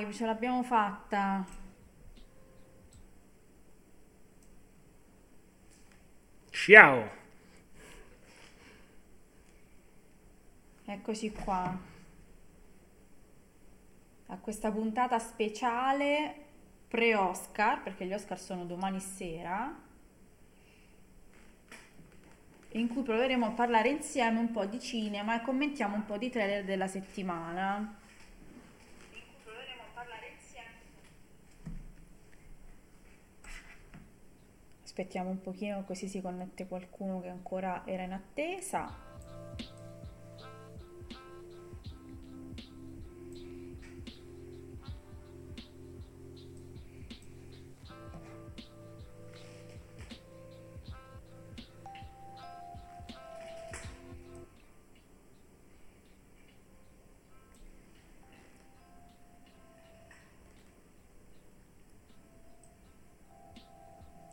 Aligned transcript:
Live, 0.00 0.14
ce 0.14 0.24
l'abbiamo 0.24 0.62
fatta. 0.62 1.44
Ciao! 6.48 7.10
Eccoci 10.86 11.30
qua. 11.32 11.78
A 14.26 14.36
questa 14.38 14.70
puntata 14.70 15.18
speciale 15.18 16.46
pre-Oscar, 16.88 17.82
perché 17.82 18.06
gli 18.06 18.14
Oscar 18.14 18.38
sono 18.38 18.64
domani 18.64 19.00
sera, 19.00 19.70
in 22.72 22.88
cui 22.88 23.02
proveremo 23.02 23.44
a 23.44 23.50
parlare 23.50 23.90
insieme 23.90 24.38
un 24.38 24.50
po' 24.50 24.64
di 24.64 24.80
cinema 24.80 25.38
e 25.38 25.44
commentiamo 25.44 25.96
un 25.96 26.06
po' 26.06 26.16
di 26.16 26.30
trailer 26.30 26.64
della 26.64 26.86
settimana. 26.86 27.99
Aspettiamo 34.90 35.30
un 35.30 35.40
pochino 35.40 35.84
così 35.84 36.08
si 36.08 36.20
connette 36.20 36.66
qualcuno 36.66 37.20
che 37.20 37.28
ancora 37.28 37.84
era 37.86 38.02
in 38.02 38.10
attesa. 38.10 39.09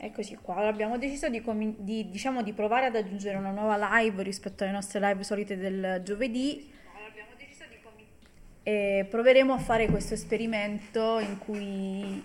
Eccoci 0.08 0.38
qua, 0.42 0.56
allora, 0.56 0.70
abbiamo 0.70 0.98
deciso 0.98 1.28
di, 1.28 1.42
comin- 1.42 1.76
di, 1.80 2.10
diciamo, 2.10 2.42
di 2.42 2.54
provare 2.54 2.86
ad 2.86 2.96
aggiungere 2.96 3.36
una 3.36 3.52
nuova 3.52 4.00
live 4.00 4.24
rispetto 4.24 4.64
alle 4.64 4.72
nostre 4.72 5.02
live 5.02 5.22
solite 5.24 5.58
del 5.58 6.02
giovedì. 6.02 6.72
E 8.64 9.06
proveremo 9.10 9.54
a 9.54 9.58
fare 9.58 9.88
questo 9.88 10.14
esperimento 10.14 11.20
in 11.20 11.38
cui 11.40 12.24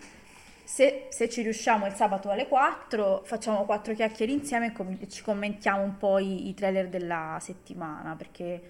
se, 0.62 1.06
se, 1.08 1.29
ci 1.29 1.43
riusciamo 1.43 1.87
il 1.87 1.94
sabato 1.94 2.31
alle 2.31 2.46
4 2.46 3.23
facciamo 3.25 3.64
quattro 3.64 3.94
chiacchiere 3.94 4.31
insieme 4.31 4.67
e 4.67 4.73
com- 4.73 5.08
ci 5.08 5.23
commentiamo 5.23 5.82
un 5.82 5.96
po' 5.99 6.19
i, 6.19 6.49
i 6.49 6.55
trailer 6.55 6.88
della 6.88 7.37
settimana 7.40 8.14
perché 8.14 8.61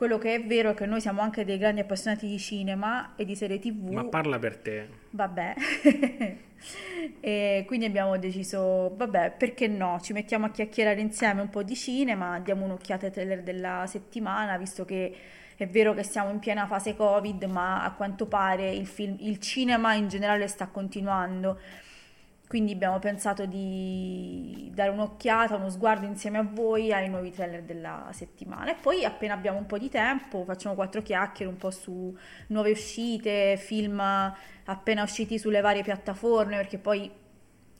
quello 0.00 0.16
che 0.16 0.34
è 0.34 0.42
vero 0.42 0.70
è 0.70 0.74
che 0.74 0.86
noi 0.86 0.98
siamo 0.98 1.20
anche 1.20 1.44
dei 1.44 1.58
grandi 1.58 1.82
appassionati 1.82 2.26
di 2.26 2.38
cinema 2.38 3.12
e 3.16 3.26
di 3.26 3.36
serie 3.36 3.58
tv. 3.58 3.90
Ma 3.90 4.04
parla 4.06 4.38
per 4.38 4.56
te. 4.56 4.88
Vabbè. 5.10 5.54
e 7.20 7.64
quindi 7.66 7.84
abbiamo 7.84 8.16
deciso, 8.16 8.94
vabbè, 8.96 9.34
perché 9.36 9.66
no? 9.66 10.00
Ci 10.00 10.14
mettiamo 10.14 10.46
a 10.46 10.50
chiacchierare 10.52 11.02
insieme 11.02 11.42
un 11.42 11.50
po' 11.50 11.62
di 11.62 11.76
cinema, 11.76 12.40
diamo 12.40 12.64
un'occhiata 12.64 13.04
ai 13.04 13.12
trailer 13.12 13.42
della 13.42 13.84
settimana, 13.86 14.56
visto 14.56 14.86
che 14.86 15.14
è 15.54 15.68
vero 15.68 15.92
che 15.92 16.02
siamo 16.02 16.30
in 16.30 16.38
piena 16.38 16.66
fase 16.66 16.96
Covid, 16.96 17.44
ma 17.44 17.84
a 17.84 17.92
quanto 17.92 18.24
pare 18.24 18.70
il, 18.70 18.86
film, 18.86 19.16
il 19.18 19.38
cinema 19.38 19.92
in 19.92 20.08
generale 20.08 20.48
sta 20.48 20.68
continuando 20.68 21.60
quindi 22.50 22.72
abbiamo 22.72 22.98
pensato 22.98 23.46
di 23.46 24.72
dare 24.74 24.90
un'occhiata, 24.90 25.54
uno 25.54 25.70
sguardo 25.70 26.04
insieme 26.04 26.38
a 26.38 26.42
voi 26.42 26.92
ai 26.92 27.08
nuovi 27.08 27.30
trailer 27.30 27.62
della 27.62 28.08
settimana. 28.10 28.72
E 28.72 28.74
poi 28.74 29.04
appena 29.04 29.34
abbiamo 29.34 29.58
un 29.58 29.66
po' 29.66 29.78
di 29.78 29.88
tempo 29.88 30.42
facciamo 30.42 30.74
quattro 30.74 31.00
chiacchiere 31.00 31.48
un 31.48 31.56
po' 31.56 31.70
su 31.70 32.12
nuove 32.48 32.72
uscite, 32.72 33.56
film 33.56 34.00
appena 34.00 35.04
usciti 35.04 35.38
sulle 35.38 35.60
varie 35.60 35.84
piattaforme, 35.84 36.56
perché 36.56 36.78
poi 36.78 37.08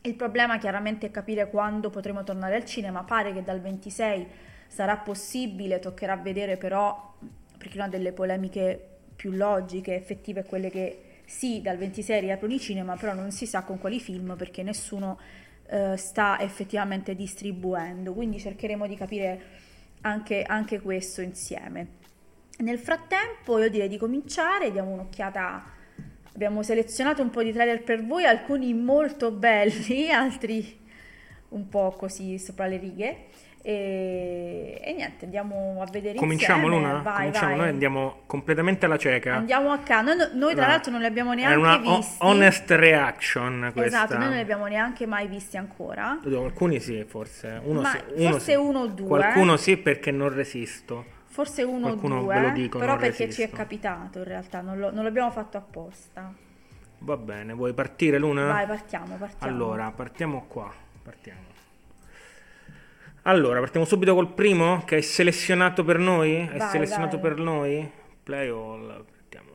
il 0.02 0.14
problema 0.14 0.56
chiaramente 0.58 1.08
è 1.08 1.11
capire 1.11 1.50
quando 1.50 1.90
potremo 1.90 2.22
tornare 2.22 2.55
al 2.55 2.64
cinema. 2.64 3.02
Pare 3.02 3.32
che 3.32 3.43
dal 3.43 3.61
26 3.61 4.28
sarà 4.69 4.99
possibile, 4.99 5.81
toccherà 5.81 6.14
vedere 6.14 6.56
però, 6.56 7.17
perché 7.58 7.76
una 7.76 7.88
delle 7.88 8.12
polemiche 8.12 8.99
più 9.17 9.32
logiche, 9.32 9.96
effettive, 9.96 10.43
è 10.43 10.44
quelle 10.44 10.70
che 10.70 11.09
sì, 11.31 11.62
dal 11.62 11.77
26 11.77 12.21
riaprono 12.23 12.55
i 12.55 12.59
cinema, 12.59 12.97
però 12.97 13.15
non 13.15 13.31
si 13.31 13.47
sa 13.47 13.62
con 13.62 13.79
quali 13.79 14.00
film 14.00 14.35
perché 14.37 14.65
nessuno 14.65 15.17
eh, 15.69 15.97
sta 15.97 16.41
effettivamente 16.41 17.15
distribuendo, 17.15 18.12
quindi 18.12 18.41
cercheremo 18.41 18.88
di 18.88 18.97
capire 18.97 19.43
anche, 20.00 20.43
anche 20.43 20.81
questo 20.81 21.21
insieme. 21.21 21.99
Nel 22.59 22.81
frattempo 22.81 23.61
io 23.61 23.71
direi 23.71 23.88
di 23.88 23.97
cominciare, 23.97 24.73
diamo 24.73 24.91
un'occhiata, 24.91 25.65
abbiamo 26.35 26.65
selezionato 26.65 27.23
un 27.23 27.31
po' 27.31 27.44
di 27.44 27.53
trailer 27.53 27.85
per 27.85 28.05
voi, 28.05 28.25
alcuni 28.25 28.75
molto 28.75 29.31
belli, 29.31 30.11
altri 30.12 30.79
un 31.50 31.69
po' 31.69 31.94
così 31.97 32.41
sopra 32.41 32.67
le 32.67 32.77
righe. 32.77 33.27
E, 33.62 34.80
e, 34.82 34.92
niente, 34.94 35.26
andiamo 35.26 35.82
a 35.82 35.90
vedere 35.90 36.16
Cominciamo 36.18 36.66
insieme. 36.66 36.86
Luna? 36.88 36.98
Vai, 37.02 37.16
Cominciamo, 37.16 37.46
vai. 37.48 37.56
noi 37.58 37.68
andiamo 37.68 38.20
completamente 38.26 38.86
alla 38.86 38.96
cieca. 38.96 39.34
Andiamo 39.36 39.70
a 39.72 39.78
caso. 39.78 40.14
Noi, 40.14 40.28
noi 40.32 40.54
tra 40.54 40.66
l'altro 40.66 40.90
non 40.90 41.00
li 41.00 41.06
abbiamo 41.06 41.32
È 41.32 41.36
neanche 41.36 41.58
una 41.58 41.74
o- 41.90 41.96
visti. 41.98 42.16
honest 42.20 42.70
reaction 42.70 43.70
questa. 43.74 43.84
Esatto, 44.04 44.14
noi 44.16 44.26
non 44.28 44.34
li 44.36 44.40
abbiamo 44.40 44.66
neanche 44.66 45.06
mai 45.06 45.26
visti 45.26 45.56
ancora. 45.58 46.18
Alcuni 46.24 46.80
sì, 46.80 47.04
forse. 47.06 47.60
Uno 47.62 47.82
Ma 47.82 47.90
sì, 47.90 47.98
uno 48.14 48.30
forse 48.32 48.50
sì. 48.52 48.56
uno 48.58 48.78
o 48.80 48.86
due. 48.86 49.06
Qualcuno 49.08 49.56
sì 49.56 49.76
perché 49.76 50.10
non 50.10 50.32
resisto. 50.34 51.04
Forse 51.26 51.62
uno 51.62 51.86
o 51.86 51.88
Qualcuno 51.90 52.20
due. 52.22 52.34
ve 52.34 52.40
lo 52.40 52.50
dico, 52.50 52.78
però 52.78 52.96
perché 52.96 53.14
ci 53.14 53.24
resisto. 53.26 53.54
è 53.54 53.56
capitato 53.56 54.18
in 54.18 54.24
realtà, 54.24 54.62
non, 54.62 54.78
lo- 54.78 54.90
non 54.90 55.04
l'abbiamo 55.04 55.30
fatto 55.30 55.58
apposta. 55.58 56.32
Va 57.02 57.16
bene, 57.16 57.52
vuoi 57.52 57.72
partire 57.72 58.18
Luna? 58.18 58.46
Vai, 58.46 58.66
partiamo, 58.66 59.14
partiamo. 59.16 59.52
Allora, 59.54 59.90
partiamo 59.90 60.44
qua. 60.48 60.72
Partiamo. 61.02 61.48
Allora, 63.22 63.61
partiamo 63.61 63.84
subito 63.84 64.14
col 64.14 64.32
primo 64.32 64.82
che 64.84 64.99
è 64.99 65.00
selezionato 65.00 65.84
per 65.84 65.99
noi. 65.99 66.37
È 66.37 66.56
Vai, 66.56 66.69
selezionato 66.70 67.19
vai. 67.19 67.31
per 67.31 67.38
noi. 67.38 67.90
Play 68.22 68.49
all. 68.49 69.05
Mettiamo 69.17 69.50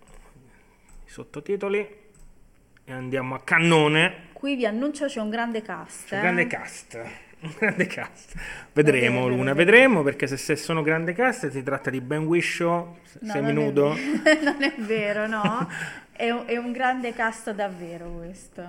i 1.05 1.09
sottotitoli. 1.09 2.03
E 2.87 2.91
andiamo 2.91 3.33
a 3.33 3.41
cannone. 3.43 4.27
Qui 4.33 4.55
vi 4.55 4.65
annuncio 4.67 5.07
c'è 5.07 5.19
un 5.19 5.29
grande 5.31 5.61
cast. 5.63 6.11
Un 6.11 6.17
eh. 6.17 6.21
grande 6.21 6.47
cast. 6.47 6.99
Un 7.45 7.53
grande 7.59 7.85
cast. 7.85 8.33
Vedremo, 8.73 8.73
Vedremo, 8.73 9.27
Luna, 9.27 9.53
vedremo. 9.53 9.55
vedremo 9.55 10.03
perché 10.03 10.25
se, 10.25 10.35
se 10.37 10.55
sono 10.55 10.81
grande 10.81 11.13
cast 11.13 11.49
si 11.51 11.61
tratta 11.61 11.91
di 11.91 12.01
Ben 12.01 12.25
Wisho, 12.25 12.97
No, 13.19 13.31
seminudo. 13.31 13.89
Non 13.89 14.21
è, 14.23 14.41
non 14.41 14.63
è 14.63 14.73
vero, 14.77 15.27
no. 15.27 15.67
È 16.17 16.31
un, 16.31 16.43
è 16.45 16.55
un 16.55 16.71
grande 16.71 17.13
cast 17.13 17.51
davvero 17.51 18.09
questo. 18.09 18.67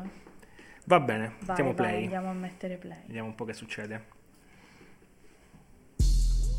Va 0.84 0.98
bene, 1.00 1.34
Vai, 1.38 1.46
mettiamo 1.46 1.72
vai, 1.74 1.86
play. 1.90 2.02
andiamo 2.02 2.28
a 2.28 2.32
mettere 2.32 2.76
play. 2.76 2.98
Vediamo 3.06 3.28
un 3.28 3.34
po' 3.36 3.44
che 3.44 3.52
succede. 3.52 4.02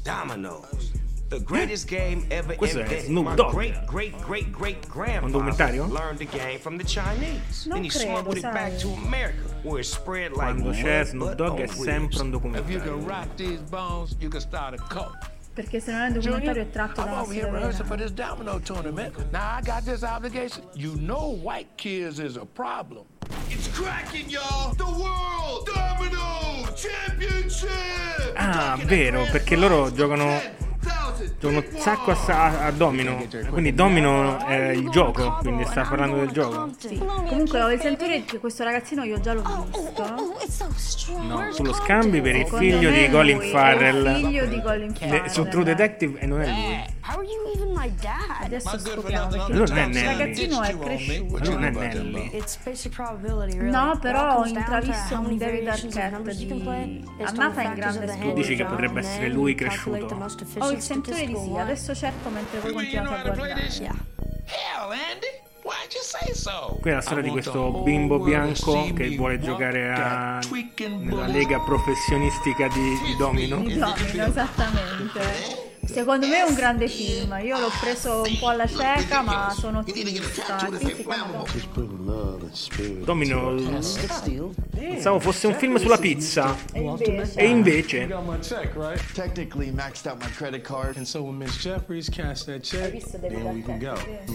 Dominoes. 0.07 0.93
The 1.27 1.41
greatest 1.41 1.89
game 1.89 2.25
ever 2.31 2.55
Questo 2.55 2.79
invented. 2.79 3.11
My 3.11 3.35
Dogg. 3.35 3.51
great, 3.51 3.85
great, 3.85 4.17
great, 4.21 4.49
great 4.53 4.87
grandfather 4.87 5.83
learned 5.83 6.19
the 6.19 6.25
game 6.25 6.59
from 6.59 6.77
the 6.77 6.85
Chinese. 6.85 7.67
Non 7.67 7.75
then 7.75 7.83
he 7.83 7.89
credo, 7.89 8.13
smuggled 8.13 8.37
it 8.37 8.43
back 8.43 8.77
to 8.77 8.87
America, 8.87 9.37
where 9.63 9.81
it 9.81 9.85
spread 9.85 10.31
like 10.31 10.55
Quando 10.55 10.71
c'è 10.71 11.03
Snoop 11.03 11.35
Dogg 11.35 11.59
è 11.59 11.67
sempre 11.67 12.21
un. 12.21 12.55
If 12.55 12.69
you 12.69 12.79
can 12.79 13.01
documentario. 13.01 13.05
rock 13.05 13.35
these 13.35 13.59
bones, 13.69 14.15
you 14.21 14.29
can 14.29 14.39
start 14.39 14.75
a 14.75 14.77
cult. 14.77 15.29
Perché 15.53 15.81
se 15.81 15.91
non 15.91 16.01
è 16.03 16.07
un 16.07 16.13
documentario 16.13 16.61
è 16.61 16.69
tratto 16.69 17.01
da 17.01 17.07
I'm 17.07 17.11
una 17.11 17.21
over 17.23 17.33
here 17.33 17.47
storia 17.47 17.59
rehearsing 17.59 17.87
for 17.87 17.97
vera. 17.97 18.09
this 18.09 18.13
domino 18.13 18.59
tournament. 18.59 19.31
Now 19.33 19.57
I 19.57 19.61
got 19.61 19.83
this 19.83 20.03
obligation. 20.03 20.63
You 20.73 20.95
know 20.95 21.31
white 21.31 21.67
kids 21.75 22.19
is 22.19 22.37
a 22.37 22.45
problem. 22.45 23.03
It's 23.49 23.67
cracking, 23.69 24.29
y'all! 24.29 24.73
The 24.75 24.85
World 24.85 25.65
Domino 25.65 26.67
Championship! 26.75 28.33
Ah, 28.35 28.77
vero, 28.85 29.25
perché 29.31 29.55
loro 29.55 29.91
giocano 29.93 30.39
giocano 31.39 31.47
un 31.47 31.63
sacco 31.77 32.11
a, 32.11 32.15
sa- 32.15 32.65
a 32.65 32.71
domino. 32.71 33.25
Quindi 33.49 33.73
domino 33.73 34.45
è 34.45 34.69
il 34.69 34.89
gioco, 34.89 35.37
quindi 35.41 35.65
sta 35.65 35.83
parlando 35.83 36.17
del 36.17 36.31
gioco. 36.31 36.69
Sì. 36.77 36.97
Comunque 36.97 37.61
ho 37.61 37.71
il 37.71 37.79
sentire 37.79 38.23
che 38.25 38.39
questo 38.39 38.63
ragazzino 38.63 39.03
io 39.03 39.19
già 39.19 39.33
l'ho 39.33 39.65
visto. 39.71 41.15
No, 41.21 41.49
tu 41.55 41.63
lo 41.63 41.73
scambi 41.73 42.21
per 42.21 42.35
il 42.35 42.47
figlio 42.47 42.89
di 42.89 43.09
Colin 43.09 43.35
lui 43.37 43.43
è 43.43 43.47
il 43.47 43.51
Farrell. 43.51 44.15
figlio 44.15 44.45
di 44.45 44.61
Colin 44.61 44.95
Farrell. 44.95 45.25
su 45.27 45.47
True 45.47 45.63
Detective 45.63 46.19
e 46.19 46.25
non 46.25 46.41
è 46.41 46.47
lui. 46.47 46.95
How 47.09 47.19
are 47.19 47.25
you 47.25 47.53
even 47.55 47.71
my 47.73 47.93
dad? 48.01 48.43
Adesso 48.43 48.79
scopriamo 48.79 49.27
perché 49.27 49.53
non 49.53 49.77
è 49.77 49.83
il 49.83 49.89
Nelly. 49.89 50.17
ragazzino 50.17 50.61
è 50.61 50.77
cresciuto. 50.77 51.49
Non 51.51 51.63
è 51.63 51.69
Nelly. 51.71 52.43
No, 53.69 53.97
però 54.01 54.39
ho 54.39 54.45
intravisto 54.45 55.19
un 55.19 55.37
David 55.37 55.67
Arquette 55.67 56.35
di 56.35 57.03
Annata 57.23 57.61
in 57.61 57.73
grande 57.75 58.07
scuola. 58.07 58.23
hand 58.23 58.33
Dici 58.33 58.55
che 58.55 58.65
potrebbe 58.65 58.99
essere 58.99 59.29
lui 59.29 59.55
cresciuto. 59.55 60.25
Ho 60.57 60.71
il 60.77 60.83
sentore 60.83 61.25
di 61.25 61.35
sì, 61.35 61.49
one. 61.49 61.61
adesso 61.61 61.93
cerco 61.95 62.29
mentre 62.29 62.59
voi 62.59 62.73
continuate 62.73 63.29
a 63.29 63.33
guardare. 63.33 63.61
Yeah. 63.79 63.95
Hell, 64.45 64.91
Andy! 64.91 65.45
Why'd 65.63 65.91
you 65.91 66.01
say 66.01 66.33
so? 66.33 66.77
Qui 66.79 66.91
è 66.91 66.93
la 66.93 67.01
storia 67.01 67.23
di 67.23 67.29
questo 67.29 67.81
bimbo 67.83 68.19
bianco 68.19 68.93
che 68.93 69.15
vuole 69.17 69.37
giocare 69.39 69.91
a- 69.91 70.39
nella 70.77 71.27
lega 71.27 71.59
professionistica 71.59 72.69
di, 72.69 72.97
di 73.03 73.15
domino. 73.17 73.57
Di 73.57 73.77
domino, 73.77 74.25
esattamente. 74.25 75.66
Secondo 75.87 76.27
me 76.27 76.37
è 76.37 76.41
un 76.43 76.53
grande 76.53 76.87
film. 76.87 77.37
Io 77.43 77.59
l'ho 77.59 77.71
preso 77.79 78.23
un 78.27 78.37
po' 78.39 78.49
alla 78.49 78.67
cieca, 78.67 79.21
ma 79.21 79.53
sono 79.57 79.83
chiama 79.83 81.43
Domino, 83.03 83.55
pensavo 84.71 85.19
fosse 85.19 85.47
un 85.47 85.55
film 85.55 85.77
sulla 85.77 85.97
pizza. 85.97 86.55
E 86.73 87.45
invece, 87.45 88.01
E 88.01 88.05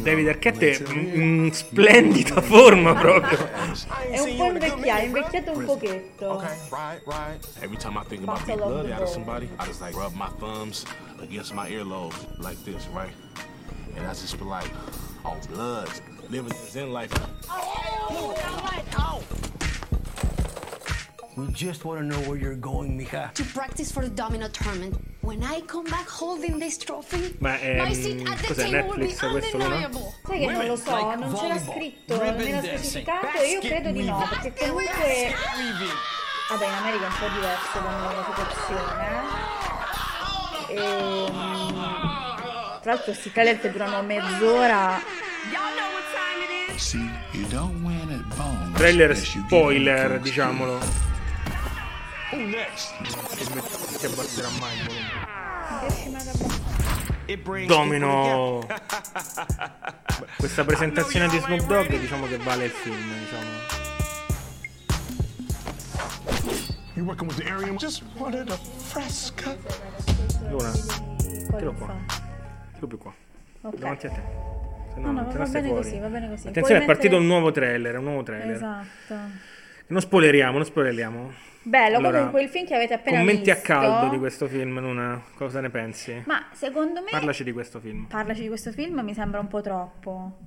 David. 0.03 0.29
Arquette? 0.29 0.85
In 0.93 1.51
splendida 1.53 2.41
forma 2.41 2.95
proprio. 2.95 3.39
È 4.11 4.19
un 4.19 4.37
po' 4.37 4.47
invecchiato, 4.47 5.01
è 5.01 5.05
invecchiato 5.05 5.53
un 5.53 5.65
pochetto. 5.65 6.33
Okay, 6.33 6.57
right, 6.71 7.03
right. 7.07 7.47
Every 7.61 7.77
time 7.77 7.97
I 7.97 8.05
think 8.07 8.23
about 8.23 8.45
the 8.45 8.53
out 8.53 9.03
of 9.03 9.09
somebody, 9.09 9.49
I 9.59 9.67
just 9.67 9.81
like 9.81 9.95
rub 9.97 10.15
my 10.15 10.29
thumbs 10.39 10.85
against 11.23 11.55
my 11.55 11.71
earlobes 11.71 12.17
like 12.39 12.63
this, 12.65 12.87
right? 12.89 13.13
And 13.97 14.07
I 14.07 14.11
just 14.11 14.39
be 14.39 14.45
like, 14.45 14.71
oh, 15.25 15.37
blood, 15.53 15.89
living 16.31 16.49
this 16.49 16.77
in 16.77 16.93
life. 16.93 17.13
We 21.35 21.47
just 21.55 21.85
want 21.87 21.99
to 22.01 22.05
know 22.05 22.19
where 22.29 22.37
you're 22.37 22.55
going, 22.57 22.99
mija. 22.99 23.33
To 23.35 23.45
practice 23.55 23.91
for 23.91 24.03
the 24.05 24.11
domino 24.11 24.49
tournament. 24.49 24.95
When 25.23 25.43
I 25.43 25.63
come 25.63 25.85
back 25.85 26.07
holding 26.07 26.59
this 26.59 26.77
trophy, 26.77 27.35
Ma 27.41 27.57
ehm, 27.57 27.79
my 27.79 27.93
seat 27.95 28.29
at 28.29 28.39
the 28.39 28.49
cos'è 28.49 28.71
table 28.71 28.89
will 28.89 28.99
be 28.99 29.07
Netflix 29.07 29.31
questo 29.31 29.57
no? 29.59 29.65
undeniable. 29.65 30.13
Sai 30.27 30.39
che 30.41 30.47
non 30.53 30.67
lo 30.67 30.77
so, 30.77 31.15
non 31.15 31.33
c'era 31.33 31.59
scritto, 31.59 32.17
non 32.17 32.41
era 32.41 32.63
specificato 32.63 33.27
io 33.43 33.61
credo 33.61 33.91
di 33.93 34.05
no, 34.05 34.27
perché 34.29 34.53
comunque... 34.67 35.35
Vabbè, 36.51 36.67
in 36.67 36.73
America 36.75 37.05
è 37.05 37.09
un 37.09 37.15
po' 37.19 37.29
diverso 37.35 37.79
come 37.79 38.15
la 38.15 38.25
situazione. 38.29 39.09
eh. 39.09 39.52
Ehm, 40.77 41.33
tra 42.81 42.93
l'altro 42.93 43.13
questi 43.13 43.33
trailer 43.33 43.61
che 43.61 43.71
durano 43.71 44.03
mezz'ora 44.03 45.01
See, 46.77 46.99
bones. 48.35 48.73
Trailer 48.75 49.17
spoiler, 49.17 50.19
diciamolo. 50.21 50.81
Si 52.31 54.07
abbasserà 54.07 54.49
mai 54.59 54.77
il 57.27 57.41
volume. 57.41 57.67
Domino. 57.67 58.67
Questa 60.37 60.65
presentazione 60.65 61.29
di 61.29 61.39
Snoop 61.39 61.67
Dogg 61.67 61.97
diciamo 61.99 62.27
che 62.27 62.39
vale 62.39 62.65
il 62.65 62.71
film, 62.71 62.97
diciamo. 63.21 63.51
You 66.95 67.05
working 67.05 67.29
with 67.29 67.37
the 67.39 67.49
area? 67.49 67.73
Just 67.77 68.03
wanted 68.17 68.51
a 68.51 68.57
fresh 68.57 69.31
cut. 69.37 69.59
Luna, 70.49 70.71
tiro 71.59 71.73
qua. 71.75 71.97
Tiro 72.75 72.87
più 72.87 72.99
qua. 72.99 73.15
Ok. 73.63 73.77
Davanti 73.77 74.07
a 74.07 74.11
te. 74.11 74.21
Se 74.95 75.01
No, 75.01 75.13
no, 75.13 75.27
te 75.29 75.39
va 75.39 75.47
bene 75.47 75.69
così, 75.71 75.99
va 75.99 76.09
bene 76.09 76.29
così. 76.29 76.49
Attenzione, 76.49 76.81
è 76.81 76.85
Puoi 76.85 76.95
partito 76.95 77.17
mettere- 77.17 77.17
un 77.21 77.27
nuovo 77.27 77.51
trailer, 77.51 77.99
un 77.99 78.05
nuovo 78.05 78.23
trailer. 78.23 78.57
Esatto. 78.57 79.15
Non 79.87 80.01
spoileriamo, 80.01 80.57
non 80.57 80.65
spoileriamo. 80.67 81.33
Bello, 81.65 81.97
Allora, 81.99 82.17
comunque 82.19 82.43
il 82.43 82.49
film 82.49 82.67
che 82.67 82.75
avete 82.75 82.95
appena 82.95 83.19
Commenti 83.19 83.51
a 83.51 83.55
visto. 83.55 83.69
caldo 83.73 84.09
di 84.11 84.19
questo 84.19 84.49
film, 84.49 84.81
Luna. 84.81 85.23
Cosa 85.37 85.61
ne 85.61 85.71
pensi? 85.71 86.23
Ma 86.27 86.49
secondo 86.53 87.01
me 87.03 87.11
Parlaci 87.11 87.45
di 87.45 87.53
questo 87.53 87.79
film. 87.79 88.05
parlaci 88.07 88.43
di 88.43 88.49
questo 88.49 88.73
film 88.73 89.01
mi 89.01 89.15
sembra 89.15 89.39
un 89.41 89.49
po' 89.49 89.61
troppo. 89.61 90.39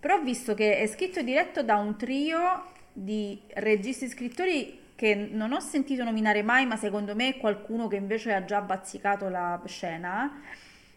Però 0.00 0.16
ho 0.16 0.22
visto 0.22 0.54
che 0.54 0.78
è 0.78 0.86
scritto 0.86 1.20
e 1.20 1.24
diretto 1.24 1.62
da 1.62 1.76
un 1.76 1.96
trio 1.96 2.64
di 2.92 3.40
registi 3.54 4.06
e 4.06 4.08
scrittori 4.08 4.78
che 4.96 5.14
non 5.14 5.52
ho 5.52 5.60
sentito 5.60 6.02
nominare 6.02 6.42
mai, 6.42 6.66
ma 6.66 6.76
secondo 6.76 7.14
me 7.14 7.28
è 7.28 7.36
qualcuno 7.36 7.86
che 7.86 7.96
invece 7.96 8.32
ha 8.32 8.44
già 8.44 8.60
bazzicato 8.62 9.28
la 9.28 9.62
scena. 9.66 10.40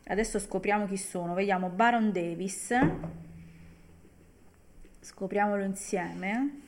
Adesso 0.07 0.39
scopriamo 0.39 0.87
chi 0.87 0.97
sono. 0.97 1.33
Vediamo 1.35 1.69
Baron 1.69 2.11
Davis. 2.11 2.73
Scopriamolo 5.01 5.63
insieme. 5.63 6.61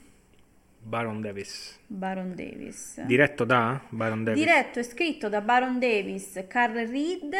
Baron 0.83 1.21
Davis. 1.21 1.79
Baron 1.87 2.35
Davis. 2.35 3.01
Diretto 3.01 3.45
da 3.45 3.79
Baron 3.89 4.23
Davis. 4.23 4.43
Diretto 4.43 4.79
e 4.79 4.83
scritto 4.83 5.29
da 5.29 5.41
Baron 5.41 5.79
Davis, 5.79 6.43
Carl 6.47 6.73
Reed, 6.87 7.35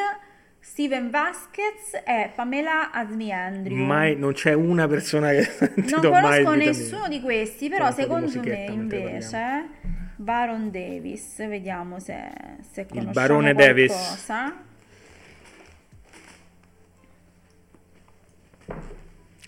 Steven 0.64 1.10
Vasquez 1.10 2.02
e 2.06 2.30
Pamela 2.36 2.92
Asmi 2.92 3.32
Andrew. 3.32 3.76
Mai, 3.76 4.16
non 4.16 4.34
c'è 4.34 4.54
una 4.54 4.88
persona 4.88 5.32
che 5.32 5.48
non 5.90 6.02
conosco 6.02 6.54
nessuno 6.54 7.08
di 7.08 7.20
questi, 7.20 7.68
però 7.68 7.88
di 7.90 7.96
secondo 7.96 8.40
me 8.42 8.66
invece 8.70 9.66
Baron 10.16 10.70
Davis, 10.70 11.38
vediamo 11.48 12.00
se, 12.00 12.16
se 12.72 12.86
conosciamo 12.86 13.12
barone 13.12 13.54
Davis. 13.56 13.92
qualcosa. 13.92 14.56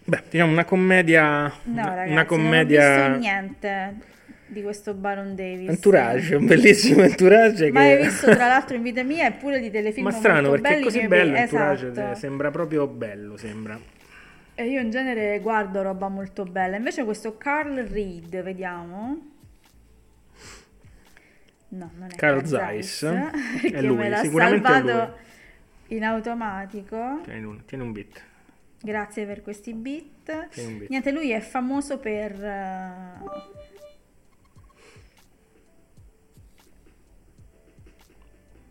Beh, 0.05 0.23
diciamo 0.29 0.51
una 0.51 0.65
commedia. 0.65 1.53
No, 1.63 1.85
ragazzi, 1.85 2.11
una 2.11 2.25
commedia. 2.25 2.97
non 2.97 3.11
ho 3.11 3.17
visto 3.17 3.19
niente 3.19 4.12
di 4.53 4.61
questo 4.61 4.93
Baron 4.93 5.35
Davis. 5.35 5.67
Entourage, 5.67 6.35
un 6.35 6.45
bellissimo 6.45 7.01
entourage. 7.01 7.71
Ma 7.71 7.81
che... 7.81 7.85
hai 7.85 8.03
visto 8.03 8.31
tra 8.31 8.47
l'altro 8.47 8.75
in 8.77 8.83
vita 8.83 9.03
mia 9.03 9.27
e 9.27 9.31
pure 9.33 9.59
di 9.59 9.69
telefilm 9.69 10.05
Ma 10.05 10.11
strano 10.11 10.49
molto 10.49 10.61
perché 10.61 10.67
è 10.67 10.71
belli 10.71 10.83
così 10.85 11.01
ne- 11.01 11.07
bello 11.07 11.35
Entourage, 11.35 11.87
esatto. 11.89 12.11
eh, 12.11 12.15
sembra 12.15 12.51
proprio 12.51 12.87
bello, 12.87 13.35
sembra. 13.35 13.77
E 14.55 14.67
io 14.67 14.79
in 14.79 14.91
genere 14.91 15.39
guardo 15.39 15.81
roba 15.81 16.07
molto 16.07 16.43
bella. 16.43 16.77
Invece 16.77 17.03
questo 17.03 17.37
Carl 17.37 17.75
Reed, 17.75 18.41
vediamo. 18.41 19.31
No, 21.69 21.91
non 21.97 22.09
è 22.11 22.15
Carl 22.15 22.41
Carl 22.41 22.45
Zeiss. 22.45 23.01
perché 23.61 23.77
È 23.77 23.81
lui, 23.81 23.97
me 23.97 24.09
l'ha 24.09 24.17
sicuramente 24.17 24.67
è 24.67 24.71
salvato 24.71 25.17
in 25.87 26.03
automatico. 26.03 27.19
Tieni 27.23 27.43
un, 27.43 27.65
tieni 27.65 27.83
un 27.83 27.91
beat. 27.91 28.21
Grazie 28.81 29.25
per 29.25 29.41
questi 29.41 29.73
beat. 29.73 30.49
Niente, 30.89 31.11
lui 31.11 31.31
è 31.31 31.39
famoso 31.39 31.99
per 31.99 32.31
eh, 32.43 33.01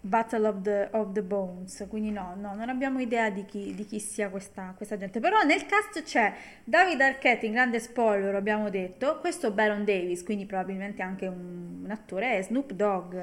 Battle 0.04 0.48
of 0.48 0.62
the, 0.62 0.88
of 0.90 1.12
the 1.12 1.22
Bones, 1.22 1.86
quindi 1.88 2.10
no, 2.10 2.34
no, 2.36 2.54
non 2.56 2.68
abbiamo 2.68 2.98
idea 2.98 3.30
di 3.30 3.44
chi, 3.44 3.72
di 3.72 3.86
chi 3.86 4.00
sia 4.00 4.30
questa, 4.30 4.74
questa 4.76 4.96
gente. 4.96 5.20
Però 5.20 5.40
nel 5.42 5.64
cast 5.64 6.02
c'è 6.02 6.34
David 6.64 7.00
Arquette, 7.00 7.46
in 7.46 7.52
grande 7.52 7.78
spoiler, 7.78 8.34
abbiamo 8.34 8.68
detto, 8.68 9.20
questo 9.20 9.52
Baron 9.52 9.84
Davis, 9.84 10.24
quindi 10.24 10.44
probabilmente 10.44 11.02
anche 11.02 11.28
un, 11.28 11.82
un 11.84 11.90
attore, 11.90 12.36
è 12.36 12.42
Snoop 12.42 12.72
Dogg. 12.72 13.14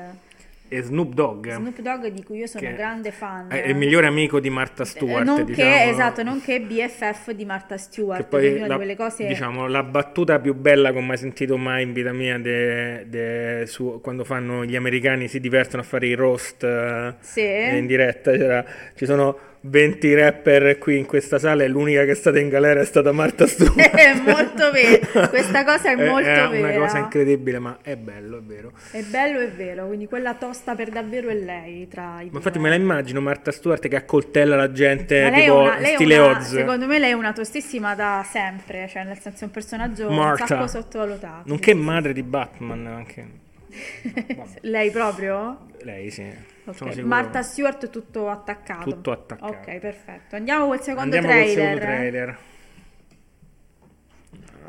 E 0.72 0.82
Snoop 0.84 1.14
Dogg. 1.14 1.50
Snoop 1.50 1.80
Dogg 1.82 2.06
di 2.08 2.24
cui 2.24 2.38
io 2.38 2.46
sono 2.48 2.68
che 2.68 2.74
grande 2.76 3.12
fan. 3.12 3.48
È 3.50 3.68
il 3.68 3.76
migliore 3.76 4.06
amico 4.06 4.40
di 4.40 4.50
Martha 4.52 4.84
Eh, 4.84 4.86
Stewart, 4.86 5.26
nonché, 5.26 5.44
diciamo. 5.46 5.90
esatto, 5.92 6.24
nonché 6.24 6.62
BFF 6.62 7.32
di 7.32 7.44
Martha 7.44 7.76
Stewart, 7.78 8.22
Che 8.22 8.28
poi 8.28 8.48
una 8.54 8.68
la, 8.68 8.68
di 8.68 8.76
quelle 8.76 8.96
cose... 8.96 9.26
diciamo, 9.26 9.68
la 9.68 9.82
battuta 9.84 10.40
più 10.40 10.54
bella 10.54 10.92
che 10.92 10.98
ho 10.98 11.02
mai 11.02 11.18
sentito 11.18 11.58
mai 11.58 11.84
in 11.84 11.94
vita 11.94 12.14
mia 12.14 12.38
de- 12.38 13.06
de- 13.10 13.64
su- 13.66 14.00
quando 14.02 14.24
fanno 14.24 14.64
gli 14.64 14.76
americani 14.76 15.28
si 15.28 15.40
divertono 15.40 15.82
a 15.82 15.86
fare 15.86 16.06
i 16.06 16.14
roast 16.14 16.64
eh, 16.64 17.16
Sì. 17.20 17.42
in 17.42 17.88
diretta. 17.88 18.32
C'era- 18.32 18.64
ci 18.96 19.06
sono 19.06 19.38
20 19.62 20.14
rapper 20.16 20.78
qui 20.78 20.98
in 20.98 21.06
questa 21.06 21.38
sala 21.38 21.64
e 21.64 21.68
l'unica 21.68 22.06
che 22.06 22.12
è 22.12 22.16
stata 22.16 22.40
in 22.40 22.48
galera 22.48 22.80
è 22.80 22.86
stata 22.86 23.12
Martha 23.12 23.46
Stewart. 23.46 23.76
È 23.94 24.14
molto 24.26 24.72
vero, 24.72 25.28
questa 25.30 25.66
cosa 25.66 25.92
è 25.92 25.96
molto 26.08 26.30
è 26.30 26.48
vera. 26.50 26.68
una 26.78 26.86
cosa 26.86 26.98
incredibile, 27.00 27.60
ma 27.60 27.78
è 27.82 27.98
bello, 27.98 28.38
è 28.38 28.42
vero. 28.42 28.72
È 28.92 29.02
bello, 29.02 29.40
è 29.40 29.50
vero, 29.52 29.88
quindi 29.88 30.08
quella 30.08 30.34
tosta 30.36 30.76
per 30.76 30.90
davvero 30.90 31.28
è 31.28 31.34
lei 31.34 31.88
tra 31.90 32.22
i 32.22 32.30
Ma 32.32 32.38
infatti 32.38 32.58
me 32.58 32.70
la 32.70 32.76
immagino 32.76 33.20
Martha 33.20 33.52
Stewart 33.52 33.86
che 33.88 33.96
accoltella 33.98 34.56
la 34.56 34.72
gente 34.72 35.22
Ma 35.24 35.30
lei 35.30 35.40
è 35.40 35.44
tipo 35.44 35.58
una- 35.60 35.78
lei 35.80 35.92
è 35.92 35.96
stile 35.96 36.18
una- 36.18 36.38
Oz. 36.38 36.48
secondo 36.48 36.86
me 36.88 37.00
lei 37.00 37.10
è 37.10 37.14
una 37.14 37.34
tostissima 37.34 37.96
da 37.96 38.26
sempre, 38.30 38.88
cioè 38.88 39.04
nel 39.04 39.20
senso 39.20 39.42
è 39.42 39.48
un 39.48 39.52
personaggio 39.52 40.10
Martha. 40.10 40.42
un 40.44 40.48
sacco 40.48 40.68
sottovalutato. 40.68 41.42
Nonché 41.46 41.74
madre 41.74 42.14
di 42.14 42.24
Batman 42.24 42.88
anche. 42.88 43.28
lei 44.62 44.90
proprio? 44.92 45.66
Lei 45.82 46.10
sì. 46.10 46.26
Ok, 46.70 46.76
Sono 46.78 46.92
sicuro. 46.92 47.08
Martha 47.08 47.42
Stewart 47.42 47.90
tutto 47.90 48.30
attaccato. 48.30 48.90
Tutto 48.90 49.12
attaccato. 49.12 49.52
Ok, 49.54 49.78
perfetto. 49.80 50.36
Andiamo 50.36 50.68
col 50.68 50.82
secondo 50.82 51.16
Andiamo 51.16 51.28
col 51.28 51.36
trailer. 51.36 51.56
secondo 51.58 51.80
trailer. 51.86 52.38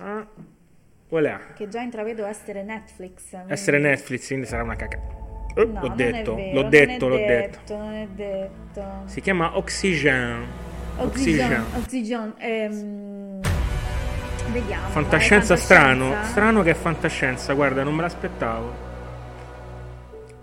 Ah, 0.03 0.27
voilà. 1.09 1.41
Che 1.55 1.69
già 1.69 1.81
intravedo 1.81 2.25
essere 2.27 2.63
Netflix. 2.63 3.29
quindi- 3.31 3.53
Essere 3.53 3.79
Netflix, 3.79 4.27
quindi 4.29 4.47
sarà 4.47 4.63
una 4.63 4.77
caca. 4.77 4.99
Eh, 5.57 5.65
No, 5.65 5.81
l'ho 5.81 5.89
detto, 5.89 6.35
vero, 6.37 6.63
l'ho 6.63 6.69
detto, 6.69 7.09
l'ho 7.09 7.17
detto. 7.17 7.77
Non 7.77 7.93
è 7.95 8.07
detto. 8.07 8.85
Si 9.07 9.21
chiama 9.21 9.57
Oxygen. 9.57 10.47
Oxygen. 10.99 11.65
Oxygen. 11.77 12.35
Ehm, 12.39 13.41
Vediamo. 14.53 14.89
Fantascienza 14.89 15.55
eh, 15.55 15.57
strano. 15.57 16.05
fantascienza. 16.05 16.31
Strano 16.31 16.63
che 16.63 16.71
è 16.71 16.75
fantascienza, 16.75 17.53
guarda, 17.55 17.83
non 17.85 17.95
me 17.95 18.03
l'aspettavo. 18.03 18.89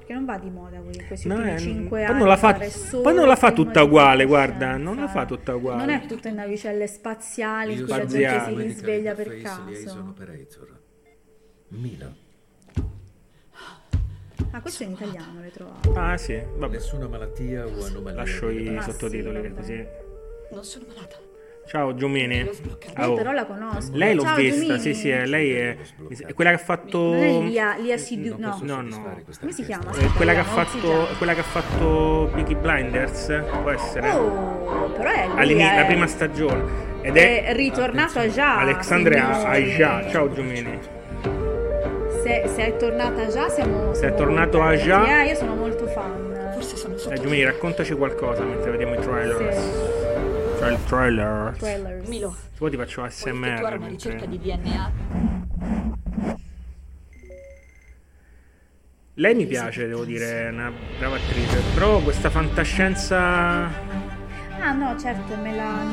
Perché 0.08 0.14
non 0.14 0.24
va 0.26 0.38
di 0.38 0.50
moda 0.50 0.80
que- 0.80 1.06
questi 1.06 1.28
No, 1.28 1.34
ultimi 1.36 1.54
eh, 1.54 1.58
5 1.60 1.90
poi 1.90 2.04
anni. 2.06 2.18
non 2.20 2.28
la 2.30 2.38
fa- 2.38 2.58
poi 3.02 3.14
non 3.14 3.28
la 3.28 3.36
fa 3.36 3.52
tutta 3.52 3.84
uguale, 3.84 4.24
guarda, 4.24 4.54
fantascienza. 4.54 4.84
non 4.94 4.96
la 5.04 5.08
fa 5.10 5.26
tutta 5.26 5.56
uguale. 5.56 5.86
Non 5.86 5.90
è 5.90 6.06
tutta 6.06 6.30
in 6.30 6.36
navicelle 6.36 6.88
spaziali 6.88 7.74
in 7.74 7.80
cui 7.80 7.88
la 7.90 8.06
gente 8.06 8.44
si 8.46 8.54
risveglia 8.56 9.14
per 9.14 9.42
caso. 9.42 10.16
Mina. 11.70 12.16
Ah, 14.52 14.62
questo 14.62 14.84
in 14.84 14.92
italiano 14.92 15.42
l'hai 15.42 15.52
trovato. 15.52 15.92
Ah, 15.94 16.16
sì, 16.16 16.42
vabbè. 16.56 16.76
Nessuna 16.76 17.08
malattia 17.10 17.66
o 17.66 17.84
anomalia. 17.86 18.20
Lascio 18.22 18.50
i 18.50 18.78
Ah, 18.78 18.82
sì, 18.82 18.92
sottotitoli 18.92 19.54
così. 19.54 19.86
Non 20.52 20.64
sono 20.64 20.86
malata. 20.88 21.18
Ciao 21.68 21.94
Giumini. 21.96 22.40
Eh, 22.40 22.52
Ah, 22.94 23.10
oh. 23.12 23.16
però 23.16 23.32
la 23.34 23.46
conosco. 23.46 23.92
Lei 23.94 24.16
l'ho 24.16 24.22
Ciao, 24.24 24.36
vista, 24.38 24.60
Giumini. 24.62 24.80
sì, 24.80 24.94
sì, 24.94 25.10
eh, 25.10 25.26
lei 25.28 25.52
è, 25.54 25.76
è 26.26 26.34
quella 26.34 26.52
che 26.52 26.56
ha 26.56 26.60
fatto 26.64 26.98
Non 26.98 27.22
è 27.22 27.40
Lia, 27.42 27.76
Lia 27.78 27.98
Sidu, 27.98 28.36
no. 28.40 28.58
No, 28.64 28.82
no. 28.82 29.20
Come 29.40 29.52
si 29.52 29.64
chiama? 29.66 29.92
eh, 29.92 30.08
quella 30.16 30.32
che 30.34 30.40
ha 30.40 30.44
fatto 30.46 31.08
quella 31.18 31.34
che 31.34 31.42
ha 31.42 31.44
fatto 31.44 32.30
Peaky 32.34 32.56
Blinders, 32.56 33.42
può 33.62 33.70
essere? 33.72 34.10
Oh, 34.12 34.92
però 34.96 35.10
è 35.12 35.28
lui, 35.28 35.40
All'inizio, 35.40 35.72
è- 35.74 35.76
la 35.80 35.86
prima 35.86 36.08
stagione. 36.08 36.86
Ed 37.02 37.16
è, 37.18 37.44
è 37.46 37.54
ritornato 37.54 38.20
a 38.20 38.28
già. 38.30 38.60
Alexandre 38.60 39.16
signori. 39.20 39.74
Aja. 39.74 40.10
Ciao 40.10 40.32
Giumini. 40.32 40.80
Se, 42.24 42.44
se 42.48 42.66
è 42.66 42.76
tornata 42.78 43.28
già 43.28 43.50
siamo. 43.50 43.94
Se 43.94 44.08
è 44.08 44.14
tornato 44.14 44.62
a 44.62 44.76
già- 44.76 45.22
Eh, 45.24 45.28
io 45.30 45.36
sono 45.36 45.56
molto 45.56 45.86
fan. 45.88 46.52
Forse 46.54 46.76
sono 46.78 46.96
Eh, 46.96 46.98
sotto. 46.98 47.22
Giumini, 47.22 47.44
raccontaci 47.44 47.94
qualcosa 47.94 48.44
mentre 48.44 48.72
vediamo 48.72 48.94
i 48.96 49.00
trailer. 49.00 50.07
Cioè 50.58 50.72
il 50.72 50.84
trailer. 50.86 51.56
Trailers. 51.58 52.08
Milo, 52.08 52.32
Se 52.32 52.58
vuoi 52.58 52.72
ti 52.72 52.78
faccio 52.78 52.96
puoi 53.02 53.08
effettuare 53.08 53.56
ASMR. 53.58 53.78
una 53.78 53.88
ricerca 53.88 54.26
di 54.26 54.40
DNA? 54.40 54.92
Lei 59.20 59.34
mi 59.34 59.46
piace, 59.48 59.88
devo 59.88 60.04
dire, 60.04 60.46
è 60.46 60.50
una 60.50 60.72
brava 61.00 61.16
attrice. 61.16 61.60
Però 61.74 62.00
questa 62.02 62.30
fantascienza. 62.30 63.66
Ah, 64.60 64.74
no, 64.74 64.96
certo, 65.00 65.36
me 65.38 65.56
la. 65.56 65.84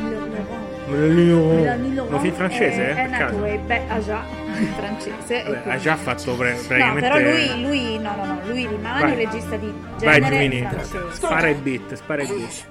Melanie 0.89 1.35
Melanie 1.35 2.01
Un 2.01 2.21
film 2.21 2.35
francese? 2.35 2.91
È 2.91 2.95
per 2.95 3.11
caso? 3.11 3.25
Hathaway, 3.37 3.59
beh, 3.59 3.83
ah 3.89 4.01
già, 4.01 4.23
francese. 4.77 5.43
Vabbè, 5.43 5.71
ha 5.71 5.77
già 5.79 5.97
fatto 5.97 6.35
pre- 6.37 6.53
No, 6.55 6.59
praticamente. 6.67 7.01
però 7.01 7.19
lui, 7.19 7.63
lui, 7.63 7.99
no, 7.99 8.15
no, 8.17 8.25
no, 8.27 8.41
lui 8.47 8.67
rimane 8.67 9.01
Vai. 9.01 9.15
regista 9.15 9.57
di 9.57 9.73
Vai 10.03 10.21
genere 10.21 10.49
Giumini, 10.49 10.61
francese. 10.69 11.13
spara 11.13 11.49
i 11.49 11.55
beat, 11.55 11.95
spara 11.95 12.23
i 12.23 12.27
beat. 12.27 12.67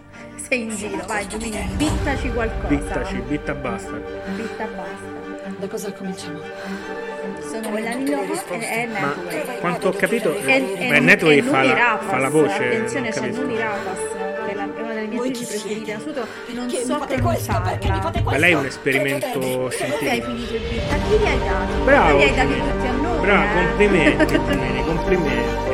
Sei 0.47 0.61
in 0.61 0.75
giro, 0.75 1.03
vai 1.07 1.25
Giumini, 1.27 1.67
bittaci 1.77 2.29
qualcosa. 2.31 2.67
Bittaci, 2.67 3.15
bitta 3.27 3.53
basta. 3.53 3.91
Bitta 4.35 4.65
basta. 4.65 5.21
Da 5.57 5.67
cosa 5.67 5.91
cominciamo? 5.93 6.39
Sono 7.39 7.69
Melanie 7.69 8.09
Laurent 8.09 8.51
e 8.51 8.81
e 8.81 8.87
Ma 8.87 9.15
quanto 9.59 9.87
ho 9.87 9.91
capito, 9.93 10.35
beh, 10.43 10.99
Netway 10.99 11.41
fa 11.41 11.63
la, 11.63 11.99
fa 12.01 12.17
la 12.17 12.29
voce. 12.29 12.55
Attenzione, 12.55 13.09
c'è 13.09 13.21
che 13.21 13.29
è 13.29 14.55
è 14.55 14.81
una 14.81 14.93
delle 14.93 15.07
mie 15.07 15.19
attrici 15.19 15.45
preferite 15.45 15.93
assoluto. 15.93 16.27
Non 16.53 16.67
Perché 16.67 16.83
so 16.83 16.97
fate 16.97 17.15
pronunciarla. 17.15 18.21
Ma 18.23 18.37
lei 18.37 18.51
è 18.51 18.55
un 18.55 18.65
esperimento 18.65 19.39
Perché 19.39 19.47
hai 19.47 19.71
scientifico. 19.71 20.25
finito 20.25 20.53
il 20.55 20.61
beat? 20.69 20.91
A 20.91 21.07
chi 21.07 21.17
li 21.17 21.25
hai 21.25 21.39
dati? 21.39 21.73
Bravo. 21.83 22.07
Non 22.09 22.17
li 22.17 22.23
hai 22.23 22.35
dati 22.35 22.53
tutti 22.53 22.87
a 22.87 22.91
noi. 22.91 23.19
Bravo, 23.21 23.43
eh? 23.43 23.65
complimenti, 23.65 24.35
complimenti. 24.83 25.72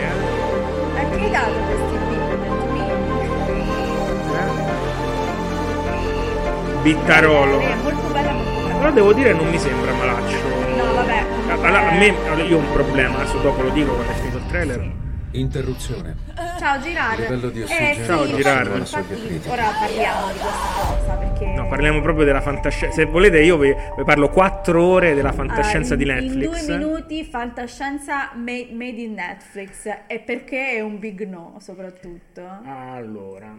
Bittarolo. 6.82 7.58
Lei 7.60 7.72
è 7.72 7.76
molto 7.76 8.08
bella, 8.14 8.32
molto 8.32 8.50
Però 8.62 8.78
brava. 8.78 8.92
devo 8.92 9.14
dire 9.14 9.34
non 9.34 9.48
mi 9.50 9.58
sembra 9.60 9.94
malaccio. 9.94 10.38
No, 10.76 10.94
vabbè. 10.94 11.26
Allora, 11.52 11.90
a 11.90 11.92
me, 11.98 12.06
io 12.48 12.58
ho 12.58 12.60
un 12.60 12.72
problema, 12.72 13.16
adesso 13.20 13.38
dopo 13.40 13.62
lo 13.64 13.70
dico 13.70 13.94
quando 13.94 14.12
è 14.12 14.16
finito 14.16 14.38
il 14.38 14.46
trailer. 14.48 14.92
Interruzione. 15.32 16.16
Ciao 16.58 16.80
Girard. 16.82 17.20
Livello 17.20 17.50
di 17.50 17.62
Eh, 17.62 17.94
sì, 17.96 18.04
Ciao, 18.06 18.26
Girard. 18.26 18.76
Infatti, 18.78 19.14
Infatti, 19.14 19.50
ora 19.50 19.64
parliamo 19.80 20.28
di 20.32 20.40
questa 20.40 20.70
cosa 20.76 21.14
perché 21.18 21.46
No, 21.46 21.68
parliamo 21.68 22.02
proprio 22.02 22.26
della 22.26 22.42
fantascienza. 22.42 22.96
Se 22.96 23.06
volete, 23.06 23.40
io 23.42 23.58
vi, 23.58 23.68
vi 23.70 24.04
parlo 24.04 24.30
quattro 24.30 24.84
ore 24.84 25.14
della 25.14 25.30
Ah, 25.30 25.34
fantascienza 25.34 25.94
in, 25.94 26.00
di 26.00 26.06
In 26.08 26.16
Netflix. 26.16 26.66
due 26.66 26.78
minuti 26.78 27.24
fantascienza 27.26 28.32
made, 28.34 28.70
made 28.72 29.02
in 29.02 29.14
Netflix 29.14 29.86
e 30.08 30.20
perché 30.20 30.72
è 30.78 30.82
un 30.82 30.98
big 30.98 31.28
no 31.28 31.58
soprattutto. 31.60 32.42
Allora, 32.66 33.56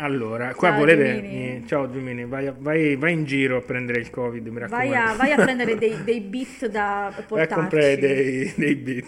allora, 0.00 0.54
qua 0.54 0.68
Ciao, 0.70 0.78
volete. 0.78 1.14
Giumini. 1.16 1.36
mi- 1.60 1.66
Ciao 1.66 1.90
Giumini, 1.90 2.24
vai, 2.24 2.46
a- 2.46 2.54
vai- 2.58 2.96
vai 2.96 3.12
in 3.12 3.24
giro 3.24 3.58
a 3.58 3.60
prendere 3.60 4.00
il 4.00 4.10
Covid, 4.10 4.46
mi 4.46 4.58
raccomando. 4.60 4.88
Vai 4.90 4.98
a, 5.02 5.14
vai 5.14 5.32
a 5.32 5.36
prendere 5.36 5.76
dei, 5.76 6.02
dei 6.04 6.20
beat 6.20 6.66
da 6.68 7.12
portarci. 7.14 7.34
Vai 7.34 7.42
a 7.42 7.46
comprare 7.54 7.98
dei, 7.98 8.52
dei 8.56 8.74
beat. 8.74 9.06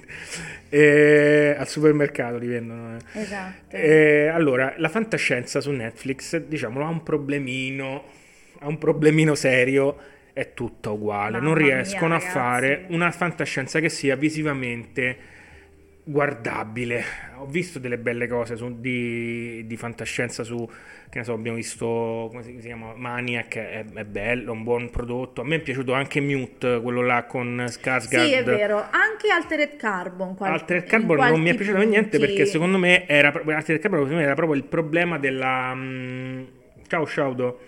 Eh, 0.69 1.55
al 1.59 1.69
supermercato 1.69 2.39
li 2.39 2.47
vendono. 2.47 2.97
eh. 2.97 3.21
Esatto. 3.21 3.77
Eh, 3.77 4.29
allora, 4.29 4.75
la 4.79 4.89
fantascienza 4.89 5.61
su 5.61 5.71
Netflix, 5.71 6.37
diciamo, 6.39 6.85
ha 6.85 6.89
un 6.89 7.03
problemino, 7.03 8.05
ha 8.61 8.67
un 8.69 8.79
problemino 8.79 9.35
serio, 9.35 9.97
è 10.33 10.55
tutta 10.55 10.91
uguale. 10.91 11.33
Mamma 11.39 11.45
non 11.55 11.63
mia, 11.63 11.75
riescono 11.75 12.15
a 12.15 12.19
ragazzi. 12.19 12.33
fare 12.33 12.85
una 12.89 13.11
fantascienza 13.11 13.81
che 13.81 13.89
sia 13.91 14.17
visivamente 14.17 15.17
guardabile. 16.05 17.05
Ho 17.37 17.47
visto 17.47 17.79
delle 17.79 17.99
belle 17.99 18.27
cose 18.27 18.57
su- 18.57 18.81
di, 18.81 19.67
di 19.67 19.77
fantascienza 19.77 20.43
su, 20.45 20.69
che 21.09 21.19
ne 21.19 21.25
so, 21.25 21.33
abbiamo 21.33 21.57
visto, 21.57 22.29
come 22.31 22.43
si 22.43 22.57
chiama, 22.59 22.93
Maniac, 22.95 23.57
è, 23.57 23.85
è 23.93 24.05
bello, 24.05 24.53
un 24.53 24.63
buon 24.63 24.91
prodotto. 24.91 25.41
A 25.41 25.45
me 25.45 25.57
è 25.57 25.61
piaciuto 25.61 25.93
anche 25.93 26.21
Mute, 26.21 26.81
quello 26.83 27.03
là 27.03 27.25
con 27.25 27.65
Skarsgård. 27.69 28.25
Sì, 28.25 28.33
è 28.33 28.45
vero. 28.45 28.79
Anche 28.79 29.31
Altered 29.33 29.77
Carbon. 29.77 30.35
qual- 30.35 30.53
Altered 30.53 30.85
Carbon 30.85 31.17
non 31.17 31.41
mi 31.41 31.51
è 31.51 31.55
piaciuto 31.55 31.79
per 31.79 31.87
niente 31.87 32.19
punti. 32.19 32.27
perché 32.27 32.47
secondo 32.47 32.79
me 32.79 33.07
era 33.07 33.31
proprio 33.31 33.57
Altered 33.57 33.81
Carbon 33.81 34.01
secondo 34.01 34.21
me 34.21 34.27
era 34.27 34.35
proprio 34.35 34.57
il 34.57 34.65
problema 34.65 35.19
della 35.19 35.73
mm, 35.75 36.43
ciao 36.89 37.05
Shaudo 37.07 37.61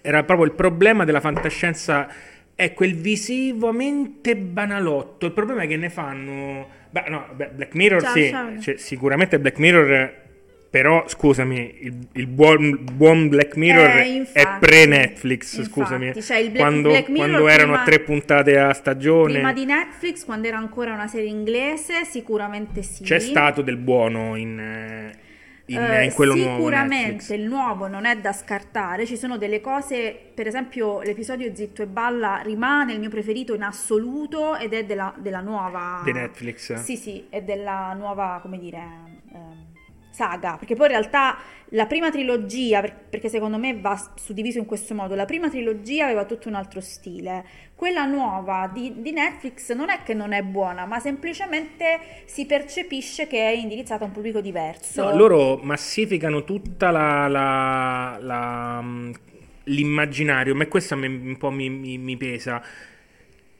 era 0.00 0.22
proprio 0.24 0.46
il 0.46 0.52
problema 0.52 1.04
della 1.04 1.20
fantascienza 1.20 2.08
è 2.54 2.72
quel 2.72 2.94
visivamente 2.94 4.36
banalotto 4.36 5.26
il 5.26 5.32
problema 5.32 5.62
è 5.62 5.66
che 5.66 5.76
ne 5.76 5.90
fanno 5.90 6.77
beh, 6.90 7.04
no, 7.08 7.26
beh, 7.34 7.48
Black 7.54 7.74
Mirror 7.74 8.02
Ciao, 8.02 8.12
sì. 8.12 8.60
cioè, 8.60 8.76
sicuramente 8.76 9.38
Black 9.38 9.58
Mirror 9.58 10.26
però 10.70 11.04
scusami 11.08 11.78
il, 11.80 12.08
il 12.12 12.26
buon, 12.26 12.84
buon 12.92 13.28
Black 13.28 13.56
Mirror 13.56 13.86
Eh, 13.96 14.02
è 14.02 14.04
infatti, 14.06 14.66
pre-Netflix 14.66 15.56
infatti, 15.56 15.70
scusami. 15.70 16.22
Cioè 16.22 16.40
Black- 16.42 16.56
quando, 16.58 16.88
Black 16.90 17.12
quando 17.14 17.48
erano 17.48 17.72
prima- 17.72 17.84
tre 17.84 18.00
puntate 18.00 18.58
a 18.58 18.72
stagione. 18.74 19.32
Prima 19.32 19.52
di 19.54 19.64
Netflix, 19.64 20.24
quando 20.26 20.46
era 20.46 20.58
ancora 20.58 20.92
una 20.92 21.06
serie 21.06 21.30
inglese, 21.30 22.04
sicuramente 22.04 22.82
sì. 22.82 23.02
C'è 23.02 23.18
stato 23.18 23.62
del 23.62 23.78
buono 23.78 24.36
in, 24.36 24.58
eh, 24.58 25.12
in, 25.68 25.78
Eh, 25.78 26.04
in 26.04 26.12
quello 26.12 26.34
nuovo 26.34 26.56
sicuramente 26.56 27.12
Netflix. 27.12 27.36
il 27.36 27.44
nuovo 27.44 27.86
non 27.88 28.04
è 28.04 28.18
da 28.18 28.32
scartare, 28.32 29.06
ci 29.06 29.16
sono 29.16 29.36
delle 29.36 29.60
cose, 29.60 30.16
per 30.34 30.46
esempio 30.46 31.00
l'episodio 31.00 31.54
Zitto 31.54 31.82
e 31.82 31.86
Balla 31.86 32.40
rimane 32.42 32.92
il 32.92 33.00
mio 33.00 33.10
preferito 33.10 33.54
in 33.54 33.62
assoluto 33.62 34.56
ed 34.56 34.72
è 34.72 34.84
della, 34.84 35.14
della 35.18 35.40
nuova... 35.40 36.00
Di 36.04 36.12
Netflix. 36.12 36.74
Sì, 36.74 36.96
sì, 36.96 37.26
è 37.28 37.42
della 37.42 37.92
nuova, 37.94 38.38
come 38.42 38.58
dire, 38.58 38.78
ehm, 39.32 39.66
saga, 40.18 40.56
perché 40.56 40.74
poi 40.74 40.86
in 40.86 40.92
realtà 40.92 41.36
la 41.72 41.86
prima 41.86 42.10
trilogia, 42.10 42.80
per- 42.80 42.96
perché 43.08 43.28
secondo 43.28 43.56
me 43.56 43.78
va 43.78 43.96
suddiviso 44.16 44.58
in 44.58 44.66
questo 44.66 44.94
modo, 44.94 45.14
la 45.14 45.24
prima 45.26 45.48
trilogia 45.48 46.06
aveva 46.06 46.24
tutto 46.24 46.48
un 46.48 46.54
altro 46.54 46.80
stile, 46.80 47.44
quella 47.76 48.04
nuova 48.04 48.68
di, 48.72 48.94
di 49.00 49.12
Netflix 49.12 49.72
non 49.74 49.90
è 49.90 50.02
che 50.02 50.14
non 50.14 50.32
è 50.32 50.42
buona, 50.42 50.86
ma 50.86 50.98
semplicemente 50.98 52.00
si 52.26 52.46
percepisce 52.46 53.28
che 53.28 53.38
è 53.38 53.52
indirizzata 53.54 54.02
a 54.02 54.06
un 54.08 54.12
pubblico 54.12 54.40
diverso. 54.40 55.04
No, 55.04 55.16
loro 55.16 55.58
massificano 55.62 56.42
tutta 56.42 56.90
la, 56.90 57.28
la- 57.28 58.18
la, 58.20 58.80
mm, 58.82 59.12
l'immaginario, 59.64 60.54
ma 60.56 60.66
questo 60.66 60.94
a 60.94 60.96
me 60.96 61.06
un 61.06 61.36
po' 61.36 61.50
mi, 61.50 61.68
mi- 61.68 61.98
mi 61.98 62.16
pesa. 62.16 62.60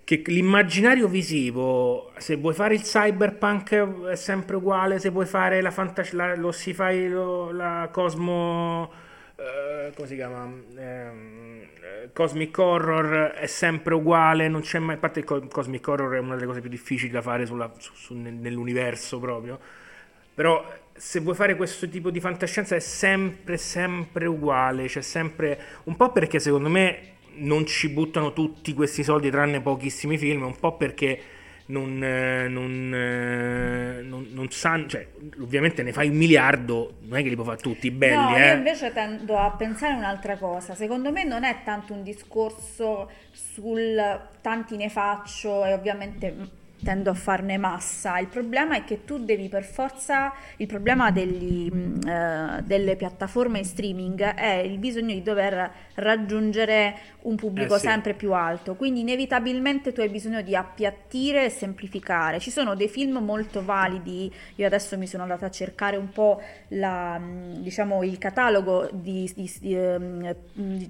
Che 0.08 0.22
l'immaginario 0.26 1.06
visivo, 1.06 2.12
se 2.16 2.36
vuoi 2.36 2.54
fare 2.54 2.72
il 2.74 2.80
cyberpunk 2.80 3.74
è 4.08 4.16
sempre 4.16 4.56
uguale, 4.56 4.98
se 4.98 5.10
vuoi 5.10 5.26
fare 5.26 5.60
la 5.60 5.70
fantascienza, 5.70 6.28
la, 6.28 6.34
lo 6.34 6.50
si 6.50 6.72
fai 6.72 7.10
lo- 7.10 7.50
la 7.52 7.90
cosmo, 7.92 8.90
eh, 9.36 9.92
come 9.94 10.08
si 10.08 10.14
chiama? 10.14 10.50
Eh, 10.78 12.08
Cosmic 12.14 12.56
Horror 12.56 13.32
è 13.32 13.46
sempre 13.46 13.92
uguale, 13.94 14.48
non 14.48 14.62
c'è 14.62 14.78
mai, 14.78 14.94
a 14.96 14.98
parte 14.98 15.18
il 15.20 15.24
co- 15.26 15.46
Cosmic 15.46 15.86
Horror 15.86 16.14
è 16.14 16.18
una 16.20 16.34
delle 16.36 16.46
cose 16.46 16.60
più 16.62 16.70
difficili 16.70 17.12
da 17.12 17.20
fare 17.20 17.44
sulla- 17.44 17.70
su- 17.78 17.92
su- 17.94 18.14
nel- 18.14 18.32
nell'universo 18.32 19.18
proprio. 19.18 19.58
Però 20.34 20.64
se 20.94 21.20
vuoi 21.20 21.34
fare 21.34 21.56
questo 21.56 21.88
tipo 21.88 22.10
di 22.10 22.20
fantascienza 22.20 22.74
è 22.76 22.80
sempre, 22.80 23.56
sempre 23.56 24.26
uguale, 24.26 24.86
c'è 24.86 25.02
sempre... 25.02 25.58
Un 25.84 25.96
po' 25.96 26.12
perché 26.12 26.38
secondo 26.38 26.68
me 26.68 27.16
non 27.38 27.66
ci 27.66 27.88
buttano 27.88 28.32
tutti 28.32 28.72
questi 28.74 29.02
soldi 29.02 29.30
tranne 29.30 29.60
pochissimi 29.60 30.18
film, 30.18 30.42
un 30.42 30.56
po' 30.56 30.76
perché 30.76 31.20
non, 31.66 32.02
eh, 32.02 32.48
non, 32.48 32.92
eh, 32.94 34.02
non- 34.02 34.28
non 34.30 34.50
sanno... 34.50 34.86
Cioè, 34.86 35.06
ovviamente 35.40 35.82
ne 35.82 35.92
fai 35.92 36.08
un 36.08 36.16
miliardo, 36.16 36.94
non 37.02 37.18
è 37.18 37.22
che 37.22 37.28
li 37.28 37.34
puoi 37.34 37.46
fare 37.46 37.58
tutti 37.58 37.90
belli, 37.90 38.14
no, 38.14 38.36
eh. 38.36 38.48
io 38.48 38.54
invece 38.54 38.92
tendo 38.92 39.36
a 39.36 39.50
pensare 39.50 39.94
un'altra 39.94 40.36
cosa. 40.36 40.74
Secondo 40.74 41.12
me 41.12 41.24
non 41.24 41.44
è 41.44 41.62
tanto 41.64 41.92
un 41.92 42.02
discorso 42.02 43.10
sul 43.32 44.20
tanti 44.40 44.76
ne 44.76 44.88
faccio 44.88 45.64
e 45.64 45.72
ovviamente 45.72 46.57
tendo 46.82 47.10
a 47.10 47.14
farne 47.14 47.58
massa. 47.58 48.18
Il 48.18 48.28
problema 48.28 48.76
è 48.76 48.84
che 48.84 49.04
tu 49.04 49.18
devi 49.24 49.48
per 49.48 49.64
forza, 49.64 50.32
il 50.56 50.66
problema 50.66 51.10
degli, 51.10 51.70
mh, 51.70 52.08
eh, 52.08 52.62
delle 52.62 52.96
piattaforme 52.96 53.58
in 53.58 53.64
streaming 53.64 54.22
è 54.22 54.54
il 54.56 54.78
bisogno 54.78 55.12
di 55.14 55.22
dover 55.22 55.70
raggiungere 55.94 56.96
un 57.22 57.36
pubblico 57.36 57.74
Eh 57.74 57.78
sì. 57.78 57.86
sempre 57.86 58.14
più 58.14 58.32
alto, 58.32 58.74
quindi 58.76 59.00
inevitabilmente 59.00 59.92
tu 59.92 60.00
hai 60.00 60.08
bisogno 60.08 60.40
di 60.42 60.54
appiattire 60.54 61.44
e 61.44 61.50
semplificare. 61.50 62.38
Ci 62.38 62.50
sono 62.50 62.74
dei 62.74 62.88
film 62.88 63.18
molto 63.18 63.62
validi, 63.64 64.32
io 64.54 64.66
adesso 64.66 64.96
mi 64.96 65.06
sono 65.06 65.24
andata 65.24 65.46
a 65.46 65.50
cercare 65.50 65.96
un 65.96 66.10
po' 66.12 66.40
la, 66.68 67.18
mh, 67.18 67.60
diciamo, 67.62 68.02
il 68.04 68.18
catalogo 68.18 68.88
di, 68.92 69.30
di- 69.34 69.52
di, 69.60 69.74
ehm, 69.74 70.34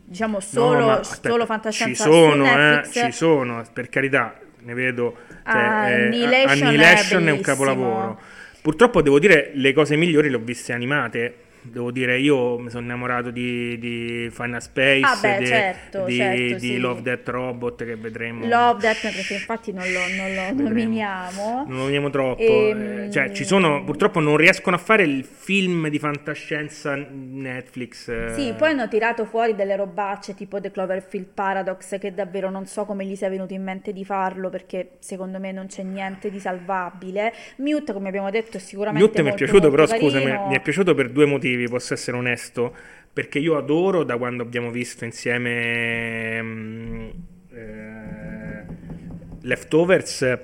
diciamo 0.04 0.34
No, 0.34 0.40
solo, 0.40 0.90
aspetta, 0.90 1.28
solo 1.30 1.42
ci 1.42 1.46
fantascienza 1.46 2.04
su 2.04 2.10
sono, 2.12 2.44
eh, 2.58 2.82
ci 2.90 3.12
sono, 3.12 3.64
per 3.72 3.88
carità, 3.88 4.38
ne 4.62 4.74
vedo. 4.74 5.16
Cioè, 5.44 5.60
Ah, 5.60 5.88
eh, 5.88 6.04
Annihilation 6.06 6.58
è 6.58 6.66
Annihilation 6.66 7.18
è, 7.18 7.30
un 7.30 7.40
bellissimo. 7.40 7.40
capolavoro. 7.40 8.20
Purtroppo 8.60 9.02
devo 9.02 9.18
dire 9.18 9.50
le 9.54 9.72
cose 9.72 9.96
migliori 9.96 10.28
le 10.30 10.36
ho 10.36 10.40
viste 10.40 10.72
animate. 10.72 11.34
Devo 11.70 11.90
dire, 11.90 12.18
io 12.18 12.58
mi 12.58 12.70
sono 12.70 12.84
innamorato 12.84 13.30
di, 13.30 13.78
di 13.78 14.28
Final 14.32 14.62
Space, 14.62 15.00
Ah, 15.04 15.18
beh, 15.20 15.38
di, 15.38 15.46
certo, 15.46 16.04
di- 16.04 16.16
certo, 16.16 16.54
di 16.54 16.58
sì. 16.58 16.78
Love 16.78 17.02
Death 17.02 17.28
Robot 17.28 17.84
che 17.84 17.96
vedremo. 17.96 18.46
Love 18.46 18.80
Death 18.80 19.00
perché 19.02 19.34
infatti 19.34 19.72
non 19.72 19.84
lo, 19.90 20.00
non 20.16 20.34
lo 20.34 20.40
Vedremo. 20.40 20.68
nominiamo. 20.68 21.64
Non 21.66 21.68
lo 21.68 21.76
nominiamo 21.78 22.10
troppo. 22.10 22.40
Ehm, 22.42 22.98
eh, 23.06 23.10
cioè, 23.10 23.32
ci 23.32 23.44
sono, 23.44 23.84
purtroppo 23.84 24.20
non 24.20 24.36
riescono 24.36 24.76
a 24.76 24.78
fare 24.78 25.02
il 25.04 25.24
film 25.24 25.88
di 25.88 25.98
fantascienza 25.98 26.94
Netflix. 26.94 28.08
eh. 28.08 28.32
Sì, 28.34 28.54
poi 28.56 28.70
hanno 28.70 28.88
tirato 28.88 29.24
fuori 29.24 29.54
delle 29.54 29.76
robacce 29.76 30.34
tipo 30.34 30.60
The 30.60 30.70
Cloverfield 30.70 31.26
Paradox 31.34 31.98
che 31.98 32.12
davvero 32.14 32.50
non 32.50 32.66
so 32.66 32.84
come 32.84 33.04
gli 33.04 33.14
sia 33.16 33.28
venuto 33.28 33.52
in 33.54 33.62
mente 33.62 33.92
di 33.92 34.04
farlo 34.04 34.48
perché 34.50 34.90
secondo 34.98 35.38
me 35.38 35.52
non 35.52 35.66
c'è 35.66 35.82
niente 35.82 36.30
di 36.30 36.38
salvabile. 36.40 37.32
Mute, 37.56 37.92
come 37.92 38.08
abbiamo 38.08 38.30
detto, 38.30 38.56
è 38.56 38.60
sicuramente 38.60 39.06
Mute 39.06 39.22
mi 39.22 39.30
è 39.30 39.34
piaciuto, 39.34 39.70
però 39.70 39.86
scusami, 39.86 40.24
mi 40.48 40.54
è 40.56 40.60
piaciuto 40.60 40.94
per 40.94 41.10
due 41.10 41.26
motivi, 41.26 41.57
posso 41.66 41.94
essere 41.94 42.16
onesto. 42.16 42.74
Perché 43.12 43.38
io 43.40 43.56
adoro 43.56 44.04
da 44.04 44.16
quando 44.16 44.42
abbiamo 44.44 44.70
visto 44.70 45.04
insieme 45.04 46.40
mm, 46.40 47.08
eh, 47.50 48.66
Leftovers. 49.40 50.38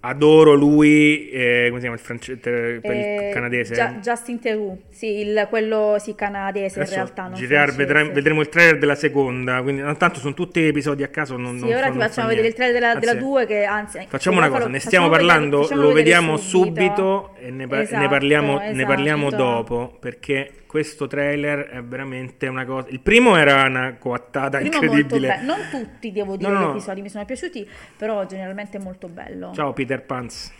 Adoro 0.00 0.54
lui, 0.54 1.28
eh, 1.28 1.64
come 1.70 1.74
si 1.76 1.80
chiama 1.80 1.94
il, 1.96 2.00
france- 2.00 2.38
te- 2.38 2.78
quel 2.80 2.96
Eh, 2.96 3.30
canadese? 3.34 3.74
Gia- 3.74 3.94
Justin 4.00 4.38
Theroux, 4.38 4.78
sì, 4.90 5.06
il- 5.18 5.46
quello 5.50 5.96
sì, 5.98 6.14
canadese 6.14 6.78
Adesso 6.78 6.94
in 6.94 7.00
realtà. 7.00 7.22
Francese. 7.24 7.76
vedremo, 7.76 8.12
vedremo 8.12 8.40
il 8.40 8.48
trailer 8.48 8.78
della 8.78 8.94
seconda, 8.94 9.60
quindi 9.62 9.82
tanto 9.96 10.20
sono 10.20 10.34
tutti 10.34 10.64
episodi 10.64 11.02
a 11.02 11.08
caso. 11.08 11.36
Non, 11.36 11.58
Sì, 11.58 11.64
non 11.64 11.72
ora 11.74 11.86
fa- 11.86 11.92
ti 11.92 11.98
facciamo 11.98 12.28
vedere 12.28 12.46
il 12.46 12.54
trailer 12.54 12.74
della, 12.80 12.94
della 12.94 13.10
Anzi, 13.12 13.24
2 13.24 13.46
che 13.46 13.64
anzi... 13.64 14.06
Facciamo 14.08 14.36
una 14.36 14.46
cosa, 14.46 14.60
fallo- 14.60 14.70
ne 14.72 14.78
stiamo 14.78 15.08
vedere- 15.08 15.26
parlando, 15.26 15.62
facciamolo 15.62 15.88
lo 15.88 15.92
vedere 15.94 16.14
vediamo 16.14 16.36
subito, 16.36 17.34
e 17.40 17.50
ne, 17.50 17.66
pa- 17.66 17.80
Esatto, 17.80 18.00
ne 18.00 18.08
parliamo, 18.08 18.58
ne 18.72 18.84
parliamo 18.86 19.26
esatto. 19.26 19.42
dopo, 19.42 19.96
perché 19.98 20.52
questo 20.68 21.06
trailer 21.06 21.60
è 21.70 21.82
veramente 21.82 22.46
una 22.46 22.66
cosa... 22.66 22.88
Il 22.90 23.00
primo 23.00 23.36
era 23.36 23.64
una 23.64 23.96
coattata 23.98 24.60
incredibile. 24.60 25.40
non 25.42 25.56
tutti 25.70 26.12
devo 26.12 26.36
dire 26.36 26.50
No, 26.50 26.58
no, 26.58 26.66
gli 26.66 26.70
episodi 26.76 27.00
mi 27.00 27.08
sono 27.08 27.24
piaciuti, 27.24 27.66
però 27.96 28.26
generalmente 28.26 28.78
molto 28.78 29.08
bello. 29.08 29.50
Ciao 29.54 29.72
Peter 29.72 29.87
Pans. 29.96 30.52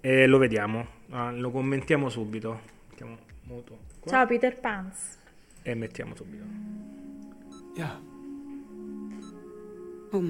E 0.00 0.26
lo 0.26 0.38
vediamo, 0.38 0.96
Ah, 1.10 1.30
lo 1.30 1.50
commentiamo 1.50 2.10
subito. 2.10 2.60
Mettiamo 2.90 3.16
muto 3.44 3.78
qua 4.00 4.10
Ciao 4.10 4.26
Peter 4.26 4.58
Pans. 4.58 5.18
E 5.62 5.74
mettiamo 5.74 6.14
subito. 6.14 6.44
Yeah. 7.74 8.00
Oh. 10.10 10.22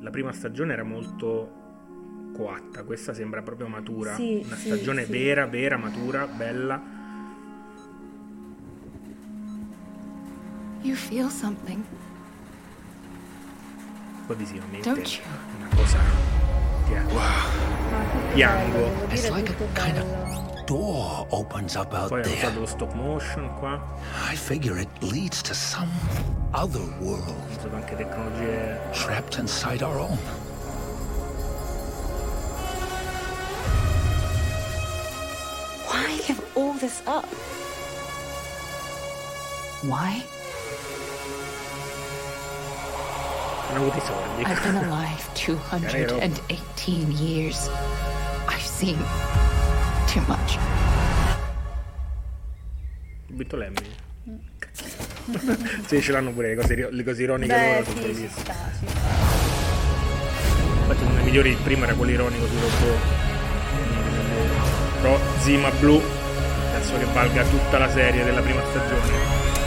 La 0.00 0.10
prima 0.10 0.32
stagione 0.32 0.72
era 0.72 0.84
molto 0.84 1.56
coatta, 2.34 2.84
questa 2.84 3.14
sembra 3.14 3.42
proprio 3.42 3.66
matura. 3.66 4.14
Sì, 4.14 4.42
una 4.44 4.54
sì, 4.54 4.66
stagione 4.68 5.04
sì. 5.04 5.10
vera, 5.10 5.46
vera, 5.46 5.76
matura, 5.76 6.26
bella. 6.26 6.80
You 10.82 10.94
feel 10.94 11.28
something, 11.28 11.82
Poi 14.28 14.36
visivamente 14.36 14.86
don't 14.86 15.08
you? 15.16 15.24
una 15.56 15.68
cosa 15.74 15.98
che 16.86 17.00
piango. 18.34 18.90
It's 19.10 19.30
like 19.30 19.48
a 19.48 19.54
kind 19.72 19.96
of 19.96 20.04
door 20.66 21.26
opens 21.30 21.76
up 21.76 21.94
out 21.94 22.10
Poi 22.10 22.20
hanno 22.20 22.28
there. 22.28 22.36
usato 22.36 22.60
lo 22.60 22.66
stop 22.66 22.92
motion 22.94 23.48
qua, 23.58 23.80
I 24.30 24.36
figure 24.36 24.78
it 24.78 24.88
leads 25.00 25.40
to 25.42 25.54
some 25.54 25.88
other 26.52 26.84
world 27.00 27.34
hanno 27.56 27.56
usato 27.56 27.74
anche 27.74 27.96
tecnologie 27.96 28.78
trapped 28.92 29.38
inside 29.38 29.82
our 29.82 29.98
own. 29.98 30.18
Why 35.86 36.20
give 36.26 36.40
all 36.54 36.74
this 36.78 37.00
up? 37.06 37.24
Why? 39.82 40.22
Hanno 43.68 43.80
avuto 43.80 43.96
i 43.96 44.00
soldi. 44.00 44.42
I've 44.42 44.62
been 44.62 44.76
alive 44.76 45.22
218 45.34 47.12
years. 47.12 47.70
I've 48.48 48.64
seen 48.64 48.98
too 50.06 50.22
much. 50.26 50.58
Vinto 53.26 53.56
Lemmy. 53.56 53.76
sì, 55.86 56.00
ce 56.00 56.12
l'hanno 56.12 56.32
pure 56.32 56.54
le 56.54 56.54
cose, 56.54 56.88
le 56.90 57.04
cose 57.04 57.22
ironiche 57.22 57.54
Beh, 57.54 57.80
loro 57.80 57.84
sì, 57.84 58.14
ci 58.14 58.28
sta, 58.30 58.54
ci 58.78 58.86
sta. 58.88 59.08
Infatti 60.80 61.04
uno 61.04 61.14
dei 61.14 61.24
migliori, 61.24 61.50
il 61.50 61.56
primo 61.58 61.84
era 61.84 61.94
quello 61.94 62.12
ironico 62.12 62.46
sui 62.46 62.60
robot. 62.60 62.98
Però 65.02 65.18
Zima 65.40 65.70
Blu 65.72 66.00
penso 66.72 66.98
che 66.98 67.04
valga 67.12 67.44
tutta 67.44 67.78
la 67.78 67.90
serie 67.90 68.24
della 68.24 68.40
prima 68.40 68.62
stagione. 68.64 69.57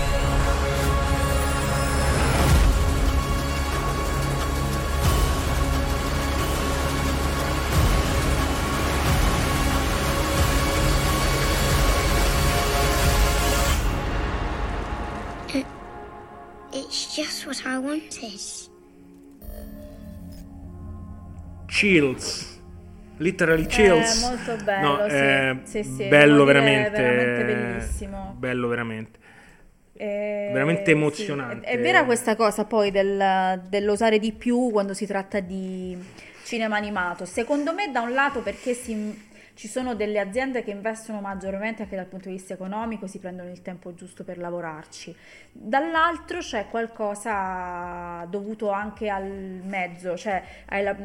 It's 17.14 17.16
just 17.18 17.46
what 17.46 17.62
I 17.66 17.78
wanted. 17.78 18.40
Chills. 21.68 22.60
Literally 23.18 23.66
chills. 23.66 24.18
Eh, 24.24 24.28
molto 24.28 24.64
bello, 24.64 24.88
No, 24.98 25.10
sì. 25.10 25.16
eh, 25.16 25.58
Sì, 25.64 25.84
sì, 25.84 26.08
bello 26.08 26.46
veramente. 26.46 26.90
veramente 27.02 27.44
bellissimo. 27.44 28.36
Bello 28.38 28.68
veramente. 28.70 29.20
Eh, 29.94 30.50
Veramente 30.54 30.86
sì. 30.86 30.92
emozionante. 30.92 31.68
È, 31.68 31.74
è 31.74 31.80
vera 31.82 32.06
questa 32.06 32.36
cosa 32.36 32.64
poi 32.66 32.92
del- 32.92 33.62
dell'osare 33.68 34.18
di 34.18 34.32
più 34.32 34.70
quando 34.72 34.94
si 34.94 35.06
tratta 35.06 35.40
di 35.42 35.96
cinema 36.46 36.78
animato. 36.78 37.26
Secondo 37.26 37.74
me, 37.74 37.92
da 37.92 38.02
un 38.02 38.14
lato, 38.14 38.40
perché 38.40 38.74
si- 38.74 39.30
ci 39.54 39.68
sono 39.68 39.96
delle 39.96 40.20
aziende 40.20 40.64
che 40.64 40.72
investono 40.72 41.22
maggiormente 41.22 41.84
anche 41.84 41.96
dal 41.96 42.06
punto 42.06 42.30
di 42.30 42.36
vista 42.36 42.54
economico, 42.54 43.08
si 43.08 43.20
prendono 43.20 43.50
il 43.50 43.62
tempo 43.62 43.94
giusto 43.94 44.24
per 44.24 44.38
lavorarci. 44.38 45.16
Dall'altro 45.52 46.40
c'è 46.40 46.68
qualcosa 46.70 48.26
dovuto 48.30 48.70
anche 48.72 49.10
al 49.10 49.26
mezzo, 49.64 50.16
cioè 50.16 50.42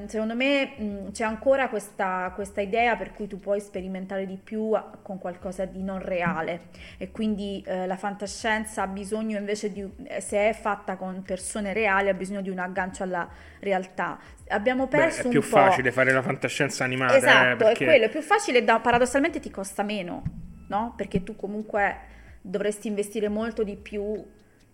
secondo 0.07 0.35
me 0.35 1.11
c'è 1.13 1.25
ancora 1.25 1.69
questa, 1.69 2.33
questa 2.35 2.61
idea 2.61 2.97
per 2.97 3.13
cui 3.13 3.27
tu 3.27 3.41
puoi 3.41 3.61
sperimentare 3.61 4.27
di 4.27 4.39
più 4.43 4.73
con 5.03 5.19
qualcosa 5.19 5.65
di 5.65 5.83
non 5.83 5.99
reale 6.01 6.69
e 6.99 7.11
quindi 7.11 7.63
eh, 7.67 7.87
la 7.87 7.97
fantascienza 7.97 8.83
ha 8.83 8.87
bisogno 8.87 9.39
invece 9.39 9.73
di, 9.73 9.89
eh, 10.05 10.21
se 10.21 10.49
è 10.49 10.53
fatta 10.53 10.97
con 10.97 11.23
persone 11.23 11.73
reali, 11.73 12.09
ha 12.09 12.15
bisogno 12.15 12.41
di 12.41 12.51
un 12.51 12.59
aggancio 12.59 13.03
alla 13.03 13.29
realtà. 13.61 14.19
Abbiamo 14.49 14.87
Beh, 14.87 14.97
perso 14.97 15.23
è 15.23 15.25
un 15.25 15.31
più 15.31 15.43
facile 15.43 15.91
fare 15.91 16.13
la 16.13 16.23
fantascienza 16.23 16.85
animata. 16.85 17.15
eh, 17.15 17.17
Esatto, 17.19 17.65
perché... 17.65 17.85
è 17.85 17.87
quello, 17.89 18.05
è 18.05 18.09
più 18.11 18.21
facile, 18.21 18.36
da- 18.65 18.81
paradossalmente 18.81 19.41
ti 19.41 19.51
costa 19.51 19.83
meno, 19.83 20.23
no? 20.69 20.95
Perché 20.97 21.23
tu 21.23 21.37
comunque 21.37 21.97
dovresti 22.41 22.89
investire 22.89 23.29
molto 23.29 23.63
di 23.63 23.77
più, 23.77 24.25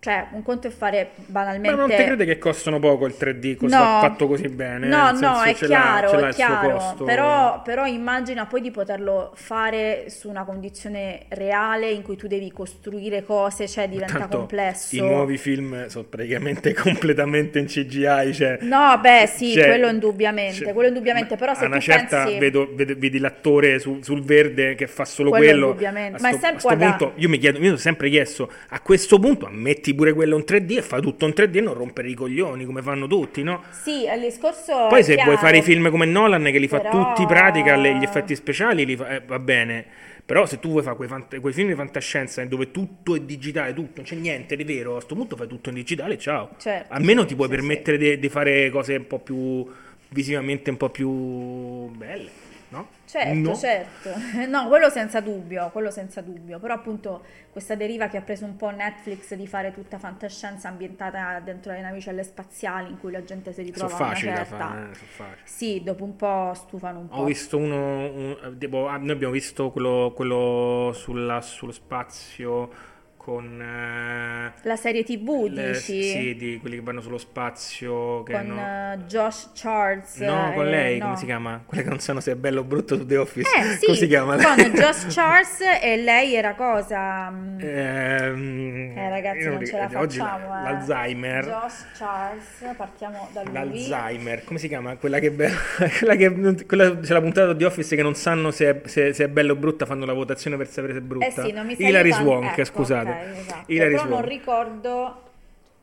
cioè 0.03 0.25
un 0.33 0.43
conto 0.43 0.67
è 0.67 0.69
fare 0.69 1.11
banalmente... 1.27 1.71
Ma 1.77 1.81
non 1.87 1.89
ti 1.89 2.03
crede 2.03 2.25
che 2.25 2.37
costano 2.37 2.77
poco 2.77 3.05
il 3.05 3.15
3D 3.17 3.55
così 3.55 3.73
No. 3.73 3.79
fatto 4.01 4.27
così 4.27 4.49
bene? 4.49 4.85
No, 4.87 5.11
no, 5.11 5.17
senso, 5.17 5.43
è 5.43 5.47
l'ha- 5.47 5.53
chiaro, 5.67 6.19
l'ha 6.19 6.27
è 6.27 6.33
chiaro, 6.33 6.95
però, 7.05 7.61
però 7.61 7.85
immagina 7.85 8.45
poi 8.45 8.59
di 8.59 8.69
poterlo 8.69 9.31
fare 9.35 10.09
su 10.09 10.27
una 10.27 10.43
condizione 10.43 11.21
reale 11.29 11.89
in 11.89 12.01
cui 12.01 12.17
tu 12.17 12.27
devi 12.27 12.51
costruire 12.51 13.23
cose, 13.23 13.65
cioè 13.69 13.87
diventa 13.87 14.17
Tanto 14.17 14.37
complesso. 14.39 14.93
I 14.95 14.99
nuovi 14.99 15.37
film 15.37 15.87
sono 15.87 16.03
praticamente 16.09 16.73
completamente 16.75 17.59
in 17.59 17.67
CGI. 17.67 18.33
Cioè, 18.33 18.57
No, 18.61 18.99
beh, 18.99 19.25
sì, 19.33 19.53
cioè, 19.53 19.67
quello 19.67 19.87
indubbiamente, 19.87 20.55
cioè, 20.65 20.73
quello 20.73 20.89
indubbiamente, 20.89 21.37
però 21.37 21.53
se 21.53 21.63
a 21.63 21.67
una 21.67 21.79
certa 21.79 22.23
pensi... 22.25 22.39
vedo, 22.39 22.69
vedo- 22.73 22.95
vedi 22.97 23.19
l'attore 23.19 23.79
su- 23.79 23.99
sul 24.01 24.21
verde 24.21 24.75
che 24.75 24.87
fa 24.87 25.05
solo 25.05 25.29
Quello 25.29 25.75
quello. 25.75 25.91
Ma 26.11 26.17
sto, 26.17 26.27
sempre- 26.27 26.49
a 26.49 26.59
sto 26.59 26.67
guarda- 26.67 26.89
punto 26.95 27.11
io 27.15 27.29
mi 27.29 27.37
chiedo, 27.37 27.59
mi 27.59 27.65
sono 27.65 27.77
sempre 27.77 28.09
chiesto 28.09 28.51
a 28.69 28.79
questo 28.81 29.19
punto 29.19 29.47
metti 29.49 29.92
metti 29.93 29.95
pure 29.95 30.13
quello 30.13 30.35
in 30.35 30.43
3D 30.45 30.77
e 30.77 30.81
fai 30.81 31.01
tutto 31.01 31.25
in 31.25 31.33
3D 31.35 31.55
e 31.57 31.61
non 31.61 31.73
rompere 31.73 32.09
i 32.09 32.13
coglioni 32.13 32.65
come 32.65 32.81
fanno 32.81 33.07
tutti, 33.07 33.43
no? 33.43 33.63
Sì, 33.71 34.03
il 34.03 34.19
discorso 34.19 34.87
Poi 34.89 35.03
se 35.03 35.13
chiaro, 35.15 35.31
vuoi 35.31 35.41
fare 35.41 35.57
i 35.57 35.61
film 35.61 35.89
come 35.89 36.05
Nolan 36.05 36.43
che 36.43 36.57
li 36.57 36.67
fa 36.67 36.79
però- 36.79 36.91
tutti 37.13 37.25
pratica, 37.25 37.75
le- 37.75 37.95
gli 37.95 38.03
effetti 38.03 38.35
speciali 38.35 38.85
li 38.85 38.95
fa- 38.95 39.09
eh, 39.09 39.21
va 39.25 39.39
bene. 39.39 39.85
Però 40.25 40.45
se 40.45 40.59
tu 40.59 40.69
vuoi 40.69 40.83
fare 40.83 40.95
quei, 40.95 41.07
fant- 41.09 41.39
quei 41.39 41.53
film 41.53 41.67
di 41.67 41.75
fantascienza 41.75 42.43
dove 42.45 42.71
tutto 42.71 43.13
è 43.15 43.19
digitale, 43.19 43.73
tutto, 43.73 43.97
non 43.97 44.05
c'è 44.05 44.15
niente 44.15 44.55
di 44.55 44.63
vero, 44.63 44.95
a 44.95 45.01
sto 45.01 45.15
punto 45.15 45.35
fai 45.35 45.47
tutto 45.47 45.69
in 45.69 45.75
digitale, 45.75 46.17
ciao. 46.17 46.51
Certo, 46.57 46.93
Almeno 46.93 47.21
sì, 47.21 47.27
ti 47.27 47.35
puoi 47.35 47.49
sì, 47.49 47.55
permettere 47.55 47.97
di- 47.97 48.19
di 48.19 48.29
fare 48.29 48.69
cose 48.69 48.95
un 48.95 49.07
po' 49.07 49.19
più 49.19 49.65
visivamente 50.09 50.69
un 50.69 50.77
po' 50.77 50.89
più 50.89 51.09
belle, 51.09 52.29
no? 52.77 52.87
Certo, 53.05 53.49
No? 53.49 53.55
certo. 53.55 54.09
No, 54.47 54.67
quello 54.67 54.89
senza 54.89 55.19
dubbio, 55.21 55.69
quello 55.71 55.91
senza 55.91 56.21
dubbio. 56.21 56.59
Però 56.59 56.73
appunto 56.73 57.23
questa 57.51 57.75
deriva 57.75 58.07
che 58.07 58.17
ha 58.17 58.21
preso 58.21 58.45
un 58.45 58.55
po' 58.55 58.69
Netflix 58.71 59.33
di 59.35 59.47
fare 59.47 59.71
tutta 59.71 59.97
fantascienza 59.99 60.67
ambientata 60.69 61.39
dentro 61.39 61.71
le 61.71 61.81
navicelle 61.81 62.23
spaziali 62.23 62.89
in 62.89 62.99
cui 62.99 63.11
la 63.11 63.23
gente 63.23 63.53
si 63.53 63.61
ritrova 63.61 63.93
a 63.93 63.97
una 63.97 64.05
facili 64.07 64.29
da 64.31 64.35
certa... 64.37 64.57
fare, 64.57 64.79
eh, 64.91 64.93
sono 64.95 65.07
facili. 65.09 65.41
Sì, 65.43 65.81
dopo 65.83 66.03
un 66.03 66.15
po' 66.15 66.51
stufano 66.55 66.99
un 66.99 67.07
po'. 67.09 67.15
Ho 67.17 67.23
visto 67.25 67.57
uno, 67.57 67.75
un- 68.11 68.55
tipo, 68.57 68.87
ah, 68.87 68.97
noi 68.97 69.11
abbiamo 69.11 69.33
visto 69.33 69.69
quello, 69.71 70.11
quello 70.15 70.91
sulla- 70.93 71.41
sullo 71.41 71.71
spazio 71.71 72.91
con... 73.23 73.61
eh, 73.61 74.51
La 74.63 74.75
serie 74.75 75.03
TV, 75.05 75.47
le- 75.49 75.71
dici? 75.71 76.03
Sì, 76.03 76.35
di 76.35 76.57
quelli 76.59 76.75
che 76.75 76.81
vanno 76.81 76.99
sullo 76.99 77.17
spazio. 77.17 78.21
Che 78.23 78.33
Con 78.33 78.41
hanno- 78.59 78.93
eh, 78.93 78.97
Josh 79.07 79.51
Charles. 79.55 80.17
No, 80.17 80.51
con 80.53 80.65
eh, 80.67 80.69
lei, 80.69 80.97
no. 80.97 81.05
come 81.05 81.17
si 81.17 81.25
chiama? 81.25 81.61
Quella 81.65 81.83
che 81.83 81.89
non 81.89 81.99
sanno 81.99 82.19
se 82.19 82.33
è 82.33 82.35
bello 82.35 82.59
o 82.59 82.63
brutto 82.63 82.97
su 82.97 83.05
The 83.05 83.15
Office. 83.17 83.49
Eh 83.57 83.63
sì, 83.79 83.85
come 83.85 83.97
si 83.97 84.07
chiama? 84.07 84.35
con 84.35 84.55
Josh 84.75 85.05
Charles 85.13 85.59
e 85.81 85.95
lei 85.97 86.35
era 86.35 86.53
cosa? 86.55 87.31
Ehm, 87.59 88.93
Eh 88.97 89.09
ragazzi, 89.09 89.39
io 89.39 89.51
non 89.53 89.65
ce 89.65 89.77
la 89.77 89.89
facciamo. 89.89 90.45
eh. 90.45 90.63
L'Alzheimer. 90.63 91.45
Josh 91.45 91.85
Charles, 91.97 92.75
partiamo 92.75 93.29
da 93.31 93.43
lui. 93.43 93.87
L'Alzheimer, 93.87 94.43
come 94.43 94.59
si 94.59 94.67
chiama? 94.67 94.95
Quella 94.97 95.19
che, 95.19 95.31
be- 95.31 95.51
quella 95.99 96.15
che 96.15 96.29
non- 96.29 96.57
quella- 96.67 96.97
c'è 96.99 97.13
la 97.13 97.21
puntata 97.21 97.53
di 97.53 97.63
Office 97.63 97.95
che 97.95 98.01
non 98.03 98.15
sanno 98.15 98.51
se 98.51 98.69
è, 98.69 98.87
se- 98.87 99.13
se 99.13 99.23
è 99.23 99.27
bella 99.29 99.53
o 99.53 99.55
brutta, 99.55 99.85
fanno 99.85 100.05
la 100.05 100.13
votazione 100.13 100.57
per 100.57 100.67
sapere 100.67 100.91
se 100.93 100.99
è 100.99 101.01
brutta. 101.01 101.25
Eh 101.25 101.31
sì, 101.31 101.51
non 101.51 101.65
mi 101.65 101.75
Hilary 101.77 102.11
Swank, 102.11 102.51
ecco, 102.57 102.63
scusate. 102.65 103.09
ok, 103.09 103.12
esatto. 103.21 103.65
Però 103.67 103.97
non 104.03 104.07
Swank. 104.07 104.27
ricordo 104.27 105.21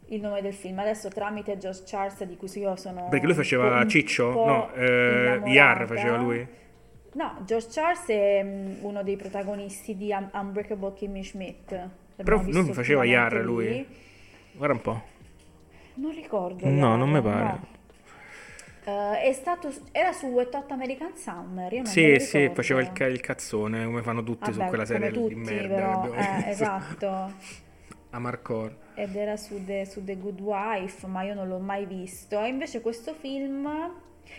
il 0.09 0.21
nome 0.21 0.43
del 0.43 0.55
film. 0.55 0.79
Adesso 0.79 1.09
tramite 1.09 1.57
Josh 1.59 1.83
Charles 1.87 2.23
di 2.25 2.37
cui 2.37 2.49
io 2.55 2.77
sono 2.77 3.09
Perché 3.09 3.27
lui 3.27 3.35
faceva 3.35 3.81
un 3.81 3.89
Ciccio? 3.89 4.31
po' 4.33 4.45
No, 4.45 4.73
eh. 4.75 5.41
Yar 5.47 5.87
faceva 5.87 6.17
lui. 6.17 6.47
No, 7.13 7.39
Josh 7.45 7.73
Charles 7.73 8.07
è 8.07 8.43
mm, 8.43 8.85
uno 8.85 9.03
dei 9.03 9.17
protagonisti 9.17 9.97
di 9.97 10.13
Un- 10.13 10.31
Unbreakable 10.33 10.93
Kimmy 10.95 11.25
Schmidt. 11.25 11.67
Però 11.69 12.37
L'abbiamo 12.37 12.43
visto 12.63 12.73
faceva 12.73 13.05
Yar 13.05 13.35
lui. 13.45 13.87
Guarda 14.53 14.75
un 14.75 14.81
po'. 14.81 15.03
Non 15.95 16.13
ricordo. 16.15 16.67
No, 16.69 16.97
non 16.97 17.11
mi 17.11 17.21
pare. 17.21 17.43
no. 17.43 17.67
Eh, 18.85 19.21
è 19.23 19.33
stato, 19.33 19.73
era 19.93 20.13
su 20.13 20.27
Wet 20.27 20.55
Hot 20.55 20.71
American 20.71 21.17
Summer. 21.17 21.73
Io 21.73 21.83
non 21.83 21.87
Sì, 21.87 22.19
sì, 22.19 22.51
faceva 22.55 22.81
il, 22.81 22.91
il 23.13 23.21
cazzone, 23.21 23.85
come 23.85 24.03
fanno 24.03 24.23
tutti 24.23 24.53
su 24.53 24.59
Vabbè, 24.59 24.69
quella 24.69 24.85
serie 24.87 25.11
come 25.11 25.29
di 25.29 25.35
tutti, 25.35 25.51
merda 25.55 25.75
però, 25.75 26.15
eh, 26.15 26.45
esatto. 26.51 27.33
Amarcord. 28.11 28.75
ed 28.95 29.15
era 29.15 29.37
su 29.37 29.65
The, 29.65 29.85
su 29.87 30.03
The 30.05 30.17
Good 30.17 30.41
Wife, 30.41 31.07
ma 31.07 31.23
io 31.23 31.35
non 31.35 31.47
l'ho 31.49 31.59
mai 31.59 31.85
visto. 31.87 32.41
E 32.43 32.49
invece 32.49 32.81
questo 32.81 33.15
film, 33.15 33.65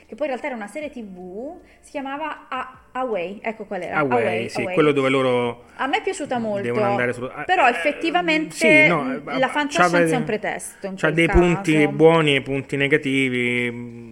che 0.05 0.15
poi 0.15 0.27
in 0.27 0.33
realtà 0.33 0.47
era 0.47 0.55
una 0.55 0.67
serie 0.67 0.89
tv, 0.89 1.55
si 1.79 1.91
chiamava 1.91 2.47
A- 2.49 2.79
Away, 2.91 3.39
ecco 3.41 3.63
qual 3.65 3.81
era. 3.81 3.99
Away, 3.99 4.49
sì, 4.49 4.61
Away. 4.61 4.73
quello 4.73 4.91
dove 4.91 5.07
loro 5.09 5.63
A 5.75 5.87
me 5.87 5.97
è 5.99 6.01
piaciuta 6.01 6.37
molto, 6.39 6.73
su... 7.13 7.31
però 7.45 7.67
effettivamente 7.69 8.55
sì, 8.55 8.87
no, 8.87 9.13
eh, 9.13 9.21
la 9.23 9.47
c'ha 9.47 9.47
fantascienza 9.47 10.15
è 10.15 10.17
un 10.17 10.23
pretesto. 10.25 10.93
C'ha 10.95 11.11
dei 11.11 11.27
caso. 11.27 11.39
punti 11.39 11.87
buoni 11.87 12.35
e 12.35 12.41
punti 12.41 12.75
negativi. 12.75 14.10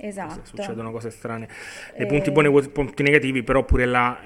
Esatto. 0.00 0.44
Succedono 0.46 0.90
cose 0.92 1.10
strane. 1.10 1.48
Dei 1.96 2.06
Eh, 2.06 2.06
punti 2.06 2.30
buoni 2.30 2.56
e 2.56 2.68
punti 2.70 3.02
negativi, 3.02 3.42
però 3.42 3.64
pure 3.64 3.84
là, 3.84 4.20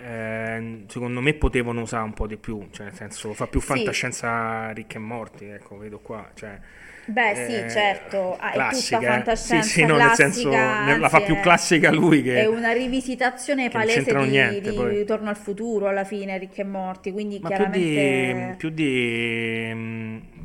eh, 0.57 0.85
secondo 0.87 1.21
me, 1.21 1.35
potevano 1.35 1.81
usare 1.81 2.05
un 2.05 2.13
po' 2.13 2.27
di 2.27 2.37
più. 2.37 2.69
Cioè, 2.71 2.87
nel 2.87 2.95
senso, 2.95 3.33
fa 3.33 3.47
più 3.47 3.61
Sì. 3.61 3.69
fantascienza 3.69 4.71
ricche 4.73 4.97
e 4.99 5.01
morti. 5.01 5.47
Ecco, 5.47 5.79
vedo 5.79 5.99
qua. 6.01 6.31
Cioè, 6.35 6.59
Beh, 7.05 7.35
sì, 7.35 7.53
eh, 7.53 7.69
certo, 7.69 8.37
ah, 8.37 8.51
è 8.53 8.53
classica, 8.55 8.99
tutta 8.99 9.01
eh. 9.01 9.05
fantascienza 9.05 9.63
Sì, 9.63 9.63
sì, 9.63 9.85
no, 9.85 9.99
nel 9.99 10.13
senso, 10.13 10.49
classica, 10.49 10.97
la 10.99 11.09
fa 11.09 11.21
più 11.21 11.35
è- 11.35 11.41
classica 11.41 11.91
lui 11.91 12.23
che- 12.23 12.41
È 12.43 12.47
una 12.47 12.73
rivisitazione 12.73 13.71
palese 13.71 14.15
di, 14.15 14.27
niente, 14.29 14.61
di. 14.61 14.89
Ritorno 14.89 15.29
al 15.29 15.37
futuro 15.37 15.89
alla 15.89 16.05
fine, 16.05 16.39
Ricchi 16.39 16.61
e 16.61 16.65
Morti, 16.65 17.13
quindi 17.13 17.41
ma 17.41 17.51
più 17.51 17.65
chiaramente... 17.65 17.67
di, 17.67 18.55
più 18.57 18.71
di 18.71 19.71
mm, 19.75 20.17
eh, 20.17 20.42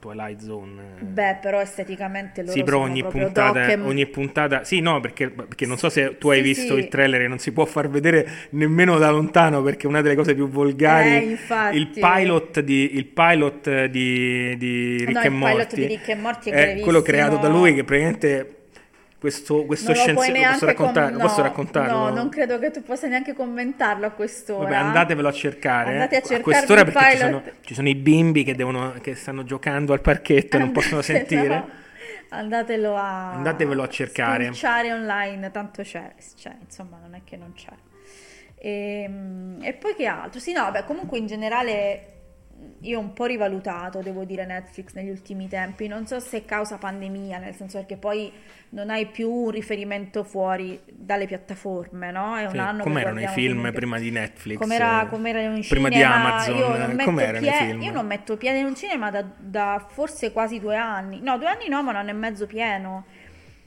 Twilight 0.00 0.40
Zone. 0.40 0.80
eh. 0.98 1.04
Beh, 1.04 1.38
però 1.40 1.60
esteticamente 1.60 2.40
loro 2.40 2.52
Sì, 2.52 2.62
però 2.64 2.80
ogni 2.80 3.04
puntata, 3.04 3.76
doc 3.76 3.86
ogni 3.86 4.06
puntata, 4.06 4.64
sì, 4.64 4.80
no, 4.80 4.98
perché, 5.00 5.28
perché 5.30 5.66
non 5.66 5.76
so 5.76 5.88
se 5.90 6.16
tu 6.18 6.30
hai 6.30 6.38
Sì, 6.38 6.42
visto 6.42 6.74
sì. 6.74 6.80
il 6.80 6.88
trailer 6.88 7.20
e 7.22 7.28
non 7.28 7.38
si 7.38 7.52
può 7.52 7.64
far 7.66 7.88
vedere 7.88 8.26
nemmeno 8.50 8.98
da 8.98 9.10
lontano 9.10 9.62
perché 9.62 9.84
è 9.84 9.88
una 9.88 10.00
delle 10.00 10.14
cose 10.16 10.34
più 10.34 10.48
volgari. 10.48 11.10
Eh, 11.10 11.38
il 11.72 11.88
pilot 11.88 12.60
di, 12.60 12.96
il 12.96 13.04
pilot 13.06 13.84
di, 13.86 14.56
di 14.56 15.04
Rick 15.04 15.12
No, 15.12 15.20
e 15.20 15.26
il 15.26 15.30
pilot 15.30 15.30
Morty 15.30 15.76
di 15.76 15.86
Rick 15.86 16.08
e 16.08 16.14
Morty 16.14 16.50
è 16.50 16.76
è 16.76 16.80
quello 16.80 17.02
creato 17.02 17.36
da 17.36 17.48
lui 17.48 17.74
che 17.74 17.84
praticamente 17.84 18.54
questo, 19.20 19.66
questo 19.66 19.92
Non 19.92 20.06
lo 20.06 20.12
puoi 20.14 20.24
scienziato 20.24 20.52
posso, 20.52 20.64
raccontare- 20.66 21.12
com- 21.12 21.20
posso 21.20 21.36
no, 21.36 21.42
raccontarlo? 21.42 21.92
No, 21.92 22.08
non 22.08 22.28
credo 22.30 22.58
che 22.58 22.70
tu 22.70 22.82
possa 22.82 23.06
neanche 23.06 23.34
commentarlo 23.34 24.06
a 24.06 24.10
quest'ora. 24.10 24.64
Vabbè, 24.64 24.76
andatevelo 24.76 25.28
a 25.28 25.32
cercare. 25.32 25.92
Andate 25.92 26.14
a 26.14 26.18
eh, 26.18 26.22
cercarvi 26.22 26.42
quest'ora 26.42 26.84
perché 26.84 27.10
ci 27.10 27.16
sono, 27.18 27.42
ci 27.60 27.74
sono 27.74 27.88
i 27.90 27.94
bimbi 27.94 28.44
che, 28.44 28.54
devono, 28.54 28.94
che 29.02 29.14
stanno 29.14 29.44
giocando 29.44 29.92
al 29.92 30.00
parchetto 30.00 30.56
e 30.56 30.60
non 30.60 30.72
possono 30.72 31.02
sentire. 31.02 31.78
Andatelo 32.30 32.96
a 32.96 33.32
Andatevelo 33.34 33.82
a 33.82 33.88
cercare. 33.88 34.44
spulciare 34.44 34.90
online, 34.90 35.50
tanto 35.50 35.82
c'è, 35.82 36.14
c'è, 36.36 36.56
insomma, 36.64 36.98
non 36.98 37.14
è 37.14 37.20
che 37.22 37.36
non 37.36 37.52
c'è. 37.52 37.72
E, 38.54 39.10
e 39.60 39.72
poi 39.74 39.94
che 39.94 40.06
altro? 40.06 40.40
Sì, 40.40 40.52
no, 40.52 40.70
beh, 40.70 40.84
comunque 40.84 41.18
in 41.18 41.26
generale 41.26 42.19
io 42.82 42.98
ho 42.98 43.00
un 43.00 43.12
po' 43.12 43.26
rivalutato, 43.26 44.00
devo 44.00 44.24
dire, 44.24 44.46
Netflix 44.46 44.92
negli 44.94 45.10
ultimi 45.10 45.48
tempi. 45.48 45.86
Non 45.86 46.06
so 46.06 46.18
se 46.20 46.38
è 46.38 46.44
causa 46.44 46.76
pandemia, 46.78 47.38
nel 47.38 47.54
senso 47.54 47.78
perché 47.78 47.96
poi 47.96 48.32
non 48.70 48.88
hai 48.90 49.06
più 49.06 49.30
un 49.30 49.50
riferimento 49.50 50.22
fuori 50.24 50.80
dalle 50.90 51.26
piattaforme, 51.26 52.10
no? 52.10 52.36
È 52.36 52.44
un 52.44 52.50
Sì, 52.52 52.58
anno 52.58 52.78
che 52.78 52.88
com'erano 52.88 53.20
i 53.20 53.26
film 53.28 53.48
comunque- 53.56 53.72
prima 53.72 53.98
di 53.98 54.10
Netflix? 54.10 54.58
Com'era, 54.58 55.06
com'era 55.10 55.40
in 55.40 55.64
Prima 55.68 55.88
di 55.88 55.94
cinema? 55.96 56.14
Amazon, 56.14 56.56
Io 56.56 56.76
non 56.76 56.94
metto 56.94 57.12
pie-? 57.40 57.76
Io 57.80 57.92
non 57.92 58.06
metto 58.06 58.36
piede 58.36 58.58
in 58.58 58.64
un 58.66 58.74
cinema 58.76 59.10
da, 59.10 59.24
da 59.36 59.86
forse 59.88 60.32
quasi 60.32 60.58
due 60.60 60.76
anni. 60.76 61.20
No, 61.20 61.36
due 61.38 61.48
anni 61.48 61.68
no, 61.68 61.82
ma 61.82 61.90
un 61.90 61.96
anno 61.96 62.10
e 62.10 62.14
mezzo 62.14 62.46
pieno. 62.46 63.04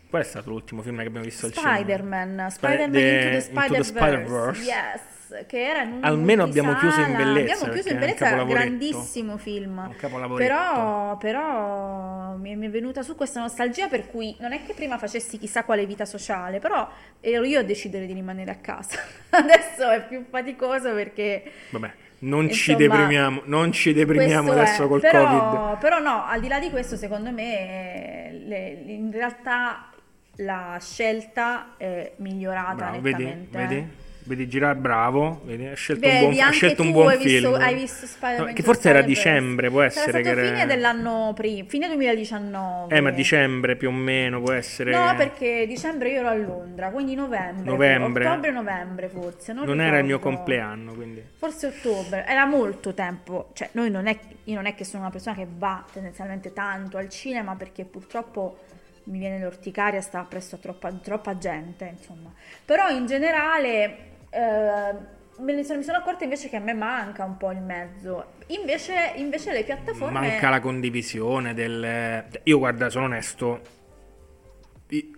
Qual 0.09 0.21
è 0.21 0.25
stato 0.25 0.49
l'ultimo 0.51 0.81
film 0.83 0.99
che 1.01 1.07
abbiamo 1.07 1.25
visto 1.25 1.47
al 1.47 1.53
cinema? 1.53 1.73
Spider-Man, 1.75 2.45
Spi- 2.49 2.65
Spider-Man 2.67 2.91
the- 2.91 2.99
Into 2.99 3.19
the 3.19 3.25
Into 3.25 3.73
the 3.75 3.83
Spider-Verse. 3.83 4.61
Spider-Verse. 4.63 5.11
Che 5.47 5.59
era 5.59 5.81
in 5.81 5.93
un 5.93 6.03
Almeno 6.03 6.43
abbiamo 6.43 6.75
chiuso 6.75 7.01
in 7.01 7.15
bellezza, 7.15 7.53
Abbiamo 7.53 7.73
chiuso 7.73 7.89
in 7.89 7.99
bellezza, 7.99 8.41
un 8.41 8.47
grandissimo 8.47 9.37
film. 9.37 9.95
Però, 10.35 11.17
però 11.17 12.35
mi, 12.35 12.51
è, 12.51 12.55
mi 12.55 12.67
è 12.67 12.69
venuta 12.69 13.01
su 13.01 13.15
questa 13.15 13.39
nostalgia 13.39 13.87
per 13.87 14.07
cui 14.07 14.35
non 14.39 14.53
è 14.53 14.63
che 14.65 14.73
prima 14.73 14.97
facessi 14.97 15.37
chissà 15.37 15.63
quale 15.63 15.85
vita 15.85 16.05
sociale, 16.05 16.59
però 16.59 16.87
ero 17.19 17.43
io 17.43 17.59
a 17.59 17.63
decidere 17.63 18.05
di 18.05 18.13
rimanere 18.13 18.51
a 18.51 18.55
casa. 18.55 18.99
Adesso 19.31 19.89
è 19.89 20.05
più 20.05 20.25
faticoso 20.29 20.93
perché 20.93 21.43
Vabbè, 21.71 21.91
non 22.19 22.49
ci 22.49 22.71
Insomma, 22.71 22.77
deprimiamo, 22.77 23.41
non 23.45 23.71
ci 23.71 23.93
deprimiamo 23.93 24.51
adesso 24.51 24.83
è, 24.83 24.87
col 24.87 24.99
però, 25.01 25.25
Covid. 25.25 25.77
Però 25.79 25.99
no, 25.99 26.25
al 26.25 26.39
di 26.39 26.47
là 26.47 26.59
di 26.59 26.69
questo, 26.69 26.95
secondo 26.95 27.31
me, 27.31 28.41
le- 28.45 28.83
in 28.85 29.11
realtà 29.11 29.89
la 30.37 30.77
scelta 30.79 31.75
è 31.77 32.13
migliorata 32.17 32.73
Bravo, 32.73 33.01
nettamente. 33.01 33.47
vedi? 33.51 33.75
Vedi 33.75 34.01
girare 34.47 34.77
bravo, 34.77 35.41
vedi? 35.43 35.65
Ha 35.65 35.75
scelto 35.75 36.07
Vedi, 36.07 36.25
un 36.25 36.31
buon, 36.33 36.47
ha 36.47 36.51
scelto 36.51 36.81
un 36.81 36.91
buon 36.91 37.07
hai 37.07 37.17
visto, 37.17 37.51
film. 37.51 37.61
hai 37.61 37.75
visto 37.75 38.05
Spider-Man 38.05 38.47
No, 38.47 38.53
che 38.53 38.63
forse 38.63 38.89
era 38.89 39.01
dicembre, 39.01 39.69
può 39.69 39.81
essere 39.81 40.21
che 40.21 40.29
era... 40.29 40.43
fine 40.43 40.65
dell'anno 40.65 41.31
prima, 41.35 41.67
fine 41.67 41.87
2019. 41.87 42.95
Eh, 42.95 43.01
ma 43.01 43.11
dicembre 43.11 43.75
più 43.75 43.89
o 43.89 43.91
meno 43.91 44.41
può 44.41 44.51
essere... 44.53 44.91
No, 44.91 45.13
perché 45.15 45.65
dicembre 45.67 46.09
io 46.09 46.19
ero 46.19 46.29
a 46.29 46.35
Londra, 46.35 46.89
quindi 46.89 47.15
novembre. 47.15 47.63
Novembre. 47.63 48.25
Ottobre-novembre 48.25 49.09
forse. 49.09 49.53
Non, 49.53 49.65
Non 49.65 49.81
era 49.81 49.97
il 49.97 50.05
mio 50.05 50.19
compleanno, 50.19 50.93
quindi... 50.93 51.23
Forse 51.37 51.67
ottobre, 51.67 52.25
era 52.25 52.45
molto 52.45 52.93
tempo, 52.93 53.49
cioè 53.53 53.69
noi 53.73 53.89
non 53.89 54.07
è, 54.07 54.17
io 54.45 54.55
non 54.55 54.65
è 54.65 54.75
che 54.75 54.83
sono 54.83 55.03
una 55.03 55.11
persona 55.11 55.35
che 55.35 55.47
va 55.57 55.83
tendenzialmente 55.91 56.53
tanto 56.53 56.97
al 56.97 57.09
cinema 57.09 57.55
perché 57.55 57.83
purtroppo 57.85 58.59
mi 59.05 59.19
viene 59.19 59.39
l'orticaria, 59.39 60.01
sta 60.01 60.23
presso 60.23 60.55
a 60.55 60.57
troppa, 60.59 60.91
troppa 60.91 61.37
gente, 61.37 61.93
insomma. 61.97 62.31
Però 62.63 62.89
in 62.89 63.05
generale 63.05 64.11
eh, 64.33 65.41
mi 65.41 65.63
sono 65.63 65.97
accorta 65.97 66.23
invece 66.23 66.49
che 66.49 66.55
a 66.55 66.59
me 66.59 66.73
manca 66.73 67.23
un 67.23 67.37
po' 67.37 67.51
il 67.51 67.61
mezzo. 67.61 68.33
Invece, 68.47 69.13
invece 69.15 69.51
le 69.51 69.63
piattaforme... 69.63 70.19
Manca 70.19 70.49
la 70.49 70.59
condivisione 70.59 71.53
del... 71.53 72.25
Io 72.43 72.57
guarda, 72.57 72.89
sono 72.89 73.05
onesto, 73.05 73.61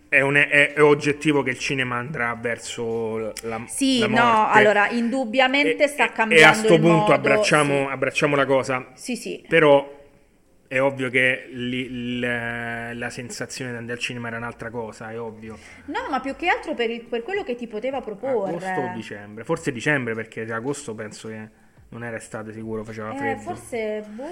è, 0.09 0.21
un- 0.21 0.35
è- 0.35 0.73
è 0.73 0.81
oggettivo 0.81 1.43
che 1.43 1.49
il 1.51 1.59
cinema 1.59 1.97
andrà 1.97 2.37
verso 2.39 3.33
la, 3.43 3.61
Sì, 3.67 3.99
la 3.99 4.07
no, 4.07 4.15
morte. 4.15 4.57
allora, 4.57 4.89
indubbiamente 4.89 5.87
sta 5.87 6.05
E 6.05 6.11
cambiando 6.13 6.59
a 6.59 6.63
sto 6.63 6.73
il 6.75 6.79
punto 6.79 6.95
modo, 6.97 7.13
abbracciamo, 7.13 7.89
abbracciamo 7.89 8.35
la 8.35 8.45
cosa. 8.45 8.87
Sì, 8.93 9.15
sì. 9.15 9.43
Però 9.47 10.03
è 10.67 10.81
ovvio 10.81 11.09
che 11.09 11.47
li- 11.51 12.19
l- 12.19 12.97
la 12.97 13.09
sensazione 13.09 13.71
di 13.71 13.77
andare 13.77 13.97
al 13.97 14.03
cinema 14.03 14.27
era 14.27 14.37
un'altra 14.37 14.69
cosa, 14.69 15.11
è 15.11 15.19
ovvio. 15.19 15.57
No, 15.85 16.07
ma 16.09 16.19
più 16.19 16.35
che 16.35 16.47
altro 16.47 16.73
per, 16.73 16.89
il- 16.89 17.03
per 17.03 17.23
quello 17.23 17.43
che 17.43 17.55
ti 17.55 17.67
poteva 17.67 18.01
proporre. 18.01 18.49
Agosto 18.55 18.81
o 18.81 18.87
dicembre? 18.93 19.43
Forse 19.43 19.71
dicembre 19.71 20.13
perché 20.13 20.41
agosto 20.51 20.95
penso 20.95 21.27
che 21.27 21.49
non 21.89 22.03
era 22.03 22.17
estate 22.17 22.51
sicuro, 22.51 22.83
faceva 22.83 23.13
Eh, 23.13 23.17
freddo. 23.17 23.41
forse, 23.41 24.03
boh, 24.09 24.23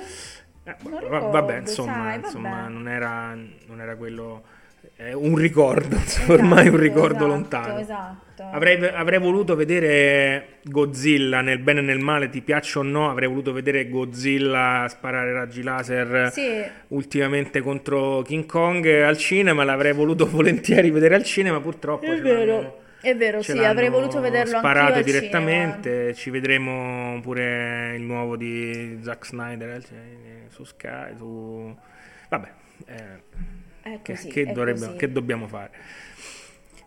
non 0.90 0.92
Va- 0.92 1.00
ricordo, 1.00 1.30
vabbè, 1.30 1.58
insomma, 1.60 1.94
sai, 1.94 2.18
insomma, 2.20 2.50
vabbè. 2.62 2.70
non, 2.70 2.88
era, 2.88 3.34
non 3.68 3.82
era 3.82 3.96
quello... 3.96 4.62
È 4.96 5.14
un 5.14 5.36
ricordo, 5.36 5.96
insomma, 5.98 6.34
ormai 6.34 6.68
un 6.68 6.74
Esatto, 6.74 6.82
ricordo 6.82 7.16
esatto, 7.16 7.28
lontano. 7.28 7.80
Esatto. 7.80 8.44
Avrei, 8.52 8.86
avrei 8.86 9.20
voluto 9.20 9.56
vedere 9.56 10.60
Godzilla 10.64 11.42
nel 11.42 11.60
bene 11.60 11.80
e 11.80 11.84
nel 11.84 12.00
male, 12.00 12.30
ti 12.30 12.42
piaccia 12.42 12.80
o 12.80 12.84
no? 12.84 13.10
Avrei 13.10 13.28
voluto 13.30 13.54
vedere 13.54 13.88
Godzilla 13.88 14.86
sparare 14.90 15.32
raggi 15.32 15.64
laser 15.64 16.32
Sì. 16.32 16.64
ultimamente 16.90 17.62
contro 17.62 18.22
King 18.24 18.46
Kong 18.46 18.86
al 18.86 19.18
cinema. 19.18 19.64
L'avrei 19.64 19.94
voluto 19.94 20.26
volentieri 20.30 20.90
vedere 20.92 21.16
al 21.16 21.24
cinema, 21.24 21.62
purtroppo. 21.62 22.06
È 22.06 22.20
vero, 22.20 22.82
è 23.02 23.16
vero, 23.16 23.42
sì, 23.42 23.58
avrei 23.58 23.90
voluto 23.90 24.20
vederlo 24.20 24.58
anch'io 24.58 24.72
sparato 24.72 25.02
direttamente. 25.02 26.14
Ci 26.14 26.30
vedremo 26.30 27.20
pure 27.22 27.96
il 27.96 28.02
nuovo 28.02 28.36
di 28.36 29.00
Zack 29.02 29.26
Snyder 29.26 29.70
eh, 29.70 29.82
cioè, 29.82 29.98
su 30.50 30.64
Sky. 30.64 31.16
Su... 31.18 31.76
Vabbè, 32.30 32.52
eh, 32.88 33.63
così, 34.04 34.28
che 34.28 34.52
dovrebbe- 34.52 34.96
che 34.96 35.12
dobbiamo 35.12 35.48
fare? 35.48 35.72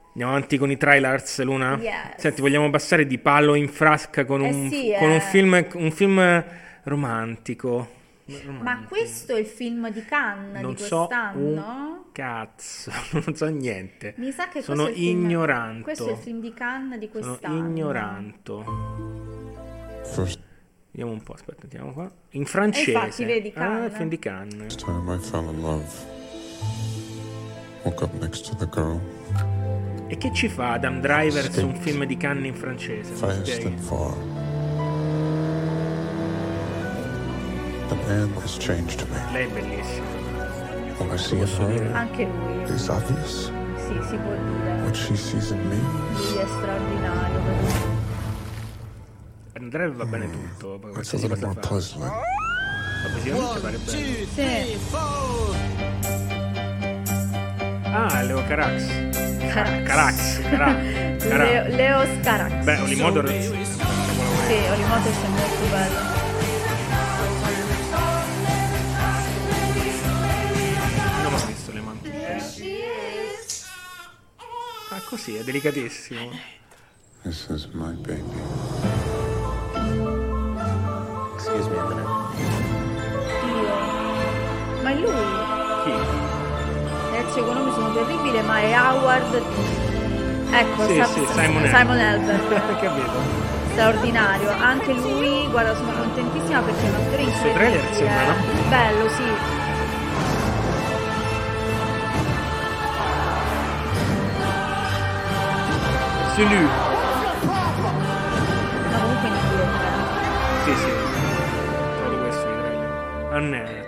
Andiamo 0.08 0.32
avanti 0.34 0.56
con 0.56 0.70
i 0.70 0.76
trailers, 0.78 1.42
Luna? 1.42 1.76
Yes. 1.76 2.16
Senti, 2.16 2.40
vogliamo 2.40 2.70
passare 2.70 3.06
di 3.06 3.18
palo 3.18 3.54
in 3.54 3.68
frasca 3.68 4.24
con 4.24 4.42
Eh 4.44 4.50
un, 4.50 4.70
sì, 4.70 4.94
con 4.98 5.10
eh. 5.10 5.14
un 5.14 5.20
film, 5.20 5.66
un 5.74 5.90
film 5.90 6.44
romantico. 6.84 7.92
Ma 8.60 8.82
questo 8.88 9.36
è 9.36 9.38
il 9.40 9.46
film 9.46 9.88
di 9.92 10.04
Cannes 10.04 10.60
Non 10.60 10.74
di 10.74 10.82
so 10.82 11.06
quest'anno? 11.06 11.42
un 11.44 11.98
cazzo, 12.12 12.90
non 13.24 13.36
so 13.36 13.46
niente. 13.46 14.14
Mi 14.16 14.32
sa 14.32 14.48
che 14.48 14.62
Sono 14.62 14.84
questo 14.84 14.98
è 14.98 15.02
il 15.02 15.06
film- 15.10 15.24
ignoranto. 15.26 15.82
Questo 15.82 16.08
è 16.08 16.12
il 16.12 16.16
film 16.18 16.40
di 16.40 16.54
Cannes 16.54 16.98
di 16.98 17.08
Sono 17.12 17.24
quest'anno. 17.26 17.56
ignoranto. 17.68 18.64
Vediamo 20.90 21.12
un 21.12 21.22
po', 21.22 21.34
aspetta, 21.34 21.62
andiamo 21.64 21.92
qua. 21.92 22.10
In 22.30 22.46
francese. 22.46 22.90
infatti, 22.90 23.24
vedi, 23.26 23.48
Ah, 23.54 23.58
Cannes. 23.60 23.90
il 23.90 23.96
film 23.96 24.08
di 24.08 24.18
Cannes. 24.18 24.74
time 24.76 25.14
I 25.14 25.18
fell 25.18 25.44
in 25.52 25.60
love. 25.60 25.84
E 30.08 30.16
che 30.18 30.32
ci 30.32 30.48
fa 30.48 30.72
Adam 30.72 31.00
Driver 31.00 31.52
su 31.52 31.66
un 31.66 31.76
film 31.76 32.04
di 32.04 32.16
Cannes 32.16 32.46
in 32.46 32.54
francese? 32.54 33.12
Fast 33.14 33.64
and 33.64 33.78
far. 33.78 34.12
But 37.88 37.98
Anne 38.08 38.32
has 38.42 38.56
changed 38.58 39.06
me. 39.08 39.20
Lei 39.32 39.46
è 39.46 39.48
bellissima. 39.50 40.06
What 40.98 41.12
I 41.12 41.16
see 41.18 41.36
in 41.38 41.46
her 41.46 41.94
Anche 41.94 42.24
lui. 42.24 42.74
is 42.74 42.88
obvious. 42.88 43.52
Sì, 43.76 43.92
si 44.08 44.16
può 44.16 44.32
dire. 44.32 44.80
What 44.82 44.96
she 44.96 45.14
sees 45.14 45.50
in 45.50 45.60
me 45.68 45.76
Lui 45.76 46.38
è 46.38 46.46
straordinario. 46.46 47.38
Adam 49.52 49.68
Driver 49.68 49.92
va 49.94 50.04
bene 50.06 50.28
tutto. 50.30 50.78
poi 50.80 50.90
It's 50.98 51.12
a 51.12 51.16
little 51.18 51.36
more 51.38 51.54
puzzling. 51.60 52.10
Vabbè, 52.10 53.20
sicuramente 53.20 53.60
pare 53.60 53.78
bene. 53.78 54.26
Sì. 54.26 54.78
Ah, 57.92 58.22
Leo 58.22 58.42
Carax. 58.46 58.84
Carax. 59.52 59.84
Carax. 59.86 60.40
Cara- 60.50 60.76
Cara- 61.18 61.44
Leo, 61.44 61.68
Leo 61.76 62.20
Scarax. 62.22 62.64
Beh, 62.64 62.80
Olimotor 62.80 63.28
Sì, 63.28 64.54
Olimoto 64.70 65.08
è 65.08 65.28
molto 65.28 65.66
bello. 65.70 66.14
non 71.22 71.34
ho 71.34 71.46
visto 71.46 71.72
le 71.72 71.80
mani. 71.80 72.00
Ah, 74.90 75.00
così, 75.08 75.36
è 75.36 75.42
delicatissimo. 75.44 76.30
This 77.22 77.46
is 77.50 77.66
my 77.72 77.92
baby. 77.94 78.22
Excuse 81.34 81.68
me 81.68 81.78
a 81.78 81.84
minute. 81.84 82.08
Dio. 83.44 84.82
Ma 84.82 84.90
è 84.90 84.94
lui? 84.94 85.45
Chi? 87.32 87.40
Ragazzi, 87.40 87.50
i 87.50 87.54
nomi 87.54 87.72
sono 87.72 87.92
terribili, 87.92 88.40
ma 88.42 88.58
è 88.58 88.72
Howard. 88.78 89.42
Ecco, 90.50 90.86
Sì, 90.86 90.96
Sa- 90.96 91.04
sì, 91.06 91.26
Simon 91.26 91.66
Simon 91.68 91.98
Elber. 91.98 92.34
Elber. 92.34 92.76
Capito? 92.80 93.44
Straordinario. 93.72 94.50
Anche 94.58 94.92
lui, 94.94 95.46
guarda, 95.50 95.74
sono 95.76 95.92
contentissima 95.92 96.60
perché 96.60 96.86
è 96.86 96.88
un 96.88 96.94
attore 96.94 97.22
incredibile. 97.22 97.52
trailer 97.54 97.94
sembra, 97.94 98.24
no? 98.24 98.68
Bello, 98.68 99.08
sì. 99.10 99.24
C'est 106.34 106.44
lui. 106.44 106.66
Ma 108.90 108.98
comunque 109.00 109.28
in 109.28 109.34
inglese. 109.34 109.78
Sì, 110.64 110.74
sì. 110.76 110.90
Trovo 111.98 112.16
questo 112.20 112.46
di 112.46 112.54
trailer. 112.60 113.28
Annette, 113.32 113.85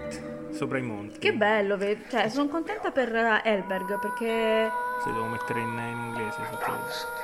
sopra 0.59 0.79
i 0.79 0.83
monti. 0.83 1.19
Che 1.21 1.33
bello, 1.33 1.77
ve- 1.77 2.03
cioè, 2.11 2.29
sono 2.29 2.49
contenta 2.49 2.91
per 2.91 3.15
eh, 3.15 3.41
Elberg 3.45 3.99
perché 4.01 4.69
Se 5.05 5.13
devo 5.13 5.27
mettere 5.27 5.61
in, 5.61 5.69
in 5.69 6.05
inglese 6.09 6.43
sottotitoli. 6.51 7.17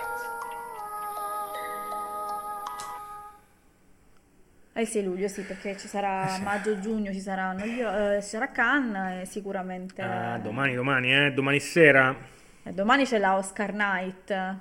Eh 4.76 4.86
sì, 4.86 5.04
luglio 5.04 5.28
sì, 5.28 5.42
perché 5.42 5.76
ci 5.76 5.86
sarà 5.86 6.36
maggio-giugno, 6.42 7.12
ci 7.12 7.20
saranno 7.20 7.64
gli, 7.64 7.80
eh, 7.80 8.18
ci 8.20 8.28
sarà 8.28 8.48
Cannes 8.50 9.22
e 9.22 9.24
sicuramente... 9.30 10.02
Ah, 10.02 10.36
domani, 10.38 10.74
domani, 10.74 11.14
eh? 11.14 11.32
Domani 11.32 11.60
sera. 11.60 12.12
eh, 12.64 12.72
domani 12.72 13.04
c'è 13.04 13.18
la 13.18 13.36
Oscar 13.36 13.72
Night. 13.72 14.54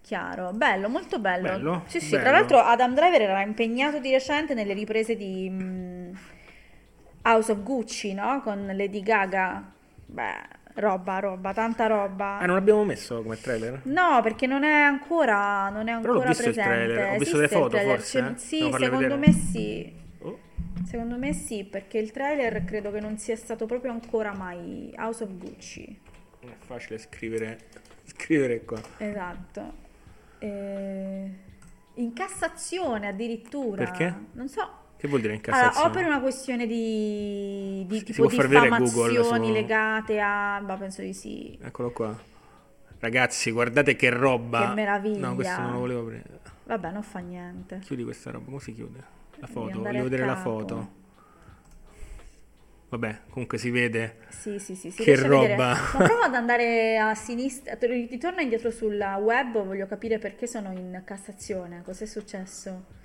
Chiaro, 0.00 0.52
bello, 0.52 0.88
molto 0.88 1.18
bello. 1.18 1.48
Bello, 1.48 1.82
Sì, 1.86 1.98
sì, 2.00 2.10
bello. 2.10 2.22
tra 2.22 2.30
l'altro 2.32 2.58
Adam 2.60 2.94
Driver 2.94 3.22
era 3.22 3.40
impegnato 3.42 3.98
di 3.98 4.12
recente 4.12 4.54
nelle 4.54 4.74
riprese 4.74 5.16
di 5.16 5.48
mm, 5.50 6.12
House 7.26 7.50
of 7.52 7.62
Gucci, 7.62 8.12
no? 8.14 8.40
Con 8.42 8.66
Lady 8.74 9.02
Gaga. 9.02 9.72
Beh, 10.06 10.42
roba, 10.74 11.18
roba, 11.20 11.52
tanta 11.52 11.86
roba. 11.86 12.38
Ah, 12.38 12.46
non 12.46 12.56
l'abbiamo 12.56 12.84
messo 12.84 13.22
come 13.22 13.40
trailer? 13.40 13.80
No, 13.84 14.20
perché 14.22 14.46
non 14.46 14.62
è 14.64 14.72
ancora, 14.82 15.68
non 15.70 15.88
è 15.88 15.98
Però 16.00 16.12
l'ho 16.12 16.20
ancora 16.20 16.28
visto 16.28 16.48
il 16.48 16.54
presente. 16.54 16.84
trailer, 16.84 17.14
ho 17.14 17.18
visto 17.18 17.36
le 17.38 17.44
il 17.44 17.48
foto 17.50 17.78
forse, 17.78 18.18
eh? 18.18 18.38
Sì, 18.38 18.58
secondo 18.58 18.98
vedere. 18.98 19.16
me 19.16 19.32
sì. 19.32 19.92
Oh. 20.20 20.38
Secondo 20.84 21.16
me 21.16 21.32
sì, 21.32 21.64
perché 21.64 21.98
il 21.98 22.10
trailer 22.10 22.64
credo 22.64 22.90
che 22.90 23.00
non 23.00 23.16
sia 23.18 23.36
stato 23.36 23.64
proprio 23.66 23.90
ancora 23.92 24.34
mai 24.34 24.92
House 24.98 25.24
of 25.24 25.30
Gucci. 25.36 26.00
Non 26.42 26.52
è 26.52 26.56
facile 26.58 26.98
scrivere, 26.98 27.58
scrivere 28.04 28.64
qua. 28.64 28.78
Esatto. 28.98 29.72
Eh, 30.40 31.30
In 31.94 32.12
Cassazione 32.12 33.06
addirittura. 33.08 33.82
Perché? 33.84 34.14
Non 34.32 34.48
so. 34.48 34.82
Che 35.04 35.10
vuol 35.10 35.20
dire 35.20 35.34
in 35.34 35.40
Allora, 35.44 35.64
Cassazione? 35.64 35.86
o 35.86 35.92
per 35.92 36.06
una 36.06 36.20
questione 36.20 36.66
di, 36.66 37.84
di 37.86 37.98
Si 37.98 38.04
tipo 38.04 38.26
vedere 38.26 38.60
diffamazioni 38.62 39.16
Google 39.16 39.52
legate 39.52 40.18
a... 40.18 40.60
Ma 40.60 40.76
penso 40.76 41.02
di 41.02 41.12
sì. 41.12 41.58
Eccolo 41.60 41.90
qua. 41.90 42.18
Ragazzi, 43.00 43.50
guardate 43.50 43.96
che 43.96 44.08
roba. 44.08 44.68
Che 44.68 44.74
meraviglia. 44.74 45.28
No, 45.28 45.34
questo 45.34 45.60
non 45.60 45.72
lo 45.72 45.78
volevo 45.80 46.04
prendere. 46.04 46.40
Vabbè, 46.64 46.90
non 46.90 47.02
fa 47.02 47.18
niente. 47.18 47.80
Chiudi 47.80 48.02
questa 48.02 48.30
roba, 48.30 48.46
come 48.46 48.60
si 48.60 48.72
chiude? 48.72 49.04
La 49.40 49.46
foto, 49.46 49.84
a 49.84 49.90
vedere 49.90 50.24
la 50.24 50.36
foto. 50.36 50.92
Vabbè, 52.88 53.18
comunque 53.28 53.58
si 53.58 53.68
vede. 53.68 54.20
Sì, 54.30 54.58
sì, 54.58 54.74
sì, 54.74 54.90
si 54.90 55.02
Che 55.02 55.16
roba. 55.16 55.76
Ma 55.98 56.02
prova 56.02 56.24
ad 56.24 56.34
andare 56.34 56.96
a 56.96 57.14
sinistra, 57.14 57.76
ritorna 57.78 58.40
indietro 58.40 58.70
sul 58.70 58.96
web, 58.96 59.62
voglio 59.62 59.86
capire 59.86 60.16
perché 60.18 60.46
sono 60.46 60.72
in 60.72 61.02
Cassazione, 61.04 61.82
cos'è 61.84 62.06
successo? 62.06 63.02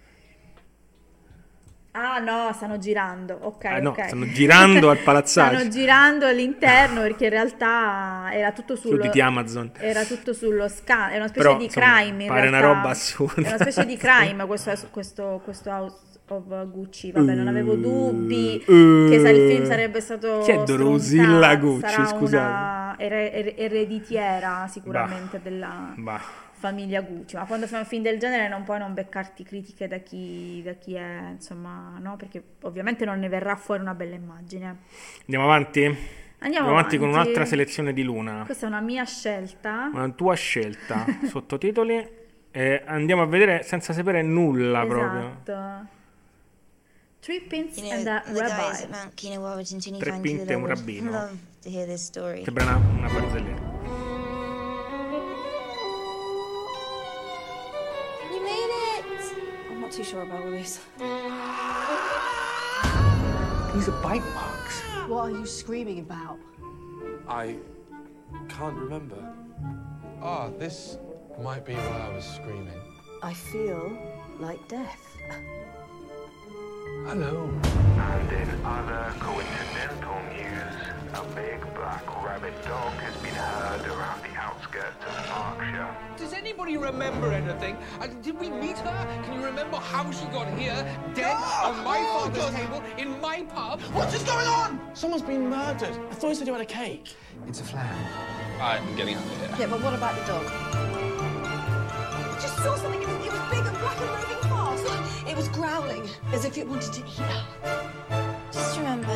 Ah 1.92 2.20
no, 2.20 2.52
stanno 2.54 2.78
girando, 2.78 3.38
ok, 3.42 3.66
Ah, 3.66 3.80
no, 3.80 3.90
ok. 3.90 4.06
stanno 4.08 4.28
girando 4.28 4.90
al 4.92 5.00
palazzaggio. 5.00 5.56
Stanno 5.56 5.70
girando 5.72 6.26
all'interno 6.28 7.02
perché 7.02 7.24
in 7.26 7.30
realtà 7.32 8.30
era 8.32 8.52
tutto 8.52 8.76
sullo... 8.76 8.96
Chiuditi 8.98 9.20
Amazon. 9.22 9.72
Era 9.78 10.04
tutto 10.04 10.34
sullo 10.34 10.68
scan, 10.70 11.10
è 11.12 11.16
una 11.18 11.28
specie 11.28 11.46
Però, 11.46 11.58
di 11.58 11.64
insomma, 11.66 11.86
crime 11.98 12.24
in 12.24 12.30
pare 12.30 12.48
una 12.48 12.60
realtà. 12.60 12.78
roba 12.78 12.90
assurda. 12.90 13.42
È 13.42 13.48
una 13.48 13.58
specie 13.58 13.86
di 13.86 13.98
crime 13.98 14.46
questo, 14.46 14.72
questo, 14.92 15.42
questo 15.44 15.70
House 15.72 15.96
of 16.28 16.68
Gucci, 16.70 17.12
vabbè 17.12 17.34
non 17.34 17.48
avevo 17.48 17.74
dubbi 17.74 18.62
che 18.64 19.20
sa- 19.20 19.30
il 19.30 19.50
film 19.52 19.66
sarebbe 19.66 20.00
stato 20.00 20.42
Chi 20.44 20.52
è 20.52 20.62
Dorosilla 20.64 21.56
Gucci, 21.56 22.06
scusate? 22.06 22.36
una 22.36 22.96
er- 23.00 23.34
er- 23.34 23.54
ereditiera 23.58 24.68
sicuramente 24.70 25.40
della 25.42 25.92
Bah. 25.98 26.22
Famiglia 26.60 27.02
Gucci, 27.02 27.36
ma 27.38 27.46
quando 27.46 27.66
fai 27.68 27.80
un 27.80 27.86
film 27.86 28.04
del 28.04 28.20
genere 28.20 28.48
non 28.50 28.64
puoi 28.64 28.80
non 28.80 28.94
beccarti 28.94 29.44
critiche 29.44 29.88
da 29.88 29.98
chi, 30.00 30.62
da 30.64 30.74
chi 30.74 30.94
è, 30.94 31.30
insomma, 31.32 31.98
no? 32.00 32.18
Perché 32.18 32.44
ovviamente 32.64 33.06
non 33.06 33.18
ne 33.20 33.30
verrà 33.30 33.56
fuori 33.56 33.82
una 33.82 33.94
bella 33.96 34.16
immagine. 34.16 34.78
Andiamo 35.22 35.46
avanti? 35.46 35.84
Andiamo 35.86 36.08
Andiamo 36.42 36.70
avanti 36.70 36.98
con 36.98 37.08
avanti. 37.10 37.28
un'altra 37.30 37.46
selezione 37.46 37.94
di 37.94 38.04
Luna. 38.04 38.44
Questa 38.46 38.66
è 38.66 38.70
una 38.70 38.82
mia 38.82 39.06
scelta. 39.06 39.90
Una 39.94 40.10
tua 40.10 40.36
scelta, 40.36 41.06
sottotitoli. 41.28 42.18
E 42.52 42.84
andiamo 42.86 43.22
a 43.22 43.26
vedere 43.26 43.64
senza 43.64 43.94
sapere 43.94 44.22
nulla 44.22 44.86
proprio. 44.86 45.38
Esatto. 45.44 45.88
Three 47.20 47.42
pins 47.42 47.78
You 47.78 47.88
know, 47.88 47.98
and 48.00 48.08
a 48.08 48.24
rabbi. 48.26 48.88
Mount 48.90 49.98
Tre 50.00 50.20
pinte 50.20 50.52
e 50.52 50.56
un 50.56 50.66
rabbino. 50.66 51.30
Sembra 51.60 52.64
una, 52.64 52.76
una 52.76 53.08
barzelletta. 53.08 53.69
Too 60.00 60.06
sure 60.06 60.22
about 60.22 60.44
all 60.44 60.52
this. 60.52 60.80
These 63.74 63.90
are 63.90 64.02
bite 64.02 64.24
marks. 64.34 64.80
What 65.10 65.24
are 65.24 65.32
you 65.32 65.46
screaming 65.46 66.00
about? 66.00 66.40
I 67.28 67.58
can't 68.48 68.76
remember. 68.76 69.22
Ah, 70.22 70.52
this 70.58 70.98
might 71.44 71.66
be 71.66 71.74
why 71.74 72.08
I 72.08 72.16
was 72.16 72.24
screaming. 72.24 72.80
I 73.22 73.34
feel 73.34 73.92
like 74.40 74.66
death. 74.70 75.18
Hello. 77.06 77.50
And 77.64 78.32
in 78.32 78.50
other 78.64 79.14
coincidental 79.20 80.22
news, 80.32 80.76
a 81.14 81.24
big 81.36 81.60
black 81.76 82.06
rabbit 82.24 82.56
dog 82.64 82.94
has 82.94 83.16
been 83.18 83.36
heard 83.36 83.86
around 83.86 84.22
the 84.24 84.29
outskirts 84.70 85.06
of 85.06 85.58
Berkshire. 85.58 85.98
Does 86.18 86.34
anybody 86.34 86.78
remember 86.78 87.32
anything? 87.32 87.78
Uh, 88.00 88.08
did 88.22 88.40
we 88.40 88.50
meet 88.50 88.78
her? 88.80 89.22
Can 89.24 89.40
you 89.40 89.46
remember 89.46 89.78
how 89.78 90.10
she 90.12 90.26
got 90.28 90.48
here, 90.58 90.86
dead 91.14 91.36
on 91.64 91.84
my 91.84 91.98
father's 91.98 92.50
table 92.56 92.84
in 92.98 93.20
my 93.22 93.44
pub? 93.44 93.82
What 93.94 94.14
is 94.14 94.24
going 94.24 94.48
on? 94.48 94.80
Someone's 94.94 95.24
been 95.24 95.50
murdered. 95.50 95.98
I 96.10 96.16
thought 96.16 96.30
you 96.30 96.36
said 96.36 96.48
you 96.48 96.54
had 96.54 96.62
a 96.62 96.66
cake. 96.66 97.16
It's 97.48 97.62
a 97.62 97.64
flan. 97.64 97.96
I'm 98.62 98.96
getting 98.96 99.16
out 99.16 99.24
of 99.24 99.38
here. 99.38 99.56
Yeah, 99.60 99.68
but 99.68 99.82
what 99.82 99.94
about 99.94 100.16
the 100.20 100.26
dog? 100.26 100.46
I 100.46 102.40
just 102.42 102.58
saw 102.58 102.76
something. 102.76 103.02
It 103.02 103.08
was, 103.08 103.26
it 103.26 103.32
was 103.32 103.42
big 103.50 103.66
and 103.66 103.78
black 103.80 103.98
and 104.00 104.10
moving 104.10 104.50
fast. 104.50 105.28
It 105.28 105.36
was 105.36 105.48
growling, 105.50 106.10
as 106.34 106.46
if 106.46 106.58
it 106.58 106.68
wanted 106.68 106.94
to 106.94 107.02
eat 107.02 107.18
her. 107.18 108.34
Just 108.52 108.78
remember, 108.78 109.16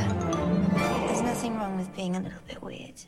there's 1.08 1.22
nothing 1.22 1.58
wrong 1.58 1.78
with 1.78 1.94
being 1.96 2.16
a 2.16 2.20
little 2.20 2.42
bit 2.48 2.62
weird. 2.62 3.02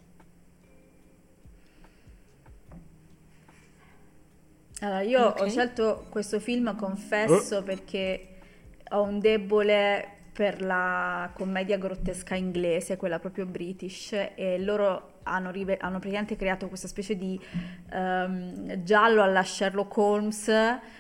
Allora, 4.86 5.02
io 5.02 5.26
Ok. 5.30 5.42
ho 5.42 5.48
scelto 5.50 6.06
questo 6.10 6.40
film, 6.40 6.76
confesso, 6.76 7.64
perché 7.64 8.28
ho 8.92 9.02
un 9.02 9.20
debole 9.20 10.10
per 10.32 10.62
la 10.62 11.32
commedia 11.34 11.78
grottesca 11.78 12.36
inglese, 12.36 12.96
quella 12.96 13.18
proprio 13.18 13.48
british, 13.48 14.12
e 14.36 14.60
loro 14.60 15.14
hanno, 15.24 15.50
rive- 15.50 15.78
hanno 15.78 15.98
praticamente 15.98 16.36
creato 16.36 16.68
questa 16.68 16.88
specie 16.88 17.16
di 17.16 17.40
ehm, 17.92 18.84
giallo 18.84 19.24
alla 19.24 19.42
Sherlock 19.44 19.98
Holmes, 19.98 20.52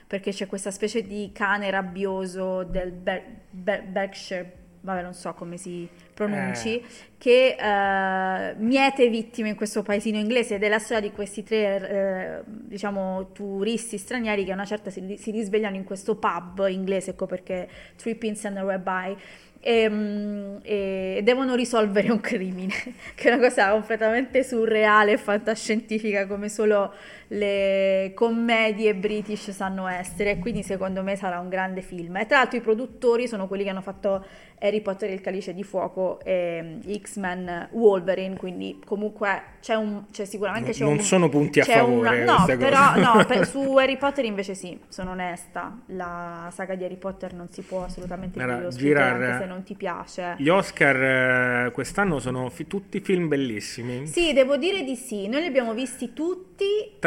perché 0.07 0.31
c'è 0.31 0.47
questa 0.47 0.71
specie 0.71 1.03
di 1.03 1.29
cane 1.31 1.69
rabbioso 1.69 2.63
del 2.63 2.91
Ber- 2.91 3.23
Ber- 3.51 3.83
Berkshire, 3.83 4.53
vabbè 4.85 5.01
non 5.01 5.13
so 5.13 5.33
come 5.33 5.57
si 5.57 5.89
pronunci, 6.13 6.81
che 7.17 7.57
eh, 7.59 8.55
miete 8.57 9.09
vittime 9.09 9.49
in 9.49 9.55
questo 9.55 9.83
paesino 9.83 10.17
inglese 10.17 10.55
ed 10.55 10.63
è 10.63 10.69
la 10.69 10.79
storia 10.79 11.09
di 11.09 11.13
questi 11.13 11.43
tre, 11.43 11.89
eh, 11.89 12.41
diciamo, 12.45 13.31
turisti 13.33 13.97
stranieri 13.97 14.45
che 14.45 14.51
a 14.51 14.53
una 14.53 14.65
certa 14.65 14.89
si, 14.89 15.17
si 15.19 15.31
risvegliano 15.31 15.75
in 15.75 15.83
questo 15.83 16.15
pub 16.15 16.67
inglese, 16.69 17.11
ecco 17.11 17.25
perché 17.25 17.67
Three 17.97 18.15
Pins 18.15 18.45
and 18.45 18.57
a 18.57 18.63
Rabbi, 18.63 19.17
e, 19.59 19.89
mm, 19.89 20.57
e 20.61 21.21
devono 21.23 21.55
risolvere 21.55 22.11
un 22.11 22.21
crimine, 22.21 22.71
che 23.15 23.29
è 23.29 23.33
una 23.33 23.47
cosa 23.47 23.71
completamente 23.71 24.43
surreale 24.43 25.13
e 25.13 25.17
fantascientifica 25.17 26.27
come 26.27 26.49
solo 26.49 26.93
le 27.29 28.11
commedie 28.15 28.95
british 28.95 29.51
sanno 29.51 29.87
essere, 29.87 30.31
e 30.31 30.39
quindi 30.39 30.63
secondo 30.63 31.03
me 31.03 31.15
sarà 31.15 31.39
un 31.39 31.49
grande 31.49 31.81
film. 31.81 32.17
E 32.17 32.25
tra 32.25 32.37
l'altro 32.37 32.57
i 32.57 32.61
produttori 32.61 33.27
sono 33.27 33.47
quelli 33.47 33.63
che 33.63 33.69
hanno 33.69 33.81
fatto 33.81 34.25
Harry 34.59 34.81
Potter 34.81 35.09
e 35.09 35.13
il 35.13 35.21
Calice 35.21 35.53
di 35.53 35.63
Fuoco 35.63 36.19
e 36.23 36.77
X-Men 37.01 37.69
Wolverine, 37.71 38.35
quindi 38.37 38.79
comunque 38.85 39.41
c'è 39.61 39.75
un 39.75 40.03
c'è 40.11 40.25
sicuramente 40.25 40.71
c'è 40.71 40.83
Non 40.83 40.93
un, 40.93 40.99
sono 41.01 41.27
punti 41.29 41.59
a 41.59 41.65
favore 41.65 42.21
una- 42.23 42.37
no, 42.37 42.45
però 42.57 42.95
no, 42.95 43.25
per- 43.25 43.45
su 43.47 43.59
Harry 43.75 43.97
Potter 43.97 44.23
invece 44.25 44.53
sì, 44.55 44.79
sono 44.87 45.11
onesta. 45.11 45.77
La 45.87 46.49
saga 46.53 46.75
di 46.75 46.83
Harry 46.83 46.95
Potter 46.97 47.33
non 47.33 47.49
si 47.49 47.61
può 47.63 47.83
assolutamente 47.83 48.39
oscurare, 48.41 48.69
Girard, 48.77 49.21
anche 49.23 49.37
se 49.43 49.45
non 49.45 49.63
ti 49.63 49.75
piace. 49.75 50.35
Gli 50.37 50.47
Oscar 50.49 51.65
eh, 51.67 51.71
quest'anno 51.71 52.19
sono 52.19 52.49
fi- 52.49 52.67
tutti 52.67 52.99
film 53.01 53.27
bellissimi. 53.27 54.07
Sì, 54.07 54.31
devo 54.33 54.55
dire 54.57 54.83
di 54.83 54.95
sì. 54.95 55.27
Noi 55.27 55.41
li 55.41 55.47
abbiamo 55.47 55.73
visti 55.73 56.13
tutti. 56.13 56.63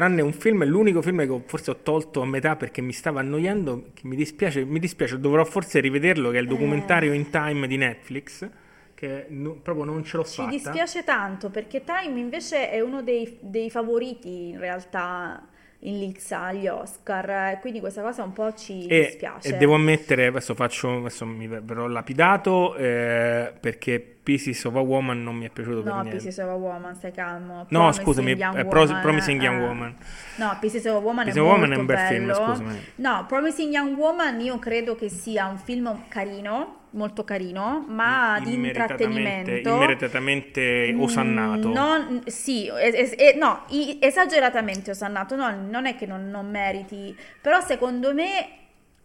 Tranne 0.09 0.23
un 0.23 0.33
film, 0.33 0.63
è 0.63 0.67
l'unico 0.67 1.03
film 1.03 1.27
che 1.27 1.43
forse 1.45 1.71
ho 1.71 1.77
tolto 1.83 2.23
a 2.23 2.27
metà 2.27 2.57
perché 2.57 2.81
mi 2.81 2.93
stava 2.95 3.21
annoiando. 3.21 3.91
Mi 4.05 4.17
dispiace, 4.17 4.65
mi 4.65 4.79
dispiace, 4.79 5.21
dovrò 5.21 5.45
forse 5.45 5.81
rivederlo. 5.81 6.31
Che 6.31 6.39
è 6.39 6.41
il 6.41 6.47
Eh. 6.47 6.49
documentario 6.49 7.13
In 7.13 7.29
Time 7.29 7.67
di 7.67 7.77
Netflix. 7.77 8.49
Che 8.95 9.27
no- 9.29 9.57
proprio 9.63 9.85
non 9.85 10.03
ce 10.05 10.17
l'ho 10.17 10.25
Ci 10.25 10.37
fatta. 10.37 10.49
dispiace 10.51 11.05
tanto 11.05 11.51
perché 11.51 11.85
Time 11.85 12.19
invece 12.19 12.71
è 12.71 12.81
uno 12.81 13.03
dei, 13.03 13.37
dei 13.43 13.69
favoriti 13.71 14.49
in 14.49 14.59
realtà 14.59 15.47
in 15.81 15.99
lizza 15.99 16.41
agli 16.45 16.67
Oscar. 16.67 17.29
eh, 17.31 17.59
Quindi 17.61 17.79
questa 17.81 18.01
cosa 18.03 18.25
un 18.25 18.33
po' 18.33 18.53
ci 18.55 18.87
E, 18.87 19.05
dispiace. 19.05 19.55
e 19.55 19.57
devo 19.59 19.75
ammettere, 19.75 20.27
adesso 20.27 20.55
faccio, 20.55 20.97
adesso 20.97 21.25
mi 21.27 21.47
verrò 21.47 21.87
lapidato 21.87 22.75
eh, 22.77 23.53
perché 23.61 24.17
Pieces 24.29 24.63
of 24.67 24.75
a 24.77 24.81
Woman 24.81 25.23
non 25.23 25.37
mi 25.37 25.47
è 25.47 25.49
piaciuto 25.49 25.81
per 25.83 25.91
No, 25.91 26.01
niente. 26.03 26.19
Pieces 26.19 26.37
of 26.45 26.51
a 26.51 26.55
Woman, 26.55 26.95
stai 26.97 27.13
calmo. 27.13 27.65
No, 27.71 27.79
Promising 27.91 28.05
scusami, 28.05 28.31
eh, 28.33 28.45
Woman, 28.45 29.01
Promising 29.01 29.41
Young 29.43 29.61
eh. 29.63 29.65
Woman. 29.65 29.97
No, 30.37 30.57
Pieces 30.61 30.85
of 30.85 30.97
a 30.97 30.99
Woman 30.99 31.25
Pieces 31.25 31.41
è 31.43 31.45
a 31.45 31.49
Woman 31.49 31.61
molto 31.61 31.75
è 31.75 31.79
un 31.79 31.87
bel 31.87 31.99
film, 31.99 32.27
bello. 32.27 32.35
scusami. 32.47 32.79
No, 32.97 33.25
Promising 33.27 33.73
Young 33.73 33.97
Woman 33.97 34.41
io 34.43 34.59
credo 34.59 34.95
che 34.97 35.09
sia 35.09 35.47
un 35.47 35.57
film 35.57 36.03
carino, 36.09 36.77
molto 36.91 37.25
carino, 37.25 37.87
ma 37.89 38.39
di 38.45 38.53
Immeritatamente, 38.53 39.61
intrattenimento. 39.63 39.69
immeritatamente 39.71 40.95
osannato. 40.99 41.69
Mm, 41.69 41.73
non- 41.73 42.23
sì, 42.27 42.67
es- 42.69 43.15
es- 43.17 43.35
no, 43.37 43.65
esageratamente 44.01 44.91
osannato, 44.91 45.37
no, 45.37 45.51
non 45.71 45.87
è 45.87 45.97
che 45.97 46.05
non, 46.05 46.29
non 46.29 46.51
meriti, 46.51 47.17
però 47.41 47.61
secondo 47.63 48.13
me 48.13 48.47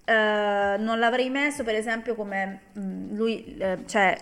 eh, 0.06 0.76
non 0.80 1.00
l'avrei 1.00 1.30
messo 1.30 1.64
per 1.64 1.76
esempio 1.76 2.14
come 2.14 2.60
mm, 2.78 3.16
lui, 3.16 3.56
eh, 3.58 3.78
cioè 3.86 4.18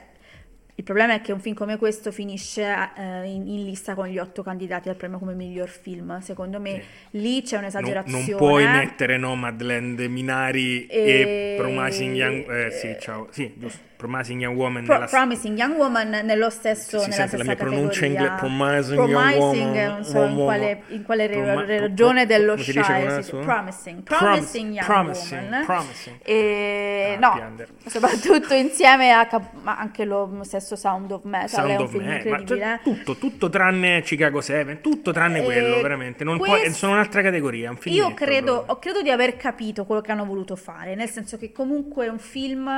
il 0.76 0.84
problema 0.84 1.14
è 1.14 1.22
che 1.22 1.32
un 1.32 1.40
film 1.40 1.56
come 1.56 1.78
questo 1.78 2.12
finisce 2.12 2.64
eh, 2.96 3.30
in, 3.30 3.48
in 3.48 3.66
lista 3.66 3.94
con 3.94 4.08
gli 4.08 4.18
otto 4.18 4.42
candidati 4.42 4.90
al 4.90 4.96
premio 4.96 5.20
come 5.20 5.34
miglior 5.34 5.70
film. 5.70 6.20
Secondo 6.22 6.60
me 6.60 6.82
lì 7.12 7.42
c'è 7.44 7.56
Non, 7.56 7.64
un'esagerazione. 7.64 8.26
non 8.28 8.38
puoi 8.38 8.66
mettere 8.68 9.18
Nomadland, 9.18 10.00
Minari 10.02 10.88
e, 10.88 11.00
E- 11.00 11.56
Promising 11.58 12.16
Young... 12.16 12.50
Eh, 12.50 12.72
sì, 12.72 12.96
ciao. 13.00 13.28
Sì, 13.32 13.54
giusto. 13.58 13.90
Promising 14.02 14.42
Young 14.42 14.58
Woman 14.58 14.84
Pro- 14.84 14.94
nella... 14.96 15.06
Promising 15.06 15.58
Young 15.58 15.76
Woman 15.78 16.10
nello 16.24 16.50
stesso, 16.50 16.98
Si 17.00 17.10
nella 17.10 17.22
la 17.22 17.28
stessa 17.28 17.44
mia 17.44 17.56
pronuncia 17.56 18.06
inglese, 18.06 18.34
Promising 18.38 18.98
Young 18.98 19.10
Promising, 19.12 19.68
Woman, 19.76 19.88
non 19.88 20.04
so 20.04 20.24
in 20.24 20.36
quale, 20.36 20.82
in 20.88 21.04
quale 21.04 21.30
Proma- 21.30 21.64
re- 21.66 21.80
regione 21.82 22.26
pro- 22.26 22.36
dello 22.38 22.58
Shire 22.58 23.22
si-? 23.22 23.32
Promising, 23.36 24.02
Prom- 24.02 24.20
Promising 24.20 24.74
Young 24.74 24.86
promising, 24.86 25.42
Woman. 25.44 25.66
promising. 25.66 26.16
E, 26.24 27.16
Ah, 27.16 27.20
no, 27.20 27.34
piander. 27.36 27.70
soprattutto 27.86 28.54
insieme 28.56 29.12
a 29.12 29.28
Cap- 29.28 29.54
ma 29.62 29.78
anche 29.78 30.04
lo 30.06 30.40
stesso 30.44 30.76
Sound 30.76 31.12
of 31.12 31.24
Metal 31.26 31.50
Sound 31.50 31.70
è 31.70 31.76
un 31.76 31.82
of 31.84 31.90
film 31.92 32.04
Me- 32.04 32.10
ma 32.10 32.16
incredibile. 32.18 32.60
cioè, 32.60 32.80
tutto, 32.84 33.16
tutto 33.18 33.50
tranne 33.50 34.02
Chicago 34.02 34.42
7, 34.42 34.82
tutto 34.82 35.12
tranne 35.12 35.40
Eh, 35.42 35.44
quello, 35.44 35.80
veramente. 35.82 36.24
Non 36.24 36.38
questo- 36.40 36.72
sono 36.74 36.94
un'altra 36.94 37.22
categoria, 37.22 37.70
un 37.70 37.78
film. 37.78 37.96
Io 37.96 38.14
credo, 38.16 38.66
credo 38.80 39.02
di 39.04 39.12
aver 39.12 39.38
capito 39.38 39.86
quello 39.86 40.02
che 40.02 40.12
hanno 40.12 40.26
voluto 40.26 40.56
fare, 40.56 40.96
nel 40.96 41.10
senso 41.10 41.38
che 41.38 41.52
comunque 41.52 42.06
è 42.06 42.10
un 42.10 42.18
film 42.20 42.70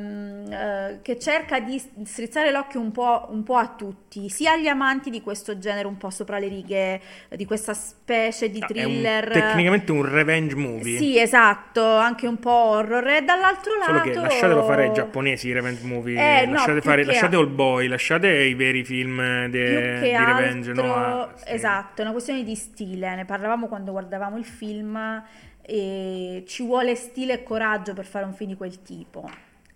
ehm, 0.00 0.52
eh, 0.52 0.98
che 1.02 1.18
cerca 1.18 1.60
di 1.60 1.80
strizzare 2.04 2.50
l'occhio 2.50 2.80
un 2.80 2.90
po', 2.92 3.26
un 3.30 3.42
po' 3.42 3.56
a 3.56 3.68
tutti, 3.76 4.28
sia 4.28 4.52
agli 4.52 4.66
amanti 4.66 5.10
di 5.10 5.20
questo 5.20 5.58
genere 5.58 5.86
un 5.86 5.96
po' 5.96 6.10
sopra 6.10 6.38
le 6.38 6.48
righe, 6.48 7.00
eh, 7.28 7.36
di 7.36 7.44
questa 7.44 7.74
specie 7.74 8.50
di 8.50 8.58
È 8.58 8.62
un- 8.62 8.68
thriller. 8.68 9.28
tecnicamente 9.30 9.92
un 9.92 10.04
revenge 10.08 10.54
movie. 10.56 10.98
Sì, 10.98 11.18
esatto, 11.18 11.84
anche 11.96 12.26
un 12.26 12.38
po' 12.38 12.50
horror. 12.50 13.06
E 13.08 13.22
dall'altro 13.22 13.72
Solo 13.84 13.96
lato... 13.98 14.08
che 14.10 14.14
lasciatelo 14.16 14.64
fare 14.64 14.84
ai 14.84 14.92
giapponesi 14.92 15.48
i 15.48 15.52
revenge 15.52 15.84
movie, 15.84 16.14
Eh, 16.42 16.46
no, 16.46 16.52
lasciate, 16.52 16.72
più 16.80 16.82
fare, 16.90 17.04
lasciate 17.04 17.36
All 17.36 17.54
Boy, 17.54 17.86
lasciate 17.88 18.28
i 18.28 18.54
veri 18.54 18.84
film 18.84 19.46
de- 19.48 20.00
di 20.00 20.10
revenge. 20.10 20.70
altro, 20.70 20.86
no? 20.86 20.94
Ah, 20.94 21.32
sì. 21.34 21.44
esatto, 21.46 22.00
è 22.00 22.04
una 22.04 22.12
questione 22.12 22.42
di 22.42 22.54
stile. 22.54 23.14
Ne 23.14 23.24
parlavamo 23.24 23.66
quando 23.68 23.92
guardavamo 23.92 24.36
il 24.38 24.44
film 24.44 25.22
ci 25.70 26.64
vuole 26.64 26.96
stile 26.96 27.34
e 27.34 27.42
coraggio 27.44 27.94
per 27.94 28.04
fare 28.04 28.24
un 28.24 28.32
film 28.32 28.50
di 28.50 28.56
quel 28.56 28.82
tipo. 28.82 29.28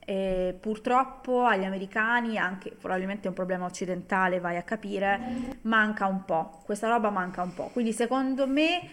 E 0.07 0.57
purtroppo 0.61 1.45
agli 1.45 1.65
americani, 1.65 2.37
anche 2.39 2.71
probabilmente 2.79 3.25
è 3.25 3.29
un 3.29 3.35
problema 3.35 3.65
occidentale, 3.65 4.39
vai 4.41 4.57
a 4.57 4.63
capire, 4.63 5.19
manca 5.63 6.07
un 6.07 6.25
po'. 6.25 6.61
Questa 6.65 6.89
roba 6.89 7.11
manca 7.11 7.43
un 7.43 7.55
po'. 7.55 7.71
Quindi 7.73 7.93
secondo 7.93 8.47
me 8.47 8.91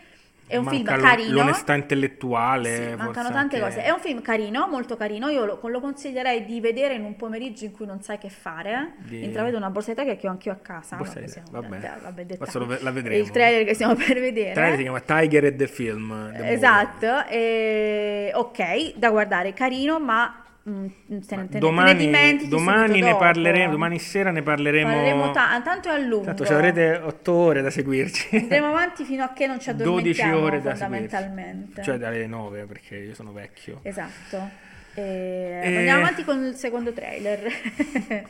È 0.48 0.58
un 0.58 0.66
film 0.68 0.84
manca 0.84 0.96
l'o- 0.98 1.04
carino. 1.04 1.34
l'onestà 1.34 1.76
intellettuale. 1.76 2.76
Sì, 2.76 2.96
mancano 2.96 3.30
tante 3.32 3.56
anche- 3.58 3.60
cose. 3.60 3.84
È 3.84 3.90
un 3.90 4.00
film 4.00 4.22
carino, 4.22 4.68
molto 4.68 4.96
carino. 4.98 5.30
Io 5.30 5.46
lo, 5.46 5.60
lo 5.62 5.80
consiglierei 5.80 6.44
di 6.46 6.60
vedere 6.60 6.94
in 6.96 7.04
un 7.06 7.16
pomeriggio 7.16 7.64
in 7.66 7.72
cui 7.72 7.86
non 7.86 8.02
sai 8.02 8.18
che 8.18 8.30
fare. 8.30 8.96
Di- 9.00 9.24
Intravedo 9.24 9.56
una 9.58 9.70
borsetta 9.70 10.04
che 10.04 10.18
ho 10.28 10.30
anch'io 10.30 10.52
a 10.52 10.56
casa. 10.62 10.96
Di- 10.98 11.28
siamo- 11.30 11.48
vabbè. 11.52 11.68
vabbè, 11.68 11.94
vabbè. 12.04 12.38
Questo 12.38 12.60
lo 12.60 12.78
la 12.82 12.92
vedremo. 12.92 13.22
Il 13.22 13.32
trailer 13.32 13.66
che 13.66 13.74
stiamo 13.74 13.96
per 14.00 14.20
vedere. 14.20 14.50
Il 14.50 14.54
trailer 14.56 14.76
si 14.78 14.82
chiama 14.84 15.00
Tiger 15.02 15.44
e 15.46 15.56
the 15.56 15.68
Film. 15.68 16.34
The 16.36 16.52
Esatto, 16.52 17.26
e- 17.28 18.32
ok, 18.34 18.96
da 18.98 19.10
guardare, 19.10 19.54
carino, 19.54 20.00
ma 20.00 20.41
mm, 20.70 20.86
ne- 21.08 21.20
te 21.26 21.36
ne- 21.36 21.48
te 21.48 21.54
ne 21.54 21.60
Domani, 21.60 22.06
dimentichi 22.06 22.50
domani 22.50 23.00
ne 23.02 23.16
parleremo. 23.16 23.72
Domani 23.72 24.00
sera 24.00 24.32
ne 24.32 24.42
parleremo. 24.42 24.92
Parleremo 24.92 25.32
ta- 25.32 25.62
tanto 25.64 25.90
è 25.90 25.94
a 25.94 25.98
lungo. 25.98 26.26
Tanto 26.26 26.46
ci 26.46 26.54
avrete 26.54 26.96
8 27.04 27.32
ore 27.34 27.62
da 27.62 27.70
seguirci. 27.70 28.36
Andremo 28.38 28.68
avanti 28.68 29.04
fino 29.04 29.24
a 29.24 29.34
che 29.34 29.48
non 29.48 29.60
ci 29.60 29.72
12 29.76 30.22
addormentiamo 30.22 30.40
ore 30.46 30.62
da 30.62 30.76
seguirci. 30.76 31.08
fondamentalmente. 31.10 31.84
Cioè 31.84 31.98
dalle 31.98 32.28
9 32.28 32.66
perché 32.66 32.96
io 32.98 33.14
sono 33.16 33.32
vecchio. 33.32 33.80
Esatto. 33.84 34.70
E 34.94 35.60
E- 35.64 35.78
Andiamo 35.78 36.02
avanti 36.02 36.24
con 36.26 36.44
il 36.44 36.56
secondo 36.56 36.92
trailer. 36.94 37.40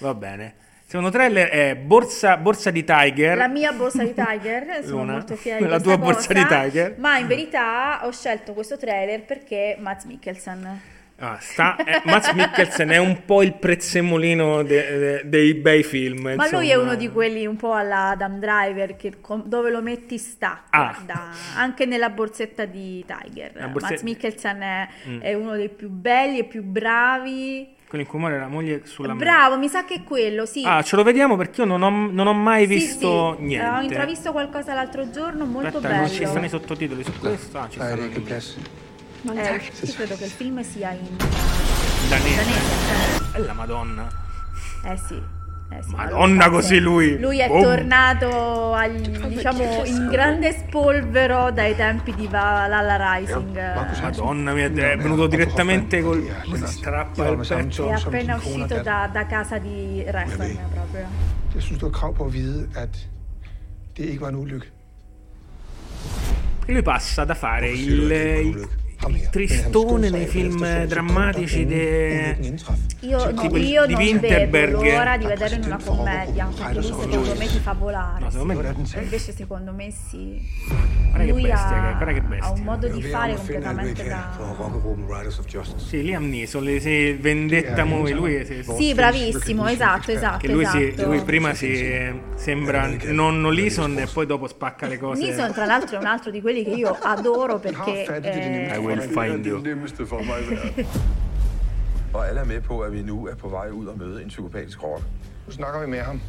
Va 0.00 0.14
bene. 0.14 0.54
Il 0.84 0.98
secondo 0.98 1.10
trailer 1.10 1.48
è 1.48 1.74
Borsa, 1.76 2.36
borsa 2.36 2.70
di 2.70 2.84
Tiger. 2.84 3.36
La 3.36 3.48
mia 3.48 3.72
borsa 3.72 4.02
di 4.02 4.12
Tiger, 4.12 4.80
sono 4.84 4.98
Luna, 5.02 5.12
molto 5.12 5.36
fiera 5.36 5.58
di 5.58 5.66
la 5.66 5.80
tua 5.80 5.96
borsa 5.96 6.32
cosa, 6.32 6.32
di 6.34 6.44
Tiger. 6.70 6.94
Ma 6.98 7.16
in 7.18 7.26
verità 7.28 8.00
ho 8.04 8.10
scelto 8.12 8.52
questo 8.52 8.76
trailer 8.76 9.22
perché 9.24 9.76
Mads 9.78 10.04
Mikkelsen. 10.04 10.80
Ah, 11.18 11.38
sta, 11.40 11.76
eh, 11.76 12.02
Mads 12.04 12.32
Mikkelsen 12.32 12.88
è 12.88 12.96
un 12.98 13.24
po' 13.24 13.42
il 13.42 13.54
prezzemolino 13.54 14.62
de- 14.64 14.98
de- 14.98 15.22
dei 15.26 15.54
bei 15.54 15.82
film. 15.84 16.32
Ma 16.34 16.48
lui 16.50 16.66
è 16.68 16.72
insomma. 16.72 16.82
uno 16.82 16.94
di 16.96 17.08
quelli 17.10 17.46
un 17.46 17.54
po' 17.56 17.74
alla 17.74 18.08
Adam 18.08 18.40
Driver 18.40 18.96
che 18.96 19.20
com- 19.20 19.44
dove 19.46 19.70
lo 19.70 19.80
metti 19.82 20.18
sta, 20.18 20.64
Ah. 20.70 20.78
guarda, 20.90 21.28
anche 21.56 21.86
nella 21.86 22.10
borsetta 22.10 22.64
di 22.64 23.04
Tiger. 23.06 23.52
La 23.54 23.68
borse- 23.68 23.90
Mads 23.90 24.02
Mikkelsen 24.02 24.60
è, 24.60 24.88
Mm. 25.08 25.20
è 25.20 25.34
uno 25.34 25.54
dei 25.54 25.68
più 25.68 25.88
belli 25.90 26.38
e 26.40 26.44
più 26.44 26.62
bravi. 26.64 27.76
Quello 27.86 28.04
in 28.04 28.10
cui 28.10 28.18
muore 28.18 28.38
la 28.40 28.48
moglie 28.48 28.80
sulla 28.86 29.14
Bravo, 29.14 29.58
mi 29.58 29.68
sa 29.68 29.84
che 29.84 29.96
è 29.96 30.02
quello, 30.02 30.46
sì. 30.46 30.64
Ah, 30.66 30.82
ce 30.82 30.96
lo 30.96 31.02
vediamo 31.02 31.36
perché 31.36 31.60
io 31.60 31.66
non 31.66 31.82
ho, 31.82 31.90
non 31.90 32.26
ho 32.26 32.32
mai 32.32 32.66
Sì, 32.66 32.74
visto 32.74 33.36
sì. 33.38 33.42
niente. 33.44 33.68
Ho 33.68 33.80
intravisto 33.82 34.32
qualcosa 34.32 34.72
l'altro 34.74 35.10
giorno, 35.10 35.44
molto 35.44 35.76
Aspetta, 35.76 35.88
bello. 35.88 36.00
non 36.00 36.10
ci 36.10 36.26
stanno 36.26 36.46
i 36.46 36.48
sottotitoli 36.48 37.04
su 37.04 37.12
questo? 37.18 37.58
Ah, 37.58 37.68
ci 37.68 37.78
stanno 37.78 38.08
in 39.22 39.38
Eh, 39.38 39.60
io 39.82 39.92
credo 39.94 40.16
che 40.16 40.24
il 40.24 40.30
film 40.30 40.62
sia 40.62 40.90
in 40.92 41.16
danese. 42.08 42.36
danese. 42.36 43.30
È 43.32 43.38
la 43.38 43.52
Madonna. 43.52 44.08
Eh 44.84 44.96
sì. 44.96 45.40
Eh 45.74 45.82
sì, 45.82 45.94
Madonna, 45.94 46.44
allora, 46.44 46.50
così 46.50 46.78
lui. 46.80 47.18
Lui 47.18 47.38
è 47.40 47.46
Boom. 47.46 47.62
tornato 47.62 48.74
agli- 48.74 49.16
diciamo 49.28 49.84
in 49.86 50.08
grande 50.10 50.52
spolvero 50.52 51.50
dai 51.50 51.74
tempi 51.74 52.14
di 52.14 52.26
Valhalla 52.26 53.14
Rising. 53.16 54.02
Madonna 54.02 54.52
mia, 54.52 54.66
è 54.66 54.96
venuto 54.98 55.26
direttamente 55.28 56.02
col 56.02 56.30
strappa 56.66 57.26
il 57.28 57.36
petto. 57.46 57.88
È 57.88 57.92
appena 57.92 58.34
uscito 58.36 58.82
da, 58.82 59.08
da 59.10 59.24
casa 59.26 59.56
di 59.56 60.04
Refn 60.06 60.58
proprio. 60.74 61.06
Jeg 61.54 61.62
synes, 61.62 61.78
du 61.80 61.86
har 61.86 61.92
krav 61.92 62.14
på 62.14 62.24
at 62.24 62.32
vide, 62.32 62.68
at 62.76 63.08
det 63.96 64.04
ikke 64.04 64.20
var 64.20 64.28
en 64.28 64.34
ulykke. 64.36 64.66
Lui 66.68 66.82
passa 66.82 67.24
da 67.24 67.34
fare 67.34 67.70
il, 67.70 68.10
il- 68.10 68.68
il 69.08 69.28
tristone 69.30 70.10
nei 70.10 70.26
film 70.26 70.84
drammatici 70.84 71.64
de... 71.66 72.36
Io, 73.00 73.18
Cioè, 73.18 73.34
tipo 73.34 73.56
io 73.56 73.84
di 73.86 73.94
non 73.94 74.02
Winterberg. 74.02 74.50
vedo 74.76 74.82
l'ora 74.82 75.16
di 75.16 75.26
vederlo 75.26 75.56
in 75.56 75.64
una 75.64 75.78
commedia, 75.84 76.48
perché 76.56 76.72
lui 76.74 76.82
secondo 76.84 77.34
me 77.36 77.46
ti 77.46 77.58
fa 77.58 77.72
volare. 77.72 78.20
No, 78.24 78.30
secondo 78.30 78.54
me-. 78.54 78.74
Invece 79.02 79.32
secondo 79.32 79.72
me 79.72 79.90
sì. 79.90 80.40
Guarda 81.08 81.24
che 81.24 81.30
lui 81.32 81.42
bestia, 81.42 81.66
ha, 81.66 81.98
che- 81.98 82.04
guarda 82.04 82.12
che 82.36 82.38
ha 82.40 82.50
un 82.52 82.60
modo 82.62 82.88
di 82.88 83.02
fare 83.02 83.34
completamente 83.34 84.04
da... 84.04 84.30
Sì, 85.76 86.02
Liam 86.02 86.28
Neeson, 86.28 86.78
sì, 86.80 87.12
Vendetta 87.14 87.84
Movie, 87.84 88.14
lui 88.14 88.44
si- 88.46 88.62
Sì, 88.78 88.94
bravissimo, 88.94 89.66
esatto, 89.66 90.12
esatto, 90.12 90.38
che 90.38 90.48
lui, 90.52 90.64
si- 90.66 90.88
esatto. 90.90 91.08
lui 91.08 91.20
prima 91.22 91.54
si 91.54 92.20
sembra 92.36 92.88
nonno 93.06 93.50
Lison 93.50 93.98
e 93.98 94.06
poi 94.06 94.26
dopo 94.26 94.46
spacca 94.46 94.86
le 94.86 94.98
cose. 94.98 95.22
Neeson 95.22 95.52
tra 95.52 95.64
l'altro 95.66 95.96
è 95.96 96.00
un 96.00 96.06
altro 96.06 96.30
di 96.30 96.40
quelli 96.40 96.62
che 96.64 96.70
io 96.70 96.96
adoro 97.00 97.58
perché 97.58 98.04
eh, 98.04 98.78
will 98.98 99.08
find 99.28 99.46
you. 99.46 99.58
nemmeste 99.62 100.06
for 100.06 100.18
mig 100.22 100.50
værd. 100.50 100.86
Og 102.14 102.28
alle 102.28 102.40
er 102.40 102.44
med 102.44 102.60
på, 102.60 102.80
at 102.80 102.92
vi 102.92 103.02
nu 103.02 103.26
er 103.26 103.34
på 103.34 103.48
vej 103.48 103.70
ud 103.70 103.86
og 103.86 103.98
møde 103.98 104.22
en 104.22 104.28
psykopatisk 104.28 104.82
rotte. 104.82 105.04
Nu 105.46 105.52
snakker 105.52 105.80
vi 105.80 105.86
med 105.90 105.98
ham. 106.00 106.20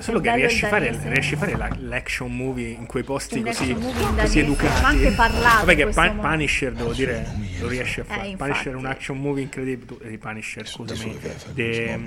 Solo 0.00 0.18
è 0.20 0.22
che 0.22 0.34
riesce 0.34 0.66
a 0.66 0.68
fare, 0.68 0.88
a 0.88 1.36
fare 1.36 1.56
la- 1.56 1.76
l'action 1.78 2.36
movie 2.36 2.70
in 2.70 2.86
quei 2.86 3.02
posti 3.04 3.38
Un 3.38 3.44
così, 3.44 3.62
action 3.70 3.80
movie 3.82 4.02
in 4.02 4.16
così 4.16 4.38
educati. 4.40 4.82
ma 4.82 4.88
anche 4.88 5.10
parlato 5.10 5.58
Vabbè 5.66 5.76
che 5.76 5.86
Pan-. 5.86 6.18
Punisher, 6.20 6.72
devo 6.72 6.92
dire, 6.92 7.26
lo 7.60 7.68
riesce 7.68 8.00
a 8.00 8.04
fare. 8.04 8.28
Eh, 8.30 8.36
Punisher 8.36 8.72
è 8.72 8.76
un 8.76 8.86
action 8.86 9.18
movie 9.20 9.42
incredibile. 9.42 10.08
Di 10.08 10.18
Punisher, 10.18 10.66
scusami. 10.68 11.18
De, 11.20 11.34
di 11.54 12.04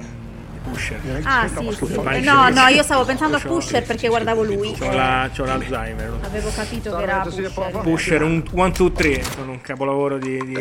Pusher. 0.70 1.00
Ah 1.24 1.48
sì, 1.48 1.72
sì. 1.86 1.94
No, 2.24 2.50
no, 2.50 2.68
io 2.68 2.84
stavo 2.84 3.04
pensando 3.06 3.38
a 3.38 3.40
Pusher 3.40 3.84
perché 3.84 4.08
guardavo 4.08 4.44
lui. 4.44 4.74
C'ho, 4.78 4.92
la- 4.92 5.30
c'ho 5.36 5.46
l'Alzheimer. 5.46 6.20
Avevo 6.22 6.50
capito 6.56 6.96
che 6.96 7.04
era 7.04 7.20
Pusher. 7.20 7.52
Pusher 7.82 8.22
1, 8.24 8.44
2, 8.52 8.92
3 8.92 9.24
sono 9.24 9.52
un 9.52 9.62
capolavoro 9.62 10.18
di... 10.18 10.38
di- 10.44 10.54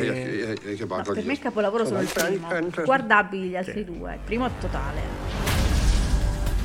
kan 0.77 0.87
bare 0.87 0.87
Ma 0.89 1.03
godt 1.03 1.13
per 1.15 1.25
me 1.25 1.33
il 1.33 1.39
capolavoro 1.39 1.85
sono 1.87 2.01
il 2.01 2.09
primo. 2.13 2.49
Guardabili 2.85 3.49
gli 3.49 3.57
altri 3.57 3.85
due. 3.85 4.13
Il 4.15 4.21
primo 4.25 4.47
è 4.47 4.51
totale. 4.61 5.01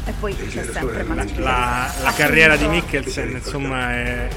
E 0.06 0.14
poi 0.20 0.36
c'è 0.36 0.64
sempre 0.64 1.04
Mads 1.04 1.36
la, 1.38 1.44
la 1.46 1.88
Mikkelsen. 1.88 2.14
carriera 2.16 2.56
di. 2.56 2.68
Mikkelsen 2.68 3.30
insomma 3.32 3.92
è 3.92 4.28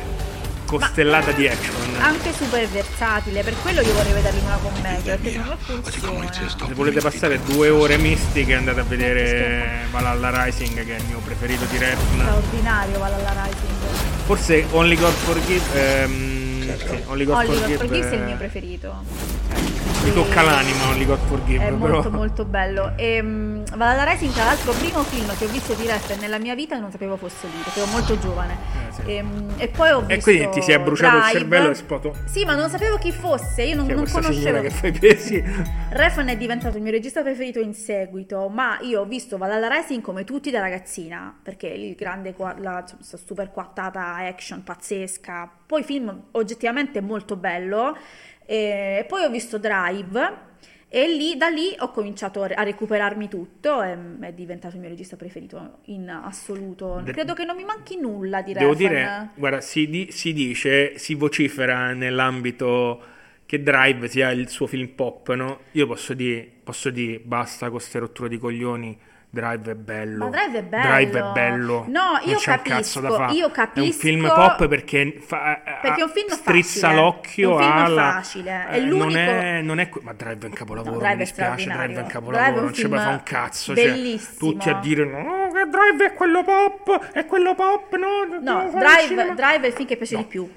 costellata 0.64 1.32
di 1.32 1.48
action. 1.48 1.74
Anche 1.98 2.32
super 2.32 2.66
versatile, 2.68 3.42
per 3.42 3.54
quello 3.62 3.80
io 3.80 3.92
vorrei 3.92 4.12
vederlo 4.12 4.38
in 4.38 4.46
una 4.46 4.56
commedia, 4.56 5.16
perché 5.16 5.40
funziona. 5.58 6.30
Se 6.66 6.74
volete 6.74 7.00
passare 7.00 7.40
due 7.44 7.68
ore 7.68 7.96
mistiche 7.96 8.54
andate 8.54 8.80
a 8.80 8.84
vedere 8.84 9.86
Valhalla 9.90 10.44
Rising 10.44 10.84
che 10.84 10.96
è 10.96 10.98
il 10.98 11.06
mio 11.06 11.18
preferito 11.18 11.64
di 11.66 11.78
Refn. 11.78 12.20
Straordinario 12.20 12.98
Valhalla 12.98 13.44
Rising. 13.44 13.72
Forse 14.24 14.66
Only 14.70 14.96
God 14.96 15.12
Forgive 15.12 16.02
ehm, 16.02 16.76
sì, 16.76 17.02
Only 17.06 17.24
God 17.24 17.36
Oliver 17.36 17.58
Forgive, 17.58 17.76
Forgives 17.76 18.06
è 18.06 18.14
il 18.14 18.20
eh, 18.20 18.24
mio 18.24 18.36
preferito. 18.36 18.94
mi 20.02 20.12
tocca 20.12 20.42
l'anima 20.42 20.88
Only 20.88 21.04
God 21.04 21.18
Forgive 21.26 21.64
È 21.64 21.72
però 21.72 21.76
molto 21.76 22.10
molto 22.10 22.44
bello. 22.44 22.92
E, 22.96 23.20
um, 23.20 23.53
Valhalla 23.76 24.04
Rising, 24.12 24.32
tra 24.32 24.44
l'altro, 24.44 24.72
primo 24.72 25.02
film 25.02 25.36
che 25.36 25.44
ho 25.44 25.48
visto 25.48 25.74
di 25.74 25.86
Refn 25.86 26.20
nella 26.20 26.38
mia 26.38 26.54
vita 26.54 26.76
e 26.76 26.78
non 26.78 26.90
sapevo 26.90 27.16
fosse 27.16 27.46
lui, 27.50 27.60
perché 27.62 27.80
ero 27.80 27.90
molto 27.90 28.18
giovane. 28.18 28.56
e, 29.06 29.22
mm, 29.22 29.50
e 29.56 29.68
poi 29.68 29.90
ho 29.90 30.00
visto. 30.00 30.12
Eh, 30.12 30.16
e 30.16 30.22
quindi 30.22 30.48
ti 30.50 30.62
si 30.62 30.70
è 30.72 30.78
bruciato 30.78 31.16
il 31.16 31.22
Drive. 31.22 31.38
cervello 31.38 31.70
e 31.70 31.74
spoto 31.74 32.14
Sì, 32.26 32.44
ma 32.44 32.54
non 32.54 32.68
sapevo 32.70 32.96
chi 32.98 33.10
fosse, 33.10 33.62
io 33.62 33.74
non, 33.74 33.86
non 33.86 34.06
conoscevo. 34.08 34.60
che 34.60 34.70
fa 34.70 34.86
i 34.86 34.92
pesi 34.92 35.42
Refn 35.90 36.26
è 36.28 36.36
diventato 36.36 36.76
il 36.76 36.82
mio 36.82 36.92
regista 36.92 37.22
preferito 37.22 37.58
in 37.58 37.74
seguito, 37.74 38.48
ma 38.48 38.78
io 38.82 39.00
ho 39.00 39.04
visto 39.04 39.36
Valhalla 39.36 39.68
Rising 39.68 40.00
come 40.02 40.24
tutti 40.24 40.50
da 40.50 40.60
ragazzina, 40.60 41.36
perché 41.42 41.66
il 41.66 41.94
grande, 41.96 42.34
la 42.58 42.84
super 43.00 43.50
quattata 43.50 44.14
action 44.16 44.62
pazzesca, 44.62 45.50
poi 45.66 45.82
film 45.82 46.26
oggettivamente 46.32 47.00
molto 47.00 47.36
bello, 47.36 47.96
e 48.46 49.04
poi 49.08 49.24
ho 49.24 49.30
visto 49.30 49.58
Drive 49.58 50.52
e 50.96 51.08
lì, 51.08 51.36
da 51.36 51.48
lì 51.48 51.74
ho 51.80 51.90
cominciato 51.90 52.42
a 52.44 52.62
recuperarmi 52.62 53.28
tutto 53.28 53.82
e 53.82 53.96
mm, 53.96 54.22
è 54.22 54.32
diventato 54.32 54.76
il 54.76 54.80
mio 54.80 54.90
regista 54.90 55.16
preferito 55.16 55.78
in 55.86 56.08
assoluto. 56.08 57.00
De- 57.02 57.10
Credo 57.10 57.34
che 57.34 57.44
non 57.44 57.56
mi 57.56 57.64
manchi 57.64 57.98
nulla 57.98 58.42
di 58.42 58.52
Devo 58.52 58.70
Refn. 58.70 58.78
dire, 58.78 59.28
guarda, 59.34 59.60
si, 59.60 59.88
di- 59.88 60.12
si 60.12 60.32
dice, 60.32 60.96
si 60.96 61.14
vocifera 61.14 61.92
nell'ambito 61.94 63.02
che 63.44 63.60
Drive 63.60 64.06
sia 64.06 64.30
il 64.30 64.48
suo 64.48 64.68
film 64.68 64.86
pop, 64.86 65.32
no? 65.34 65.62
Io 65.72 65.88
posso 65.88 66.14
dire, 66.14 66.48
posso 66.62 66.90
dire, 66.90 67.18
basta 67.18 67.66
con 67.66 67.74
queste 67.78 67.98
rotture 67.98 68.28
di 68.28 68.38
coglioni, 68.38 68.96
Drive 69.34 69.72
è 69.72 69.74
bello. 69.74 70.24
Ma 70.24 70.30
Drive 70.30 70.58
è 70.58 70.62
bello. 70.62 70.88
Drive 70.94 71.18
è 71.18 71.32
bello. 71.32 71.84
No, 71.88 72.18
io 72.24 72.38
capisco, 72.40 73.00
io 73.00 73.06
È 73.08 73.44
un 73.44 73.50
capisco- 73.50 73.98
film 73.98 74.26
pop 74.26 74.66
perché, 74.68 75.18
fa, 75.20 75.60
Perché 75.82 76.00
è 76.00 76.04
un 76.04 76.10
film 76.10 76.28
strizza 76.28 76.86
facile. 76.88 77.02
l'occhio 77.02 77.50
È 77.50 77.52
un 77.54 77.58
film 77.60 77.72
alla... 77.84 78.02
facile. 78.12 78.66
È 78.68 78.76
eh, 78.76 78.80
l'unico- 78.80 79.04
non 79.04 79.16
è, 79.16 79.60
non 79.60 79.78
è 79.80 79.90
ma 80.02 80.12
Drive 80.12 80.40
è 80.40 80.44
un 80.46 80.52
capolavoro, 80.52 80.92
No, 80.94 80.98
Drive 81.00 81.14
mi 81.16 81.20
è 81.20 81.24
dispiace, 81.24 81.64
Drive 81.68 81.94
è 81.94 81.98
un 82.00 82.06
capolavoro, 82.06 82.30
Drive 82.42 82.54
è 82.54 82.58
un 82.58 82.64
non 82.64 82.74
ci 82.74 82.86
puoi 82.88 82.98
fare 83.00 83.10
un 83.14 83.22
cazzo. 83.24 83.74
Cioè, 83.74 83.84
bellissimo. 83.84 84.38
tutti 84.38 84.68
a 84.68 84.74
dire 84.74 85.04
no, 85.04 85.48
che 85.52 85.68
Drive 85.68 86.04
è 86.06 86.12
quello 86.14 86.44
pop, 86.44 87.10
è 87.12 87.26
quello 87.26 87.54
pop, 87.54 87.96
no, 87.96 88.08
No, 88.40 88.58
devo 88.64 88.70
fare 88.78 89.02
il 89.02 89.08
cinema". 89.08 89.22
Drive, 89.22 89.34
Drive 89.34 89.64
è 89.64 89.66
il 89.66 89.72
film 89.74 89.88
che 89.88 89.96
piace 89.96 90.16
di 90.16 90.24
più. 90.24 90.48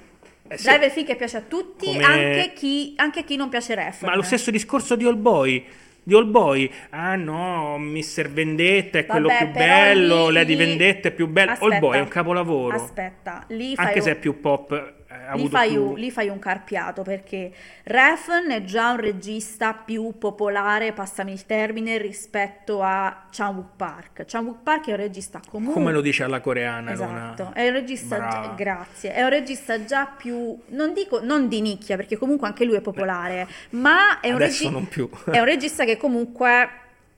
Eh, 0.50 0.56
sì. 0.56 0.64
Drive 0.66 0.82
è 0.82 0.86
il 0.86 0.92
film 0.92 1.06
che 1.06 1.16
piace 1.16 1.36
a 1.36 1.42
tutti, 1.46 1.86
Come- 1.86 2.04
anche, 2.04 2.52
chi, 2.54 2.94
anche 2.96 3.20
a 3.20 3.22
chi 3.22 3.36
non 3.36 3.48
piace 3.48 3.74
Refn. 3.74 4.06
Ma 4.06 4.14
lo 4.14 4.22
stesso 4.22 4.50
discorso 4.50 4.94
di 4.96 5.04
All 5.04 5.20
Boy. 5.20 5.66
Di 6.08 6.14
All 6.14 6.30
Boy, 6.30 6.70
ah 6.88 7.16
no, 7.16 7.76
Mr. 7.76 8.30
Vendetta 8.30 8.98
è 8.98 9.04
quello 9.04 9.28
Vabbè, 9.28 9.44
più 9.44 9.52
però 9.52 9.66
bello, 9.66 10.28
lì- 10.28 10.32
Lady 10.32 10.56
Vendetta 10.56 11.08
è 11.08 11.10
più 11.10 11.26
bello. 11.26 11.52
All. 11.60 11.78
Boy 11.80 11.98
è 11.98 12.00
un 12.00 12.08
capolavoro. 12.08 12.76
Aspetta, 12.76 13.44
lì 13.48 13.74
fai 13.74 13.84
Anche 13.84 13.98
un- 13.98 14.04
se 14.06 14.10
è 14.12 14.14
più 14.18 14.40
pop. 14.40 14.94
Ha 15.26 15.34
Lì 15.34 15.48
fai, 15.48 15.70
più... 15.70 15.82
un, 15.90 15.94
lì 15.94 16.10
fai 16.10 16.28
un 16.28 16.38
carpiato 16.38 17.02
perché 17.02 17.52
Refn 17.84 18.50
è 18.50 18.64
già 18.64 18.90
un 18.92 19.00
regista 19.00 19.72
più 19.74 20.16
popolare, 20.18 20.92
passami 20.92 21.32
il 21.32 21.44
termine, 21.46 21.98
rispetto 21.98 22.82
a 22.82 23.26
Chan 23.30 23.54
Wook 23.54 23.76
Park. 23.76 24.24
Chan 24.26 24.44
Wook 24.44 24.62
Park 24.62 24.88
è 24.88 24.90
un 24.92 24.96
regista 24.96 25.40
comunque... 25.48 25.74
Come 25.74 25.92
lo 25.92 26.00
dice 26.00 26.24
alla 26.24 26.40
coreana, 26.40 26.92
Esatto, 26.92 27.42
Lona. 27.44 27.54
è 27.54 27.66
un 27.66 27.72
regista, 27.72 28.16
già- 28.16 28.28
Brava. 28.28 28.54
grazie, 28.56 29.12
è 29.14 29.22
un 29.22 29.28
regista 29.30 29.84
già 29.84 30.06
più, 30.06 30.56
non 30.68 30.92
dico, 30.94 31.20
non 31.22 31.48
di 31.48 31.60
nicchia 31.60 31.96
perché 31.96 32.16
comunque 32.16 32.46
anche 32.46 32.64
lui 32.64 32.76
è 32.76 32.80
popolare, 32.80 33.46
ma 33.70 34.20
è 34.20 34.32
un, 34.32 34.38
regi- 34.38 34.66
è 34.66 35.38
un 35.38 35.44
regista 35.44 35.84
che 35.84 35.96
comunque, 35.96 36.68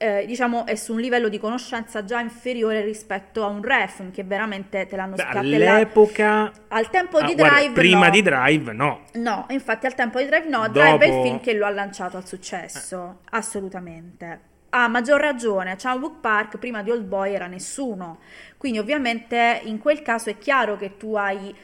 eh, 0.03 0.25
diciamo, 0.25 0.65
è 0.65 0.77
su 0.77 0.95
un 0.95 1.01
livello 1.01 1.29
di 1.29 1.39
conoscenza 1.39 2.07
già 2.07 2.21
inferiore 2.21 2.81
rispetto 2.81 3.45
a 3.45 3.49
un 3.49 3.63
Refn 3.63 4.11
che 4.11 4.25
veramente 4.25 4.87
te 4.87 4.97
l'hanno 4.97 5.15
spiattellato. 5.15 5.73
all'epoca... 5.73 6.53
Al 6.69 6.89
tempo 6.89 7.19
ah, 7.19 7.27
di 7.27 7.35
guarda, 7.35 7.57
Drive 7.59 7.75
prima 7.75 8.07
no. 8.07 8.11
di 8.11 8.23
Drive, 8.23 8.73
no. 8.73 9.01
No, 9.13 9.45
infatti 9.51 9.85
al 9.85 9.95
tempo 9.95 10.19
di 10.19 10.25
Drive 10.25 10.49
no, 10.49 10.67
Drive 10.71 11.05
è 11.05 11.07
il 11.07 11.13
Dopo- 11.13 11.23
film 11.23 11.41
che 11.41 11.53
lo 11.53 11.67
ha 11.67 11.71
lanciato 11.71 12.17
al 12.17 12.27
successo, 12.27 13.19
assolutamente. 13.29 14.41
Ha 14.71 14.89
maggior 14.89 15.21
ragione, 15.21 15.77
Wook 15.83 16.21
Park 16.21 16.57
prima 16.57 16.83
di 16.83 16.91
Old 16.91 17.05
Boy 17.05 17.35
era 17.35 17.47
nessuno, 17.47 18.21
quindi 18.57 18.79
ovviamente 18.79 19.61
in 19.65 19.79
quel 19.79 20.01
caso 20.01 20.31
è 20.31 20.39
chiaro 20.39 20.79
che 20.79 20.97
tu 20.97 21.15
hai, 21.15 21.55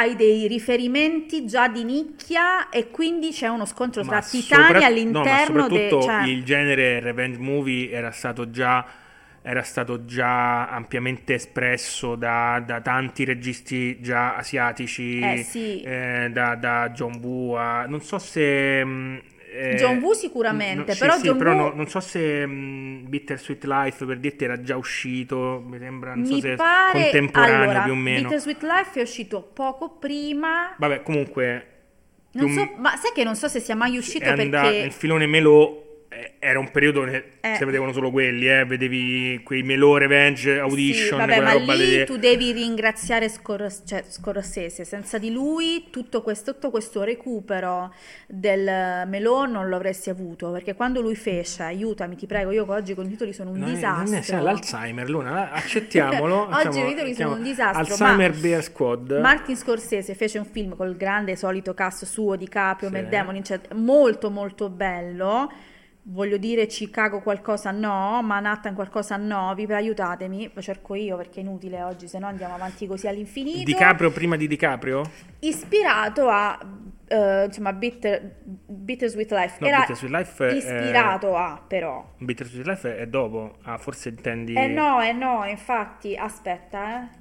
hai 0.00 0.16
dei 0.16 0.46
riferimenti 0.46 1.44
già 1.46 1.68
di 1.68 1.84
nicchia 1.84 2.68
e 2.70 2.90
quindi 2.90 3.30
c'è 3.30 3.48
uno 3.48 3.66
scontro 3.66 4.02
tra 4.02 4.16
Ma 4.16 4.22
titani 4.22 4.64
sopra- 4.72 4.86
all'interno 4.86 5.54
no, 5.54 5.60
ma 5.62 5.68
de- 5.68 5.88
soprattutto 5.88 6.02
cioè- 6.02 6.22
il 6.26 6.42
genere 6.44 7.00
revenge 7.00 7.38
movie 7.38 7.90
era 7.90 8.10
stato 8.10 8.50
già, 8.50 8.84
era 9.42 9.62
stato 9.62 10.04
già 10.04 10.68
ampiamente 10.68 11.34
espresso 11.34 12.14
da, 12.14 12.62
da 12.64 12.80
tanti 12.80 13.24
registi 13.24 14.00
già 14.00 14.36
asiatici, 14.36 15.18
Eh, 15.20 15.42
sì. 15.48 15.80
eh, 15.82 16.28
da, 16.32 16.54
da 16.54 16.90
John 16.90 17.16
Woo 17.22 17.56
a- 17.56 17.84
non 17.86 18.00
so 18.02 18.18
se... 18.18 18.84
mh, 18.84 19.20
eh, 19.52 19.74
John 19.76 19.98
Woo 19.98 20.14
sicuramente, 20.14 20.84
no, 20.86 20.92
sì, 20.92 20.98
però 20.98 21.16
sì, 21.16 21.22
John 21.22 21.38
però 21.38 21.54
Woo- 21.54 21.68
no- 21.68 21.74
non 21.74 21.86
so 21.88 22.00
se 22.00 22.46
mh, 22.46 23.08
Bittersweet 23.08 23.64
Life 23.64 24.04
per 24.04 24.18
dirti 24.18 24.44
era 24.44 24.60
già 24.60 24.76
uscito, 24.76 25.62
mi 25.66 25.78
sembra, 25.78 26.14
non 26.14 26.24
so 26.26 26.34
Mi 26.34 26.40
se 26.40 26.54
pare 26.54 27.02
contemporaneo 27.02 27.62
allora, 27.62 27.82
più 27.82 27.92
o 27.92 27.96
meno. 27.96 28.22
Bittersweet 28.22 28.62
Life 28.62 28.98
è 28.98 29.02
uscito 29.02 29.42
poco 29.42 29.90
prima, 29.90 30.74
Vabbè, 30.78 31.02
comunque... 31.02 31.66
so, 32.32 32.74
ma 32.78 32.96
sai 32.96 33.12
che 33.12 33.24
non 33.24 33.34
so 33.34 33.48
se 33.48 33.60
sia 33.60 33.74
mai 33.74 33.96
uscito 33.96 34.24
è 34.24 34.28
andato 34.28 34.68
perché 34.68 34.80
nel 34.82 34.92
filone 34.92 35.26
Melò 35.26 35.68
eh, 35.68 35.89
era 36.40 36.58
un 36.58 36.70
periodo 36.72 37.04
che 37.04 37.34
Eh. 37.40 37.54
si 37.54 37.64
vedevano 37.64 37.92
solo 37.92 38.10
quelli, 38.10 38.48
eh, 38.48 38.64
vedevi 38.64 39.40
quei 39.44 39.62
Melò 39.62 39.96
Revenge 39.96 40.58
Audition, 40.58 41.20
Sì, 41.20 41.26
vabbè, 41.26 41.40
ma 41.40 41.52
roba 41.52 41.74
lì 41.74 41.98
lì. 41.98 42.04
tu 42.04 42.16
devi 42.16 42.50
ringraziare 42.50 43.28
Scor- 43.28 43.84
cioè, 43.86 44.02
Scorsese. 44.08 44.84
Senza 44.84 45.18
di 45.18 45.30
lui 45.30 45.86
tutto 45.90 46.22
questo, 46.22 46.52
tutto 46.54 46.70
questo 46.70 47.04
recupero 47.04 47.94
del 48.26 49.06
Melò 49.06 49.46
non 49.46 49.68
lo 49.68 49.76
avresti 49.76 50.10
avuto. 50.10 50.50
Perché 50.50 50.74
quando 50.74 51.00
lui 51.00 51.14
fece, 51.14 51.62
aiutami, 51.62 52.16
ti 52.16 52.26
prego, 52.26 52.50
io 52.50 52.64
oggi 52.68 52.94
con 52.94 53.04
i 53.06 53.08
titoli 53.10 53.32
sono 53.32 53.50
un 53.50 53.58
No, 53.58 53.68
eh, 53.68 53.72
disastro. 53.74 54.04
non 54.10 54.14
è- 54.14 54.22
sai, 54.22 54.42
l'Alzheimer, 54.42 55.08
Luna, 55.08 55.52
accettiamolo. 55.52 56.42
Oggi 56.50 56.52
facciamo- 56.64 56.86
i 56.86 56.88
titoli 56.88 57.14
sono 57.14 57.34
un 57.34 57.42
disastro, 57.42 57.80
Alzheimer 57.80 58.32
ma- 58.32 58.38
Bear 58.40 58.62
Squad. 58.64 59.18
Martin 59.20 59.56
Scorsese 59.56 60.14
fece 60.14 60.38
un 60.38 60.44
film 60.46 60.74
col 60.74 60.96
grande 60.96 61.36
solito 61.36 61.72
cast 61.72 62.04
suo 62.04 62.34
di 62.34 62.48
Caprio, 62.48 62.88
Sì. 62.88 62.94
Matt 62.96 63.08
Damon, 63.08 63.36
eccetera, 63.36 63.74
molto 63.76 64.28
molto 64.30 64.68
bello. 64.68 65.52
Voglio 66.02 66.38
dire 66.38 66.66
Chicago 66.66 67.20
qualcosa 67.20 67.70
no, 67.70 68.20
Manhattan 68.22 68.74
qualcosa 68.74 69.16
no, 69.16 69.54
vi 69.54 69.64
aiutatemi, 69.70 70.50
lo 70.52 70.62
cerco 70.62 70.94
io 70.94 71.16
perché 71.16 71.40
è 71.40 71.42
inutile 71.42 71.82
oggi, 71.82 72.08
se 72.08 72.18
no 72.18 72.26
andiamo 72.26 72.54
avanti 72.54 72.86
così 72.86 73.06
all'infinito. 73.06 73.64
DiCaprio 73.64 74.10
prima 74.10 74.36
di 74.36 74.48
DiCaprio? 74.48 75.02
Ispirato 75.40 76.28
a 76.28 76.58
eh, 77.06 77.44
insomma 77.46 77.72
Bitter, 77.72 78.36
Bittersweet 78.44 79.32
Life. 79.32 79.56
No, 79.58 79.66
Era 79.66 79.80
Bittersweet 79.80 80.12
Life 80.12 80.48
è- 80.48 80.52
ispirato 80.54 81.36
a 81.36 81.62
però. 81.66 82.14
Bittersweet 82.18 82.66
Life 82.66 82.96
è 82.96 83.06
dopo. 83.06 83.56
Ah, 83.62 83.78
forse 83.78 84.10
intendi... 84.10 84.54
Eh 84.54 84.68
no, 84.68 85.02
eh 85.02 85.12
no, 85.12 85.44
infatti, 85.44 86.16
aspetta, 86.16 87.02
eh. 87.02 87.18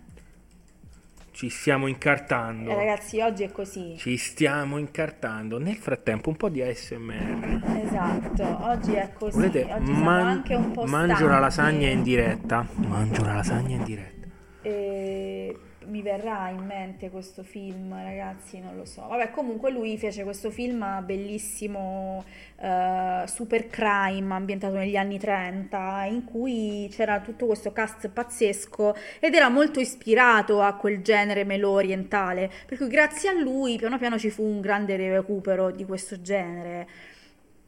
Ci 1.39 1.47
stiamo 1.47 1.87
incartando. 1.87 2.69
Eh, 2.69 2.75
ragazzi, 2.75 3.21
oggi 3.21 3.43
è 3.43 3.49
così. 3.49 3.95
Ci 3.97 4.17
stiamo 4.17 4.77
incartando. 4.77 5.57
Nel 5.57 5.77
frattempo 5.77 6.27
un 6.27 6.35
po' 6.35 6.49
di 6.49 6.61
ASMR. 6.61 7.61
Esatto, 7.81 8.57
oggi 8.65 8.95
è 8.95 9.13
così. 9.13 9.37
Volete? 9.37 9.65
oggi 9.71 9.89
Man- 9.89 10.27
anche 10.27 10.53
un 10.55 10.71
po' 10.73 10.83
mangio 10.83 11.15
stanchi. 11.15 11.31
la 11.31 11.39
lasagna 11.39 11.87
in 11.87 12.03
diretta. 12.03 12.67
Mangio 12.75 13.23
la 13.23 13.35
lasagna 13.35 13.77
in 13.77 13.83
diretta. 13.85 14.27
E 14.63 15.57
mi 15.89 16.01
verrà 16.01 16.49
in 16.49 16.65
mente 16.65 17.09
questo 17.09 17.43
film, 17.43 17.93
ragazzi, 17.93 18.59
non 18.59 18.75
lo 18.75 18.85
so. 18.85 19.05
Vabbè, 19.07 19.31
comunque 19.31 19.71
lui 19.71 19.97
fece 19.97 20.23
questo 20.23 20.49
film 20.49 21.03
bellissimo, 21.03 22.23
eh, 22.57 23.23
super 23.25 23.67
crime, 23.67 24.33
ambientato 24.33 24.75
negli 24.75 24.95
anni 24.95 25.19
30, 25.19 26.05
in 26.05 26.23
cui 26.23 26.87
c'era 26.91 27.19
tutto 27.19 27.45
questo 27.45 27.71
cast 27.71 28.09
pazzesco 28.09 28.95
ed 29.19 29.33
era 29.33 29.49
molto 29.49 29.79
ispirato 29.79 30.61
a 30.61 30.75
quel 30.75 31.01
genere 31.01 31.43
melò 31.43 31.71
orientale, 31.71 32.49
per 32.65 32.77
cui 32.77 32.87
grazie 32.87 33.29
a 33.29 33.33
lui 33.33 33.77
piano 33.77 33.97
piano 33.97 34.17
ci 34.17 34.29
fu 34.29 34.43
un 34.43 34.61
grande 34.61 34.95
recupero 34.95 35.71
di 35.71 35.85
questo 35.85 36.21
genere. 36.21 36.87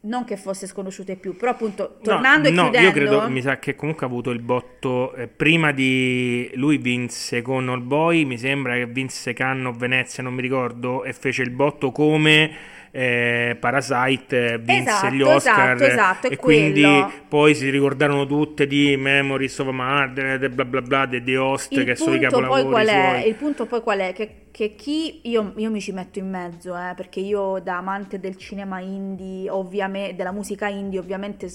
Non 0.03 0.23
che 0.23 0.35
fosse 0.35 0.65
sconosciuto 0.65 1.11
ai 1.11 1.17
più, 1.17 1.35
però 1.35 1.51
appunto 1.51 1.99
tornando 2.01 2.49
no, 2.49 2.53
e 2.53 2.55
no, 2.55 2.63
chiudendo... 2.63 2.87
io 2.87 2.93
credo, 2.93 3.29
mi 3.29 3.41
sa 3.41 3.59
che 3.59 3.75
comunque 3.75 4.05
ha 4.05 4.09
avuto 4.09 4.31
il 4.31 4.39
botto. 4.39 5.13
eh, 5.13 5.27
prima 5.27 5.71
di 5.71 6.49
lui 6.55 6.77
vinse 6.77 7.43
con 7.43 7.69
All 7.69 7.85
Boy, 7.85 8.25
mi 8.25 8.39
sembra 8.39 8.73
che 8.73 8.87
vinse 8.87 9.33
Cannes 9.33 9.67
o 9.67 9.77
Venezia, 9.77 10.23
non 10.23 10.33
mi 10.33 10.41
ricordo, 10.41 11.03
e 11.03 11.13
fece 11.13 11.43
il 11.43 11.51
botto 11.51 11.91
come 11.91 12.79
eh, 12.91 13.57
Parasite, 13.59 14.53
eh, 14.53 14.57
vinse 14.59 14.81
Esatto, 14.81 15.09
gli 15.09 15.21
Oscar. 15.21 15.81
esatto, 15.81 15.83
esatto, 15.83 16.27
e 16.27 16.35
quindi 16.37 16.81
quello. 16.81 17.11
poi 17.27 17.55
si 17.55 17.69
ricordarono 17.69 18.25
tutte 18.25 18.67
di 18.67 18.95
Memories 18.97 19.57
of 19.59 19.69
Murder, 19.69 20.49
bla 20.51 20.65
bla 20.65 20.81
bla, 20.81 21.05
di 21.05 21.23
The 21.23 21.37
Host, 21.37 21.77
Il 21.77 21.83
che 21.83 21.95
sono 21.95 22.15
i 22.15 22.19
punto, 22.19 22.43
poi 22.43 22.63
capolavori 22.63 22.63
qual 22.65 22.87
è? 22.87 23.23
suoi. 23.23 23.27
il 23.27 23.35
punto 23.35 23.65
poi 23.65 23.81
qual 23.81 23.99
è? 23.99 24.13
Che, 24.13 24.47
che 24.51 24.75
chi 24.75 25.21
io, 25.29 25.53
io 25.57 25.71
mi 25.71 25.81
ci 25.81 25.91
metto 25.93 26.19
in 26.19 26.29
mezzo, 26.29 26.75
eh, 26.75 26.93
perché 26.95 27.19
io 27.21 27.59
da 27.59 27.77
amante 27.77 28.19
del 28.19 28.35
cinema 28.37 28.79
indie, 28.79 29.49
ovviamente, 29.49 30.15
della 30.15 30.31
musica 30.31 30.67
indie, 30.67 30.99
ovviamente 30.99 31.47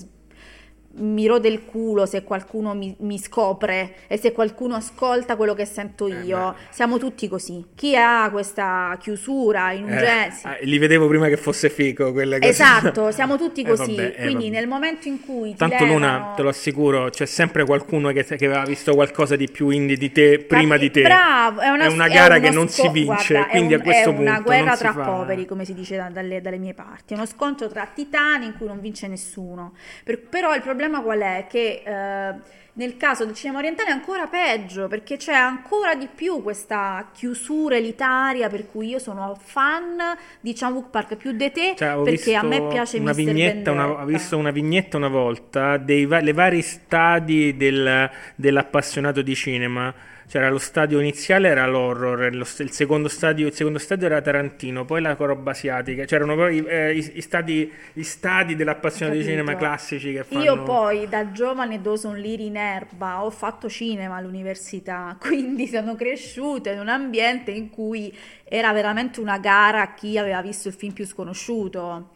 mi 0.99 1.27
rode 1.27 1.49
il 1.49 1.65
culo 1.65 2.07
se 2.07 2.23
qualcuno 2.23 2.75
mi, 2.75 2.95
mi 3.01 3.19
scopre 3.19 3.95
e 4.07 4.17
se 4.19 4.33
qualcuno 4.33 4.75
ascolta 4.77 5.37
quello 5.37 5.55
che 5.55 5.65
sento 5.65 6.07
Eh, 6.07 6.23
io. 6.23 6.55
Siamo 6.71 6.99
tutti 6.99 7.29
così. 7.29 7.65
Chi 7.75 7.97
ha 7.97 8.29
questa 8.31 8.97
chiusura 9.01 9.73
in 9.73 9.85
un 9.85 9.93
Eh, 9.93 9.97
genere. 9.99 10.33
ah, 10.43 10.57
li 10.63 10.79
vedevo 10.79 11.07
prima 11.09 11.29
che 11.29 11.37
fosse 11.37 11.69
fico 11.71 12.13
quelle 12.13 12.39
cose. 12.39 12.51
Esatto, 12.51 13.11
siamo 13.13 13.37
tutti 13.37 13.63
Eh, 13.63 13.65
così. 13.69 13.95
vabbè, 13.95 14.15
eh, 14.17 14.23
Quindi 14.25 14.45
vabbè. 14.45 14.57
nel 14.57 14.69
momento 14.69 15.09
in 15.09 15.21
cui 15.21 15.55
Tanto 15.55 15.85
Luna, 15.85 16.13
levano- 16.15 16.35
te 16.35 16.43
lo 16.43 16.49
assicuro, 16.49 17.11
c'è 17.11 17.27
sempre 17.27 17.65
qualcuno 17.65 18.11
che, 18.13 18.25
che 18.25 18.45
aveva 18.47 18.63
visto 18.65 18.95
qualcosa 18.95 19.37
di 19.37 19.49
più 19.51 19.69
indie 19.71 19.97
di 19.97 20.13
te 20.13 20.39
prima 20.39 20.77
di 20.77 20.91
te. 20.91 21.03
Bravo, 21.03 21.61
è 21.61 21.69
una, 21.69 21.87
è 22.07 22.09
gara 22.11 22.37
uno 22.37 22.45
che 22.49 22.51
non 22.55 22.69
sco- 22.69 22.83
si 22.83 22.89
vince, 22.89 23.35
guarda, 23.35 23.49
è 23.49 23.51
quindi 23.51 23.75
un- 23.75 23.81
a 23.81 23.83
questo 23.83 24.11
è 24.11 24.13
una 24.13 24.35
punto 24.35 24.43
guerra 24.51 24.77
tra 24.77 24.93
fa- 24.93 25.03
poveri, 25.05 25.47
come 25.47 25.65
si 25.65 25.75
dice 25.75 25.97
da- 25.97 26.09
dalle, 26.11 26.41
dalle 26.41 26.59
mie 26.59 26.75
parti, 26.75 27.13
è 27.13 27.17
uno 27.17 27.27
scontro 27.27 27.69
tra 27.69 27.87
titani 27.93 28.47
in 28.47 28.55
cui 28.57 28.67
non 28.67 28.81
vince 28.81 29.09
nessuno. 29.09 29.75
Per- 30.05 30.21
però 30.29 30.55
il 30.55 30.63
problema 30.63 30.85
qual 31.03 31.21
è? 31.21 31.47
Che 31.49 31.83
eh, 31.85 32.35
nel 32.77 32.97
caso 32.97 33.25
del 33.25 33.35
cinema 33.35 33.59
orientale 33.59 33.89
è 33.89 33.93
ancora 33.93 34.27
peggio, 34.27 34.87
perché 34.87 35.17
c'è 35.17 35.33
ancora 35.33 35.95
di 35.95 36.09
più 36.15 36.43
questa 36.43 37.11
chiusura 37.13 37.77
elitaria, 37.77 38.49
per 38.49 38.71
cui 38.71 38.89
io 38.89 38.99
sono 38.99 39.35
fan 39.43 39.97
di 40.41 40.53
Chan 40.53 40.73
Wook 40.73 40.91
Park 40.91 41.17
più 41.17 41.33
di 41.33 41.51
te, 41.51 41.75
Cioè, 41.77 42.03
perché 42.03 42.35
a 42.35 42.43
me 42.43 42.67
piace 42.67 42.99
una 42.99 43.13
Mr. 43.13 43.17
vignetta, 43.17 43.71
una, 43.73 43.89
ho 44.03 44.05
visto 44.05 44.37
una 44.37 44.51
vignetta 44.51 44.97
una 44.99 45.09
volta 45.09 45.79
dei 45.79 46.05
va- 46.05 46.21
le 46.21 46.33
vari 46.33 46.61
stadi 46.63 47.57
del- 47.57 48.11
dell'appassionato 48.35 49.23
di 49.23 49.35
cinema. 49.35 49.95
C'era 50.29 50.51
lo 50.51 50.59
stadio 50.59 50.99
iniziale, 50.99 51.49
era 51.49 51.67
l'horror, 51.69 52.35
lo 52.35 52.45
il, 52.59 52.71
secondo 52.73 53.07
stadio, 53.07 53.47
il 53.47 53.55
secondo 53.55 53.79
stadio 53.79 54.07
era 54.07 54.21
Tarantino, 54.21 54.85
poi 54.85 55.01
la 55.01 55.15
roba 55.15 55.53
asiatica. 55.53 56.05
C'erano 56.05 56.35
poi 56.35 56.65
eh, 56.67 56.97
i, 56.97 57.13
i 57.15 57.21
stadi, 57.21 57.73
gli 57.93 58.03
stadi 58.03 58.57
dell'appassionato 58.57 59.17
di 59.17 59.23
cinema 59.23 59.55
classici 59.55 60.13
che 60.13 60.25
fanno... 60.25 60.43
Io 60.43 60.63
poi 60.65 61.09
da 61.09 61.31
giovane 61.31 61.81
Dawson 61.81 62.17
Liri 62.17 62.47
in 62.47 62.57
erba 62.57 63.23
ho 63.23 63.31
fatto 63.31 63.69
cinema 63.69 64.17
all'università, 64.17 65.17
quindi 65.23 65.69
sono 65.69 65.95
cresciuta 65.95 66.73
in 66.73 66.81
un 66.81 66.89
ambiente 66.89 67.53
in 67.53 67.71
cui 67.71 68.13
era 68.43 68.73
veramente 68.73 69.21
una 69.21 69.39
gara 69.39 69.83
a 69.83 69.95
chi 69.95 70.19
aveva 70.19 70.43
visto 70.43 70.67
il 70.67 70.75
film 70.75 70.93
più 70.93 71.07
sconosciuto. 71.07 72.11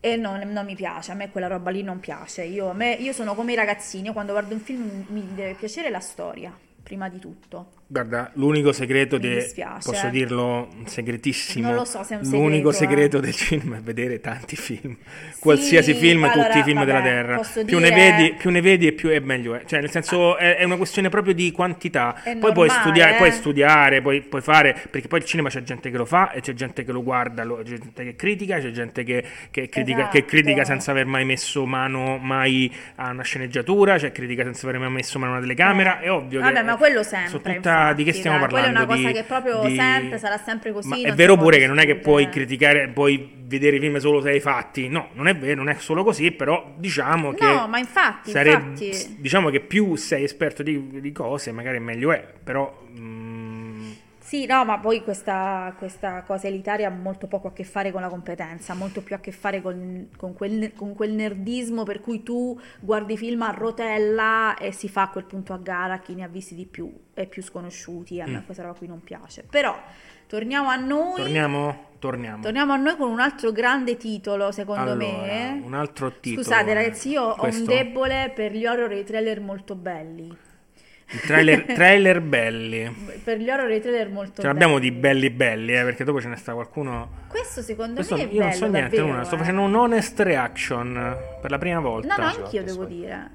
E 0.00 0.16
non, 0.16 0.40
non 0.50 0.64
mi 0.64 0.74
piace, 0.74 1.12
a 1.12 1.14
me 1.14 1.30
quella 1.30 1.46
roba 1.46 1.70
lì 1.70 1.82
non 1.82 2.00
piace. 2.00 2.42
Io, 2.42 2.70
a 2.70 2.74
me- 2.74 2.94
io 2.94 3.12
sono 3.12 3.34
come 3.34 3.52
i 3.52 3.56
ragazzini, 3.56 4.06
io 4.06 4.12
quando 4.12 4.32
guardo 4.32 4.52
un 4.52 4.60
film 4.60 5.04
mi 5.08 5.24
deve 5.32 5.54
piacere 5.54 5.90
la 5.90 6.00
storia, 6.00 6.52
prima 6.86 7.08
di 7.08 7.18
tutto. 7.18 7.72
Guarda, 7.88 8.32
l'unico 8.34 8.72
segreto 8.72 9.16
di 9.16 9.38
posso 9.84 10.08
dirlo 10.08 10.68
un 10.76 10.88
segretissimo. 10.88 11.68
Non 11.68 11.76
lo 11.76 11.84
so 11.84 12.02
se 12.02 12.16
è 12.16 12.18
un 12.18 12.28
L'unico 12.28 12.72
segreto, 12.72 12.72
segreto 12.72 13.16
eh. 13.18 13.20
del 13.20 13.34
cinema 13.34 13.76
è 13.76 13.80
vedere 13.80 14.20
tanti 14.20 14.56
film. 14.56 14.96
Qualsiasi 15.38 15.94
film, 15.94 16.24
allora, 16.24 16.46
tutti 16.46 16.58
i 16.58 16.62
film 16.64 16.78
vabbè, 16.78 16.86
della 16.86 17.02
Terra. 17.02 17.38
Più 17.38 17.62
dire- 17.62 17.78
ne, 17.78 17.94
vedi, 17.94 18.34
più 18.34 18.50
ne 18.50 18.60
vedi 18.60 18.88
e 18.88 18.92
più 18.92 19.10
è 19.10 19.20
meglio 19.20 19.54
è. 19.54 19.64
Cioè, 19.66 19.78
nel 19.78 19.90
senso, 19.90 20.36
è, 20.36 20.56
è 20.56 20.64
una 20.64 20.74
questione 20.76 21.10
proprio 21.10 21.32
di 21.32 21.52
quantità. 21.52 22.20
È 22.24 22.36
poi 22.36 22.52
puoi 22.52 22.66
normale, 22.66 22.80
studiare, 22.80 23.12
eh. 23.12 23.16
puoi 23.18 23.30
studiare, 23.30 24.02
puoi, 24.02 24.20
puoi 24.22 24.42
fare. 24.42 24.76
Perché 24.90 25.06
poi 25.06 25.20
il 25.20 25.24
cinema 25.24 25.48
c'è 25.48 25.62
gente 25.62 25.88
che 25.88 25.96
lo 25.96 26.04
fa 26.04 26.32
e 26.32 26.40
c'è 26.40 26.54
gente 26.54 26.82
che 26.82 26.90
lo 26.90 27.04
guarda, 27.04 27.44
lo- 27.44 27.62
c'è 27.62 27.78
gente 27.78 28.02
che 28.02 28.16
critica, 28.16 28.58
c'è 28.58 28.72
gente 28.72 29.04
che, 29.04 29.24
che 29.52 29.68
critica, 29.68 30.08
che 30.08 30.18
Esatto. 30.18 30.24
critica 30.32 30.64
senza 30.64 30.90
aver 30.90 31.06
mai 31.06 31.24
messo 31.24 31.64
mano 31.66 32.18
mai 32.18 32.74
a 32.96 33.10
una 33.10 33.22
sceneggiatura, 33.22 33.96
c'è 33.96 34.10
critica 34.10 34.42
senza 34.42 34.66
aver 34.66 34.80
mai 34.80 34.90
messo 34.90 35.20
mano 35.20 35.34
a 35.34 35.36
una 35.36 35.42
telecamera. 35.42 36.00
È 36.00 36.10
ovvio 36.10 36.40
che. 36.40 36.52
Vabbè, 36.52 36.64
ma 36.64 36.76
quello 36.76 37.04
sempre. 37.04 37.60
Di 37.94 38.04
che 38.04 38.12
stiamo 38.12 38.38
parlando? 38.38 38.68
Quella 38.68 38.80
è 38.80 38.84
una 38.84 38.94
cosa 38.94 39.08
Di- 39.08 39.12
che 39.14 39.24
proprio 39.24 39.60
di- 39.66 39.76
sempre 39.76 40.18
sarà 40.18 40.38
sempre 40.38 40.72
così. 40.72 41.02
È 41.02 41.12
vero 41.12 41.36
pure 41.36 41.58
che 41.58 41.66
non 41.66 41.78
è 41.78 41.84
che 41.86 41.96
puoi 41.96 42.28
criticare, 42.28 42.88
puoi 42.88 43.32
vedere 43.46 43.76
i 43.76 43.80
film 43.80 43.96
solo 43.98 44.20
se 44.20 44.30
hai 44.30 44.40
fatti. 44.40 44.88
No, 44.88 45.08
non 45.12 45.28
è 45.28 45.36
vero, 45.36 45.56
non 45.56 45.68
è 45.68 45.76
solo 45.78 46.02
così, 46.04 46.32
però 46.32 46.72
diciamo 46.76 47.32
che... 47.32 47.44
No, 47.44 47.68
ma 47.68 47.78
infatti, 47.78 48.30
sare- 48.30 48.50
infatti. 48.50 49.16
Diciamo 49.18 49.50
che 49.50 49.60
più 49.60 49.94
sei 49.96 50.24
esperto 50.24 50.62
di, 50.62 51.00
di 51.00 51.12
cose, 51.12 51.52
magari 51.52 51.78
meglio 51.78 52.12
è, 52.12 52.24
però... 52.42 52.84
mm, 52.98 53.35
Sì, 54.26 54.44
no, 54.44 54.64
ma 54.64 54.80
poi 54.80 55.04
questa, 55.04 55.72
questa 55.78 56.24
cosa 56.24 56.48
elitaria 56.48 56.88
ha 56.88 56.90
molto 56.90 57.28
poco 57.28 57.46
a 57.46 57.52
che 57.52 57.62
fare 57.62 57.92
con 57.92 58.00
la 58.00 58.08
competenza, 58.08 58.74
molto 58.74 59.00
più 59.00 59.14
a 59.14 59.20
che 59.20 59.30
fare 59.30 59.62
con, 59.62 60.08
con 60.16 60.34
quel, 60.34 60.72
con 60.74 60.94
quel 60.96 61.12
nerdismo 61.12 61.84
per 61.84 62.00
cui 62.00 62.24
tu 62.24 62.58
guardi 62.80 63.16
film 63.16 63.42
a 63.42 63.50
rotella 63.52 64.56
e 64.58 64.72
si 64.72 64.88
fa 64.88 65.02
a 65.02 65.08
quel 65.10 65.26
punto 65.26 65.52
a 65.52 65.58
gara 65.58 66.00
chi 66.00 66.16
ne 66.16 66.24
ha 66.24 66.28
visti 66.28 66.56
di 66.56 66.66
più 66.66 66.92
e 67.14 67.26
più 67.26 67.40
sconosciuti. 67.40 68.20
A 68.20 68.26
me 68.26 68.38
Mm. 68.40 68.44
questa 68.46 68.64
roba 68.64 68.76
qui 68.76 68.88
non 68.88 69.00
piace. 69.04 69.44
Però 69.48 69.78
torniamo 70.26 70.70
a 70.70 70.76
noi. 70.76 71.14
torniamo? 71.20 71.84
Torniamo. 72.00 72.42
Torniamo 72.42 72.72
a 72.72 72.76
noi 72.76 72.96
con 72.96 73.08
un 73.10 73.20
altro 73.20 73.52
grande 73.52 73.96
titolo, 73.96 74.50
secondo 74.50 74.90
Allora, 74.90 74.96
me. 75.06 75.62
un 75.64 75.72
altro 75.72 76.18
titolo. 76.18 76.42
Scusate, 76.44 76.74
ragazzi, 76.74 77.10
io 77.10 77.22
ho 77.22 77.32
un 77.32 77.38
Questo? 77.38 77.64
debole 77.64 78.32
per 78.34 78.52
gli 78.52 78.66
horror 78.66 78.90
e 78.90 78.98
i 78.98 79.04
trailer 79.04 79.40
molto 79.40 79.74
belli. 79.76 80.36
I 81.08 81.18
trailer, 81.18 81.64
trailer 81.64 82.20
belli. 82.20 83.20
Per 83.22 83.38
gli 83.38 83.48
horror 83.48 83.70
i 83.70 83.80
trailer 83.80 84.08
molto 84.10 84.40
Ce 84.42 84.46
l'abbiamo 84.46 84.74
belli. 84.74 84.90
di 84.90 84.96
belli 84.96 85.30
belli, 85.30 85.76
eh, 85.76 85.82
perché 85.84 86.02
dopo 86.02 86.20
ce 86.20 86.26
ne 86.28 86.36
sta 86.36 86.52
qualcuno... 86.52 87.24
Questo 87.28 87.62
secondo 87.62 87.94
Questo 87.94 88.16
me 88.16 88.22
è 88.22 88.24
io 88.24 88.40
non 88.40 88.48
bello 88.48 88.54
so 88.54 88.66
niente, 88.66 88.80
davvero, 88.96 89.06
Luna, 89.06 89.24
sto 89.24 89.34
eh. 89.34 89.38
facendo 89.38 89.60
un 89.62 89.74
honest 89.74 90.20
reaction 90.20 91.16
per 91.40 91.50
la 91.50 91.58
prima 91.58 91.78
volta. 91.78 92.16
No, 92.16 92.24
no, 92.24 92.28
anch'io 92.28 92.64
devo 92.64 92.84
dire. 92.86 93.30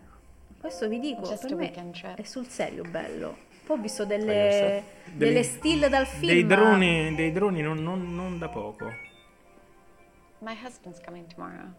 Questo 0.60 0.90
vi 0.90 1.00
dico, 1.00 1.22
per 1.22 1.56
me 1.56 1.72
è 2.16 2.24
sul 2.24 2.46
serio 2.48 2.84
bello. 2.84 3.38
Poi 3.66 3.78
ho 3.78 3.82
visto 3.82 4.06
delle, 4.06 4.84
delle 5.14 5.34
Dei- 5.34 5.44
still 5.44 5.88
dal 5.88 6.06
film. 6.06 6.32
Dei 6.34 6.46
droni, 6.46 7.16
dei 7.16 7.32
droni 7.32 7.62
non, 7.62 7.82
non- 7.82 8.14
non 8.14 8.38
da 8.38 8.50
poco. 8.50 8.92
My 10.40 10.58
husband's 10.62 11.00
coming 11.06 11.26
tomorrow. 11.34 11.72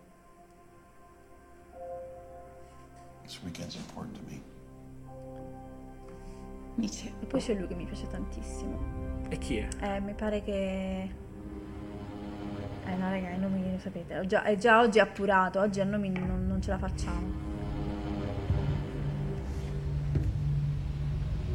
This 3.25 3.39
weekend's 3.43 3.75
important 3.75 4.17
to 4.17 4.23
me. 4.27 4.41
Too. 6.75 7.11
E 7.21 7.27
poi 7.27 7.41
c'è 7.41 7.55
lui 7.55 7.67
che 7.67 7.75
mi 7.75 7.85
piace 7.85 8.07
tantissimo. 8.09 8.79
E 9.29 9.39
chi 9.39 9.59
è? 9.59 9.69
Eh, 9.81 10.01
mi 10.01 10.15
pare 10.15 10.43
che... 10.43 11.11
Eh 12.85 12.95
no, 12.97 13.11
raga, 13.11 13.31
i 13.31 13.39
nomi 13.39 13.73
lo 13.73 13.79
sapete. 13.79 14.27
Già, 14.27 14.43
è 14.43 14.57
già 14.57 14.81
oggi 14.81 14.99
appurato, 14.99 15.61
oggi 15.61 15.81
a 15.81 15.85
nomi 15.85 16.11
non, 16.11 16.47
non 16.47 16.61
ce 16.61 16.71
la 16.71 16.79
facciamo. 16.79 17.51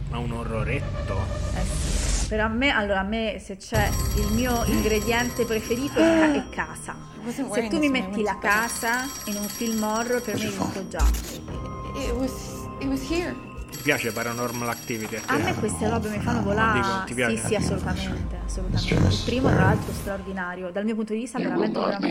Ma 0.10 0.18
un 0.20 0.32
orroretto? 0.32 1.18
Eh 1.56 1.64
sì. 1.64 2.28
Per 2.28 2.40
a 2.40 2.48
me, 2.48 2.70
allora 2.70 3.02
a 3.02 3.04
me 3.04 3.40
se 3.40 3.58
c'è 3.58 3.90
il 4.16 4.34
mio 4.34 4.64
ingrediente 4.66 5.46
preferito 5.46 6.00
è, 6.00 6.20
ca- 6.20 6.34
è 6.34 6.50
casa. 6.50 6.96
Se 7.30 7.68
tu 7.68 7.78
mi 7.78 7.90
metti 7.90 8.22
la 8.22 8.38
casa 8.38 9.04
in 9.26 9.36
un 9.36 9.48
film 9.48 9.84
horror 9.84 10.22
per 10.22 10.36
me 10.36 10.46
hai 10.46 10.50
vinto 10.50 10.88
già. 10.88 11.06
It 11.96 12.12
was 12.12 12.32
it 12.80 12.88
was 12.88 13.10
here. 13.10 13.36
Ti 13.70 13.80
piace 13.84 14.12
Paranormal 14.12 14.70
Activity? 14.70 15.20
a 15.26 15.38
me 15.38 15.54
queste 15.56 15.90
robe 15.90 16.10
mi 16.10 16.20
fanno 16.20 16.42
volare. 16.42 16.80
Dico, 16.80 17.04
ti 17.06 17.14
piace? 17.14 17.38
Sì, 17.38 17.46
sì, 17.48 17.56
assolutamente, 17.56 18.40
assolutamente. 18.46 18.94
Il 18.94 19.22
primo, 19.26 19.50
tra 19.50 19.60
l'altro, 19.62 19.94
straordinario. 19.94 20.70
Dal 20.72 20.86
mio 20.86 20.96
punto 20.96 21.14
di 21.14 21.20
vista, 21.20 21.38
veramente 21.38 21.78
un 21.78 21.86
gran. 21.86 22.02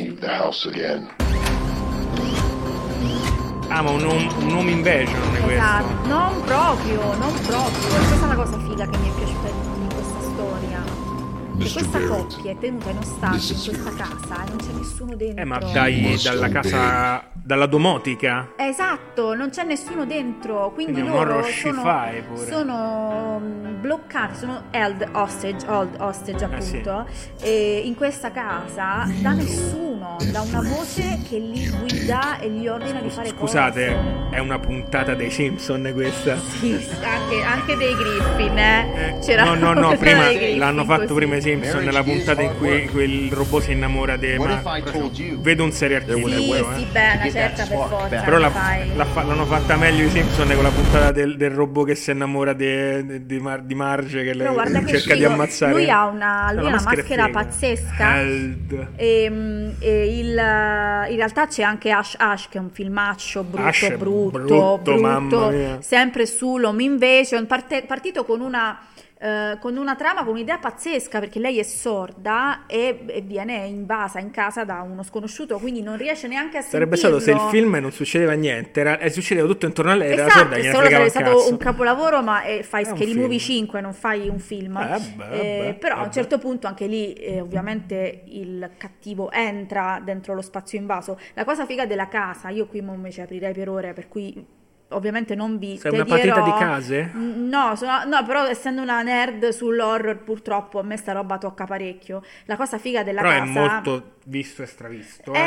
Ah, 3.69 3.83
ma 3.83 3.91
un 3.91 4.05
home, 4.05 4.33
un 4.39 4.53
home 4.55 4.71
invasion 4.71 5.21
questo. 5.31 5.51
Esatto, 5.51 6.07
non 6.07 6.43
proprio, 6.45 7.15
non 7.17 7.33
proprio. 7.41 7.89
Questa 7.89 8.25
è 8.25 8.29
la 8.29 8.35
cosa 8.35 8.59
figa 8.61 8.89
che 8.89 8.99
mi 8.99 9.09
è 9.09 9.15
piaciuta 9.15 9.49
di 9.49 9.59
più 9.61 9.83
in 9.83 9.89
questa 9.93 10.21
storia. 10.21 10.85
Che 11.59 11.73
questa 11.73 12.01
coppia 12.07 12.51
è 12.53 12.59
tenuta 12.59 12.91
in 12.91 12.99
ostaggio 12.99 13.53
in 13.53 13.83
questa 13.83 13.91
casa 13.91 14.45
e 14.45 14.49
non 14.49 14.57
c'è 14.59 14.73
nessuno 14.73 15.17
dentro. 15.17 15.43
Eh, 15.43 15.45
ma 15.45 15.59
dai, 15.59 16.21
dalla 16.23 16.49
casa, 16.49 17.25
dalla 17.47 17.67
domotica? 17.67 18.55
Esatto, 18.57 19.33
non 19.37 19.51
c'è 19.51 19.63
nessuno 19.63 20.05
dentro, 20.05 20.73
quindi, 20.75 20.95
Quindi 20.95 21.09
loro 21.11 21.43
sono, 21.45 21.83
sono 22.35 23.41
mm, 23.41 23.81
bloccati, 23.81 24.35
sono 24.37 24.63
held 24.73 25.09
hostage, 25.13 25.65
hold 25.69 25.95
hostage 26.01 26.45
Eh, 26.51 26.61
sì. 26.61 26.77
appunto, 26.79 27.07
e 27.41 27.83
in 27.85 27.95
questa 27.95 28.33
casa 28.33 29.07
da 29.21 29.31
nessuno, 29.31 30.17
da 30.33 30.41
una 30.41 30.61
voce 30.61 31.21
che 31.29 31.39
li 31.39 31.69
guida 31.71 32.41
e 32.41 32.51
gli 32.51 32.67
ordina 32.67 33.01
di 33.01 33.11
fare 33.11 33.29
Scusate, 33.29 33.95
cose. 33.95 34.37
è 34.37 34.39
una 34.41 34.59
puntata 34.59 35.15
dei 35.15 35.31
Simpson 35.31 35.89
questa? 35.95 36.37
Sì, 36.41 36.73
anche, 37.03 37.43
anche 37.43 37.77
dei 37.77 37.95
Griffin, 37.95 38.59
eh. 38.59 39.19
C'era 39.25 39.45
No, 39.45 39.55
no, 39.55 39.73
no, 39.73 39.97
prima 39.97 40.33
l'hanno 40.57 40.85
fatto 40.85 41.03
così. 41.03 41.15
prima 41.15 41.37
i 41.37 41.41
Simpson 41.41 41.85
nella 41.85 42.03
puntata 42.03 42.43
in 42.43 42.57
cui 42.59 42.89
quel 42.89 43.31
robot 43.31 43.63
si 43.63 43.71
innamora 43.73 44.17
di 44.17 44.35
What 44.35 44.63
ma- 44.65 44.79
if 44.79 44.85
I 44.89 44.91
told 44.91 45.17
you 45.17 45.41
Vedo 45.41 45.63
un 45.63 45.71
was 45.71 45.79
killer, 46.35 46.65
Sì, 46.65 46.73
eh. 46.73 46.79
sì, 46.79 46.87
beh, 46.91 47.19
certa 47.37 47.65
per 47.67 47.89
forza. 47.89 48.21
Però 48.23 48.39
la- 48.39 48.53
la 48.95 49.07
l'hanno 49.25 49.45
fatta 49.47 49.77
meglio 49.77 50.05
i 50.05 50.11
Simpson 50.11 50.53
con 50.55 50.63
la 50.63 50.71
puntata 50.71 51.13
del, 51.13 51.37
del 51.37 51.51
robot 51.51 51.87
che 51.87 51.95
si 51.95 52.11
innamora 52.11 52.53
di, 52.53 53.25
di 53.27 53.39
Mar- 53.39 53.63
di 53.63 53.75
Marge 53.75 54.23
che 54.25 54.37
Però 54.37 54.55
le- 54.63 54.85
che 54.85 54.99
cerca 54.99 55.15
di 55.15 55.25
ammazzare. 55.25 55.73
Lui 55.73 55.91
ha 55.91 56.07
una, 56.07 56.51
lui 56.53 56.63
No, 56.63 56.67
ha 56.69 56.73
una 56.73 56.83
maschera 56.83 57.25
figa. 57.27 57.39
pazzesca. 57.43 58.21
E, 58.97 59.29
mm, 59.31 59.69
e 59.79 60.19
il, 60.19 60.29
in 60.31 61.17
realtà 61.17 61.47
c'è 61.47 61.63
anche 61.63 61.91
Ash 61.91 62.15
Ash 62.19 62.49
che 62.49 62.59
è 62.59 62.61
un 62.61 62.71
filmaccio 62.71 63.43
brutto, 63.43 63.67
Ash 63.69 63.89
brutto, 63.97 64.31
brutto, 64.39 64.79
brutto, 64.83 65.01
mamma 65.01 65.49
mia. 65.51 65.79
sempre 65.81 66.27
su 66.27 66.55
Home 66.63 66.83
Invasion, 66.83 67.47
parte- 67.47 67.83
partito 67.87 68.25
con 68.25 68.41
una, 68.41 68.79
eh, 69.19 69.57
con 69.61 69.77
una 69.77 69.95
trama, 69.97 70.25
con 70.25 70.33
un'idea 70.35 70.59
pazzesca 70.59 71.21
perché 71.21 71.39
lei 71.39 71.59
è 71.59 71.63
sorda 71.63 72.67
e, 72.67 73.05
e 73.07 73.21
viene 73.23 73.65
invasa 73.67 74.19
in 74.19 74.31
casa 74.31 74.65
da 74.65 74.83
uno 74.83 75.03
sconosciuto, 75.03 75.59
quindi 75.59 75.81
non 75.83 75.97
riesce 75.97 76.29
neanche 76.29 76.59
a 76.59 76.63
Sarebbe 76.63 76.97
stato 76.97 77.19
se 77.19 77.31
il 77.33 77.41
film 77.41 77.77
non 77.77 77.93
succedeva 77.93 78.33
niente, 78.33 78.81
era, 78.81 78.99
e 78.99 79.09
succedeva 79.11 79.47
tutto 79.47 79.67
intorno 79.67 79.93
a 79.93 79.95
lei, 79.95 80.13
era 80.13 80.27
Esatto, 80.27 80.39
sorda, 80.39 80.59
gliene 80.59 80.75
sarebbe 80.75 81.09
stato 81.09 81.31
cazzo. 81.31 81.51
un 81.51 81.57
capolavoro, 81.57 82.23
ma 82.23 82.43
eh, 82.43 82.63
fai 82.63 82.85
È 82.85 82.87
Scary 82.87 83.15
Movie 83.15 83.39
film. 83.39 83.59
5, 83.59 83.81
non 83.81 83.93
fai 83.95 84.29
un 84.29 84.39
film. 84.39 84.77
Eh, 84.77 84.99
beh, 85.01 85.69
Eh, 85.69 85.75
però 85.75 85.97
a 85.97 86.03
un 86.05 86.13
certo 86.13 86.39
punto 86.39 86.67
anche 86.67 86.87
lì, 86.87 87.13
eh, 87.15 87.41
ovviamente, 87.41 88.23
il 88.27 88.71
cattivo 88.77 89.31
entra 89.31 90.01
dentro 90.05 90.35
lo 90.35 90.43
spazio 90.43 90.79
invaso. 90.79 91.19
La 91.35 91.45
cosa 91.45 91.65
figa 91.67 91.87
della 91.87 92.09
casa, 92.09 92.51
io 92.51 92.67
qui 92.67 92.81
mo 92.83 92.93
invece 92.95 93.23
aprirei 93.23 93.53
per 93.55 93.69
ore, 93.69 93.93
per 93.93 94.09
cui 94.09 94.45
ovviamente 94.91 95.35
non 95.35 95.59
vi 95.59 95.77
Sei 95.79 95.93
una 95.93 96.05
partita 96.05 96.41
di 96.41 96.51
case? 96.53 97.11
No, 97.15 97.75
sono- 97.77 98.05
no, 98.05 98.25
però 98.25 98.47
essendo 98.47 98.83
una 98.83 99.03
nerd 99.03 99.49
sull'horror, 99.49 100.19
purtroppo 100.23 100.79
a 100.79 100.83
me 100.83 100.97
sta 100.97 101.13
roba 101.13 101.39
tocca 101.39 101.65
parecchio. 101.65 102.23
La 102.45 102.57
cosa 102.57 102.79
figa 102.79 103.03
della 103.03 103.21
Però 103.23 103.33
è 103.33 103.39
casa... 103.39 103.51
molto 103.51 104.13
visto 104.25 104.63
e 104.63 104.67
stravisto. 104.67 105.33
eh. 105.35 105.39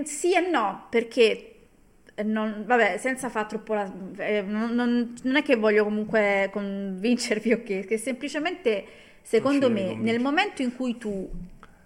Eh, 0.00 0.06
sì 0.06 0.34
e 0.34 0.40
no, 0.50 0.86
perché 0.90 1.54
eh, 2.14 2.22
non, 2.22 2.64
vabbè, 2.66 2.96
senza 2.98 3.28
far 3.28 3.46
troppo 3.46 3.74
la, 3.74 3.90
eh, 4.16 4.42
non, 4.42 4.74
non- 4.74 5.14
non 5.22 5.36
è 5.36 5.42
che 5.42 5.56
voglio 5.56 5.84
comunque 5.84 6.48
convincervi 6.52 7.52
o 7.52 7.62
che, 7.62 7.84
che 7.86 7.98
semplicemente 7.98 8.84
secondo 9.22 9.70
me 9.70 9.94
nel 9.94 10.20
momento 10.20 10.62
in 10.62 10.74
cui 10.74 10.96
tu 10.98 11.30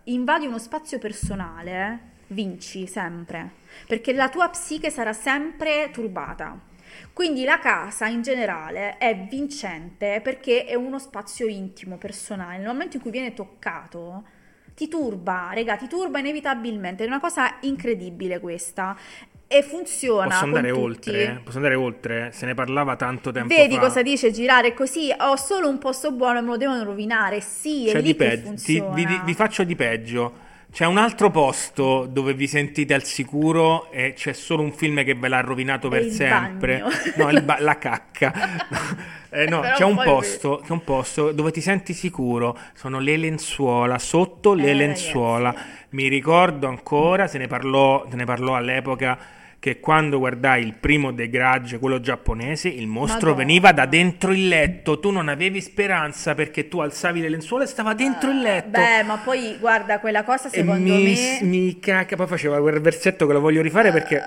invadi 0.04 0.46
uno 0.46 0.58
spazio 0.58 0.98
personale, 0.98 2.10
vinci 2.28 2.86
sempre, 2.86 3.50
perché 3.86 4.12
la 4.12 4.28
tua 4.28 4.48
psiche 4.48 4.90
sarà 4.90 5.12
sempre 5.12 5.90
turbata. 5.92 6.70
Quindi 7.12 7.44
la 7.44 7.58
casa 7.58 8.06
in 8.06 8.22
generale 8.22 8.96
è 8.96 9.26
vincente 9.28 10.20
perché 10.22 10.64
è 10.64 10.74
uno 10.74 10.98
spazio 10.98 11.46
intimo, 11.46 11.98
personale. 11.98 12.56
Nel 12.56 12.66
momento 12.66 12.96
in 12.96 13.02
cui 13.02 13.10
viene 13.10 13.34
toccato, 13.34 14.24
ti 14.74 14.88
turba, 14.88 15.50
raga, 15.54 15.76
ti 15.76 15.88
turba 15.88 16.18
inevitabilmente. 16.20 17.04
È 17.04 17.06
una 17.06 17.20
cosa 17.20 17.56
incredibile 17.60 18.40
questa. 18.40 18.96
E 19.46 19.62
funziona. 19.62 20.28
Posso 20.28 20.44
andare 20.44 20.70
oltre? 20.70 21.40
Posso 21.44 21.58
andare 21.58 21.74
oltre? 21.74 22.30
Se 22.32 22.46
ne 22.46 22.54
parlava 22.54 22.96
tanto 22.96 23.30
tempo 23.30 23.54
Vedi 23.54 23.74
fa. 23.74 23.80
cosa 23.80 24.00
dice 24.00 24.30
girare 24.30 24.72
così? 24.72 25.12
Ho 25.14 25.36
solo 25.36 25.68
un 25.68 25.76
posto 25.76 26.12
buono 26.12 26.38
e 26.38 26.40
me 26.40 26.48
lo 26.48 26.56
devono 26.56 26.82
rovinare. 26.82 27.42
Sì, 27.42 27.88
è 27.88 27.90
Cioè, 27.90 28.00
lì 28.00 28.06
di 28.06 28.14
peggio. 28.14 28.54
Ti- 28.54 28.82
vi, 28.94 29.20
vi 29.22 29.34
faccio 29.34 29.64
di 29.64 29.76
peggio. 29.76 30.50
C'è 30.72 30.86
un 30.86 30.96
altro 30.96 31.30
posto 31.30 32.06
dove 32.08 32.32
vi 32.32 32.46
sentite 32.46 32.94
al 32.94 33.04
sicuro 33.04 33.90
e 33.90 34.14
c'è 34.14 34.32
solo 34.32 34.62
un 34.62 34.72
film 34.72 35.04
che 35.04 35.14
ve 35.14 35.28
l'ha 35.28 35.40
rovinato 35.42 35.88
per 35.88 36.08
sempre. 36.10 36.78
bagno. 37.14 37.30
No, 37.32 37.40
ba- 37.42 37.60
la 37.60 37.76
cacca. 37.78 38.32
Eh, 39.34 39.46
no, 39.46 39.60
c'è 39.62 39.84
un 39.84 39.96
posto, 39.96 40.60
c'è 40.62 40.72
un 40.72 40.84
posto 40.84 41.32
dove 41.32 41.52
ti 41.52 41.62
senti 41.62 41.94
sicuro. 41.94 42.54
Sono 42.74 42.98
le 43.00 43.16
lenzuola, 43.16 43.98
sotto 43.98 44.52
le 44.52 44.68
Eh, 44.70 44.74
lenzuola. 44.74 45.54
Mi 45.90 46.08
ricordo 46.08 46.66
ancora, 46.68 47.26
se 47.26 47.38
ne 47.38 47.46
parlò, 47.46 48.06
se 48.10 48.16
ne 48.16 48.26
parlò 48.26 48.56
all'epoca, 48.56 49.18
che 49.62 49.78
quando 49.78 50.18
guardai 50.18 50.60
il 50.64 50.74
primo 50.74 51.14
The 51.14 51.28
Grudge, 51.28 51.78
quello 51.78 52.00
giapponese, 52.00 52.66
il 52.66 52.88
mostro 52.88 53.28
Madonna. 53.30 53.36
veniva 53.36 53.70
da 53.70 53.86
dentro 53.86 54.32
il 54.32 54.48
letto. 54.48 54.98
Tu 54.98 55.12
non 55.12 55.28
avevi 55.28 55.60
speranza 55.60 56.34
perché 56.34 56.66
tu 56.66 56.80
alzavi 56.80 57.20
le 57.20 57.28
lenzuola 57.28 57.62
e 57.62 57.68
stava 57.68 57.94
dentro 57.94 58.32
il 58.32 58.40
letto. 58.40 58.70
Beh, 58.70 59.04
ma 59.04 59.18
poi 59.18 59.56
guarda, 59.60 60.00
quella 60.00 60.24
cosa 60.24 60.48
secondo 60.48 60.92
mi, 60.92 61.04
me... 61.04 61.38
mi 61.42 61.78
cacca, 61.78 62.16
poi 62.16 62.26
faceva 62.26 62.58
quel 62.58 62.80
versetto 62.80 63.24
che 63.24 63.32
lo 63.34 63.38
voglio 63.38 63.62
rifare 63.62 63.92
perché 63.92 64.20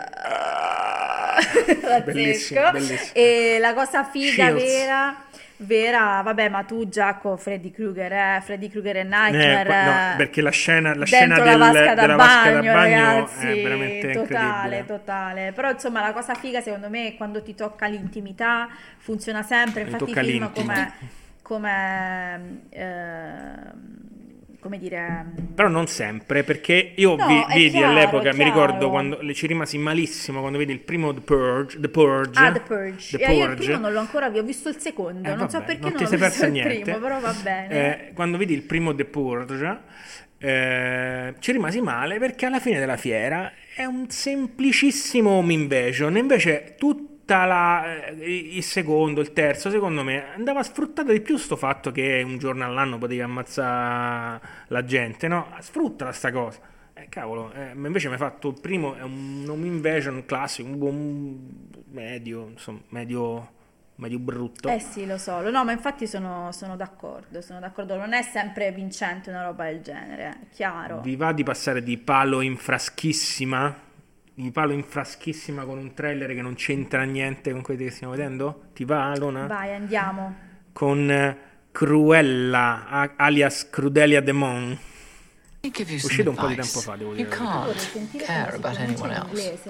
Pazzesco. 1.82 2.04
Bellissimo, 2.06 2.72
bellissimo. 2.72 3.12
E 3.12 3.58
la 3.60 3.74
cosa 3.74 4.06
figa 4.06 4.46
Shields. 4.46 4.64
vera, 4.64 5.16
vera, 5.58 6.22
vabbè, 6.22 6.50
ma 6.50 6.64
tu 6.64 6.88
Giacomo, 6.90 7.38
Freddy 7.38 7.72
Krueger, 7.72 8.12
eh, 8.12 8.42
Freddy 8.44 8.68
Krueger 8.70 8.98
e 8.98 9.00
Eh, 9.00 9.04
Nightmare, 9.04 9.66
qua- 9.66 9.84
no, 9.84 10.14
eh, 10.14 10.16
perché 10.18 10.42
la 10.42 10.50
scena, 10.52 10.94
la 10.96 11.06
scena 11.06 11.38
la 11.38 11.44
del- 11.44 11.58
vasca 11.58 11.94
da 11.94 12.02
della 12.02 12.16
bagno, 12.16 12.18
vasca 12.18 12.52
da 12.52 12.60
bagno 12.60 12.74
ragazzi, 12.74 13.48
è 13.48 13.64
veramente 13.64 14.12
totale, 14.12 14.86
totale. 14.86 15.52
Però 15.54 15.70
insomma 15.72 16.02
la 16.02 16.12
cosa 16.14 16.34
figa 16.36 16.62
secondo 16.62 16.90
me 16.90 17.08
è 17.08 17.16
quando 17.16 17.42
ti 17.42 17.56
tocca 17.56 17.88
l'intimità, 17.88 18.68
funziona 18.98 19.42
sempre, 19.44 19.82
infatti 19.82 20.04
i 20.04 20.08
tocca 20.08 20.24
film 20.24 20.52
come, 20.52 20.94
come, 21.42 22.60
ehm, 22.70 23.82
come 24.66 24.80
dire... 24.80 25.26
Però 25.54 25.68
non 25.68 25.86
sempre, 25.86 26.44
perché 26.44 26.94
io 26.96 27.16
No, 27.16 27.28
vi- 27.28 27.46
è 27.48 27.54
vidi 27.56 27.70
chiaro, 27.70 27.92
all'epoca, 27.92 28.34
mi 28.34 28.44
ricordo 28.44 28.90
quando 28.90 29.34
ci 29.34 29.46
rimasi 29.46 29.78
malissimo 29.78 30.40
quando 30.40 30.58
vedi 30.58 30.72
il 30.72 30.80
primo 30.80 31.14
The 31.14 31.22
Purge, 31.22 31.80
The 31.80 31.90
Purge, 31.90 32.40
Ah, 32.40 32.52
The 32.52 32.60
Purge. 32.62 33.18
The 33.18 33.24
Eh, 33.24 33.34
io 33.36 33.42
il 33.44 33.50
Purge. 33.50 33.64
primo 33.66 33.80
non 33.80 33.94
l'ho 33.94 34.00
ancora 34.00 34.28
visto, 34.30 34.42
ho 34.42 34.46
visto 34.46 34.70
il 34.70 34.78
secondo, 34.80 35.30
Eh, 35.30 35.36
non 35.36 35.50
so 35.50 35.60
vabbè, 35.60 35.66
perché 35.68 35.82
non 35.82 35.90
non, 35.92 35.98
ti 35.98 36.04
ho 36.04 36.08
sei 36.08 36.18
visto 36.18 36.46
il 36.46 36.52
niente. 36.52 36.82
primo, 36.82 36.98
però 36.98 37.20
va 37.20 37.34
bene. 37.44 38.10
Eh, 38.10 38.14
quando 38.14 38.38
vidi 38.38 38.54
il 38.54 38.64
primo 38.64 38.96
The 38.96 39.06
Purge, 39.06 39.78
eh, 40.40 41.34
ci 41.40 41.52
rimasi 41.52 41.82
male 41.82 42.18
perché 42.18 42.46
alla 42.48 42.60
fine 42.60 42.80
della 42.80 42.98
fiera 42.98 43.52
è 43.76 43.86
un 43.86 44.10
semplicissimo 44.10 45.30
home 45.30 45.54
invasion. 45.54 46.18
Invece 46.18 46.76
tutta 47.26 47.46
la, 47.46 48.06
eh, 48.06 48.56
il 48.56 48.62
secondo, 48.62 49.20
il 49.20 49.34
terzo, 49.34 49.72
secondo 49.72 50.04
me 50.04 50.32
andava 50.36 50.62
sfruttato 50.62 51.12
di 51.12 51.22
più 51.22 51.38
sto 51.38 51.56
fatto 51.56 51.92
che 51.92 52.22
un 52.24 52.38
giorno 52.38 52.64
all'anno 52.64 53.00
potevi 53.00 53.22
ammazzare 53.22 54.40
la 54.68 54.86
gente, 54.86 55.28
no? 55.28 55.48
Sfruttala 55.60 56.12
sta 56.12 56.32
cosa. 56.32 56.60
Eh, 56.94 57.10
cavolo, 57.10 57.52
eh, 57.54 57.72
invece 57.74 58.08
mi 58.08 58.14
hai 58.14 58.20
fatto 58.20 58.50
il 58.50 58.62
primo, 58.62 58.94
è 58.94 59.02
un 59.02 59.44
home 59.50 59.66
invasion 59.66 60.24
classico, 60.26 60.70
un 60.70 60.78
buon 60.78 61.68
medio, 61.90 62.48
insomma, 62.52 62.80
medio, 62.90 63.52
medio 63.96 64.20
brutto. 64.20 64.70
Eh 64.70 64.80
sì, 64.80 65.08
lo 65.08 65.18
so, 65.18 65.42
no, 65.50 65.66
ma 65.66 65.72
infatti 65.72 66.06
sono, 66.06 66.52
sono 66.52 66.76
d'accordo, 66.76 67.42
sono 67.42 67.60
d'accordo, 67.60 67.98
non 67.98 68.14
è 68.14 68.22
sempre 68.22 68.72
vincente 68.72 69.32
una 69.32 69.44
roba 69.44 69.66
del 69.66 69.82
genere, 69.82 70.30
è 70.30 70.38
chiaro. 70.54 71.02
Vi 71.02 71.16
va 71.16 71.34
di 71.34 71.44
passare 71.44 71.82
di 71.82 71.98
palo 71.98 72.42
in 72.42 72.56
fraschissima? 72.56 73.85
Di 74.38 74.52
palo 74.52 74.74
in 74.74 74.84
fraschissima 74.84 75.64
con 75.64 75.78
un 75.78 75.94
trailer 75.94 76.34
che 76.34 76.42
non 76.42 76.56
c'entra 76.56 77.04
niente 77.04 77.52
con 77.52 77.62
quelli 77.62 77.86
che 77.86 77.92
stiamo 77.92 78.14
vedendo? 78.14 78.64
Ti 78.74 78.84
va, 78.84 79.16
Lona? 79.16 79.48
Vai, 79.48 79.74
andiamo. 79.74 80.36
Con 80.74 81.10
eh, 81.10 81.38
Cruella, 81.72 82.86
a- 82.90 83.14
alias 83.16 83.70
Crudelia 83.70 84.20
Demon. 84.20 84.78
Uscito 85.62 86.30
un 86.32 86.36
po' 86.36 86.48
di 86.48 86.56
tempo 86.56 86.80
fa, 86.80 86.96
devo 86.98 87.14
dire. 87.14 87.28
care 87.30 88.56
about 88.56 88.78
anyone 88.78 89.14
else. 89.16 89.64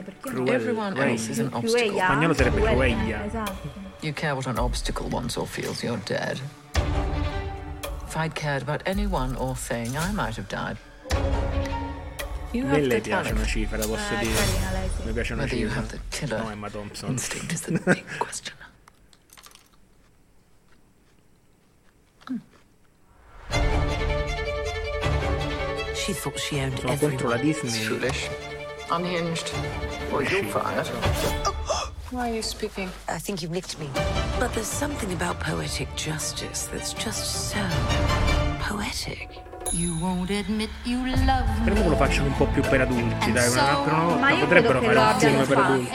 Everyone 0.48 1.00
else 1.00 1.30
is 1.30 1.40
an 1.40 1.50
Cruella. 1.52 1.58
obstacle. 1.58 1.88
Cruella? 1.88 2.04
Spagnolo 2.04 2.34
sarebbe 2.34 2.60
Cruella, 2.62 2.74
Cruella. 2.74 3.26
Esatto. 3.26 3.70
You 4.02 4.14
care 4.14 4.34
what 4.34 4.48
an 4.48 4.58
obstacle 4.58 5.08
wants 5.10 5.38
or 5.38 5.48
feels, 5.48 5.84
you're 5.84 6.02
dead. 6.06 6.42
If 8.08 8.16
I'd 8.16 8.34
cared 8.34 8.64
about 8.64 8.82
anyone 8.88 9.36
or 9.38 9.56
thing, 9.56 9.96
I 9.96 10.12
might 10.12 10.36
have 10.38 10.48
died. 10.48 10.78
You 12.56 12.66
have 12.66 12.82
me 12.82 12.88
the 12.88 13.02
piace 13.02 13.12
una 13.12 13.24
talent. 13.24 13.46
cifra, 13.48 13.78
posso 13.86 14.14
Eh, 14.14 14.18
dire. 14.20 14.34
carina 14.36 14.72
lei, 14.72 14.90
sì. 14.96 15.04
Mi 15.06 15.12
piace 15.14 15.34
una 15.34 15.42
Whether 15.44 15.58
you 15.60 15.68
cifra. 15.68 15.76
have 15.82 15.88
the 15.90 16.00
killer 16.10 16.38
No, 16.44 16.50
Emma 16.50 16.70
Thompson. 16.70 17.10
instinct 17.12 17.52
is 17.54 17.62
the 17.62 17.72
big 17.84 18.06
question. 18.18 18.54
She 25.96 26.14
thought 26.14 26.38
she 26.40 26.60
owned 26.60 26.78
Sono 26.80 26.96
contro 26.98 27.30
la 27.30 27.36
everyone. 27.36 27.62
Disney. 27.64 27.86
Foolish. 27.86 28.30
Unhinged. 28.92 29.52
Well, 30.12 30.22
you're 30.22 30.44
fired. 30.44 30.88
Why 32.12 32.30
are 32.30 32.34
you 32.36 32.44
speaking? 32.44 32.92
I 33.10 33.18
think 33.18 33.42
you've 33.42 33.52
nicked 33.52 33.80
me. 33.80 33.90
But 34.40 34.54
there's 34.54 34.68
something 34.68 35.12
about 35.14 35.40
poetic 35.40 35.88
justice 35.96 36.68
that's 36.72 36.94
just 36.94 37.50
so 37.50 37.60
poetic. 38.60 39.30
You 39.72 39.96
won't 40.00 40.30
admit 40.30 40.70
you 40.84 41.00
love 41.26 41.48
me. 41.48 41.56
Speriamo 41.62 41.84
che 41.84 41.90
lo 41.90 41.96
facciano 41.96 42.28
un 42.28 42.36
po' 42.38 42.46
più 42.48 42.62
per 42.62 42.82
adulti, 42.82 43.32
dai, 43.32 43.50
una, 43.50 43.76
per 43.84 43.94
una 43.94 44.16
Ma 44.16 44.30
volta 44.30 44.46
potrebbero 44.46 44.82
fare 44.82 44.98
un 44.98 45.20
film 45.20 45.46
per 45.46 45.58
adulti. 45.58 45.90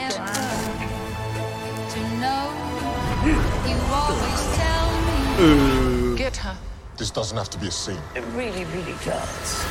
Eh, 5.37 6.15
Get 6.15 6.37
her. 6.37 6.55
This 6.97 7.11
doesn't 7.11 7.37
have 7.37 7.49
to 7.49 7.57
be 7.57 7.67
a 7.67 7.71
scene. 7.71 7.99
It 8.15 8.23
really, 8.35 8.65
really 8.65 8.93
does. 9.03 9.65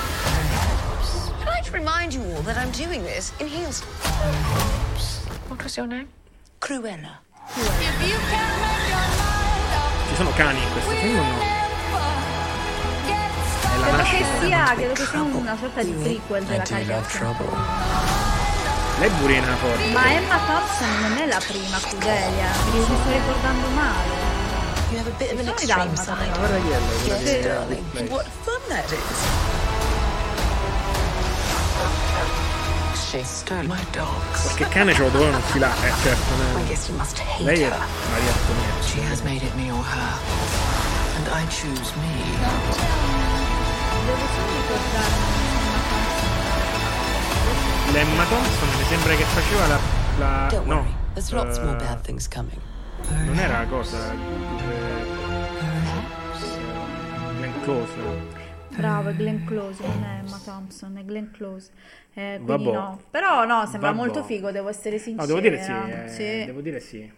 Like 1.47 1.65
to 1.65 1.73
remind 1.73 2.13
you 2.13 2.23
all 2.35 2.43
that 2.43 2.57
I'm 2.57 2.71
doing 2.73 3.03
this 3.03 3.33
in 3.39 3.47
heels. 3.47 3.83
What 5.49 5.63
was 5.63 5.77
your 5.77 5.87
name? 5.87 6.09
Cruella. 6.61 7.19
If 7.49 7.57
you 7.57 7.65
can 7.65 7.99
make 7.99 8.09
your 8.09 8.19
mind 8.19 8.93
up, 9.75 10.09
Ci 10.09 10.15
sono 10.17 10.31
cani 10.31 10.59
in 10.63 10.73
questo 10.73 10.91
film 10.91 11.19
o 11.19 11.23
no? 11.23 11.60
Credo 13.81 14.03
che 14.03 14.25
sia, 14.41 14.75
credo 14.75 14.93
che 14.93 15.05
sia 15.07 15.23
una 15.23 15.57
sorta 15.59 15.83
di 15.83 15.93
prequel 15.93 16.45
della 16.45 16.63
carica. 16.63 17.01
Lei 18.99 19.09
è 19.09 19.13
burina 19.13 19.55
forte. 19.57 19.87
Ma 19.93 20.11
Emma 20.13 20.39
Thompson 20.47 21.01
non 21.01 21.17
è 21.17 21.27
la 21.27 21.41
prima 21.47 21.79
Crudelia, 21.79 22.51
mi 22.73 22.83
sto 22.83 23.11
ricordando 23.11 23.69
male. 23.71 24.29
You 24.91 24.99
have 24.99 25.09
a 25.09 25.15
bit 25.17 25.33
of 25.33 25.39
an 25.39 25.49
extreme 25.49 25.97
side. 25.97 26.31
Guarda 26.37 26.59
chi 26.59 26.69
è 26.69 26.79
lei, 26.79 27.05
guarda 27.05 27.23
chi 27.23 27.31
è. 27.31 27.67
Lei. 27.93 28.09
What 28.09 28.27
fun 28.43 28.61
that 28.69 28.91
is. 28.91 28.99
She 33.09 33.25
stole 33.25 33.63
my 33.67 33.81
dogs. 33.93 34.43
Qualche 34.43 34.69
cane 34.69 34.93
ce 34.93 35.01
lo 35.03 35.09
dovevano 35.09 35.37
infilare, 35.39 35.89
eh, 35.89 35.93
certo. 36.03 36.35
I 36.35 36.37
ne- 36.57 36.65
guess 36.67 36.89
you 36.89 36.97
must 36.99 37.19
hate 37.19 37.43
Lei 37.43 37.63
è 37.63 37.67
her. 37.67 37.79
Maria 38.11 38.33
Antonietta. 38.33 38.85
She 38.87 39.01
has 39.11 39.21
made 39.23 39.45
it 39.45 39.55
me 39.55 39.71
or 39.71 39.83
her. 39.83 40.19
And 41.17 41.27
I 41.29 41.47
choose 41.49 41.93
me. 41.97 43.50
Devo 44.11 44.27
solo 44.35 44.51
ricordarmi 44.57 45.29
L'Emma 47.93 48.25
Thompson 48.25 48.69
mi 48.79 48.85
sembra 48.85 49.15
che 49.15 49.23
faceva 49.25 49.67
la... 49.67 49.79
la 50.19 50.47
Don't 50.51 50.67
no, 50.67 50.75
worry. 50.77 50.95
There's 51.15 51.31
lots 51.33 51.59
more 51.59 51.77
bad 51.77 52.01
things 52.03 52.29
coming. 52.29 52.61
non 53.25 53.39
era 53.39 53.61
la 53.61 53.67
cosa... 53.67 54.13
eh, 54.13 54.17
Glenn 57.39 57.63
Close. 57.63 57.93
Bravo, 58.77 59.09
è 59.11 59.15
Glenn 59.15 59.45
Close, 59.47 59.83
non 59.85 60.05
è 60.05 60.19
Emma 60.25 60.41
Thompson, 60.45 60.97
è 60.97 61.05
Glenn 61.05 61.31
Close. 61.33 61.71
Eh, 62.15 62.41
quindi 62.45 62.65
Vabbò. 62.65 62.73
no. 62.73 63.01
Però 63.11 63.45
no, 63.45 63.67
sembra 63.67 63.91
Vabbò. 63.91 64.03
molto 64.05 64.23
figo, 64.25 64.51
devo 64.53 64.69
essere 64.69 64.97
No, 64.97 65.03
sincera. 65.03 65.27
devo 65.27 65.41
dire 65.41 65.63
sì, 65.63 65.71
eh, 65.71 66.09
Sì, 66.09 66.45
devo 66.47 66.61
dire 66.61 66.81
sì. 66.81 67.13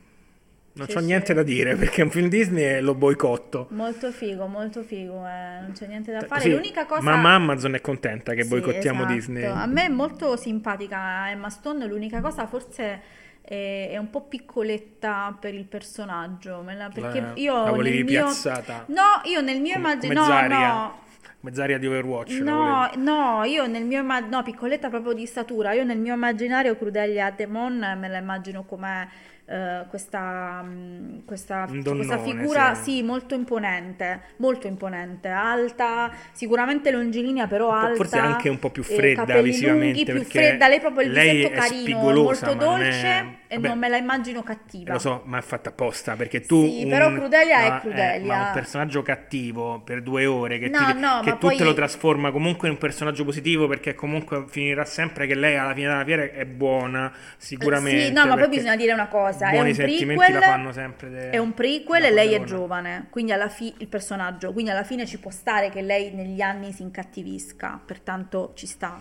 Non 0.75 0.87
Sì, 0.87 0.95
c'ho 0.95 1.01
sì. 1.01 1.07
niente 1.07 1.35
da 1.35 1.43
dire 1.43 1.75
perché 1.77 2.01
è 2.01 2.05
un 2.05 2.11
film 2.11 2.29
Disney 2.29 2.65
e 2.65 2.81
lo 2.81 2.95
boicotto. 2.95 3.67
Molto 3.71 4.11
figo, 4.11 4.47
molto 4.47 4.83
figo, 4.83 5.27
eh, 5.27 5.61
non 5.61 5.73
c'è 5.75 5.87
niente 5.87 6.13
da 6.13 6.21
fare. 6.21 6.41
Così, 6.41 6.51
L'unica 6.51 6.87
cosa... 6.87 7.03
Mamma 7.03 7.35
Amazon 7.35 7.75
è 7.75 7.81
contenta 7.81 8.33
che 8.35 8.43
Sì, 8.45 8.49
boicottiamo 8.49 9.01
esatto. 9.01 9.15
Disney. 9.15 9.45
A 9.45 9.67
me 9.67 9.85
è 9.85 9.89
molto 9.89 10.37
simpatica 10.37 11.29
Emma 11.31 11.51
Stone, 11.51 11.87
l'unica 11.87 12.21
cosa 12.21 12.47
forse 12.47 13.01
è, 13.43 13.97
un 13.99 14.09
po' 14.09 14.23
piccoletta 14.23 15.37
per 15.39 15.53
il 15.53 15.65
personaggio, 15.65 16.63
me 16.63 16.75
la- 16.75 16.89
perché 16.89 17.21
La- 17.21 17.33
io 17.35 17.55
la 17.55 17.65
nel 17.65 17.75
volevi 17.75 18.03
mio... 18.05 18.25
piazzata? 18.25 18.85
No, 18.89 19.21
io 19.25 19.41
nel 19.41 19.61
mio 19.61 19.77
immaginario... 19.77 20.57
No, 20.57 20.65
no, 20.65 21.01
Mezzaria 21.43 21.79
di 21.79 21.87
Overwatch. 21.87 22.39
No, 22.39 22.89
no, 22.97 23.43
io 23.45 23.67
nel 23.67 23.85
mio 23.85 24.01
immaginario, 24.01 24.37
no, 24.37 24.43
piccoletta 24.45 24.89
proprio 24.89 25.13
di 25.13 25.27
statura, 25.27 25.73
io 25.73 25.85
nel 25.85 25.99
mio 25.99 26.15
immaginario 26.15 26.77
Crudelia 26.77 27.31
Demon 27.31 27.97
me 27.99 28.09
la 28.09 28.19
immagino 28.19 28.65
come 28.65 29.09
eh, 29.45 29.85
questa, 29.89 30.63
mh, 30.63 31.25
questa, 31.25 31.67
Un 31.69 31.83
questa 31.83 32.15
donnone, 32.15 32.23
figura 32.23 32.75
sì. 32.75 32.83
sì, 32.83 33.03
molto 33.03 33.35
imponente, 33.35 34.21
molto 34.37 34.69
imponente, 34.69 35.29
alta, 35.29 36.13
sicuramente 36.31 36.93
longilinea, 36.93 37.49
però 37.49 37.73
alta. 37.73 37.97
Forse 37.97 38.19
anche 38.19 38.49
un 38.49 38.61
po' 38.61 38.71
più 38.71 38.85
fredda 38.85 39.43
visivamente. 39.43 40.05
lunghi, 40.05 40.21
più 40.21 40.31
fredda, 40.31 40.69
lei 40.69 40.79
proprio 40.79 41.07
il 41.09 41.13
lei 41.13 41.37
visetto 41.39 41.55
carino, 41.61 41.81
spigolosa, 41.83 42.47
molto 42.47 42.65
dolce 42.65 43.41
e 43.53 43.57
Vabbè, 43.57 43.69
non 43.69 43.79
me 43.79 43.89
la 43.91 43.99
immagino 43.99 44.43
cattiva. 44.43 44.95
Lo 44.95 44.99
so, 44.99 45.21
ma 45.27 45.37
è 45.37 45.43
fatta 45.43 45.69
apposta 45.69 46.17
perché 46.17 46.41
tu. 46.41 46.65
Sì, 46.65 46.87
però 46.89 47.13
Crudelia 47.13 47.61
è 47.65 47.69
ma- 47.69 47.81
Crudelia. 47.81 48.35
ma 48.37 48.47
un 48.47 48.53
personaggio 48.55 49.03
cattivo 49.03 49.81
per 49.85 50.01
due 50.01 50.25
ore 50.25 50.59
che, 50.59 50.69
No, 50.71 50.79
ti- 50.79 50.99
no, 50.99 51.21
che 51.23 51.31
ma 51.31 51.37
tu 51.37 51.47
poi- 51.49 51.57
te 51.59 51.65
lo 51.65 51.75
trasforma 51.75 52.31
comunque 52.31 52.69
in 52.69 52.73
un 52.75 52.81
personaggio 52.81 53.27
positivo 53.27 53.69
perché 53.69 53.95
comunque 53.95 54.47
finirà 54.49 54.87
sempre 54.87 55.27
che 55.27 55.35
lei 55.35 55.57
alla 55.59 55.75
fine 55.75 55.89
della 55.89 56.05
fiera 56.05 56.23
è 56.23 56.47
buona, 56.47 57.13
sicuramente. 57.37 58.07
Sì, 58.07 58.13
no, 58.13 58.25
ma 58.27 58.37
poi 58.37 58.49
bisogna 58.49 58.77
dire 58.77 58.93
una 58.95 59.09
cosa, 59.09 59.49
è 59.49 59.53
buoni 59.53 59.69
un 59.69 59.75
sentimenti 59.75 60.15
prequel, 60.15 60.41
la 60.41 60.47
fanno 60.47 60.73
sempre 60.73 61.11
de- 61.11 61.31
è 61.31 61.37
un 61.37 61.53
prequel 61.53 62.05
e 62.05 62.11
lei 62.11 62.33
è 62.33 62.43
giovane, 62.45 63.09
quindi 63.11 63.33
alla 63.33 63.51
fine 63.51 63.75
il 63.79 63.89
personaggio, 63.89 64.51
quindi 64.55 64.71
alla 64.71 64.85
fine 64.85 65.05
ci 65.05 65.19
può 65.19 65.31
stare 65.31 65.69
che 65.69 65.83
lei 65.83 66.11
negli 66.15 66.41
anni 66.41 66.73
si 66.73 66.81
incattivisca, 66.81 67.79
pertanto 67.85 68.53
ci 68.55 68.67
sta, 68.67 68.99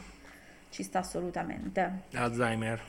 ci 0.69 0.83
sta 0.83 0.99
assolutamente. 0.99 1.91
Alzheimer. 2.15 2.79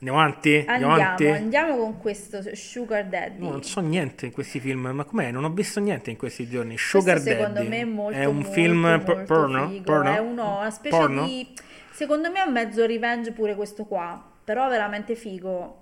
Andiamo 0.00 0.18
avanti? 0.20 0.64
Andiamo, 0.66 0.72
Andiamo, 0.94 1.02
avanti? 1.02 1.26
andiamo 1.28 1.76
con 1.76 1.98
questo 1.98 2.40
Sugar 2.54 3.04
Daddy. 3.04 3.38
No, 3.42 3.50
non 3.50 3.62
so 3.62 3.80
niente 3.80 4.26
in 4.26 4.32
questi 4.32 4.58
film, 4.58 4.88
ma 4.88 5.04
com'è? 5.04 5.30
Non 5.30 5.44
ho 5.44 5.50
visto 5.50 5.78
niente 5.78 6.08
in 6.10 6.16
questi 6.16 6.48
giorni. 6.48 6.78
Sugar 6.78 7.16
Questo 7.20 7.30
secondo 7.30 7.54
Daddy. 7.58 7.68
me 7.68 7.78
è 7.80 7.84
molto 7.84 8.18
è 8.18 8.24
un 8.24 8.36
molto, 8.36 8.50
film 8.50 8.78
molto 8.80 9.04
por- 9.12 9.24
porno? 9.24 9.68
figo. 9.68 9.82
porno? 9.84 10.14
È 10.14 10.18
uno, 10.18 10.58
una 10.58 10.70
specie 10.70 10.96
Porno? 10.96 11.24
di 11.26 11.52
secondo 11.90 12.30
me 12.30 12.38
è 12.42 12.46
un 12.46 12.52
mezzo 12.52 12.86
revenge 12.86 13.32
pure 13.32 13.54
questo 13.54 13.84
qua, 13.84 14.22
però 14.42 14.68
veramente 14.70 15.14
figo. 15.14 15.76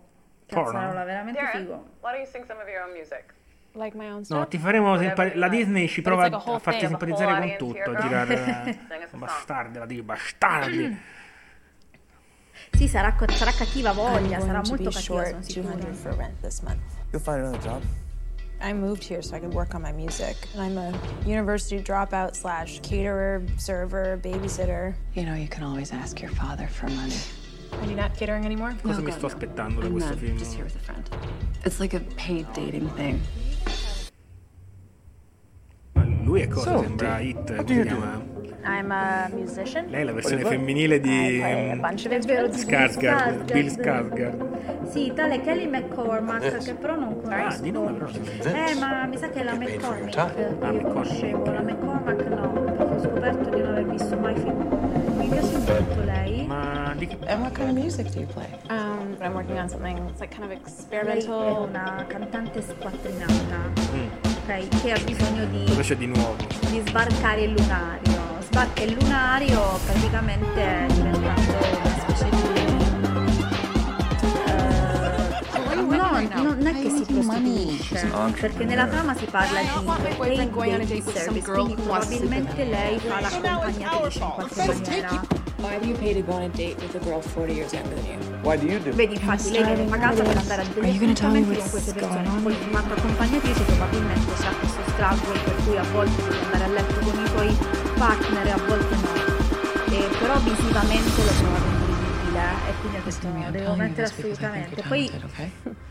Porno? 0.46 0.64
Cazzarola, 0.72 1.04
veramente 1.04 1.40
Darren, 1.40 1.60
figo. 1.60 1.74
why 2.00 2.10
don't 2.12 2.16
you 2.18 2.26
sing 2.26 2.44
some 2.44 2.60
of 2.60 2.68
your 2.68 2.82
own 2.82 2.92
music? 2.92 3.34
Like 3.74 3.96
my 3.96 4.10
own 4.10 4.22
No, 4.30 4.48
ti 4.48 4.58
faremo 4.58 4.98
simpa- 4.98 5.30
la 5.34 5.48
Disney 5.48 5.86
ci 5.86 6.02
prova 6.02 6.24
like 6.24 6.34
a 6.34 6.38
a 6.54 6.58
farti 6.58 6.80
thing 6.80 6.88
simpatizzare 6.98 7.38
con 7.38 7.54
tutto, 7.56 7.90
a 7.92 8.00
girare 8.00 8.78
bastardi, 9.14 9.78
la 9.78 9.86
dico 9.86 10.02
bastardi. 10.02 10.98
Sì, 12.76 12.88
sarà, 12.88 13.14
sarà 13.30 13.52
cattiva 13.52 13.92
voglia, 13.92 14.38
I'm 14.38 14.46
sarà 14.46 14.60
going 14.60 14.64
to 14.64 14.68
molto 14.68 14.76
be 14.76 14.90
cattiva, 14.90 15.00
short 15.00 15.28
sono 15.30 15.42
sicura. 15.42 15.72
200 15.74 15.92
for 15.94 16.14
rent 16.16 16.40
this 16.40 16.60
month. 16.62 16.80
You'll 17.12 17.22
find 17.22 17.40
another 17.40 17.58
job. 17.60 17.82
I 18.60 18.72
moved 18.72 19.04
here 19.04 19.22
so 19.22 19.36
I 19.36 19.38
could 19.40 19.54
work 19.54 19.74
on 19.74 19.82
my 19.82 19.92
music. 19.92 20.36
I'm 20.56 20.76
a 20.78 20.92
university 21.24 21.80
dropout 21.80 22.34
slash 22.34 22.80
caterer, 22.80 23.42
server, 23.56 24.18
babysitter. 24.20 24.94
You 25.14 25.24
know, 25.24 25.34
you 25.34 25.46
can 25.48 25.62
always 25.62 25.92
ask 25.92 26.20
your 26.20 26.32
father 26.32 26.66
for 26.66 26.88
money. 26.88 27.14
Are 27.72 27.86
you 27.86 27.94
not 27.94 28.16
catering 28.16 28.44
anymore? 28.44 28.74
Cosa 28.82 29.00
mi 29.00 29.12
sto 29.12 29.26
aspettando 29.26 29.80
da 29.80 29.88
questo 29.88 30.16
film? 30.16 30.36
Just 30.38 30.54
here 30.54 30.64
with 30.64 30.74
a 30.74 30.80
friend. 30.80 31.08
It's 31.64 31.78
like 31.78 31.94
a 31.94 32.00
paid 32.16 32.46
dating 32.52 32.88
thing. 32.96 33.20
Lui 36.24 36.40
è 36.42 36.48
cosa? 36.48 36.72
So, 36.76 36.82
Sembra 36.82 37.18
Hit, 37.20 37.36
what 37.36 37.46
come 37.46 37.64
do 37.64 37.72
si 37.72 37.78
you 37.78 37.84
chiama? 37.84 38.22
I'm 38.64 38.90
a 38.90 39.28
musician. 39.32 39.86
Lei 39.88 40.00
è 40.00 40.04
la 40.04 40.12
versione 40.12 40.42
femminile 40.44 41.00
di 41.00 41.10
di 41.10 41.40
Skarsgård, 42.58 43.52
Bill 43.52 43.66
Skarsgård. 43.68 44.88
Sì, 44.90 45.12
tale 45.14 45.40
Kelly 45.42 45.66
McCormack, 45.66 46.42
Yes. 46.42 46.64
che 46.64 46.74
però 46.74 46.96
non 46.96 47.20
Ah, 47.24 47.28
conosco. 47.28 47.62
di 47.62 47.70
nome 47.70 47.92
però. 47.92 48.10
Eh, 48.10 48.74
ma 48.74 49.04
mi 49.06 49.16
sa 49.16 49.28
che 49.28 49.40
è 49.40 49.44
la 49.44 49.54
McCormick 49.54 50.16
Ah, 50.16 50.32
io 50.72 50.80
conoscevo, 50.82 51.44
la 51.44 51.60
McCormack 51.60 52.22
no, 52.26 52.50
perché 52.52 52.82
ho 52.82 53.00
scoperto 53.02 53.48
di 53.50 53.60
non 53.62 53.70
aver 53.72 53.84
visto 53.86 54.16
mai 54.18 54.34
film. 54.34 55.16
Mi 55.18 55.28
piace 55.28 55.58
molto 55.58 56.04
lei. 56.04 56.46
Ma 56.46 56.94
di 56.96 57.06
che... 57.06 57.16
And 57.26 57.40
what 57.42 57.52
kind 57.52 57.68
of 57.70 57.76
music 57.76 58.10
do 58.12 58.20
you 58.20 58.26
play? 58.32 58.48
Um, 58.70 59.16
I'm 59.20 59.34
working 59.34 59.58
on 59.58 59.68
something. 59.68 59.98
It's 60.08 60.20
like 60.20 60.34
kind 60.34 60.44
of 60.44 60.48
Lei 60.50 60.58
è 60.58 60.60
experimental. 60.60 61.68
una 61.68 62.04
cantante 62.06 62.62
squattrinata, 62.62 63.86
Mm. 63.92 64.08
ok, 64.24 64.80
che 64.82 64.92
ha 64.92 64.98
bisogno 65.04 65.44
di 65.46 65.64
di 65.96 66.06
nuovo? 66.06 66.36
di 66.70 66.82
sbarcare 66.86 67.42
il 67.42 67.52
lunario. 67.52 68.36
Sbarca 68.58 68.82
il 68.82 68.92
lunario 68.98 69.78
praticamente 69.84 70.86
diventando 70.88 71.52
una 71.78 71.94
specie 72.00 72.28
di... 72.28 72.36
eh, 76.18 76.28
no, 76.34 76.42
non 76.42 76.66
è 76.66 76.72
che 76.72 76.90
si 76.90 77.04
prostituisce, 77.04 78.10
perché 78.40 78.64
nella 78.64 78.88
trama 78.88 79.14
si 79.14 79.26
parla 79.26 79.60
di 79.60 79.68
paid 80.16 80.38
dating 80.76 81.08
service, 81.08 81.52
quindi 81.52 81.74
probabilmente 81.74 82.64
lei 82.64 82.98
fa 82.98 83.20
l'accompagnatrice 83.20 84.18
in 84.18 84.30
qualche 84.34 84.64
maniera. 84.66 85.22
Why 85.58 85.78
do 85.80 85.88
you 85.88 85.96
pay 85.96 86.14
to 86.14 86.22
go 86.22 86.34
on 86.34 86.42
a 86.42 86.48
date 86.50 86.76
with 86.76 86.94
a 86.94 87.00
girl 87.00 87.20
40 87.20 87.52
years 87.52 87.72
younger 87.72 87.94
than 87.94 88.06
you? 88.06 88.18
Why 88.42 88.56
do 88.56 88.66
you 88.66 88.78
do? 88.78 88.92
Vedi, 88.92 89.14
infatti 89.14 89.50
lei 89.50 89.64
viene 89.64 89.90
pagata 89.90 90.22
per 90.22 90.36
andare 90.36 90.62
a 90.62 90.64
degli 90.64 90.78
Are 90.78 90.90
you 90.92 91.00
gonna 91.00 91.14
tell 91.14 91.32
me 91.32 91.38
appuntamenti 91.40 91.48
con 91.48 91.56
what's 91.58 91.70
queste 91.70 91.92
persone, 91.94 92.22
going 92.22 92.36
on? 92.36 92.42
poi 92.42 92.52
in 92.62 92.70
quanto 92.70 92.94
accompagnatrice 92.94 93.62
probabilmente 93.64 94.32
c'è 94.38 94.52
questo 94.58 94.82
struggle 94.90 95.38
per 95.42 95.54
cui 95.64 95.76
a 95.76 95.82
volte 95.82 96.22
devi 96.22 96.44
andare 96.44 96.64
a 96.64 96.68
letto 96.68 96.94
con 97.00 97.24
i 97.24 97.30
tuoi 97.30 97.56
partner 97.98 98.46
e 98.46 98.50
a 98.50 98.56
volte 98.56 98.94
no. 98.94 99.14
E 99.88 100.16
però 100.18 100.38
visivamente 100.38 101.22
l'ho 101.24 101.34
trovato 101.38 101.66
incredibile 101.66 102.42
e 102.68 102.72
quindi 102.80 102.96
ho 102.96 103.02
detto 103.04 103.28
no, 103.28 103.50
devo 103.50 103.74
mettere 103.74 104.06
assolutamente. 104.06 104.82
Poi 104.86 105.10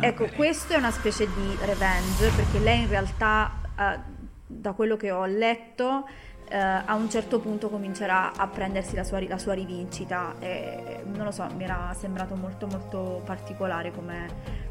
Ecco, 0.00 0.28
questo 0.34 0.72
è 0.72 0.76
una 0.76 0.90
specie 0.90 1.26
di 1.26 1.56
revenge 1.60 2.30
perché 2.34 2.58
lei 2.58 2.82
in 2.82 2.88
realtà, 2.88 3.60
eh, 3.78 3.98
da 4.46 4.72
quello 4.72 4.96
che 4.96 5.10
ho 5.10 5.26
letto, 5.26 6.08
eh, 6.50 6.56
a 6.56 6.94
un 6.94 7.08
certo 7.10 7.40
punto 7.40 7.68
comincerà 7.68 8.32
a 8.34 8.46
prendersi 8.46 8.94
la 8.96 9.04
sua, 9.04 9.20
la 9.26 9.38
sua 9.38 9.54
rivincita 9.54 10.34
e 10.40 11.00
non 11.04 11.24
lo 11.26 11.30
so, 11.30 11.46
mi 11.56 11.64
era 11.64 11.94
sembrato 11.98 12.34
molto 12.34 12.66
molto 12.66 13.22
particolare 13.24 13.90
come, 13.92 14.26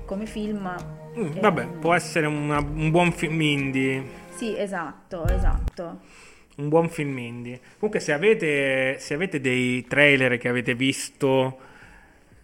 come 0.05 0.25
film. 0.25 0.73
Mm, 1.17 1.32
E- 1.38 1.39
vabbè, 1.39 1.65
può 1.80 1.93
essere 1.93 2.25
una- 2.25 2.59
un 2.59 2.91
buon 2.91 3.11
film 3.11 3.39
indie. 3.41 4.03
Sì, 4.36 4.57
esatto, 4.57 5.25
esatto. 5.28 5.99
Un 6.57 6.69
buon 6.69 6.89
film 6.89 7.17
indie. 7.17 7.59
Comunque, 7.78 7.99
se 7.99 8.13
avete, 8.13 8.97
se 8.99 9.13
avete 9.13 9.39
dei 9.39 9.86
trailer 9.88 10.38
che 10.38 10.47
avete 10.47 10.73
visto 10.73 11.57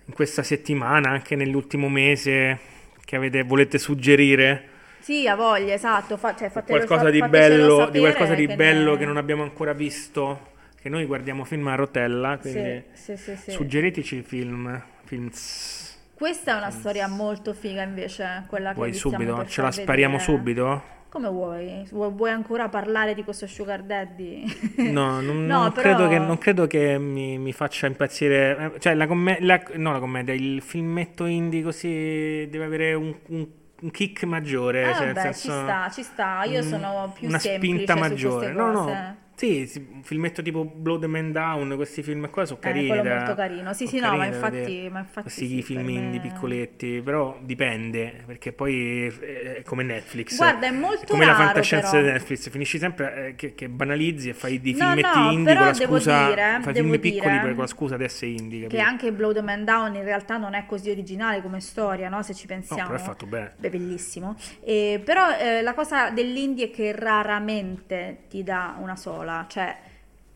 in 0.06 0.14
questa 0.14 0.44
settimana, 0.44 1.10
anche 1.10 1.36
nell'ultimo 1.36 1.90
mese, 1.90 2.60
che 3.06 3.16
avete, 3.16 3.44
volete 3.44 3.78
suggerire 3.78 4.70
Sì, 5.04 5.28
ha 5.28 5.36
voglia, 5.36 5.74
esatto, 5.74 6.16
fa, 6.16 6.34
cioè, 6.34 6.49
qualcosa 6.49 7.04
sa- 7.04 7.10
di 7.10 7.20
bello, 7.28 7.76
sapere 7.78 7.91
di 7.91 7.99
qualcosa 7.99 8.34
di 8.36 8.47
che 8.47 8.56
bello 8.56 8.91
ne- 8.93 8.97
che 8.99 9.06
non 9.06 9.18
abbiamo 9.18 9.43
ancora 9.43 9.74
visto, 9.74 10.51
che 10.82 10.88
noi 10.88 11.04
guardiamo 11.06 11.43
film 11.43 11.68
a 11.68 11.76
rotella, 11.76 12.38
quindi 12.39 12.84
Sì, 12.93 13.18
sì, 13.18 13.18
sì, 13.18 13.36
sì. 13.36 13.51
suggeriteci 13.51 14.22
film, 14.22 14.82
films. 15.04 15.82
Questa 16.14 16.54
è 16.54 16.58
una 16.58 16.72
storia 16.72 17.08
molto 17.10 17.54
figa 17.54 17.82
invece, 17.82 18.45
quella 18.47 18.70
che 18.70 18.76
Vuoi 18.76 18.91
vi 18.91 18.97
stiamo 18.97 19.18
subito? 19.18 19.45
Ce 19.45 19.62
la 19.62 19.72
far 19.72 19.82
spariamo 19.82 20.18
vedere. 20.18 20.38
subito? 20.38 20.84
Come 21.10 21.28
vuoi? 21.30 21.88
Vuoi 21.91 22.12
vuoi 22.12 22.30
ancora 22.32 22.70
parlare 22.70 23.14
di 23.14 23.24
questo 23.26 23.45
Sugar 23.45 23.84
Daddy? 23.84 24.45
No, 24.89 25.20
non, 25.20 25.43
No, 25.45 25.64
non 25.64 25.72
però- 25.74 25.95
credo 25.95 26.08
che, 26.08 26.18
non 26.18 26.38
credo 26.38 26.66
che 26.66 26.97
mi, 26.97 27.38
mi 27.38 27.51
faccia 27.51 27.88
impazzire. 27.88 28.72
eh, 28.76 28.80
Cioè, 28.80 28.93
la 28.95 29.06
commedia, 29.06 29.62
no, 29.76 29.91
la 29.91 29.99
commedia, 29.99 30.34
il 30.34 30.62
filmetto 30.62 31.26
indie 31.26 31.62
così 31.62 32.47
deve 32.49 32.64
avere 32.64 32.93
un, 32.93 33.14
un- 33.28 33.47
un 33.84 33.92
kick 33.92 34.24
maggiore. 34.24 34.90
Ah, 34.90 34.96
cioè, 34.96 35.14
vabbè, 35.14 35.34
senso, 35.34 35.40
ci 35.40 35.64
sta, 35.64 35.90
ci 35.92 36.04
sta. 36.04 36.44
Io 36.46 36.64
sono 36.64 37.12
più 37.14 37.28
una 37.28 37.40
semplice 37.40 37.74
spinta 37.74 37.96
maggiore. 37.96 38.52
No, 38.52 38.72
no. 38.72 39.16
Sì, 39.36 39.70
un 39.92 40.04
filmetto 40.04 40.42
tipo 40.44 40.72
the 41.00 41.08
Man 41.08 41.32
Down, 41.32 41.76
questi 41.76 42.04
film 42.04 42.30
qua 42.30 42.46
sono 42.46 42.60
Eh, 42.60 42.62
carini. 42.62 42.88
quello 42.88 43.02
da- 43.04 43.16
molto 43.16 43.36
carino. 43.36 43.74
Sì, 43.74 43.88
sì, 43.88 44.00
no, 44.00 44.16
ma 44.16 44.26
infatti- 44.28 44.88
ma 44.92 45.00
infatti 45.00 45.22
Questi 45.24 45.48
sì, 45.48 45.62
film 45.64 45.84
per 45.84 45.92
me- 45.92 46.00
indie 46.00 46.20
piccoletti, 46.22 47.02
però 47.04 47.38
dipende, 47.42 48.24
perché 48.28 48.54
poi 48.54 49.08
è 49.08 49.64
come 49.66 49.84
Netflix. 49.84 50.38
Guarda, 50.38 50.68
è 50.68 50.72
molto 50.72 51.06
come 51.08 51.26
la 51.26 51.32
raro, 51.32 51.44
fantascienza 51.46 51.90
però. 51.92 52.04
di 52.04 52.10
Netflix, 52.12 52.50
finisci 52.50 52.78
sempre 52.78 53.28
eh, 53.30 53.36
che, 53.36 53.56
che 53.56 53.70
banalizzi 53.70 54.30
e 54.30 54.34
fai 54.34 54.62
dei 54.62 54.74
No, 54.74 54.78
filmetti 54.94 55.20
no, 55.20 55.32
indie 55.32 55.44
però 55.46 55.58
con 55.58 55.66
la 55.72 55.78
devo 55.78 55.96
scusa, 55.98 56.28
dire- 56.30 56.60
fai 56.62 56.74
film 56.74 57.00
piccoli 57.00 57.30
dire 57.32 57.42
per- 57.42 57.52
con 57.54 57.62
la 57.62 57.68
scusa 57.68 57.98
di 57.98 58.04
essere 58.04 58.32
indie, 58.32 58.60
Che 58.68 58.78
capito? 58.78 58.88
anche 58.90 59.12
Blow 59.12 59.34
the 59.34 59.42
Man 59.42 59.66
Down 59.66 59.96
in 59.96 60.04
realtà 60.04 60.38
non 60.38 60.54
è 60.54 60.66
così 60.68 60.92
originale 60.92 61.42
come 61.42 61.60
storia, 61.60 62.08
no? 62.08 62.22
Se 62.22 62.34
ci 62.36 62.46
No, 62.48 62.54
pensiamo. 62.54 62.84
però 62.90 63.02
è 63.02 63.04
fatto 63.04 63.26
bene. 63.26 63.54
Beh, 63.58 63.70
bellissimo. 63.72 64.36
Eh, 64.64 65.02
però 65.04 65.36
eh, 65.38 65.62
la 65.64 65.74
cosa 65.74 66.12
dell'indie 66.12 66.66
è 66.66 66.70
che 66.70 66.92
raramente 66.96 68.26
ti 68.30 68.44
dà 68.44 68.78
una 68.80 68.96
sola, 69.24 69.46
cioè 69.50 69.76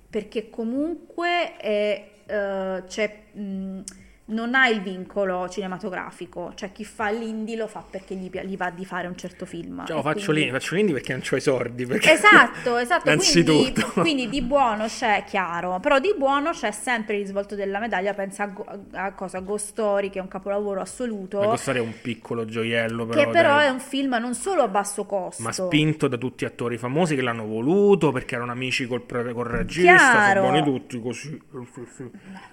perché 0.10 0.50
comunque 0.50 1.58
è, 1.58 2.10
eh, 2.26 2.84
c'è, 2.88 3.24
mh, 3.34 3.82
non 4.30 4.55
ha 4.55 4.67
il 4.67 4.82
vincolo 4.82 5.47
cinematografico, 5.47 6.51
cioè 6.55 6.71
chi 6.73 6.84
fa 6.84 7.09
l'indie 7.09 7.55
lo 7.55 7.67
fa 7.67 7.82
perché 7.89 8.13
gli, 8.15 8.30
gli 8.30 8.57
va 8.57 8.69
di 8.69 8.84
fare 8.86 9.07
un 9.07 9.15
certo 9.15 9.45
film. 9.45 9.86
Cioè, 9.86 10.01
faccio 10.01 10.25
quindi- 10.25 10.34
l'indie, 10.34 10.51
faccio 10.59 10.75
l'indie 10.75 10.93
perché 10.95 11.11
non 11.13 11.21
ho 11.30 11.36
i 11.36 11.41
soldi. 11.41 11.86
perché- 11.86 12.11
Esatto, 12.11 12.78
esatto. 12.78 13.15
Quindi, 13.17 13.73
quindi 13.93 14.30
di 14.30 14.41
buono 14.41 14.86
c'è, 14.88 15.23
chiaro, 15.25 15.80
però 15.80 15.99
di 15.99 16.13
buono 16.17 16.51
c'è 16.51 16.71
sempre 16.71 17.15
il 17.15 17.21
risvolto 17.21 17.55
della 17.55 17.80
medaglia. 17.80 18.13
Pensa 18.13 18.43
a, 18.43 18.47
Go- 18.47 18.65
a 18.91 19.11
cosa? 19.13 19.39
Ghost 19.39 19.67
Story, 19.67 20.09
che 20.09 20.19
è 20.19 20.21
un 20.21 20.28
capolavoro 20.28 20.82
assoluto, 20.82 21.39
Ma 21.39 21.47
questo 21.47 21.71
è 21.71 21.80
un 21.80 21.93
piccolo 22.01 22.45
gioiello, 22.45 23.05
però, 23.05 23.23
che 23.23 23.30
però 23.32 23.55
dai. 23.55 23.67
è 23.67 23.69
un 23.69 23.80
film 23.80 24.15
non 24.19 24.34
solo 24.34 24.63
a 24.63 24.67
basso 24.67 25.05
costo, 25.05 25.41
Ma 25.43 25.51
spinto 25.51 26.07
da 26.07 26.17
tutti 26.17 26.43
gli 26.43 26.47
attori 26.47 26.78
famosi 26.78 27.15
che 27.15 27.21
l'hanno 27.21 27.45
voluto 27.45 28.11
perché 28.11 28.36
erano 28.36 28.51
amici 28.51 28.86
col, 28.88 29.05
col 29.05 29.45
regista, 29.45 29.95
Chiaro. 29.95 30.41
sono 30.45 30.51
buoni 30.51 30.63
tutti 30.63 30.99
così. 31.01 31.41
Sì, 31.73 31.82
sì. 31.95 32.09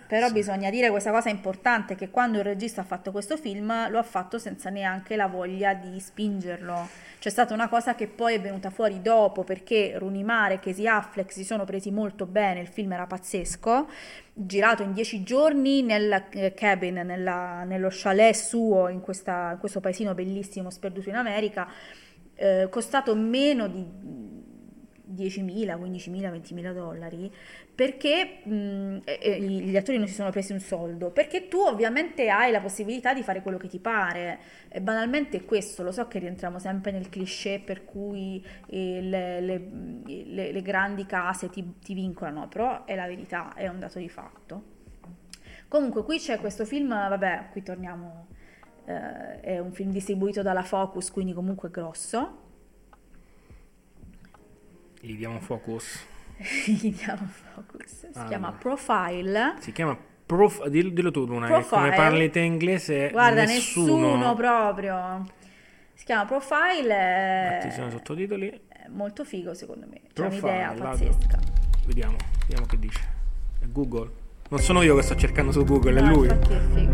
però 0.07 0.31
bisogna 0.31 0.71
dire 0.71 0.91
questa 0.91 1.11
cosa 1.11 1.29
importante. 1.31 1.63
Importante 1.65 1.95
che 1.95 2.11
quando 2.11 2.39
il 2.39 2.45
regista 2.45 2.83
ha 2.83 2.85
fatto 2.85 3.11
questo 3.11 3.39
film 3.39 3.89
lo 3.89 3.99
ha 3.99 4.03
fatto 4.03 4.39
senza 4.39 4.69
neanche 4.69 5.17
la 5.17 5.29
voglia 5.29 5.73
di 5.73 5.99
spingerlo. 5.99 6.89
C'è 7.19 7.31
stata 7.31 7.55
una 7.55 7.71
cosa 7.71 7.95
che 7.95 8.07
poi 8.07 8.35
è 8.35 8.41
venuta 8.41 8.69
fuori 8.69 9.01
dopo 9.01 9.45
perché 9.45 9.95
Rooney 9.97 10.23
Mara 10.25 10.53
e 10.53 10.61
Casey 10.61 10.87
Affleck 10.87 11.33
si 11.33 11.43
sono 11.43 11.65
presi 11.65 11.91
molto 11.91 12.27
bene, 12.27 12.61
il 12.61 12.67
film 12.67 12.93
era 12.93 13.07
pazzesco, 13.07 13.89
girato 14.35 14.83
in 14.83 14.93
dieci 14.93 15.23
giorni 15.23 15.81
nel 15.81 16.27
eh, 16.33 16.53
cabin, 16.53 16.97
nella- 16.97 17.65
nello 17.65 17.89
chalet 17.91 18.35
suo 18.35 18.89
in, 18.89 19.01
questa- 19.01 19.53
in 19.53 19.59
questo 19.59 19.81
paesino 19.81 20.13
bellissimo 20.13 20.69
sperduto 20.69 21.09
in 21.09 21.17
America, 21.17 21.67
eh, 22.35 22.69
costato 22.71 23.15
meno 23.15 23.69
di 23.69 24.43
10.000, 25.07 25.77
15.000, 25.77 26.31
20.000 26.31 26.73
dollari 26.73 27.33
perché 27.75 28.41
mh, 28.45 28.99
gli 29.41 29.77
attori 29.77 29.99
non 29.99 30.07
si 30.07 30.15
sono 30.15 30.31
presi 30.31 30.53
un 30.53 30.61
soldo 30.61 31.11
perché 31.11 31.49
tu 31.49 31.59
ovviamente 31.59 32.29
hai 32.29 32.53
la 32.53 32.61
possibilità 32.61 33.13
di 33.13 33.23
fare 33.23 33.43
quello 33.43 33.57
che 33.59 33.69
ti 33.69 33.79
pare. 33.79 34.39
E 34.69 34.81
banalmente 34.81 35.39
è 35.39 35.45
questo 35.45 35.83
lo 35.83 35.93
so 35.93 36.07
che 36.09 36.19
rientriamo 36.19 36.59
sempre 36.59 36.91
nel 36.93 37.09
cliché 37.09 37.61
per 37.65 37.85
cui 37.85 38.45
eh, 38.69 39.01
le, 39.03 39.41
le- 39.41 39.69
le- 40.05 40.53
le 40.53 40.63
grandi 40.63 41.07
case 41.07 41.49
ti, 41.51 41.75
ti 41.81 41.95
vincolano 41.95 42.49
però 42.49 42.85
è 42.85 42.95
la 42.95 43.07
verità 43.07 43.55
è 43.55 43.69
un 43.69 43.79
dato 43.81 43.99
di 43.99 44.09
fatto. 44.09 44.73
Comunque 45.69 46.05
qui 46.05 46.19
c'è 46.19 46.39
questo 46.39 46.65
film 46.65 46.89
vabbè 46.89 47.49
qui 47.51 47.63
torniamo 47.63 48.27
eh, 48.85 49.41
è 49.41 49.59
un 49.59 49.73
film 49.73 49.91
distribuito 49.91 50.43
dalla 50.43 50.63
Focus 50.63 51.11
quindi 51.11 51.33
comunque 51.33 51.71
grosso 51.71 52.43
Gli 55.05 55.17
diamo 55.17 55.39
focus. 55.41 56.07
gli 56.67 56.95
diamo 56.95 57.27
Focus 57.55 57.87
si 57.87 58.07
Allora. 58.15 58.25
chiama 58.29 58.53
Profile 58.53 59.55
Si 59.61 59.71
chiama 59.73 59.97
prof... 60.27 60.67
Dillo, 60.67 60.91
dillo 60.91 61.11
tu, 61.11 61.27
Luna, 61.27 61.47
Profile. 61.47 61.69
come 61.83 61.95
parli 61.95 62.31
te 62.31 62.41
inglese 62.41 63.11
Guarda, 63.11 63.45
nessuno... 63.45 64.07
nessuno, 64.09 64.35
proprio. 64.35 65.25
Si 65.93 66.05
chiama 66.05 66.25
Profile. 66.25 67.59
Ci 67.63 67.69
È 67.69 67.71
sono 67.71 67.91
sottotitoli. 67.91 68.49
è 68.69 68.89
molto 68.89 69.25
figo 69.25 69.55
secondo 69.55 69.87
me. 69.87 70.01
C'è 70.07 70.13
Profile, 70.15 70.41
un'idea 70.41 70.69
lato. 70.75 70.83
pazzesca. 70.83 71.39
Vediamo, 71.87 72.17
vediamo 72.41 72.67
che 72.67 72.79
dice. 72.79 73.01
È 73.61 73.67
Google. 73.69 74.11
Non 74.51 74.61
sono 74.61 74.83
io 74.83 74.95
che 74.97 75.03
sto 75.03 75.17
cercando 75.17 75.51
su 75.53 75.65
Google, 75.65 75.99
è 75.99 76.03
No, 76.03 76.13
lui. 76.13 76.29
è. 76.29 76.39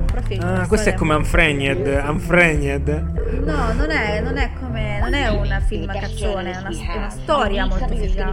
Profile, 0.07 0.43
Ah, 0.43 0.51
una 0.53 0.67
questo 0.67 0.89
è 0.91 0.95
come 0.95 1.15
Unframed. 1.15 2.03
Unframed. 2.07 3.43
No, 3.45 3.73
non 3.75 3.91
è, 3.91 4.21
non 4.21 4.37
è 4.39 4.51
come. 4.59 4.99
Non 5.01 5.15
è 5.15 5.29
un 5.29 5.63
film 5.67 5.87
cazzone, 5.93 6.53
è 6.53 6.59
una, 6.59 6.69
è 6.71 6.97
una 6.97 7.11
storia 7.11 7.67
molto 7.67 7.87
figa. 7.89 8.33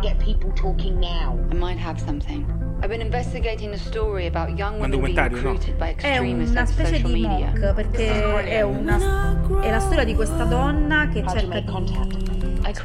I 1.52 1.56
might 1.56 1.80
have 1.84 2.00
something. 2.00 2.46
I've 2.80 2.90
been 2.90 3.02
investigating 3.02 3.74
a 3.74 3.78
story 3.78 4.28
about 4.28 4.50
young 4.58 4.78
Ma 4.78 4.86
un 4.86 4.92
documentario, 4.92 5.42
no? 5.42 5.58
È 5.98 6.18
una 6.20 6.66
specie 6.68 6.96
social 6.98 7.12
di 7.12 7.22
media. 7.28 7.48
mock 7.48 7.74
perché 7.74 8.44
è, 8.46 8.62
una, 8.62 8.98
è 9.62 9.70
la 9.72 9.80
storia 9.80 10.04
di 10.04 10.14
questa 10.14 10.44
donna 10.44 11.08
che 11.08 11.24
cerca 11.28 11.60
di 11.60 11.66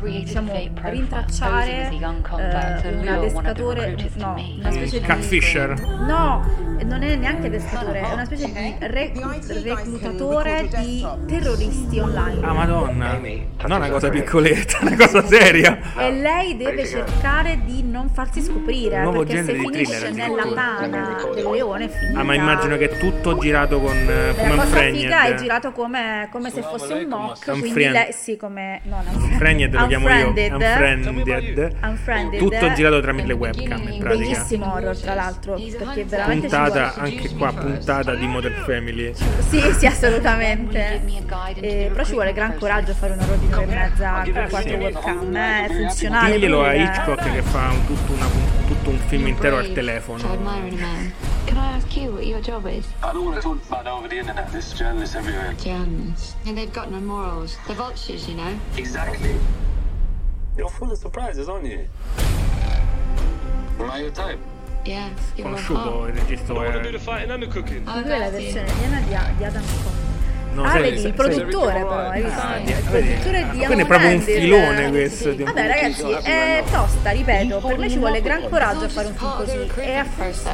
diciamo, 0.00 0.52
rintracciare 0.82 1.90
eh, 1.90 2.94
un 2.94 3.08
adescatore, 3.08 3.96
no, 4.14 4.36
una 4.58 4.70
specie 4.70 5.00
di 5.00 5.06
Catfisher. 5.06 5.80
No, 6.06 6.44
non 6.84 7.02
è 7.02 7.16
neanche 7.16 7.46
adescatore, 7.46 8.00
è 8.00 8.12
una 8.12 8.24
specie 8.24 8.52
di 8.52 8.74
reclu- 8.80 9.62
reclutatore 9.62 10.68
di 10.78 11.06
terroristi 11.26 11.98
online. 11.98 12.46
Ah, 12.46 12.52
madonna. 12.52 13.18
Non 13.18 13.80
una 13.82 13.88
cosa 13.88 14.08
piccoletta, 14.08 14.78
una 14.82 14.96
cosa 14.96 15.24
seria. 15.24 15.78
E 15.96 16.12
lei 16.12 16.56
deve 16.56 16.86
cercare 16.86 17.60
di 17.64 17.82
non 17.82 18.10
farsi 18.10 18.40
scoprire 18.42 19.02
Nuovo 19.02 19.24
perché 19.24 19.44
se 19.44 19.54
finisce 19.54 20.08
thriller, 20.08 20.28
nella 20.28 20.52
tana 20.54 21.16
del 21.34 21.44
leone 21.50 21.84
è 21.84 21.88
finita. 21.88 22.20
Ah, 22.20 22.22
ma 22.24 22.34
immagino 22.34 22.76
che 22.76 22.90
è 22.90 22.98
tutto 22.98 23.38
girato 23.38 23.80
con 23.80 23.96
eh, 23.96 24.34
come 24.36 24.54
la 24.56 24.62
cosa 24.62 24.80
figa 24.80 25.24
è 25.24 25.34
girato 25.34 25.72
come, 25.72 26.28
come 26.30 26.50
se 26.50 26.62
fosse 26.62 26.92
un 26.94 27.06
mock, 27.08 27.58
quindi 27.58 27.88
lei, 27.88 28.12
sì, 28.12 28.36
come, 28.36 28.80
no, 28.84 29.02
non 29.04 29.38
Unframed 29.64 29.74
lo 29.80 29.86
chiamo 29.86 30.08
io. 30.08 30.28
Unfriended. 30.56 31.76
Unfriended. 31.82 32.38
Tutto 32.38 32.72
girato 32.72 33.00
tramite 33.00 33.26
le 33.28 33.32
webcam, 33.34 33.80
in 33.88 33.98
pratica. 33.98 34.08
Bellissimo 34.08 34.72
horror, 34.74 34.96
tra 34.98 35.14
l'altro, 35.14 35.54
perché 35.54 36.04
veramente 36.04 36.46
Puntata, 36.48 36.94
anche 36.94 37.30
qua, 37.36 37.52
puntata 37.52 38.14
di 38.14 38.26
Modern 38.26 38.62
Family. 38.64 39.12
Sì, 39.48 39.60
sì, 39.78 39.86
assolutamente. 39.86 41.00
Eh, 41.60 41.88
però 41.92 42.04
ci 42.04 42.12
vuole 42.12 42.32
gran 42.32 42.56
coraggio 42.58 42.90
a 42.92 42.94
fare 42.94 43.12
un 43.12 43.20
horror 43.20 43.36
di 43.36 43.48
tre 43.48 43.62
e 43.62 43.66
mezza 43.66 44.22
con 44.24 44.46
quattro 44.48 44.76
webcam, 44.76 45.36
eh, 45.36 45.64
è 45.66 45.68
funzionale. 45.68 46.32
Diglielo 46.34 46.60
a 46.64 46.70
pure. 46.70 46.82
Hitchcock 46.82 47.32
che 47.32 47.42
fa 47.42 47.68
un- 47.70 47.86
tutto, 47.86 48.12
una- 48.12 48.28
tutto 48.66 48.90
un 48.90 48.98
film 49.06 49.26
intero 49.26 49.56
al 49.58 49.72
telefono. 49.72 50.20
Admiring 51.48 51.48
a 51.48 51.48
man. 51.48 51.48
Can 51.48 51.56
I 51.58 51.72
ask 51.76 51.96
you 51.96 52.12
what 52.12 52.26
your 52.26 52.40
job 52.40 52.66
is? 52.66 52.86
I 53.02 53.12
don't 53.12 53.24
want 53.24 53.36
to 53.36 53.42
talk 53.42 53.58
about 53.68 53.86
over 53.86 54.08
the 54.08 54.18
internet. 54.18 54.50
There's 54.52 54.72
journalists 54.72 55.14
everywhere. 55.16 55.54
Journalists. 55.54 56.34
And 56.46 56.56
they've 56.56 56.72
got 56.72 56.90
no 56.90 57.00
morals. 57.00 57.56
They're 57.66 57.76
vultures, 57.76 58.28
you 58.28 58.34
know. 58.34 58.58
Exactly. 58.76 59.34
You're 60.56 60.68
full 60.70 60.90
of 60.92 60.98
surprises, 60.98 61.48
aren't 61.48 61.66
you? 61.66 61.86
Am 63.78 63.90
I 63.90 64.00
your 64.00 64.10
type? 64.10 64.38
Yeah, 64.84 65.10
you're 65.36 65.46
a 65.46 65.50
Conosciuto 65.50 66.00
hot. 66.00 66.08
il 66.08 66.14
regista. 66.16 66.50
I 66.50 66.54
want 66.54 66.72
to 66.74 66.82
do 66.82 66.90
the 66.92 66.98
fighting 66.98 67.30
and 67.30 67.42
the 67.42 67.46
cooking. 67.46 67.86
Oh, 67.88 68.00
Lui 68.00 68.10
è 68.10 68.18
la 68.18 68.30
versione 68.30 68.68
indiana 68.70 69.00
di, 69.30 69.36
di 69.36 69.44
Adam 69.44 69.62
Scott. 69.62 70.11
No, 70.52 70.64
ah, 70.64 70.78
vedi, 70.80 71.02
il 71.06 71.12
produttore 71.14 71.72
però, 71.72 71.98
hai 71.98 72.22
visto? 72.22 72.40
Ah, 72.40 72.56
il 72.58 72.62
vedi. 72.64 73.08
produttore 73.08 73.46
di 73.52 73.58
Quindi 73.64 73.82
è 73.82 73.86
proprio 73.86 74.10
un 74.10 74.20
filone 74.20 74.88
questo. 74.90 75.30
di 75.32 75.42
un- 75.42 75.48
Vabbè 75.48 75.66
ragazzi, 75.66 76.10
è 76.22 76.62
tosta, 76.70 77.10
ripeto, 77.10 77.58
per 77.66 77.78
me 77.78 77.88
ci 77.88 77.96
vuole 77.98 78.20
gran 78.20 78.48
coraggio 78.50 78.84
a 78.84 78.88
fare 78.88 79.06
un 79.08 79.14
film 79.14 79.36
così. 79.36 79.70
E 79.76 79.94
a- 79.96 80.04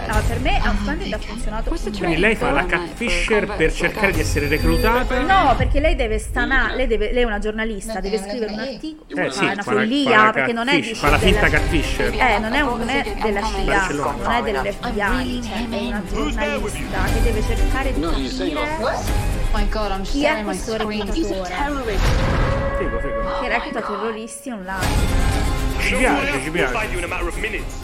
ah, 0.07 0.20
per 0.26 0.38
me 0.40 0.61
Unfriended 0.64 1.12
ha 1.12 1.18
funzionato 1.18 1.74
Quindi 1.99 2.16
lei 2.18 2.36
fa 2.36 2.51
la 2.53 2.64
catfisher 2.64 3.46
per 3.57 3.72
cercare 3.72 4.12
di 4.12 4.20
essere 4.20 4.46
reclutata. 4.46 5.20
No, 5.22 5.55
perché 5.57 5.80
lei 5.80 5.96
deve 5.96 6.18
stanare, 6.18 6.76
lei, 6.76 6.86
deve- 6.86 7.12
lei 7.12 7.22
è 7.22 7.26
una 7.26 7.38
giornalista, 7.40 7.99
deve 8.01 8.18
scrivere 8.18 8.53
un 8.53 8.59
articolo, 8.61 9.20
Eh 9.20 9.30
sì, 9.30 9.44
ma 9.44 9.51
è 9.51 9.53
una 9.55 9.62
follia, 9.62 10.30
perché 10.32 10.53
non 10.53 10.68
è 10.68 10.78
di 10.80 10.94
fa 10.94 11.11
la 11.11 11.18
finta 11.18 11.49
catfisher. 11.49 12.12
Eh, 12.14 12.38
non 12.38 12.53
è, 12.55 12.61
un- 12.61 12.78
non 12.78 12.88
è 12.88 13.14
della 13.20 13.42
CIA, 13.42 13.88
non 13.90 14.32
è 14.32 14.42
dell'FBI, 14.42 15.42
cioè 15.42 15.68
è 15.68 15.86
una 15.86 16.03
giornalista 16.09 17.05
che 17.12 17.22
deve 17.22 17.42
cercare 17.42 17.92
di 17.92 18.01
capire 18.01 19.38
My 19.53 19.64
God, 19.70 19.90
I'm 19.90 20.03
chi 20.03 20.24
è 20.24 20.36
my 20.36 20.44
questo 20.44 20.76
reclutatore 20.76 21.96
Figo, 22.78 23.01
figo. 23.01 23.40
che 23.40 23.49
recluta 23.49 23.80
terroristi 23.82 24.51
online. 24.51 25.16
Ci 25.80 25.94
piace, 25.96 26.40
ci 26.42 26.51
piace. 26.51 26.72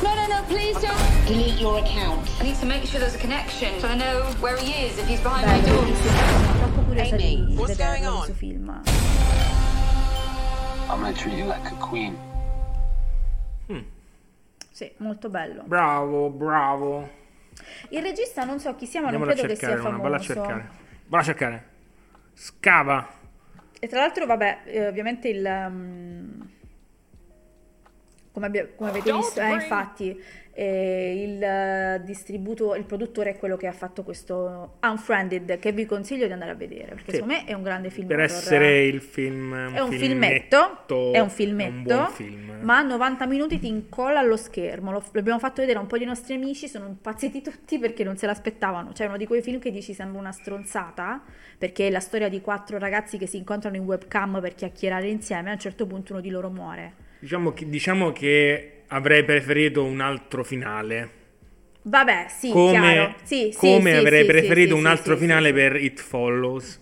No, 0.03 0.15
no, 0.15 0.27
no, 0.27 0.45
please 0.47 0.79
don't. 0.81 1.25
Delete 1.27 1.59
your 1.61 1.79
account. 1.79 2.29
I 2.41 2.45
need 2.45 2.59
to 2.61 2.67
make 2.67 2.85
sure 2.87 2.99
there's 3.01 3.15
a 3.15 3.19
connection 3.19 3.79
so 3.81 3.87
I 3.89 3.97
know 3.97 4.23
where 4.41 4.57
he 4.59 4.87
is 4.87 4.99
if 4.99 5.07
he's 5.09 5.21
behind 5.21 5.47
my 5.47 5.61
Bello, 5.63 5.83
door. 5.83 5.97
sono 5.97 6.59
troppo 6.59 6.81
curiosa 6.83 7.17
di 7.17 7.55
what's 7.57 7.77
going 7.77 7.93
vederlo 8.03 8.11
on? 8.11 8.17
questo 8.19 8.35
film. 8.35 8.69
I'm 10.89 11.01
gonna 11.01 11.13
treat 11.13 11.35
you 11.39 11.47
like 11.47 11.67
a 11.67 11.75
queen. 11.79 12.17
Sì, 14.71 14.91
molto 14.99 15.29
bello. 15.31 15.63
Bravo, 15.65 16.29
bravo. 16.31 17.09
Il 17.91 18.03
regista 18.03 18.43
non 18.45 18.59
so 18.59 18.75
chi 18.75 18.87
sia, 18.87 19.01
ma 19.01 19.11
non 19.11 19.23
Andiamola 19.23 19.33
a 19.33 19.35
credo 19.35 19.55
che 19.55 19.61
cercare, 19.61 19.81
sia 19.81 19.91
Luna, 19.91 20.03
valla 20.03 20.17
a 20.17 20.19
famoso. 20.19 20.35
cercare. 20.47 20.83
Valla 21.07 21.23
a 21.23 21.27
cercare. 21.27 21.65
Scava. 22.33 23.09
E 23.79 23.87
tra 23.89 24.01
l'altro, 24.01 24.27
vabbè, 24.27 24.63
eh, 24.65 24.87
ovviamente 24.87 25.29
il... 25.29 25.45
um, 25.45 26.51
come, 28.33 28.47
abbia- 28.47 28.69
come 28.75 28.91
avete 28.91 29.13
visto, 29.13 29.41
eh, 29.41 29.53
infatti, 29.53 30.21
il 30.63 31.43
eh, 31.43 32.01
distributo, 32.05 32.75
il 32.77 32.85
produttore 32.85 33.31
è 33.31 33.37
quello 33.37 33.57
che 33.57 33.67
ha 33.67 33.73
fatto 33.73 34.03
questo 34.05 34.75
Unfriended, 34.83 35.59
che 35.59 35.73
vi 35.73 35.85
consiglio 35.85 36.27
di 36.27 36.33
andare 36.33 36.53
a 36.53 36.55
vedere, 36.55 36.95
perché 36.95 37.11
Sì. 37.11 37.17
secondo 37.17 37.35
me 37.35 37.45
è 37.45 37.53
un 37.55 37.63
grande 37.63 37.91
film 37.91 38.07
Per 38.07 38.17
horror. 38.21 38.31
essere 38.31 38.85
il 38.87 39.01
film. 39.01 39.53
È 39.75 39.81
un 39.81 39.91
filmetto, 39.91 41.13
è 41.13 41.19
un 41.19 41.31
filmetto, 41.31 41.97
un 41.99 42.09
film. 42.11 42.59
ma 42.63 42.79
a 42.79 42.83
90 42.83 43.27
minuti 43.27 43.59
ti 43.59 43.67
incolla 43.67 44.21
allo 44.21 44.37
schermo. 44.37 44.93
Lo- 44.93 45.03
L'abbiamo 45.13 45.39
fatto 45.39 45.61
vedere 45.61 45.79
a 45.79 45.81
un 45.83 45.89
po' 45.89 45.99
di 45.99 46.05
nostri 46.05 46.35
amici, 46.35 46.69
sono 46.69 46.87
impazziti 46.87 47.43
tutti 47.43 47.79
perché 47.79 48.05
non 48.05 48.17
se 48.17 48.27
l'aspettavano. 48.27 48.93
Cioè, 48.93 49.07
uno 49.09 49.17
di 49.17 49.27
quei 49.27 49.43
film 49.43 49.59
che 49.59 49.71
dici 49.71 49.93
sembra 49.93 50.21
una 50.21 50.33
stronzata, 50.33 51.23
perché 51.59 51.89
è 51.89 51.91
la 51.91 52.01
storia 52.01 52.29
di 52.29 52.41
quattro 52.41 52.79
ragazzi 52.79 53.19
che 53.19 53.27
si 53.27 53.37
incontrano 53.39 53.77
in 53.77 53.83
webcam 53.85 54.41
per 54.41 54.55
chiacchierare 54.55 55.09
insieme. 55.09 55.51
A 55.51 55.53
un 55.55 55.59
certo 55.59 55.87
punto 55.87 56.13
uno 56.13 56.21
di 56.23 56.31
loro 56.31 56.49
muore. 56.51 57.03
Diciamo 57.19 57.53
che, 57.53 57.69
diciamo 57.69 58.13
che 58.13 58.74
avrei 58.95 59.25
preferito 59.25 59.85
un 59.85 60.01
altro 60.01 60.45
finale. 60.45 61.23
Vabbè, 61.83 62.27
sì, 62.29 62.51
come 62.51 62.71
chiaro. 62.71 63.15
Sì, 63.25 63.53
come 63.57 63.91
sì, 63.91 63.97
avrei 63.99 64.23
sì, 64.23 64.27
preferito 64.27 64.77
un 64.77 64.87
altro 64.87 65.17
finale 65.17 65.53
per 65.53 65.77
It 65.77 66.01
Follows. 66.01 66.79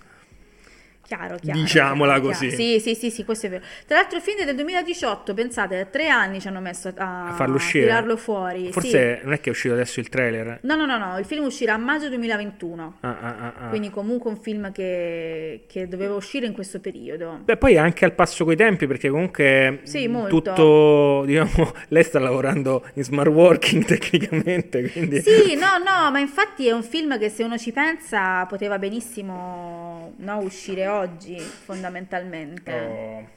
Chiaro, 1.17 1.37
chiaro. 1.37 1.59
Diciamola 1.61 2.13
chiaro, 2.15 2.29
così. 2.29 2.49
chiaro. 2.49 2.63
Sì, 2.63 2.81
sì, 2.81 2.95
sì, 2.95 3.11
sì, 3.11 3.25
questo 3.25 3.47
è 3.47 3.51
vero. 3.51 3.65
Tra 3.87 3.97
l'altro 3.99 4.17
il 4.17 4.23
film 4.23 4.39
è 4.41 4.45
del 4.45 4.55
2018, 4.55 5.35
pensate, 5.35 5.89
tre 5.91 6.09
anni 6.09 6.41
ci 6.41 6.49
hanno 6.49 6.61
messo 6.61 6.93
a, 6.97 7.29
A 7.29 7.33
farlo 7.33 7.57
uscire. 7.57 7.85
tirarlo 7.85 8.17
fuori. 8.17 8.67
sì. 8.67 8.73
Forse 8.73 9.21
non 9.23 9.33
è 9.35 9.41
che 9.41 9.49
è 9.51 9.53
uscito 9.53 9.75
adesso 9.75 10.01
il 10.01 10.09
trailer. 10.09 10.59
No, 10.63 10.75
no, 10.75 10.87
no, 10.87 10.97
no, 10.97 11.19
il 11.19 11.25
film 11.25 11.45
uscirà 11.45 11.75
a 11.75 11.77
maggio 11.77 12.09
2021. 12.09 12.97
Ah, 13.01 13.09
ah, 13.09 13.27
ah, 13.27 13.53
ah. 13.59 13.69
Quindi 13.69 13.91
comunque 13.91 14.31
un 14.31 14.37
film 14.39 14.73
che, 14.73 15.65
che 15.67 15.87
doveva 15.89 16.15
uscire 16.15 16.47
in 16.47 16.53
questo 16.55 16.81
periodo. 16.81 17.41
Beh, 17.45 17.57
poi 17.57 17.75
è 17.75 17.79
anche 17.79 18.05
al 18.05 18.13
passo 18.15 18.45
coi 18.45 18.57
tempi 18.57 18.87
perché 18.87 19.11
comunque 19.11 19.81
Sì, 19.83 20.07
molto. 20.09 20.29
tutto, 20.41 21.25
diciamo, 21.27 21.73
lei 21.89 22.03
sta 22.05 22.19
lavorando 22.19 22.85
in 22.95 23.05
smart 23.05 23.29
working 23.31 23.85
tecnicamente, 23.87 24.91
quindi 24.91 25.21
Sì, 25.21 25.55
no, 25.57 25.77
no, 25.79 26.11
ma 26.11 26.19
infatti 26.19 26.67
è 26.69 26.73
un 26.73 26.83
film 26.83 27.19
che 27.19 27.29
se 27.29 27.43
uno 27.43 27.59
ci 27.59 27.73
pensa 27.73 28.47
poteva 28.47 28.79
benissimo 28.79 29.91
no, 30.17 30.39
uscire 30.39 30.87
oggi, 30.89 31.39
fondamentalmente. 31.39 32.73
Oh. 32.73 33.29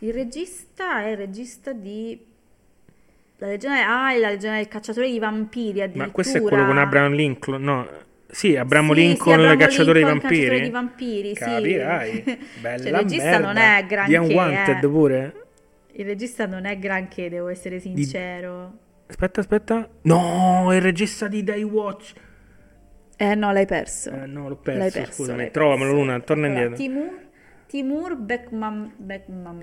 Il 0.00 0.12
regista 0.12 1.02
è 1.02 1.08
il 1.10 1.16
regista 1.16 1.72
di... 1.72 2.24
La 3.38 3.46
legione... 3.46 3.82
Ah, 3.82 4.16
la 4.16 4.28
legione 4.30 4.56
del 4.56 4.68
cacciatore 4.68 5.10
di 5.10 5.18
vampiri 5.18 5.80
addirittura. 5.80 6.06
Ma 6.06 6.12
questo 6.12 6.38
è 6.38 6.40
quello 6.40 6.66
con 6.66 6.78
Abraham 6.78 7.12
Lincoln, 7.12 7.62
no? 7.62 7.88
Sì, 8.30 8.56
Abramo 8.56 8.94
Sì, 8.94 9.00
Lincoln, 9.00 9.38
sì, 9.38 9.40
Abramo 9.40 9.56
cacciatore 9.56 9.98
Lincoln, 10.00 10.18
di 10.18 10.20
vampiri. 10.20 10.40
cacciatore 10.40 10.64
di 10.64 10.70
vampiri, 10.70 11.28
sì. 11.28 11.34
Capirai. 11.34 12.38
Bella 12.60 12.78
Cioè, 12.82 12.88
il 12.88 12.94
regista 12.96 13.30
merda. 13.30 13.46
non 13.46 13.56
è 13.56 13.80
Di 13.82 13.86
granché, 13.88 14.16
Unwanted 14.16 14.76
eh. 14.84 14.88
pure? 14.88 15.34
Il 15.92 16.04
regista 16.04 16.46
non 16.46 16.64
è 16.64 16.78
granché, 16.78 17.28
devo 17.28 17.48
essere 17.48 17.80
sincero. 17.80 18.72
Aspetta, 19.08 19.40
aspetta. 19.40 19.88
No, 20.02 20.68
il 20.72 20.80
regista 20.80 21.26
di 21.26 21.42
Day 21.42 21.62
Watch. 21.62 22.12
Eh 23.20 23.34
no, 23.34 23.52
l'hai 23.52 23.66
perso. 23.66 24.10
Eh, 24.12 24.26
no, 24.26 24.48
l'ho 24.48 24.56
perso, 24.56 24.78
L'hai 24.78 24.90
perso, 24.92 25.12
scusami. 25.12 25.38
l'hai 25.38 25.50
Trovamelo, 25.50 25.90
perso. 25.90 25.96
Luna, 26.04 26.20
torna 26.20 26.46
Allora, 26.46 26.62
indietro. 26.62 26.84
Timur, 26.86 27.18
Timur 27.66 28.16
Bekmam, 28.16 28.92
Bekmam 28.96 29.62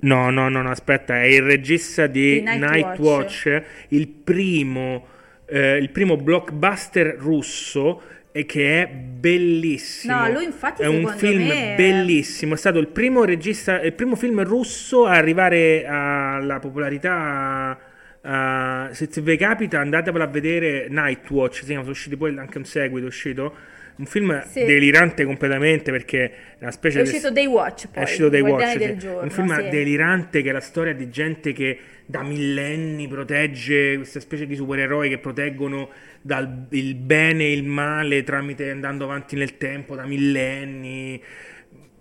No, 0.00 0.30
no, 0.30 0.48
no, 0.48 0.62
no, 0.62 0.70
aspetta, 0.70 1.20
è 1.20 1.26
il 1.26 1.42
regista 1.42 2.06
di 2.06 2.36
Di 2.36 2.40
Night 2.40 2.58
Nightwatch, 2.58 3.44
Watch. 3.46 3.62
il 3.88 4.08
primo, 4.08 5.04
eh, 5.46 5.76
il 5.76 5.90
primo 5.90 6.16
blockbuster 6.16 7.16
russo 7.18 8.00
e 8.32 8.46
che 8.46 8.82
è 8.82 8.88
bellissimo. 8.88 10.14
No, 10.16 10.32
lui 10.32 10.44
infatti 10.44 10.82
è 10.82 10.86
un 10.86 11.06
film 11.08 11.46
me 11.48 11.74
bellissimo, 11.76 12.54
è 12.54 12.56
stato 12.56 12.78
il 12.78 12.88
primo 12.88 13.24
regista, 13.24 13.80
il 13.80 13.92
primo 13.92 14.16
film 14.16 14.42
russo 14.42 15.04
a 15.04 15.12
arrivare 15.16 15.84
alla 15.86 16.58
popolarità. 16.60 17.78
Eh, 18.22 18.88
se 18.92 19.08
se 19.10 19.20
vi 19.20 19.36
capita 19.36 19.80
andatevelo 19.80 20.24
a 20.24 20.26
vedere 20.26 20.88
Nightwatch, 20.88 21.64
chiama, 21.64 21.80
sono 21.80 21.92
usciti 21.92 22.16
poi 22.16 22.36
anche 22.38 22.58
un 22.58 22.64
seguito, 22.64 23.06
è 23.06 23.08
uscito 23.08 23.54
un 23.96 24.06
film 24.06 24.42
Sì. 24.46 24.64
delirante 24.64 25.24
completamente 25.24 25.90
perché 25.90 26.30
è 26.58 26.62
una 26.62 26.70
specie 26.70 27.00
È 27.00 27.02
di 27.02 27.08
uscito 27.08 27.30
Day 27.30 27.46
Watch 27.46 27.88
poi, 27.88 28.02
è 28.02 28.04
uscito 28.04 28.28
Day 28.30 28.40
Guardiani 28.40 28.74
Watch, 28.74 28.92
sì. 28.92 28.98
giorno, 28.98 29.22
un 29.22 29.30
film 29.30 29.62
sì. 29.62 29.68
delirante 29.68 30.42
che 30.42 30.48
è 30.48 30.52
la 30.52 30.60
storia 30.60 30.94
di 30.94 31.10
gente 31.10 31.52
che 31.52 31.78
da 32.06 32.22
millenni 32.22 33.06
protegge 33.08 33.96
questa 33.96 34.20
specie 34.20 34.46
di 34.46 34.56
supereroi 34.56 35.08
che 35.10 35.18
proteggono 35.18 35.90
dal 36.22 36.66
il 36.70 36.94
bene 36.94 37.44
e 37.44 37.52
il 37.52 37.64
male 37.64 38.24
tramite 38.24 38.70
andando 38.70 39.04
avanti 39.04 39.36
nel 39.36 39.56
tempo 39.58 39.94
da 39.94 40.06
millenni. 40.06 41.22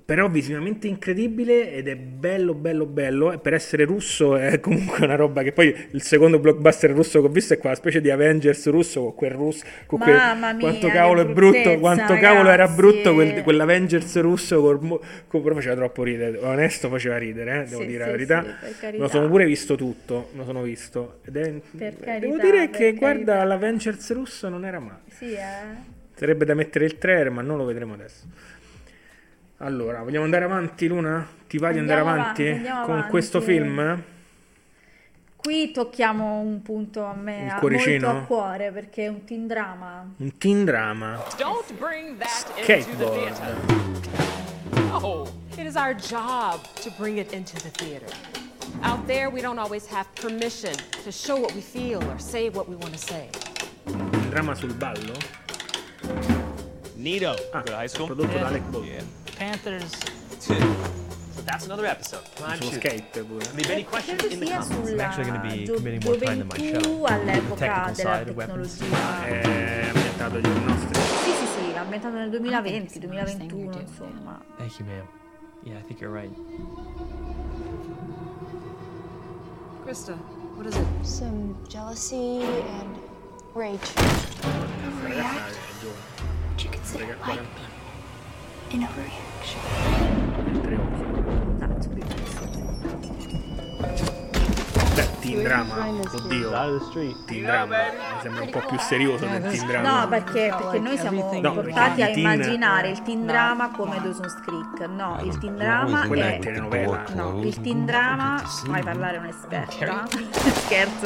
Però 0.10 0.28
visivamente 0.28 0.88
incredibile 0.88 1.72
ed 1.72 1.88
è 1.88 1.95
bello, 1.95 2.55
bello, 2.55 2.88
bello. 2.88 3.32
E 3.32 3.38
per 3.38 3.53
essere 3.53 3.86
russo 3.86 4.36
è 4.38 4.57
comunque 4.62 5.05
una 5.05 5.14
roba 5.16 5.43
che 5.43 5.51
poi 5.51 5.68
il 5.91 6.01
secondo 6.01 6.39
blockbuster 6.39 6.89
russo 6.89 7.20
che 7.22 7.28
ho 7.28 7.30
visto 7.30 7.53
è 7.53 7.60
quella 7.60 7.76
specie 7.76 8.01
di 8.01 8.10
Avengers 8.10 8.68
russo 8.70 9.01
con 9.03 9.14
quel 9.14 9.32
russo. 9.32 9.64
Con 9.86 10.00
quel- 10.00 10.16
mia, 10.16 10.58
quanto 10.59 10.88
cavolo 10.88 11.21
è 11.21 11.25
brutto, 11.25 11.78
quanto 11.78 12.16
cavolo 12.16 12.50
era 12.50 12.55
ragazzi. 12.66 12.75
brutto 12.75 13.13
quel, 13.13 13.43
quell'Avengers 13.43 14.20
russo. 14.20 14.59
Col, 14.62 14.79
con- 15.28 15.43
però 15.43 15.54
faceva 15.54 15.75
troppo 15.75 16.01
ridere. 16.01 16.38
Onesto, 16.39 16.89
faceva 16.89 17.17
ridere, 17.17 17.62
eh, 17.62 17.63
devo 17.70 17.82
Sì, 17.82 17.86
dire 17.86 18.00
sì, 18.04 18.05
la 18.05 18.12
verità. 18.12 18.43
sì, 18.63 18.75
carità. 18.79 19.04
lo 19.04 19.09
sono 19.09 19.28
pure 19.29 19.46
visto 19.46 19.75
tutto. 19.75 20.29
Lo 20.34 20.43
sono 20.43 20.63
visto. 20.63 21.20
Ed 21.24 21.38
è, 21.38 21.43
Per 21.51 21.93
devo 21.93 21.97
carità, 22.04 22.42
dire 22.43 22.70
che, 22.71 22.93
guarda, 22.93 23.34
carità. 23.34 23.43
l'Avengers 23.43 24.12
russo 24.13 24.50
non 24.50 24.66
era 24.66 24.79
male. 24.79 25.01
Sì, 25.12 25.34
eh. 25.34 25.97
Sarebbe 26.16 26.46
da 26.46 26.55
mettere 26.55 26.86
il 26.86 26.97
trailer, 26.97 27.29
ma 27.29 27.43
non 27.43 27.58
lo 27.58 27.63
vedremo 27.66 27.93
adesso. 27.93 28.58
Allora, 29.62 30.04
vogliamo 30.04 30.24
andare 30.24 30.46
avanti, 30.46 30.88
Luna? 30.88 31.28
Ti 31.48 31.58
va 31.58 31.72
di 31.72 31.80
andare 31.80 32.00
avanti, 32.00 32.48
avanti, 32.48 32.64
con 32.70 32.92
avanti. 32.96 33.10
questo 33.10 33.42
film? 33.42 34.04
Qui 35.36 35.72
tocchiamo 35.72 36.40
un 36.40 36.62
punto 36.62 37.04
a 37.04 37.14
me 37.14 37.44
Il 37.46 37.50
a- 37.50 37.60
cuoricino? 37.60 38.08
molto 38.08 38.22
a 38.22 38.26
cuore 38.26 38.72
perché 38.72 39.06
è 39.06 39.08
un 39.08 39.24
teen 39.26 39.48
drama. 39.48 40.06
Un 40.18 40.38
teen 40.38 40.64
drama. 40.64 41.22
Don't 41.38 41.74
bring 41.78 42.18
that 42.18 42.46
into 42.58 42.96
the 42.98 43.06
Skateboard. 43.06 43.14
theater. 43.14 43.58
No, 45.02 45.28
it 45.58 45.66
is 45.66 45.76
our 45.76 45.94
job 45.96 46.62
to 46.82 46.92
bring 46.98 47.18
it 47.18 47.34
into 47.34 47.56
the 47.62 47.70
theater. 47.72 48.08
Out 48.82 49.06
there, 49.08 49.30
we 49.30 49.42
don't 49.42 49.60
always 49.60 49.88
have 49.92 50.08
permission 50.22 50.74
to 51.04 51.12
show 51.12 51.38
what 51.38 51.54
we 51.54 51.62
feel 51.62 51.98
or 52.04 52.18
say 52.20 52.50
what 52.50 52.68
we 52.70 52.76
want 52.76 52.94
to 52.94 53.00
say. 53.00 53.30
Un 53.88 54.30
drama 54.30 54.56
sul 54.56 54.74
ballo? 54.74 55.14
Nito. 56.96 57.34
Ah, 57.52 57.62
Good 57.62 57.74
high 57.74 57.88
school. 57.88 58.06
prodotto 58.08 58.38
da 58.38 58.48
Alec 58.48 58.62
Baldwin. 58.70 58.92
Yeah. 58.94 59.04
Panthers. 59.39 59.91
Too. 60.41 60.55
So 61.36 61.41
that's 61.45 61.66
another 61.66 61.86
episode. 61.86 62.24
Come 62.36 62.51
on, 62.51 62.57
Sullo 62.57 62.71
shoot. 62.71 62.79
skate 62.82 63.13
pure. 63.13 63.24
Leave 63.55 63.70
any 63.70 63.83
questions 63.86 64.21
in 64.25 64.39
the 64.41 64.45
comments. 64.45 64.67
sulla 64.67 64.91
I'm 64.91 64.99
actually 64.99 65.24
going 65.32 65.41
to 65.41 65.47
be 65.57 65.66
committing 65.66 66.01
more 66.03 66.17
time 66.17 66.39
than 66.39 66.47
my 66.47 66.57
show. 66.57 66.79
gioventù 66.79 67.05
The 67.07 67.13
all'epoca 67.13 67.59
technical 67.66 67.95
della 67.95 68.17
side 68.17 68.29
of 68.29 68.36
weapons. 68.36 68.78
tecnologia. 68.78 69.25
È 69.25 69.47
eh, 69.47 69.87
ambientato 69.87 70.41
giorni 70.41 70.63
nostri. 70.66 71.01
Sì, 71.24 71.32
sì, 71.32 71.45
sì, 71.55 71.78
ambientato 71.78 72.16
nel 72.16 72.29
2020, 72.29 72.99
2021, 72.99 73.79
insomma. 73.79 74.41
Thank 74.57 74.79
you, 74.79 74.87
ma'am. 74.89 75.07
Yeah, 75.63 75.78
I 75.79 75.83
think 75.83 75.99
you're 76.01 76.11
right. 76.13 76.32
Krista, 79.86 80.17
what 80.57 80.66
is 80.67 80.75
it? 80.75 80.86
Some 81.03 81.55
jealousy 81.70 82.43
and 82.43 82.97
rage. 83.53 83.79
Ragazza 85.01 85.47
è 85.47 85.53
giovane. 85.79 86.07
Would 86.49 86.61
you 86.61 86.70
consider 86.71 87.05
Raga- 87.05 87.25
like 87.25 87.41
40 87.41 87.68
an 88.74 88.82
overreaction? 88.82 91.09
Teen 95.30 95.43
drama, 95.43 95.88
oddio. 96.14 97.20
Teen 97.26 97.43
drama. 97.43 97.78
Mi 97.78 98.22
sembra 98.22 98.42
un 98.43 98.50
po' 98.50 98.64
più 98.68 98.78
serioso 98.80 99.26
del 99.26 99.42
teen 99.43 99.68
drama. 99.68 100.00
No, 100.01 100.08
perché, 100.08 100.54
perché 100.58 100.80
noi 100.80 100.97
siamo 100.97 101.39
No, 101.42 101.54
portati 101.54 102.01
a 102.01 102.06
teen- 102.08 102.20
immaginare 102.20 102.89
il 102.89 103.01
teen 103.04 103.26
drama 103.26 103.70
come 103.70 104.00
Dawson's 104.01 104.36
Creek. 104.42 104.89
No, 104.89 105.20
il 105.24 105.38
teen 105.38 105.56
drama 105.56 106.08
Quella 106.08 106.34
è 106.34 106.39
telenovela. 106.39 107.04
No, 107.14 107.42
il 107.43 107.62
teen 107.62 107.86
drama, 107.86 108.38
fai 108.66 108.84
parlare 108.84 109.18
un'esperta, 109.18 110.08
scherzo, 110.66 111.06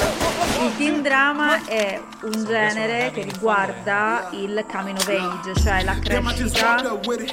il 0.66 0.76
teen 0.78 1.02
drama 1.02 1.66
è 1.66 2.02
un 2.24 2.45
genere 2.45 3.12
che 3.14 3.24
riguarda 3.24 4.28
il 4.32 4.66
coming 4.72 4.98
of 4.98 5.08
age, 5.08 5.54
cioè 5.62 5.84
la 5.84 5.98
crescita 6.00 6.76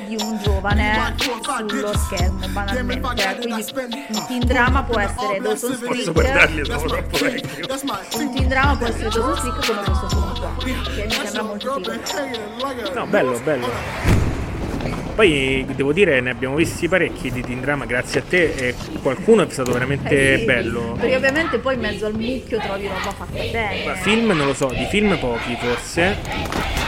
di 0.07 0.17
un 0.21 0.39
giovane 0.43 1.15
sullo 1.17 1.97
schermo 1.97 2.47
banalmente, 2.49 3.37
quindi 3.37 3.65
un 4.09 4.27
teen 4.27 4.47
drama 4.47 4.83
può 4.83 4.99
essere 4.99 5.39
Dawson's 5.41 5.79
Posso 5.79 5.91
Creek, 5.91 6.13
guardarli, 6.13 6.63
sono 6.81 6.89
troppo 6.89 7.19
vecchio. 7.19 7.67
un 8.15 8.49
drama 8.49 8.77
può 8.77 8.87
essere 8.87 9.09
Dawson's 9.11 9.41
Creek 9.41 9.67
come 9.67 9.83
questo 9.85 10.09
film 10.09 10.39
qua, 10.39 10.55
che 10.95 11.05
mi 11.05 11.13
sembra 11.13 11.43
molto 11.43 11.75
figo. 11.75 12.95
No, 12.95 13.07
bello, 13.07 13.41
bello. 13.41 13.69
Poi 15.15 15.67
devo 15.75 15.93
dire, 15.93 16.21
ne 16.21 16.31
abbiamo 16.31 16.55
visti 16.55 16.89
parecchi 16.89 17.31
di 17.31 17.43
teen 17.43 17.61
drama 17.61 17.85
grazie 17.85 18.21
a 18.21 18.23
te 18.27 18.55
e 18.55 18.75
qualcuno 19.03 19.47
è 19.47 19.51
stato 19.51 19.73
veramente 19.73 20.35
Eh 20.35 20.39
sì, 20.39 20.45
bello. 20.47 20.97
Perché 20.99 21.17
ovviamente 21.17 21.59
poi 21.59 21.75
in 21.75 21.81
mezzo 21.81 22.07
al 22.07 22.15
mucchio 22.15 22.59
trovi 22.59 22.87
roba 22.87 23.13
fatta 23.13 23.27
bene. 23.33 23.85
Ma 23.85 23.95
film 23.97 24.31
non 24.31 24.47
lo 24.47 24.55
so, 24.55 24.69
di 24.69 24.87
film 24.89 25.19
pochi 25.19 25.57
forse. 25.61 26.80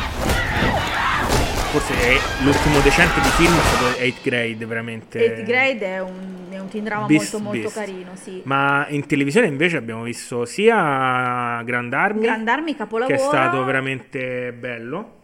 Forse 1.73 1.95
è 1.95 2.45
l'ultimo 2.45 2.81
decente 2.81 3.19
di 3.23 3.29
film 3.29 3.57
è 3.57 3.61
stato 3.63 3.85
8 4.05 4.15
Grade, 4.23 4.67
veramente. 4.67 5.19
Eighth 5.25 5.43
Grade 5.45 5.87
è 5.87 6.01
un, 6.03 6.47
è 6.51 6.59
un 6.59 6.69
teen 6.69 6.85
drama 6.85 7.07
Beast, 7.07 7.33
molto 7.33 7.45
molto 7.47 7.61
Beast. 7.61 7.75
carino, 7.77 8.11
sì. 8.15 8.43
Ma 8.45 8.87
in 8.91 9.07
televisione 9.07 9.47
invece 9.47 9.79
abbiamo 9.79 10.03
visto 10.03 10.45
sia 10.45 11.63
Grand 11.65 11.91
Army, 11.95 12.21
Grand 12.21 12.47
Army, 12.47 12.73
che 12.73 12.77
capolavoro. 12.77 13.15
è 13.15 13.19
stato 13.19 13.65
veramente 13.65 14.53
bello. 14.53 15.21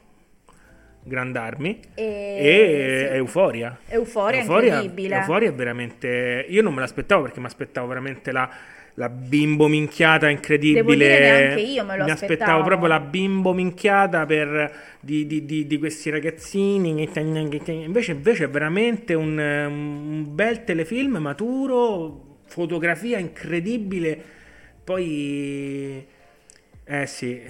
Grand 1.02 1.36
Army 1.36 1.80
E- 1.94 2.02
e 2.38 3.06
sì. 3.10 3.14
Euforia. 3.16 3.78
Euforia, 3.88 4.40
incredibile. 4.40 5.16
Euforia 5.16 5.48
è 5.50 5.52
veramente. 5.54 6.46
Io 6.48 6.62
non 6.62 6.72
me 6.72 6.80
l'aspettavo 6.80 7.22
perché 7.22 7.40
mi 7.40 7.46
aspettavo 7.46 7.86
veramente 7.86 8.32
la, 8.32 8.48
la 8.98 9.08
bimbo 9.08 9.68
minchiata 9.68 10.28
incredibile. 10.28 10.82
Devo 10.82 10.94
dire 10.94 11.18
neanche 11.20 11.60
io 11.60 11.84
me 11.84 11.96
lo 11.96 12.04
Mi 12.04 12.10
aspettavo. 12.10 12.32
aspettavo 12.34 12.64
proprio 12.64 12.88
la 12.88 13.00
bimbo 13.00 13.52
minchiata 13.52 14.26
per, 14.26 14.72
di, 15.00 15.24
di- 15.26 15.44
di- 15.44 15.66
di 15.68 15.78
questi 15.78 16.10
ragazzini. 16.10 17.08
Invece, 17.08 18.12
invece 18.12 18.44
è 18.44 18.48
veramente 18.48 19.14
un, 19.14 19.38
un 19.38 20.34
bel 20.34 20.64
telefilm 20.64 21.16
maturo, 21.18 22.38
fotografia 22.46 23.18
incredibile. 23.18 24.20
Poi. 24.82 26.04
Eh 26.84 27.06
sì. 27.06 27.40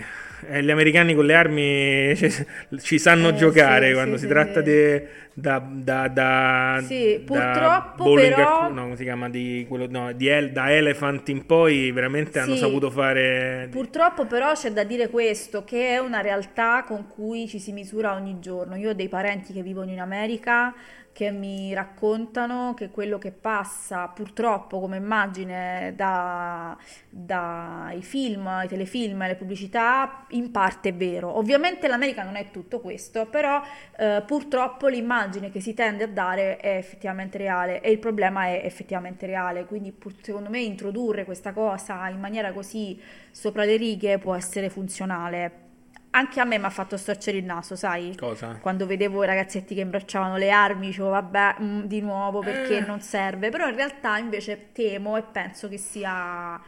Eh, 0.46 0.62
gli 0.62 0.70
americani 0.70 1.14
con 1.14 1.26
le 1.26 1.34
armi 1.34 2.14
ci, 2.16 2.30
ci 2.78 2.98
sanno 2.98 3.28
Eh, 3.28 3.34
giocare 3.34 3.88
sì, 3.88 3.92
quando 3.94 4.16
sì, 4.16 4.22
si 4.22 4.26
sì, 4.26 4.28
tratta 4.28 4.60
di 4.60 5.02
da, 5.32 5.58
da, 5.70 6.08
da, 6.08 6.82
Sì, 6.84 7.18
da 7.18 7.24
purtroppo 7.24 8.04
bowling 8.04 8.34
però- 8.34 8.68
no, 8.72 8.82
come 8.82 8.96
si 8.96 9.02
chiama 9.04 9.28
di 9.28 9.64
quello 9.68 9.86
no, 9.88 10.12
di 10.12 10.26
El- 10.28 10.52
da 10.52 10.72
Elephant 10.72 11.28
in 11.28 11.46
poi 11.46 11.90
veramente 11.92 12.38
hanno 12.38 12.56
saputo 12.56 12.90
fare 12.90 13.68
Purtroppo 13.70 14.26
però 14.26 14.52
c'è 14.52 14.72
da 14.72 14.84
dire 14.84 15.08
questo, 15.08 15.64
che 15.64 15.88
è 15.90 15.98
una 15.98 16.20
realtà 16.20 16.84
con 16.84 17.06
cui 17.06 17.46
ci 17.48 17.58
si 17.58 17.72
misura 17.72 18.14
ogni 18.14 18.38
giorno. 18.40 18.76
Io 18.76 18.90
ho 18.90 18.94
dei 18.94 19.08
parenti 19.08 19.52
che 19.52 19.62
vivono 19.62 19.90
in 19.90 20.00
America 20.00 20.74
che 21.12 21.30
mi 21.32 21.74
raccontano 21.74 22.74
che 22.74 22.90
quello 22.90 23.18
che 23.18 23.32
passa 23.32 24.06
purtroppo 24.08 24.78
come 24.78 24.98
immagine 24.98 25.92
da- 25.96 26.76
dai 27.10 28.02
film, 28.02 28.48
i 28.64 28.68
telefilm 28.68 29.22
e 29.22 29.28
le 29.28 29.34
pubblicità 29.34 30.24
in 30.30 30.50
parte 30.50 30.90
è 30.90 30.94
vero. 30.94 31.36
Ovviamente 31.36 31.88
l'America 31.88 32.22
non 32.22 32.36
è 32.36 32.50
tutto 32.50 32.80
questo, 32.80 33.26
però 33.26 33.62
eh, 33.96 34.22
purtroppo 34.26 34.88
l'immagine 34.88 35.50
che 35.50 35.60
si 35.60 35.74
tende 35.74 36.04
a 36.04 36.08
dare 36.08 36.56
è 36.58 36.76
effettivamente 36.76 37.38
reale 37.38 37.80
e 37.80 37.90
il 37.90 37.98
problema 37.98 38.46
è 38.46 38.60
effettivamente 38.64 39.26
reale. 39.26 39.64
Quindi 39.64 39.92
pur- 39.92 40.14
secondo 40.22 40.50
me 40.50 40.60
introdurre 40.60 41.24
questa 41.24 41.52
cosa 41.52 42.08
in 42.08 42.20
maniera 42.20 42.52
così 42.52 43.00
sopra 43.30 43.64
le 43.64 43.76
righe 43.76 44.18
può 44.18 44.34
essere 44.34 44.68
funzionale. 44.68 45.66
Anche 46.10 46.40
a 46.40 46.44
me 46.44 46.58
mi 46.58 46.64
ha 46.64 46.70
fatto 46.70 46.96
storcere 46.96 47.36
il 47.36 47.44
naso, 47.44 47.76
sai? 47.76 48.16
cosa? 48.16 48.58
Quando 48.60 48.86
vedevo 48.86 49.22
i 49.22 49.26
ragazzetti 49.26 49.74
che 49.74 49.82
imbracciavano 49.82 50.36
le 50.38 50.50
armi, 50.50 50.86
dicevo 50.86 51.10
vabbè, 51.10 51.56
mm, 51.60 51.80
di 51.82 52.00
nuovo 52.00 52.40
perché 52.40 52.78
Eh. 52.78 52.80
non 52.86 53.00
serve. 53.02 53.50
Però 53.50 53.68
in 53.68 53.74
realtà 53.76 54.16
invece 54.16 54.68
temo 54.72 55.16
e 55.18 55.22
penso 55.22 55.68
che 55.68 55.76
sia 55.76 56.58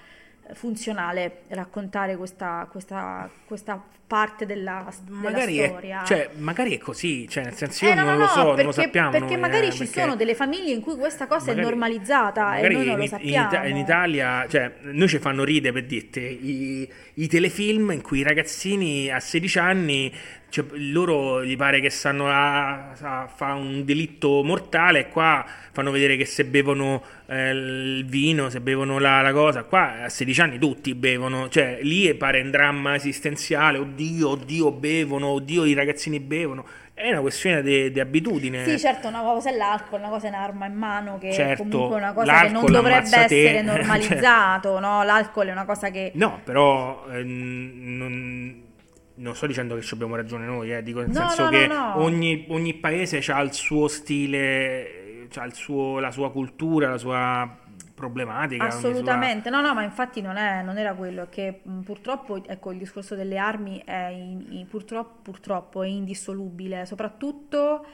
funzionale 0.55 1.43
raccontare 1.49 2.17
questa, 2.17 2.67
questa, 2.71 3.29
questa 3.45 3.83
parte 4.07 4.45
della, 4.45 4.89
della 5.05 5.19
magari 5.21 5.59
è, 5.59 5.69
storia. 5.69 6.03
cioè, 6.05 6.31
magari 6.39 6.75
è 6.75 6.79
così 6.79 7.29
cioè 7.29 7.45
nel 7.45 7.55
senso 7.55 7.85
io 7.85 7.93
Eh, 7.93 7.95
no, 7.95 8.03
non 8.03 8.15
no, 8.15 8.19
lo 8.23 8.27
so 8.27 8.37
non 8.43 8.47
perché, 8.57 8.63
lo 8.65 8.73
sappiamo 8.73 9.11
perché 9.11 9.27
noi, 9.27 9.39
magari 9.39 9.67
eh, 9.69 9.71
ci 9.71 9.79
perché 9.85 10.01
sono 10.01 10.17
delle 10.17 10.35
famiglie 10.35 10.73
in 10.73 10.81
cui 10.81 10.97
questa 10.97 11.29
cosa 11.29 11.47
magari- 11.47 11.61
è 11.61 11.63
normalizzata 11.71 12.57
e 12.57 12.69
noi 12.69 12.73
non 12.75 12.85
lo 12.87 12.93
in, 12.95 13.01
in 13.03 13.09
sappiamo. 13.09 13.47
Ita- 13.49 13.65
in 13.67 13.77
Italia, 13.77 14.47
cioè, 14.49 14.73
noi 14.81 15.07
ci 15.09 15.19
fanno 15.21 15.45
ridere 15.45 15.73
per 15.75 15.87
dirti 15.87 16.21
i, 16.21 16.93
i 17.15 17.29
telefilm 17.29 17.93
in 17.93 18.01
cui 18.03 18.19
i 18.19 18.23
ragazzini 18.25 19.09
a 19.11 19.21
16 19.21 19.59
anni, 19.61 20.13
cioè, 20.51 20.65
loro 20.73 21.45
gli 21.45 21.57
pare 21.57 21.81
che 21.81 21.91
stanno 21.91 22.29
a, 22.29 22.91
a 22.91 23.27
fare 23.33 23.59
un 23.59 23.85
delitto 23.85 24.43
mortale, 24.43 25.01
e 25.01 25.09
qua 25.09 25.45
fanno 25.73 25.91
vedere 25.91 26.17
che 26.17 26.25
se 26.25 26.45
bevono 26.45 27.03
eh, 27.27 27.51
il 27.51 28.05
vino, 28.05 28.51
se 28.51 28.61
bevono 28.61 28.99
la, 28.99 29.23
la 29.23 29.33
cosa, 29.33 29.63
qua 29.63 30.03
a 30.03 30.09
16 30.09 30.41
anni 30.41 30.59
tutti 30.59 30.95
bevono, 30.95 31.49
cioè 31.49 31.79
lì 31.83 32.13
pare 32.15 32.41
un 32.41 32.51
dramma 32.51 32.97
esistenziale, 32.97 33.79
oddio, 33.79 34.31
oddio, 34.31 34.73
bevono, 34.73 35.29
oddio, 35.29 35.65
i 35.65 35.73
ragazzini 35.73 36.21
bevono. 36.21 36.67
È 36.93 37.09
una 37.09 37.21
questione 37.21 37.63
di 37.63 37.99
abitudine. 37.99 38.63
Sì, 38.67 38.79
certo, 38.79 39.09
una 39.09 39.23
cosa 39.23 39.49
è 39.49 39.57
l'alcol, 39.57 40.01
una 40.01 40.11
cosa 40.11 40.27
è 40.27 40.29
un'arma 40.29 40.67
in 40.67 40.75
mano, 40.75 41.17
che 41.19 41.33
Certo, 41.33 41.63
è 41.63 41.67
comunque 41.67 41.97
una 41.97 42.13
cosa 42.13 42.41
che 42.43 42.49
non 42.51 42.67
dovrebbe 42.67 43.17
essere 43.17 43.63
normalizzato, 43.65 44.79
no? 44.79 45.03
L'alcol 45.03 45.47
è 45.47 45.53
una 45.53 45.65
cosa 45.65 45.89
che... 45.91 46.11
No, 46.17 46.41
però 46.45 47.07
ehm, 47.11 47.71
non, 47.97 48.63
non 49.21 49.35
sto 49.37 49.47
dicendo 49.47 49.75
che 49.75 49.83
ci 49.83 49.95
abbiamo 49.95 50.17
ragione 50.17 50.47
noi, 50.47 50.73
eh, 50.75 50.83
dico 50.83 51.01
nel 51.01 51.09
No, 51.09 51.15
senso 51.15 51.45
no, 51.45 51.49
che 51.51 51.67
no. 51.67 51.99
Ogni, 51.99 52.47
ogni 52.49 52.75
paese 52.75 53.19
ha 53.33 53.41
il 53.41 53.53
suo 53.53 53.89
stile, 53.89 55.29
ha 55.35 55.45
il 55.45 55.55
suo, 55.55 55.99
la 55.99 56.11
sua 56.11 56.31
cultura, 56.31 56.91
la 56.91 56.99
sua 56.99 57.59
problematica. 57.95 58.63
ogni 58.65 58.71
sua- 58.71 58.79
Assolutamente, 58.91 59.51
no, 59.51 59.61
no, 59.61 59.75
ma 59.75 59.83
infatti 59.83 60.21
non, 60.23 60.37
è- 60.37 60.63
non 60.63 60.79
era 60.79 60.95
quello, 60.95 61.23
è 61.25 61.29
che 61.29 61.61
mh, 61.63 61.81
purtroppo, 61.81 62.43
ecco, 62.45 62.73
il 62.73 62.79
discorso 62.79 63.15
delle 63.15 63.37
armi 63.37 63.83
è 63.85 64.07
in- 64.09 64.47
in- 64.51 64.67
purtroppo, 64.67 65.21
purtroppo 65.23 65.83
è 65.83 65.87
indissolubile, 65.89 66.87
soprattutto 66.87 67.85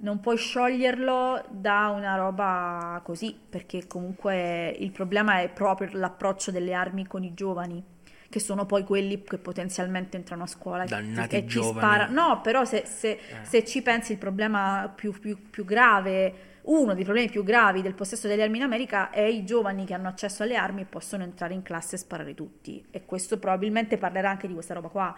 non 0.00 0.20
puoi 0.20 0.36
scioglierlo 0.36 1.44
da 1.50 1.88
una 1.88 2.14
roba 2.14 3.00
così, 3.04 3.36
perché 3.48 3.86
comunque 3.88 4.68
il 4.78 4.92
problema 4.92 5.40
è 5.40 5.48
proprio 5.50 5.88
l'approccio 5.92 6.52
delle 6.52 6.72
armi 6.72 7.06
con 7.06 7.24
i 7.24 7.34
giovani. 7.34 7.82
Che 8.30 8.40
sono 8.40 8.66
poi 8.66 8.84
quelli 8.84 9.22
che 9.22 9.38
potenzialmente 9.38 10.16
entrano 10.18 10.42
a 10.42 10.46
scuola 10.46 10.82
e 10.82 10.86
ti- 10.86 10.92
Dannati 10.92 11.36
e 11.36 11.40
ti 11.40 11.46
giovani. 11.46 11.78
sparano. 11.78 12.12
No, 12.28 12.40
però 12.42 12.64
se, 12.64 12.84
se- 12.86 13.18
se 13.42 13.64
ci 13.64 13.80
pensi 13.80 14.12
il 14.12 14.18
problema 14.18 14.92
più, 14.94 15.12
più- 15.18 15.48
più 15.48 15.64
grave, 15.64 16.46
uno 16.64 16.92
dei 16.94 17.04
problemi 17.04 17.30
più 17.30 17.42
gravi 17.42 17.80
del 17.80 17.94
possesso 17.94 18.28
delle 18.28 18.42
armi 18.42 18.58
in 18.58 18.64
America 18.64 19.08
è 19.08 19.22
i 19.22 19.44
giovani 19.46 19.86
che 19.86 19.94
hanno 19.94 20.08
accesso 20.08 20.42
alle 20.42 20.56
armi 20.56 20.82
e 20.82 20.84
possono 20.84 21.22
entrare 21.22 21.54
in 21.54 21.62
classe 21.62 21.94
e 21.94 21.98
sparare 21.98 22.34
tutti. 22.34 22.84
E 22.90 23.06
questo 23.06 23.38
probabilmente 23.38 23.96
parlerà 23.96 24.28
anche 24.28 24.46
di 24.46 24.52
questa 24.52 24.74
roba 24.74 24.88
qua. 24.88 25.16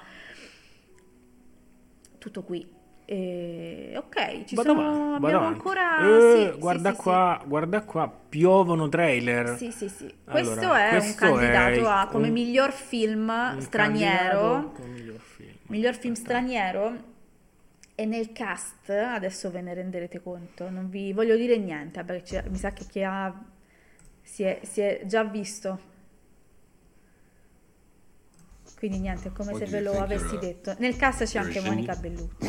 Tutto 2.18 2.42
qui. 2.44 2.78
E, 3.12 3.92
ok, 3.96 4.44
ci 4.44 4.54
Vado 4.54 4.68
sono, 4.74 4.88
avanti, 4.88 5.24
abbiamo 5.24 5.46
ancora... 5.46 5.98
Eh, 5.98 6.52
sì, 6.52 6.58
guarda 6.60 6.90
sì, 6.90 6.94
sì, 6.94 7.02
qua, 7.02 7.42
guarda 7.44 7.82
qua, 7.82 8.08
piovono 8.28 8.88
trailer. 8.88 9.56
Sì, 9.56 9.72
sì, 9.72 9.88
sì. 9.88 10.14
Allora, 10.26 10.54
Questo 10.54 10.74
è 10.74 10.88
questo 10.90 11.24
un 11.24 11.32
candidato 11.32 11.80
è 11.80 11.90
a 11.90 12.06
come 12.06 12.26
un- 12.28 12.32
miglior 12.32 12.70
film 12.70 13.58
straniero. 13.58 14.72
miglior 14.86 15.18
film. 15.18 15.50
Miglior 15.66 15.94
film 15.96 16.14
straniero. 16.14 17.08
E 17.96 18.04
nel 18.06 18.30
cast, 18.32 18.88
adesso 18.90 19.50
ve 19.50 19.60
ne 19.60 19.74
renderete 19.74 20.22
conto, 20.22 20.70
non 20.70 20.88
vi 20.88 21.12
voglio 21.12 21.36
dire 21.36 21.58
niente, 21.58 22.02
perché 22.04 22.44
mi 22.48 22.56
sa 22.56 22.72
che 22.72 22.84
chi 22.88 23.02
ha, 23.02 23.34
si, 24.22 24.44
è, 24.44 24.60
si 24.62 24.80
è 24.80 25.02
già 25.04 25.24
visto. 25.24 25.88
Quindi 28.79 28.99
niente, 28.99 29.29
è 29.29 29.31
come 29.31 29.51
What 29.51 29.63
se 29.63 29.65
do 29.65 29.71
ve 29.71 29.77
you 29.77 29.85
lo 29.85 29.91
think 29.91 30.03
avessi 30.03 30.33
you're 30.33 30.37
a 30.37 30.49
detto. 30.49 30.75
Nel 30.79 30.95
cast 30.97 31.23
c'è 31.23 31.39
anche 31.39 31.61
Virgin? 31.61 31.71
Monica 31.71 31.95
Bellucci. 31.95 32.47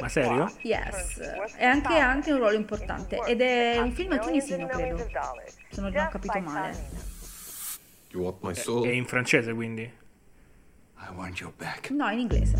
Ma 0.00 0.08
serio? 0.08 0.52
Yes, 0.62 1.18
è 1.56 1.64
anche, 1.64 1.96
anche 1.98 2.32
un 2.32 2.38
ruolo 2.38 2.56
importante 2.56 3.18
ed 3.26 3.40
è 3.40 3.78
un 3.78 3.92
film 3.92 4.18
tunisino, 4.20 4.66
credo, 4.66 4.98
se 5.70 5.80
non 5.80 5.94
ho 5.94 6.08
capito 6.08 6.40
male. 6.40 6.76
You 8.10 8.24
want 8.24 8.36
my 8.42 8.54
soul? 8.54 8.86
È 8.86 8.90
in 8.90 9.04
francese 9.06 9.52
quindi? 9.52 9.82
I 9.82 11.14
want 11.14 11.38
your 11.40 11.52
back. 11.56 11.90
No, 11.90 12.10
in 12.10 12.20
inglese. 12.20 12.54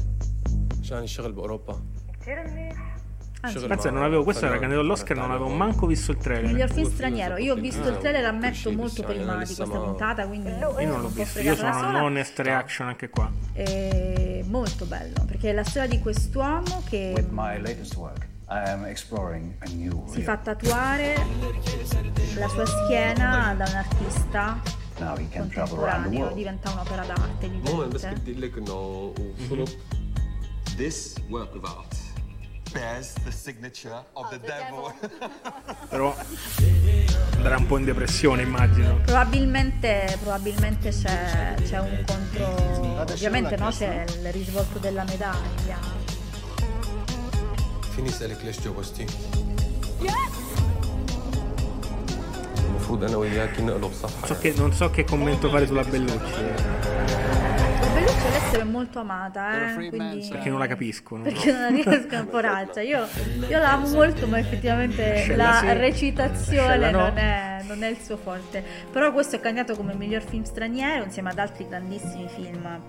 عشان 0.81 1.03
نشتغل 1.03 1.33
باوروبا 1.33 1.83
Anzi, 3.44 3.58
cioè, 3.58 3.68
Ragazzi, 3.68 3.90
non 3.90 4.04
avevo, 4.04 4.24
questo 4.24 4.46
era 4.46 4.60
candidato 4.60 4.86
all'Oscar, 4.86 5.18
non 5.18 5.32
avevo 5.32 5.50
manco 5.50 5.88
visto 5.88 6.12
il 6.12 6.18
trailer. 6.18 6.52
Miglior 6.52 6.72
film 6.72 6.88
straniero. 6.88 7.38
Io 7.38 7.54
ho 7.54 7.56
visto 7.58 7.88
il 7.88 7.98
trailer, 7.98 8.26
ammetto 8.26 8.72
molto 8.72 9.02
prima 9.04 9.38
di 9.38 9.46
questa 9.46 9.66
puntata, 9.66 10.28
quindi 10.28 10.50
io 10.50 10.86
non 10.86 11.02
l'ho 11.02 11.08
visto. 11.08 11.40
Io 11.40 11.56
sono 11.56 11.90
un 11.90 11.96
honest 11.96 12.38
reaction 12.40 12.88
anche 12.88 13.10
qua. 13.10 13.32
È 13.52 14.44
molto 14.46 14.86
bello, 14.86 15.26
perché 15.26 15.50
è 15.50 15.54
la 15.54 15.64
storia 15.64 15.90
di 15.90 16.00
quest'uomo 16.00 16.84
che 16.88 17.14
With 17.16 17.30
my 17.32 17.60
latest 17.60 17.96
work. 17.96 18.28
Si 20.12 20.22
fa 20.22 20.38
tatuare 20.38 21.16
la 22.36 22.48
sua 22.48 22.66
schiena 22.66 23.56
da 23.58 23.64
un 23.64 23.76
artista 23.76 24.62
contemporaneo, 25.34 26.32
diventa 26.34 26.70
un'opera 26.70 27.06
d'arte. 27.06 27.50
Moment, 27.64 27.96
es 27.96 28.08
gibt 28.08 28.24
die 28.24 28.36
Lücke 28.36 28.60
noch. 28.60 29.14
Mhm. 29.50 29.64
This 30.76 31.16
work 31.30 31.56
of 31.56 31.64
art 31.64 32.11
bears 32.73 33.13
the 33.25 33.31
signature 33.33 34.03
of 34.15 34.29
the 34.31 34.39
devil. 34.41 34.93
Però 35.89 36.15
andrà 37.37 37.57
un 37.57 37.67
po' 37.67 37.79
in 37.79 37.85
depressione, 37.85 38.43
immagino. 38.43 38.97
Probabilmente, 39.05 40.19
probabilmente 40.23 40.91
c'è, 40.91 41.55
c'è 41.63 41.79
un 41.79 42.05
contro, 42.07 43.01
ovviamente 43.01 43.57
no, 43.57 43.71
c'è 43.71 44.05
il 44.23 44.33
risvolto 44.33 44.79
della 44.79 45.05
medaglia. 45.05 45.79
فيني 47.97 48.09
اسالك 48.09 48.45
ليش 48.45 48.61
جوزتي؟ 48.61 49.07
المفروض 52.69 53.05
انا 53.05 53.17
وياكي 53.17 53.63
نقلب 53.63 53.91
صفحه 54.03 54.27
So 54.29 54.35
che- 54.41 54.55
non 54.59 54.73
so 54.75 54.91
che 54.91 55.05
commento 55.05 55.49
fare 55.51 55.67
sulla 55.67 55.83
Bellucci. 55.83 56.45
Bellucci 57.94 58.26
all'estero 58.28 58.62
è 58.62 58.66
molto 58.66 59.00
amata, 59.00 59.72
eh, 59.72 59.90
quindi... 59.90 60.28
Perché 60.30 60.50
non 60.50 60.60
la 60.60 60.68
capisco. 60.68 61.16
non 61.16 61.24
Perché 61.24 61.52
so. 61.52 61.58
non 61.58 61.82
riesco 61.82 62.16
a 62.16 62.24
poraccia. 62.24 62.82
Io, 62.82 63.08
io 63.48 63.58
la 63.58 63.74
amo 63.74 63.88
molto, 63.90 64.28
ma 64.28 64.40
effettivamente 64.40 65.18
Scella 65.18 65.44
la 65.44 65.60
sì, 65.60 65.74
recitazione 65.74 66.92
no. 66.92 67.00
non, 67.00 67.18
è, 67.18 67.64
non 67.68 67.84
è 67.84 67.88
il 67.88 67.98
suo 67.98 68.18
forte. 68.18 68.64
Però 68.92 69.12
questo 69.12 69.36
è 69.36 69.40
candidato 69.40 69.76
come 69.76 69.94
miglior 69.94 70.22
film 70.22 70.44
straniero 70.44 71.04
insieme 71.04 71.30
ad 71.30 71.40
altri 71.40 71.68
grandissimi 71.68 72.28
film. 72.30 72.82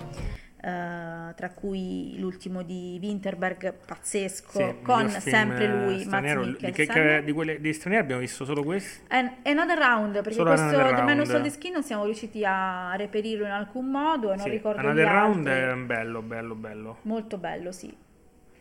Eh, 0.65 1.35
tra 1.35 1.51
cui 1.55 2.15
l'ultimo 2.19 2.63
di 2.63 2.99
Winterberg, 3.03 3.75
pazzesco, 3.85 4.51
Sì, 4.59 4.75
con 4.83 5.09
sempre 5.11 5.67
lui, 5.67 5.95
eh, 5.95 5.97
Mads 5.97 6.03
straniero. 6.07 6.45
Di, 6.45 6.55
che- 6.57 6.67
Mikkelsen. 6.67 7.25
di 7.25 7.33
quelli 7.33 7.61
di 7.61 7.73
stranieri 7.73 8.05
abbiamo 8.05 8.21
visto 8.23 8.45
solo 8.45 8.63
questo. 8.63 9.03
And 9.09 9.31
Another 9.45 9.77
Round, 9.79 10.13
perché 10.15 10.33
Solo 10.35 10.51
questo 10.51 10.69
The 10.71 10.77
Man 10.77 10.87
Who 11.01 11.05
Round. 11.15 11.27
Sold 11.27 11.43
the 11.43 11.51
Skin 11.51 11.73
non 11.73 11.83
siamo 11.83 12.05
riusciti 12.05 12.45
a 12.45 12.95
reperirlo 12.95 13.45
in 13.45 13.51
alcun 13.51 13.91
modo 13.91 14.29
e 14.33 14.37
non 14.37 14.45
Sì, 14.45 14.51
ricordo 14.51 14.79
Another 14.81 15.07
Round 15.09 15.47
altri. 15.47 15.63
è 15.83 15.85
bello, 15.85 16.23
bello, 16.23 16.55
bello. 16.55 16.97
Molto 17.03 17.39
bello, 17.39 17.73
sì. 17.73 17.93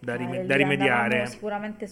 Da, 0.03 0.15
rime- 0.15 0.41
Eh, 0.41 0.45
da 0.45 0.56
rimediare. 0.56 1.30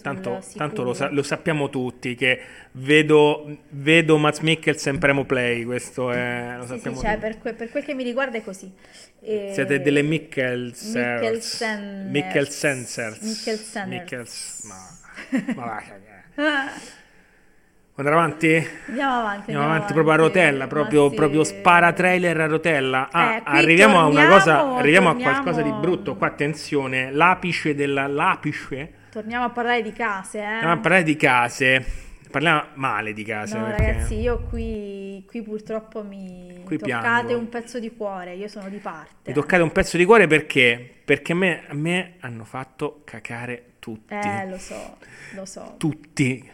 Tanto, 0.02 0.42
tanto 0.56 0.82
lo, 0.82 0.92
sa- 0.94 1.10
lo 1.10 1.22
sappiamo 1.22 1.68
tutti 1.70 2.16
che 2.16 2.40
vedo, 2.72 3.58
vedo 3.70 4.18
Mats 4.18 4.40
Mikkelsen 4.40 4.98
premo 4.98 5.24
play, 5.24 5.62
questo 5.64 6.10
è, 6.10 6.54
lo 6.56 6.62
Sì, 6.62 6.68
sì, 6.68 6.74
sappiamo 6.74 7.00
cioè, 7.00 7.14
tutti. 7.14 7.20
per, 7.20 7.38
que- 7.38 7.54
per 7.54 7.70
quel 7.70 7.84
che 7.84 7.94
mi 7.94 8.02
riguarda 8.02 8.36
è 8.38 8.42
così. 8.42 8.72
E- 9.20 9.50
Siete 9.54 9.80
delle 9.80 10.02
Mikkelsers. 10.02 11.20
Mikkelsen- 11.20 12.10
Mikkelsensers. 12.10 13.20
Mikkelsenners. 13.20 14.00
Mikkels- 14.00 14.62
ma, 14.64 15.54
ma 15.54 15.64
va 15.64 15.82
a. 18.00 18.06
Andare 18.08 18.14
avanti? 18.16 18.68
Andiamo 18.88 19.14
avanti. 19.18 19.50
Andiamo 19.52 19.64
avanti 19.74 19.92
proprio 19.92 20.14
a 20.14 20.16
rotella, 20.16 20.66
proprio, 20.66 21.08
sì. 21.10 21.14
proprio 21.16 21.44
spara 21.44 21.92
trailer 21.92 22.40
a 22.40 22.46
rotella. 22.46 23.08
Ah, 23.10 23.34
Eh, 23.36 23.42
arriviamo 23.44 23.98
a 23.98 24.04
una 24.06 24.12
torniamo- 24.20 24.34
cosa, 24.34 24.76
arriviamo 24.76 25.08
a 25.08 25.12
torniamo- 25.12 25.32
qualcosa 25.42 25.62
di 25.62 25.72
brutto. 25.72 26.16
Qua 26.16 26.26
attenzione, 26.28 27.10
l'apice 27.12 27.74
della 27.74 28.06
l'apice. 28.06 28.92
Torniamo 29.10 29.44
a 29.44 29.50
parlare 29.50 29.82
di 29.82 29.92
case, 29.92 30.38
eh. 30.38 30.44
Andiamo 30.44 30.72
a 30.74 30.78
parlare 30.78 31.02
di 31.02 31.16
case. 31.16 31.84
Parliamo 32.30 32.62
male 32.74 33.12
di 33.12 33.24
case 33.24 33.58
No, 33.58 33.64
perché 33.64 33.86
ragazzi, 33.86 34.14
io 34.20 34.38
qui, 34.48 35.24
qui 35.26 35.42
purtroppo 35.42 36.04
mi 36.04 36.62
Qui 36.64 36.78
toccate 36.78 37.24
piango. 37.26 37.36
un 37.36 37.48
pezzo 37.48 37.80
di 37.80 37.90
cuore, 37.96 38.34
io 38.34 38.46
sono 38.46 38.68
di 38.68 38.76
parte. 38.76 39.14
mi 39.26 39.32
toccate 39.32 39.62
un 39.64 39.72
pezzo 39.72 39.96
di 39.96 40.04
cuore 40.04 40.28
perché 40.28 40.94
perché 41.04 41.32
a 41.32 41.34
me, 41.34 41.62
a 41.66 41.74
me 41.74 42.12
hanno 42.20 42.44
fatto 42.44 43.02
cacare 43.04 43.72
tutti. 43.80 44.14
Eh, 44.14 44.46
lo 44.48 44.58
so, 44.58 44.96
lo 45.34 45.44
so. 45.44 45.74
Tutti. 45.76 46.48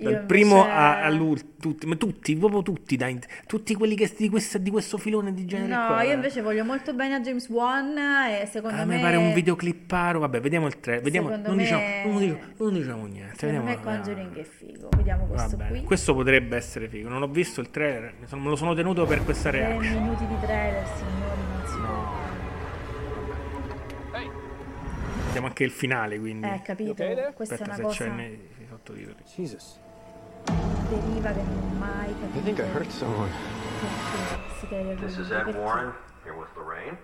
Dal 0.00 0.24
primo 0.26 0.58
invece- 0.58 0.70
a- 0.70 1.02
all'ultimo, 1.02 1.96
tutti, 1.96 2.36
proprio 2.36 2.62
tutti, 2.62 2.96
dai, 2.96 3.18
tutti 3.46 3.74
quelli 3.74 3.96
che 3.96 4.08
di, 4.16 4.28
questa- 4.28 4.58
di 4.58 4.70
questo 4.70 4.96
filone 4.96 5.34
di 5.34 5.44
genere 5.44 5.74
No, 5.74 5.86
qua. 5.88 6.02
io 6.04 6.12
invece 6.14 6.40
voglio 6.40 6.64
molto 6.64 6.94
bene 6.94 7.16
a 7.16 7.20
James 7.20 7.48
Wan 7.48 7.98
e 7.98 8.46
secondo 8.46 8.80
A 8.80 8.84
me... 8.84 8.94
me 8.94 9.02
pare 9.02 9.16
un 9.16 9.32
videoclipparo. 9.32 10.20
Vabbè, 10.20 10.40
vediamo 10.40 10.68
il 10.68 10.78
trailer. 10.78 11.02
Vediamo, 11.02 11.26
Secondo 11.30 11.48
non, 11.48 11.56
me- 11.56 11.62
diciamo, 11.64 11.82
non, 12.12 12.18
diciamo, 12.20 12.40
non 12.58 12.72
diciamo 12.74 13.06
niente. 13.06 13.34
Secondo 13.38 13.64
Vediamo, 13.64 13.64
me 13.64 13.96
Conjuring 13.96 14.36
è 14.36 14.42
figo. 14.44 14.88
Vediamo 14.96 15.26
questo 15.26 15.56
bene. 15.56 15.70
qui. 15.70 15.82
Questo 15.82 16.14
potrebbe 16.14 16.56
essere 16.56 16.88
figo. 16.88 17.08
Non 17.08 17.22
ho 17.22 17.28
visto 17.28 17.60
il 17.60 17.70
trailer, 17.70 18.14
me 18.20 18.48
lo 18.48 18.54
sono 18.56 18.74
tenuto 18.74 19.04
per 19.04 19.24
questa 19.24 19.50
Tre 19.50 19.66
reaction. 19.66 20.00
minuti 20.00 20.26
di 20.26 20.34
trailer, 20.42 20.86
signori, 20.86 21.40
non 21.40 21.66
si 21.66 21.76
può. 21.78 22.16
Vediamo 25.26 25.46
anche 25.48 25.64
il 25.64 25.70
finale, 25.72 26.18
quindi. 26.20 26.46
Eh, 26.46 26.62
capito? 26.62 27.04
Questa 27.34 27.54
Aspetta, 27.54 27.72
è 27.72 27.74
se 27.74 27.82
una 27.82 27.90
c'è 27.92 28.04
cosa... 28.04 28.14
nei 28.16 28.28
nei 28.58 28.66
sottotitoli. 28.68 29.16
Jesus. 29.34 29.80
I 30.46 32.40
think 32.44 32.60
I 32.60 32.66
hurt 32.66 32.90
someone. 32.90 33.30
perché 33.80 34.58
si 34.60 34.66
crede 34.66 34.94
This 34.96 35.18
is 35.18 35.30
Ed 35.30 35.54
Warren, 35.54 35.92
here 36.24 36.34
with 36.34 36.48
Lorraine. 36.56 36.96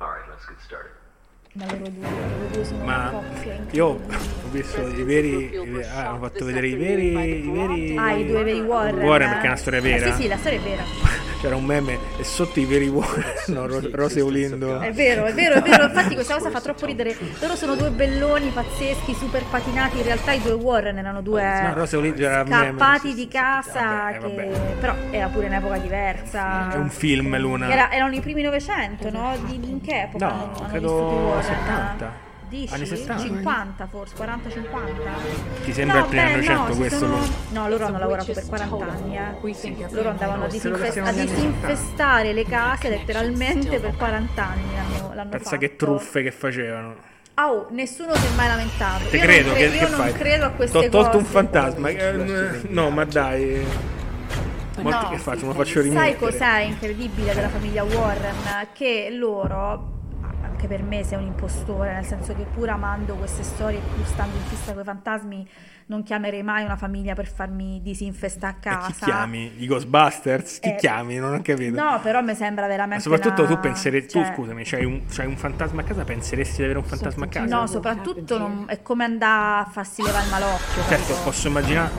All 0.00 0.10
right, 0.10 0.28
let's 0.28 0.46
get 0.46 0.60
started. 0.60 0.92
Ma 1.56 1.64
loro 1.66 1.76
due, 1.88 2.08
loro 2.08 2.46
due 2.52 2.64
sono 2.64 2.84
Ma 2.84 2.96
una 2.96 3.10
coppia 3.10 3.52
io 3.70 3.86
ho 3.86 4.00
visto 4.50 4.86
i 4.88 5.02
veri. 5.04 5.56
ah, 5.94 6.08
hanno 6.08 6.18
fatto 6.18 6.44
vedere 6.44 6.66
i 6.68 6.74
veri. 6.74 7.10
I 7.12 7.50
veri 7.50 7.96
Ah, 7.96 8.12
i 8.12 8.26
due 8.26 8.42
veri 8.42 8.60
Warren. 8.60 9.04
Warren 9.04 9.28
perché 9.30 9.44
è 9.44 9.48
una 9.48 9.56
storia 9.56 9.78
Eh, 9.78 9.82
vera. 9.82 10.12
sì, 10.14 10.22
sì, 10.22 10.28
la 10.28 10.36
storia 10.36 10.58
è 10.58 10.62
vera. 10.62 10.82
C'era 11.44 11.56
un 11.56 11.64
meme 11.66 11.98
e 12.18 12.24
sotto 12.24 12.58
i 12.58 12.64
veri 12.64 12.88
Warren. 12.88 13.24
No, 13.48 13.66
Ro- 13.66 13.82
Rose 13.92 14.20
Olindo. 14.22 14.80
È 14.80 14.90
vero, 14.92 15.24
è 15.26 15.34
vero, 15.34 15.56
è 15.56 15.60
vero. 15.62 15.84
Infatti 15.92 16.14
questa 16.14 16.34
cosa 16.36 16.48
fa 16.50 16.60
troppo 16.60 16.86
ridere. 16.86 17.14
Loro 17.40 17.54
sono 17.54 17.74
due 17.76 17.90
belloni 17.90 18.48
pazzeschi, 18.48 19.12
super 19.14 19.42
patinati. 19.50 19.98
In 19.98 20.04
realtà 20.04 20.32
i 20.32 20.40
due 20.40 20.52
Warren 20.52 20.96
erano 20.96 21.20
due 21.20 21.42
No, 21.62 21.74
Rose 21.74 21.96
Olindo 21.96 22.22
era 22.24 22.40
un 22.42 22.48
meme. 22.48 22.64
scappati 22.78 23.14
di 23.14 23.28
casa. 23.28 23.80
Vabbè, 24.18 24.18
che... 24.20 24.50
Però 24.80 24.94
era 25.10 25.26
pure 25.28 25.46
un'epoca 25.46 25.76
diversa. 25.78 26.72
È 26.72 26.76
un 26.76 26.88
film, 26.90 27.36
Luna. 27.38 27.70
Era- 27.70 27.90
erano 27.92 28.14
i 28.14 28.20
primi 28.20 28.40
Novecento, 28.42 29.10
no? 29.10 29.36
Di, 29.44 29.54
in 29.68 29.80
che 29.82 30.02
epoca 30.02 30.26
No, 30.26 30.32
hanno, 30.56 30.68
credo 30.70 30.92
Warren? 30.94 31.43
70. 31.44 32.22
Dici? 32.48 32.74
Anni 32.74 32.86
60. 32.86 33.18
50 33.22 33.86
forse, 33.86 34.14
40-50. 34.16 35.64
Ti 35.64 35.72
sembra 35.72 35.98
il 36.00 36.04
primo 36.04 36.28
Novecento 36.28 36.72
si 36.72 36.78
questo? 36.78 36.98
sono-? 36.98 37.26
No, 37.50 37.68
loro 37.68 37.86
hanno 37.86 37.98
lavorato 37.98 38.32
per 38.32 38.46
40 38.46 38.84
anni, 38.86 39.16
eh. 39.16 39.86
Loro 39.90 40.08
andavano 40.10 40.44
a, 40.44 40.48
disinfest- 40.48 40.98
a 40.98 41.12
disinfestare 41.12 42.32
le 42.32 42.44
case 42.44 42.88
letteralmente 42.90 43.78
per 43.80 43.96
40 43.96 44.44
anni 44.44 44.62
l'hanno, 44.74 45.14
l'hanno 45.14 45.30
Pensa 45.30 45.50
fatto. 45.50 45.58
che 45.60 45.76
truffe 45.76 46.22
che 46.22 46.30
facevano. 46.30 46.94
Ah, 47.36 47.50
oh, 47.50 47.66
nessuno 47.70 48.14
si 48.14 48.26
è 48.26 48.30
mai 48.36 48.46
lamentato. 48.46 49.08
Te 49.08 49.16
io 49.16 49.22
credo, 49.22 49.48
non, 49.48 49.56
che, 49.56 49.68
cre- 49.68 49.78
che 49.78 49.82
io 49.84 49.88
non 49.90 49.98
fai? 50.00 50.12
credo 50.12 50.44
a 50.44 50.50
queste 50.50 50.78
T'ho 50.78 50.88
tolto 50.88 51.06
cose. 51.10 51.16
un 51.18 51.24
fantasma. 51.24 51.88
eh, 51.88 52.60
No, 52.68 52.90
ma 52.90 53.04
dai. 53.04 53.66
Ma 54.82 54.90
No. 55.02 55.08
che 55.10 55.18
faccio? 55.18 55.40
Me 55.40 55.46
lo 55.46 55.52
faccio 55.54 55.80
Sai 55.80 55.82
rimettere. 55.82 56.16
cos'è 56.16 56.58
incredibile 56.60 57.34
della 57.34 57.48
famiglia 57.48 57.82
Warren? 57.84 58.34
Che 58.72 59.08
loro, 59.10 59.92
anche 60.54 60.68
per 60.68 60.82
me 60.84 61.02
sei 61.02 61.18
un 61.18 61.24
impostore, 61.26 61.92
nel 61.94 62.04
senso 62.04 62.32
che 62.34 62.44
pur 62.44 62.68
amando 62.68 63.14
queste 63.14 63.42
storie, 63.42 63.80
pur 63.80 64.06
stando 64.06 64.36
in 64.36 64.42
fissa 64.44 64.72
con 64.72 64.82
i 64.82 64.84
fantasmi, 64.84 65.48
non 65.86 66.02
chiamerei 66.04 66.42
mai 66.44 66.64
una 66.64 66.76
famiglia 66.76 67.14
per 67.14 67.26
farmi 67.26 67.80
disinfestare 67.82 68.54
a 68.54 68.56
E 68.56 68.60
casa. 68.62 68.86
chi 68.86 68.92
chiami? 68.94 69.52
I 69.58 69.66
Ghostbusters? 69.66 70.60
Chi 70.60 70.68
Eh, 70.70 70.76
chiami? 70.76 71.16
Non 71.16 71.34
ho 71.34 71.42
capito. 71.42 71.74
No, 71.80 71.98
però 72.00 72.22
mi 72.22 72.34
sembra 72.34 72.62
Ma 72.64 72.70
veramente 72.70 73.02
soprattutto 73.02 73.42
una- 73.42 73.50
tu 73.54 73.60
penseresti, 73.60 74.08
tu 74.12 74.22
cioè, 74.24 74.32
scusami, 74.32 74.62
c'hai 74.64 74.84
un, 74.84 75.02
c'hai 75.08 75.26
un 75.26 75.36
fantasma 75.36 75.80
a 75.82 75.84
casa, 75.84 76.04
penseresti 76.04 76.56
di 76.58 76.62
avere 76.64 76.78
un 76.78 76.84
fantasma 76.84 77.24
a 77.24 77.28
casa? 77.28 77.56
No, 77.56 77.66
soprattutto 77.66 78.38
non- 78.38 78.64
è 78.68 78.80
come 78.80 79.04
andare 79.04 79.66
a 79.66 79.70
farsi 79.70 80.02
levare 80.02 80.24
il 80.24 80.30
malocchio. 80.30 80.82
Certo, 80.84 81.14
capito? 81.14 81.22
posso 81.24 81.48
immaginare, 81.48 81.90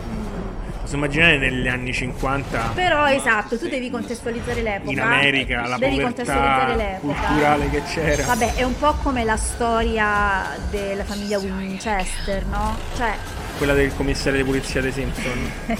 posso 0.85 0.95
immaginare 0.97 1.37
negli 1.37 1.67
anni 1.67 1.91
50 1.91 2.71
Però 2.75 3.07
esatto, 3.07 3.57
tu 3.57 3.67
devi 3.67 3.89
contestualizzare 3.89 4.61
l'epoca. 4.61 4.91
in 4.91 4.99
America 4.99 5.67
la 5.67 5.77
devi 5.77 5.99
contestualizzare 5.99 6.75
l'epoca. 6.75 7.19
culturale 7.27 7.69
che 7.71 7.81
c'era. 7.83 8.25
Vabbè, 8.25 8.53
è 8.55 8.63
un 8.63 8.77
po' 8.77 8.93
come 9.01 9.23
la 9.23 9.37
storia 9.37 10.55
della 10.69 11.03
famiglia 11.03 11.39
Winchester, 11.39 12.45
no? 12.45 12.77
Cioè, 12.95 13.13
Quella 13.57 13.73
del 13.73 13.93
commissario 13.95 14.39
di 14.43 14.45
polizia 14.45 14.81
dei 14.81 14.91
Simpson. 14.91 15.51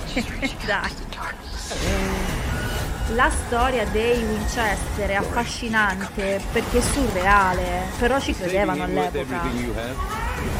dai. 0.65 2.24
La 3.13 3.29
storia 3.29 3.85
dei 3.85 4.23
Winchester 4.23 5.09
è 5.09 5.13
affascinante 5.13 6.41
perché 6.51 6.79
è 6.79 6.81
surreale, 6.81 7.83
però 7.99 8.19
ci 8.19 8.33
credevano 8.33 8.83
all'epoca. 8.83 9.43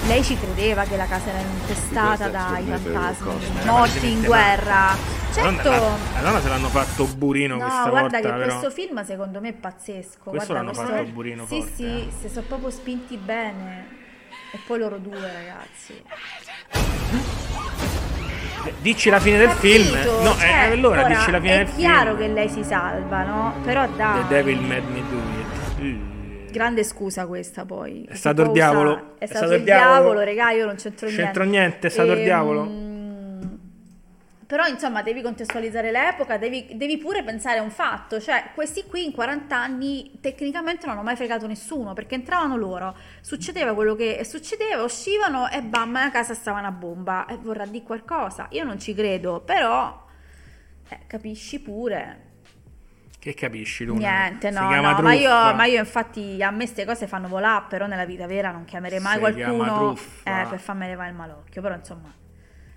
Lei 0.06 0.24
ci 0.24 0.38
credeva 0.38 0.84
che 0.84 0.96
la 0.96 1.08
casa 1.08 1.30
era 1.30 1.40
infestata 1.40 2.28
dai 2.30 2.64
fantasmi 2.66 3.66
morti 3.66 4.12
in 4.12 4.22
guerra. 4.24 4.96
Certo. 5.34 5.70
La, 5.70 6.22
donna 6.22 6.40
se 6.40 6.48
l'hanno 6.48 6.70
fatto 6.70 7.06
burino 7.08 7.56
No, 7.56 7.62
questa 7.64 7.90
guarda 7.90 8.00
volta, 8.02 8.18
che 8.20 8.28
però. 8.30 8.58
questo 8.58 8.70
film 8.70 9.04
secondo 9.04 9.42
me 9.42 9.50
è 9.50 9.54
pazzesco. 9.54 10.30
Questo 10.30 10.54
Guarda, 10.54 10.72
l'hanno 10.72 10.74
fatto 10.74 11.04
burino 11.12 11.46
Sì, 11.48 11.58
forte, 11.62 11.76
sì, 11.76 11.84
eh. 11.84 12.12
si 12.22 12.30
sono 12.30 12.46
proprio 12.48 12.70
spinti 12.70 13.18
bene. 13.18 13.88
E 14.54 14.60
poi 14.66 14.80
loro 14.80 14.98
due, 15.00 15.20
ragazzi. 15.20 16.02
Dici 18.82 19.10
la 19.10 19.20
fine 19.20 19.38
del 19.38 19.50
film. 19.52 19.96
No, 20.24 20.36
Cioè, 20.36 20.46
eh, 20.48 20.72
allora 20.74 21.00
ora, 21.02 21.08
dici 21.08 21.32
la 21.32 21.40
fine 21.40 21.58
del 21.58 21.66
È 21.66 21.70
film. 21.70 21.78
chiaro 21.80 22.16
che 22.16 22.28
lei 22.28 22.50
si 22.50 22.64
salva, 22.64 23.24
no? 23.24 23.54
Però 23.64 23.88
dai. 23.96 24.22
The 24.22 24.28
Devil 24.36 24.60
Made 24.62 24.84
Me 24.92 25.04
Do 25.10 25.16
It. 25.18 25.82
Mm. 25.82 26.14
Grande 26.52 26.84
scusa 26.84 27.26
questa 27.26 27.66
poi. 27.66 28.06
È 28.10 28.16
stato 28.16 28.42
il 28.44 28.52
diavolo. 28.52 29.16
È 29.18 29.26
stato 29.26 29.54
il 29.56 29.64
diavolo, 29.64 30.22
regà, 30.22 30.52
io 30.52 30.66
non 30.66 30.76
c'entro 30.76 31.08
niente. 31.08 31.24
C'entro 31.24 31.44
niente, 31.44 31.88
è 31.88 31.90
stato 31.90 32.12
il 32.14 32.20
Ehm, 32.20 32.24
diavolo. 32.24 32.64
Però 34.48 34.68
insomma 34.68 35.02
devi 35.02 35.24
contestualizzare 35.24 35.90
l'epoca, 35.90 36.38
devi, 36.38 36.68
devi 36.74 36.98
pure 36.98 37.24
pensare 37.24 37.58
a 37.58 37.64
un 37.64 37.72
fatto, 37.72 38.22
cioè 38.22 38.52
questi 38.54 38.84
qui 38.84 39.04
in 39.04 39.12
40 39.12 39.58
anni 39.58 40.20
tecnicamente 40.22 40.86
non 40.86 40.96
hanno 40.96 41.04
mai 41.04 41.16
fregato 41.16 41.48
nessuno 41.48 41.94
perché 41.94 42.14
entravano 42.14 42.56
loro, 42.56 42.96
succedeva 43.22 43.74
quello 43.74 43.96
che 43.96 44.24
succedeva, 44.24 44.84
uscivano 44.84 45.50
e 45.50 45.64
bam, 45.64 45.96
a 45.96 46.12
casa 46.12 46.36
stava 46.36 46.60
una 46.60 46.72
bomba. 46.72 47.26
E 47.26 47.38
vorrà 47.38 47.66
dire 47.66 47.84
qualcosa, 47.84 48.48
io 48.52 48.64
non 48.64 48.80
ci 48.80 48.94
credo, 48.94 49.42
però 49.42 50.06
eh, 50.90 51.00
capisci 51.08 51.60
pure. 51.60 52.34
Che 53.18 53.34
capisci, 53.34 53.86
Luna? 53.86 54.28
Niente, 54.28 54.52
no, 54.52 54.70
no, 54.70 55.02
ma 55.02 55.14
io, 55.14 55.56
ma 55.56 55.66
io 55.66 55.80
infatti 55.80 56.44
a 56.44 56.52
me 56.52 56.66
queste 56.66 56.86
cose 56.86 57.08
fanno 57.08 57.28
volare, 57.28 57.66
però 57.68 57.88
nella 57.88 58.06
vita 58.06 58.28
vera 58.28 58.52
non 58.52 58.66
chiamerei 58.66 59.00
mai 59.00 59.14
Si 59.14 59.20
qualcuno 59.20 59.98
eh, 60.24 60.46
per 60.48 60.60
farmi 60.60 60.86
levare 60.86 61.10
il 61.10 61.16
malocchio, 61.16 61.62
però 61.64 61.74
insomma 61.74 62.14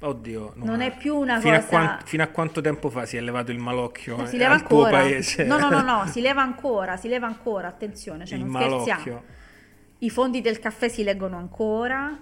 Oddio, 0.00 0.52
non 0.56 0.80
è 0.80 0.96
più 0.96 1.16
una 1.16 1.40
fino 1.40 1.56
A 1.56 1.58
cosa- 1.58 1.68
quan- 1.68 1.98
fino 2.04 2.22
a 2.22 2.28
quanto 2.28 2.60
tempo 2.60 2.88
fa 2.88 3.04
si 3.04 3.16
è 3.16 3.20
levato 3.20 3.50
il 3.50 3.58
malocchio 3.58 4.24
si 4.26 4.36
eh, 4.36 4.38
leva 4.38 4.54
al 4.54 4.62
tuo 4.66 4.84
ancora. 4.84 5.02
paese? 5.02 5.44
No, 5.44 5.58
no, 5.58 5.68
no, 5.68 5.82
no, 5.82 6.06
si 6.10 6.20
leva 6.20 6.40
ancora, 6.42 6.96
si 6.96 7.08
leva 7.08 7.26
ancora, 7.26 7.66
attenzione, 7.66 8.24
cioè 8.24 8.38
il 8.38 8.44
non 8.44 8.52
malocchio. 8.52 8.80
scherziamo. 8.92 9.22
I 10.00 10.10
fondi 10.10 10.40
del 10.40 10.60
caffè 10.60 10.88
si 10.88 11.02
leggono 11.02 11.36
ancora, 11.36 12.16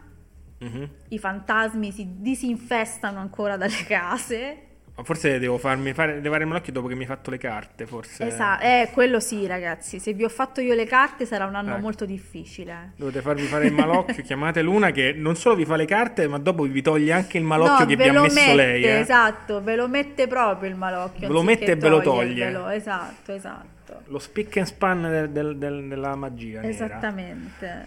Mhm. 0.58 0.88
i 1.08 1.18
fantasmi 1.18 1.92
si 1.92 2.06
disinfestano 2.18 3.18
ancora 3.18 3.58
dalle 3.58 3.84
case. 3.86 4.65
Forse 5.02 5.38
devo 5.38 5.58
farmi 5.58 5.92
fare 5.92 6.20
levare 6.20 6.44
il 6.44 6.48
malocchio 6.48 6.72
dopo 6.72 6.86
che 6.88 6.94
mi 6.94 7.02
hai 7.02 7.06
fatto 7.06 7.30
le 7.30 7.36
carte, 7.36 7.84
forse. 7.86 8.26
Esatto, 8.28 8.64
eh, 8.64 8.88
quello 8.92 9.20
sì, 9.20 9.46
ragazzi. 9.46 9.98
Se 9.98 10.14
vi 10.14 10.24
ho 10.24 10.28
fatto 10.30 10.62
io 10.62 10.74
le 10.74 10.86
carte 10.86 11.26
sarà 11.26 11.44
un 11.44 11.54
anno 11.54 11.72
Ecco. 11.72 11.80
molto 11.80 12.06
difficile. 12.06 12.92
Dovete 12.96 13.20
farvi 13.20 13.42
fare 13.42 13.66
il 13.66 13.74
malocchio, 13.74 14.22
chiamate 14.24 14.62
Luna 14.62 14.92
che 14.92 15.12
non 15.12 15.36
solo 15.36 15.54
vi 15.54 15.66
fa 15.66 15.76
le 15.76 15.84
carte, 15.84 16.26
ma 16.28 16.38
dopo 16.38 16.62
vi 16.62 16.80
toglie 16.80 17.12
anche 17.12 17.36
il 17.36 17.44
malocchio 17.44 17.80
No, 17.80 17.86
che 17.86 17.96
vi 17.96 18.08
ha 18.08 18.20
messo 18.22 18.34
mette, 18.40 18.54
lei. 18.54 18.82
eh. 18.84 18.98
Esatto, 19.00 19.62
ve 19.62 19.76
lo 19.76 19.86
mette 19.86 20.26
proprio 20.26 20.70
il 20.70 20.76
malocchio. 20.76 21.26
Ve 21.26 21.32
lo 21.34 21.42
mette 21.42 21.72
e 21.72 21.76
ve 21.76 21.88
lo 21.90 22.00
toglie. 22.00 22.74
Esatto, 22.74 23.32
esatto. 23.32 24.00
Lo 24.06 24.18
spick 24.18 24.56
and 24.56 24.66
span 24.66 25.02
del- 25.02 25.30
del- 25.30 25.56
del- 25.58 25.88
della 25.88 26.16
magia 26.16 26.60
nera. 26.62 26.72
Esattamente. 26.72 27.86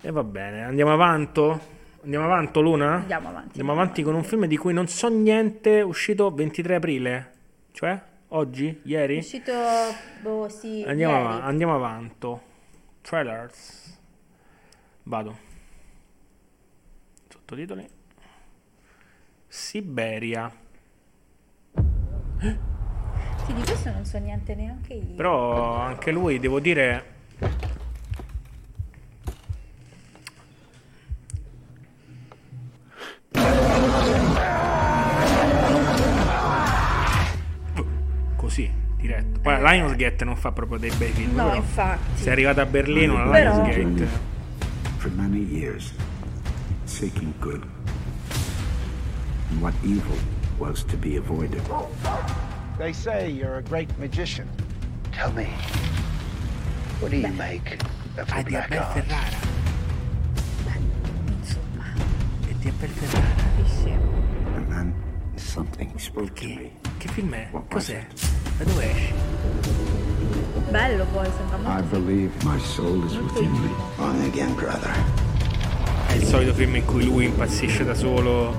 E 0.00 0.10
va 0.12 0.22
bene, 0.22 0.62
andiamo 0.64 0.92
avanti? 0.92 1.78
Andiamo 2.02 2.24
avanti, 2.24 2.60
Luna? 2.60 2.94
Andiamo 2.94 3.28
avanti. 3.28 3.48
Andiamo 3.48 3.72
avanti 3.72 4.02
con 4.02 4.14
un 4.14 4.24
film 4.24 4.46
di 4.46 4.56
cui 4.56 4.72
non 4.72 4.86
so 4.88 5.08
niente, 5.08 5.80
uscito 5.82 6.30
23 6.32 6.74
aprile. 6.76 7.32
Cioè, 7.72 8.00
oggi? 8.28 8.68
È 8.68 8.78
Ieri? 8.88 9.18
uscito, 9.18 9.52
boh, 10.22 10.48
sì, 10.48 10.82
Andiamo, 10.86 11.14
ieri. 11.18 11.26
av- 11.26 11.40
andiamo 11.44 11.74
avanti. 11.74 12.28
Trailers. 13.02 13.98
Vado. 15.02 15.36
Sottotitoli. 17.28 17.86
Siberia. 19.46 20.50
Sì, 22.38 23.52
di 23.52 23.62
questo 23.62 23.90
non 23.90 24.04
so 24.06 24.18
niente 24.18 24.54
neanche 24.54 24.94
io. 24.94 25.14
Però 25.16 25.74
anche 25.76 26.10
lui, 26.12 26.38
devo 26.38 26.60
dire... 26.60 27.18
Così, 38.36 38.70
diretto. 38.96 39.40
Poi 39.40 39.58
Lionsgate 39.60 40.24
non 40.24 40.36
fa 40.36 40.50
proprio 40.52 40.78
dei 40.78 40.90
bei 40.96 41.10
film. 41.12 41.34
No, 41.34 41.44
però 41.44 41.54
infatti. 41.56 42.22
Sei 42.22 42.32
arrivato 42.32 42.60
a 42.60 42.66
Berlino, 42.66 43.24
la 43.24 43.30
Però- 43.30 43.62
Lionsgate. 43.62 44.08
For 44.98 45.10
many 45.12 45.38
years, 45.50 45.92
seeking 46.84 47.32
good. 47.38 47.62
And 49.50 49.60
what 49.60 49.74
evil 49.82 50.16
was 50.58 50.84
to 50.86 50.96
be 50.96 51.16
avoided. 51.16 51.62
They 52.78 52.92
say 52.92 53.28
you're 53.28 53.56
a 53.58 53.62
great 53.62 53.90
magician. 53.98 54.48
Tell 55.12 55.32
me, 55.32 55.48
what 57.00 57.10
do 57.10 57.16
you 57.16 57.28
make 57.34 57.78
of 58.16 58.26
the 58.28 58.42
di 58.42 58.50
black? 58.50 58.68
Ferrara. 58.68 59.59
Di 62.80 62.86
Abel 62.86 62.94
Ferrara. 62.96 64.56
And 64.56 64.66
then 64.72 64.94
something 65.36 65.92
spoke 65.98 66.34
to 66.40 66.46
me. 66.46 66.70
Che 66.98 67.08
film 67.08 67.34
è? 67.34 67.48
What 67.50 67.72
was 67.74 67.86
Cos'è? 67.88 67.98
it? 67.98 68.30
Da 68.58 68.64
dove 68.64 68.90
esce? 68.90 69.12
Bello 70.70 71.04
poi, 71.12 71.28
sembra 71.36 71.78
I 71.78 71.82
believe 71.82 72.32
my 72.44 72.58
soul 72.58 73.04
is 73.04 73.16
within 73.16 73.52
me. 73.52 73.70
On 73.98 74.20
again, 74.22 74.54
brother. 74.54 74.90
È 76.06 76.14
il 76.14 76.24
solito 76.24 76.54
film 76.54 76.76
in 76.76 76.84
cui 76.86 77.04
lui 77.04 77.26
impazzisce 77.26 77.84
da 77.84 77.94
solo. 77.94 78.58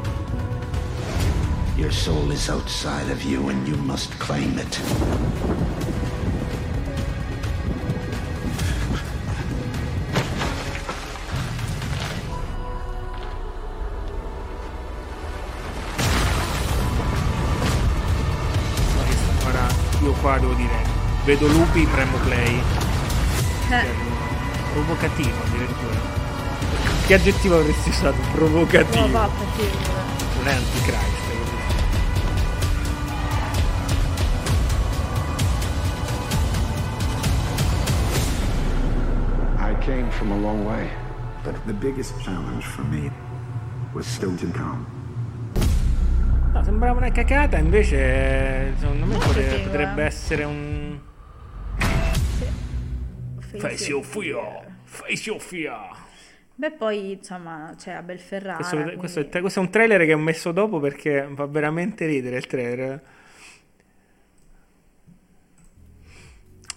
Your 1.75 1.91
soul 1.91 2.31
is 2.31 2.47
outside 2.47 3.09
of 3.11 3.23
you 3.23 3.49
and 3.49 3.67
you 3.67 3.77
must 3.77 4.15
claim 4.19 4.57
it. 4.59 4.79
Vedo 21.25 21.47
lupi, 21.47 21.85
premo 21.85 22.17
play. 22.17 22.61
Eh, 23.69 23.85
Provocativo 24.71 25.35
addirittura. 25.45 25.99
Che 27.05 27.13
aggettivo 27.13 27.59
avresti 27.59 27.89
usato? 27.89 28.17
Provocativo. 28.33 29.07
provocativo. 29.07 29.77
Non 30.37 30.47
è 30.47 30.53
antichrist. 30.53 31.21
came 39.81 40.11
from 40.11 40.31
a 40.31 40.37
long 40.37 40.63
way, 40.63 40.87
but 41.43 41.55
the 41.65 41.73
biggest 41.73 42.13
challenge 42.19 42.63
for 42.63 42.83
me 42.83 43.11
was 43.93 44.05
still 44.05 44.35
to 44.37 44.45
come. 44.51 44.85
No, 46.53 46.63
sembrava 46.63 46.97
una 46.97 47.11
cacata, 47.11 47.57
invece 47.57 48.73
secondo 48.77 49.05
me 49.05 49.17
potrebbe, 49.17 50.03
essere 50.03 50.43
un... 50.43 50.80
Face 53.59 53.89
your 53.89 53.99
of 54.01 54.07
fear. 54.07 54.65
Face 54.85 55.29
your 55.29 55.41
fear. 55.41 55.99
Beh, 56.55 56.71
poi, 56.71 57.13
insomma, 57.13 57.73
c'è 57.77 57.93
Abel 57.93 58.19
Ferrara. 58.19 58.55
Questo, 58.55 58.75
quindi- 58.75 58.95
questo 58.95 59.19
è, 59.19 59.39
questo 59.41 59.59
è 59.59 59.63
un 59.63 59.69
trailer 59.71 60.05
che 60.05 60.13
ho 60.13 60.17
messo 60.19 60.51
dopo 60.51 60.79
perché 60.79 61.27
fa 61.35 61.45
veramente 61.47 62.05
ridere 62.05 62.37
il 62.37 62.45
trailer. 62.45 63.01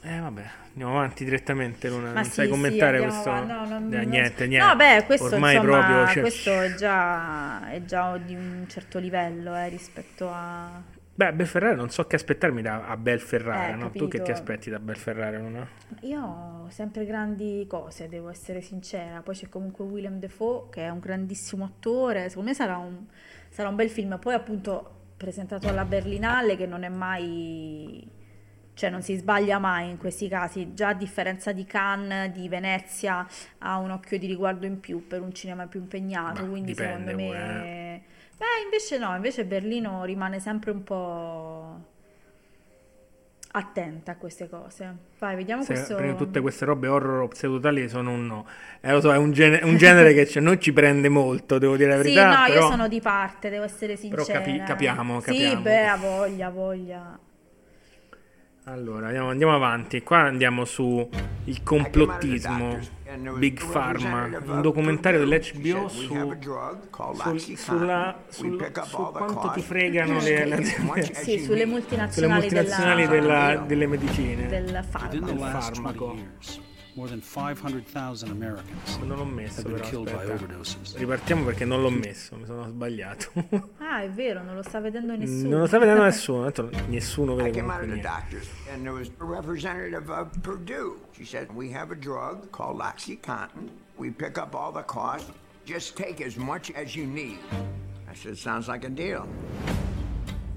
Eh 0.06 0.18
vabbè, 0.20 0.44
andiamo 0.72 0.92
avanti 0.98 1.24
direttamente, 1.24 1.88
Luna. 1.88 2.08
Ma 2.08 2.12
non 2.14 2.24
sì, 2.24 2.30
sai 2.32 2.44
sì, 2.46 2.50
commentare 2.50 2.98
andiamo 2.98 3.22
questo? 3.22 3.44
No, 3.46 3.64
non- 3.66 3.92
Eh, 3.92 3.96
non- 3.96 4.08
niente, 4.08 4.46
niente. 4.46 4.66
No, 4.66 4.76
beh, 4.76 5.04
questo, 5.06 5.26
Ormai 5.26 5.54
insomma, 5.56 5.78
proprio... 5.86 6.06
cioè, 6.12 6.20
questo 6.20 6.60
è 6.60 6.74
già, 6.74 7.70
è 7.70 7.84
già 7.84 8.16
di 8.18 8.34
un 8.34 8.64
certo 8.68 8.98
livello 8.98 9.54
eh, 9.56 9.68
rispetto 9.70 10.28
a... 10.30 10.82
Beh, 11.16 11.32
Bel 11.32 11.46
Ferrara 11.46 11.74
non 11.76 11.90
so 11.90 12.06
che 12.06 12.16
aspettarmi 12.16 12.60
da 12.62 12.86
a 12.86 12.96
Bel 12.96 13.20
Ferrara, 13.20 13.72
Eh, 13.72 13.76
no? 13.76 13.94
Tu 13.94 14.08
che 14.08 14.20
ti 14.20 14.30
aspetti 14.30 14.70
da 14.70 14.78
Bel 14.80 14.96
Ferrara, 14.96 15.38
Luna? 15.38 15.68
Io 16.00 16.20
ho 16.22 16.68
sempre 16.70 17.04
grandi 17.06 17.64
cose, 17.68 18.08
devo 18.08 18.28
essere 18.28 18.60
sincera. 18.60 19.22
Poi 19.22 19.34
c'è 19.34 19.48
comunque 19.48 19.84
Willem 19.84 20.18
Dafoe, 20.18 20.68
che 20.70 20.82
è 20.84 20.88
un 20.90 20.98
grandissimo 20.98 21.64
attore. 21.64 22.28
Secondo 22.28 22.50
me 22.50 22.54
sarà 22.54 22.76
un, 22.76 23.06
sarà 23.48 23.68
un 23.68 23.76
bel 23.76 23.88
film. 23.90 24.18
Poi, 24.18 24.34
appunto, 24.34 25.12
presentato 25.16 25.68
alla 25.68 25.84
Berlinale, 25.84 26.56
che 26.56 26.66
non 26.66 26.82
è 26.84 26.88
mai. 26.88 28.06
cioè, 28.74 28.90
non 28.90 29.02
si 29.02 29.16
sbaglia 29.16 29.58
mai 29.58 29.90
in 29.90 29.98
questi 29.98 30.28
casi. 30.28 30.74
Già 30.74 30.88
a 30.88 30.94
differenza 30.94 31.52
di 31.52 31.64
Cannes, 31.64 32.32
di 32.32 32.48
Venezia, 32.48 33.26
ha 33.58 33.78
un 33.78 33.90
occhio 33.90 34.18
di 34.18 34.26
riguardo 34.26 34.66
in 34.66 34.80
più 34.80 35.06
per 35.06 35.22
un 35.22 35.32
cinema 35.32 35.66
più 35.66 35.80
impegnato. 35.80 36.42
Ma 36.42 36.48
quindi, 36.48 36.72
dipende 36.72 37.12
secondo 37.12 37.16
pure, 37.16 37.38
me. 37.38 38.04
Beh, 38.36 38.62
invece 38.64 38.98
no, 38.98 39.14
invece 39.14 39.44
Berlino 39.44 40.04
rimane 40.04 40.40
sempre 40.40 40.70
un 40.72 40.82
po' 40.82 41.80
attenta 43.52 44.12
a 44.12 44.16
queste 44.16 44.48
cose. 44.48 44.96
Vai, 45.18 45.36
vediamo 45.36 45.62
Se 45.62 45.74
questo. 45.74 46.14
tutte 46.16 46.40
queste 46.40 46.64
robe 46.64 46.88
horror 46.88 47.22
o 47.22 47.28
pseudotali 47.28 47.88
sono 47.88 48.10
un 48.10 48.26
no. 48.26 48.46
Eh, 48.80 48.90
lo 48.90 49.00
so, 49.00 49.12
è 49.12 49.16
un, 49.16 49.30
gene- 49.30 49.60
un 49.62 49.76
genere 49.76 50.12
che 50.12 50.26
cioè, 50.26 50.42
noi 50.42 50.58
ci 50.58 50.72
prende 50.72 51.08
molto, 51.08 51.58
devo 51.58 51.76
dire 51.76 51.90
la 51.96 52.02
Sì, 52.02 52.12
verità. 52.14 52.40
no, 52.40 52.46
però... 52.46 52.60
io 52.64 52.70
sono 52.70 52.88
di 52.88 53.00
parte, 53.00 53.50
devo 53.50 53.64
essere 53.64 53.96
Però 53.96 54.24
sincera. 54.24 54.40
capi- 54.40 54.62
capiamo, 54.64 55.20
Sì, 55.20 55.26
capiamo. 55.26 55.60
beh, 55.62 55.86
ha 55.86 55.96
voglia, 55.96 56.50
voglia. 56.50 57.18
Allora, 58.64 59.06
andiamo, 59.06 59.28
andiamo 59.28 59.54
avanti. 59.54 60.02
Qua 60.02 60.18
andiamo 60.20 60.64
su 60.64 61.06
il 61.44 61.62
complottismo, 61.62 62.78
Big 63.38 63.64
Pharma, 63.70 64.28
un 64.44 64.60
documentario 64.60 65.18
dell'HBO 65.20 65.88
su, 65.88 66.06
sul- 67.38 67.56
sulla, 67.56 68.18
sul- 68.28 68.72
su 68.84 68.96
quanto 69.12 69.50
ti 69.54 69.60
fregano 69.62 70.20
le, 70.20 70.44
le 70.44 70.54
aziende- 70.54 71.14
Sì, 71.14 71.38
sulle 71.38 71.44
sulle 71.44 71.66
multinazionali, 71.66 72.40
multinazionali 72.40 73.06
della- 73.06 73.46
della- 73.48 73.60
delle 73.66 73.86
medicine. 73.86 74.46
del 75.10 75.38
farmaco. 75.38 76.16
The 76.94 76.94
del 76.94 76.94
last 76.94 76.94
farmaco. 76.94 76.94
20 76.94 76.94
years, 76.94 76.96
more 76.96 77.08
than 77.08 77.20
500,000 77.20 78.30
Americans 78.30 78.96
Non 78.98 79.16
l'ho 79.18 79.24
messo 79.24 79.60
have 79.60 79.68
been 79.68 79.76
però, 79.78 79.88
killed 79.88 80.04
by 80.06 80.12
aspetta. 80.14 80.32
overdoses. 80.34 80.96
Ripartiamo 80.96 81.44
perché 81.44 81.64
non 81.64 81.82
l'ho 81.82 81.90
messo, 81.90 82.36
mi 82.36 82.44
sono 82.46 82.66
sbagliato. 82.68 83.30
Ah, 83.78 84.02
è 84.02 84.10
vero, 84.10 84.42
non 84.42 84.56
lo 84.56 84.62
sta 84.62 84.80
vedendo 84.80 85.14
nessuno. 85.14 85.48
non 85.48 85.60
lo 85.60 85.66
sta 85.66 85.78
vedendo 85.78 86.02
nessuno, 86.02 86.50
tanto 86.50 86.76
nessuno 86.88 87.34
I 87.34 87.36
vede 87.36 87.50
came 87.50 87.72
out 87.72 87.80
comunque 87.80 87.84
of 87.84 87.86
the 87.86 87.86
niente. 87.86 88.02
doctors, 88.02 88.48
and 88.72 88.82
there 88.82 88.92
was 88.92 89.08
a 89.20 89.24
representative 89.24 90.10
of 90.10 90.28
Purdue. 90.40 90.96
She 91.12 91.24
said, 91.24 91.48
We 91.54 91.72
have 91.72 91.92
a 91.92 91.96
drug 91.96 92.50
called 92.50 92.80
Oxycontin. 92.80 93.68
We 93.96 94.10
pick 94.10 94.36
up 94.36 94.54
all 94.54 94.72
the 94.72 94.82
cost. 94.84 95.30
Just 95.64 95.96
take 95.96 96.20
as 96.24 96.36
much 96.36 96.72
as 96.74 96.94
you 96.96 97.06
need. 97.06 97.38
I 98.10 98.14
said, 98.16 98.36
Sounds 98.36 98.66
like 98.68 98.84
a 98.84 98.90
deal. 98.90 99.26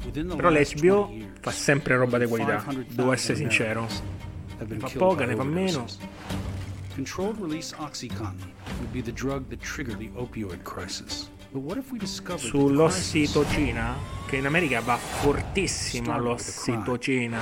Within 0.03 0.29
the 0.29 0.35
Però 0.35 0.49
l'HBO 0.49 1.05
20 1.05 1.13
years, 1.15 1.39
fa 1.41 1.51
sempre 1.51 1.95
roba 1.95 2.17
di 2.17 2.25
qualità, 2.25 2.57
500,000 2.59 2.95
devo 2.95 3.11
essere 3.11 3.35
sincero. 3.37 3.87
Ne 4.65 4.79
fa 4.79 4.89
poca, 4.97 5.25
ne 5.25 5.35
fa 5.35 5.43
meno. 5.43 5.85
Controlled 6.95 7.39
release 7.39 7.73
OxyContin 7.73 8.51
would 8.79 8.91
be 8.91 9.01
the 9.01 9.11
drug 9.11 9.47
that 9.49 9.61
triggered 9.61 9.99
the 9.99 10.09
opioid 10.17 10.63
crisis. 10.63 11.29
But 11.53 11.61
what 11.61 11.77
if 11.77 11.91
we 11.91 11.99
discovered 11.99 12.41
that 12.41 12.51
the 12.51 12.75
crisis 12.75 13.31
Sull'ossitocina, 13.31 13.95
che 14.27 14.37
in 14.37 14.45
America 14.45 14.81
va 14.81 14.97
fortissima 14.97 16.17
l'ossitocina, 16.17 17.39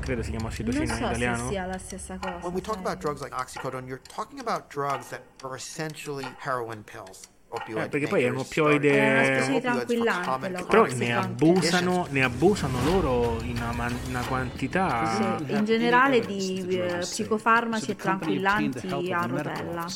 credo 0.00 0.22
si 0.22 0.30
chiama 0.30 0.48
ossitocina 0.48 0.82
in 0.82 0.88
so 0.88 0.94
se 0.94 1.04
italiano. 1.04 1.48
sia 1.48 1.66
la 1.66 1.78
stessa 1.78 2.18
cosa. 2.18 2.38
When 2.42 2.52
we 2.52 2.60
talk 2.60 2.76
about 2.76 2.98
drugs 2.98 3.22
like 3.22 3.34
oxycodone, 3.34 3.86
you're 3.86 4.02
talking 4.02 4.40
about 4.40 4.68
drugs 4.68 5.08
that 5.10 5.22
are 5.42 5.56
essentially 5.56 6.26
heroin 6.38 6.82
pills. 6.82 7.28
Opioid 7.56 7.84
Eh, 7.84 7.88
perché 7.88 8.06
poi 8.06 8.22
è 8.24 8.28
un 8.28 8.36
opioide- 8.36 8.98
È 8.98 9.46
una 9.48 9.60
tranquillante, 9.60 10.24
common 10.30 10.52
lo- 10.52 10.64
Però 10.66 10.86
ne 10.86 11.14
abusano, 11.16 12.06
ne 12.10 12.22
abusano 12.22 12.78
loro 12.84 13.38
in 13.42 13.56
una, 13.56 13.72
man- 13.72 13.98
una 14.08 14.22
quantità. 14.26 15.38
Sì, 15.46 15.52
in 15.52 15.64
generale 15.64 16.20
di 16.20 16.66
eh, 16.78 16.98
psicofarmaci 16.98 17.92
e 17.92 17.96
tranquillanti 17.96 19.12
a 19.12 19.26
rotella. 19.26 19.86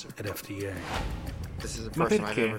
Ma 1.95 2.07
perché? 2.07 2.57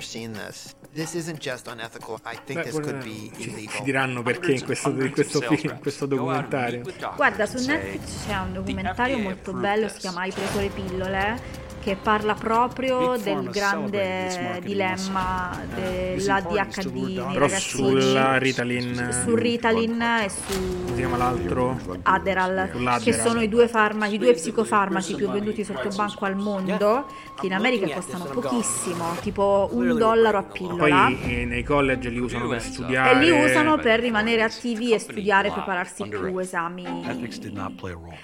this. 0.94 1.14
Isn't 1.16 1.40
just 1.40 1.68
unethical. 1.68 2.20
I 2.26 2.38
think 2.46 2.60
Beh, 2.60 2.64
this 2.66 2.74
guarda, 2.74 2.92
could 2.92 3.04
be 3.04 3.32
ci, 3.36 3.50
illegal. 3.50 3.74
ci 3.76 3.84
diranno 3.84 4.22
perché 4.22 4.52
in 4.52 4.64
questo, 4.64 4.90
in 4.90 5.12
questo 5.12 5.40
film, 5.42 5.74
in 5.74 5.80
questo 5.80 6.06
documentario. 6.06 6.84
Guarda, 7.16 7.46
su 7.48 7.66
Netflix 7.66 8.28
c'è 8.28 8.38
un 8.38 8.54
documentario 8.54 9.18
molto 9.18 9.54
bello, 9.54 9.88
si 9.88 9.98
chiama 9.98 10.22
Hai 10.22 10.32
preso 10.32 10.60
le 10.60 10.70
pillole, 10.70 11.42
che 11.82 11.98
parla 12.02 12.36
proprio 12.36 13.18
del 13.18 13.50
grande 13.50 14.60
dilemma 14.64 15.60
dell'ADHD 15.74 16.94
nei 16.94 17.34
Però 17.34 17.48
sulla 17.48 18.38
Ritalin 18.38 19.10
su 19.24 19.36
Ritalin 19.36 20.02
e 20.02 20.30
su 20.30 20.52
si 20.88 20.94
chiama 20.96 21.18
l'altro? 21.18 21.80
Adderall, 22.04 22.70
Sull'Adderall. 22.72 23.02
che 23.04 23.14
sono 23.14 23.42
i 23.42 23.48
due 23.50 23.68
farmaci, 23.68 24.16
i 24.16 24.18
due 24.18 24.34
psicofarmaci 24.34 25.16
più 25.16 25.30
venduti 25.30 25.64
sotto 25.64 25.90
banco 25.96 26.26
al 26.26 26.36
mondo, 26.36 27.08
che 27.40 27.48
in 27.48 27.54
America 27.54 27.90
costano 27.96 28.26
pochissimo, 28.26 29.16
tipo 29.22 29.70
un 29.72 29.98
dollaro 29.98 30.38
a 30.38 30.44
pillola. 30.44 31.06
Poi 31.06 31.22
eh, 31.24 31.46
nei 31.46 31.64
college 31.64 32.10
li 32.10 32.20
usano 32.20 32.48
per 32.48 32.58
E 32.58 32.60
studiare. 32.60 33.20
li 33.20 33.32
usano 33.32 33.78
per 33.78 34.00
rimanere 34.02 34.44
attivi 34.44 34.94
e 34.94 35.00
studiare 35.00 35.48
e 35.48 35.52
prepararsi 35.52 36.08
più 36.08 36.38
esami. 36.38 36.86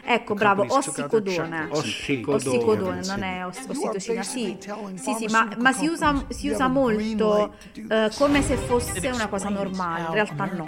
Ecco, 0.05 0.33
bravo, 0.35 0.65
ossicodone. 0.67 1.67
Ossicodone. 1.71 2.35
Ossicodone, 2.57 3.01
non 3.05 3.23
è 3.23 3.45
ossitocina, 3.47 4.23
sì. 4.23 4.57
Sì, 4.95 5.13
sì, 5.13 5.25
ma, 5.31 5.47
ma 5.57 5.71
si 5.73 5.87
usa, 5.87 6.25
si 6.29 6.49
usa 6.49 6.67
molto 6.67 7.53
eh, 7.89 8.11
come 8.17 8.41
se 8.41 8.57
fosse 8.57 9.07
una 9.09 9.27
cosa 9.27 9.49
normale, 9.49 10.01
in 10.07 10.13
realtà 10.13 10.45
no. 10.45 10.65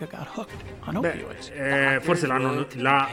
Beh, 1.00 1.26
eh, 1.54 2.00
forse 2.02 2.26
l'hanno, 2.28 2.66
la- 2.76 3.08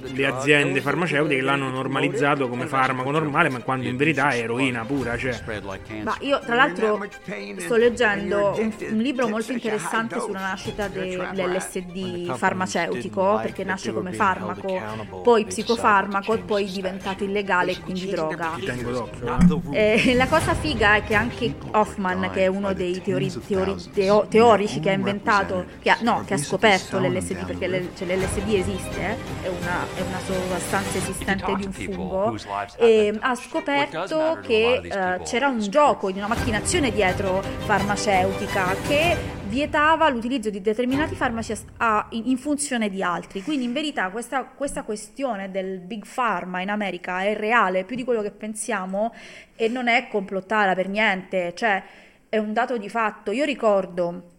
le 0.00 0.26
aziende 0.26 0.80
farmaceutiche 0.80 1.40
l'hanno 1.40 1.68
normalizzato 1.70 2.48
come 2.48 2.66
farmaco 2.66 3.10
normale, 3.10 3.48
ma 3.48 3.60
quando 3.60 3.88
in 3.88 3.96
verità 3.96 4.30
è 4.30 4.40
eroina 4.42 4.84
pura. 4.84 5.16
Cioè. 5.16 5.40
Ma 6.02 6.16
io 6.20 6.40
tra 6.40 6.54
l'altro 6.54 7.04
sto 7.58 7.76
leggendo 7.76 8.54
un, 8.58 8.72
un 8.90 8.98
libro 8.98 9.28
molto 9.28 9.52
interessante 9.52 10.20
sulla 10.20 10.40
nascita 10.40 10.88
dell'LSD 10.88 12.34
farmaceutico, 12.36 13.38
perché 13.42 13.64
nasce 13.64 13.92
come 13.92 14.12
farmaco, 14.12 15.20
poi 15.22 15.44
psicofarmaco 15.46 16.34
e 16.34 16.38
poi 16.38 16.66
è 16.66 16.70
diventato 16.70 17.24
illegale 17.24 17.72
e 17.72 17.80
quindi 17.80 18.06
droga. 18.10 18.52
Tengo 18.76 18.90
d'occhio. 18.92 19.26
eh. 19.72 20.02
Eh, 20.06 20.14
la 20.14 20.26
cosa 20.26 20.54
figa 20.54 20.96
è 20.96 21.04
che 21.04 21.14
anche 21.14 21.54
Hoffman, 21.72 22.30
che 22.32 22.44
è 22.44 22.46
uno 22.46 22.72
dei 22.72 23.00
teori- 23.02 23.30
teori- 23.46 23.74
teo- 23.92 24.26
teorici 24.28 24.80
che 24.80 24.90
ha 24.90 24.92
inventato, 24.94 25.64
che 25.80 25.90
ha, 25.90 25.98
no, 26.02 26.22
che 26.26 26.34
ha 26.34 26.36
scoperto 26.38 26.98
l'LSD, 26.98 27.44
perché 27.46 27.68
l- 27.68 27.88
cioè, 27.96 28.06
l'LSD 28.16 28.48
esiste, 28.54 29.00
è 29.42 29.48
una, 29.48 29.86
è 29.96 30.00
una 30.00 30.18
sostanza 30.58 30.98
esistente 30.98 31.44
di 31.56 31.64
un 31.66 31.72
fungo, 31.96 32.24
e 32.78 33.18
ha 33.20 33.34
scoperto 33.34 34.38
che 34.46 34.80
eh, 35.18 35.22
c'era 35.24 35.48
un 35.48 35.58
gioco 35.60 36.10
di 36.10 36.18
una 36.18 36.28
macchinazione 36.28 36.90
dietro 36.92 37.42
farmaceutica 37.66 38.74
che 38.86 39.16
vietava 39.54 40.08
l'utilizzo 40.08 40.50
di 40.50 40.60
determinati 40.60 41.14
farmaci 41.14 41.52
a- 41.52 41.58
a- 41.76 42.06
in, 42.10 42.36
funzione 42.36 42.90
di 42.90 43.02
altri. 43.02 43.42
Quindi 43.42 43.64
in 43.64 43.72
verità 43.72 44.10
questa, 44.10 44.44
questa 44.44 44.82
questione 44.82 45.50
del 45.50 45.78
big 45.78 46.04
pharma 46.12 46.60
in 46.60 46.68
America 46.70 47.22
è 47.22 47.34
reale 47.34 47.84
più 47.84 47.94
di 47.96 48.04
quello 48.04 48.20
che 48.20 48.32
pensiamo 48.32 49.14
e 49.54 49.68
non 49.68 49.86
è 49.88 50.08
complottata 50.08 50.74
per 50.74 50.88
niente, 50.88 51.54
cioè 51.54 51.82
è 52.28 52.38
un 52.38 52.52
dato 52.52 52.76
di 52.76 52.88
fatto. 52.88 53.30
Io 53.30 53.44
ricordo 53.44 54.32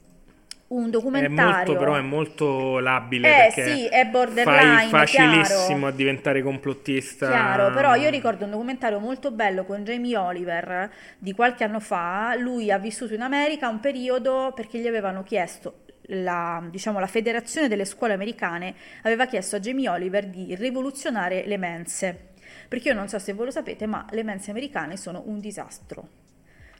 un 0.67 0.89
È 0.89 0.89
documentario 0.89 1.75
molto, 1.75 1.75
però 1.75 1.95
è 1.95 2.01
molto 2.01 2.79
labile 2.79 3.33
Eh, 3.33 3.35
perché 3.35 3.63
sì, 3.63 3.87
è 3.87 4.05
borderline, 4.07 4.87
fai 4.89 5.07
facilissimo 5.07 5.77
chiaro. 5.79 5.87
a 5.87 5.91
diventare 5.91 6.41
complottista. 6.41 7.27
Chiaro, 7.27 7.71
però 7.71 7.95
io 7.95 8.09
ricordo 8.09 8.45
un 8.45 8.51
documentario 8.51 8.99
molto 8.99 9.31
bello 9.31 9.65
con 9.65 9.83
Jamie 9.83 10.15
Oliver 10.17 10.91
di 11.17 11.33
qualche 11.33 11.63
anno 11.63 11.79
fa. 11.79 12.35
Lui 12.37 12.71
ha 12.71 12.77
vissuto 12.79 13.13
in 13.13 13.21
America 13.21 13.67
un 13.69 13.79
periodo 13.79 14.51
perché 14.55 14.79
gli 14.79 14.87
avevano 14.87 15.23
chiesto. 15.23 15.81
La, 16.09 16.63
diciamo, 16.69 16.99
la 16.99 17.07
federazione 17.07 17.67
delle 17.67 17.85
scuole 17.85 18.13
americane 18.13 18.75
aveva 19.03 19.25
chiesto 19.25 19.55
a 19.55 19.59
Jamie 19.59 19.89
Oliver 19.89 20.27
di 20.27 20.53
rivoluzionare 20.55 21.45
le 21.47 21.57
mense 21.57 22.33
perché 22.67 22.89
io 22.89 22.93
non 22.93 23.07
so 23.07 23.17
se 23.19 23.33
voi 23.33 23.45
lo 23.45 23.51
sapete 23.51 23.87
ma 23.87 24.05
le 24.11 24.23
mense 24.23 24.51
americane 24.51 24.97
sono 24.97 25.23
un 25.25 25.39
disastro 25.39 26.07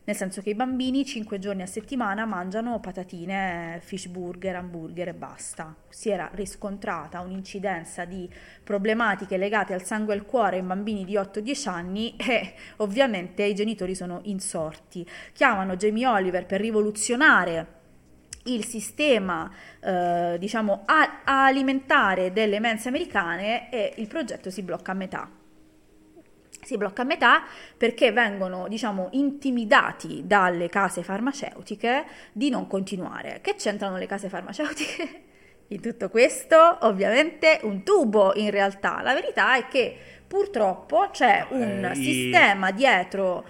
nel 0.06 0.16
senso 0.16 0.42
che 0.42 0.52
i 0.52 0.56
bambini 0.56 1.04
5 1.04 1.40
giorni 1.40 1.64
a 1.64 1.68
settimana 1.68 2.26
mangiano 2.26 2.80
patatine, 2.80 3.80
fish 3.84 4.08
burger, 4.08 4.56
hamburger 4.56 5.10
e 5.10 5.14
basta. 5.14 5.76
Si 5.90 6.10
era 6.10 6.30
riscontrata 6.34 7.22
un'incidenza 7.22 8.06
di 8.06 8.30
problematiche 8.64 9.38
legate 9.38 9.74
al 9.74 9.84
sangue 9.84 10.14
e 10.14 10.18
al 10.18 10.26
cuore 10.26 10.58
in 10.58 10.68
bambini 10.68 11.06
di 11.06 11.16
8-10 11.16 11.70
anni 11.70 12.16
e 12.18 12.54
ovviamente 12.78 13.44
i 13.44 13.56
genitori 13.56 13.96
sono 13.96 14.20
insorti. 14.24 15.08
Chiamano 15.34 15.76
Jamie 15.76 16.06
Oliver 16.06 16.46
per 16.46 16.62
rivoluzionare 16.62 17.74
il 18.44 18.64
sistema 18.64 19.52
eh, 19.80 20.36
diciamo 20.38 20.84
a- 20.86 21.22
alimentare 21.24 22.32
delle 22.32 22.60
mense 22.60 22.90
americane 22.90 23.72
e 23.72 23.96
il 23.98 24.08
progetto 24.08 24.52
si 24.52 24.62
blocca 24.62 24.92
a 24.92 24.96
metà 24.96 25.30
si 26.66 26.78
blocca 26.78 27.04
a 27.04 27.06
metà 27.06 27.44
perché 27.78 28.12
vengono, 28.12 28.68
diciamo, 28.68 29.10
intimidati 29.12 30.24
dalle 30.26 30.68
case 30.68 31.04
farmaceutiche 31.04 32.06
di 32.34 32.50
non 32.50 32.68
continuare. 32.68 33.40
Che 33.42 33.56
c'entrano 33.56 33.98
le 33.98 34.08
case 34.08 34.28
farmaceutiche? 34.30 35.22
In 35.70 35.82
tutto 35.82 36.10
questo, 36.10 36.78
ovviamente, 36.82 37.60
un 37.64 37.84
tubo 37.84 38.34
in 38.36 38.52
realtà. 38.52 39.02
La 39.02 39.14
verità 39.14 39.56
è 39.58 39.68
che 39.68 39.98
purtroppo 40.28 41.10
c'è 41.12 41.46
un 41.52 41.90
Eh, 41.92 41.96
sistema 41.96 42.72
dietro 42.72 43.46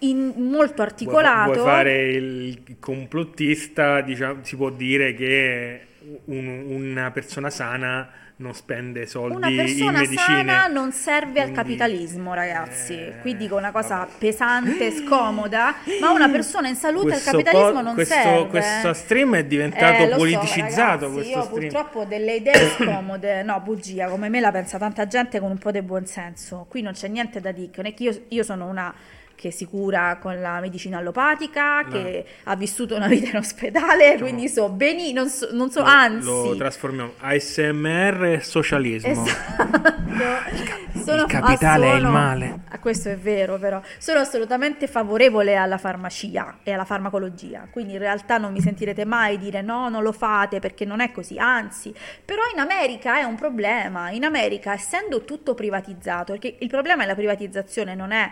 in- 0.00 0.32
molto 0.36 0.82
articolato. 0.82 1.52
vuoi 1.52 1.64
fare 1.64 2.08
il 2.12 2.76
complottista, 2.80 4.00
diciamo, 4.00 4.42
si 4.42 4.56
può 4.56 4.70
dire 4.70 5.14
che 5.14 5.80
un- 6.26 6.64
una 6.68 7.10
persona 7.10 7.50
sana 7.50 8.10
non 8.40 8.54
spende 8.54 9.06
soldi 9.06 9.36
Una 9.36 9.48
in 9.48 9.56
persona 9.56 9.90
medicine. 9.92 10.16
sana 10.16 10.66
non 10.66 10.92
serve 10.92 11.40
al 11.40 11.50
Quindi, 11.50 11.52
capitalismo, 11.54 12.32
ragazzi. 12.34 12.94
eh, 12.94 13.14
Qui 13.20 13.36
dico 13.36 13.56
una 13.56 13.70
cosa 13.70 14.06
pesante, 14.18 14.90
scomoda, 14.92 15.74
ma 16.00 16.10
una 16.10 16.28
persona 16.32 16.68
in 16.68 16.74
salute 16.74 17.14
al 17.14 17.22
capitalismo 17.22 17.72
po- 17.72 17.80
non 17.82 17.94
questo, 17.94 18.14
serve. 18.14 18.48
questo 18.48 18.92
stream 18.94 19.36
è 19.36 19.44
diventato 19.44 20.02
Eh, 20.02 20.06
lo 20.06 20.12
so, 20.12 20.16
politicizzato. 20.18 21.08
ragazzi, 21.08 21.28
io 21.30 21.42
stream. 21.42 21.60
purtroppo 21.60 21.98
ho 22.00 22.04
delle 22.06 22.34
idee 22.36 22.68
scomode, 22.80 23.42
no, 23.42 23.60
bugia, 23.60 24.08
come 24.08 24.28
me 24.30 24.40
la 24.40 24.50
pensa 24.50 24.78
tanta 24.78 25.06
gente 25.06 25.38
con 25.38 25.50
un 25.50 25.58
po' 25.58 25.70
di 25.70 25.82
buonsenso. 25.82 26.66
Qui 26.68 26.80
non 26.80 26.92
c'è 26.94 27.08
niente 27.08 27.40
da 27.40 27.52
dire, 27.52 27.70
non 27.76 27.86
è 27.86 27.94
che 27.94 28.02
io, 28.04 28.22
io 28.28 28.42
sono 28.42 28.66
una 28.66 28.92
che 29.40 29.50
si 29.50 29.64
cura 29.64 30.18
con 30.20 30.38
la 30.38 30.60
medicina 30.60 30.98
allopatica, 30.98 31.86
che 31.90 32.26
ha 32.44 32.54
vissuto 32.56 32.94
una 32.94 33.06
vita 33.06 33.30
in 33.30 33.36
ospedale, 33.36 34.18
quindi 34.18 34.50
so 34.50 34.68
beni, 34.68 35.14
non 35.14 35.30
so, 35.30 35.48
non 35.52 35.70
so 35.70 35.80
anzi, 35.80 36.26
Lo 36.26 36.54
trasformiamo 36.56 37.14
ASMR 37.20 38.24
e 38.24 38.40
socialismo. 38.42 39.24
sono, 41.02 41.22
il 41.22 41.26
capitale 41.26 41.86
è 41.86 41.94
il 41.94 42.00
sono- 42.00 42.10
male. 42.12 42.58
Ah, 42.68 42.78
questo 42.80 43.08
è 43.08 43.16
vero, 43.16 43.58
però 43.58 43.80
sono 43.96 44.20
assolutamente 44.20 44.86
favorevole 44.86 45.56
alla 45.56 45.78
farmacia 45.78 46.58
e 46.62 46.72
alla 46.72 46.84
farmacologia. 46.84 47.66
Quindi 47.70 47.94
in 47.94 47.98
realtà 47.98 48.36
non 48.36 48.52
mi 48.52 48.60
sentirete 48.60 49.06
mai 49.06 49.38
dire 49.38 49.62
no, 49.62 49.88
non 49.88 50.02
lo 50.02 50.12
fate 50.12 50.58
perché 50.58 50.84
non 50.84 51.00
è 51.00 51.12
così. 51.12 51.38
Anzi, 51.38 51.94
però 52.22 52.42
in 52.52 52.60
America 52.60 53.18
è 53.18 53.22
un 53.22 53.36
problema. 53.36 54.10
In 54.10 54.24
America, 54.24 54.74
essendo 54.74 55.24
tutto 55.24 55.54
privatizzato, 55.54 56.32
perché 56.32 56.56
il 56.58 56.68
problema 56.68 57.04
è 57.04 57.06
la 57.06 57.14
privatizzazione, 57.14 57.94
non 57.94 58.12
è 58.12 58.30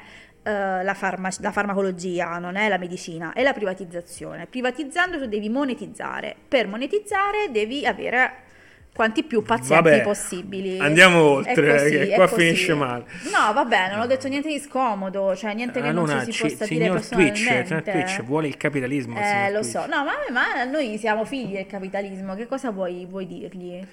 eh, 0.49 0.83
la, 0.83 0.95
farma- 0.95 1.31
la 1.41 1.53
farmacologia, 1.53 2.39
non 2.39 2.57
è 2.57 2.69
la 2.69 2.79
medicina, 2.79 3.33
è 3.33 3.43
la 3.43 3.53
privatizzazione. 3.53 4.47
Privatizzando 4.47 5.19
tu 5.19 5.27
devi 5.27 5.49
monetizzare. 5.49 6.35
Per 6.49 6.67
monetizzare 6.67 7.49
devi 7.51 7.85
avere 7.87 8.47
quanti 8.95 9.23
più 9.23 9.43
pazienti 9.43 9.91
Vabbè, 9.91 10.03
possibili. 10.03 10.79
andiamo 10.81 11.21
oltre, 11.23 11.71
così, 11.79 11.91
che 11.91 12.09
è 12.11 12.15
qua 12.17 12.27
finisce 12.27 12.75
male. 12.75 13.05
No, 13.33 13.53
vabbè, 13.53 13.91
non 13.91 14.01
ho 14.01 14.07
detto 14.07 14.27
niente 14.27 14.49
di 14.49 14.59
scomodo, 14.59 15.37
cioè 15.37 15.55
niente 15.55 15.81
che 15.81 15.93
non 15.93 16.09
Allora, 16.09 16.25
ci 16.25 16.33
si 16.33 16.33
ci- 16.33 16.43
possa 16.43 16.65
dire 16.67 16.85
signor 16.85 17.07
Twitch, 17.07 17.45
personalmente. 17.47 17.67
signor 17.67 17.83
Twitch, 17.83 18.23
vuole 18.25 18.49
il 18.49 18.57
capitalismo. 18.57 19.17
Eh, 19.21 19.51
lo 19.53 19.61
Twitch. 19.61 19.71
so. 19.71 19.87
No, 19.87 20.03
ma, 20.05 20.15
ma 20.33 20.65
noi 20.65 20.99
siamo 20.99 21.25
figli 21.25 21.53
del 21.53 21.67
capitalismo, 21.67 22.35
che 22.35 22.47
cosa 22.47 22.71
vuoi, 22.73 23.07
vuoi 23.07 23.27
dirgli? 23.27 23.87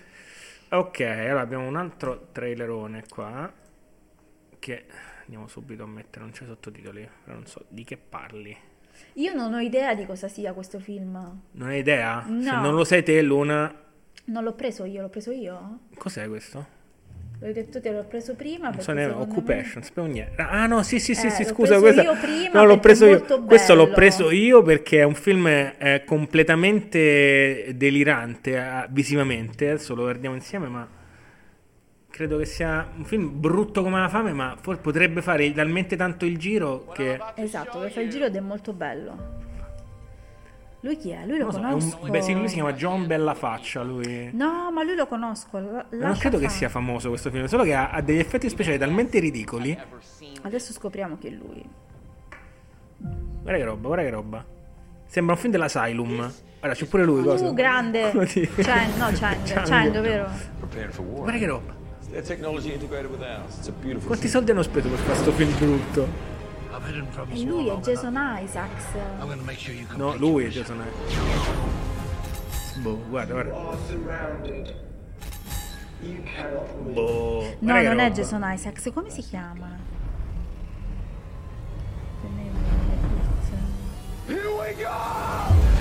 Ok, 0.70 1.00
allora 1.02 1.42
abbiamo 1.42 1.68
un 1.68 1.76
altro 1.76 2.30
trailerone 2.32 3.04
qua 3.08 3.52
che 4.58 4.86
andiamo 5.26 5.48
subito 5.48 5.84
a 5.84 5.88
mettere, 5.88 6.24
non 6.24 6.32
c'è 6.34 6.46
sottotitoli, 6.46 7.08
però 7.24 7.36
non 7.38 7.46
so 7.46 7.66
di 7.68 7.84
che 7.84 7.98
parli. 7.98 8.56
Io 9.14 9.34
non 9.34 9.54
ho 9.54 9.60
idea 9.60 9.94
di 9.94 10.06
cosa 10.06 10.28
sia 10.28 10.54
questo 10.54 10.80
film. 10.80 11.42
Non 11.52 11.68
hai 11.68 11.80
idea? 11.80 12.24
Se 12.26 12.32
No. 12.32 12.62
non 12.62 12.76
lo 12.76 12.84
sai 12.84 13.04
te, 13.04 13.22
Luna, 13.22 13.74
Non 14.26 14.44
l'ho 14.44 14.54
preso 14.54 14.86
io, 14.86 15.02
l'ho 15.02 15.10
preso 15.10 15.32
io? 15.32 15.80
cos'è 15.98 16.28
questo? 16.28 16.74
L'ho 17.40 17.52
detto 17.52 17.82
te, 17.82 17.92
l'ho 17.92 18.06
preso 18.06 18.34
prima. 18.34 18.70
Non 18.70 18.80
so 18.80 18.94
neanche, 18.94 19.12
secondo 19.12 19.34
me- 19.34 19.40
Occupation, 19.40 19.84
sapevo 19.84 20.08
niente. 20.08 20.42
Ah 20.42 20.66
no, 20.68 20.82
sì, 20.84 21.00
sì, 21.00 21.14
sì, 21.14 21.28
Eh, 21.28 21.30
sì, 21.32 21.44
l'ho 21.44 21.50
scusa, 21.50 21.80
preso 21.80 21.82
questa... 21.82 22.02
io 22.04 22.16
prima 22.20 22.60
no, 22.62 22.66
l'ho 22.66 22.80
preso 22.80 23.06
io. 23.06 23.44
Questo 23.46 23.76
l'ho 23.76 23.90
preso 23.90 24.32
io 24.32 24.62
perché 24.64 25.00
è 25.00 25.04
un 25.04 25.16
film 25.16 25.46
eh, 25.48 26.04
completamente 26.06 27.74
delirante 27.76 28.56
eh, 28.58 28.88
visivamente. 28.90 29.70
Adesso 29.70 29.94
lo 29.96 30.04
guardiamo 30.04 30.36
insieme, 30.36 30.68
ma 30.68 30.88
credo 32.16 32.38
che 32.38 32.46
sia 32.46 32.88
un 32.96 33.04
film 33.04 33.30
brutto 33.42 33.84
come 33.84 34.00
la 34.00 34.08
fame, 34.08 34.32
ma 34.32 34.56
for- 34.62 34.80
potrebbe 34.80 35.22
fare 35.22 35.52
talmente 35.52 35.98
tanto 35.98 36.24
il 36.24 36.38
giro 36.38 36.86
che 36.94 37.20
Esatto, 37.36 37.82
che 37.82 37.90
fa 37.90 38.00
il 38.00 38.10
giro 38.10 38.24
ed 38.24 38.36
è 38.38 38.40
molto 38.40 38.72
bello. 38.72 39.44
Lui 40.80 40.96
chi 40.96 41.10
è? 41.10 41.26
Lui 41.26 41.40
lo 41.40 41.52
so, 41.52 41.58
è 41.58 41.62
un- 41.64 41.68
conosco. 41.72 42.08
beh, 42.10 42.22
sì, 42.22 42.34
lui 42.34 42.48
si 42.48 42.54
chiama 42.54 42.72
John 42.72 43.06
Bellafaccia, 43.06 43.82
lui. 43.84 44.30
No, 44.32 44.72
ma 44.72 44.82
lui 44.84 44.96
lo 44.96 45.08
conosco. 45.08 45.60
la- 45.60 45.86
Non 45.90 46.16
credo 46.18 46.38
che 46.38 46.46
fare. 46.46 46.58
sia 46.58 46.70
famoso 46.70 47.10
questo 47.10 47.30
film, 47.32 47.48
solo 47.48 47.64
che 47.64 47.74
ha, 47.74 47.90
ha 47.90 48.00
degli 48.02 48.20
effetti 48.20 48.48
speciali 48.48 48.78
talmente 48.78 49.20
ridicoli. 49.20 49.78
Adesso 50.44 50.72
scopriamo 50.72 51.18
che 51.18 51.28
è 51.28 51.32
lui. 51.32 51.66
Guarda 52.98 53.60
che 53.60 53.66
roba, 53.66 53.88
guarda 53.88 54.04
che 54.06 54.10
roba. 54.10 54.46
Sembra 55.06 55.34
un 55.36 55.40
film 55.42 55.52
dell'Asylum. 55.52 56.16
Guarda, 56.60 56.78
c'è 56.80 56.86
pure 56.86 57.04
lui, 57.04 57.24
cosa? 57.24 57.46
Uh, 57.50 57.54
grande. 57.54 58.06
Oddio. 58.16 58.50
Chang, 58.56 58.96
no, 58.96 59.10
Chang. 59.12 59.44
Chang, 59.68 60.00
vero? 60.00 60.30
Guarda 61.04 61.38
che 61.38 61.46
roba. 61.46 61.75
It's 62.16 62.30
their 62.30 62.38
technology 62.38 62.72
integrated 62.72 63.12
with 63.12 63.22
ours. 63.22 63.58
It's 63.58 63.68
a 63.68 63.74
beautiful 63.74 64.08
Quanti 64.08 64.30
soldi 64.30 64.52
hanno 64.52 64.64
speso 64.64 64.88
per 64.88 64.98
fare 65.00 65.12
questo 65.12 65.34
film 65.34 65.54
brutto? 65.58 66.08
E 67.34 67.44
lui 67.44 67.68
è 67.68 67.76
Jason 67.80 68.18
Isaacs. 68.42 68.86
No, 69.96 70.16
lui 70.16 70.46
è 70.46 70.48
Jason 70.48 70.78
Isaacs. 70.78 72.78
Boh, 72.78 73.02
guarda, 73.10 73.34
guarda. 73.34 73.52
Boh. 76.94 77.54
No, 77.60 77.82
non 77.82 78.00
è. 78.00 78.12
Jason 78.12 78.42
Isaacs. 78.46 78.92
Come 78.94 79.10
si 79.10 79.22
chiama? 79.22 79.78
Here 84.28 84.50
we 84.58 84.74
go! 84.82 85.75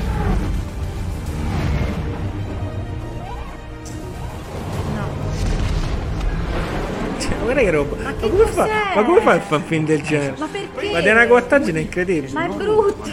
Cioè, 7.25 7.37
guarda 7.39 7.61
che 7.61 7.71
roba. 7.71 7.97
Ma, 8.03 8.15
che 8.15 8.29
come 8.29 8.47
fa? 8.47 8.69
Ma 8.95 9.05
come 9.05 9.21
fa 9.23 9.33
a 9.33 9.41
fare 9.41 9.57
un 9.57 9.63
film 9.65 9.85
del 9.87 10.03
genere? 10.03 10.35
Ma 10.39 10.47
perché? 10.47 10.91
Ma 10.93 10.99
è 10.99 11.11
una 11.11 11.27
coattaggine 11.27 11.81
incredibile. 11.81 12.33
Ma 12.33 12.45
è 12.45 12.49
brutto. 12.49 13.11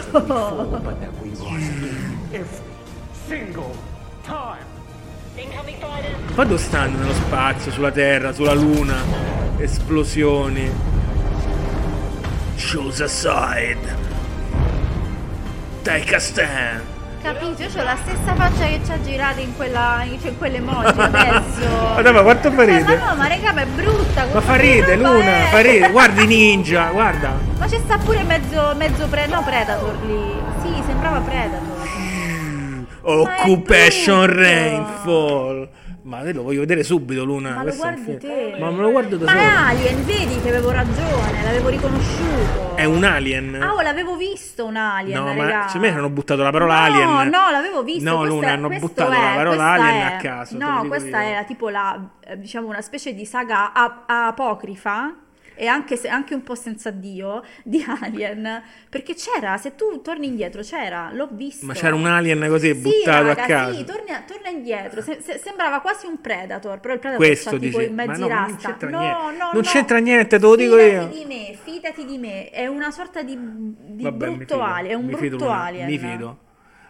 Poi 6.34 6.46
dove 6.46 6.58
stanno 6.58 6.98
nello 6.98 7.14
spazio, 7.14 7.70
sulla 7.72 7.90
Terra, 7.90 8.32
sulla 8.32 8.54
Luna? 8.54 8.96
Esplosioni. 9.58 10.70
Choose 12.56 13.02
a 13.02 13.08
side. 13.08 13.96
Take 15.82 16.14
a 16.14 16.18
stand. 16.18 16.91
Capito? 17.22 17.62
Io 17.62 17.68
ho 17.80 17.84
la 17.84 17.96
stessa 18.02 18.34
faccia 18.34 18.64
che 18.66 18.80
ci 18.84 18.90
ha 18.90 19.00
girato 19.00 19.40
in 19.40 19.54
quella 19.56 20.04
cioè 20.20 20.30
in 20.30 20.38
quell'emoji 20.38 21.00
adesso. 21.00 21.68
Guarda, 21.92 22.10
ma 22.12 22.22
quanto 22.22 22.50
fa 22.50 22.62
Eh, 22.62 22.66
ma 22.66 22.78
ridere? 22.78 22.98
no, 22.98 23.14
ma 23.14 23.26
raga, 23.28 23.52
ma 23.52 23.60
è 23.62 23.66
brutta. 23.66 24.26
Ma 24.32 24.40
fa 24.40 24.56
roba 24.56 24.94
Luna, 24.96 25.24
è? 25.36 25.48
fa 25.50 25.60
ridere. 25.60 25.90
Guardi 25.92 26.26
Ninja, 26.26 26.86
guarda. 26.90 27.30
Ma 27.58 27.66
c'è 27.66 27.78
sta 27.78 27.96
pure 27.98 28.22
mezzo, 28.24 28.74
mezzo 28.76 29.06
pre- 29.06 29.26
no, 29.26 29.42
Predator 29.44 29.96
lì. 30.04 30.32
Sì, 30.62 30.82
sembrava 30.84 31.20
Predator. 31.20 31.80
Occupation 33.04 34.26
Rainfall. 34.26 35.68
Ma 36.04 36.22
lo 36.32 36.42
voglio 36.42 36.60
vedere 36.60 36.82
subito, 36.82 37.22
Luna. 37.24 37.54
Ma 37.54 37.62
lo 37.62 37.74
guardi 37.76 38.18
te. 38.18 38.56
Ma 38.58 38.70
me 38.70 38.82
lo 38.82 38.90
guardo 38.90 39.16
da 39.16 39.24
Ma 39.24 39.32
è 39.32 39.44
solo. 39.44 39.66
Alien, 39.66 40.04
vedi 40.04 40.40
che 40.40 40.48
avevo 40.48 40.70
ragione, 40.72 41.42
l'avevo 41.44 41.68
riconosciuto. 41.68 42.74
È 42.74 42.84
un 42.84 43.04
alien. 43.04 43.54
Ah, 43.62 43.74
oh, 43.74 43.80
l'avevo 43.82 44.16
visto 44.16 44.64
un 44.66 44.74
Alien, 44.76 45.20
No, 45.22 45.26
raga. 45.28 45.58
ma 45.58 45.66
secondo 45.68 45.86
me 45.86 45.94
hanno 45.96 46.10
buttato 46.10 46.42
la 46.42 46.50
parola 46.50 46.74
no, 46.74 46.80
alien. 46.82 47.28
No, 47.28 47.50
l'avevo 47.52 47.82
visto. 47.84 48.10
No, 48.10 48.16
questo 48.18 48.34
Luna, 48.34 48.46
è- 48.48 48.50
hanno 48.50 48.68
buttato 48.68 49.10
è- 49.12 49.14
la 49.14 49.32
parola 49.36 49.44
questa 49.56 49.70
alien 49.72 49.96
è- 49.96 50.12
a 50.12 50.16
caso. 50.16 50.56
No, 50.58 50.84
questa 50.88 51.22
io. 51.22 51.28
era 51.28 51.44
tipo 51.44 51.68
la, 51.68 52.00
eh, 52.26 52.38
diciamo, 52.38 52.66
una 52.66 52.80
specie 52.80 53.14
di 53.14 53.24
saga 53.24 53.72
a- 53.72 54.26
apocrifa 54.26 55.14
e 55.62 55.66
anche, 55.68 55.96
se- 55.96 56.08
anche 56.08 56.34
un 56.34 56.42
po' 56.42 56.56
senza 56.56 56.90
Dio 56.90 57.42
di 57.62 57.84
Alien. 58.00 58.62
Perché 58.88 59.14
c'era, 59.14 59.56
se 59.58 59.76
tu 59.76 60.00
torni 60.02 60.26
indietro, 60.26 60.60
c'era, 60.62 61.10
l'ho 61.12 61.28
visto. 61.30 61.64
Ma 61.66 61.72
c'era 61.72 61.94
un 61.94 62.04
alien 62.06 62.44
così 62.48 62.74
Sì, 62.74 62.80
buttato 62.80 63.26
raga, 63.28 63.42
a 63.42 63.46
caso. 63.46 63.78
Sì, 63.78 63.84
torna, 63.84 64.22
torna 64.26 64.48
indietro. 64.48 65.00
Se- 65.02 65.20
se- 65.22 65.38
sembrava 65.38 65.80
quasi 65.80 66.06
un 66.06 66.20
Predator, 66.20 66.80
però 66.80 66.94
il 66.94 67.00
Predator 67.00 67.24
Questo 67.24 67.50
c'ha 67.50 67.58
tipo 67.58 67.78
dici? 67.78 67.90
i 67.90 67.94
Ma 67.94 68.04
mezzi 68.06 68.20
no, 68.20 68.28
rasta. 68.28 68.68
no, 68.68 68.76
niente. 68.76 68.86
no, 68.88 69.30
Non 69.30 69.50
no. 69.54 69.60
c'entra 69.62 69.98
niente, 69.98 70.38
te 70.38 70.44
lo 70.44 70.56
dico 70.56 70.76
Fidati 70.76 71.16
io. 71.18 71.24
di 71.24 71.24
me, 71.34 71.56
fidati 71.62 72.04
di 72.04 72.18
me. 72.18 72.50
È 72.50 72.66
una 72.66 72.90
sorta 72.90 73.22
di, 73.22 73.38
di 73.38 74.02
Vabbè, 74.02 74.16
brutto 74.26 74.38
fido, 74.54 74.62
alien. 74.62 74.90
È 74.92 74.94
un 74.96 75.04
mi 75.06 75.14
fido, 75.14 75.36
brutto 75.36 75.44
Luna, 75.44 75.62
alien. 75.64 75.86
Mi 75.86 75.98
fido. 75.98 76.38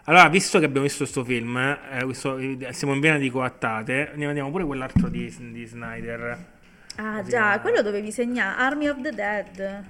Allora, 0.05 0.27
visto 0.27 0.59
che 0.59 0.65
abbiamo 0.65 0.85
visto 0.85 1.03
questo 1.03 1.23
film, 1.23 1.55
eh, 1.57 2.03
questo- 2.03 2.37
siamo 2.71 2.93
in 2.93 2.99
piena 2.99 3.17
di 3.17 3.29
coattate, 3.29 4.11
ne 4.15 4.25
vediamo 4.25 4.49
pure 4.51 4.65
quell'altro 4.65 5.07
di, 5.07 5.33
di 5.51 5.63
Snyder. 5.65 6.51
Ah, 6.95 7.23
già, 7.23 7.59
quello 7.59 7.81
dovevi 7.81 8.11
segnare. 8.11 8.61
Army 8.61 8.87
of 8.87 9.01
the 9.01 9.11
Dead. 9.11 9.83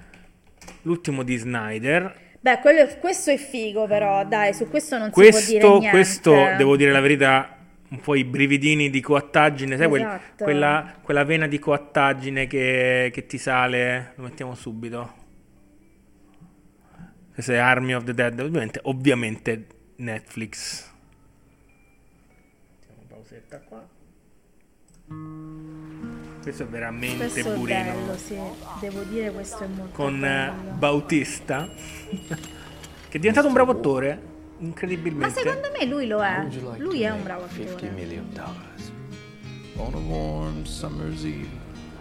L'ultimo 0.84 1.24
di 1.24 1.36
Snyder. 1.38 2.22
Beh, 2.40 2.60
quello- 2.60 2.88
questo 3.00 3.32
è 3.32 3.38
figo, 3.38 3.88
però. 3.88 4.26
Dai, 4.26 4.54
su 4.54 4.70
questo 4.70 4.98
non 4.98 5.08
si 5.08 5.14
Questo, 5.14 5.40
può 5.40 5.50
dire 5.60 5.68
niente. 5.70 5.90
questo, 5.90 6.34
devo 6.58 6.76
dire 6.76 6.92
la 6.92 7.00
verità, 7.00 7.58
un 7.90 8.00
po' 8.00 8.16
i 8.16 8.24
brividini 8.24 8.90
di 8.90 9.02
coattaggine, 9.02 9.78
sai 9.78 9.88
quel- 9.88 10.02
Esatto. 10.02 10.44
quella, 10.44 10.94
quella 11.02 11.24
vena 11.24 11.48
di 11.48 11.60
coattaggine 11.60 12.48
che, 12.48 13.10
che 13.14 13.26
ti 13.26 13.38
sale, 13.38 14.14
lo 14.16 14.24
mettiamo 14.24 14.56
subito. 14.56 15.14
Questo 17.34 17.52
è 17.54 17.58
Army 17.58 17.94
of 17.94 18.04
the 18.04 18.14
Dead, 18.14 18.40
ovviamente, 18.40 18.80
ovviamente 18.84 19.66
Netflix. 19.98 20.92
Questo 26.44 26.64
è 26.64 26.66
veramente 26.66 27.30
Questo 27.30 27.54
è 27.54 27.56
burino. 27.56 27.84
bello, 27.84 28.18
sì. 28.18 28.38
Devo 28.82 29.02
dire, 29.04 29.32
questo 29.32 29.64
è 29.64 29.68
molto 29.68 29.96
Con 29.96 30.16
eh, 30.18 30.20
bello. 30.20 30.72
Bautista, 30.78 31.70
che 32.10 33.18
è 33.18 33.18
diventato 33.18 33.48
un 33.48 33.54
bravo 33.54 33.72
attore, 33.72 34.22
incredibilmente. 34.60 35.26
Ma 35.26 35.34
secondo 35.34 35.70
me 35.78 35.86
lui 35.86 36.06
lo 36.06 36.22
è. 36.22 36.46
Lui 36.78 37.02
è 37.02 37.12
un 37.12 37.24
bravo 37.24 37.48
50 37.48 37.74
attore. 37.74 37.90
million 37.92 38.28
dollars 38.34 38.92
on 39.78 39.94
a 39.94 39.98
warm 39.98 40.64
summer's 40.66 41.24
eve. 41.24 41.48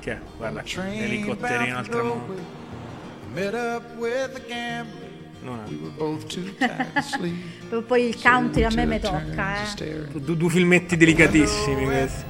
Che 0.01 0.12
è? 0.12 0.19
Guarda, 0.36 0.62
elicotterino 0.64 1.78
al 1.78 1.89
tramonto. 1.89 2.35
Non. 5.43 5.60
Poi- 7.86 8.05
il 8.09 8.20
country 8.20 8.64
a 8.64 8.70
me 8.74 8.86
mi 8.86 8.98
tocca, 9.01 9.62
eh. 9.62 10.06
Du- 10.12 10.35
due 10.36 10.51
filmetti 10.51 10.97
delicatissimi 10.97 11.85
questi. 11.85 12.24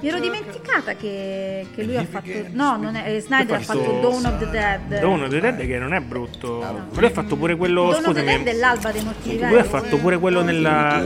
Mi 0.00 0.08
ero 0.08 0.20
dimenticata 0.20 0.94
che, 0.94 1.66
che 1.74 1.82
lui 1.82 1.96
ha 1.96 2.04
fatto. 2.08 2.30
No, 2.52 2.76
non 2.76 2.94
è, 2.94 3.18
Snyder 3.20 3.56
ha 3.56 3.60
fatto- 3.60 3.98
Dawn 4.00 4.24
of 4.24 4.38
the 4.38 4.48
Dead. 4.50 5.00
Dawn 5.00 5.22
of 5.22 5.28
the 5.28 5.40
Dead 5.40 5.56
che 5.58 5.78
non 5.78 5.92
è 5.92 6.00
brutto. 6.00 6.58
Ma 6.60 6.86
lui 6.94 7.06
ha 7.06 7.10
fatto 7.10 7.36
pure 7.36 7.56
quello. 7.56 7.90
Dawn 7.90 7.94
of 8.06 8.12
the 8.14 8.20
scusami. 8.20 8.42
Dead 8.44 8.54
è 8.54 8.58
l'alba 8.58 8.90
dei 8.92 9.02
morti 9.02 9.38
Lui 9.38 9.58
ha 9.58 9.64
fatto 9.64 9.96
pure 9.98 10.18
quello 10.18 10.42
nella. 10.42 11.02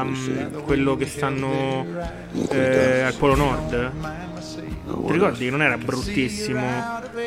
ehm, 0.00 0.62
quello 0.64 0.96
che 0.96 1.06
stanno 1.06 1.86
eh, 2.50 3.00
al 3.00 3.14
Polo 3.14 3.34
Nord. 3.36 3.92
Ti 4.90 5.12
ricordi 5.12 5.44
che 5.44 5.50
non 5.50 5.62
era 5.62 5.78
bruttissimo? 5.78 6.62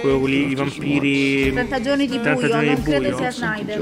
Quello 0.01 0.19
con 0.19 0.29
i 0.29 0.53
vampiri. 0.53 1.51
30 1.53 1.81
giorni 1.81 2.07
di 2.07 2.19
30 2.19 2.33
buio, 2.33 2.47
giorni 2.47 2.65
non 2.67 2.75
di 2.75 2.81
credo 2.83 2.99
buio. 3.01 3.17
sia 3.17 3.31
Snyder. 3.31 3.77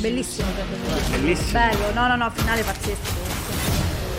Bellissimo 0.00 0.48
30 0.54 0.72
giorni 0.78 0.94
di 0.94 1.08
buio. 1.10 1.20
Bellissimo. 1.20 1.58
Bello, 1.58 1.92
no, 1.92 2.06
no, 2.08 2.16
no, 2.16 2.30
finale 2.34 2.62
pazzesco. 2.62 3.35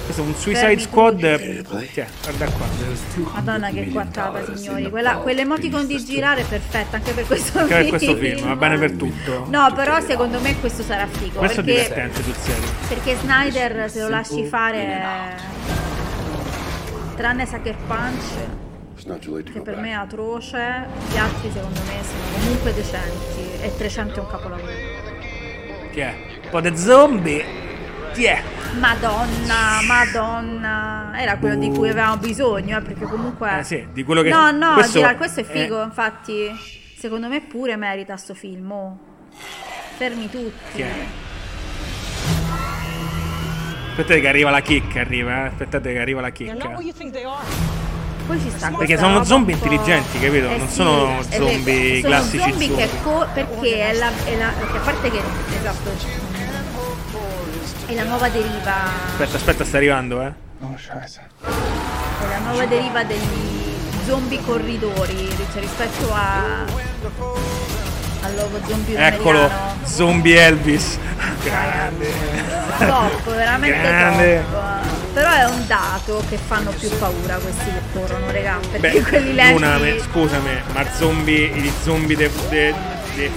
Questo 0.07 0.23
è 0.23 0.25
un 0.25 0.35
Suicide 0.35 0.79
Squad. 0.79 1.19
Cioè, 1.19 2.07
guarda 2.23 2.45
qua. 2.51 2.65
Madonna 3.33 3.69
che 3.71 3.89
quattata, 3.89 4.55
signori. 4.55 4.89
Quella, 4.89 5.15
quell'emoticon 5.17 5.85
di 5.85 6.03
girare 6.05 6.41
è 6.41 6.45
perfetta 6.45 6.95
anche 6.95 7.11
per 7.11 7.25
questo 7.25 7.59
Anche 7.59 7.73
film. 7.75 7.81
per 7.81 7.89
questo 7.89 8.15
film, 8.15 8.47
va 8.47 8.55
bene 8.55 8.77
per 8.77 8.91
tutto. 8.93 9.47
No, 9.49 9.73
però 9.75 9.99
secondo 9.99 10.39
me 10.39 10.57
questo 10.61 10.81
sarà 10.81 11.05
figo. 11.07 11.39
Questo 11.39 11.59
è 11.59 11.63
perché, 11.63 11.81
divertente 11.83 12.23
sul 12.23 12.35
serio. 12.35 12.67
perché 12.87 13.15
Snyder 13.17 13.91
se 13.91 13.99
lo 14.01 14.07
lasci 14.07 14.45
fare 14.45 14.77
è- 14.85 15.35
tranne 17.17 17.45
Sucker 17.45 17.75
Punch 17.87 18.55
che 19.51 19.61
per 19.61 19.75
me 19.77 19.89
è 19.89 19.93
atroce, 19.93 20.85
gli 21.11 21.17
altri 21.17 21.49
secondo 21.51 21.79
me 21.81 21.93
sono 22.03 22.39
comunque 22.39 22.73
decenti 22.73 23.61
e 23.61 23.75
300 23.77 24.15
è 24.15 24.23
un 24.23 24.29
capolavoro. 24.29 24.71
Chi 25.91 25.99
è? 25.99 26.13
Un 26.43 26.49
po' 26.49 26.61
di 26.61 26.77
zombie. 26.77 27.65
Chi 28.17 28.23
è? 28.25 28.41
Madonna, 28.79 29.79
madonna, 29.85 31.11
era 31.15 31.37
quello 31.37 31.55
di 31.55 31.69
cui 31.69 31.89
avevamo 31.89 32.17
bisogno, 32.17 32.79
eh, 32.79 32.81
perché 32.81 33.05
comunque... 33.05 33.59
Eh 33.59 33.63
sì, 33.63 33.87
di 33.93 34.03
quello 34.03 34.23
che 34.23 34.29
No, 34.29 34.49
no, 34.49 34.73
questo, 34.73 34.93
girare- 34.93 35.17
questo 35.17 35.41
è 35.41 35.43
eh, 35.43 35.45
figo, 35.45 35.83
infatti. 35.83 36.49
Secondo 36.97 37.27
me 37.27 37.41
pure 37.41 37.75
merita 37.75 38.17
sto 38.17 38.33
film. 38.33 38.71
oh. 38.71 38.97
Fermi 39.97 40.27
tutti. 40.31 40.51
Chi 40.73 40.81
è? 40.81 40.91
Aspettate 43.89 44.19
che 44.19 44.27
arriva 44.27 44.49
la 44.49 44.61
chicca, 44.61 44.99
arriva, 45.01 45.43
eh. 45.43 45.47
aspettate 45.49 45.93
che 45.93 45.99
arriva 45.99 46.19
la 46.21 46.31
chicca. 46.31 46.55
Poi 48.25 48.39
ci 48.41 48.49
sta 48.49 48.71
Perché 48.71 48.97
sono 48.97 49.23
zombie 49.23 49.53
intelligenti, 49.53 50.17
capito? 50.19 50.49
Eh 50.49 50.57
Non 50.57 50.67
sì, 50.67 50.73
sono 50.73 51.21
zombie 51.29 52.01
sono 52.01 52.13
classici 52.13 52.49
zombie 52.49 52.75
che 52.75 52.89
co- 53.03 53.27
perché 53.31 53.89
è 53.89 53.93
la, 53.93 54.09
è 54.25 54.35
la- 54.37 54.53
perché 54.57 54.77
a 54.77 54.81
parte 54.81 55.11
che 55.11 55.21
esatto 55.55 56.26
è 57.87 57.93
la 57.93 58.03
nuova 58.03 58.29
deriva 58.29 58.73
Aspetta, 59.11 59.37
aspetta, 59.37 59.63
sta 59.63 59.77
arrivando, 59.77 60.21
eh. 60.21 60.33
è 60.59 62.27
la 62.29 62.37
nuova 62.43 62.65
deriva 62.65 63.03
degli 63.03 63.75
zombie 64.05 64.41
corridori 64.43 65.29
cioè 65.51 65.61
rispetto 65.61 66.13
a 66.13 66.65
al 68.21 68.35
logo 68.35 68.59
zombie 68.67 68.97
Eccolo, 68.97 69.49
zombie 69.83 70.41
Elvis. 70.41 70.97
Grande. 71.43 72.11
Top, 72.77 73.35
veramente 73.35 73.79
Grande. 73.79 74.43
top. 74.51 74.85
Però 75.13 75.31
è 75.31 75.45
un 75.45 75.65
dato 75.65 76.23
che 76.29 76.37
fanno 76.37 76.71
più 76.71 76.89
paura 76.97 77.37
questi 77.37 77.65
che 77.65 77.81
corrono, 77.91 78.29
regà, 78.29 78.59
perché 78.69 78.99
Beh, 78.99 79.01
quelli 79.01 79.33
lenti... 79.33 79.99
Scusami, 80.11 80.61
ma 80.73 80.85
zombie, 80.91 81.45
i 81.45 81.71
zombie 81.81 82.15
dei 82.15 82.29
de, 82.49 82.49
de 82.49 82.96
Dei 83.17 83.31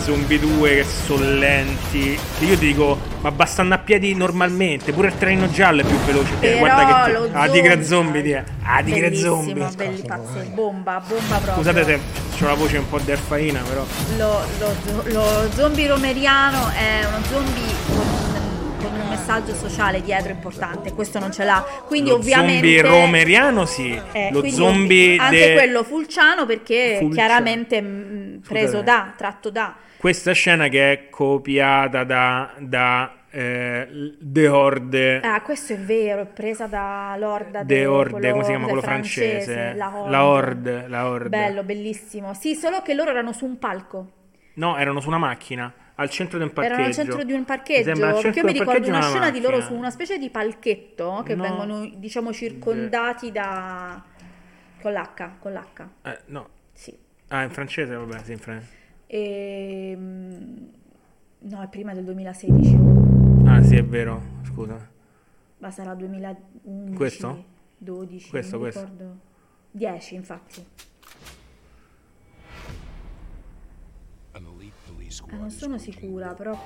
zombie 0.00 0.40
2 0.40 0.74
che 0.74 0.84
sono 0.84 1.24
lenti. 1.24 2.18
Io 2.40 2.58
ti 2.58 2.66
dico, 2.66 2.98
ma 3.20 3.30
bastando 3.30 3.72
a 3.74 3.78
piedi 3.78 4.16
normalmente, 4.16 4.92
pure 4.92 5.08
il 5.08 5.16
treno 5.16 5.48
giallo 5.48 5.82
è 5.82 5.84
più 5.84 5.96
veloce. 5.98 6.32
Eh, 6.40 6.48
Però 6.48 6.58
guarda 6.58 7.04
che 7.04 7.12
lo 7.12 7.28
ah, 7.32 7.48
tigre 7.48 7.84
zombie- 7.84 8.20
die. 8.22 8.44
ah, 8.64 8.82
Bellissimo, 8.82 9.34
zombie. 9.36 9.68
belli 9.76 10.02
pazzi, 10.04 10.38
bomba, 10.52 11.00
bomba 11.06 11.36
proprio. 11.36 11.54
Scusate 11.54 11.84
se 11.84 12.44
ho 12.44 12.48
la 12.48 12.54
voce 12.54 12.78
un 12.78 12.88
po' 12.88 12.98
derfaina, 12.98 13.60
però. 13.68 13.84
Lo, 14.16 14.40
lo- 14.58 15.02
lo 15.12 15.50
zombie 15.54 15.86
romeriano 15.86 16.68
è 16.70 17.04
uno 17.06 17.18
zombie 17.30 18.11
con, 18.82 18.92
un 19.00 19.08
messaggio 19.08 19.54
sociale 19.54 20.02
dietro 20.02 20.32
importante, 20.32 20.92
questo 20.92 21.18
non 21.18 21.32
ce 21.32 21.44
l'ha. 21.44 21.64
Quindi 21.86 22.10
Lo 22.10 22.16
ovviamente... 22.16 22.52
zombie 22.54 22.82
romeriano 22.82 23.64
sì, 23.64 24.00
Eh, 24.12 24.30
lo 24.32 24.46
zombie 24.48 25.16
anche 25.18 25.36
de- 25.48 25.52
quello 25.54 25.84
fulciano 25.84 26.44
perché 26.46 26.96
Fulciano. 26.98 27.10
chiaramente 27.14 27.80
mh, 27.80 28.40
preso 28.46 28.78
Scusate. 28.78 28.84
da, 28.84 29.12
tratto 29.16 29.50
da. 29.50 29.74
Questa 29.96 30.32
scena 30.32 30.68
che 30.68 30.92
è 30.92 31.08
copiata 31.10 32.02
da, 32.04 32.52
da 32.58 33.14
eh, 33.30 33.88
The 34.20 34.48
Horde. 34.48 35.20
Ah, 35.20 35.40
questo 35.42 35.74
è 35.74 35.78
vero, 35.78 36.22
è 36.22 36.26
presa 36.26 36.66
da 36.66 37.14
Lorda 37.16 37.60
The 37.60 37.64
de- 37.66 37.86
Horde, 37.86 38.30
come 38.32 38.42
si 38.42 38.50
chiama 38.50 38.64
quello 38.66 38.80
quello 38.80 38.94
francese? 38.94 39.72
La 39.76 39.92
Horde. 39.94 40.10
La 40.10 40.24
Horde, 40.26 40.88
la 40.88 41.06
Horde. 41.08 41.28
Bello, 41.28 41.62
bellissimo. 41.62 42.34
Sì, 42.34 42.54
solo 42.56 42.82
che 42.82 42.94
loro 42.94 43.10
erano 43.10 43.32
su 43.32 43.44
un 43.44 43.58
palco. 43.58 44.10
No, 44.54 44.76
erano 44.76 45.00
su 45.00 45.08
una 45.08 45.16
macchina, 45.18 45.72
al 46.02 46.10
centro 46.10 46.38
di 46.38 46.44
un 46.44 46.52
parcheggio. 46.52 46.74
Erano 46.74 46.86
al 46.86 46.94
centro 46.94 47.22
di 47.24 47.32
un 47.32 47.44
parcheggio. 47.44 47.92
Perché 48.20 48.38
io 48.40 48.44
mi 48.44 48.52
ricordo 48.52 48.88
una 48.88 48.98
una 48.98 49.06
scena 49.08 49.30
di 49.30 49.40
loro 49.40 49.60
su 49.60 49.74
una 49.74 49.90
specie 49.90 50.18
di 50.18 50.28
palchetto 50.30 51.22
che 51.24 51.34
No. 51.34 51.42
vengono, 51.42 51.90
diciamo, 51.96 52.32
circondati 52.32 53.32
da. 53.32 54.02
con 54.80 54.92
l'H. 54.92 55.38
Con 55.38 55.52
l'H. 55.52 55.88
Eh, 56.02 56.18
no. 56.26 56.48
Sì. 56.72 56.96
Ah, 57.28 57.42
in 57.44 57.50
francese, 57.50 57.94
vabbè, 57.94 58.18
sì, 58.24 58.32
in 58.32 58.38
francese. 58.38 58.72
E... 59.06 59.96
No, 61.44 61.62
è 61.62 61.68
prima 61.68 61.94
del 61.94 62.04
2016. 62.04 62.78
Ah, 63.46 63.62
sì, 63.62 63.76
è 63.76 63.84
vero, 63.84 64.20
scusa. 64.44 64.90
Ma 65.58 65.70
sarà 65.70 65.94
2011. 65.94 66.94
Questo? 66.96 67.44
12. 67.78 68.30
Questo, 68.30 68.58
questo. 68.58 68.80
ricordo. 68.80 69.16
10, 69.70 70.14
infatti. 70.14 70.66
Non 75.36 75.50
sono 75.50 75.78
sicura, 75.78 76.28
però. 76.28 76.56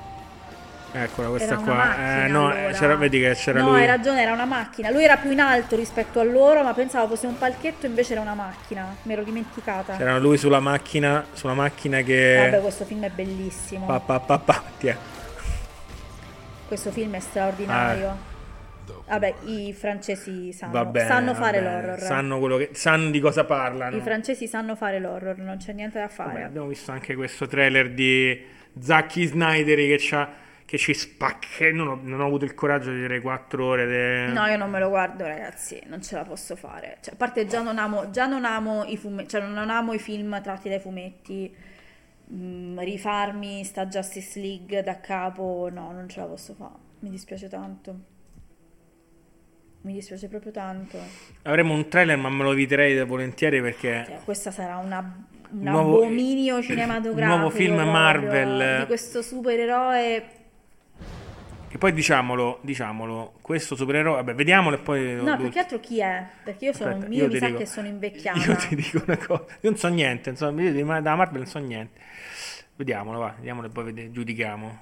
Eccola, 0.93 1.29
questa 1.29 1.57
qua. 1.57 1.75
macchina, 1.75 2.25
eh, 2.25 2.29
no, 2.29 2.49
allora. 2.49 2.73
c'era, 2.73 2.97
vedi 2.97 3.21
che 3.21 3.35
c'era 3.35 3.61
no, 3.61 3.71
lui. 3.71 3.81
hai 3.81 3.87
ragione, 3.87 4.23
era 4.23 4.33
una 4.33 4.45
macchina. 4.45 4.91
Lui 4.91 5.05
era 5.05 5.17
più 5.17 5.31
in 5.31 5.41
alto 5.41 5.77
rispetto 5.77 6.21
a 6.21 6.25
loro, 6.25 6.63
ma 6.63 6.73
pensavo 6.73 7.09
fosse 7.09 7.27
un 7.27 7.37
palchetto, 7.37 7.87
invece 7.87 8.13
era 8.13 8.23
una 8.23 8.35
macchina. 8.35 8.97
Mi 9.03 9.13
ero 9.13 9.23
dimenticata. 9.23 9.97
C'era 9.97 10.19
lui 10.19 10.39
sulla 10.39 10.61
macchina, 10.61 11.25
sulla 11.33 11.55
macchina 11.55 12.01
che... 12.01 12.49
Vabbè, 12.51 12.63
questo 12.63 12.85
film 12.85 13.05
è 13.05 13.11
bellissimo. 13.11 13.87
Pa, 13.87 14.01
pa, 14.01 14.21
pa, 14.21 14.39
pa. 14.39 14.63
Questo 16.67 16.91
film 16.91 17.15
è 17.15 17.21
straordinario. 17.21 18.26
Vabbè, 19.07 19.35
i 19.45 19.73
francesi 19.73 20.53
sanno, 20.53 20.85
bene, 20.87 21.07
sanno 21.07 21.35
fare 21.35 21.61
bene. 21.61 21.81
l'horror. 21.83 21.99
Sanno, 22.01 22.39
quello 22.39 22.57
che, 22.57 22.71
sanno 22.73 23.11
di 23.11 23.21
cosa 23.21 23.45
parlano. 23.45 23.97
I 23.97 24.01
francesi 24.01 24.47
sanno 24.47 24.75
fare 24.77 24.99
l'horror, 24.99 25.39
non 25.39 25.57
c'è 25.57 25.73
niente 25.73 25.99
da 25.99 26.09
fare. 26.09 26.33
Vabbè, 26.33 26.43
abbiamo 26.45 26.67
visto 26.69 26.91
anche 26.93 27.15
questo 27.15 27.47
trailer 27.47 27.93
di 27.93 28.45
Zacchi 28.79 29.25
Snyder 29.25 29.77
che, 29.77 29.97
c'ha- 29.99 30.29
che 30.65 30.79
ci 30.79 30.93
spacca. 30.95 31.47
Non 31.73 31.89
ho, 31.89 31.99
non 32.03 32.21
ho 32.21 32.27
avuto 32.27 32.45
il 32.45 32.55
coraggio 32.55 32.91
di 32.91 32.97
vedere 32.97 33.21
quattro 33.21 33.65
ore. 33.67 33.87
de- 33.87 34.27
No, 34.33 34.45
io 34.47 34.57
non 34.57 34.71
me 34.71 34.79
lo 34.81 34.89
guardo, 34.89 35.25
ragazzi, 35.27 35.81
non 35.87 36.03
ce 36.03 36.15
la 36.17 36.25
posso 36.25 36.57
fare. 36.57 36.99
Cioè, 37.01 37.15
a 37.15 37.17
parte 37.17 37.47
già 37.47 37.63
non 37.63 37.79
amo, 37.79 38.11
già 38.11 38.27
non 38.27 38.45
amo 38.45 38.85
i 38.85 38.97
fumetti, 38.97 39.29
cioè 39.31 39.41
non 39.43 39.71
amo 39.71 39.93
i 39.93 39.99
film 39.99 40.41
tratti 40.43 40.69
dai 40.69 40.81
fumetti. 40.81 41.55
Mm, 42.33 42.77
rifarmi 42.81 43.63
sta 43.63 43.87
Justice 43.87 44.41
League 44.41 44.83
da 44.83 44.99
capo, 45.01 45.69
no, 45.73 45.93
non 45.93 46.09
ce 46.09 46.19
la 46.21 46.27
posso 46.27 46.55
fare. 46.55 46.73
Mi 46.99 47.11
dispiace 47.11 47.47
tanto. 47.49 48.15
Mi 49.87 49.93
dispiace 49.93 50.27
proprio 50.27 50.51
tanto. 50.51 50.99
Avremo 51.43 51.73
un 51.73 51.87
trailer, 51.89 52.17
ma 52.17 52.29
me 52.29 52.43
lo 52.43 52.51
eviterei 52.51 53.05
volentieri 53.05 53.61
perché. 53.61 54.03
Cioè, 54.05 54.19
questa 54.25 54.51
sarà 54.51 54.79
una, 54.79 54.99
un 55.51 55.61
Nuovo- 55.61 55.99
abominio 56.03 56.61
cinematografico. 56.61 57.37
nuovo 57.37 57.51
film 57.55 57.77
Marvel. 57.77 58.81
Di 58.81 58.87
questo 58.87 59.23
supereroe. 59.23 60.25
Che 61.69 61.79
poi 61.79 61.93
diciamolo, 61.93 62.59
diciamolo, 62.63 63.35
questo 63.41 63.77
supereroe. 63.77 64.17
Vabbè, 64.17 64.35
vediamolo 64.35 64.75
e 64.75 64.79
poi. 64.81 65.01
No, 65.03 65.19
l'ultimo. 65.19 65.37
più 65.37 65.51
che 65.51 65.59
altro 65.61 65.79
chi 65.79 66.01
è? 66.01 66.27
Perché 66.43 66.65
io 66.65 66.73
sono 66.73 66.91
Aspetta, 66.91 67.13
io, 67.13 67.23
io 67.23 67.31
mi 67.31 67.39
sa 67.39 67.47
dico- 67.47 67.59
che 67.59 67.67
sono 67.67 67.87
invecchiata. 67.87 68.39
Io 68.41 68.57
ti 68.57 68.75
dico 68.75 69.03
una 69.07 69.17
cosa, 69.19 69.45
io 69.61 69.71
non 69.71 69.77
so 69.77 69.87
niente, 69.89 70.31
insomma, 70.31 70.63
io 70.63 70.85
da 71.01 71.15
Marvel 71.15 71.43
non 71.43 71.47
so 71.47 71.59
niente. 71.61 72.01
Vediamolo, 72.75 73.21
va, 73.21 73.35
vediamolo 73.37 73.69
e 73.69 73.71
poi 73.71 73.85
vede- 73.85 74.11
giudichiamo. 74.11 74.79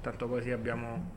Tanto 0.00 0.28
così 0.28 0.52
abbiamo. 0.52 1.16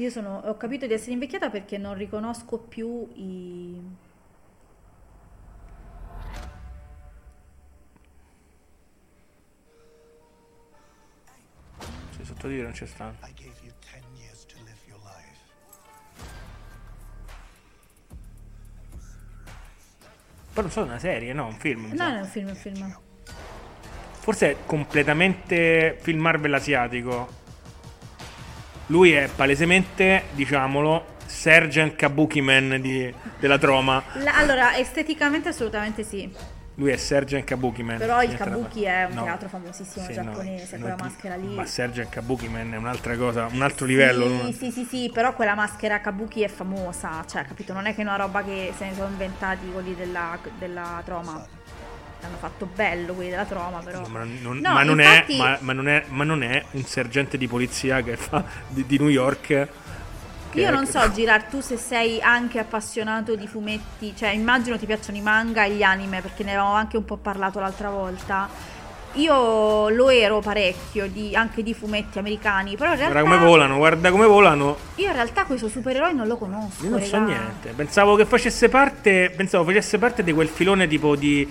Io 0.00 0.08
sono, 0.08 0.38
ho 0.46 0.56
capito 0.56 0.86
di 0.86 0.94
essere 0.94 1.12
invecchiata 1.12 1.50
perché 1.50 1.76
non 1.76 1.94
riconosco 1.94 2.56
più 2.56 3.06
i... 3.16 3.78
Sì, 12.16 12.24
sottotitoli 12.24 12.62
non 12.62 12.72
ci 12.72 12.86
stanno. 12.86 13.16
Poi 20.52 20.62
non 20.64 20.70
so, 20.70 20.80
è 20.80 20.84
una 20.84 20.98
serie, 20.98 21.34
no? 21.34 21.46
Un 21.46 21.58
film. 21.58 21.92
No, 21.92 22.08
non 22.08 22.16
è 22.16 22.20
un 22.20 22.26
film, 22.26 22.48
un 22.48 22.54
film. 22.54 22.98
Forse 24.12 24.50
è 24.50 24.56
completamente 24.64 25.98
film 26.00 26.20
Marvel 26.20 26.54
asiatico. 26.54 27.39
Lui 28.90 29.12
è 29.12 29.28
palesemente, 29.32 30.24
diciamolo, 30.32 31.04
Sergeant 31.24 31.94
Kabuki 31.94 32.40
Man 32.40 32.78
di- 32.80 33.12
della 33.38 33.56
Troma. 33.56 34.02
La- 34.14 34.36
allora, 34.36 34.76
esteticamente 34.76 35.48
assolutamente 35.50 36.02
sì. 36.02 36.28
Lui 36.74 36.90
è 36.90 36.96
Sergeant 36.96 37.44
Kabuki 37.44 37.84
Man. 37.84 37.98
Però 37.98 38.20
il 38.22 38.34
Kabuki 38.34 38.82
è 38.82 39.04
un 39.04 39.14
No. 39.14 39.22
teatro 39.22 39.48
famosissimo 39.48 40.04
Sì, 40.06 40.12
giapponese, 40.14 40.76
no, 40.76 40.80
quella 40.80 40.96
no, 40.96 41.04
maschera 41.04 41.36
lì. 41.36 41.54
Ma 41.54 41.66
Sergeant 41.66 42.08
Kabuki 42.10 42.48
Man 42.48 42.72
è 42.72 42.76
un'altra 42.78 43.16
cosa, 43.16 43.46
un 43.52 43.62
altro 43.62 43.86
livello. 43.86 44.46
Sì, 44.46 44.52
sì, 44.54 44.70
sì, 44.72 44.84
sì, 44.84 45.10
però 45.12 45.34
quella 45.34 45.54
maschera 45.54 46.00
Kabuki 46.00 46.42
è 46.42 46.48
famosa, 46.48 47.24
cioè, 47.28 47.44
capito? 47.44 47.72
Non 47.72 47.86
è 47.86 47.94
che 47.94 48.00
è 48.00 48.04
una 48.04 48.16
roba 48.16 48.42
che 48.42 48.72
se 48.76 48.86
ne 48.86 48.94
sono 48.94 49.08
inventati 49.08 49.70
quelli 49.70 49.94
della, 49.94 50.36
della 50.58 51.00
Troma. 51.04 51.46
L'hanno 52.22 52.36
fatto 52.38 52.68
bello 52.74 53.14
quelli 53.14 53.30
della 53.30 53.44
Troma, 53.44 53.78
però. 53.82 54.06
Ma 54.08 54.24
non, 54.24 54.58
No, 54.58 54.72
ma 54.72 54.82
non 54.82 55.00
infatti- 55.00 55.34
è, 55.34 55.38
ma, 55.38 55.56
ma 55.60 55.72
non 55.72 55.88
è, 55.88 56.04
ma 56.08 56.24
non 56.24 56.42
è 56.42 56.64
un 56.72 56.84
sergente 56.84 57.38
di 57.38 57.48
polizia 57.48 58.02
che 58.02 58.16
fa 58.16 58.44
di, 58.68 58.84
di 58.86 58.98
New 58.98 59.08
York. 59.08 59.68
Io 60.54 60.66
è- 60.66 60.70
non 60.70 60.84
so, 60.86 61.10
Girard, 61.12 61.48
tu 61.48 61.60
se 61.60 61.76
sei 61.76 62.20
anche 62.20 62.58
appassionato 62.58 63.36
di 63.36 63.46
fumetti, 63.46 64.14
cioè 64.16 64.30
immagino 64.30 64.76
ti 64.78 64.84
piacciono 64.84 65.16
i 65.16 65.22
manga 65.22 65.64
e 65.64 65.70
gli 65.72 65.82
anime, 65.82 66.20
perché 66.20 66.42
ne 66.44 66.50
avevamo 66.50 66.74
anche 66.74 66.96
un 66.96 67.04
po' 67.04 67.16
parlato 67.16 67.58
l'altra 67.60 67.88
volta. 67.88 68.48
Io 69.14 69.88
lo 69.88 70.08
ero 70.10 70.38
parecchio, 70.40 71.08
di- 71.08 71.34
anche 71.34 71.64
di 71.64 71.74
fumetti 71.74 72.18
americani, 72.20 72.76
però 72.76 72.90
in 72.92 72.96
Guarda 72.98 73.12
realtà, 73.14 73.30
come 73.36 73.44
volano, 73.44 73.76
guarda 73.76 74.10
come 74.12 74.26
volano. 74.26 74.76
io 74.96 75.06
in 75.06 75.12
realtà 75.12 75.44
questo 75.46 75.68
supereroe 75.68 76.12
non 76.12 76.28
lo 76.28 76.36
conosco. 76.36 76.84
Io 76.84 76.90
non 76.90 77.00
so 77.02 77.14
regà. 77.18 77.24
niente. 77.26 77.72
Pensavo 77.74 78.14
che 78.14 78.24
facesse 78.24 78.68
parte. 78.68 79.32
Pensavo 79.34 79.64
facesse 79.64 79.98
parte 79.98 80.22
di 80.22 80.32
quel 80.32 80.46
filone 80.48 80.86
tipo 80.86 81.16
di. 81.16 81.48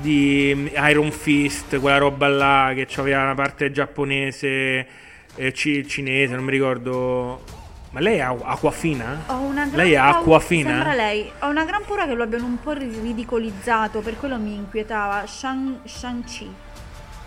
Di 0.00 0.70
Iron 0.88 1.10
Fist, 1.10 1.78
quella 1.80 1.98
roba 1.98 2.28
là 2.28 2.72
che 2.74 2.86
aveva 2.96 3.22
una 3.22 3.34
parte 3.34 3.70
giapponese, 3.72 4.86
eh, 5.34 5.52
ci- 5.52 5.86
cinese, 5.86 6.34
non 6.34 6.44
mi 6.44 6.50
ricordo. 6.50 7.42
Ma 7.90 8.00
lei 8.00 8.16
è 8.18 8.20
Aqu- 8.20 8.42
Aquafina? 8.44 9.22
Ho 9.28 9.38
una 9.40 9.64
gran 9.66 9.76
Lei 9.84 9.94
paura- 9.94 10.18
Aquafina? 10.18 10.70
Sembra 10.70 10.94
lei. 10.94 11.30
Ho 11.40 11.48
una 11.48 11.64
gran 11.64 11.82
paura 11.86 12.06
che 12.06 12.12
lo 12.14 12.22
abbiano 12.24 12.44
un 12.44 12.60
po' 12.60 12.72
ridicolizzato, 12.72 14.00
per 14.00 14.16
quello 14.18 14.36
mi 14.38 14.54
inquietava. 14.54 15.24
Shang, 15.26 15.78
Shang-Chi, 15.84 16.52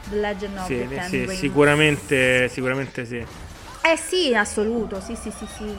The 0.09 0.15
Legend 0.17 0.57
of 0.57 0.65
Sì, 0.65 0.85
the 0.87 0.95
Ten 0.95 1.09
sì, 1.09 1.35
sicuramente, 1.35 2.47
sicuramente 2.49 3.05
sì. 3.05 3.17
Eh 3.81 3.97
sì, 3.97 4.27
in 4.29 4.37
assoluto, 4.37 4.99
sì, 5.01 5.15
sì, 5.15 5.31
sì, 5.31 5.45
sì. 5.57 5.75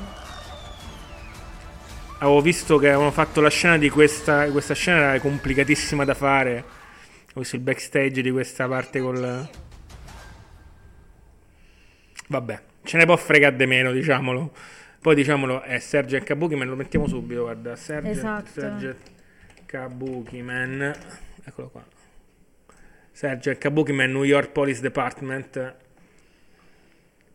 Avevo 2.18 2.40
visto 2.40 2.76
che 2.78 2.88
avevano 2.88 3.12
fatto 3.12 3.40
la 3.40 3.48
scena 3.48 3.78
di 3.78 3.88
questa. 3.90 4.44
Questa 4.50 4.74
scena 4.74 4.98
era 4.98 5.20
complicatissima 5.20 6.04
da 6.04 6.14
fare. 6.14 6.64
Ho 7.34 7.40
visto 7.40 7.56
il 7.56 7.62
backstage 7.62 8.22
di 8.22 8.30
questa 8.30 8.66
parte 8.66 9.00
col. 9.00 9.48
Vabbè, 12.28 12.62
ce 12.82 12.96
ne 12.96 13.04
può 13.04 13.16
fregare 13.16 13.56
di 13.56 13.66
meno, 13.66 13.92
diciamolo. 13.92 14.52
Poi 15.00 15.14
diciamolo, 15.14 15.62
è 15.62 15.78
Sergio 15.78 16.18
Kabuki, 16.20 16.56
me 16.56 16.64
lo 16.64 16.76
mettiamo 16.76 17.06
subito, 17.06 17.42
guarda. 17.42 17.74
Sergio, 17.76 18.10
Esatto. 18.10 18.50
Sergio 18.52 18.96
Kabuki 19.66 20.42
Man. 20.42 20.94
Eccolo 21.44 21.68
qua. 21.70 21.84
Sergio 23.12 23.56
Kabuki 23.56 23.92
Man 23.92 24.12
New 24.12 24.24
York 24.24 24.50
Police 24.50 24.80
Department. 24.80 25.74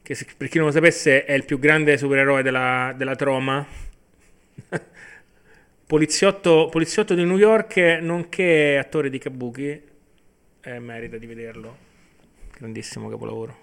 Che 0.03 0.13
se- 0.15 0.27
per 0.37 0.47
chi 0.49 0.57
non 0.57 0.67
lo 0.67 0.73
sapesse 0.73 1.25
è 1.25 1.33
il 1.33 1.45
più 1.45 1.57
grande 1.57 1.97
supereroe 1.97 2.43
della, 2.43 2.93
della 2.95 3.15
troma. 3.15 3.65
poliziotto, 5.85 6.67
poliziotto 6.69 7.13
di 7.13 7.23
New 7.23 7.37
York, 7.37 7.77
nonché 8.01 8.77
attore 8.77 9.09
di 9.09 9.17
Kabuki. 9.17 9.81
Eh, 10.61 10.79
merita 10.79 11.17
di 11.17 11.25
vederlo. 11.27 11.77
Grandissimo 12.57 13.09
capolavoro 13.09 13.55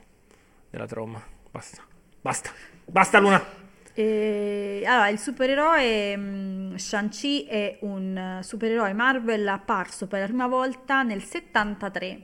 della 0.70 0.86
troma. 0.86 1.22
Basta. 1.50 1.82
Basta. 2.20 2.50
Basta 2.84 3.18
Luna. 3.18 3.60
E, 3.94 4.82
allora, 4.86 5.08
il 5.08 5.18
supereroe 5.18 6.16
mh, 6.16 6.76
Shang-Chi 6.76 7.44
è 7.46 7.78
un 7.80 8.16
eh, 8.16 8.42
supereroe 8.42 8.92
Marvel 8.94 9.46
apparso 9.48 10.06
per 10.06 10.20
la 10.20 10.26
prima 10.26 10.46
volta 10.46 11.02
nel 11.02 11.22
73, 11.22 12.22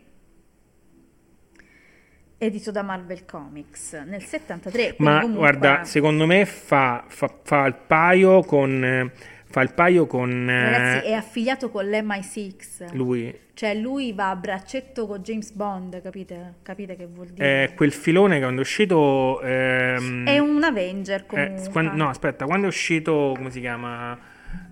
edito 2.38 2.70
da 2.70 2.82
Marvel 2.82 3.24
Comics. 3.26 3.92
Nel 4.06 4.22
73, 4.22 4.94
quindi 4.94 5.02
Ma 5.12 5.20
comunque- 5.20 5.46
guarda, 5.50 5.84
secondo 5.84 6.24
me 6.24 6.46
fa, 6.46 7.04
fa, 7.08 7.34
fa 7.42 7.66
il 7.66 7.74
paio 7.74 8.42
con. 8.44 9.12
Eh, 9.48 9.52
Fa 9.52 9.60
il 9.62 9.72
paio 9.72 10.06
con. 10.06 10.48
eh, 10.48 10.70
Ragazzi, 10.70 11.06
è 11.06 11.12
affiliato 11.14 11.70
con 11.70 11.86
l'MI6. 11.88 12.94
lui. 12.94 13.34
Cioè, 13.54 13.74
lui 13.74 14.12
va 14.12 14.30
a 14.30 14.36
braccetto 14.36 15.06
con 15.06 15.18
James 15.20 15.50
Bond, 15.52 16.00
capite? 16.00 16.54
Capite 16.62 16.94
che 16.94 17.06
vuol 17.06 17.26
dire? 17.28 17.64
È 17.64 17.74
quel 17.74 17.92
filone 17.92 18.34
che 18.36 18.42
quando 18.42 18.60
è 18.60 18.62
uscito. 18.64 19.40
ehm, 19.42 20.26
È 20.28 20.38
un 20.38 20.62
Avenger 20.62 21.22
eh, 21.22 21.26
comunque. 21.26 21.68
quan- 21.72 21.90
no, 21.96 22.08
aspetta, 22.08 22.44
quando 22.44 22.66
è 22.66 22.68
uscito. 22.68 23.32
Come 23.36 23.50
si 23.50 23.58
chiama? 23.60 24.16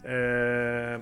Eh, 0.05 1.01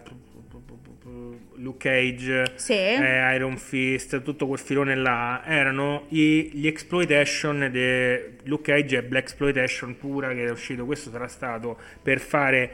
Luke 1.57 1.89
Cage, 1.89 2.53
Sì. 2.57 2.73
eh, 2.73 3.35
Iron 3.35 3.57
Fist, 3.57 4.23
tutto 4.23 4.47
quel 4.47 4.59
filone 4.59 4.95
là 4.97 5.43
erano 5.45 6.07
i- 6.09 6.51
gli 6.53 6.67
exploitation 6.67 7.69
di 7.71 8.49
Luke 8.49 8.73
Cage 8.73 8.97
e 8.99 9.03
Black 9.03 9.25
Exploitation 9.29 9.97
pura 9.97 10.29
che 10.33 10.45
è 10.47 10.51
uscito. 10.51 10.85
Questo 10.85 11.11
sarà 11.11 11.29
stato 11.29 11.79
per 12.03 12.19
fare 12.19 12.71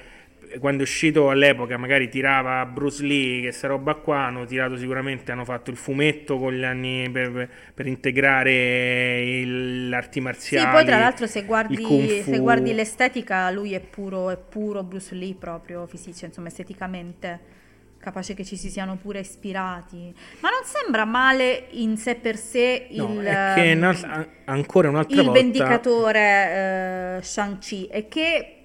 quando 0.59 0.81
è 0.81 0.83
uscito 0.87 1.31
all'epoca 1.31 1.77
magari 1.77 2.09
tirava 2.09 2.65
Bruce 2.67 3.03
Lee 3.05 3.41
che 3.43 3.53
sta 3.53 3.69
roba 3.69 3.95
qua 3.95 4.25
hanno 4.27 4.45
tirato 4.47 4.77
sicuramente 4.77 5.31
hanno 5.33 5.45
fatto 5.45 5.71
il 5.71 5.77
fumetto 5.77 6.39
con 6.39 6.53
gli 6.55 6.65
anni 6.65 7.09
per, 7.11 7.49
per 7.75 7.87
integrare 7.87 9.23
il- 9.41 9.89
l'arti 9.89 10.21
Sì, 10.21 10.21
marziali 10.21 10.67
poi 10.67 10.85
tra 10.85 10.99
l'altro 10.99 11.27
se 11.27 11.45
guardi, 11.45 12.23
se 12.23 12.39
guardi 12.39 12.73
l'estetica, 12.73 13.51
lui 13.51 13.73
è 13.75 13.81
puro, 13.81 14.31
è 14.31 14.37
puro 14.37 14.83
Bruce 14.83 15.15
Lee 15.15 15.35
proprio 15.35 15.87
fisici, 15.87 16.25
insomma 16.25 16.49
esteticamente. 16.49 17.59
Capace 17.99 18.33
che 18.33 18.45
ci 18.47 18.57
si 18.57 18.71
siano 18.71 18.97
pure 18.97 19.21
ispirati. 19.21 20.13
Ma 20.41 20.49
non 20.49 20.65
sembra 20.65 21.05
male 21.05 21.67
in 21.73 21.99
sé 21.99 22.15
per 22.15 22.37
sé 22.37 22.87
il, 22.91 23.03
No, 23.03 23.21
è 23.21 23.35
che 23.51 23.73
an- 24.05 24.29
ancora 24.47 24.89
un'altra 24.89 25.21
il 25.21 25.27
volta 25.27 25.41
vendicatore 25.41 27.19
eh, 27.19 27.23
Shang-Chi 27.23 27.87
è 27.87 28.09
che 28.09 28.60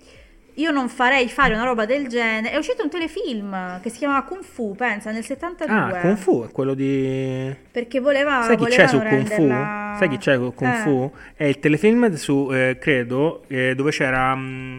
io 0.55 0.71
non 0.71 0.89
farei 0.89 1.27
fare 1.29 1.53
una 1.53 1.63
roba 1.63 1.85
del 1.85 2.07
genere. 2.07 2.53
È 2.53 2.57
uscito 2.57 2.83
un 2.83 2.89
telefilm 2.89 3.79
che 3.81 3.89
si 3.89 3.97
chiamava 3.99 4.23
Kung 4.23 4.43
Fu, 4.43 4.73
pensa, 4.75 5.11
nel 5.11 5.23
72. 5.23 5.75
ah 5.75 5.99
Kung 5.99 6.15
Fu 6.17 6.43
è 6.43 6.51
quello 6.51 6.73
di 6.73 7.53
Perché 7.71 7.99
voleva 7.99 8.43
sai 8.43 8.57
chi 8.57 8.65
c'è 8.65 8.87
su 8.87 8.97
volevano 8.97 9.17
Kung 9.17 9.27
Fu? 9.27 9.35
renderla- 9.35 9.95
sai 9.99 10.09
chi 10.09 10.17
c'è 10.17 10.35
su 10.35 10.53
Kung 10.55 10.71
Eh. 10.73 10.77
Fu? 10.77 11.11
è 11.35 11.43
il 11.43 11.59
telefilm 11.59 12.13
su 12.15 12.49
eh, 12.51 12.77
credo 12.79 13.43
eh, 13.47 13.75
dove 13.75 13.91
c'era 13.91 14.35
mm, 14.35 14.77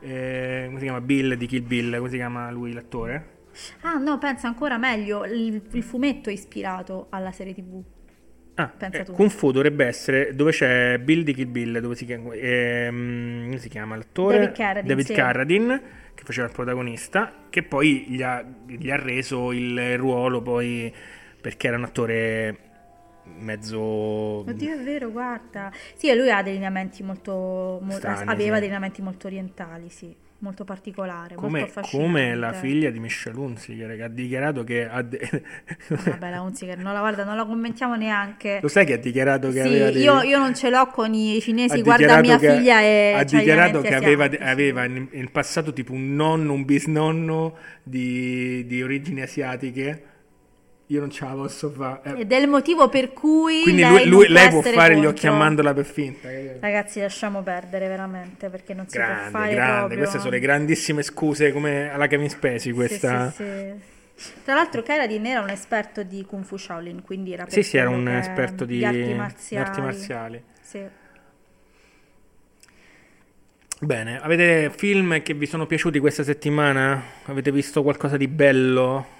eh, 0.00 0.62
come 0.66 0.78
si 0.78 0.84
chiama 0.84 1.00
Bill 1.00 1.34
di 1.34 1.46
Kill 1.46 1.64
Bill 1.66 1.96
come 1.96 2.08
si 2.08 2.16
chiama 2.16 2.50
lui 2.50 2.72
l'attore 2.72 3.36
Ah, 3.80 3.94
no, 3.94 4.18
pensa 4.18 4.46
ancora 4.46 4.78
meglio. 4.78 5.24
Il, 5.24 5.60
il 5.72 5.82
fumetto 5.82 6.28
è 6.30 6.32
ispirato 6.32 7.06
alla 7.10 7.32
serie 7.32 7.52
TV. 7.54 7.82
Ah, 8.58 8.72
eh. 8.90 9.04
Kung 9.04 9.30
Fu 9.30 9.52
dovrebbe 9.52 9.86
essere 9.86 10.34
dove 10.34 10.50
c'è 10.50 10.98
Bill 10.98 11.22
di 11.22 11.32
Kill 11.32 11.48
Bill, 11.48 11.78
dove 11.78 11.94
si 11.94 12.04
chiama, 12.04 12.34
ehm, 12.34 13.44
come 13.44 13.58
si 13.58 13.68
chiama 13.68 13.94
l'attore? 13.94 14.38
David 14.38 14.56
Carradine, 14.56 14.88
David 14.88 15.06
sì. 15.06 15.12
Carradine, 15.12 15.82
che 16.14 16.24
faceva 16.24 16.46
il 16.48 16.52
protagonista, 16.52 17.32
che 17.50 17.62
poi 17.62 18.06
gli 18.08 18.20
ha, 18.20 18.44
gli 18.66 18.90
ha 18.90 18.96
reso 18.96 19.52
il 19.52 19.96
ruolo 19.96 20.42
poi 20.42 20.92
perché 21.40 21.68
era 21.68 21.76
un 21.76 21.84
attore 21.84 22.58
mezzo... 23.38 23.78
Oddio, 23.78 24.74
è 24.74 24.82
vero, 24.82 25.12
guarda. 25.12 25.70
Sì, 25.94 26.12
lui 26.16 26.30
ha 26.30 26.42
dei 26.42 26.54
lineamenti 26.54 27.04
molto. 27.04 27.78
mo- 27.80 27.92
Strani, 27.92 28.28
aveva 28.28 28.54
dei 28.54 28.64
lineamenti 28.64 29.02
molto 29.02 29.28
orientali, 29.28 29.88
sì. 29.88 30.12
Molto 30.40 30.62
particolare, 30.62 31.34
Come, 31.34 31.58
molto 31.62 31.80
come 31.90 32.36
la 32.36 32.52
figlia 32.52 32.90
di 32.90 33.00
Michelle 33.00 33.36
Hunziker 33.36 33.96
che 33.96 34.02
ha 34.04 34.08
dichiarato 34.08 34.62
che 34.62 34.88
ha 34.88 35.02
de- 35.02 35.18
Vabbè, 35.88 36.30
la 36.30 36.42
Hunziker, 36.42 36.78
non 36.78 36.92
la 36.92 37.00
guarda, 37.00 37.24
non 37.24 37.34
la 37.34 37.44
commentiamo 37.44 37.96
neanche. 37.96 38.60
lo 38.62 38.68
sai 38.68 38.86
che 38.86 38.92
ha 38.92 38.98
dichiarato 38.98 39.48
che 39.48 39.62
Sì, 39.62 39.66
aveva 39.66 39.90
dei- 39.90 40.00
io, 40.02 40.22
io 40.22 40.38
non 40.38 40.54
ce 40.54 40.70
l'ho 40.70 40.86
con 40.86 41.12
i 41.12 41.40
cinesi, 41.40 41.82
guarda 41.82 42.20
mia 42.20 42.38
che- 42.38 42.54
figlia 42.54 42.80
e 42.80 43.14
ha 43.16 43.24
dichiarato 43.24 43.80
che 43.80 43.94
aveva, 43.96 44.30
aveva 44.38 44.84
in, 44.84 45.08
in 45.10 45.28
passato 45.32 45.72
tipo 45.72 45.92
un 45.92 46.14
nonno, 46.14 46.52
un 46.52 46.64
bisnonno 46.64 47.56
di, 47.82 48.64
di 48.64 48.80
origini 48.80 49.22
asiatiche. 49.22 50.02
Io 50.90 51.00
non 51.00 51.10
ce 51.10 51.24
la 51.26 51.32
posso 51.32 51.70
fare. 51.70 52.00
Eh, 52.16 52.20
Ed 52.20 52.32
è 52.32 52.36
il 52.36 52.48
motivo 52.48 52.88
per 52.88 53.12
cui 53.12 53.60
Quindi 53.62 53.82
lei, 53.82 53.90
lui, 53.90 54.06
lui- 54.06 54.28
lei 54.28 54.48
può 54.48 54.62
fare 54.62 54.92
gli 54.92 55.02
contro. 55.02 55.10
occhi 55.10 55.26
a 55.26 55.32
mandorla 55.32 55.74
per 55.74 55.84
finta. 55.84 56.28
Ragazzi, 56.60 57.00
lasciamo 57.00 57.42
perdere 57.42 57.88
veramente 57.88 58.48
perché 58.48 58.72
non 58.72 58.88
si 58.88 58.96
può 58.96 59.06
Grande, 59.06 59.30
fare 59.30 59.54
grande. 59.54 59.76
proprio. 59.76 59.98
Queste 59.98 60.18
sono 60.18 60.30
le 60.30 60.40
grandissime 60.40 61.02
scuse 61.02 61.52
come 61.52 61.90
alla 61.90 62.06
Kevin 62.06 62.30
Spacey. 62.30 62.72
Questa. 62.72 63.30
Sì, 63.30 63.42
sì, 63.44 63.74
sì. 64.14 64.32
Tra 64.44 64.54
l'altro 64.54 64.82
Carradine 64.82 65.28
era 65.30 65.40
un 65.42 65.50
esperto 65.50 66.02
di 66.02 66.24
Kung 66.24 66.42
Fu 66.44 66.56
Shaolin, 66.56 67.02
quindi 67.02 67.34
era 67.34 67.44
Sì, 67.48 67.62
sì, 67.62 67.76
era 67.76 67.90
un 67.90 68.08
esperto 68.08 68.64
di, 68.64 68.78
di 68.78 68.84
arti 68.86 69.02
di 69.02 69.14
marziali. 69.14 69.68
arti 69.68 69.80
marziali. 69.82 70.42
Sì. 70.62 70.82
Bene, 73.80 74.20
avete 74.20 74.72
film 74.74 75.22
che 75.22 75.34
vi 75.34 75.46
sono 75.46 75.66
piaciuti 75.66 75.98
questa 76.00 76.24
settimana? 76.24 77.00
Avete 77.26 77.52
visto 77.52 77.82
qualcosa 77.82 78.16
di 78.16 78.26
bello? 78.26 79.16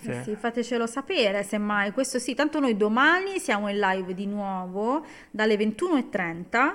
Sì. 0.00 0.10
Eh 0.10 0.22
sì, 0.22 0.34
fatecelo 0.36 0.86
sapere 0.86 1.42
semmai. 1.42 1.90
Questo 1.92 2.18
sì, 2.18 2.34
tanto 2.34 2.58
noi 2.60 2.76
domani 2.76 3.38
siamo 3.38 3.68
in 3.68 3.78
live 3.78 4.14
di 4.14 4.26
nuovo 4.26 5.04
dalle 5.30 5.56
21.30 5.56 6.74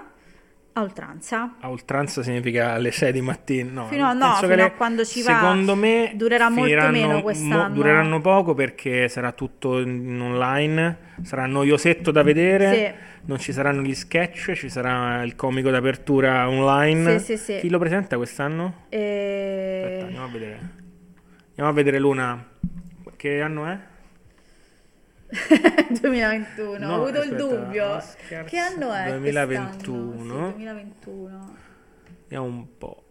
a 0.77 0.81
oltranza. 0.81 1.55
A 1.61 1.69
oltranza 1.69 2.21
significa 2.21 2.73
alle 2.73 2.91
6 2.91 3.11
di 3.13 3.21
mattina. 3.21 3.71
No, 3.83 3.87
Fino 3.87 4.05
a- 4.05 4.11
no, 4.13 4.33
fino 4.41 4.55
le- 4.55 4.61
a 4.63 4.71
quando 4.71 5.05
ci 5.05 5.21
va. 5.21 5.39
Secondo 5.39 5.73
me 5.75 6.11
Durerà 6.15 6.49
molto 6.49 6.89
meno 6.89 7.13
mo- 7.13 7.21
quest'anno. 7.21 7.73
dureranno 7.73 8.19
poco 8.19 8.53
perché 8.53 9.07
sarà 9.07 9.31
tutto 9.31 9.79
in 9.79 10.19
online. 10.21 10.97
Sarà 11.23 11.45
noiosetto 11.45 12.11
da 12.11 12.23
vedere. 12.23 12.73
Sì. 12.73 13.13
Non 13.27 13.39
ci 13.39 13.53
saranno 13.53 13.81
gli 13.81 13.95
sketch, 13.95 14.51
ci 14.53 14.69
sarà 14.69 15.23
il 15.23 15.35
comico 15.35 15.69
d'apertura 15.71 16.47
online. 16.49 17.19
Sì, 17.19 17.37
sì, 17.37 17.53
sì. 17.53 17.59
Chi 17.61 17.69
lo 17.69 17.79
presenta 17.79 18.17
quest'anno? 18.17 18.83
E... 18.89 19.81
Aspetta, 19.83 20.05
andiamo 20.05 20.25
a 20.25 20.29
vedere. 20.29 20.59
Andiamo 21.47 21.69
a 21.69 21.73
vedere 21.73 21.99
Luna. 21.99 22.45
Che 23.25 23.41
anno 23.41 23.65
è? 23.65 23.79
2021, 25.99 26.77
No, 26.77 26.91
ho 26.93 27.01
avuto 27.01 27.23
il 27.23 27.33
aspetta, 27.33 27.35
dubbio. 27.43 27.85
Oscars 27.95 28.47
Che 28.51 28.57
anno 28.59 28.93
è 28.93 29.07
2021. 29.07 30.09
quest'anno? 30.11 30.47
Sì, 30.51 30.53
2021. 30.53 31.55
Vediamo 32.21 32.45
un 32.45 32.77
po'. 32.77 33.03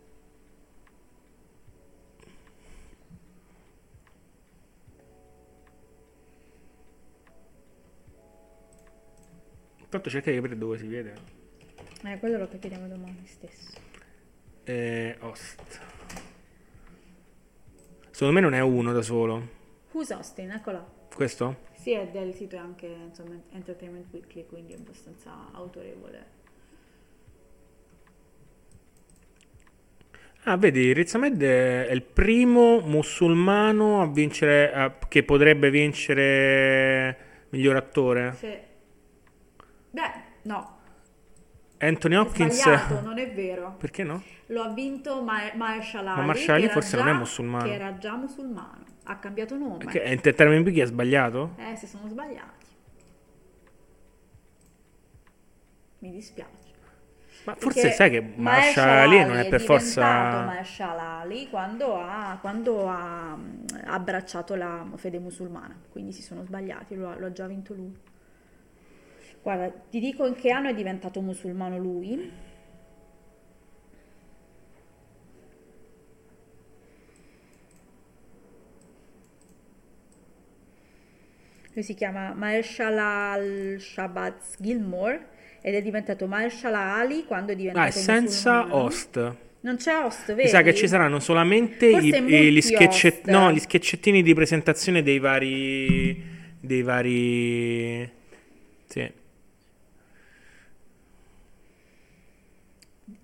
Intanto 9.81 10.11
cerca 10.11 10.31
di 10.31 10.37
capire 10.37 10.57
dove 10.57 10.79
si 10.79 10.87
vede. 10.87 11.15
Eh, 12.05 12.19
quello 12.21 12.39
lo 12.39 12.49
capiremo 12.49 12.87
domani 12.87 13.23
stesso. 13.27 13.73
Eh, 14.63 15.17
host. 15.19 15.81
Secondo 18.11 18.33
me 18.35 18.41
non 18.41 18.55
è 18.55 18.61
uno 18.61 18.93
da 18.93 19.03
solo. 19.03 19.63
Who's 19.95 20.11
Austin? 20.11 20.51
Eccola. 20.51 20.85
Questo? 21.15 21.57
Sì, 21.73 21.93
è 21.93 22.09
del 22.09 22.35
sito 22.35 22.57
anche 22.57 22.87
insomma, 22.87 23.35
Entertainment 23.53 24.07
Weekly, 24.13 24.45
quindi 24.47 24.73
è 24.73 24.77
abbastanza 24.77 25.31
autorevole. 25.53 26.33
Ah, 30.47 30.57
vedi, 30.57 30.93
Riz 30.93 31.15
Ahmed 31.15 31.41
è 31.43 31.91
il 31.91 32.03
primo 32.03 32.81
musulmano 32.81 34.03
a 34.03 34.07
vincere, 34.07 34.73
a- 34.75 34.95
che 35.09 35.23
potrebbe 35.23 35.71
vincere 35.71 37.17
miglior 37.51 37.77
attore. 37.77 38.35
Sì. 38.37 38.55
Beh, 39.91 40.13
no, 40.43 40.79
Anthony 41.79 42.15
Hopkins. 42.17 42.61
sbagliato, 42.61 43.01
non 43.01 43.19
è 43.19 43.33
vero. 43.33 43.77
Perché 43.79 44.03
no? 44.03 44.23
Lo 44.49 44.63
ha 44.63 44.69
vinto 44.69 45.23
Ma- 45.23 45.51
Mahershala 45.55 46.11
Ali, 46.11 46.21
Ma 46.21 46.27
Mahershala 46.27 46.69
forse 46.69 46.97
non 46.97 47.09
è 47.09 47.13
musulmano. 47.13 47.65
Che 47.65 47.73
era 47.73 47.97
già 47.97 48.15
musulmano. 48.17 48.84
Ha 49.05 49.19
cambiato 49.19 49.57
nome. 49.57 49.85
Che 49.85 50.03
Entertainment 50.03 50.65
Weekly 50.65 50.83
ha 50.83 50.87
sbagliato? 50.87 51.55
Eh, 51.57 51.77
si 51.77 51.87
sono 51.87 52.09
sbagliati. 52.09 52.67
Mi 55.99 56.11
dispiace. 56.11 56.73
Ma 57.45 57.55
forse 57.57 57.81
Perché 57.83 57.95
sai 57.95 58.11
che 58.11 58.21
Mahershala 58.37 59.03
Ali 59.03 59.25
non 59.25 59.37
è 59.37 59.49
per 59.49 59.61
forza- 59.61 60.01
diventato 60.01 60.45
Mahershala 60.47 61.03
Ali 61.21 61.49
quando 61.51 61.97
ha, 62.01 62.39
quando 62.41 62.89
ha 62.89 63.37
mm, 63.37 63.65
abbracciato 63.85 64.55
la 64.55 64.87
fede 64.97 65.19
musulmana, 65.19 65.79
quindi 65.91 66.13
si 66.13 66.23
sono 66.23 66.43
sbagliati, 66.45 66.95
lo 66.95 67.19
lo 67.19 67.27
ha 67.27 67.33
già 67.33 67.47
vinto 67.47 67.75
lui. 67.75 67.95
Guarda, 69.43 69.71
ti 69.91 70.01
dico 70.01 70.27
in 70.27 70.35
che 70.35 70.51
anno 70.51 70.69
è 70.71 70.75
diventato 70.75 71.21
musulmano 71.21 71.77
lui. 71.79 72.33
Lui 81.75 81.83
si 81.83 81.95
chiama 81.95 82.33
Mahershala 82.35 83.33
al-Shabazz 83.33 84.55
Gilmore 84.59 85.27
ed 85.61 85.75
è 85.75 85.83
diventato 85.83 86.27
Mahershala 86.27 86.95
Ali 86.95 87.25
quando 87.25 87.53
è 87.53 87.57
diventato 87.57 87.85
Ah, 87.85 87.89
è 87.89 87.91
senza 87.91 88.53
musulmano. 88.63 88.85
host. 88.85 89.35
Non 89.61 89.77
c'è 89.77 89.97
host, 89.97 90.27
vedi? 90.29 90.43
Mi 90.43 90.49
sa 90.49 90.63
che 90.63 90.75
ci 90.75 90.87
saranno 90.87 91.19
solamente 91.19 91.87
i- 91.87 92.09
i- 92.09 92.53
gli, 92.53 92.61
sketchet- 92.61 93.29
no, 93.31 93.51
gli 93.51 93.59
sketchettini 93.59 94.23
di 94.23 94.35
presentazione 94.35 95.03
dei 95.03 95.19
vari. 95.19 96.33
dei 96.61 96.81
vari. 96.83 98.11
Sì. 98.87 99.11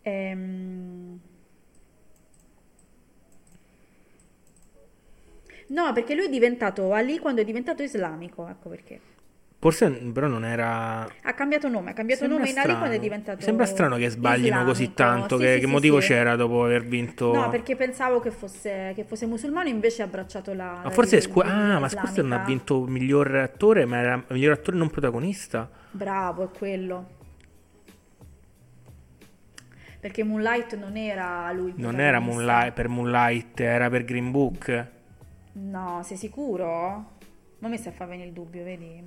Ehm, 0.03 0.90
No, 5.71 5.93
perché 5.93 6.15
lui 6.15 6.27
è 6.27 6.29
diventato 6.29 6.93
Ali 6.93 7.19
quando 7.19 7.41
è 7.41 7.45
diventato 7.45 7.83
islamico, 7.83 8.49
ecco 8.49 8.69
perché. 8.69 9.01
Forse 9.61 9.91
però 9.91 10.27
non 10.27 10.45
era. 10.47 11.03
Ha 11.23 11.35
cambiato 11.35 11.69
nome, 11.69 11.91
ha 11.91 11.93
cambiato 11.93 12.23
Sembra 12.23 12.39
nome 12.39 12.51
in 12.51 12.57
Ali 12.57 12.63
strano. 12.65 12.79
quando 12.79 12.97
è 12.97 13.01
diventato 13.01 13.41
Sembra 13.43 13.67
strano 13.67 13.97
che 13.97 14.09
sbaglino 14.09 14.65
così 14.65 14.85
islamico. 14.85 14.95
tanto. 14.95 15.37
Sì, 15.37 15.43
che 15.45 15.53
sì, 15.53 15.61
che 15.61 15.67
sì, 15.67 15.71
motivo 15.71 15.99
c'era 15.99 16.35
dopo 16.35 16.65
aver 16.65 16.85
vinto? 16.87 17.33
No, 17.35 17.51
perché 17.51 17.77
pensavo 17.77 18.21
che 18.21 18.31
fosse, 18.31 18.93
che 18.95 19.05
fosse 19.05 19.27
musulmano, 19.27 19.69
invece 19.69 20.01
ha 20.01 20.07
abbracciato 20.07 20.55
la... 20.55 20.73
Ma 20.77 20.81
la 20.85 20.91
forse 20.91 21.21
scu- 21.21 21.45
Ah, 21.45 21.79
ma 21.79 21.89
questo 21.91 22.23
non 22.23 22.33
ha 22.33 22.43
vinto 22.43 22.81
miglior 22.87 23.35
attore, 23.37 23.85
ma 23.85 23.99
era 23.99 24.25
miglior 24.29 24.53
attore 24.55 24.79
non 24.79 24.89
protagonista. 24.89 25.71
Bravo, 25.91 26.45
è 26.45 26.57
quello. 26.57 27.19
Perché 30.01 30.25
Moonlight 30.25 30.79
non 30.79 30.97
era 30.97 31.53
lui 31.53 31.75
Non 31.77 32.01
era. 32.01 32.19
Moonlight, 32.19 32.73
per 32.73 32.89
Moonlight, 32.89 33.61
era 33.61 33.91
per 33.91 34.05
Green 34.05 34.31
Book. 34.31 34.87
No, 35.53 36.03
sei 36.05 36.17
sicuro? 36.17 37.19
Ma 37.59 37.69
mi 37.69 37.77
sta 37.77 37.91
a 37.91 37.93
far 37.93 38.09
venire 38.09 38.29
il 38.29 38.33
dubbio, 38.35 38.65
vedi? 38.65 39.03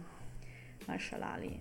Marshall 0.86 1.22
Ali. 1.22 1.58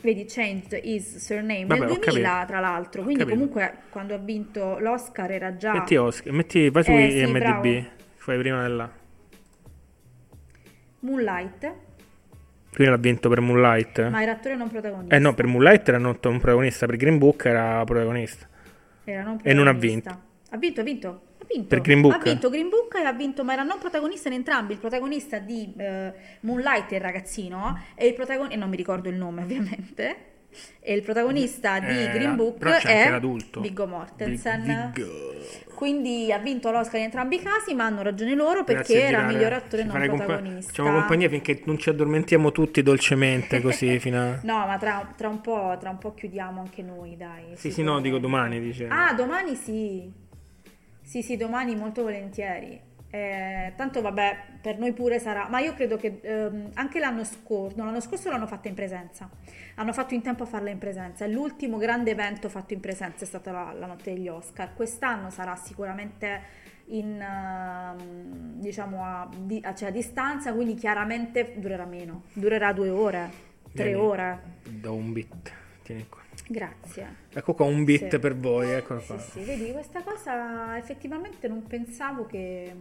Vedi, 0.00 0.26
changed 0.26 0.78
his 0.84 1.16
surname 1.16 1.64
Vabbè, 1.66 1.80
nel 1.80 1.90
ho 1.90 1.94
2000, 1.94 2.28
capito. 2.28 2.46
tra 2.46 2.60
l'altro. 2.60 3.02
Quindi 3.02 3.24
comunque 3.24 3.74
quando 3.90 4.14
ha 4.14 4.18
vinto 4.18 4.78
l'Oscar 4.78 5.30
era 5.32 5.56
già... 5.56 5.72
Metti 5.72 5.96
Oscar, 5.96 6.32
metti, 6.32 6.70
vai 6.70 6.84
su 6.84 6.92
Eh, 6.92 7.10
sì, 7.10 7.18
IMDb, 7.18 7.38
bravo. 7.38 7.86
fai 8.14 8.38
prima 8.38 8.62
della. 8.62 8.90
Moonlight, 11.00 11.74
Quindi 12.72 12.92
l'ha 12.92 12.96
vinto 12.98 13.28
per 13.28 13.40
Moonlight? 13.40 14.08
ma 14.08 14.22
era 14.22 14.32
attore 14.32 14.54
non 14.56 14.68
protagonista. 14.68 15.14
Eh 15.16 15.18
no, 15.18 15.34
per 15.34 15.46
Moonlight 15.46 15.88
era 15.88 15.98
non 15.98 16.18
un 16.22 16.38
protagonista, 16.38 16.86
per 16.86 16.96
Green 16.96 17.18
Book 17.18 17.44
era 17.44 17.82
protagonista. 17.84 18.47
Era 19.10 19.22
non 19.22 19.40
E 19.42 19.52
non 19.52 19.66
ha 19.66 19.72
protagonista. 19.72 20.22
Ha 20.50 20.56
vinto, 20.56 20.80
ha 20.80 20.84
vinto. 20.84 21.08
Ha 21.40 21.44
vinto. 21.48 21.68
Per 21.68 21.80
Green 21.80 22.00
Book? 22.00 22.14
Ha 22.14 22.18
vinto 22.18 22.50
Green 22.50 22.68
Book 22.68 22.94
e 22.94 23.02
ha 23.02 23.12
vinto, 23.12 23.44
ma 23.44 23.52
era 23.52 23.62
non 23.62 23.78
protagonista 23.78 24.28
in 24.28 24.34
entrambi. 24.34 24.72
Il 24.74 24.78
protagonista 24.78 25.38
di 25.38 25.72
eh, 25.76 26.12
Moonlight 26.40 26.92
il 26.92 27.00
ragazzino 27.00 27.80
e 27.94 28.06
il 28.06 28.14
protagonista, 28.14 28.58
non 28.58 28.68
mi 28.68 28.76
ricordo 28.76 29.08
il 29.08 29.16
nome 29.16 29.42
ovviamente, 29.44 30.16
e 30.80 30.94
il 30.94 31.02
protagonista 31.02 31.78
di 31.78 32.04
Eh, 32.04 32.10
Green 32.10 32.36
Book 32.36 32.64
è. 32.64 33.20
Viggo 33.60 33.86
Mortensen. 33.86 34.92
Viggo. 34.94 35.66
Quindi 35.78 36.32
ha 36.32 36.38
vinto 36.38 36.72
l'Oscar 36.72 36.96
in 36.96 37.04
entrambi 37.04 37.36
i 37.36 37.40
casi, 37.40 37.72
ma 37.72 37.84
hanno 37.84 38.02
ragione 38.02 38.34
loro 38.34 38.64
perché 38.64 38.94
Grazie, 38.94 39.02
era 39.04 39.22
miglior 39.22 39.52
attore 39.52 39.84
non 39.84 40.06
compa- 40.08 40.24
protagonista. 40.24 40.72
Facciamo 40.72 40.98
compagnia 40.98 41.28
finché 41.28 41.62
non 41.66 41.78
ci 41.78 41.88
addormentiamo 41.88 42.50
tutti 42.50 42.82
dolcemente 42.82 43.60
così 43.60 43.96
fino 44.00 44.20
a... 44.20 44.40
No, 44.42 44.66
ma 44.66 44.76
tra, 44.76 45.08
tra 45.16 45.28
un 45.28 45.40
po', 45.40 45.76
tra 45.78 45.90
un 45.90 45.98
po' 45.98 46.14
chiudiamo 46.14 46.60
anche 46.60 46.82
noi, 46.82 47.16
dai. 47.16 47.54
Sì, 47.54 47.70
sì, 47.70 47.84
no, 47.84 48.00
dico 48.00 48.18
domani, 48.18 48.58
dice. 48.58 48.88
Ah, 48.88 49.14
domani 49.14 49.54
sì. 49.54 50.10
Sì, 51.00 51.22
sì, 51.22 51.36
domani 51.36 51.76
molto 51.76 52.02
volentieri. 52.02 52.80
Eh, 53.10 53.72
tanto 53.74 54.02
vabbè, 54.02 54.36
per 54.60 54.78
noi 54.78 54.92
pure 54.92 55.18
sarà, 55.18 55.48
ma 55.48 55.60
io 55.60 55.72
credo 55.72 55.96
che 55.96 56.18
ehm, 56.20 56.70
anche 56.74 56.98
l'anno 56.98 57.24
scorso, 57.24 57.74
no, 57.78 57.84
l'anno 57.86 58.00
scorso 58.00 58.28
l'hanno 58.28 58.46
fatta 58.46 58.68
in 58.68 58.74
presenza, 58.74 59.30
hanno 59.76 59.94
fatto 59.94 60.12
in 60.12 60.20
tempo 60.20 60.42
a 60.42 60.46
farla 60.46 60.68
in 60.68 60.76
presenza, 60.76 61.24
e 61.24 61.28
l'ultimo 61.28 61.78
grande 61.78 62.10
evento 62.10 62.50
fatto 62.50 62.74
in 62.74 62.80
presenza 62.80 63.24
è 63.24 63.26
stata 63.26 63.50
la, 63.50 63.72
la 63.72 63.86
notte 63.86 64.12
degli 64.12 64.28
Oscar, 64.28 64.74
quest'anno 64.74 65.30
sarà 65.30 65.56
sicuramente 65.56 66.40
in, 66.88 67.18
ehm, 67.18 68.60
diciamo, 68.60 69.02
a, 69.02 69.26
di- 69.34 69.60
a- 69.64 69.74
cioè 69.74 69.88
a 69.88 69.92
distanza, 69.92 70.52
quindi 70.52 70.74
chiaramente 70.74 71.54
durerà 71.56 71.86
meno, 71.86 72.24
durerà 72.34 72.74
due 72.74 72.90
ore, 72.90 73.30
tre 73.72 73.84
Vieni. 73.84 74.00
ore, 74.00 74.40
Do 74.68 74.92
un 74.94 75.12
bit. 75.14 75.52
Tieni 75.82 76.06
qua. 76.10 76.20
grazie. 76.46 77.06
Ecco 77.30 77.52
qua 77.54 77.66
un 77.66 77.84
bit 77.84 78.08
Sì. 78.08 78.18
per 78.18 78.34
voi, 78.34 78.70
eccolo 78.72 79.02
qua. 79.06 79.18
Sì, 79.18 79.40
vedi, 79.44 79.70
questa 79.72 80.02
cosa 80.02 80.76
effettivamente 80.78 81.46
non 81.46 81.62
pensavo 81.66 82.24
che 82.24 82.74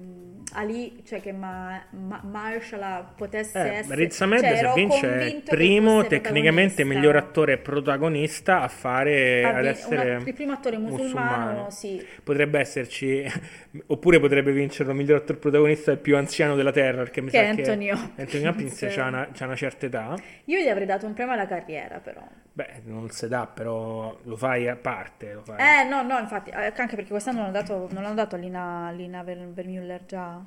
Ali, 0.54 1.02
cioè 1.06 1.20
che 1.20 1.34
ma, 1.34 1.84
ma- 1.92 2.22
Marshall 2.24 3.08
potesse 3.18 3.60
Eh, 3.60 3.76
essere... 3.80 3.96
Riz 3.96 4.22
Ahmed 4.22 4.40
cioè, 4.40 4.56
se 4.56 4.72
vince 4.74 5.20
è 5.20 5.42
che 5.42 5.42
primo 5.50 6.08
tecnicamente 6.08 6.86
miglior 6.86 7.18
attore 7.18 7.58
protagonista 7.58 8.62
a 8.62 8.70
fare 8.70 9.44
Ha 9.44 9.50
ad 9.50 9.62
vi- 9.64 9.68
essere 9.68 10.16
una- 10.16 10.24
il 10.26 10.34
primo 10.34 10.54
attore 10.54 10.78
musulmano, 10.78 11.70
sì. 11.70 12.04
potrebbe 12.24 12.60
esserci 12.60 13.24
oppure 13.88 14.20
potrebbe 14.22 14.54
vincere 14.54 14.90
il 14.90 14.96
miglior 14.96 15.18
attore 15.18 15.40
protagonista 15.40 15.92
il 15.92 15.98
più 16.00 16.16
anziano 16.16 16.56
della 16.56 16.72
terra 16.72 17.00
perché 17.04 17.20
mi 17.22 17.30
Che 17.30 17.38
sa 17.38 17.44
è 17.44 17.54
che 17.54 17.62
Anthony 17.62 17.92
Hopkins. 17.92 18.12
Anthony 18.20 18.46
Hopkins 18.48 18.86
c'ha 18.96 19.06
una, 19.08 19.28
c'ha 19.34 19.46
una 19.46 19.56
certa 19.56 19.86
età 19.88 20.16
Io 20.46 20.60
gli 20.62 20.70
avrei 20.70 20.86
dato 20.86 21.06
un 21.06 21.14
premio 21.14 21.34
alla 21.34 21.46
carriera, 21.48 22.00
però. 22.00 22.22
beh 22.54 22.82
non 22.86 23.10
si 23.10 23.28
dà 23.28 23.46
però 23.46 24.18
lo 24.24 24.36
fai 24.38 24.68
a 24.68 24.76
parte 24.76 25.34
lo 25.34 25.42
fai 25.44 25.58
Eh, 25.60 25.84
no, 25.90 26.02
no, 26.04 26.18
infatti, 26.20 26.50
eh, 26.52 26.72
anche 26.76 26.96
perché 26.96 27.10
quest'anno 27.10 27.42
non 27.42 27.52
l'hanno 27.52 27.62
dato, 27.66 27.88
non 27.92 28.04
l'hanno 28.04 28.16
dato 28.16 28.36
a 28.36 28.38
Lina, 28.38 28.92
Lina 28.92 29.24
Ver- 29.24 29.52
Vermeulen 29.52 30.00
già. 30.08 30.42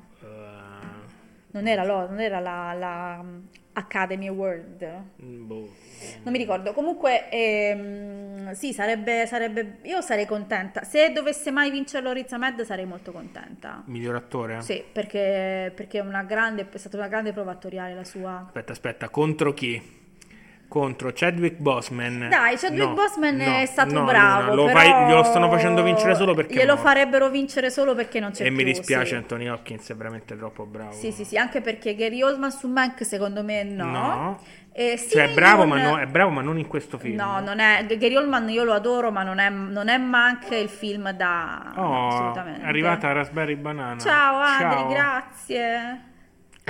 Non 1.53 1.67
era, 1.67 1.85
lo- 1.85 2.09
non 2.09 2.21
era 2.21 2.39
la, 2.39 2.73
la 2.79 3.19
um, 3.21 3.43
Academy 3.73 4.29
Award. 4.29 5.03
boh. 5.17 5.69
Non 6.23 6.33
mi 6.33 6.39
ricordo. 6.39 6.73
Comunque, 6.73 7.29
ehm, 7.29 8.53
sì, 8.53 8.73
sarebbe, 8.73 9.27
sarebbe. 9.27 9.79
Io 9.83 10.01
sarei 10.01 10.27
contenta. 10.27 10.85
Se 10.85 11.11
dovesse 11.11 11.51
mai 11.51 11.71
vincerlo 11.73 12.13
Riz 12.13 12.31
Ahmed, 12.33 12.63
sarei 12.63 12.85
molto 12.87 13.11
contenta. 13.11 13.83
miglior 13.87 14.15
attore 14.15 14.63
Sì, 14.63 14.83
perché, 14.93 15.73
perché 15.75 15.99
è, 15.99 16.03
una 16.03 16.23
grande, 16.23 16.69
è 16.71 16.77
stata 16.79 16.97
una 16.97 17.09
grande 17.09 17.33
prova 17.33 17.51
attoriale 17.51 17.95
la 17.95 18.05
sua. 18.05 18.45
aspetta 18.47 18.71
aspetta 18.73 19.09
contro 19.09 19.53
chi? 19.53 19.99
Contro 20.71 21.11
Chadwick 21.13 21.57
Boseman 21.59 22.29
Dai, 22.31 22.57
Chadwick 22.57 22.87
No, 22.87 22.95
Boseman 22.95 23.35
no, 23.35 23.43
è 23.57 23.67
stato 23.67 23.93
no, 23.93 24.05
bravo. 24.05 24.55
Lo 24.55 24.69
fai- 24.69 24.89
glielo 25.09 25.25
stanno 25.25 25.51
facendo 25.51 25.83
vincere 25.83 26.15
solo 26.15 26.33
perché 26.33 26.55
Glielo 26.55 26.77
farebbero 26.77 27.29
vincere 27.29 27.71
solo 27.71 27.97
perché 27.97 28.21
non 28.21 28.31
c'è 28.31 28.45
e 28.45 28.49
più. 28.49 28.57
mi 28.57 28.63
dispiace 28.63 29.07
sì. 29.07 29.15
Anthony 29.17 29.49
Hopkins 29.49 29.91
è 29.91 29.97
veramente 29.97 30.37
troppo 30.37 30.65
bravo 30.67 30.93
Sì, 30.93 31.11
sì, 31.11 31.25
sì, 31.25 31.37
anche 31.37 31.61
perché 31.61 31.97
Gary 31.97 32.23
Oldman 32.23 32.53
su 32.53 32.69
Mank 32.69 33.05
secondo 33.05 33.43
me 33.43 33.65
no. 33.65 33.85
No. 33.91 34.41
E 34.73 34.97
Cioè, 35.11 35.31
è 35.31 35.35
bravo, 35.35 35.67
ma 35.67 35.83
no- 35.83 35.99
è 35.99 36.07
bravo, 36.07 36.31
ma 36.31 36.43
non 36.43 36.57
in 36.57 36.69
questo 36.69 36.97
film. 36.97 37.17
No, 37.17 37.41
non 37.41 37.59
è 37.59 37.85
Gary 37.87 38.15
Oldman 38.15 38.49
io 38.51 38.63
lo 38.63 38.73
adoro, 38.73 39.11
ma 39.11 39.25
non 39.25 39.41
è, 39.41 39.51
non 39.51 39.89
è 39.89 39.99
Mank 39.99 40.49
il 40.53 40.69
film 40.69 41.11
da 41.11 41.73
no, 41.75 41.83
Oh, 41.83 42.07
assolutamente. 42.09 42.63
è 42.63 42.67
arrivata 42.69 43.11
Raspberry 43.11 43.57
Banana. 43.57 43.99
Ciao 43.99 44.37
Andri, 44.37 44.77
Ciao. 44.79 44.89
grazie. 44.89 46.01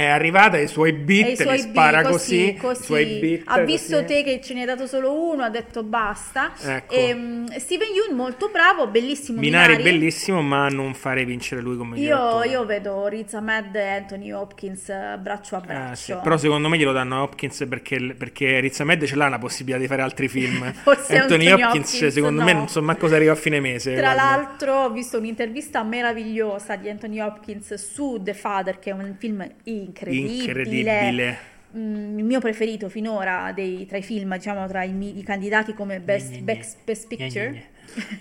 È 0.00 0.06
arrivata 0.06 0.56
ai 0.56 0.66
suoi 0.66 0.92
beat, 0.94 1.26
E 1.26 1.30
i 1.32 1.36
suoi 1.36 1.56
li 1.56 1.60
spara 1.60 2.00
beat, 2.00 2.12
così, 2.12 2.56
così, 2.58 2.80
i 2.80 2.84
suoi 2.84 3.18
beat, 3.20 3.42
ha 3.44 3.58
visto 3.60 3.96
così. 4.00 4.06
te 4.06 4.22
che 4.22 4.40
ce 4.42 4.54
ne 4.54 4.60
hai 4.60 4.66
dato 4.66 4.86
solo 4.86 5.12
uno, 5.30 5.42
ha 5.42 5.50
detto 5.50 5.82
basta. 5.82 6.52
Ecco. 6.58 6.94
E, 6.94 7.14
mm, 7.14 7.46
Steven 7.58 7.88
Yeun 7.92 8.16
molto 8.16 8.48
bravo, 8.50 8.86
bellissimo 8.86 9.40
Minari 9.40 9.76
Minari. 9.76 9.90
bellissimo, 9.98 10.40
ma 10.40 10.68
non 10.68 10.94
farei 10.94 11.26
vincere 11.26 11.60
lui 11.60 11.76
come 11.76 11.98
Io, 11.98 12.42
io 12.44 12.64
vedo 12.64 13.06
Riz 13.08 13.34
Ahmed 13.34 13.74
e 13.76 13.88
Anthony 13.88 14.32
Hopkins 14.32 14.88
eh, 14.88 15.18
braccio 15.20 15.56
a 15.56 15.60
braccio. 15.60 15.94
sì, 15.96 16.16
Però 16.22 16.36
secondo 16.38 16.68
me 16.70 16.78
glielo 16.78 16.92
danno 16.92 17.16
a 17.16 17.22
Hopkins 17.22 17.66
perché, 17.68 18.14
perché 18.16 18.58
Riz 18.60 18.80
Ahmed 18.80 19.04
ce 19.04 19.16
l'ha 19.16 19.28
la 19.28 19.38
possibilità 19.38 19.78
di 19.80 19.86
fare 19.86 20.00
altri 20.00 20.28
film. 20.28 20.72
Forse 20.82 21.18
Anthony, 21.18 21.46
Anthony 21.48 21.62
Hopkins, 21.62 21.92
Hopkins, 21.92 22.12
secondo 22.14 22.42
me 22.42 22.52
no. 22.54 22.58
non 22.60 22.68
so 22.68 22.80
manco 22.80 23.06
se 23.06 23.16
arriva 23.16 23.32
a 23.32 23.36
fine 23.36 23.60
mese. 23.60 23.92
Tra 23.94 24.14
guarda. 24.14 24.22
l'altro 24.22 24.74
ho 24.84 24.90
visto 24.90 25.18
un'intervista 25.18 25.82
meravigliosa 25.82 26.76
di 26.76 26.88
Anthony 26.88 27.20
Hopkins 27.20 27.74
su 27.74 28.18
The 28.22 28.32
Father, 28.32 28.78
che 28.78 28.88
è 28.88 28.92
un 28.94 29.14
film 29.18 29.46
incredibile. 29.90 30.34
Incredibile. 30.38 31.38
Mm, 31.76 32.18
il 32.18 32.24
mio 32.24 32.40
preferito 32.40 32.88
finora 32.88 33.52
dei- 33.54 33.86
tra 33.86 33.96
i 33.98 34.02
film, 34.02 34.32
diciamo 34.34 34.66
tra 34.66 34.82
i, 34.82 35.18
i 35.18 35.22
candidati 35.22 35.72
come 35.74 36.00
Best, 36.00 36.30
Gne, 36.30 36.36
gne. 36.38 36.42
Best, 36.44 36.78
Best 36.84 37.06
Gne, 37.08 37.16
Picture. 37.16 37.64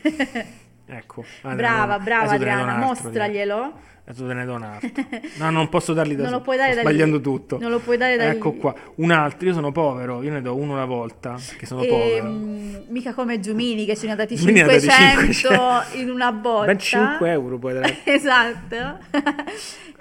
gne, 0.04 0.46
Ecco. 0.92 1.24
Ah, 1.42 1.54
Brava, 1.54 2.00
brava 2.00 2.32
Adriana, 2.32 2.74
altro, 2.76 2.88
mostraglielo. 2.88 3.74
Adesso 4.06 4.26
te 4.26 4.34
ne 4.34 4.44
do 4.46 4.54
un 4.56 4.64
altro. 4.64 4.90
No, 5.38 5.52
non 5.52 5.70
posso 5.70 5.94
darli 5.94 6.16
da 6.16 6.24
Non 6.24 6.32
lo 6.32 6.38
solo, 6.38 6.44
puoi 6.44 6.58
dare 6.58 6.72
sto 6.74 6.82
da 6.82 6.90
lì. 6.90 6.96
sbagliando 6.96 7.22
tutto. 7.22 7.58
Non 7.60 7.70
lo 7.70 7.78
puoi 7.80 7.96
dare 7.98 8.18
da 8.18 8.24
Ecco 8.30 8.52
lì. 8.54 8.58
qua, 8.58 8.76
un 8.96 9.12
altro, 9.12 9.48
io 9.48 9.54
sono 9.54 9.72
povero, 9.72 10.24
io 10.24 10.32
ne 10.32 10.42
do 10.42 10.56
uno 10.56 10.74
alla 10.74 10.86
volta, 10.86 11.38
che 11.58 11.68
sono 11.68 11.84
E, 11.84 11.88
povero. 11.88 12.28
mm, 12.28 12.76
mica 12.88 13.14
come 13.14 13.40
Giumini 13.40 13.86
che 13.86 13.96
ce 13.96 14.08
ne 14.08 14.14
ha 14.14 14.16
dati 14.16 14.36
Giumini 14.36 14.62
ne 14.62 14.64
ha 14.64 14.66
dati 14.68 14.80
500 14.90 15.48
500. 15.50 15.98
in 16.02 16.10
una 16.10 16.32
botta. 16.32 16.66
Ben 16.66 16.80
5 16.80 17.30
euro 17.32 17.58
puoi 17.60 17.74
dare. 17.74 17.98
Esatto. 18.06 18.98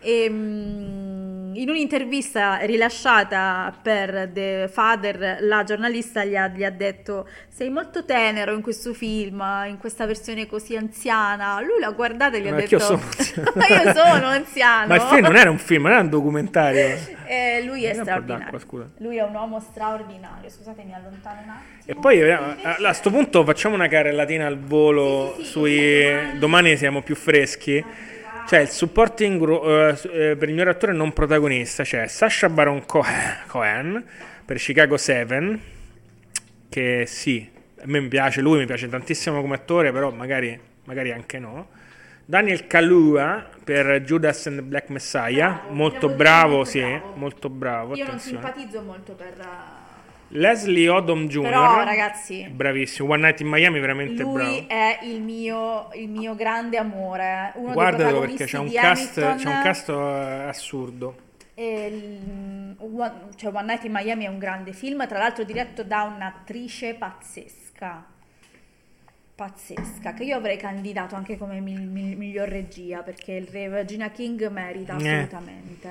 E, 0.00 0.26
mm, 0.30 1.27
in 1.54 1.68
un'intervista 1.68 2.58
rilasciata 2.62 3.74
per 3.82 4.30
The 4.32 4.68
Father, 4.72 5.38
la 5.40 5.64
giornalista 5.64 6.24
gli 6.24 6.36
ha, 6.36 6.48
gli 6.48 6.64
ha 6.64 6.70
detto: 6.70 7.28
Sei 7.48 7.70
molto 7.70 8.04
tenero 8.04 8.52
in 8.52 8.62
questo 8.62 8.94
film, 8.94 9.42
in 9.66 9.78
questa 9.78 10.06
versione 10.06 10.46
così 10.46 10.76
anziana. 10.76 11.60
Lui 11.60 11.80
l'ha 11.80 11.90
guardata 11.90 12.36
e 12.36 12.40
gli 12.40 12.48
ha 12.48 12.54
che 12.54 12.62
io 12.62 12.78
detto: 12.78 12.78
sono. 12.78 13.02
Ma 13.54 13.66
io 13.66 13.92
sono 13.94 14.26
anziano. 14.26 14.86
Ma 14.86 14.94
il 14.96 15.02
film 15.02 15.22
non 15.22 15.36
era 15.36 15.50
un 15.50 15.58
film, 15.58 15.86
era 15.86 16.00
un 16.00 16.08
documentario. 16.08 17.16
E 17.30 17.62
lui 17.62 17.84
è 17.84 17.92
straordinario. 17.92 18.58
Lui 18.96 19.18
è 19.18 19.22
un 19.22 19.34
uomo 19.34 19.60
straordinario. 19.60 20.48
Scusate, 20.48 20.82
mi 20.82 20.94
allontano 20.94 21.40
un 21.44 21.50
attimo. 21.50 21.84
E 21.84 21.94
poi 21.94 22.20
eh, 22.20 22.32
a 22.32 22.78
a 22.80 22.92
sto 22.94 23.10
punto 23.10 23.44
facciamo 23.44 23.74
una 23.74 23.86
carrellatina 23.86 24.46
al 24.46 24.58
volo 24.58 25.36
sui 25.42 26.38
domani 26.38 26.78
siamo 26.78 27.02
più 27.02 27.14
freschi. 27.14 27.84
C'è 28.48 28.60
il 28.60 28.68
supporting 28.68 29.42
eh, 29.42 30.34
per 30.34 30.48
il 30.48 30.54
miglior 30.54 30.68
attore 30.68 30.94
non 30.94 31.12
protagonista, 31.12 31.82
c'è 31.82 32.06
Sacha 32.06 32.48
Baron 32.48 32.86
Cohen, 32.86 34.02
per 34.42 34.56
Chicago 34.56 34.96
7 34.96 35.58
che 36.70 37.04
sì, 37.06 37.46
a 37.78 37.82
me 37.84 38.00
mi 38.00 38.08
piace 38.08 38.40
lui, 38.40 38.60
mi 38.60 38.64
piace 38.64 38.88
tantissimo 38.88 39.42
come 39.42 39.56
attore, 39.56 39.92
però 39.92 40.10
magari, 40.12 40.58
magari 40.84 41.12
anche 41.12 41.38
no. 41.38 41.68
Daniel 42.24 42.66
Kalua 42.66 43.46
per 43.62 44.00
Judas 44.00 44.46
and 44.46 44.56
the 44.56 44.62
Black 44.62 44.88
Messiah, 44.88 45.64
molto 45.68 46.08
bravo, 46.08 46.64
sì, 46.64 46.82
molto 47.16 47.50
bravo, 47.50 47.96
Io 47.96 48.04
non 48.04 48.14
attenzione. 48.14 48.42
simpatizzo 48.42 48.80
molto 48.80 49.12
per. 49.12 49.77
Leslie 50.30 50.88
Odom 50.88 51.26
Jr. 51.26 51.42
Però, 51.42 51.82
ragazzi, 51.84 52.46
Bravissimo, 52.50 53.12
One 53.12 53.22
Night 53.22 53.40
in 53.40 53.48
Miami, 53.48 53.80
veramente 53.80 54.22
lui 54.22 54.34
bravo. 54.34 54.68
è 54.68 54.98
il 55.02 55.22
mio, 55.22 55.88
il 55.94 56.08
mio 56.08 56.34
grande 56.34 56.76
amore. 56.76 57.52
Uno 57.54 57.72
Guardatelo 57.72 58.20
dei 58.20 58.28
perché 58.28 58.44
c'è 58.44 58.58
un, 58.58 58.70
cast, 58.70 59.14
c'è 59.14 59.48
un 59.48 59.60
cast 59.62 59.88
eh, 59.88 59.92
assurdo. 60.48 61.16
E 61.54 62.18
One, 62.78 63.12
cioè 63.36 63.52
One 63.54 63.64
Night 63.66 63.84
in 63.84 63.92
Miami 63.92 64.24
è 64.26 64.28
un 64.28 64.38
grande 64.38 64.72
film, 64.72 65.06
tra 65.08 65.18
l'altro 65.18 65.44
diretto 65.44 65.82
da 65.82 66.02
un'attrice 66.02 66.94
pazzesca. 66.94 68.04
Pazzesca, 69.34 70.14
che 70.14 70.24
io 70.24 70.36
avrei 70.36 70.56
candidato 70.56 71.14
anche 71.14 71.38
come 71.38 71.60
mil- 71.60 71.80
mil- 71.86 72.16
miglior 72.16 72.48
regia 72.48 73.02
perché 73.02 73.32
il 73.34 73.46
re 73.46 73.68
Regina 73.68 74.10
King 74.10 74.48
merita 74.48 74.92
Eh. 74.94 74.96
assolutamente. 74.96 75.88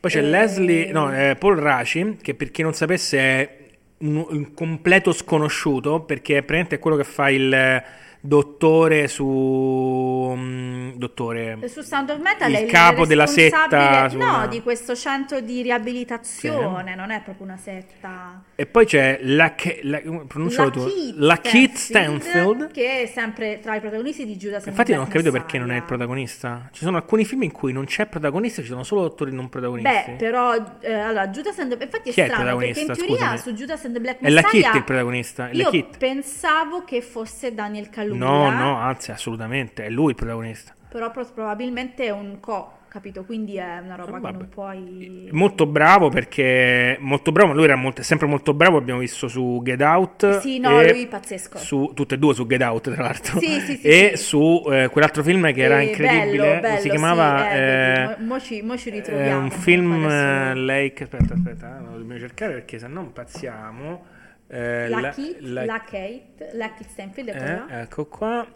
Poi 0.00 0.10
c'è 0.10 0.18
E- 0.20 0.22
Leslie, 0.22 0.90
no, 0.90 1.12
eh, 1.14 1.36
Paul 1.38 1.56
Raci, 1.58 2.16
che 2.20 2.34
per 2.34 2.50
chi 2.50 2.62
non 2.62 2.72
sapesse 2.72 3.18
è 3.18 3.56
un, 3.98 4.26
un 4.28 4.54
completo 4.54 5.12
sconosciuto, 5.12 6.00
perché 6.00 6.34
è 6.38 6.42
praticamente 6.42 6.78
quello 6.78 6.96
che 6.96 7.04
fa 7.04 7.30
il 7.30 7.52
eh, 7.52 7.84
dottore 8.20 9.08
su... 9.08 10.34
mm, 10.36 10.90
dottore... 10.92 11.58
Su 11.68 11.82
Sound 11.82 12.10
of 12.10 12.20
Metal 12.20 12.50
Il 12.50 12.56
è 12.56 12.60
il 12.60 12.70
capo 12.70 13.06
della 13.06 13.26
setta 13.26 14.08
No, 14.08 14.46
di 14.48 14.62
questo 14.62 14.94
centro 14.94 15.40
di 15.40 15.62
riabilitazione, 15.62 16.94
non 16.94 17.10
è 17.10 17.22
proprio 17.22 17.46
una 17.46 17.56
setta. 17.56 18.42
E 18.60 18.66
poi 18.66 18.86
c'è 18.86 19.20
la... 19.22 19.54
la 19.82 20.00
pronuncialo 20.26 20.70
tu. 20.70 20.84
La 21.14 21.36
Keith 21.38 21.76
Stanfield. 21.76 22.72
che 22.72 23.02
è 23.02 23.06
sempre 23.06 23.60
tra 23.60 23.76
i 23.76 23.80
protagonisti 23.80 24.26
di 24.26 24.34
Judas 24.36 24.66
Infatti 24.66 24.92
non 24.92 25.02
ho 25.02 25.06
capito 25.06 25.30
perché 25.30 25.58
non 25.58 25.68
è 25.68 25.74
il 25.76 25.82
Messiah. 25.82 25.86
protagonista. 25.86 26.68
Ci 26.72 26.82
sono 26.82 26.96
alcuni 26.96 27.24
film 27.24 27.44
in 27.44 27.52
cui 27.52 27.72
non 27.72 27.84
c'è 27.84 28.06
protagonista, 28.06 28.60
ci 28.60 28.66
sono 28.66 28.82
solo 28.82 29.04
attori 29.04 29.32
non 29.32 29.48
protagonisti. 29.48 29.88
Beh, 30.10 30.16
però 30.16 30.54
eh, 30.80 30.92
allora 30.92 31.28
Judas 31.28 31.56
and 31.60 31.76
the 31.76 31.84
infatti 31.84 32.10
è 32.10 32.12
Chi 32.12 32.20
è 32.20 32.24
strano 32.26 32.56
perché 32.56 32.80
in 32.80 32.86
protagonista, 32.86 32.94
teoria 33.06 33.16
scusami? 33.36 33.38
su 33.38 33.52
Judas 33.62 33.84
and 33.84 33.94
the 33.94 34.00
Black 34.00 34.20
È 34.22 34.28
la 34.28 34.40
Messiah 34.42 34.62
Kit 34.70 34.74
il 34.74 34.84
protagonista, 34.84 35.48
è 35.50 35.54
la 35.54 35.62
Io 35.62 35.70
Kit. 35.70 35.96
pensavo 35.98 36.82
che 36.84 37.00
fosse 37.00 37.54
Daniel 37.54 37.88
Kaluuya. 37.90 38.18
No, 38.24 38.50
no, 38.50 38.76
anzi, 38.76 39.12
assolutamente, 39.12 39.84
è 39.84 39.88
lui 39.88 40.10
il 40.10 40.14
protagonista. 40.16 40.74
Però 40.88 41.12
pro- 41.12 41.30
probabilmente 41.32 42.06
è 42.06 42.10
un 42.10 42.40
co, 42.40 42.77
capito? 42.88 43.24
Quindi 43.24 43.56
è 43.56 43.78
una 43.78 43.94
roba 43.96 44.20
che 44.20 44.20
Vabbè. 44.20 44.36
non 44.38 44.48
puoi 44.48 45.28
Molto 45.32 45.66
bravo 45.66 46.08
perché 46.08 46.96
molto 47.00 47.32
bravo, 47.32 47.52
lui 47.52 47.64
era 47.64 47.76
molto- 47.76 48.02
sempre 48.02 48.26
molto 48.26 48.54
bravo, 48.54 48.76
abbiamo 48.78 49.00
visto 49.00 49.28
su 49.28 49.60
Get 49.62 49.80
Out. 49.82 50.38
Sì, 50.40 50.58
no, 50.58 50.80
e 50.80 50.92
lui 50.92 51.06
pazzesco. 51.06 51.58
Su, 51.58 51.92
tutte 51.94 52.14
e 52.14 52.18
due 52.18 52.34
su 52.34 52.46
Get 52.46 52.62
Out, 52.62 52.90
tra 52.92 53.02
l'altro. 53.02 53.38
Sì, 53.38 53.60
sì, 53.60 53.76
sì, 53.76 53.86
e 53.86 54.12
sì. 54.14 54.24
su 54.24 54.62
eh, 54.70 54.88
quell'altro 54.90 55.22
film 55.22 55.52
che 55.52 55.62
era 55.62 55.80
Eh, 55.80 55.84
incredibile, 55.84 56.60
bello, 56.60 56.60
bello, 56.60 56.80
si 56.80 56.88
chiamava... 56.88 57.38
sì, 57.50 57.56
eh, 57.56 58.16
eh, 58.18 58.22
mo, 58.22 58.40
ci, 58.40 58.62
mo 58.62 58.76
ci 58.76 58.90
ritroviamo. 58.90 59.42
un 59.42 59.50
film 59.50 59.90
comunque 59.90 60.06
adesso. 60.06 60.50
eh, 60.50 60.54
Lake... 60.54 61.02
Aspetta, 61.04 61.34
aspetta, 61.34 61.76
eh, 61.78 61.80
lo 61.82 61.98
dobbiamo 61.98 62.18
cercare 62.20 62.52
perché 62.54 62.78
se 62.78 62.86
no 62.88 63.00
impazziamo. 63.02 64.04
Eh, 64.48 64.88
la, 64.88 65.00
la- 65.00 65.10
Kit, 65.10 65.40
la- 65.40 65.64
la 65.64 65.80
Kate, 65.84 66.50
la 66.52 66.72
Kit 66.74 66.88
Stanfield, 66.88 67.28
eh, 67.28 67.80
ecco 67.82 68.06
qua. 68.06 68.46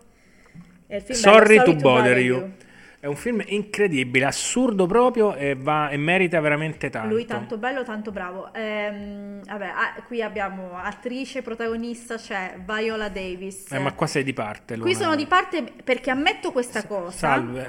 Il 0.89 1.01
film 1.03 1.19
Sorry, 1.19 1.57
bello, 1.57 1.65
to 1.65 1.75
bother 1.81 2.19
you. 2.19 2.51
È 3.03 3.07
un 3.07 3.17
film 3.17 3.43
incredibile, 3.47 4.27
assurdo 4.27 4.87
proprio 4.87 5.35
e, 5.35 5.57
va, 5.57 5.89
e 5.89 5.97
merita 5.97 6.39
veramente 6.39 6.89
tanto. 6.89 7.09
Lui 7.09 7.25
tanto 7.25 7.59
bello, 7.59 7.83
tanto 7.83 8.13
bravo. 8.13 8.55
Ehm, 8.55 9.43
vabbè, 9.45 9.67
ah, 9.67 10.03
qui 10.07 10.23
abbiamo 10.23 10.77
attrice, 10.77 11.43
protagonista, 11.43 12.15
c'è 12.15 12.63
Viola 12.65 13.09
Davis. 13.09 13.73
Eh, 13.73 13.81
ma 13.81 13.93
qua 13.93 14.07
sei 14.07 14.23
di 14.23 14.33
parte. 14.33 14.79
Qui 14.79 14.93
Luna. 14.93 15.03
sono 15.03 15.17
di 15.17 15.27
parte 15.27 15.65
perché 15.83 16.13
ammetto 16.13 16.53
questa 16.53 16.87
cosa. 16.87 17.11
Salve. 17.11 17.67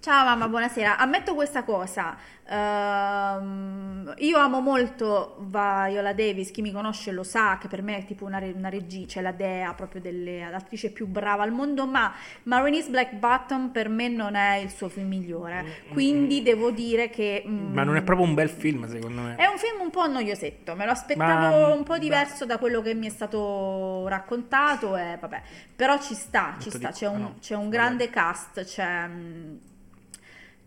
Ciao 0.00 0.24
mamma, 0.24 0.48
buonasera. 0.48 0.96
Ammetto 0.96 1.34
questa 1.34 1.62
cosa. 1.62 2.16
Ehm, 2.50 4.14
io 4.18 4.38
amo 4.38 4.60
molto 4.60 5.36
Viola 5.40 6.12
Davis, 6.12 6.50
chi 6.50 6.62
mi 6.62 6.72
conosce 6.72 7.12
lo 7.12 7.22
sa 7.22 7.58
che 7.58 7.68
per 7.68 7.82
me 7.82 7.98
è 7.98 8.04
tipo 8.04 8.24
una, 8.24 8.38
re- 8.38 8.52
una 8.54 8.68
regia, 8.68 9.06
cioè 9.06 9.22
la 9.22 9.32
dea 9.32 9.72
proprio 9.74 10.00
dell'attrice 10.00 10.90
più 10.90 11.06
brava 11.06 11.42
al 11.42 11.52
mondo, 11.52 11.86
ma 11.86 12.12
Marini's 12.44 12.88
Black 12.88 13.14
Bottom 13.14 13.70
per 13.70 13.88
me 13.88 14.08
non 14.08 14.34
è 14.34 14.56
il 14.56 14.70
suo 14.70 14.88
film 14.88 15.08
migliore. 15.08 15.64
Quindi 15.92 16.42
devo 16.42 16.70
dire 16.70 17.10
che... 17.10 17.42
mm, 17.46 17.72
Ma 17.74 17.84
non 17.84 17.96
è 17.96 18.02
proprio 18.02 18.26
un 18.26 18.34
bel 18.34 18.48
film, 18.48 18.88
secondo 18.88 19.20
me. 19.22 19.36
è 19.36 19.46
un 19.46 19.58
film 19.58 19.80
un 19.80 19.90
po' 19.90 20.06
noiosetto, 20.06 20.74
me 20.74 20.84
lo 20.84 20.92
aspettavo 20.92 21.66
Ma- 21.66 21.72
un 21.74 21.84
po' 21.84 21.98
diverso 21.98 22.46
da 22.46 22.58
quello 22.58 22.80
che 22.82 22.94
mi 22.94 23.06
è 23.06 23.10
stato 23.10 24.06
raccontato 24.08 24.96
e 24.96 25.16
vabbè, 25.20 25.42
però 25.76 25.98
ci 26.00 26.14
sta, 26.14 26.56
ci 26.60 26.70
sta, 26.70 26.88
di- 26.88 26.94
c'è 26.94 27.06
un, 27.08 27.20
no, 27.20 27.34
c'è 27.40 27.54
un 27.54 27.68
grande 27.68 28.08
cast, 28.10 28.64
c'è, 28.64 29.06
mm, 29.06 29.56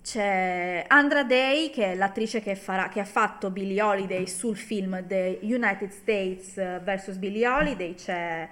c'è 0.04 0.84
Andra 0.88 1.24
Day 1.24 1.70
che 1.70 1.92
è 1.92 1.96
l'attrice 1.96 2.42
che, 2.42 2.56
farà, 2.56 2.90
che 2.90 3.00
ha 3.00 3.06
fatto 3.06 3.50
Billie 3.52 3.82
Holiday 3.82 4.26
sul 4.28 4.58
film 4.58 5.06
The 5.06 5.40
United 5.42 5.90
States 5.90 6.56
vs. 6.56 7.18
Billie 7.18 7.48
Holiday, 7.48 7.94
c'è 7.96 8.48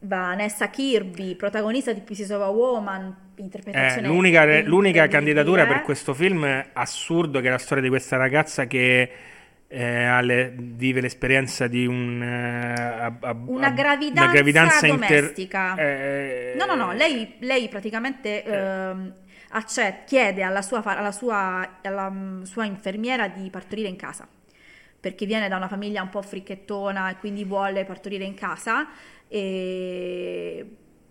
Vanessa 0.00 0.68
Kirby, 0.68 1.34
protagonista 1.36 1.92
di 1.92 2.00
Pieces 2.00 2.30
of 2.30 2.42
a 2.42 2.48
Woman, 2.48 3.16
Eh, 3.36 3.40
interpretazione 3.40 4.06
l'unica, 4.06 4.44
l'unica 4.44 5.04
incredibile. 5.04 5.08
candidatura 5.08 5.66
per 5.66 5.82
questo 5.82 6.12
film 6.12 6.64
assurdo 6.74 7.40
che 7.40 7.48
è 7.48 7.50
la 7.50 7.58
storia 7.58 7.82
di 7.82 7.88
questa 7.88 8.16
ragazza 8.16 8.66
che 8.66 9.10
eh, 9.74 10.04
ha 10.04 10.20
le- 10.20 10.52
vive 10.54 11.00
l'esperienza 11.00 11.66
di 11.66 11.86
un, 11.86 12.22
eh, 12.22 12.74
a- 12.74 13.16
a- 13.20 13.36
Una 13.46 13.70
gravidanza, 13.70 14.24
una 14.24 14.32
gravidanza 14.32 14.86
inter- 14.86 15.20
domestica. 15.20 15.74
eh, 15.76 16.54
No, 16.58 16.66
no, 16.66 16.74
no, 16.74 16.92
lei, 16.92 17.36
lei 17.38 17.68
praticamente 17.68 18.44
ehm, 18.44 19.12
accet- 19.52 20.04
chiede 20.04 20.42
alla, 20.42 20.62
sua, 20.62 20.82
alla, 20.84 21.12
sua, 21.12 21.78
alla 21.82 22.10
mm, 22.10 22.42
sua 22.42 22.64
infermiera 22.64 23.28
di 23.28 23.48
partorire 23.50 23.88
in 23.88 23.96
casa, 23.96 24.26
perché 25.00 25.26
viene 25.26 25.48
da 25.48 25.56
una 25.56 25.68
famiglia 25.68 26.02
un 26.02 26.10
po' 26.10 26.22
fricchettona 26.22 27.10
e 27.10 27.16
quindi 27.16 27.44
vuole 27.44 27.84
partorire 27.84 28.24
in 28.24 28.34
casa. 28.34 28.88
E 29.28 30.66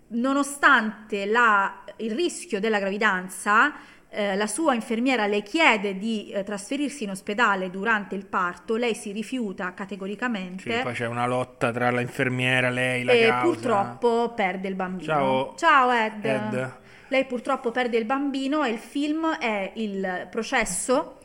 nonostante 0.10 1.26
la- 1.26 1.84
il 1.98 2.12
rischio 2.12 2.60
della 2.60 2.80
gravidanza, 2.80 3.74
eh, 4.10 4.36
la 4.36 4.48
sua 4.48 4.74
infermiera 4.74 5.26
le 5.26 5.42
chiede 5.42 5.98
di 5.98 6.32
eh, 6.32 6.44
trasferirsi 6.44 7.06
in 7.06 7.12
ospedale 7.12 7.70
durante 7.70 8.16
il 8.16 8.26
parto, 8.26 8.76
lei 8.76 8.94
si 8.94 9.12
rifiuta 9.14 9.70
sì, 9.70 9.74
categoricamente 9.74 10.82
poi 10.84 10.94
c'è 10.94 11.08
una 11.08 11.26
lotta 11.26 11.72
tra 11.72 11.90
l'infermiera, 11.92 12.70
lei, 12.70 13.04
la 13.04 13.14
e 13.14 13.28
causa. 13.28 13.46
purtroppo 13.46 14.34
perde 14.36 14.68
il 14.68 14.76
bambino. 14.76 15.14
Ciao. 15.14 15.56
Ciao 15.56 15.92
Ed. 15.92 16.26
Ed. 16.26 16.80
Lei 17.12 17.26
purtroppo 17.26 17.72
perde 17.72 17.98
il 17.98 18.06
bambino 18.06 18.64
e 18.64 18.70
il 18.70 18.78
film 18.78 19.36
è 19.36 19.74
il 19.76 20.30
processo 20.32 21.18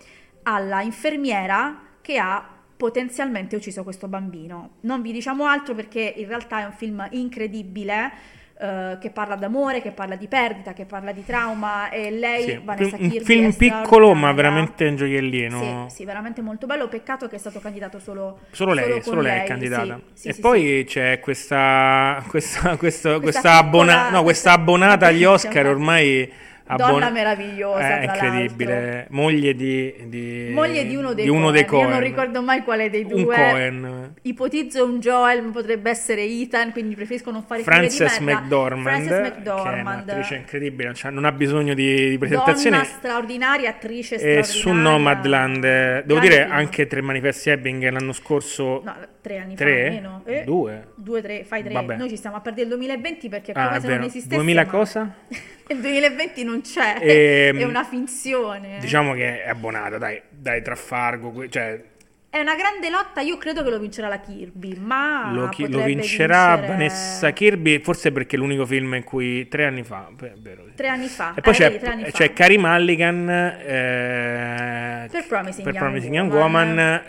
alla 0.43 0.83
infermiera 0.83 1.81
che 2.01 2.19
ha 2.19 2.45
potenzialmente 2.77 3.55
ucciso 3.55 3.85
questo 3.85 4.09
bambino. 4.09 4.79
Non 4.81 5.01
vi 5.01 5.13
diciamo 5.13 5.45
altro 5.45 5.77
perché 5.77 6.13
in 6.17 6.27
realtà 6.27 6.59
è 6.59 6.65
un 6.65 6.73
film 6.73 7.07
incredibile, 7.13 8.11
eh, 8.59 8.97
che 9.01 9.11
parla 9.11 9.35
d'amore, 9.37 9.83
che 9.83 9.91
parla 9.91 10.17
di 10.17 10.29
perdita, 10.29 10.73
che 10.73 10.85
parla 10.87 11.13
di 11.13 11.25
trauma 11.25 11.91
e 11.91 12.11
lei, 12.11 12.43
Sì, 12.43 12.61
Vanessa 12.65 12.97
un 12.99 13.09
Kirby, 13.11 13.25
film 13.25 13.51
è 13.51 13.57
piccolo 13.57 14.15
ma 14.15 14.33
veramente 14.33 14.87
un 14.87 14.97
gioiellino. 14.97 15.89
Sì, 15.89 15.97
sì, 15.97 16.05
veramente 16.05 16.41
molto 16.41 16.67
bello. 16.67 16.89
Peccato 16.89 17.29
che 17.29 17.37
è 17.37 17.39
stato 17.39 17.61
candidato 17.61 17.99
solo, 17.99 18.39
Solo 18.53 18.73
lei, 18.73 18.91
con 18.93 19.03
solo 19.03 19.21
lei 19.21 19.41
è 19.41 19.45
candidata. 19.45 20.01
sì, 20.15 20.23
sì, 20.23 20.29
e 20.29 20.41
poi 20.41 20.85
c'è 20.87 21.21
questa, 21.21 22.23
questa, 22.29 22.77
questa, 22.77 23.21
questa, 23.21 23.41
piccola- 23.41 23.59
abbona- 23.59 24.11
no, 24.11 24.23
questa 24.23 24.53
abbonata 24.53 25.07
agli 25.07 25.25
Oscar 25.25 25.67
ormai 25.67 26.33
Donna 26.75 27.11
meravigliosa, 27.11 27.99
tra 27.99 28.03
incredibile. 28.03 29.07
Moglie 29.11 29.55
di, 29.55 29.95
di, 30.07 30.49
Moglie 30.53 30.85
di 30.87 30.97
uno 30.97 31.13
dei, 31.13 31.25
di 31.25 31.31
uno 31.31 31.51
Coen. 31.51 31.53
dei 31.53 31.81
Io 31.81 31.89
non 31.89 32.01
ricordo 32.01 32.43
mai 32.43 32.63
quale 32.63 32.91
dei 32.91 33.07
due. 33.07 33.21
Un 33.23 33.25
Cohen. 33.27 34.15
Ipotizzo 34.23 34.85
un 34.85 34.99
Joel, 34.99 35.43
potrebbe 35.53 35.91
essere 35.91 36.23
Ethan, 36.25 36.73
quindi 36.73 36.95
preferisco 36.97 37.31
non 37.31 37.45
fare 37.45 37.63
Frances. 37.63 38.19
McDormand, 38.19 38.83
Frances 38.83 39.09
che 39.21 39.23
è 39.27 39.37
McDormand. 39.39 40.03
un'attrice 40.09 40.35
incredibile, 40.35 40.85
non 40.87 40.95
c'ha- 40.97 41.11
non 41.11 41.25
ha 41.25 41.33
bisogno 41.33 41.75
di, 41.75 42.09
di 42.11 42.19
presentazioni. 42.19 42.77
Donna 42.77 42.89
straordinaria, 42.89 43.71
attrice 43.71 44.15
E 44.17 44.19
straordinaria. 44.19 44.43
su 44.45 44.71
Nomadland, 44.73 45.65
eh, 45.65 46.03
devo 46.05 46.19
Grande 46.21 46.29
dire 46.29 46.43
film. 46.43 46.53
anche 46.57 46.87
Tre 46.87 47.01
Manifesti 47.01 47.51
Ebbing 47.51 47.89
l'anno 47.91 48.13
scorso. 48.13 48.83
No, 48.85 48.95
tre 49.27 49.39
anni 49.39 49.55
Tre? 49.57 49.81
fa 49.81 49.87
almeno. 49.89 50.23
Eh, 50.25 50.45
Due? 50.45 50.87
Due, 50.95 51.21
tre, 51.23 51.43
fai 51.45 51.63
tre. 51.65 51.73
Vabbè. 51.73 51.97
Noi 51.97 52.09
ci 52.09 52.17
stiamo 52.17 52.37
a 52.37 52.41
perdere 52.41 52.63
il 52.63 52.69
2020 52.69 53.29
perché 53.29 53.51
Ah, 53.53 53.67
come 53.69 53.81
se 53.81 53.89
non 53.89 54.03
esistesse. 54.05 54.35
2000 54.37 54.65
ma- 54.65 54.71
cosa? 54.71 55.15
Il 55.69 55.81
2020 55.81 56.45
non 56.45 56.61
c'è, 56.61 56.97
Ehm, 57.01 57.59
è 57.59 57.65
una 57.65 57.83
finzione. 57.83 58.79
Diciamo 58.79 59.15
che 59.15 59.43
è 59.43 59.49
abbonata, 59.49 59.99
dai, 59.99 60.23
dai 60.31 60.63
Traffargo, 60.63 61.49
cioè 61.49 61.83
È 62.31 62.39
una 62.39 62.55
grande 62.55 62.89
lotta, 62.89 63.21
io 63.23 63.37
credo 63.37 63.65
che 63.65 63.71
lo 63.71 63.79
vincerà 63.81 64.07
la 64.07 64.21
Kirby, 64.21 64.77
ma 64.79 65.33
lo, 65.33 65.49
chi- 65.49 65.69
lo 65.69 65.83
vincerà 65.83 66.55
vincere 66.55 66.69
Vanessa 66.69 67.33
Kirby, 67.33 67.81
forse 67.81 68.13
perché 68.13 68.37
è 68.37 68.39
l'unico 68.39 68.65
film 68.65 68.95
in 68.95 69.03
cui 69.05 69.49
tre 69.49 69.65
anni 69.65 69.83
fa, 69.83 70.09
beh, 70.13 70.35
vero. 70.37 70.67
Tre 70.77 70.87
anni 70.89 71.09
fa. 71.09 71.33
E 71.35 71.41
poi 71.41 71.53
Eh, 71.53 71.57
c'è, 71.57 71.67
vedi, 71.71 71.79
tre 71.83 71.91
anni 71.93 72.05
fa. 72.05 72.11
c'è 72.11 72.33
Carrie 72.33 72.59
Mulligan 72.59 73.29
eh, 73.31 75.09
Per 75.11 75.27
Promising 75.27 75.65
per 75.65 75.75
Young 75.75 75.85
Promising 75.87 76.15
Young 76.15 76.33
Woman. 76.33 76.69
Woman. 76.69 77.03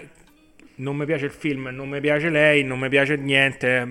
Non 0.79 0.95
mi 0.95 1.05
piace 1.05 1.25
il 1.25 1.31
film, 1.31 1.69
non 1.71 1.89
mi 1.89 1.99
piace 1.99 2.29
lei, 2.29 2.63
non 2.63 2.77
mi 2.77 2.87
piace 2.87 3.15
niente, 3.15 3.83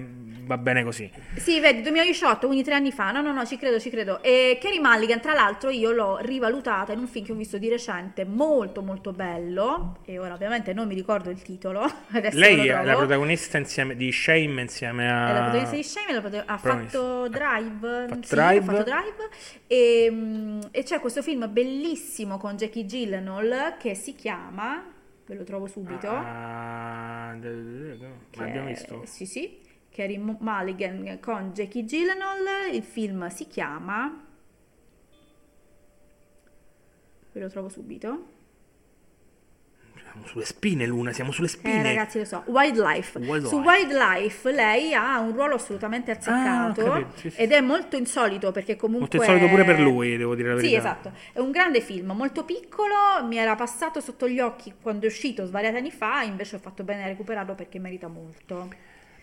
va 0.44 0.56
bene 0.56 0.84
così. 0.84 1.10
Sì, 1.34 1.58
vedi, 1.58 1.82
2018, 1.82 2.46
quindi 2.46 2.64
tre 2.64 2.74
anni 2.74 2.92
fa. 2.92 3.10
No, 3.10 3.20
no, 3.22 3.32
no, 3.32 3.44
ci 3.44 3.56
credo, 3.56 3.80
ci 3.80 3.90
credo. 3.90 4.22
E 4.22 4.56
Carrie 4.62 4.78
Mulligan, 4.78 5.20
tra 5.20 5.34
l'altro, 5.34 5.70
io 5.70 5.90
l'ho 5.90 6.18
rivalutata 6.20 6.92
in 6.92 7.00
un 7.00 7.08
film 7.08 7.24
che 7.26 7.32
ho 7.32 7.34
visto 7.34 7.58
di 7.58 7.68
recente, 7.68 8.24
molto, 8.24 8.82
molto 8.82 9.10
bello. 9.10 9.98
E 10.04 10.20
ora, 10.20 10.34
ovviamente, 10.34 10.72
non 10.72 10.86
mi 10.86 10.94
ricordo 10.94 11.28
il 11.30 11.42
titolo. 11.42 11.90
Lei 12.30 12.68
è 12.68 12.84
la 12.84 12.94
protagonista 12.94 13.58
insieme 13.58 13.96
di 13.96 14.12
Shame 14.12 14.60
insieme 14.60 15.10
a 15.10 15.28
È 15.28 15.32
la 15.32 15.40
protagonista 15.40 15.74
di 15.74 15.82
Shame, 15.82 16.12
la 16.12 16.20
protagon- 16.20 16.48
ha 16.48 16.58
fatto 16.58 17.28
Drive, 17.28 18.06
Fatto 18.08 18.26
sì, 18.26 18.34
Drive. 18.36 18.58
ha 18.58 18.62
fatto 18.62 18.82
Drive 18.84 19.28
e, 19.66 20.08
mm, 20.08 20.60
e 20.70 20.82
c'è 20.84 21.00
questo 21.00 21.20
film 21.22 21.52
bellissimo 21.52 22.38
con 22.38 22.56
Jackie 22.56 22.84
Gyllenhaal 22.84 23.74
che 23.76 23.96
si 23.96 24.14
chiama, 24.14 24.94
ve 25.27 25.35
lo 25.35 25.44
trovo 25.44 25.66
subito, 25.66 26.09
Ah, 26.09 27.36
che 27.40 28.39
l'abbiamo 28.40 28.69
visto. 28.69 29.03
Sì, 29.07 29.27
sì, 29.27 29.61
Carrie 29.90 30.19
Mu- 30.19 30.39
Mulligan 30.40 31.19
con 31.20 31.53
Jackie 31.53 31.85
Gyllenhaal, 31.85 32.73
il 32.74 32.82
film 32.82 33.27
si 33.28 33.47
chiama, 33.47 34.24
ve 37.32 37.40
lo 37.40 37.48
trovo 37.48 37.69
subito, 37.69 38.35
Siamo 40.16 40.26
sulle 40.26 40.44
spine, 40.44 40.86
Luna, 40.86 41.12
siamo 41.12 41.30
sulle 41.30 41.47
eh, 41.47 41.51
spine. 41.51 41.82
ragazzi 41.82 42.18
lo 42.18 42.24
so, 42.24 42.43
Wildlife. 42.47 43.18
Wildlife. 43.18 43.47
Su 43.48 43.56
Wildlife 43.60 44.51
lei 44.52 44.94
ha 44.94 45.18
un 45.20 45.32
ruolo 45.32 45.56
assolutamente 45.56 46.10
azzeccato 46.10 46.80
Ah, 46.80 46.86
ho 46.86 46.93
capito, 46.93 47.10
sì, 47.18 47.30
sì. 47.30 47.40
ed 47.40 47.52
è 47.52 47.60
molto 47.60 47.97
insolito 47.97 48.51
perché 48.52 48.76
comunque... 48.76 49.18
Molto 49.18 49.32
insolito 49.32 49.48
pure 49.48 49.64
per 49.64 49.80
lui, 49.80 50.16
devo 50.16 50.34
dire 50.34 50.55
la 50.55 50.60
Sì, 50.60 50.70
verità. 50.70 50.78
esatto. 50.78 51.12
È 51.32 51.38
un 51.38 51.51
grande 51.51 51.80
film, 51.80 52.12
molto 52.12 52.44
piccolo, 52.44 52.94
mi 53.24 53.36
era 53.36 53.55
passato 53.55 54.01
sotto 54.01 54.28
gli 54.28 54.40
occhi 54.40 54.72
quando 54.80 55.05
è 55.05 55.09
uscito 55.09 55.44
svariati 55.44 55.76
anni 55.76 55.90
fa, 55.90 56.22
invece 56.22 56.56
ho 56.56 56.60
fatto 56.60 56.82
bene 56.82 57.05
a 57.05 57.06
recuperarlo 57.06 57.55
perché 57.55 57.78
merita 57.78 58.09
molto. 58.09 58.68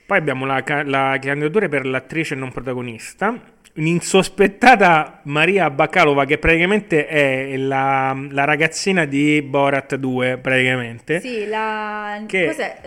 Poi 0.06 0.18
abbiamo 0.18 0.46
la, 0.46 0.64
la 0.86 1.18
candidatura 1.22 1.68
per 1.70 1.86
l'attrice 1.86 2.36
non 2.36 2.52
protagonista, 2.52 3.34
un'insospettata 3.76 5.22
Maria 5.24 5.70
Bakalova 5.72 6.26
che 6.26 6.38
praticamente 6.38 7.08
è 7.08 7.56
la, 7.58 8.16
la 8.30 8.44
ragazzina 8.44 9.06
di 9.06 9.42
Borat 9.42 9.96
2, 9.96 10.38
praticamente. 10.38 11.20
Sì, 11.22 11.48
la... 11.48 12.22
Che- 12.28 12.46
Cos'è? 12.46 12.78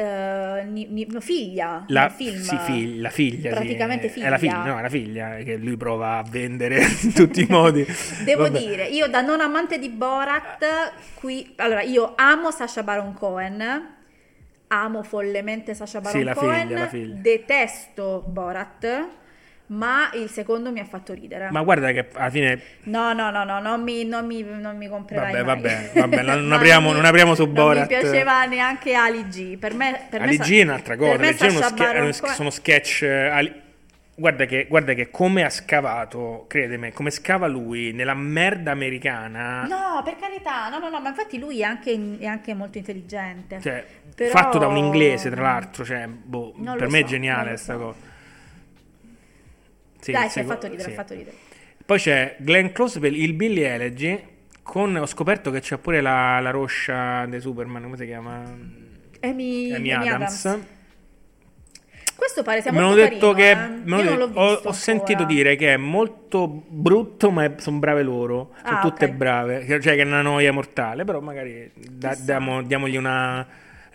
Eh, 0.60 0.64
ni- 0.66 0.86
ni- 0.90 1.06
figlia 1.20 1.84
La, 1.88 2.08
film. 2.10 2.36
sì, 2.40 2.56
fig- 2.58 3.00
la 3.00 3.10
figlia, 3.10 3.48
sì. 3.50 3.56
Praticamente 3.56 4.12
È 4.12 4.28
la 4.28 4.38
figlia. 4.38 4.60
figlia, 4.60 4.72
no, 4.72 4.78
è 4.78 4.82
la 4.82 4.88
figlia 4.88 5.36
che 5.38 5.56
lui 5.56 5.76
prova 5.76 6.18
a 6.18 6.24
vendere 6.28 6.80
in 7.02 7.12
tutti 7.14 7.40
i 7.40 7.46
modi. 7.48 7.84
Devo 8.24 8.42
Vabbè. 8.42 8.58
dire, 8.58 8.84
io 8.86 9.08
da 9.08 9.22
non 9.22 9.40
amante 9.40 9.78
di 9.78 9.88
Borat, 9.88 10.92
qui... 11.14 11.54
Allora, 11.56 11.80
io 11.82 12.12
amo 12.14 12.50
Sacha 12.50 12.82
Baron 12.82 13.12
Cohen, 13.14 13.94
amo 14.68 15.02
follemente 15.02 15.74
Sacha 15.74 16.00
Baron 16.00 16.20
Sì, 16.26 16.32
Cohen, 16.34 16.68
figlia, 16.68 16.86
figlia. 16.88 17.14
detesto 17.20 18.24
Borat, 18.26 19.06
ma 19.68 20.10
il 20.14 20.28
secondo 20.28 20.70
mi 20.70 20.80
ha 20.80 20.84
fatto 20.84 21.12
ridere. 21.12 21.48
Ma 21.50 21.62
guarda 21.62 21.90
che 21.92 22.08
alla 22.14 22.30
fine 22.30 22.60
No, 22.84 23.12
no, 23.12 23.30
no, 23.30 23.44
no, 23.44 23.60
non 23.60 23.82
mi, 23.82 24.04
non 24.04 24.24
mi, 24.26 24.42
non 24.42 24.76
mi 24.76 24.88
comprerai 24.88 25.32
Vabbè, 25.32 25.44
vabbè, 25.44 25.90
vabbè, 25.94 26.22
non 26.22 26.52
apriamo- 26.54 26.92
non 26.92 27.04
apriamo 27.04 27.34
su 27.34 27.44
Non 27.44 27.52
Borat. 27.52 27.80
mi 27.82 27.86
piaceva 27.98 28.44
neanche 28.44 28.94
Ali 28.94 29.26
G. 29.28 29.56
Per 29.58 29.74
me, 29.74 30.06
per 30.08 30.20
me 30.20 30.26
Ali 30.26 30.36
Sa- 30.36 30.44
G 30.44 30.58
è 30.58 30.62
un'altra 30.62 30.96
cosa. 30.96 31.10
per 31.10 31.20
me 31.20 31.26
Ali 31.28 31.36
G 31.36 31.40
è 31.42 31.48
uno 31.50 31.70
Baron 31.76 32.02
uno 32.02 32.12
sch- 32.12 32.26
sono 32.32 32.50
sketch. 32.50 33.02
eh, 33.02 33.28
Ali- 33.28 33.64
Guarda 34.18 34.46
che, 34.46 34.64
guarda 34.66 34.94
che 34.94 35.10
come 35.10 35.44
ha 35.44 35.50
scavato, 35.50 36.46
credeme, 36.48 36.90
come 36.90 37.10
scava 37.10 37.46
lui 37.46 37.92
nella 37.92 38.14
merda 38.14 38.70
americana. 38.70 39.66
No, 39.66 40.00
per 40.02 40.16
carità, 40.16 40.70
no, 40.70 40.78
no, 40.78 40.88
no, 40.88 41.00
ma 41.02 41.10
infatti 41.10 41.38
lui 41.38 41.60
è 41.60 41.64
anche, 41.64 42.16
è 42.18 42.24
anche 42.24 42.54
molto 42.54 42.78
intelligente. 42.78 43.60
Cioè, 43.60 43.84
Però- 44.14 44.30
fatto 44.30 44.56
da 44.56 44.68
un 44.68 44.78
inglese, 44.78 45.28
tra 45.28 45.42
l'altro, 45.42 45.84
cioè, 45.84 46.06
boh, 46.08 46.52
per 46.52 46.88
me 46.88 47.00
è 47.00 47.02
so, 47.02 47.08
geniale 47.08 47.36
non 47.36 47.44
lo 47.44 47.50
questa 47.50 47.72
so. 47.74 47.78
cosa. 47.78 47.98
Sì, 50.00 50.12
Dai, 50.12 50.28
seco- 50.30 50.46
fatto 50.48 50.66
ridere, 50.68 50.88
sì. 50.88 50.94
fatto 50.94 51.14
ridere. 51.14 51.36
Poi 51.84 51.98
c'è 51.98 52.36
Glenn 52.38 52.68
Close 52.68 52.98
per 52.98 53.12
il 53.12 53.34
Billy 53.34 53.60
Elegy. 53.60 54.34
Con, 54.62 54.96
ho 54.96 55.06
scoperto 55.06 55.50
che 55.50 55.60
c'è 55.60 55.76
pure 55.76 56.00
la, 56.00 56.40
la 56.40 56.50
roscia 56.50 57.26
di 57.26 57.38
Superman, 57.38 57.82
come 57.82 57.96
si 57.98 58.06
chiama? 58.06 58.42
Amy, 59.20 59.72
Amy 59.72 59.90
Amy 59.90 60.08
Adams. 60.08 60.58
Questo 62.16 62.42
pare 62.42 62.62
sia 62.62 62.72
molto 62.72 62.94
detto 62.94 63.32
carino, 63.32 63.34
che 63.34 63.50
eh. 63.50 64.02
Io 64.02 64.02
non 64.04 64.18
l'ho 64.18 64.30
ho, 64.32 64.50
visto 64.54 64.68
ho 64.68 64.72
sentito 64.72 65.24
dire 65.24 65.54
che 65.56 65.74
è 65.74 65.76
molto 65.76 66.48
brutto, 66.48 67.30
ma 67.30 67.52
sono 67.58 67.78
brave 67.78 68.02
loro. 68.02 68.52
Sono 68.64 68.78
Ah, 68.78 68.80
tutte 68.80 69.04
ok. 69.04 69.10
brave, 69.12 69.66
cioè 69.66 69.94
che 69.94 70.02
è 70.02 70.04
una 70.04 70.22
noia 70.22 70.52
mortale. 70.52 71.04
Però 71.04 71.20
magari 71.20 71.70
da- 71.74 72.16
diamo- 72.18 72.62
diamogli 72.62 72.96
una. 72.96 73.46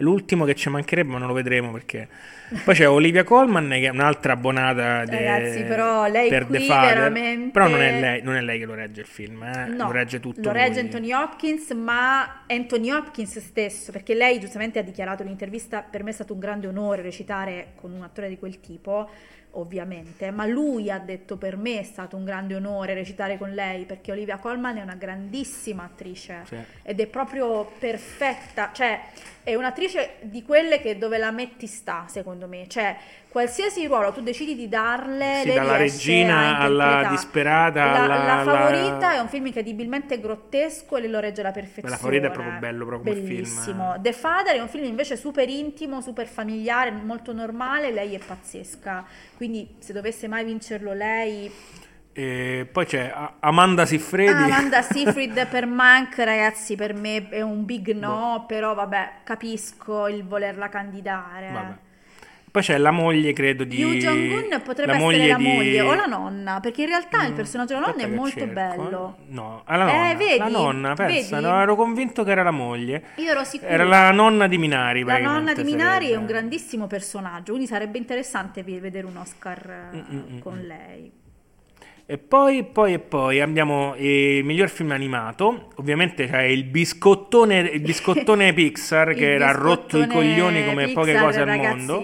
L'ultimo 0.02 0.46
che 0.46 0.56
ci 0.56 0.70
mancherebbe, 0.70 1.12
ma 1.12 1.18
non 1.18 1.28
lo 1.28 1.34
vedremo 1.34 1.72
perché. 1.72 2.08
Poi 2.66 2.76
c'è 2.76 2.90
Olivia 2.90 3.24
Colman, 3.24 3.70
che 3.70 3.86
è 3.86 3.90
un'altra 3.90 4.34
abbonata 4.34 5.06
de- 5.06 5.16
Ragazzi, 5.16 5.64
però 5.64 6.06
lei 6.08 6.28
per 6.30 6.48
qui 6.48 6.58
The 6.58 6.64
Father. 6.66 6.94
veramente- 6.96 7.52
Però 7.52 7.68
non 7.70 7.82
è, 7.82 8.00
lei, 8.00 8.22
non 8.22 8.36
è 8.36 8.42
lei 8.42 8.60
che 8.60 8.66
lo 8.66 8.74
regge 8.74 9.02
il 9.02 9.08
film, 9.08 9.42
eh? 9.44 9.68
No, 9.68 9.86
lo 9.86 9.92
regge 9.92 10.20
tutto. 10.20 10.42
Lo 10.42 10.52
regge 10.52 10.82
lui. 10.82 10.90
Anthony 10.90 11.14
Hopkins, 11.14 11.72
ma 11.72 12.44
Anthony 12.48 12.92
Hopkins 12.92 13.40
stesso, 13.40 13.92
perché 13.94 14.14
lei 14.14 14.40
giustamente 14.40 14.80
ha 14.80 14.84
dichiarato 14.84 15.22
in 15.22 15.28
un'intervista, 15.30 15.82
per 15.82 16.04
me 16.04 16.10
è 16.10 16.14
stato 16.14 16.34
un 16.34 16.40
grande 16.40 16.68
onore 16.68 17.02
recitare 17.02 17.68
con 17.76 17.92
un 17.94 18.04
attore 18.04 18.28
di 18.28 18.38
quel 18.38 18.60
tipo, 18.60 19.10
ovviamente, 19.56 20.32
ma 20.32 20.46
lui 20.46 20.90
ha 20.90 20.98
detto 21.00 21.36
per 21.38 21.58
me 21.58 21.80
è 21.80 21.84
stato 21.84 22.16
un 22.16 22.24
grande 22.24 22.56
onore 22.56 22.94
recitare 22.94 23.38
con 23.38 23.50
lei, 23.52 23.84
perché 23.84 24.12
Olivia 24.12 24.38
Colman 24.38 24.78
è 24.78 24.82
una 24.82 24.96
grandissima 24.96 25.84
attrice 25.84 26.44
Sì. 26.46 26.56
ed 26.84 27.00
è 27.02 27.08
proprio 27.08 27.70
perfetta, 27.78 28.70
cioè 28.74 29.00
è 29.44 29.56
un'attrice 29.56 30.18
di 30.22 30.44
quelle 30.44 30.80
che 30.80 30.98
dove 30.98 31.18
la 31.18 31.32
metti 31.32 31.68
sta, 31.68 32.06
secondo 32.08 32.48
me, 32.48 32.68
cioè 32.68 32.96
qualsiasi 33.28 33.88
ruolo 33.88 34.12
tu 34.12 34.22
decidi 34.22 34.56
di 34.56 34.68
darle, 34.68 35.40
Sì, 35.42 35.48
lei 35.48 35.56
dalla 35.56 35.78
regina 35.78 36.58
alla 36.60 37.08
disperata, 37.10 37.86
La, 37.86 38.04
alla- 38.04 38.16
la 38.18 38.40
alla- 38.40 38.52
favorita 38.52 39.14
è 39.14 39.20
un 39.20 39.30
film 39.30 39.46
incredibilmente 39.48 40.20
grottesco 40.20 40.98
e 40.98 41.08
lo 41.08 41.20
regge 41.20 41.42
alla 41.42 41.52
perfezione. 41.52 41.90
La 41.90 41.98
Favorita 41.98 42.28
è 42.28 42.32
proprio 42.32 42.60
bello, 42.60 42.86
proprio 42.86 43.14
come 43.14 43.26
film. 43.26 43.42
Bellissimo. 43.42 43.96
The 44.00 44.14
Father 44.14 44.56
è 44.56 44.60
un 44.60 44.68
film 44.68 44.86
invece 44.86 45.16
super 45.16 45.48
intimo, 45.50 46.02
super 46.02 46.28
familiare, 46.28 46.92
molto 46.92 47.34
normale, 47.34 47.92
lei 47.92 48.14
è 48.16 48.20
pazzesca. 48.20 49.06
Quindi 49.38 49.76
se 49.80 49.94
dovesse 49.94 50.28
mai 50.28 50.44
vincerlo 50.44 50.94
lei... 50.94 51.52
E 52.14 52.68
poi 52.72 52.86
c'è 52.86 53.14
Amanda 53.40 53.86
Siffredi. 53.86 54.32
Ah, 54.32 54.44
Amanda 54.46 54.82
Seyfried 54.84 55.48
per 55.48 55.66
Mank, 55.66 56.18
ragazzi, 56.20 56.76
per 56.76 56.94
me 56.94 57.30
è 57.30 57.42
un 57.42 57.64
big 57.66 57.94
no, 57.94 58.44
però 58.48 58.74
vabbè, 58.74 59.12
capisco 59.24 60.08
il 60.08 60.26
volerla 60.26 60.68
candidare. 60.70 61.52
Vabbè. 61.52 61.74
Poi 62.52 62.62
c'è 62.62 62.78
la 62.78 62.92
moglie, 62.92 63.32
credo, 63.32 63.64
di... 63.64 63.78
Yu 63.80 63.94
Jong-un 63.94 64.62
potrebbe 64.62 64.92
la 64.92 64.98
essere 64.98 65.28
la 65.30 65.38
di- 65.38 65.44
moglie 65.44 65.80
o 65.80 65.94
la 65.94 66.06
nonna, 66.06 66.60
perché 66.60 66.82
in 66.82 66.88
realtà 66.90 67.24
il 67.26 67.32
personaggio 67.32 67.76
della 67.76 67.86
nonna 67.88 68.04
è 68.04 68.08
molto 68.08 68.40
cerco, 68.40 68.54
bello. 68.54 69.16
eh. 69.20 69.24
No, 69.34 69.62
ah, 69.64 69.78
la 69.78 69.88
Eh, 69.88 69.94
nonna. 69.96 70.14
vedi? 70.16 70.38
La 70.38 70.48
nonna, 70.50 70.94
pensa, 70.96 71.40
no, 71.40 71.62
ero 71.62 71.76
convinto 71.78 72.26
che 72.26 72.32
era 72.32 72.44
la 72.44 72.52
moglie. 72.52 73.04
Io 73.16 73.30
ero 73.32 73.46
sicura. 73.46 73.72
Era 73.72 73.86
la 73.86 74.12
nonna 74.12 74.48
di 74.48 74.58
Minari, 74.58 75.04
La 75.06 75.18
nonna 75.20 75.54
di 75.54 75.64
Minari 75.64 76.08
è 76.08 76.08
sarebbe. 76.10 76.16
un 76.18 76.26
grandissimo 76.26 76.88
personaggio, 76.88 77.54
quindi 77.54 77.68
sarebbe 77.68 77.98
interessante 77.98 78.64
vedere 78.64 79.06
un 79.08 79.16
Oscar 79.16 79.90
eh, 79.94 79.96
Mm, 79.96 80.00
mm, 80.18 80.34
mm, 80.36 80.40
con 80.40 80.56
mm. 80.58 80.68
lei. 80.68 81.12
E 82.12 82.18
poi, 82.18 82.66
poi 82.66 82.96
e 82.96 83.00
poi 83.00 83.40
abbiamo 83.40 83.96
il 83.98 84.44
miglior 84.44 84.68
film 84.68 84.92
animato. 84.92 85.70
Ovviamente 85.76 86.28
c'è 86.28 86.42
il 86.42 86.66
biscottone, 86.66 87.60
il 87.60 87.80
biscottone 87.80 88.52
Pixar 88.54 89.14
che 89.14 89.24
Il 89.24 89.32
era 89.32 89.54
rotto 89.54 89.98
i 89.98 90.02
biscottone 90.02 90.14
coglioni 90.14 90.66
come 90.66 90.92
poche 90.92 91.12
Pixar, 91.12 91.26
cose 91.26 91.40
al 91.40 91.46
ragazzi, 91.46 91.86
mondo. 91.86 92.04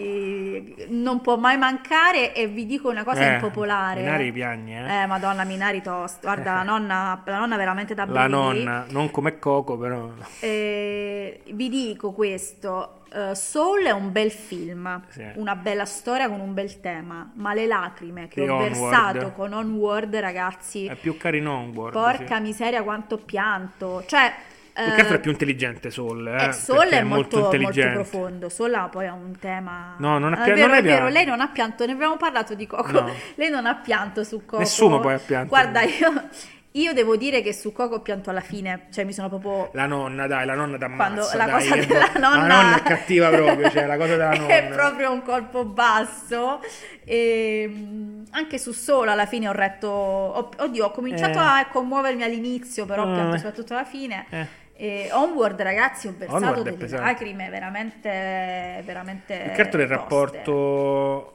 Non 0.90 1.22
può 1.22 1.38
mai 1.38 1.58
mancare 1.58 2.34
e 2.34 2.48
vi 2.48 2.66
dico 2.66 2.90
una 2.90 3.04
cosa 3.04 3.22
Eh, 3.22 3.34
impopolare. 3.36 4.02
Minari 4.02 4.32
piagni, 4.32 4.76
eh. 4.76 5.02
Eh, 5.02 5.06
madonna, 5.06 5.44
Minari 5.44 5.82
tosto. 5.82 6.20
Guarda, 6.22 6.54
la 6.56 6.64
nonna, 6.64 7.22
la 7.26 7.38
nonna 7.40 7.58
veramente 7.58 7.94
da 7.94 8.06
La 8.06 8.28
brividi. 8.28 8.64
nonna, 8.64 8.86
non 8.90 9.12
come 9.12 9.40
Coco, 9.40 9.78
però. 9.78 10.10
Eh, 10.40 11.42
vi 11.54 11.70
dico 11.70 12.12
questo, 12.14 13.02
eh, 13.14 13.36
Soul 13.36 13.84
è 13.86 13.92
un 13.92 14.12
bel 14.12 14.32
film, 14.32 15.02
Sì. 15.10 15.24
una 15.36 15.56
bella 15.56 15.86
storia 15.86 16.30
con 16.30 16.40
un 16.40 16.54
bel 16.54 16.80
tema, 16.80 17.30
ma 17.36 17.54
le 17.54 17.66
lacrime 17.68 18.28
che 18.28 18.42
Di 18.44 18.48
ho 18.50 18.56
Onward. 18.56 18.72
versato 18.74 19.32
con 19.32 19.54
Onward, 19.54 20.16
ragazzi, 20.16 20.86
È 20.88 20.96
più 20.96 21.18
carino 21.18 21.58
Onward. 21.58 21.94
porca 21.94 22.36
sì. 22.38 22.42
miseria 22.42 22.84
quanto 22.84 23.18
pianto. 23.18 24.04
Cioè, 24.06 24.34
Più 24.84 24.94
che 24.94 25.02
altro 25.02 25.16
eh, 25.16 25.18
è 25.18 25.22
più 25.22 25.32
intelligente 25.32 25.90
Soul, 25.90 26.28
eh, 26.28 26.46
eh, 26.48 26.52
Soul 26.54 26.88
è 26.90 27.02
molto, 27.04 27.38
molto 27.40 27.56
intelligente. 27.56 27.94
profondo. 27.94 28.50
Soul 28.50 28.74
ha 28.76 28.88
poi 28.90 29.08
ha 29.08 29.14
un 29.14 29.36
tema. 29.40 29.96
No, 29.98 30.20
non 30.20 30.34
è 30.34 30.38
Ah, 30.40 30.44
pia- 30.44 30.54
è 30.54 30.56
vero, 30.56 30.68
non 30.68 30.76
è 30.78 30.82
vero, 30.84 31.08
lei 31.08 31.26
non 31.26 31.42
ha 31.42 31.48
pianto. 31.48 31.86
Ne 31.86 31.94
abbiamo 31.94 32.18
parlato 32.18 32.54
di 32.54 32.68
Coco. 32.68 32.92
No. 32.92 33.12
Lei 33.36 33.50
non 33.50 33.66
ha 33.66 33.76
pianto 33.76 34.24
su 34.24 34.46
Coco. 34.46 34.60
Nessuno 34.60 35.00
poi 35.00 35.14
ha 35.16 35.20
pianto. 35.20 35.48
Guarda, 35.50 35.82
io, 35.82 36.28
io 36.74 36.94
devo 36.94 37.16
dire 37.16 37.42
che 37.42 37.54
su 37.54 37.72
Coco 37.74 37.96
ho 37.96 38.02
pianto 38.02 38.30
alla 38.30 38.40
fine. 38.42 38.86
Cioè, 38.92 39.04
mi 39.04 39.14
sono 39.14 39.30
proprio. 39.30 39.72
La 39.74 39.88
nonna, 39.88 40.28
dai, 40.28 40.46
la 40.46 40.54
nonna 40.54 40.78
Quando 40.78 40.96
t'ammazza, 41.24 41.38
la 41.38 41.46
dai, 41.46 41.68
cosa 41.70 41.76
della 41.86 42.00
La 42.14 42.20
nonna- 42.30 42.48
nonna 42.62 42.76
è 42.78 42.82
cattiva 42.84 43.30
proprio, 43.30 43.70
cioè 43.72 43.86
la 43.88 43.98
cosa 43.98 44.12
della 44.16 44.30
nonna. 44.38 44.48
È 44.48 44.68
proprio 44.68 45.12
un 45.12 45.22
colpo 45.24 45.66
basso. 45.66 46.60
E, 47.04 47.68
mh, 47.68 48.26
anche 48.32 48.58
su 48.60 48.72
Solo 48.74 49.10
alla 49.12 49.26
fine 49.26 49.48
ho 49.48 49.54
retto. 49.54 49.90
oddio, 49.90 50.86
ho 50.86 50.92
cominciato 50.92 51.40
Eh. 51.40 51.42
a 51.42 51.68
commuovermi 51.72 52.22
all'inizio, 52.24 52.86
però 52.86 53.06
ho 53.06 53.10
Eh. 53.12 53.14
pianto 53.14 53.38
soprattutto 53.38 53.74
alla 53.74 53.86
fine. 53.86 54.26
Eh. 54.30 54.66
E 54.80 55.10
Onward, 55.12 55.60
ragazzi, 55.62 56.08
ho 56.08 56.14
versato 56.18 56.38
Onward 56.44 56.62
delle 56.64 56.78
pesante. 56.78 57.06
lacrime 57.06 57.50
veramente, 57.50 58.82
veramente. 58.86 59.42
Più 59.44 59.52
che 59.54 59.62
altro 59.62 59.78
del 59.80 59.88
toste. 59.88 60.02
rapporto... 60.04 61.32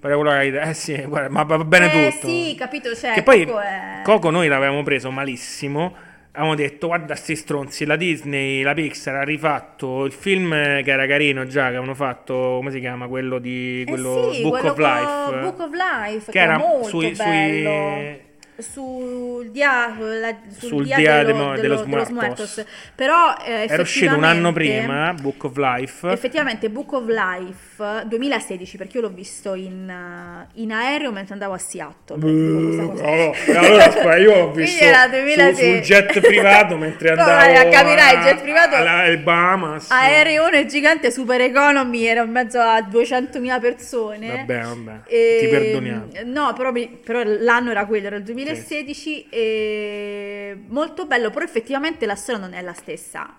Che. 0.00 0.60
Eh 0.60 0.74
sì, 0.74 0.94
guarda, 1.06 1.28
ma 1.28 1.42
va 1.42 1.58
bene 1.64 1.86
Eh, 2.06 2.10
tutto. 2.12 2.28
sì, 2.28 2.54
capito, 2.56 2.94
cioè, 2.94 3.14
che 3.14 3.22
poi 3.24 3.44
Coco 3.44 3.58
è- 3.60 4.00
Coco 4.04 4.30
noi 4.30 4.46
l'avevamo 4.46 4.82
preso 4.84 5.10
malissimo. 5.10 5.92
Avevamo 6.32 6.54
detto, 6.54 6.86
guarda 6.86 7.16
sti 7.16 7.34
stronzi, 7.34 7.84
la 7.84 7.96
Disney, 7.96 8.62
la 8.62 8.74
Pixar 8.74 9.16
ha 9.16 9.22
rifatto 9.24 10.04
il 10.04 10.12
film 10.12 10.50
che 10.50 10.90
era 10.90 11.04
carino 11.08 11.46
già, 11.46 11.62
che 11.62 11.68
avevano 11.70 11.94
fatto, 11.94 12.34
come 12.58 12.70
si 12.70 12.78
chiama, 12.78 13.08
quello 13.08 13.40
di... 13.40 13.80
Eh 13.80 13.90
quello 13.90 14.30
sì, 14.32 14.42
Book 14.42 14.60
quello 14.60 14.70
of 14.70 14.78
Life. 14.78 15.40
Book 15.40 15.58
of 15.58 15.70
Life, 15.72 16.30
che 16.30 16.38
era 16.38 16.58
molto 16.58 16.86
sui, 16.86 17.10
bello. 17.10 17.70
sui, 17.70 18.20
sul 18.58 19.50
dia, 19.50 19.88
la- 19.98 20.36
sul 20.58 20.68
Sul 20.68 20.84
dia 20.84 20.96
dia 20.96 21.24
dello, 21.24 21.52
dello- 21.54 21.62
de 21.62 21.68
los 21.68 21.84
de 21.86 21.88
los 21.96 22.10
Muertos. 22.10 22.64
Però 22.94 23.34
eh, 23.44 23.66
era 23.68 23.82
uscito 23.82 24.16
un 24.16 24.24
anno 24.24 24.52
prima, 24.52 25.12
Book 25.14 25.44
of 25.44 25.56
Life. 25.56 26.10
Effettivamente 26.10 26.68
Book 26.68 26.92
of 26.92 27.06
Life 27.08 27.67
2016 28.06 28.76
perché 28.76 28.96
io 28.98 29.02
l'ho 29.04 29.10
visto 29.10 29.54
in, 29.54 29.88
eh, 29.88 30.48
in 30.60 30.72
aereo 30.72 31.12
mentre 31.12 31.34
andavo 31.34 31.54
a 31.54 31.58
Seattle. 31.58 32.16
Buh, 32.16 32.26
no, 32.28 33.34
allora 33.58 33.84
aspetta, 33.86 34.16
io 34.16 34.32
ho 34.34 34.50
Quindi 34.52 34.70
visto 34.72 34.84
su, 34.84 35.08
2006. 35.10 35.54
sul 35.74 35.80
jet 35.80 36.20
privato 36.20 36.76
mentre 36.76 37.14
No, 37.16 37.22
andavo 37.22 37.38
raga, 37.52 37.68
capirai, 37.68 38.14
a- 38.16 38.22
jet 38.22 38.40
privato- 38.42 38.74
alla- 38.76 39.16
Bahamas. 39.16 39.90
Aereone 39.90 40.66
gigante 40.66 41.10
super 41.10 41.40
economy, 41.40 42.04
ero 42.04 42.24
in 42.24 42.30
mezzo 42.30 42.58
a 42.60 42.80
200.000 42.80 43.60
persone. 43.60 44.36
Vabbè, 44.46 44.60
vabbè, 44.62 45.00
E- 45.06 45.38
ti 45.40 45.48
perdoniamo. 45.48 46.06
No, 46.24 46.52
però, 46.54 46.72
però 47.04 47.22
l'anno 47.24 47.70
era 47.70 47.86
quello, 47.86 48.06
era 48.08 48.16
il 48.16 48.22
2016 48.24 49.26
e 49.30 50.58
molto 50.68 51.06
bello, 51.06 51.30
però 51.30 51.44
effettivamente 51.44 52.06
la 52.06 52.14
storia 52.14 52.40
non 52.40 52.54
è 52.54 52.62
la 52.62 52.72
stessa. 52.72 53.34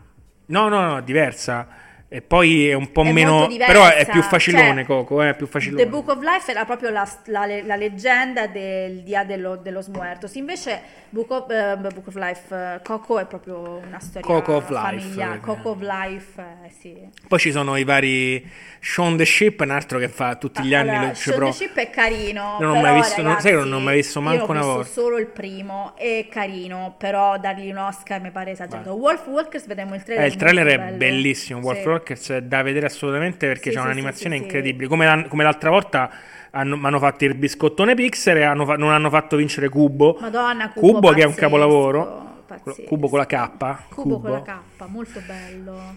No, 0.48 0.68
no, 0.68 0.82
no, 0.82 1.02
diversa. 1.02 1.68
E 2.12 2.24
poi 2.24 2.68
è 2.68 2.74
un 2.74 2.92
po' 2.92 3.04
È 3.04 3.12
meno. 3.12 3.48
Però 3.68 3.88
è 3.88 4.08
più 4.10 4.24
facilone, 4.24 4.78
cioè, 4.78 4.86
Coco, 4.86 5.22
eh, 5.22 5.36
più 5.36 5.46
facilone. 5.46 5.84
The 5.84 5.88
Book 5.88 6.10
of 6.10 6.22
Life 6.24 6.50
era 6.50 6.66
proprio 6.66 6.90
la, 6.90 7.08
la- 7.26 7.46
la 7.46 7.76
leggenda 7.76 8.48
del 8.48 9.04
Dia 9.04 9.24
dello, 9.24 9.58
de 9.58 9.70
los 9.70 9.88
Muertos. 9.90 10.34
Invece 10.34 10.82
Book 11.10 11.30
of, 11.30 11.52
eh, 11.52 11.78
Book 11.78 12.08
of 12.08 12.16
Life, 12.16 12.56
eh, 12.56 12.80
Coco 12.84 13.20
è 13.20 13.26
proprio 13.28 13.80
una 13.88 14.00
storia 14.00 14.22
Coco 14.26 14.54
of 14.56 14.70
Life, 14.70 15.00
familiare. 15.02 15.36
eh. 15.36 15.40
Coco 15.40 15.70
of 15.70 15.82
Life, 15.82 16.42
eh, 16.66 16.72
sì. 16.80 16.98
Poi 17.28 17.38
ci 17.40 17.52
sono 17.52 17.76
i 17.76 17.84
vari. 17.84 18.44
Shaun 18.82 19.18
the 19.18 19.26
Ship, 19.26 19.60
un 19.60 19.70
altro 19.72 20.00
che 20.00 20.08
fa 20.08 20.36
tutti 20.38 20.64
gli 20.64 20.74
anni. 20.74 20.90
Allora, 20.90 21.08
lo- 21.10 21.14
ci 21.14 21.30
Shaun 21.30 21.46
the 21.46 21.52
Ship 21.52 21.76
è 21.78 21.90
carino. 21.92 22.58
Non 22.60 22.78
ho 22.78 22.82
mai 22.82 22.96
visto- 22.96 23.22
non- 23.22 23.34
sai 23.40 23.52
che 23.52 23.58
non 23.58 23.60
ho 23.60 23.64
ragazzi, 23.66 23.84
mai 23.86 23.96
visto 23.98 24.22
manco 24.22 24.38
io 24.40 24.48
ho 24.48 24.50
una 24.52 24.60
visto 24.62 24.74
volta. 24.74 24.90
solo 24.90 25.18
il 25.20 25.28
primo, 25.28 25.94
è 25.96 26.28
carino, 26.28 26.96
però 26.98 27.38
dargli 27.38 27.70
un 27.70 27.78
Oscar 27.78 28.20
mi 28.22 28.32
pare 28.32 28.52
esagerato. 28.52 28.94
Wolf 28.94 29.28
Walkers, 29.28 29.68
vediamo 29.68 29.94
il 29.94 30.02
trailer. 30.04 30.24
Eh, 30.26 30.28
il 30.28 30.36
trailer 30.38 30.68
è 30.68 30.78
bello. 30.80 30.98
bellissimo. 30.98 31.60
Wolf 31.60 31.82
Sì. 31.82 31.88
Walkers 31.88 31.98
è 32.04 32.42
da 32.42 32.62
vedere 32.62 32.86
assolutamente 32.88 33.48
perché 33.48 33.70
Sì, 33.70 33.76
c'è 33.76 33.82
sì, 33.82 33.86
un'animazione 33.86 34.36
sì, 34.36 34.42
incredibile. 34.42 34.88
Come, 34.88 35.06
l'an- 35.06 35.28
come 35.28 35.44
l'altra 35.44 35.70
volta 35.70 36.10
hanno, 36.52 36.80
hanno 36.84 37.00
fatto 37.00 37.26
il 37.26 37.36
biscottone 37.36 37.94
Pixar 37.96 38.38
e 38.38 38.44
hanno 38.44 38.66
non 38.76 38.92
hanno 38.92 39.10
fatto 39.10 39.36
vincere 39.36 39.70
Cubo. 39.70 40.18
Madonna, 40.20 40.70
Cubo, 40.72 41.12
che 41.12 41.22
è 41.22 41.26
un 41.26 41.34
capolavoro. 41.36 42.44
pazzesco. 42.46 42.84
Cubo 42.84 43.10
con 43.10 43.20
la 43.20 43.26
K. 43.26 43.88
Cubo 43.90 44.20
con 44.20 44.32
la 44.32 44.42
K, 44.42 44.88
molto 44.88 45.22
bello. 45.22 45.96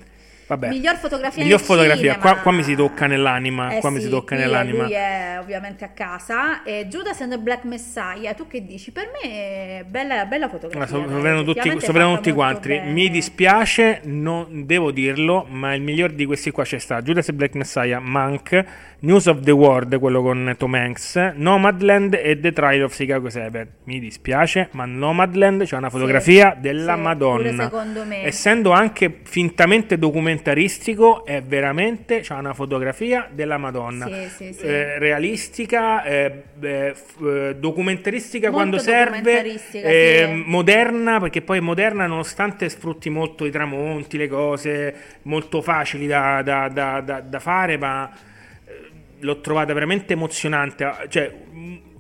Vabbè. 0.53 0.69
Miglior 0.69 0.97
fotografia 0.97 1.43
Miglior 1.43 1.61
fotografia. 1.61 2.19
Qua, 2.19 2.37
qua 2.37 2.53
mi 2.53 2.63
si 2.63 2.75
tocca 2.75 3.07
nell'anima. 3.07 3.71
Eh 3.71 3.81
qua 3.81 3.89
mi 3.89 3.99
sì, 3.99 4.05
si 4.05 4.11
tocca 4.11 4.37
nell'anima. 4.37 4.83
Lui 4.83 4.93
è 4.93 5.39
ovviamente 5.41 5.85
a 5.85 5.89
casa. 5.89 6.63
E 6.63 6.87
Judas 6.89 7.21
and 7.23 7.31
the 7.31 7.39
Black 7.39 7.65
Messiah, 7.65 8.35
tu 8.35 8.47
che 8.47 8.65
dici? 8.65 8.93
Per 8.93 9.11
me 9.13 9.31
è 9.31 9.85
bella, 9.89 10.27
bella 10.27 10.51
fotografia. 10.51 10.99
Vedendo 10.99 11.45
tutti, 11.45 11.71
fatta 11.71 12.15
tutti 12.15 12.33
quanti. 12.33 12.69
bene. 12.69 12.91
Mi 12.91 13.09
dispiace, 13.09 14.01
non 14.05 14.67
devo 14.67 14.91
dirlo, 14.91 15.47
ma 15.49 15.75
il 15.75 15.81
miglior 15.81 16.13
di 16.13 16.27
questi 16.27 16.51
qua 16.51 16.65
c'è 16.65 16.79
sta 16.79 17.01
Judas 17.01 17.29
e 17.29 17.33
Black 17.33 17.55
Messiah, 17.55 17.99
Monk, 17.99 18.65
News 19.01 19.27
of 19.27 19.41
the 19.41 19.51
World, 19.51 19.99
quello 19.99 20.23
con 20.23 20.55
Tom 20.59 20.75
Hanks, 20.75 21.33
Nomadland 21.35 22.15
e 22.15 22.39
The 22.39 22.53
Trial 22.53 22.83
of 22.83 22.95
Chicago 22.95 23.31
7. 23.31 23.67
Mi 23.85 23.99
dispiace, 23.99 24.69
ma 24.73 24.85
Nomadland 24.85 25.65
c'è 25.65 25.77
una 25.77 25.91
fotografia 25.91 26.57
della 26.57 26.95
sì, 26.95 27.01
Madonna. 27.01 27.37
pure 27.37 27.55
secondo 27.55 28.05
me. 28.05 28.23
Essendo 28.23 28.71
anche 28.71 29.21
fintamente 29.23 29.99
documentaristico, 30.43 31.25
è 31.25 31.43
veramente 31.43 32.21
c'è 32.21 32.35
una 32.35 32.53
fotografia 32.53 33.29
della 33.31 33.57
Madonna. 33.59 34.07
Sì, 34.07 34.29
sì, 34.29 34.53
sì. 34.53 34.65
Eh, 34.67 34.99
realistica, 34.99 36.03
eh, 36.03 36.43
eh, 36.61 37.57
documentaristica 37.59 38.51
Molto 38.51 38.57
quando 38.57 38.79
serve, 38.79 39.59
eh, 39.73 40.43
moderna, 40.45 41.21
perché 41.21 41.43
poi 41.43 41.61
moderna 41.61 42.07
nonostante 42.07 42.69
sfrutti 42.69 43.09
molto 43.09 43.45
i 43.47 43.51
tramonti, 43.51 44.17
le 44.19 44.29
cose 44.29 44.95
molto 45.23 45.63
facili 45.63 46.07
da, 46.07 46.43
da- 46.43 46.69
da- 46.69 47.01
da- 47.01 47.21
da 47.21 47.39
fare, 47.39 47.79
ma 47.79 48.11
eh, 48.11 48.73
l'ho 49.21 49.41
trovata 49.41 49.73
veramente 49.73 50.13
emozionante. 50.15 50.85
ah, 50.85 51.07
Cioè, 51.09 51.33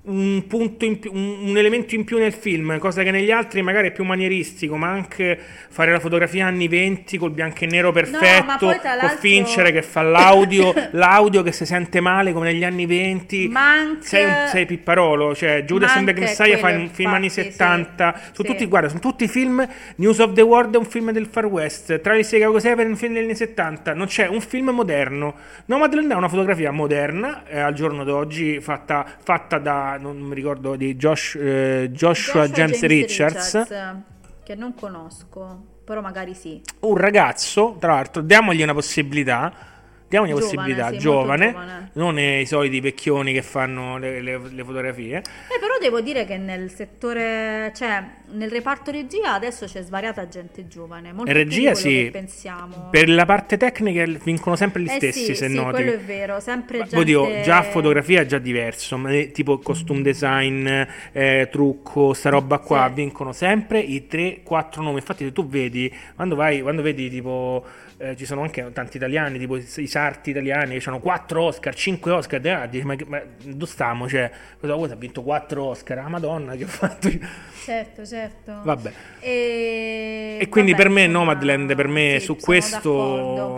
un- 0.04 0.20
un 0.32 0.46
punto 0.48 0.84
in 0.84 0.98
più, 0.98 1.12
un, 1.14 1.56
elemento 1.56 1.94
in 1.94 2.04
più 2.04 2.18
nel 2.18 2.32
film, 2.32 2.78
cosa 2.78 3.02
che 3.02 3.10
negli 3.10 3.30
altri 3.30 3.62
magari 3.62 3.88
è 3.88 3.92
più 3.92 4.04
manieristico, 4.04 4.76
ma 4.76 4.88
anche 4.88 5.38
fare 5.68 5.92
la 5.92 6.00
fotografia 6.00 6.46
anni 6.46 6.66
20 6.68 7.18
col 7.18 7.30
bianco 7.30 7.64
e 7.64 7.66
nero 7.66 7.92
perfetto, 7.92 8.76
tra 8.80 8.96
con 8.98 9.16
Fincher 9.18 9.70
che 9.72 9.82
fa 9.82 10.02
l'audio, 10.02 10.72
l'audio 10.92 11.42
che 11.42 11.52
si 11.52 11.64
sente 11.66 12.00
male 12.00 12.32
come 12.32 12.50
negli 12.52 12.64
anni 12.64 12.86
20. 12.86 13.48
Mank- 13.48 14.04
Sei, 14.04 14.24
un, 14.24 14.46
sei 14.48 14.66
pipparolo, 14.66 15.34
cioè 15.34 15.62
Judas 15.64 15.94
and 15.96 16.12
the 16.12 16.18
Messiah 16.20 16.56
fa 16.58 16.70
un 16.70 16.88
film 16.90 17.12
anni 17.12 17.24
infatti, 17.26 17.44
sì. 17.46 17.50
70. 17.52 18.14
Sono 18.32 18.32
Sì. 18.32 18.42
tutti, 18.44 18.66
guarda, 18.66 18.88
sono 18.88 19.00
tutti 19.00 19.28
film. 19.28 19.66
News 19.96 20.18
of 20.18 20.32
the 20.32 20.42
World 20.42 20.74
è 20.74 20.78
un 20.78 20.84
film 20.86 21.10
del 21.12 21.26
Far 21.26 21.46
West. 21.46 22.00
Tra 22.00 22.16
i 22.16 22.24
Chicago 22.24 22.58
7 22.58 22.82
è 22.82 22.84
un 22.86 22.96
film 22.96 23.12
degli 23.14 23.24
anni 23.24 23.34
70. 23.36 23.94
Non 23.94 24.06
c'è 24.06 24.26
un 24.26 24.40
film 24.40 24.70
moderno. 24.70 25.34
Nomadland 25.66 26.10
è 26.10 26.14
una 26.14 26.28
fotografia 26.28 26.70
moderna 26.70 27.44
eh, 27.46 27.60
al 27.60 27.74
giorno 27.74 28.02
d'oggi, 28.04 28.60
fatta, 28.60 29.06
fatta 29.22 29.58
da 29.58 29.91
non 29.97 30.19
mi 30.19 30.35
ricordo 30.35 30.77
di 30.77 30.97
Josh, 30.97 31.36
eh, 31.36 31.89
Joshua, 31.93 32.47
Joshua 32.47 32.48
James, 32.48 32.82
Richards. 32.82 33.66
che 34.43 34.55
non 34.55 34.74
conosco, 34.74 35.81
però 35.85 36.01
magari 36.01 36.35
sì. 36.35 36.60
Un 36.81 36.97
ragazzo, 36.97 37.77
tra 37.78 37.94
l'altro, 37.94 38.23
diamogli 38.23 38.62
una 38.62 38.74
possibilità. 38.74 39.52
Diamogli 40.12 40.32
una 40.32 40.40
Giovane, 40.40 40.56
possibilità, 40.59 40.90
sì, 40.93 40.98
giovane, 40.98 41.47
giovane. 41.52 41.90
non 41.94 42.18
i 42.18 42.44
soliti 42.44 42.80
vecchioni 42.80 43.32
che 43.32 43.40
fanno 43.40 43.97
le, 43.97 44.20
le- 44.20 44.39
le 44.51 44.62
fotografie. 44.64 45.16
Eh, 45.18 45.59
però 45.59 45.78
devo 45.80 46.02
dire 46.02 46.26
che 46.26 46.36
nel 46.36 46.70
settore, 46.70 47.72
cioè 47.74 48.05
nel 48.32 48.51
reparto 48.51 48.90
regia 48.90 49.32
adesso 49.32 49.64
c'è 49.64 49.82
svariata 49.82 50.28
gente 50.28 50.68
giovane, 50.68 51.14
molto 51.14 51.30
E 51.30 51.34
più 51.34 51.43
regia 51.44 51.72
sì, 51.74 52.10
pensiamo. 52.12 52.89
per 52.90 53.09
la 53.09 53.24
parte 53.24 53.56
tecnica 53.56 54.05
vincono 54.22 54.55
sempre 54.55 54.82
gli 54.82 54.89
Eh 54.90 54.97
stessi 54.97 55.24
sì, 55.24 55.34
se 55.34 55.48
sì, 55.48 55.55
noti. 55.55 55.70
quello 55.70 55.93
è 55.93 55.98
vero, 55.98 56.40
sempre 56.40 56.78
gente... 56.80 56.97
Oddio, 56.98 57.40
già 57.43 57.62
fotografia 57.62 58.20
è 58.20 58.26
già 58.26 58.39
diverso, 58.39 58.98
ma 58.98 59.10
è 59.14 59.30
tipo 59.30 59.59
costume 59.60 60.02
design, 60.02 60.68
eh, 61.12 61.48
trucco, 61.51 62.12
sta 62.12 62.28
roba 62.28 62.59
qua, 62.59 62.84
Sì. 62.89 62.94
vincono 62.94 63.32
sempre 63.32 63.78
i 63.80 64.06
3-4 64.10 64.82
nomi. 64.82 64.97
Infatti 64.97 65.24
se 65.24 65.32
tu 65.32 65.47
vedi, 65.48 65.90
quando 66.14 66.34
vai, 66.34 66.60
quando 66.60 66.82
vedi 66.82 67.09
tipo, 67.09 67.64
eh, 68.02 68.16
ci 68.16 68.24
sono 68.26 68.42
anche 68.42 68.68
tanti 68.72 68.96
italiani, 68.96 69.38
tipo 69.38 69.56
i 69.56 69.86
sarti 69.86 70.30
italiani 70.30 70.78
che 70.78 70.88
hanno 70.88 70.98
4 70.98 71.40
Oscar, 71.42 71.72
5 71.74 72.10
Oscar, 72.10 72.44
ah, 72.48 72.66
dici, 72.66 72.84
ma, 72.84 72.96
ma 73.06 73.22
dove 73.44 73.66
stiamo? 73.66 74.08
Cioè, 74.08 74.30
cosa 74.60 74.74
cosa 74.74 74.94
ha 74.94 74.96
vinto 74.96 75.22
4 75.22 75.62
Oscar? 75.62 75.98
Ah, 75.98 76.08
madonna, 76.08 76.56
che 76.56 76.64
ho 76.64 76.68
fatto 76.68 77.08
io? 77.08 77.20
Certo, 77.64 78.04
certo. 78.04 78.60
Vabbè. 78.64 78.92
E, 79.20 80.38
E 80.40 80.48
quindi 80.48 80.72
vabbè, 80.72 80.82
per 80.82 80.90
me 80.92 81.02
insomma, 81.04 81.24
Nomadland, 81.24 81.74
per 81.76 81.86
me 81.86 82.16
sì, 82.18 82.24
su 82.24 82.36
questo, 82.36 82.90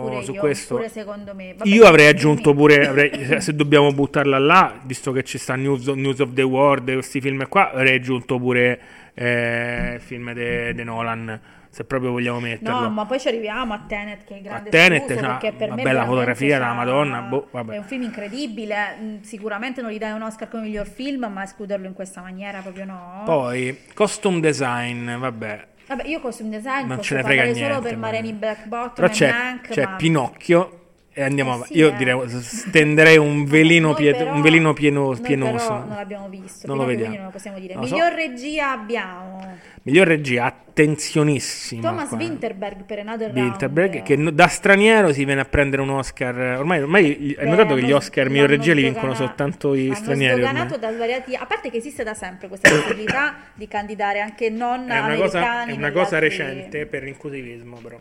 pure 0.03 0.23
su 0.23 0.33
io, 0.33 0.39
questo 0.39 0.75
pure 0.75 0.89
secondo 0.89 1.33
me. 1.33 1.55
Vabbè, 1.57 1.67
io 1.69 1.85
avrei 1.85 2.05
dimmi. 2.05 2.17
aggiunto 2.19 2.53
pure, 2.53 2.87
avrei- 2.87 3.25
se- 3.25 3.41
se 3.41 3.55
dobbiamo 3.55 3.91
buttarla 3.91 4.37
là, 4.37 4.79
visto 4.83 5.11
che 5.11 5.23
ci 5.23 5.37
sta 5.39 5.55
News, 5.55 5.87
News 5.87 6.19
of 6.19 6.33
the 6.33 6.43
World, 6.43 6.91
questi 6.93 7.19
film 7.19 7.47
qua, 7.47 7.71
avrei 7.71 7.95
aggiunto 7.95 8.37
pure 8.39 8.79
eh, 9.15 9.93
il 9.95 10.01
film 10.01 10.33
di 10.33 10.83
Nolan, 10.83 11.39
se 11.75 11.83
proprio 11.83 12.11
vogliamo 12.11 12.39
metterlo. 12.39 12.79
No, 12.79 12.89
ma 12.89 13.05
poi 13.05 13.19
ci 13.19 13.27
arriviamo 13.27 13.73
a 13.73 13.83
Tenet 13.85 14.23
che 14.23 14.35
è 14.35 14.37
il 14.37 14.43
grande 14.43 14.69
Tenet 14.69 15.01
escluso, 15.01 15.19
c'ha 15.19 15.27
perché 15.35 15.51
per 15.57 15.67
una 15.67 15.75
me 15.75 15.83
bella 15.83 16.05
fotografia 16.05 16.57
della 16.57 16.71
Madonna, 16.71 17.19
boh, 17.19 17.47
vabbè. 17.51 17.73
È 17.73 17.77
un 17.77 17.83
film 17.83 18.03
incredibile, 18.03 18.95
mm, 18.97 19.21
sicuramente 19.23 19.81
non 19.81 19.91
gli 19.91 19.97
dai 19.97 20.13
un 20.13 20.21
Oscar 20.21 20.47
come 20.47 20.63
miglior 20.63 20.87
film, 20.87 21.29
ma 21.29 21.43
escluderlo 21.43 21.85
in 21.85 21.91
questa 21.91 22.21
maniera 22.21 22.61
proprio 22.61 22.85
no. 22.85 23.23
Poi, 23.25 23.77
costume 23.93 24.39
design, 24.39 25.15
vabbè, 25.17 25.67
Vabbè, 25.87 26.07
io 26.07 26.21
costume 26.21 26.49
design 26.49 26.87
Non 26.87 26.95
posso 26.95 27.09
ce 27.09 27.15
ne 27.15 27.23
frega 27.23 27.41
parlare 27.43 27.59
solo 27.59 27.67
niente, 27.67 27.89
per 27.89 27.97
ma- 27.97 28.05
Mareni 28.07 28.33
Black 28.33 28.67
Bottom 28.67 28.93
però 28.93 29.07
c'è, 29.09 29.29
Mank, 29.29 29.67
c'è 29.67 29.83
ma 29.83 29.95
Pinocchio 29.97 30.84
e 31.17 31.23
andiamo 31.23 31.51
Eh 31.51 31.53
avanti. 31.53 31.73
sì, 31.73 31.79
Io 31.79 31.87
eh. 31.87 31.95
direi, 31.95 32.29
stenderei 32.29 33.17
un 33.17 33.45
velino, 33.45 33.93
piet- 33.93 34.17
però- 34.17 34.33
un 34.33 34.41
velino 34.41 34.73
pieno- 34.73 35.17
pienoso. 35.21 35.69
non 35.69 35.87
l'abbiamo 35.95 36.27
visto, 36.27 36.67
Non 36.67 36.75
lo 36.77 36.83
vediamo. 36.85 37.15
non 37.15 37.23
lo 37.25 37.29
possiamo 37.31 37.57
dire. 37.57 37.73
Non 37.73 37.87
so. 37.87 37.93
Miglior 37.95 38.11
regia 38.13 38.71
abbiamo 38.71 39.57
Miglior 39.83 40.07
regia, 40.07 40.45
attenzionissima. 40.45 41.81
Thomas 41.81 42.09
qua. 42.09 42.17
Winterberg 42.17 42.83
per 42.83 42.99
Another 42.99 43.31
Round. 43.31 43.47
Winterberg, 43.49 44.03
che 44.03 44.15
no- 44.15 44.31
da 44.31 44.47
straniero 44.47 45.13
si 45.13 45.23
viene 45.25 45.41
a 45.41 45.45
prendere 45.45 45.81
un 45.81 45.89
Oscar. 45.91 46.57
Ormai, 46.59 46.81
ormai 46.81 47.05
hai 47.05 47.45
Beh, 47.45 47.49
notato 47.49 47.75
che 47.75 47.83
gli 47.83 47.91
Oscar 47.91 48.29
miglior 48.29 48.49
regia 48.49 48.73
li 48.73 48.81
vincono 48.83 49.13
soltanto 49.13 49.73
i 49.73 49.91
stranieri. 49.95 50.41
da 50.41 50.91
svariati 50.91 51.35
a 51.35 51.45
parte 51.45 51.69
che 51.71 51.77
esiste 51.77 52.03
da 52.03 52.13
sempre 52.13 52.47
questa 52.49 52.67
possibilità 52.75 53.35
di 53.53 53.67
candidare 53.67 54.19
anche 54.19 54.49
non 54.49 54.89
È 54.89 54.99
una 54.99 55.15
cosa, 55.15 55.37
americani 55.39 55.73
è 55.73 55.77
una 55.77 55.91
cosa 55.91 56.17
altri- 56.17 56.29
recente 56.29 56.85
per 56.87 57.03
l'inclusivismo, 57.03 57.77
però. 57.81 57.97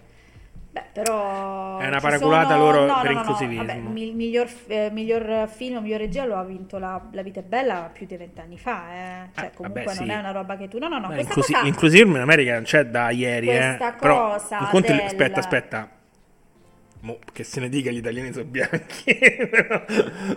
Beh, 0.74 0.82
però 0.92 1.78
È 1.78 1.86
una 1.86 2.00
paraculata 2.00 2.48
sono- 2.54 2.58
loro 2.64 2.86
no, 2.86 3.00
per 3.00 3.04
no, 3.04 3.04
no, 3.04 3.12
no, 3.12 3.18
inclusivismo. 3.20 3.64
vabbè, 3.64 3.78
mi- 3.78 4.12
miglior, 4.12 4.48
eh, 4.66 4.90
miglior 4.90 5.48
film, 5.48 5.80
miglior 5.80 6.00
regia 6.00 6.24
lo 6.24 6.34
ha 6.36 6.42
vinto 6.42 6.78
la, 6.78 7.00
La 7.12 7.22
vita 7.22 7.38
è 7.38 7.42
bella 7.44 7.90
più 7.92 8.06
di 8.06 8.16
vent'anni 8.16 8.58
fa, 8.58 8.82
eh. 8.92 9.28
Cioè, 9.36 9.52
comunque 9.54 9.84
vabbè, 9.84 9.96
non 9.98 10.06
sì. 10.08 10.12
è 10.12 10.18
una 10.18 10.32
roba 10.32 10.56
che 10.56 10.66
tu 10.66 10.78
No, 10.78 10.88
no, 10.88 10.98
no, 10.98 11.06
Beh, 11.06 11.20
inclusi- 11.20 11.52
cosa 11.52 11.64
inclusivismo 11.64 12.16
in 12.16 12.22
America 12.22 12.54
non 12.54 12.64
c'è 12.64 12.86
da 12.86 13.10
ieri, 13.10 13.50
eh. 13.50 13.58
Questa 13.76 13.92
Però 13.92 14.30
cosa 14.32 14.68
è- 14.68 14.80
del- 14.80 15.00
aspetta, 15.04 15.38
aspetta. 15.38 15.88
Mo, 17.04 17.18
che 17.34 17.44
se 17.44 17.60
ne 17.60 17.68
dica 17.68 17.90
gli 17.90 17.98
italiani 17.98 18.32
sono 18.32 18.46
bianchi. 18.46 19.18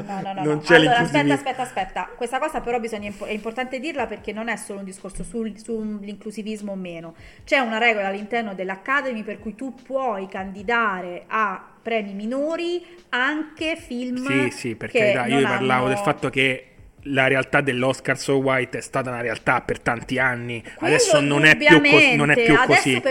No, 0.06 0.22
no, 0.22 0.34
no, 0.34 0.44
no. 0.44 0.62
Allora, 0.68 0.98
aspetta, 0.98 1.34
aspetta, 1.34 1.62
aspetta. 1.62 2.10
Questa 2.16 2.40
cosa 2.40 2.60
però 2.60 2.78
bisogna, 2.80 3.10
è 3.26 3.32
importante 3.32 3.80
dirla 3.80 4.06
perché 4.06 4.34
non 4.34 4.50
è 4.50 4.58
solo 4.58 4.80
un 4.80 4.86
discorso 4.86 5.24
sul- 5.24 5.58
sull'inclusivismo 5.58 6.74
o 6.74 6.76
meno. 6.76 7.16
C'è 7.46 7.60
una 7.60 7.78
regola 7.78 8.08
all'interno 8.08 8.54
dell'Academy 8.54 9.24
per 9.24 9.40
cui 9.40 9.56
tu 9.56 9.76
puoi 9.76 10.28
candidare 10.28 11.24
a 11.28 11.66
premi 11.82 12.14
minori 12.14 12.86
anche 13.10 13.78
film 13.78 14.26
Sì, 14.26 14.50
sì, 14.52 14.76
per 14.76 14.90
che 14.92 15.14
carità, 15.14 15.26
io 15.38 15.48
parlavo 15.48 15.86
hanno- 15.86 15.94
del 15.94 16.04
fatto 16.04 16.30
che 16.30 16.68
la 17.10 17.28
realtà 17.28 17.62
dell'Oscar 17.62 18.18
So 18.18 18.38
White 18.38 18.78
è 18.78 18.82
stata 18.82 19.10
una 19.10 19.22
realtà 19.22 19.62
per 19.62 19.80
tanti 19.80 20.20
anni. 20.20 20.62
Quello 20.62 20.94
adesso 20.94 21.20
non 21.20 21.46
è 21.46 21.56
più, 21.56 21.82
cos- 21.82 22.12
non 22.16 22.32
è 22.32 22.44
più 22.44 22.56
così. 22.66 23.02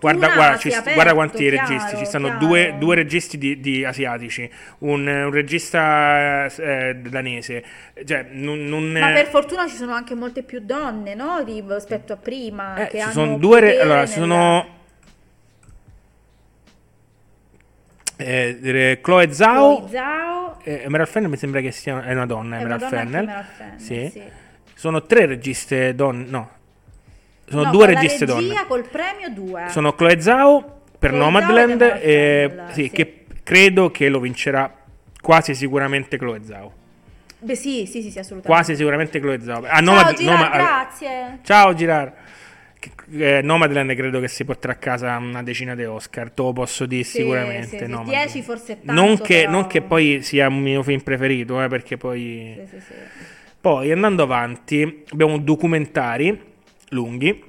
Guarda, 0.00 0.34
guarda, 0.34 0.58
ci 0.58 0.68
aperto, 0.68 0.92
guarda 0.94 1.14
quanti 1.14 1.48
chiaro, 1.48 1.66
registi. 1.68 1.96
Ci 1.96 2.04
stanno 2.04 2.36
due, 2.38 2.74
due 2.78 2.94
registi 2.94 3.38
di, 3.38 3.60
di 3.60 3.84
asiatici, 3.84 4.48
un, 4.78 5.06
un 5.06 5.30
regista 5.30 6.46
eh, 6.46 6.94
danese. 6.96 7.64
Cioè, 8.04 8.26
non, 8.30 8.64
non 8.66 8.90
Ma 8.92 9.10
è- 9.10 9.14
per 9.14 9.26
fortuna 9.26 9.66
ci 9.68 9.76
sono 9.76 9.92
anche 9.92 10.14
molte 10.14 10.42
più 10.42 10.60
donne, 10.60 11.14
no? 11.14 11.42
Rispetto 11.44 12.12
a 12.12 12.16
prima. 12.16 12.86
Eh, 12.86 13.00
ci 13.00 13.10
sono 13.10 13.38
due. 13.38 13.60
re- 13.60 13.80
allora, 13.80 14.06
ci 14.06 14.14
sono. 14.14 14.74
Eh, 18.16 18.98
Chloe 19.02 19.32
Zhao. 19.32 19.76
Chloe 19.78 19.90
Zhao, 19.90 20.58
eh, 20.64 20.82
Emerald 20.84 21.08
Fennel 21.10 21.30
mi 21.30 21.36
sembra 21.36 21.60
che 21.60 21.70
sia 21.72 22.02
è 22.04 22.12
una 22.12 22.26
donna. 22.26 22.58
È 22.58 22.64
una 22.64 22.74
Emerald 22.76 22.80
donna 22.90 23.00
anche 23.00 23.12
Fennel. 23.12 23.44
Fennel, 23.56 23.80
Sì. 23.80 24.10
sì. 24.10 24.22
Sono 24.74 25.02
tre 25.04 25.26
registe 25.26 25.94
donne. 25.94 26.24
No, 26.28 26.50
sono 27.48 27.62
No, 27.64 27.70
due 27.70 27.86
registe 27.86 28.24
donne. 28.26 28.64
col 28.66 28.86
premio 28.88 29.28
due. 29.30 29.64
Sono 29.68 29.94
Chloe 29.94 30.20
Zhao 30.20 30.80
per 30.98 31.10
Chloe 31.10 31.22
Nomadland. 31.22 31.78
Zhao 31.88 31.98
e, 32.00 32.52
sì, 32.72 32.82
sì. 32.84 32.90
che 32.90 33.24
credo 33.42 33.90
che 33.90 34.08
lo 34.08 34.20
vincerà 34.20 34.72
quasi 35.20 35.54
sicuramente 35.54 36.16
Chloe 36.18 36.40
Zhao. 36.44 36.72
Beh, 37.38 37.54
sì, 37.54 37.86
sì, 37.86 38.02
sì, 38.02 38.10
sì, 38.10 38.18
assolutamente. 38.18 38.48
Quasi 38.48 38.76
sicuramente 38.76 39.20
Chloe 39.20 39.40
Zhao. 39.40 39.58
Ah, 39.64 39.68
Ciao 39.76 39.80
Nomad- 39.82 40.14
Girard, 40.16 40.38
Noma- 40.40 40.50
grazie. 40.56 41.38
Ciao 41.42 41.74
Girard. 41.74 42.12
Eh, 43.12 43.40
Nomadland 43.42 43.94
credo 43.94 44.18
che 44.20 44.28
si 44.28 44.44
porterà 44.44 44.72
a 44.72 44.76
casa 44.76 45.16
una 45.16 45.42
decina 45.42 45.74
di 45.74 45.84
Oscar, 45.84 46.30
te 46.30 46.42
lo 46.42 46.52
posso 46.52 46.86
dire 46.86 47.04
Sì, 47.04 47.18
sicuramente. 47.18 47.66
sì, 47.66 47.76
sì, 47.78 47.86
Nomadland. 47.86 48.24
10 48.24 48.42
forse 48.42 48.80
tanto, 48.84 48.92
non, 49.00 49.16
che, 49.20 49.40
però- 49.40 49.50
non 49.50 49.66
che 49.68 49.82
poi 49.82 50.22
sia 50.22 50.48
un 50.48 50.60
mio 50.60 50.82
film 50.82 51.00
preferito, 51.00 51.62
eh, 51.62 51.68
perché 51.68 51.96
poi... 51.96 52.56
Sì, 52.68 52.76
sì, 52.76 52.80
sì. 52.84 52.92
Poi 53.60 53.90
andando 53.92 54.22
avanti 54.22 55.04
abbiamo 55.10 55.38
documentari 55.38 56.40
lunghi 56.90 57.42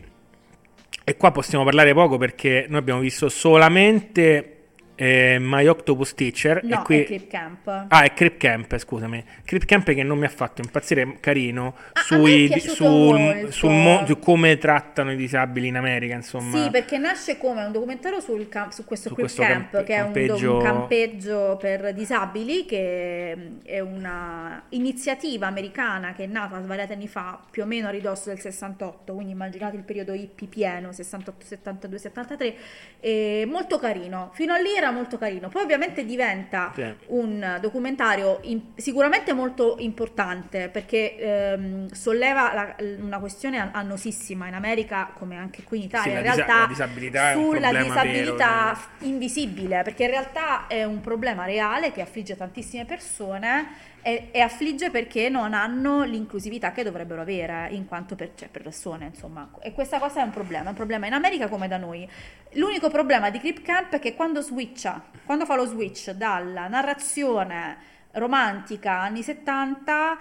e 1.03 1.15
qua 1.15 1.31
possiamo 1.31 1.63
parlare 1.63 1.93
poco 1.93 2.17
perché 2.17 2.65
noi 2.69 2.79
abbiamo 2.79 2.99
visto 2.99 3.29
solamente 3.29 4.56
eh, 4.99 5.37
My 5.39 5.67
Octopus 5.67 6.15
Teacher 6.15 6.63
No, 6.63 6.81
e 6.81 6.83
qui... 6.83 7.01
è 7.01 7.05
Crip 7.05 7.27
Camp. 7.29 7.67
Ah, 7.87 8.01
è 8.03 8.13
Crip 8.13 8.37
Camp, 8.37 8.75
scusami. 8.77 9.23
Crip 9.45 9.65
Camp 9.65 9.93
che 9.93 10.01
non 10.01 10.17
mi 10.17 10.25
ha 10.25 10.29
fatto 10.29 10.61
impazzire, 10.61 11.17
carino, 11.19 11.75
Ah, 11.93 12.01
sui, 12.01 12.51
sul, 12.59 13.47
sul 13.51 13.69
mo- 13.69 14.03
su 14.07 14.17
come 14.17 14.57
trattano 14.57 15.11
i 15.11 15.15
disabili 15.15 15.67
in 15.67 15.75
America, 15.75 16.15
insomma. 16.15 16.57
Sì, 16.63 16.69
perché 16.71 16.97
nasce 16.97 17.37
come 17.37 17.63
un 17.65 17.71
documentario 17.71 18.19
sul 18.19 18.49
cam- 18.49 18.69
su 18.71 18.85
questo 18.85 19.09
Su 19.09 19.15
Crip 19.15 19.27
questo 19.27 19.43
Camp, 19.43 19.71
camp- 19.71 19.85
che 19.85 19.93
è 19.93 20.01
un, 20.01 20.11
do- 20.11 20.19
campeggio- 20.19 20.55
un 20.57 20.63
campeggio 20.63 21.57
per 21.59 21.93
disabili, 21.93 22.65
che 22.65 23.35
mm, 23.37 23.57
è 23.65 23.79
una 23.79 24.63
iniziativa 24.69 25.45
americana 25.45 26.13
che 26.13 26.23
è 26.23 26.27
nata 26.27 26.59
svariati 26.59 26.93
anni 26.93 27.07
fa, 27.07 27.39
più 27.51 27.61
o 27.61 27.65
meno 27.67 27.87
a 27.87 27.91
ridosso 27.91 28.29
del 28.29 28.39
68, 28.39 29.13
quindi 29.13 29.33
immaginate 29.33 29.75
il 29.75 29.83
periodo 29.83 30.13
hippie 30.13 30.47
pieno, 30.47 30.91
68, 30.91 31.45
72, 31.45 31.99
73, 31.99 32.55
e 32.99 33.45
molto 33.47 33.77
carino. 33.77 34.31
Fino 34.33 34.53
a 34.53 34.57
lì 34.57 34.73
era 34.75 34.86
molto 34.91 35.17
carino. 35.17 35.49
Poi 35.49 35.63
ovviamente 35.63 36.05
diventa 36.05 36.71
Sì. 36.75 36.85
un 37.07 37.57
documentario 37.61 38.39
in- 38.43 38.61
sicuramente 38.75 39.33
molto 39.33 39.75
importante 39.79 40.69
perché 40.69 41.17
ehm, 41.17 41.91
solleva 41.91 42.53
la- 42.53 42.75
una 42.99 43.19
questione 43.19 43.59
an- 43.59 43.69
annosissima 43.73 44.47
in 44.47 44.53
America 44.53 45.11
come 45.13 45.37
anche 45.37 45.63
qui 45.63 45.77
in 45.79 45.83
Italia 45.85 46.03
Sì, 46.11 46.17
in 46.17 46.21
disa- 46.23 46.33
realtà 46.35 46.59
la 46.61 46.67
disabilità 46.67 47.33
sulla 47.33 47.71
disabilità 47.73 48.73
vero, 48.73 49.09
invisibile 49.11 49.81
perché 49.83 50.03
in 50.03 50.09
realtà 50.09 50.67
è 50.67 50.83
un 50.83 51.01
problema 51.01 51.45
reale 51.45 51.91
che 51.91 52.01
affligge 52.01 52.35
tantissime 52.35 52.85
persone 52.85 53.67
e, 54.07 54.29
e 54.31 54.39
affligge 54.39 54.89
perché 54.89 55.27
non 55.27 55.53
hanno 55.53 56.03
l'inclusività 56.03 56.71
che 56.71 56.81
dovrebbero 56.81 57.19
avere 57.19 57.67
in 57.71 57.85
quanto 57.85 58.15
per, 58.15 58.31
cioè, 58.35 58.47
per 58.47 58.61
persone 58.61 59.07
insomma. 59.07 59.51
E 59.59 59.73
questa 59.73 59.99
cosa 59.99 60.21
è 60.21 60.23
un 60.23 60.29
problema 60.29 60.67
è 60.67 60.69
un 60.69 60.75
problema 60.75 61.07
in 61.07 61.13
America 61.13 61.49
come 61.49 61.67
da 61.67 61.75
noi. 61.75 62.09
L'unico 62.53 62.89
problema 62.89 63.29
di 63.29 63.39
Crip 63.39 63.61
Camp 63.61 63.91
è 63.91 63.99
che 63.99 64.15
quando 64.15 64.41
switcha 64.41 65.03
quando 65.25 65.43
fa 65.43 65.55
lo 65.55 65.65
switch 65.65 66.11
dalla 66.11 66.69
narrazione 66.69 67.77
romantica 68.11 69.01
anni 69.01 69.23
70 69.23 70.17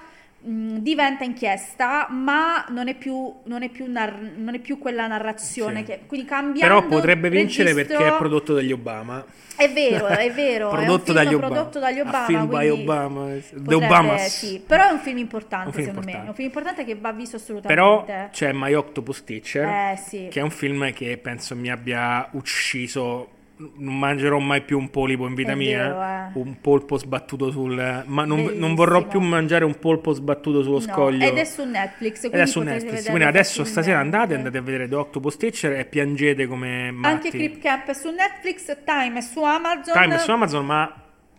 mh, 0.46 0.78
diventa 0.78 1.24
inchiesta 1.24 2.06
ma 2.10 2.64
non 2.68 2.88
è 2.88 2.94
più, 2.94 3.32
non 3.44 3.62
è 3.62 3.68
più, 3.68 3.90
nar- 3.90 4.18
non 4.36 4.54
è 4.54 4.58
più 4.58 4.78
quella 4.78 5.06
narrazione 5.06 5.78
Sì. 5.80 5.84
che, 5.84 6.00
quindi 6.06 6.26
cambiando 6.26 6.80
Però 6.80 6.86
potrebbe 6.88 7.28
vincere 7.30 7.72
registro- 7.72 7.98
perché 7.98 8.14
è 8.14 8.16
prodotto 8.18 8.54
dagli 8.54 8.72
Obama. 8.72 9.24
è 9.56 9.70
vero, 9.72 10.06
è 10.06 10.30
vero, 10.32 10.68
Prodotto 10.76 11.10
è 11.10 11.14
dagli 11.14 11.34
Obama. 11.34 11.54
prodotto 11.54 11.78
dagli 11.78 11.98
A 11.98 12.02
Obama, 12.02 12.24
film 12.26 12.46
by 12.48 12.68
Obama. 12.68 13.26
The 13.30 13.42
potrebbe- 13.56 13.74
Obamas. 13.86 14.38
sì, 14.38 14.62
però 14.66 14.88
è 14.88 14.92
un 14.92 14.98
film 15.00 15.18
importante 15.18 15.66
Un 15.68 15.72
film 15.72 15.86
secondo 15.86 16.06
me, 16.06 16.12
importante. 16.12 16.26
è 16.26 16.28
un 16.28 16.34
film 16.34 16.46
importante 16.48 16.84
che 16.84 16.94
va 17.00 17.12
visto 17.12 17.38
Però 17.38 18.00
assolutamente. 18.02 18.28
c'è 18.32 18.52
My 18.52 18.72
Octopus 18.74 19.24
Teacher, 19.24 19.64
Eh, 19.92 19.96
sì. 19.96 20.28
che 20.30 20.40
è 20.40 20.42
un 20.42 20.50
film 20.50 20.92
che 20.92 21.16
penso 21.18 21.56
mi 21.56 21.70
abbia 21.70 22.28
ucciso. 22.32 23.30
Non 23.58 23.98
mangerò 23.98 24.38
mai 24.38 24.60
più 24.60 24.78
un 24.78 24.90
polipo 24.90 25.26
in 25.26 25.34
vita 25.34 25.52
È 25.52 25.54
mia. 25.54 25.78
vero, 25.84 26.02
eh. 26.02 26.30
Un 26.46 26.60
polpo 26.60 26.98
sbattuto 26.98 27.50
sul. 27.50 28.02
Ma 28.06 28.24
non, 28.26 28.52
non 28.54 28.74
vorrò 28.74 29.06
più 29.06 29.18
mangiare 29.18 29.64
un 29.64 29.78
polpo 29.78 30.12
sbattuto 30.12 30.62
sullo 30.62 30.74
No, 30.74 30.80
scoglio. 30.82 31.24
ed 31.24 31.38
è 31.38 31.44
su 31.44 31.64
Netflix, 31.64 32.24
Ed 32.24 32.30
quindi 32.30 32.38
è 32.40 32.46
su 32.50 32.60
Netflix. 32.60 33.04
Quindi 33.06 33.24
adesso 33.24 33.64
stasera 33.64 33.98
andate, 33.98 34.34
andate 34.34 34.58
a 34.58 34.60
vedere 34.60 34.88
The 34.88 34.96
Octopus 34.96 35.38
Teacher 35.38 35.72
e 35.72 35.86
piangete 35.86 36.46
come 36.46 36.90
matti. 36.90 37.14
Anche 37.14 37.30
Crip 37.30 37.58
Camp 37.62 37.86
è 37.86 37.94
su 37.94 38.10
Netflix, 38.10 38.76
Time 38.84 39.18
è 39.18 39.22
su 39.22 39.42
Amazon. 39.42 39.94
Time 39.94 40.14
è 40.14 40.18
su 40.18 40.30
Amazon, 40.30 40.66
ma 40.66 40.94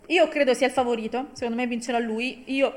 Io 0.07 0.27
credo 0.30 0.53
sia 0.56 0.65
il 0.68 0.73
favorito, 0.73 1.27
secondo 1.34 1.61
me 1.61 1.68
vincerà 1.68 1.99
lui. 1.99 2.44
Io 2.48 2.73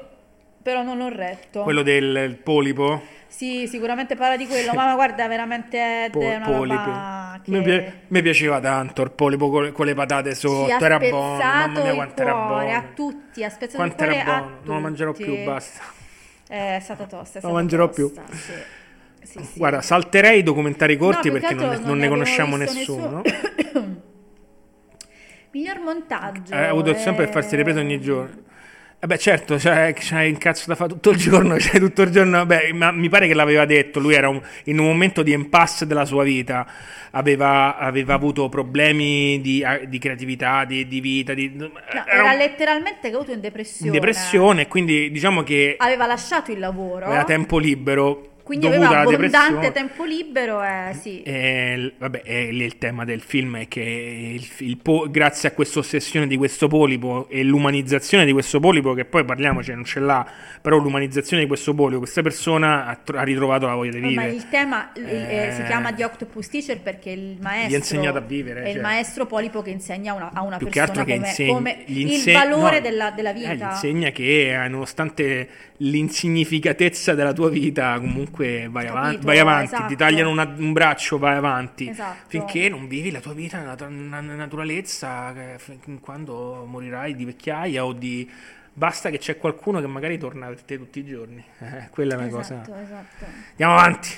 però 0.63 0.83
non 0.83 0.99
l'ho 0.99 1.09
retto. 1.09 1.63
quello 1.63 1.83
del 1.83 2.37
polipo. 2.43 3.19
Sì, 3.27 3.67
sicuramente 3.69 4.17
parla 4.17 4.37
di 4.37 4.47
quello, 4.47 4.73
ma 4.75 4.93
guarda, 4.95 5.29
veramente 5.29 6.07
è 6.07 6.11
Po- 6.13 6.19
una 6.19 6.41
polipi. 6.45 6.75
roba 6.75 7.41
che 7.45 7.51
Mi, 7.51 7.63
pi- 7.63 7.93
mi 8.09 8.23
piaceva 8.23 8.59
tanto 8.61 9.03
il 9.03 9.11
polipo 9.13 9.49
con 9.51 9.63
le, 9.65 9.73
con 9.73 9.87
le 9.87 9.95
patate 9.95 10.35
sotto, 10.35 10.85
era 10.85 10.99
buono, 10.99 11.37
mamma 11.37 11.81
mia 11.81 11.95
quanto 11.95 12.23
era 12.23 12.33
cuore 12.33 12.73
a 12.73 12.81
buono. 12.81 12.95
tutti, 12.95 13.45
ha 13.45 13.49
spezzato 13.49 13.77
Quanto 13.77 14.03
il 14.05 14.11
cuore 14.11 14.23
era 14.25 14.39
buono, 14.41 14.59
non 14.65 14.75
lo 14.75 14.81
mangerò 14.81 15.13
più, 15.13 15.45
basta. 15.45 15.83
Eh, 16.49 16.77
È 16.77 16.81
stata 16.81 17.05
tosta, 17.05 17.39
è 17.39 17.43
Non 17.43 17.51
stata 17.53 17.53
mangerò 17.55 17.89
più. 17.89 18.13
tosta, 18.13 18.37
sì. 18.37 18.53
Sì, 19.23 19.45
sì. 19.45 19.59
Guarda, 19.59 19.83
salterei 19.83 20.39
i 20.41 20.43
documentari 20.43 20.97
corti 20.97 21.29
No, 21.29 21.35
più 21.35 21.41
perché 21.41 21.55
non, 21.55 21.69
ne- 21.69 21.79
non 21.79 21.99
ne 21.99 22.09
conosciamo 22.09 22.57
visto 22.57 22.73
nessuno. 22.79 23.23
Miglior 25.53 25.79
montaggio. 25.81 26.55
Hai 26.55 26.67
avuto 26.67 26.95
sempre 26.95 27.25
per 27.25 27.33
farsi 27.33 27.57
riprese 27.57 27.81
ogni 27.81 28.01
giorno. 28.01 28.49
Eh 29.03 29.07
beh, 29.07 29.17
certo, 29.17 29.57
c'hai, 29.59 29.95
c'hai 29.97 30.29
un 30.31 30.37
cazzo 30.37 30.65
da 30.67 30.75
fare 30.75 30.91
tutto 30.91 31.09
il 31.09 31.17
giorno, 31.17 31.57
c'hai 31.59 31.81
tutto 31.81 32.03
il 32.03 32.11
giorno. 32.11 32.45
Beh, 32.45 32.71
ma 32.75 32.91
mi 32.91 33.09
pare 33.09 33.27
che 33.27 33.33
l'aveva 33.35 33.65
detto. 33.65 33.99
Lui 33.99 34.13
era 34.15 34.29
un- 34.29 34.43
in 34.65 34.79
un 34.79 34.85
momento 34.87 35.23
di 35.23 35.33
impasse 35.33 35.87
della 35.87 36.05
sua 36.05 36.23
vita. 36.23 36.67
Aveva, 37.13 37.79
aveva 37.79 38.13
avuto 38.15 38.49
problemi 38.51 39.41
di, 39.41 39.65
di 39.89 39.99
creatività, 39.99 40.65
di, 40.67 40.87
di 40.87 41.01
vita, 41.01 41.33
di, 41.33 41.51
No, 41.57 41.71
era 41.89 42.05
era 42.07 42.31
un- 42.31 42.37
letteralmente 42.37 43.11
caduto 43.11 43.33
in 43.33 43.41
depressione. 43.41 43.87
in 43.87 43.93
depressione. 43.93 44.69
Quindi 44.69 45.11
diciamo 45.11 45.43
che 45.43 45.77
Aveva 45.79 46.05
lasciato 46.07 46.53
il 46.53 46.59
lavoro. 46.59 47.07
aveva 47.07 47.25
tempo 47.25 47.57
libero. 47.59 48.27
Quindi 48.43 48.67
aveva 48.67 48.89
abbondante 49.01 49.71
tempo 49.73 50.05
libero 50.05 50.63
e 50.63 50.93
sì. 51.01 51.23
E, 51.23 51.93
vabbè, 51.99 52.23
e 52.25 52.51
lì 52.53 52.65
il 52.65 52.79
tema 52.79 53.05
del 53.05 53.21
film 53.21 53.59
è 53.59 53.69
che 53.69 53.81
il, 53.81 54.49
il 54.67 54.77
po- 54.79 55.07
grazie 55.11 55.49
a 55.49 55.53
questa 55.53 55.79
ossessione 55.79 56.27
di 56.27 56.37
questo 56.37 56.67
polipo 56.69 57.29
e 57.29 57.43
l'umanizzazione 57.45 58.25
di 58.25 58.33
questo 58.33 58.59
polipo, 58.61 58.93
che 58.95 59.05
poi 59.05 59.25
parliamoci, 59.25 59.73
non 59.73 59.85
ce 59.85 60.01
l'ha, 60.01 60.27
però 60.61 60.79
l'umanizzazione 60.79 61.43
di 61.43 61.49
questo 61.49 61.75
polipo, 61.75 61.99
questa 62.01 62.23
persona 62.23 62.87
ha, 62.87 62.97
tro- 62.97 63.19
ha 63.19 63.23
ritrovato 63.23 63.67
la 63.67 63.75
voglia 63.75 63.93
di 63.93 64.01
Ma 64.01 64.09
vivere. 64.09 64.31
il 64.33 64.49
tema 64.49 64.93
eh, 64.93 65.47
Eh, 65.49 65.53
si 65.53 65.63
chiama 65.65 65.93
The 65.93 66.05
Octopus 66.05 66.49
Teacher 66.49 66.81
perché 66.81 67.11
il 67.11 67.37
maestro 67.41 67.69
Gli 67.71 67.75
ha 67.75 67.77
insegnato 67.79 68.19
a 68.19 68.23
vivere, 68.23 68.63
è 68.63 68.69
il 68.69 68.73
cioè. 68.75 68.83
maestro 68.83 69.27
polipo 69.27 69.63
che 69.63 69.71
insegna 69.71 70.15
una- 70.15 70.31
a 70.33 70.43
una 70.43 70.57
Più 70.57 70.69
persona 70.69 71.03
come, 71.05 71.15
insegna, 71.15 71.53
come 71.53 71.83
gli 71.87 72.13
il 72.13 72.33
valore 72.33 72.77
no, 72.77 72.81
della, 72.81 73.11
della 73.11 73.31
eh, 73.31 73.35
gli 73.39 73.47
vita. 73.49 73.71
insegna 73.71 74.11
che 74.11 74.65
eh, 74.65 74.69
nonostante 74.69 75.49
l'insignificatezza 75.79 77.15
della 77.15 77.33
tua 77.33 77.49
vita, 77.49 77.99
comunque 77.99 78.40
vai, 78.69 78.85
Capito, 78.87 78.93
avanti, 78.93 79.27
vai 79.27 79.39
avanti, 79.39 79.65
esatto. 79.75 79.87
ti 79.89 79.97
tagliano 79.97 80.31
una- 80.31 80.55
un 80.57 80.73
braccio, 80.73 81.19
vai 81.19 81.37
avanti. 81.37 81.89
Esatto. 81.89 82.25
Finché 82.29 82.69
non 82.69 82.89
vivi 82.89 83.11
la 83.11 83.21
tua 83.21 83.33
vita 83.35 83.59
nella, 83.59 83.77
nella 84.21 84.35
naturalezza, 84.35 85.33
quando 86.01 86.65
morirai 86.69 87.15
di 87.15 87.25
vecchiaia 87.25 87.85
o 87.85 87.93
di... 87.93 88.31
Basta 88.73 89.11
che 89.11 89.19
c'è 89.19 89.37
qualcuno 89.37 89.81
che 89.81 89.87
magari 89.89 90.17
torna 90.17 90.47
per 90.47 90.63
te 90.63 90.79
tutti 90.79 91.01
i 91.01 91.05
giorni. 91.05 91.45
Eh, 91.61 91.89
quella 91.91 92.15
è 92.15 92.17
una 92.17 92.29
cosa. 92.29 92.55
Esatto, 92.63 92.75
esatto. 92.77 93.25
Andiamo 93.51 93.73
avanti. 93.75 94.09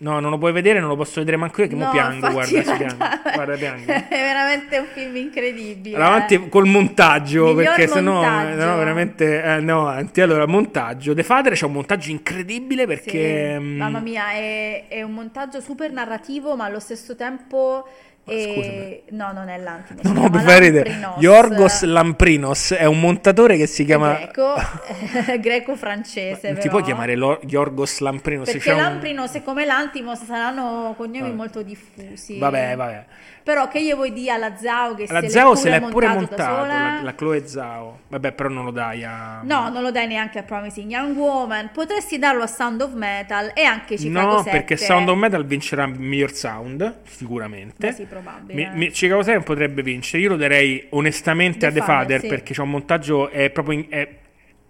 No, 0.00 0.18
non 0.18 0.30
lo 0.30 0.38
puoi 0.38 0.52
vedere, 0.52 0.80
non 0.80 0.88
lo 0.88 0.96
posso 0.96 1.20
vedere 1.20 1.36
manco 1.36 1.60
io 1.60 1.68
che 1.68 1.74
No, 1.74 1.90
piango, 1.90 2.30
guarda, 2.30 2.62
si 2.62 2.62
piange. 2.62 2.96
Guarda, 3.34 3.54
piango. 3.56 3.92
È 3.92 4.06
veramente 4.08 4.78
un 4.78 4.86
film 4.94 5.16
incredibile. 5.16 5.96
Allora, 5.96 6.14
avanti 6.14 6.48
col 6.48 6.66
montaggio, 6.66 7.48
Miglior 7.48 7.64
perché 7.74 7.86
sennò 7.86 8.22
montaggio. 8.22 8.64
no, 8.64 8.76
veramente 8.78 9.42
eh, 9.42 9.48
andiamo 9.48 9.82
avanti. 9.82 10.20
Allora, 10.22 10.46
montaggio. 10.46 11.12
The 11.12 11.22
Father 11.22 11.52
c'è 11.52 11.66
un 11.66 11.72
montaggio 11.72 12.10
incredibile 12.10 12.82
Sì, 12.82 12.86
perché 12.86 13.58
mm, 13.60 13.76
Mamma 13.76 14.00
mia, 14.00 14.30
è, 14.32 14.84
è 14.88 15.02
un 15.02 15.12
montaggio 15.12 15.60
super 15.60 15.92
narrativo, 15.92 16.56
ma 16.56 16.64
allo 16.64 16.80
stesso 16.80 17.14
tempo. 17.14 17.86
È- 18.30 19.02
No, 19.10 19.32
non 19.32 19.48
è 19.48 19.58
l'Antimos. 19.58 20.02
No, 20.04 20.10
si 20.10 20.14
no, 20.14 20.20
chiama 20.28 20.38
mi 20.38 20.44
fa 20.44 20.58
ridere. 20.58 20.90
Lamprinos. 20.90 21.22
Yorgos 21.22 21.82
Lamprinos 21.82 22.70
è 22.72 22.84
un 22.84 23.00
montatore 23.00 23.56
che 23.56 23.66
si 23.66 23.84
chiama 23.84 24.14
Greco, 24.14 24.54
greco-francese. 25.40 26.50
Non 26.52 26.60
ti 26.60 26.68
puoi 26.68 26.82
chiamare 26.82 27.14
Lo- 27.16 27.40
Yorgos 27.46 27.98
Lamprinos, 28.00 28.46
Perché 28.46 28.60
c'è 28.60 28.72
un- 28.74 28.80
Lamprinos 28.80 29.34
e 29.34 29.42
come 29.42 29.64
l'Antimos 29.64 30.24
saranno 30.24 30.94
cognomi 30.96 31.20
Vabbè. 31.22 31.34
molto 31.34 31.62
diffusi. 31.62 32.38
Vabbè, 32.38 32.76
vabbè. 32.76 33.04
Però 33.50 33.66
che 33.66 33.80
io 33.80 33.96
vuoi 33.96 34.12
dire 34.12 34.30
alla 34.30 34.54
Zhao 34.56 34.94
che 34.94 35.06
La 35.08 35.20
se 35.22 35.28
Zhao 35.28 35.50
l'è 35.54 35.56
se 35.58 35.68
l'è 35.70 35.80
pure 35.80 36.06
montato 36.06 36.66
la, 36.66 37.00
la 37.02 37.14
Chloe 37.16 37.44
Zhao. 37.48 37.98
Vabbè, 38.06 38.30
però 38.30 38.48
non 38.48 38.64
lo 38.64 38.70
dai 38.70 39.02
a 39.02 39.40
No, 39.42 39.68
non 39.70 39.82
lo 39.82 39.90
dai 39.90 40.06
neanche 40.06 40.38
a 40.38 40.44
Promising 40.44 40.88
Young 40.88 41.16
Woman. 41.16 41.70
Potresti 41.72 42.16
darlo 42.16 42.44
a 42.44 42.46
Sound 42.46 42.80
of 42.80 42.92
Metal 42.92 43.50
e 43.52 43.64
anche 43.64 43.96
Chicago 43.96 44.34
No, 44.34 44.42
7. 44.42 44.50
perché 44.52 44.76
Sound 44.76 45.08
of 45.08 45.16
Metal 45.18 45.44
vincerà 45.44 45.86
miglior 45.86 46.30
sound, 46.32 46.98
sicuramente. 47.08 47.88
Beh, 47.88 47.92
sì, 47.92 48.04
probabile. 48.04 48.70
Mi- 48.70 48.76
mi- 48.76 48.90
Chicago 48.90 49.22
7 49.24 49.40
potrebbe 49.40 49.82
vincere. 49.82 50.22
Io 50.22 50.28
lo 50.28 50.36
darei 50.36 50.86
onestamente 50.90 51.58
The 51.58 51.66
a 51.66 51.70
The 51.72 51.78
Father, 51.80 51.96
Father 51.96 52.20
sì. 52.20 52.26
perché 52.28 52.54
c'è 52.54 52.62
un 52.62 52.70
montaggio 52.70 53.30
è 53.30 53.50
proprio 53.50 53.78
in- 53.80 53.86
è- 53.88 54.08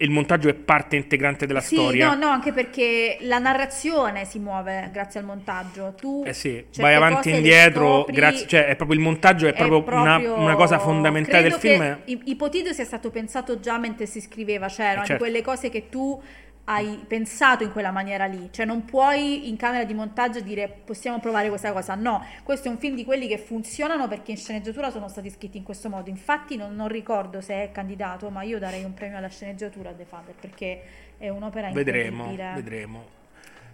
il 0.02 0.10
montaggio 0.10 0.48
è 0.48 0.54
parte 0.54 0.96
integrante 0.96 1.46
della 1.46 1.60
Sì, 1.60 1.74
storia. 1.74 2.08
no, 2.08 2.14
no, 2.26 2.28
anche 2.32 2.52
perché 2.52 3.18
la 3.20 3.38
narrazione 3.38 4.24
si 4.24 4.38
muove 4.38 4.88
grazie 4.92 5.20
al 5.20 5.26
montaggio. 5.26 5.94
Tu 5.96 6.22
Eh 6.26 6.32
sì, 6.32 6.64
vai 6.78 6.94
avanti 6.94 7.30
e 7.30 7.36
indietro, 7.36 7.98
scopri- 7.98 8.14
grazie, 8.14 8.46
cioè 8.46 8.66
è 8.66 8.76
proprio 8.76 8.96
il 8.98 9.04
montaggio 9.04 9.46
è, 9.46 9.52
è 9.52 9.66
proprio, 9.66 10.00
una- 10.00 10.18
proprio- 10.18 10.42
Una, 10.42 10.54
cosa 10.56 10.78
fondamentale 10.78 11.42
del 11.42 11.52
film. 11.52 11.98
i- 12.06 12.20
ipotizzo 12.24 12.72
sia 12.72 12.84
stato 12.84 13.10
pensato 13.10 13.60
già 13.60 13.78
mentre 13.78 14.06
si 14.06 14.20
scriveva, 14.20 14.68
cioè 14.68 14.86
erano 14.86 15.02
Eh, 15.02 15.06
certo. 15.06 15.22
quelle 15.22 15.42
cose 15.42 15.68
che 15.68 15.88
tu 15.90 16.20
hai 16.64 17.04
pensato 17.06 17.64
in 17.64 17.72
quella 17.72 17.90
maniera 17.90 18.26
lì, 18.26 18.48
cioè 18.52 18.64
non 18.64 18.84
puoi 18.84 19.48
in 19.48 19.56
camera 19.56 19.84
di 19.84 19.94
montaggio 19.94 20.40
dire 20.40 20.68
possiamo 20.68 21.18
provare 21.18 21.48
questa 21.48 21.72
cosa, 21.72 21.94
no, 21.94 22.24
questo 22.42 22.68
è 22.68 22.70
un 22.70 22.78
film 22.78 22.94
di 22.94 23.04
quelli 23.04 23.26
che 23.26 23.38
funzionano 23.38 24.06
perché 24.06 24.30
in 24.30 24.36
sceneggiatura 24.36 24.90
sono 24.90 25.08
stati 25.08 25.30
scritti 25.30 25.56
in 25.56 25.64
questo 25.64 25.88
modo, 25.88 26.10
infatti 26.10 26.56
non, 26.56 26.74
non 26.74 26.88
ricordo 26.88 27.40
se 27.40 27.54
è 27.64 27.72
candidato, 27.72 28.30
ma 28.30 28.42
io 28.42 28.58
darei 28.58 28.84
un 28.84 28.94
premio 28.94 29.16
alla 29.18 29.28
sceneggiatura 29.28 29.90
a 29.90 29.94
The 29.94 30.04
Father 30.04 30.34
perché 30.38 30.82
è 31.18 31.28
un'opera 31.28 31.70
Vedremo, 31.70 32.24
incredibile. 32.24 32.52
vedremo. 32.54 33.18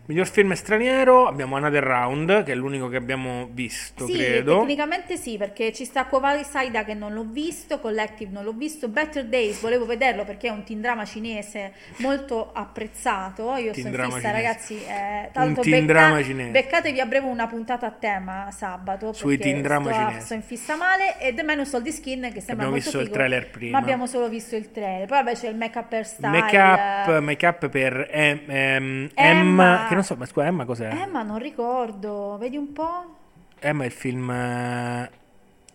Miglior 0.08 0.28
film 0.28 0.52
straniero 0.52 1.26
abbiamo 1.26 1.56
Another 1.56 1.82
Round, 1.82 2.44
che 2.44 2.52
è 2.52 2.54
l'unico 2.54 2.88
che 2.88 2.94
abbiamo 2.96 3.48
visto, 3.50 4.06
Sì, 4.06 4.12
credo. 4.14 4.60
tecnicamente 4.60 5.16
sì, 5.16 5.36
perché 5.36 5.72
ci 5.72 5.84
sta 5.84 6.04
Kovali 6.06 6.44
Saida 6.44 6.84
che 6.84 6.94
non 6.94 7.12
l'ho 7.12 7.26
visto, 7.28 7.80
Collective 7.80 8.30
non 8.30 8.44
l'ho 8.44 8.52
visto, 8.52 8.86
Better 8.86 9.24
Days 9.26 9.60
volevo 9.60 9.84
vederlo 9.84 10.24
perché 10.24 10.46
è 10.46 10.50
un 10.50 10.62
teen 10.62 10.80
drama 10.80 11.04
cinese 11.04 11.72
molto 11.96 12.50
apprezzato. 12.52 13.56
Io 13.56 13.72
Teen 13.72 13.90
sono 13.90 14.04
fissa, 14.04 14.16
cinese. 14.18 14.32
ragazzi. 14.32 14.74
eh, 14.84 15.20
Un 15.26 15.28
tanto 15.32 15.60
teen 15.62 15.86
becca- 15.86 16.22
cinese. 16.22 16.50
Beccatevi 16.52 17.00
a 17.00 17.06
breve 17.06 17.26
una 17.26 17.48
puntata 17.48 17.86
a 17.86 17.90
tema 17.90 18.48
sabato. 18.52 19.12
Sui 19.12 19.38
teen 19.38 19.60
drama 19.60 19.90
sto, 19.92 19.98
cinesi. 20.06 20.24
sto 20.24 20.34
in 20.34 20.42
fissa 20.42 20.76
male. 20.76 21.18
E 21.18 21.34
The 21.34 21.42
Man 21.42 21.58
Who 21.58 21.64
Sold 21.64 21.84
the 21.84 21.90
Skin 21.90 22.20
che 22.32 22.40
sembra 22.40 22.66
Abbiamo 22.66 22.70
molto 22.70 22.84
visto 22.84 22.98
il 22.98 23.04
figo, 23.06 23.14
trailer 23.16 23.50
prima. 23.50 23.72
Ma 23.76 23.82
abbiamo 23.82 24.06
solo 24.06 24.28
visto 24.28 24.54
il 24.54 24.70
trailer. 24.70 25.08
Poi 25.08 25.18
vabbè 25.18 25.34
c'è 25.34 25.48
il 25.48 25.56
make 25.56 25.78
up 25.78 25.88
per 25.88 26.06
style. 26.06 26.28
Make 26.28 26.56
up, 26.56 27.18
make 27.18 27.44
up 27.46 27.68
per 27.68 28.08
em- 28.08 28.40
Emma. 28.46 29.08
Emma, 29.14 29.86
che 29.88 29.94
non 29.96 30.04
so, 30.04 30.14
ma 30.16 30.26
scusa, 30.26 30.46
Emma 30.46 30.64
cos'è? 30.64 31.02
Eh, 31.02 31.06
ma 31.06 31.22
non 31.22 31.38
ricordo. 31.38 32.36
Vedi 32.38 32.56
un 32.56 32.72
po'? 32.72 33.16
Emma 33.58 33.82
è 33.82 33.86
il 33.86 33.92
film. 33.92 34.30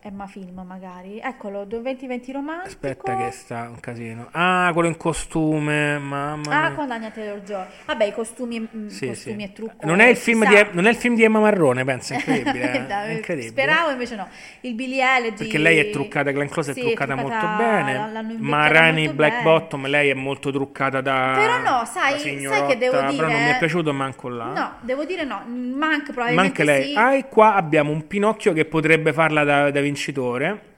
Emma 0.03 0.25
Film 0.25 0.63
magari. 0.65 1.19
Eccolo, 1.23 1.63
2020 1.63 2.31
romantico. 2.31 2.67
Aspetta, 2.69 3.15
che 3.15 3.29
sta 3.31 3.67
un 3.69 3.79
casino. 3.79 4.29
Ah, 4.31 4.71
quello 4.73 4.87
in 4.87 4.97
costume, 4.97 5.99
mamma 5.99 6.63
Ah, 6.65 6.71
con 6.73 6.89
Anya 6.89 7.11
Taylor-Joy. 7.11 7.65
Vabbè, 7.85 8.05
i 8.05 8.11
costumi, 8.11 8.59
mm, 8.59 8.87
Sì, 8.87 9.07
costumi 9.07 9.43
sì. 9.43 9.43
e 9.43 9.53
trucco. 9.53 9.85
Non 9.85 9.99
è, 9.99 10.07
il 10.07 10.17
film 10.17 10.47
di, 10.47 10.55
non 10.71 10.87
è 10.87 10.89
il 10.89 10.95
film 10.95 11.13
di 11.13 11.23
Emma 11.23 11.39
Marrone, 11.39 11.83
pensa, 11.85 12.15
incredibile. 12.15 12.71
eh? 12.73 12.87
È 13.11 13.11
incredibile. 13.11 13.51
Speravo 13.51 13.91
invece 13.91 14.15
no. 14.15 14.27
Il 14.61 14.73
Billie 14.73 15.03
Eilish. 15.03 15.37
Perché 15.37 15.57
lei 15.59 15.77
è 15.77 15.89
truccata, 15.91 16.31
Glenn 16.31 16.47
Close 16.47 16.71
è 16.71 16.73
Sì, 16.73 16.81
truccata, 16.81 17.15
molto 17.15 17.47
bene. 17.57 18.37
Ma 18.39 18.67
Rani 18.67 19.07
Black 19.09 19.31
bene. 19.33 19.43
Bottom, 19.43 19.85
lei 19.87 20.09
è 20.09 20.13
molto 20.15 20.51
truccata 20.51 21.01
da. 21.01 21.33
Però 21.35 21.57
no, 21.61 21.85
sai- 21.85 22.17
sai 22.19 22.65
che 22.65 22.77
devo 22.77 22.93
Però 22.97 23.05
non 23.11 23.15
mi 23.27 23.33
è 23.41 23.43
dire? 23.45 23.57
piaciuto 23.59 23.93
manco 23.93 24.29
là. 24.29 24.45
No, 24.45 24.73
devo 24.81 25.05
dire 25.05 25.23
no. 25.25 25.43
Mank 25.45 26.07
Ma 26.07 26.13
probabilmente 26.13 26.61
anche 26.61 26.63
lei. 26.63 26.87
sì. 26.89 26.95
Ah, 26.95 27.13
e 27.13 27.27
qua 27.27 27.53
abbiamo 27.55 27.91
un 27.91 28.07
Pinocchio 28.07 28.53
che 28.53 28.65
potrebbe 28.65 29.13
farla 29.13 29.43
da, 29.43 29.69
da 29.71 29.81
vincitore. 29.91 30.69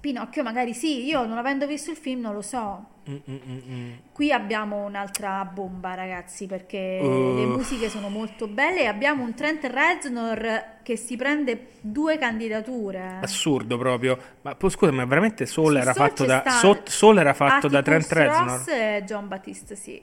Pinocchio 0.00 0.42
magari 0.42 0.74
sì. 0.74 1.04
Io 1.06 1.24
non 1.24 1.38
avendo 1.38 1.66
visto 1.66 1.90
il 1.90 1.96
film 1.96 2.20
non 2.20 2.34
lo 2.34 2.42
so. 2.42 2.86
Mm, 3.08 3.14
mm, 3.14 3.34
mm, 3.34 3.58
mm. 3.74 3.92
Qui 4.12 4.32
abbiamo 4.32 4.84
un'altra 4.84 5.44
bomba, 5.44 5.94
ragazzi, 5.94 6.46
perché 6.46 7.00
Uh. 7.02 7.34
le 7.36 7.46
musiche 7.46 7.88
sono 7.88 8.08
molto 8.08 8.46
belle 8.46 8.82
e 8.82 8.86
abbiamo 8.86 9.22
un 9.24 9.34
Trent 9.34 9.64
Reznor 9.64 10.80
che 10.82 10.96
si 10.96 11.16
prende 11.16 11.68
due 11.80 12.18
candidature. 12.18 13.18
Assurdo 13.20 13.76
proprio. 13.78 14.18
Ma 14.42 14.54
poi 14.54 14.70
scusa, 14.70 14.92
ma 14.92 15.04
veramente 15.04 15.46
Soul 15.46 15.72
Su 15.72 15.76
era 15.78 15.92
Soul 15.92 16.08
fatto 16.08 16.24
da. 16.24 16.42
sta 16.46 16.80
Soul 16.84 17.18
era 17.18 17.34
fatto 17.34 17.68
da 17.68 17.82
Trent 17.82 18.12
Reznor. 18.12 18.46
Ross 18.48 18.68
e 18.68 19.02
John 19.04 19.28
Battiste, 19.28 19.74
sì. 19.76 20.00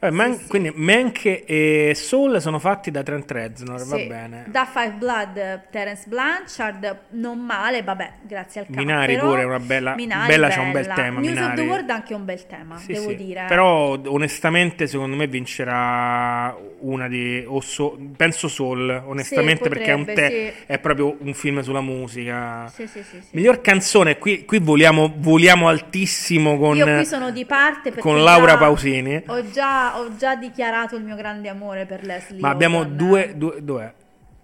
Eh, 0.00 0.10
Man- 0.12 0.46
Quindi 0.46 0.70
Mank 0.76 1.24
e 1.44 1.92
Soul 1.96 2.40
sono 2.40 2.60
fatti 2.60 2.92
da 2.92 3.02
Trent 3.02 3.28
Reznor, 3.30 3.84
va 3.84 3.96
Sì. 3.96 4.06
bene. 4.06 4.44
Da 4.46 4.64
Five 4.64 4.92
Blood, 4.92 5.62
Terence 5.70 6.04
Blanchard, 6.06 6.98
non 7.10 7.40
male, 7.40 7.82
vabbè, 7.82 8.12
grazie 8.22 8.60
al 8.60 8.66
capo. 8.68 8.78
Minari 8.78 9.16
pure 9.18 9.42
è 9.42 9.44
una 9.44 9.58
bella- 9.58 9.94
Minari, 9.96 10.28
bella 10.28 10.48
c'ha 10.50 10.60
un 10.60 10.70
bel 10.70 10.86
tema, 10.94 11.18
News 11.18 11.32
of 11.32 11.40
Minari. 11.40 11.54
the 11.56 11.66
World 11.66 11.90
anche 11.90 12.14
un 12.14 12.24
bel 12.24 12.46
tema, 12.46 12.76
Sì, 12.76 12.92
devo 12.92 13.08
sì. 13.08 13.16
dire. 13.16 13.44
Però 13.48 13.98
onestamente 14.06 14.86
secondo 14.86 15.16
me 15.16 15.26
vincerà 15.26 16.56
una 16.80 17.08
di 17.08 17.44
So- 17.60 17.98
penso 18.16 18.46
Soul, 18.46 19.02
onestamente 19.04 19.64
Sì, 19.64 19.68
perché 19.68 19.92
è, 19.94 20.04
te- 20.14 20.54
sì. 20.56 20.62
è 20.66 20.78
proprio 20.78 21.16
un 21.18 21.34
film 21.34 21.60
sulla 21.62 21.80
musica. 21.80 22.68
Sì, 22.72 22.86
sì, 22.86 23.02
sì, 23.02 23.20
sì. 23.20 23.26
Miglior 23.32 23.60
canzone, 23.60 24.16
qui, 24.18 24.44
qui 24.44 24.60
voliamo, 24.60 25.12
voliamo 25.16 25.66
altissimo 25.68 26.56
con, 26.56 26.76
Io 26.76 26.84
qui 26.86 27.04
sono 27.04 27.30
di 27.32 27.44
parte 27.44 27.90
perché 27.90 28.00
con 28.00 28.22
Laura 28.22 28.56
Pausini. 28.56 29.22
Ho 29.26 29.50
già, 29.50 29.86
ho 29.96 30.14
già 30.16 30.36
dichiarato 30.36 30.96
il 30.96 31.02
mio 31.04 31.16
grande 31.16 31.48
amore 31.48 31.86
per 31.86 32.04
Leslie 32.04 32.40
Ma 32.40 32.50
abbiamo 32.50 32.80
Odom. 32.80 32.96
due, 32.96 33.32
due, 33.36 33.58
dov'è? 33.62 33.92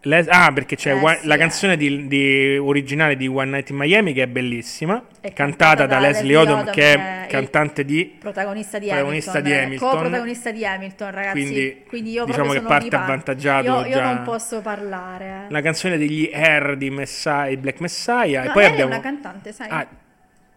Les- 0.06 0.28
ah, 0.28 0.52
perché 0.52 0.76
c'è 0.76 0.90
Eh, 0.90 1.00
One- 1.00 1.18
sì, 1.20 1.26
la 1.26 1.34
eh. 1.34 1.38
canzone 1.38 1.76
di, 1.78 2.06
di- 2.06 2.58
originale 2.58 3.16
di 3.16 3.26
One 3.26 3.50
Night 3.50 3.70
in 3.70 3.76
Miami 3.76 4.12
che 4.12 4.24
è 4.24 4.26
bellissima, 4.26 5.02
È 5.18 5.32
cantata 5.32 5.86
da, 5.86 5.98
Leslie 5.98 6.36
Odom, 6.36 6.70
che 6.70 6.92
è 6.92 7.26
cantante 7.26 7.86
di... 7.86 8.14
protagonista 8.18 8.78
di 8.78 8.88
protagonista 8.88 9.30
Hamilton, 9.38 9.50
di 9.50 9.58
eh, 9.58 9.64
Hamilton. 9.64 9.88
co-protagonista 9.90 10.50
di 10.50 10.66
Hamilton, 10.66 11.10
ragazzi. 11.10 11.40
Quindi, 11.40 11.82
Quindi, 11.88 12.10
io 12.10 12.24
diciamo 12.26 12.52
che 12.52 12.60
parte 12.60 12.94
avvantaggiato 12.94 13.64
Io, 13.66 13.86
io 13.86 14.00
non 14.02 14.22
posso 14.24 14.60
parlare. 14.60 15.24
eh. 15.24 15.50
La 15.50 15.62
canzone 15.62 15.96
degli 15.96 16.30
Air 16.30 16.76
di 16.76 16.90
Messiah 16.90 17.56
Black 17.56 17.80
Messiah. 17.80 18.42
No, 18.42 18.50
e 18.50 18.52
poi 18.52 18.64
abbiamo... 18.66 18.90
è 18.92 18.94
una 18.96 19.00
cantante, 19.02 19.52
sai? 19.52 19.68
Ah, 19.70 19.86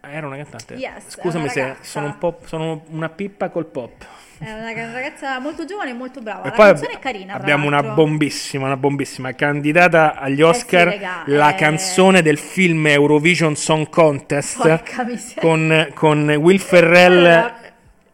era 0.02 0.26
una 0.26 0.36
cantante? 0.36 0.74
Yes, 0.74 1.04
Scusami 1.08 1.44
una 1.44 1.52
se 1.52 1.76
sono 1.80 2.04
un 2.04 2.18
po'... 2.18 2.38
sono 2.44 2.84
una 2.90 3.08
pippa 3.08 3.48
col 3.48 3.64
pop. 3.64 4.04
È 4.40 4.52
una 4.52 4.92
ragazza 4.92 5.40
molto 5.40 5.64
giovane 5.64 5.90
e 5.90 5.94
molto 5.94 6.20
brava. 6.20 6.44
E 6.44 6.50
la 6.50 6.56
canzone 6.56 6.92
è 6.92 6.98
carina. 7.00 7.34
abbiamo 7.34 7.66
una 7.66 7.82
bombissima, 7.82 8.66
una 8.66 8.76
bombissima 8.76 9.34
candidata 9.34 10.14
agli 10.14 10.42
Oscar, 10.42 10.86
raga, 10.86 11.22
la 11.26 11.50
eh. 11.50 11.54
canzone 11.56 12.22
del 12.22 12.38
film 12.38 12.86
Eurovision 12.86 13.56
Song 13.56 13.88
Contest 13.88 15.40
con, 15.40 15.88
con 15.92 16.30
Will 16.30 16.58
Ferrell. 16.58 17.57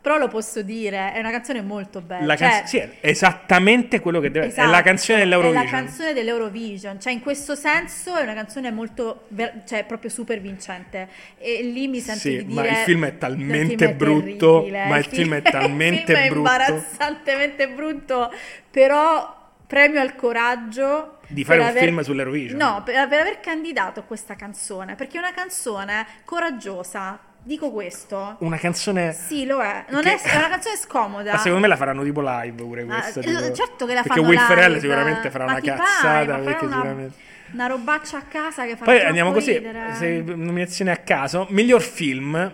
Però 0.04 0.18
lo 0.18 0.28
posso 0.28 0.60
dire, 0.60 1.14
è 1.14 1.18
una 1.18 1.30
canzone 1.30 1.62
molto 1.62 2.02
bella. 2.02 2.26
la 2.26 2.36
cioè, 2.36 2.62
sì, 2.66 2.76
è 2.76 2.90
esattamente 3.00 4.00
quello 4.00 4.20
che 4.20 4.30
deve 4.30 4.48
esatto, 4.48 4.68
È 4.68 4.70
la 4.70 4.82
canzone 4.82 5.16
È 5.16 5.22
dell'Eurovision. 5.22 5.64
la 5.64 5.70
canzone 5.70 6.12
dell'Eurovision, 6.12 7.00
cioè 7.00 7.12
in 7.14 7.20
questo 7.22 7.54
senso 7.54 8.14
è 8.14 8.22
una 8.22 8.34
canzone 8.34 8.70
molto, 8.70 9.24
ver- 9.28 9.64
cioè 9.66 9.84
proprio 9.86 10.10
super 10.10 10.42
vincente. 10.42 11.08
E 11.38 11.62
lì 11.62 11.88
mi 11.88 12.00
sento 12.00 12.20
Sì, 12.20 12.44
di 12.44 12.52
ma 12.52 12.60
dire... 12.60 12.74
il 12.74 12.80
film 12.84 13.06
è 13.06 13.16
talmente 13.16 13.76
film 13.78 13.90
è 13.90 13.94
brutto, 13.94 14.56
terribile, 14.58 14.86
ma 14.88 14.98
il 14.98 15.04
film 15.06 15.34
è 15.36 15.42
talmente 15.42 16.00
il 16.12 16.18
film 16.18 16.18
è 16.18 16.28
brutto. 16.28 16.38
imbarazzantemente 16.38 17.68
brutto, 17.70 18.32
però 18.70 19.42
premio 19.66 20.00
al 20.02 20.14
coraggio 20.14 21.18
Di 21.28 21.44
fare 21.44 21.60
un 21.60 21.66
aver- 21.66 21.82
film 21.84 22.00
sull'Eurovision. 22.02 22.58
No, 22.58 22.82
per, 22.84 23.08
per 23.08 23.20
aver 23.20 23.40
candidato 23.40 24.04
questa 24.04 24.34
canzone, 24.36 24.96
perché 24.96 25.16
è 25.16 25.20
una 25.20 25.32
canzone 25.32 26.06
coraggiosa. 26.26 27.18
Dico 27.46 27.70
questo. 27.70 28.36
Una 28.38 28.56
canzone... 28.56 29.12
Sì, 29.12 29.44
lo 29.44 29.60
è. 29.62 29.84
Non 29.90 30.02
Che- 30.02 30.14
è, 30.14 30.20
è 30.22 30.36
una 30.38 30.48
canzone 30.48 30.76
scomoda. 30.76 31.32
Ma 31.32 31.36
secondo 31.38 31.58
me 31.60 31.66
la 31.68 31.76
faranno 31.76 32.02
tipo 32.02 32.22
live 32.22 32.62
pure 32.62 32.82
Ah, 32.82 32.84
questa. 32.86 33.20
eh, 33.20 33.22
tipo- 33.22 33.52
certo 33.52 33.84
che 33.86 33.92
la 33.94 34.02
Perché 34.02 34.16
fanno 34.20 34.28
Will 34.30 34.38
Ferrell 34.40 34.68
live, 34.68 34.80
sicuramente 34.80 35.30
farà 35.30 35.44
ma 35.44 35.50
una 35.52 35.60
cazzata. 35.60 35.92
farà 36.00 36.38
perché 36.38 36.64
una- 36.64 36.74
sicuramente... 36.76 37.16
Una 37.52 37.66
robaccia 37.66 38.16
a 38.18 38.22
casa 38.22 38.64
che 38.64 38.76
fa 38.76 38.84
Poi 38.84 39.00
andiamo 39.02 39.30
così, 39.30 39.62
se 39.92 40.22
nominazioni 40.26 40.90
a 40.90 40.96
caso. 40.96 41.46
Miglior 41.50 41.82
film. 41.82 42.52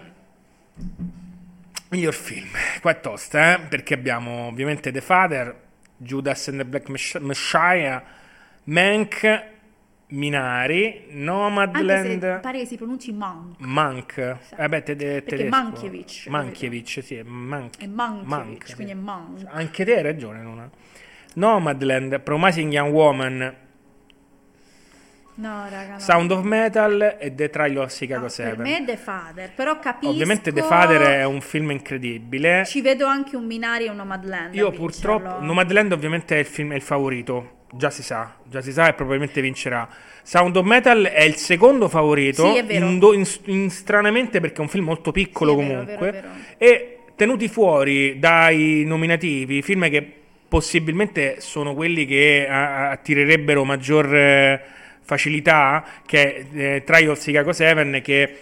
Miglior 1.91 2.15
film. 2.15 2.49
Qua 2.81 2.91
è 2.91 3.01
tosta, 3.01 3.55
eh? 3.55 3.61
Perché 3.61 3.95
abbiamo 3.95 4.47
ovviamente 4.49 4.91
The 4.93 5.01
Father, 5.01 5.57
Judas 5.97 6.49
and 6.49 6.59
the 6.59 6.65
Black 6.65 6.89
Messiah, 7.21 8.03
Mank, 8.65 9.43
Minari, 10.11 10.87
Anche 10.87 11.07
Nomadland, 11.13 12.21
se 12.21 12.39
pare 12.41 12.59
che 12.61 12.67
si 12.67 12.77
pronunci 12.77 13.13
Monk. 13.13 13.57
Mank. 13.59 14.37
Eh 14.57 14.69
beh, 14.69 14.83
te- 14.83 14.97
te- 14.97 15.05
Perché 15.23 15.37
tedesco. 15.37 15.49
Mankiewicz, 15.51 16.27
Mankiewicz, 16.27 16.99
sì, 17.01 17.15
è 17.17 17.23
Mank. 17.23 17.79
È 17.79 17.87
Mankiewicz, 17.87 18.29
Mank, 18.29 18.67
sì. 18.67 18.75
quindi 18.75 18.93
è 18.93 18.97
Monk. 18.97 19.43
Anche 19.49 19.85
te 19.85 19.97
hai 19.97 20.03
ragione, 20.03 20.43
Luna. 20.43 20.71
Nomadland, 21.35 22.21
Promising 22.21 22.73
Young 22.73 22.93
Woman, 22.93 23.55
No, 25.33 25.65
raga, 25.71 25.93
no. 25.93 25.99
Sound 26.01 26.31
of 26.33 26.43
Metal 26.43 27.17
e 27.19 27.35
The 27.35 27.49
Trial 27.49 27.77
of 27.79 27.97
Chicago 27.97 28.23
Per 28.23 28.31
7. 28.31 28.57
me 28.63 28.79
è 28.79 28.85
The 28.85 28.97
Father, 28.99 29.51
però 29.55 29.79
capisco... 29.79 30.13
Ovviamente 30.13 30.53
The 30.53 30.61
Father 30.63 31.01
è 31.01 31.25
un 31.25 31.41
film 31.41 31.71
incredibile. 31.71 32.65
Ci 32.67 32.83
vedo 32.83 33.07
anche 33.07 33.37
un 33.37 33.47
Minari 33.47 33.87
e 33.87 33.89
un 33.91 33.97
Nomadland. 33.97 34.55
Io 34.55 34.71
purtroppo 34.71 35.41
Nomadland 35.41 35.93
ovviamente 35.93 36.35
è 36.37 36.41
il 36.41 36.45
film 36.45 36.73
è 36.73 36.75
il 36.75 36.83
favorito, 36.83 37.60
già 37.73 37.91
si 37.91 38.03
sa, 38.03 38.35
già 38.45 38.61
si 38.61 38.73
sa 38.73 38.89
e 38.89 38.95
probabilmente 38.95 39.41
vincerà. 39.41 39.89
Sound 40.23 40.57
of 40.57 40.65
Metal 40.67 41.05
è 41.05 41.23
il 41.23 41.37
secondo 41.37 41.89
favorito, 41.89 42.53
Sì, 42.55 42.65
in 42.75 42.99
do- 42.99 43.13
in- 43.15 43.27
in- 43.47 43.71
stranamente 43.71 44.41
perché 44.41 44.59
è 44.59 44.61
un 44.61 44.69
film 44.69 44.85
molto 44.85 45.13
piccolo 45.13 45.53
Sì, 45.57 45.61
è 45.61 45.67
vero, 45.67 45.79
comunque 45.81 46.11
vero, 46.11 46.27
vero. 46.29 46.41
e 46.59 46.99
tenuti 47.17 47.49
fuori 47.49 48.19
dai 48.19 48.85
nominativi, 48.87 49.63
film 49.63 49.89
che 49.89 50.15
possibilmente 50.49 51.37
sono 51.41 51.75
quelli 51.75 52.07
che 52.07 52.47
a- 52.49 52.91
attirerebbero 52.91 53.65
maggior 53.65 54.15
eh, 54.15 54.61
facilità, 55.03 55.85
che 56.07 56.35
è 56.35 56.45
eh, 56.77 56.83
Trial 56.85 57.11
of 57.11 57.21
Chicago 57.21 57.53
7 57.53 58.01
che 58.01 58.37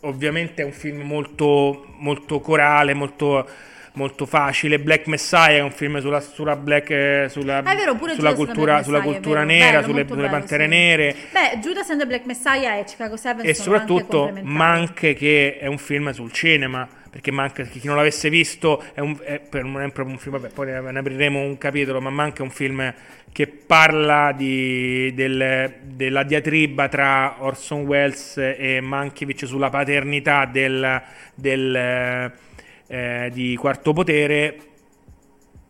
ovviamente 0.00 0.62
è 0.62 0.64
un 0.64 0.72
film 0.72 1.00
molto, 1.02 1.86
molto 1.98 2.40
corale, 2.40 2.94
molto, 2.94 3.48
molto 3.96 4.24
facile. 4.24 4.78
Black 4.78 5.06
Messiah 5.06 5.56
è 5.56 5.60
un 5.60 5.70
film 5.70 6.00
sulla, 6.00 6.20
sulla 6.20 6.56
black, 6.56 6.90
eh, 6.90 7.26
sulla, 7.28 7.58
Ah, 7.58 7.74
vero, 7.74 7.98
sulla 8.14 8.34
cultura, 8.34 8.82
sulla 8.82 9.00
cultura 9.00 9.44
nera, 9.44 9.80
Bello, 9.80 9.82
sulle, 9.82 10.06
sulle 10.06 10.22
bello, 10.22 10.30
pantere 10.30 10.64
sì. 10.64 10.68
nere. 10.70 11.16
Beh, 11.32 11.58
Judas 11.58 11.90
and 11.90 12.00
the 12.00 12.06
Black 12.06 12.24
Messiah 12.24 12.78
e 12.78 12.84
Chicago 12.84 13.16
7 13.16 13.42
E 13.42 13.54
soprattutto. 13.54 14.32
Mank 14.42 15.14
che 15.14 15.58
è 15.58 15.66
un 15.66 15.78
film 15.78 16.10
sul 16.12 16.32
cinema 16.32 16.88
perché 17.16 17.30
Mank 17.30 17.62
chi 17.70 17.86
non 17.86 17.96
l'avesse 17.96 18.28
visto 18.28 18.82
è, 18.92 19.00
un, 19.00 19.16
è, 19.22 19.38
per- 19.38 19.64
non 19.64 19.80
è 19.80 19.90
proprio 19.90 20.14
un 20.14 20.20
film 20.20 20.36
vabbè, 20.38 20.52
poi 20.52 20.66
ne 20.66 20.98
apriremo 20.98 21.40
un 21.40 21.56
capitolo 21.56 21.98
ma 21.98 22.10
Mank 22.10 22.40
è 22.40 22.42
un 22.42 22.50
film 22.50 22.92
che 23.32 23.46
parla 23.46 24.32
di, 24.36 25.14
del- 25.14 25.76
della 25.82 26.22
diatriba 26.24 26.88
tra 26.88 27.36
Orson 27.38 27.86
Welles 27.86 28.36
e 28.36 28.80
Mankiewicz 28.82 29.46
sulla 29.46 29.70
paternità 29.70 30.44
del, 30.44 31.02
del, 31.34 32.32
eh, 32.86 33.30
di 33.32 33.56
Quarto 33.56 33.92
Potere 33.92 34.56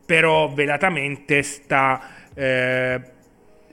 però 0.07 0.49
velatamente 0.49 1.43
sta 1.43 2.01
eh, 2.33 3.01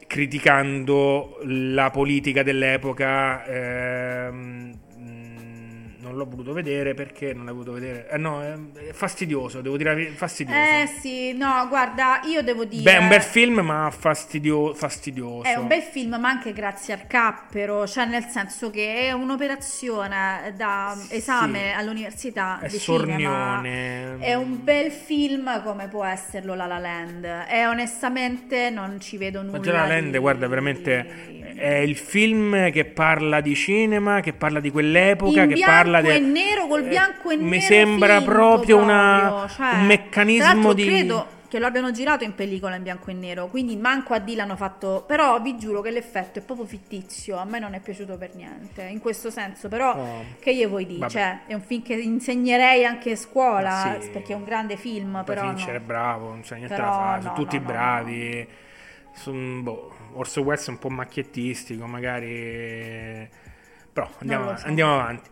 criticando 0.08 1.40
la 1.44 1.92
politica 1.92 2.44
dell'epoca. 2.44 3.46
ehm, 3.46 4.80
non 6.04 6.18
l'ho 6.18 6.26
voluto 6.26 6.52
vedere 6.52 6.94
perché 6.94 7.34
non 7.34 7.46
l'ho 7.46 7.54
voluto 7.54 7.72
vedere. 7.72 8.10
Eh, 8.10 8.18
no, 8.18 8.42
è, 8.42 8.92
fastidioso, 8.92 9.62
devo 9.62 9.78
dire 9.78 10.08
fastidioso. 10.16 10.60
Eh 10.60 10.88
sì, 11.00 11.34
no, 11.34 11.66
guarda, 11.70 12.20
io 12.26 12.44
devo 12.44 12.66
dire... 12.66 12.84
Beh, 12.84 12.96
è 12.96 12.98
un 12.98 13.08
bel 13.08 13.22
film, 13.22 13.60
ma 13.62 13.90
fastidio- 13.90 14.74
fastidioso. 14.74 15.44
È 15.44 15.56
un 15.56 15.68
bel 15.68 15.82
film, 15.82 16.18
ma 16.20 16.28
anche 16.30 16.52
grazie 16.52 16.94
al 16.94 17.08
cappero, 17.08 17.88
cioè 17.88 18.06
nel 18.06 18.26
senso 18.26 18.70
che 18.70 19.08
è 19.08 19.12
un'operazione 19.14 20.54
da 20.58 20.96
esame 21.10 21.74
all'università 21.74 22.60
È 22.60 22.68
sornione. 22.68 24.18
È 24.20 24.34
un 24.34 24.62
bel 24.62 24.92
film 24.92 25.64
come 25.64 25.88
può 25.88 26.04
esserlo 26.04 26.54
La 26.54 26.66
La 26.66 26.80
Land. 26.80 27.46
E 27.48 27.66
onestamente 27.66 28.70
non 28.70 29.00
ci 29.00 29.18
vedo 29.18 29.42
nulla. 29.42 29.58
Ma 29.58 29.64
già 29.64 29.72
La 29.72 29.88
Land, 29.88 30.12
di- 30.12 30.18
guarda, 30.18 30.48
veramente 30.48 31.42
è 31.56 31.76
il 31.76 31.96
film 31.96 32.72
che 32.72 32.86
parla 32.86 33.42
di 33.42 33.56
cinema, 33.56 34.20
che 34.20 34.34
parla 34.34 34.60
di 34.60 34.72
quell'epoca, 34.72 35.44
in 35.44 35.50
che 35.50 35.62
bianco 36.02 36.08
parla 36.08 36.16
e 36.16 36.20
di... 36.20 36.32
nero 36.32 36.68
col 36.68 36.84
bianco 36.84 37.30
e 37.30 37.36
nero 37.36 37.48
mi 37.50 37.62
sembra 37.62 38.22
proprio 38.22 38.78
una- 38.78 39.48
cioè, 39.50 39.76
un 39.76 39.86
meccanismo 39.86 40.74
di- 40.74 40.86
credo 40.86 41.42
che 41.48 41.60
lo 41.60 41.68
abbiano 41.68 41.92
girato 41.92 42.24
in 42.24 42.34
pellicola 42.34 42.76
in 42.76 42.82
bianco 42.82 43.12
e 43.12 43.14
nero 43.14 43.46
quindi 43.48 43.76
manco 43.76 44.16
a 44.16 44.20
D 44.20 44.34
l'hanno 44.36 44.56
fatto 44.56 45.04
però 45.06 45.40
vi 45.40 45.56
giuro 45.58 45.82
che 45.82 45.92
l'effetto 45.92 46.40
è 46.40 46.42
proprio 46.42 46.66
fittizio 46.66 47.38
a 47.38 47.46
me 47.46 47.60
non 47.60 47.76
è 47.76 47.80
piaciuto 47.80 48.18
per 48.18 48.34
niente 48.34 48.82
in 48.84 49.00
questo 49.00 49.30
senso 49.30 49.68
però 49.68 49.96
No. 49.96 50.24
che 50.40 50.50
io 50.50 50.68
vuoi 50.68 50.88
dire 50.88 51.08
cioè 51.10 51.42
è 51.46 51.54
un 51.54 51.62
film 51.62 51.84
che 51.84 51.94
insegnerei 51.94 52.84
anche 52.86 53.12
a 53.12 53.16
scuola 53.16 53.98
sì. 54.02 54.10
perché 54.10 54.34
è 54.34 54.36
un 54.36 54.44
grande 54.46 54.78
film 54.78 55.22
però 55.24 55.42
Fincher 55.42 55.74
no. 55.74 55.78
è 55.78 55.80
bravo, 55.80 56.28
non 56.30 56.42
c'è 56.42 56.56
niente 56.56 56.74
Però 56.74 56.88
da 56.88 56.94
fare, 56.96 57.16
no, 57.18 57.22
sono 57.22 57.34
tutti 57.36 57.60
no, 57.60 57.66
bravi. 57.66 58.48
Son, 59.16 59.62
boh, 59.62 59.92
Orson 60.14 60.44
Welles 60.44 60.66
è 60.68 60.70
un 60.72 60.80
po' 60.80 60.90
macchiettistico, 60.90 61.86
magari... 61.86 63.30
Però 63.94 64.10
andiamo, 64.18 64.58
so. 64.58 64.66
andiamo 64.66 64.94
avanti. 64.94 65.30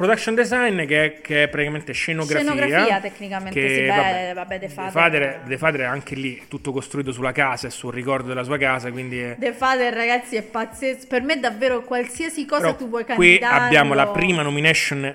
Production 0.00 0.34
design 0.34 0.86
che 0.86 1.04
è, 1.04 1.20
che 1.20 1.42
è 1.42 1.48
praticamente 1.48 1.92
scenografia. 1.92 2.50
Scenografia, 2.50 3.00
tecnicamente, 3.00 3.60
che, 3.60 3.68
sì, 3.68 3.80
beh, 3.82 4.32
vabbè, 4.32 4.58
The 4.58 4.68
Father- 4.70 4.92
Father, 4.92 5.40
The 5.46 5.58
Father 5.58 5.80
è 5.80 5.84
anche 5.84 6.14
lì 6.14 6.42
tutto 6.48 6.72
costruito 6.72 7.12
sulla 7.12 7.32
casa 7.32 7.66
e 7.66 7.70
sul 7.70 7.92
ricordo 7.92 8.28
della 8.28 8.42
sua 8.42 8.56
casa, 8.56 8.90
quindi... 8.90 9.20
È, 9.20 9.36
The 9.38 9.52
Father 9.52 9.92
ragazzi 9.92 10.36
è 10.36 10.42
pazzesco 10.42 11.06
per 11.06 11.20
me 11.20 11.38
davvero 11.38 11.82
qualsiasi 11.82 12.46
cosa 12.46 12.62
Però 12.62 12.76
tu 12.76 12.88
vuoi 12.88 13.04
qui 13.04 13.38
candidarlo 13.38 13.66
abbiamo 13.66 13.92
la 13.92 14.06
prima 14.06 14.40
nomination 14.40 15.14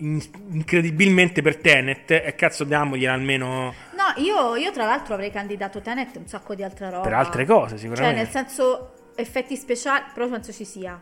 in- 0.00 0.22
incredibilmente 0.50 1.40
per 1.40 1.56
Tenet 1.56 2.10
e 2.10 2.34
cazzo 2.36 2.64
diamogliela 2.64 3.14
almeno 3.14 3.72
No, 3.92 4.22
io, 4.22 4.54
io 4.56 4.70
tra 4.70 4.84
l'altro 4.84 5.14
avrei 5.14 5.30
candidato 5.30 5.80
Tenet 5.80 6.14
un 6.16 6.26
sacco 6.26 6.54
di 6.54 6.62
altre 6.62 6.90
robe. 6.90 7.04
per 7.08 7.14
altre 7.14 7.46
cose 7.46 7.70
Cioè, 7.70 7.78
sicuramente. 7.78 8.16
nel 8.20 8.28
senso, 8.28 9.12
effetti 9.16 9.56
speciali, 9.56 10.04
però 10.12 10.28
penso 10.28 10.52
ci 10.52 10.66
sia. 10.66 11.00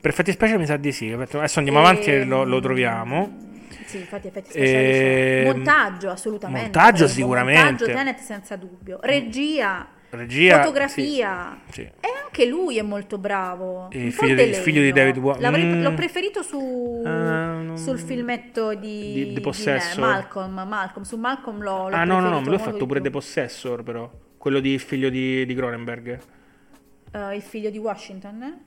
Per 0.00 0.10
effetti 0.10 0.32
speciali 0.32 0.60
mi 0.60 0.66
sa 0.66 0.76
di 0.76 0.92
sì. 0.92 1.10
Adesso 1.12 1.58
andiamo 1.58 1.80
Ehm, 1.80 1.84
avanti 1.84 2.10
e 2.10 2.24
lo, 2.24 2.44
lo 2.44 2.60
troviamo. 2.60 3.44
Sì, 3.86 3.98
infatti 3.98 4.26
effetti 4.28 4.50
speciali 4.50 4.84
Ehm, 4.84 4.92
c'è. 4.92 5.44
Montaggio, 5.52 6.10
assolutamente. 6.10 6.62
montaggio 6.62 7.06
sicuramente. 7.08 7.62
Montaggio 7.62 7.84
Tenet 7.86 8.18
senza 8.18 8.56
dubbio. 8.56 8.98
Regia, 9.02 9.86
Regia, 10.10 10.58
fotografia. 10.60 11.58
sì, 11.68 11.72
sì. 11.72 11.80
E 11.82 12.08
anche 12.24 12.46
lui 12.46 12.78
è 12.78 12.82
molto 12.82 13.16
bravo. 13.18 13.88
Il 13.92 14.12
figlio 14.12 14.34
di- 14.34 14.52
figlio 14.54 14.80
di 14.82 14.92
David 14.92 15.18
L'avrei- 15.40 15.64
Mm. 15.64 15.82
L'ho 15.82 15.94
preferito 15.94 16.42
su, 16.42 17.00
non- 17.04 17.78
sul 17.78 17.98
filmetto 17.98 18.74
di, 18.74 19.12
Di- 19.12 19.24
di 19.28 19.32
di 19.34 19.40
Possessor. 19.40 20.00
Malcolm, 20.00 20.64
Malcolm. 20.66 21.04
Su 21.04 21.16
Malcolm 21.16 21.62
l'ho, 21.62 21.88
l'ho 21.88 21.94
Ah, 21.96 22.04
no, 22.04 22.18
no, 22.20 22.28
no, 22.28 22.40
me 22.40 22.50
l'ho 22.50 22.58
fatto 22.58 22.78
di 22.78 22.86
pure. 22.86 23.00
The 23.00 23.10
Possessor, 23.10 23.82
però. 23.82 24.10
Quello 24.36 24.58
di 24.60 24.78
figlio 24.78 25.08
di, 25.08 25.46
di 25.46 25.54
Cronenberg. 25.54 26.18
Eh, 27.12 27.34
il 27.36 27.42
figlio 27.42 27.70
di 27.70 27.78
Washington? 27.78 28.60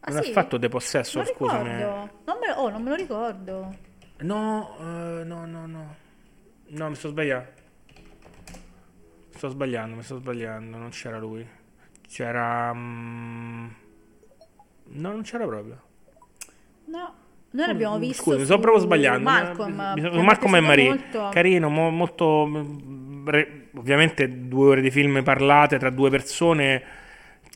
Ah, 0.00 0.12
non 0.12 0.22
sì? 0.22 0.30
ha 0.30 0.32
fatto 0.32 0.56
De 0.56 0.68
Possesso, 0.68 1.18
Non 1.18 1.26
scusami. 1.26 1.68
Non 1.80 2.38
me, 2.40 2.52
oh, 2.56 2.70
non 2.70 2.82
me 2.82 2.90
lo 2.90 2.96
ricordo. 2.96 3.74
No, 4.20 4.76
eh, 4.80 5.24
no, 5.24 5.44
no, 5.46 5.66
no. 5.66 5.94
No, 6.68 6.88
mi 6.88 6.94
sto 6.94 7.08
sbagliando. 7.08 7.48
Sto 9.34 9.48
sbagliando, 9.48 9.96
mi 9.96 10.02
sto 10.02 10.16
sbagliando. 10.16 10.76
Non 10.76 10.90
c'era 10.90 11.18
lui. 11.18 11.46
C'era. 12.08 12.72
mm, 12.74 13.66
No, 14.92 15.10
non 15.12 15.22
c'era 15.22 15.46
proprio. 15.46 15.80
No, 16.86 17.14
noi 17.52 17.66
l'abbiamo 17.66 17.98
visto 17.98 18.22
Scusa, 18.22 18.38
mi 18.38 18.44
sto 18.44 18.58
proprio 18.58 18.82
sbagliando. 18.82 19.22
Malcolm, 19.22 19.92
Mi- 19.96 20.22
Malcolm 20.22 20.56
e 20.56 20.60
Marie. 20.60 20.88
molto. 20.88 21.28
Carino, 21.30 21.68
mo- 21.68 21.90
molto. 21.90 22.46
mm, 22.46 23.28
re- 23.28 23.68
ovviamente 23.76 24.48
due 24.48 24.70
ore 24.70 24.80
di 24.80 24.90
film 24.90 25.22
parlate 25.22 25.78
tra 25.78 25.90
due 25.90 26.10
persone 26.10 26.82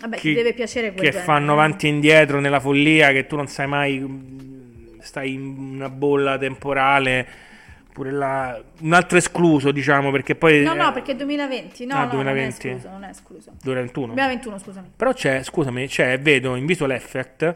Vabbè, 0.00 0.16
che, 0.16 0.22
ti 0.22 0.34
deve 0.34 0.52
piacere 0.54 0.88
quel 0.88 1.00
che 1.00 1.10
genere. 1.10 1.24
fanno 1.24 1.52
avanti 1.52 1.86
e 1.86 1.90
indietro 1.90 2.40
nella 2.40 2.60
follia, 2.60 3.12
che 3.12 3.26
tu 3.26 3.36
non 3.36 3.46
sai 3.46 3.66
mai. 3.66 3.98
mm, 3.98 4.98
Stai 5.00 5.34
in 5.34 5.42
una 5.74 5.88
bolla 5.90 6.38
temporale. 6.38 7.26
Pure 7.92 8.10
là. 8.10 8.60
Un 8.80 8.92
altro 8.92 9.18
escluso, 9.18 9.70
diciamo, 9.70 10.10
perché 10.10 10.34
poi. 10.34 10.62
No, 10.62 10.74
no, 10.74 10.88
eh, 10.88 10.92
perché 10.92 11.12
è 11.12 11.14
2020. 11.16 11.86
No, 11.86 11.94
Ah, 11.94 12.04
no, 12.04 12.10
2020. 12.10 12.68
non 12.68 12.74
è 12.74 12.78
escluso, 12.80 12.88
non 12.90 13.04
è 13.04 13.08
escluso. 13.10 13.50
2021. 13.62 14.06
2021, 14.14 14.58
scusami. 14.58 14.90
Però 14.96 15.12
c'è, 15.12 15.42
scusami, 15.44 15.86
c'è, 15.86 16.18
vedo 16.18 16.56
in 16.56 16.66
Visual 16.66 16.90
Effect 16.90 17.54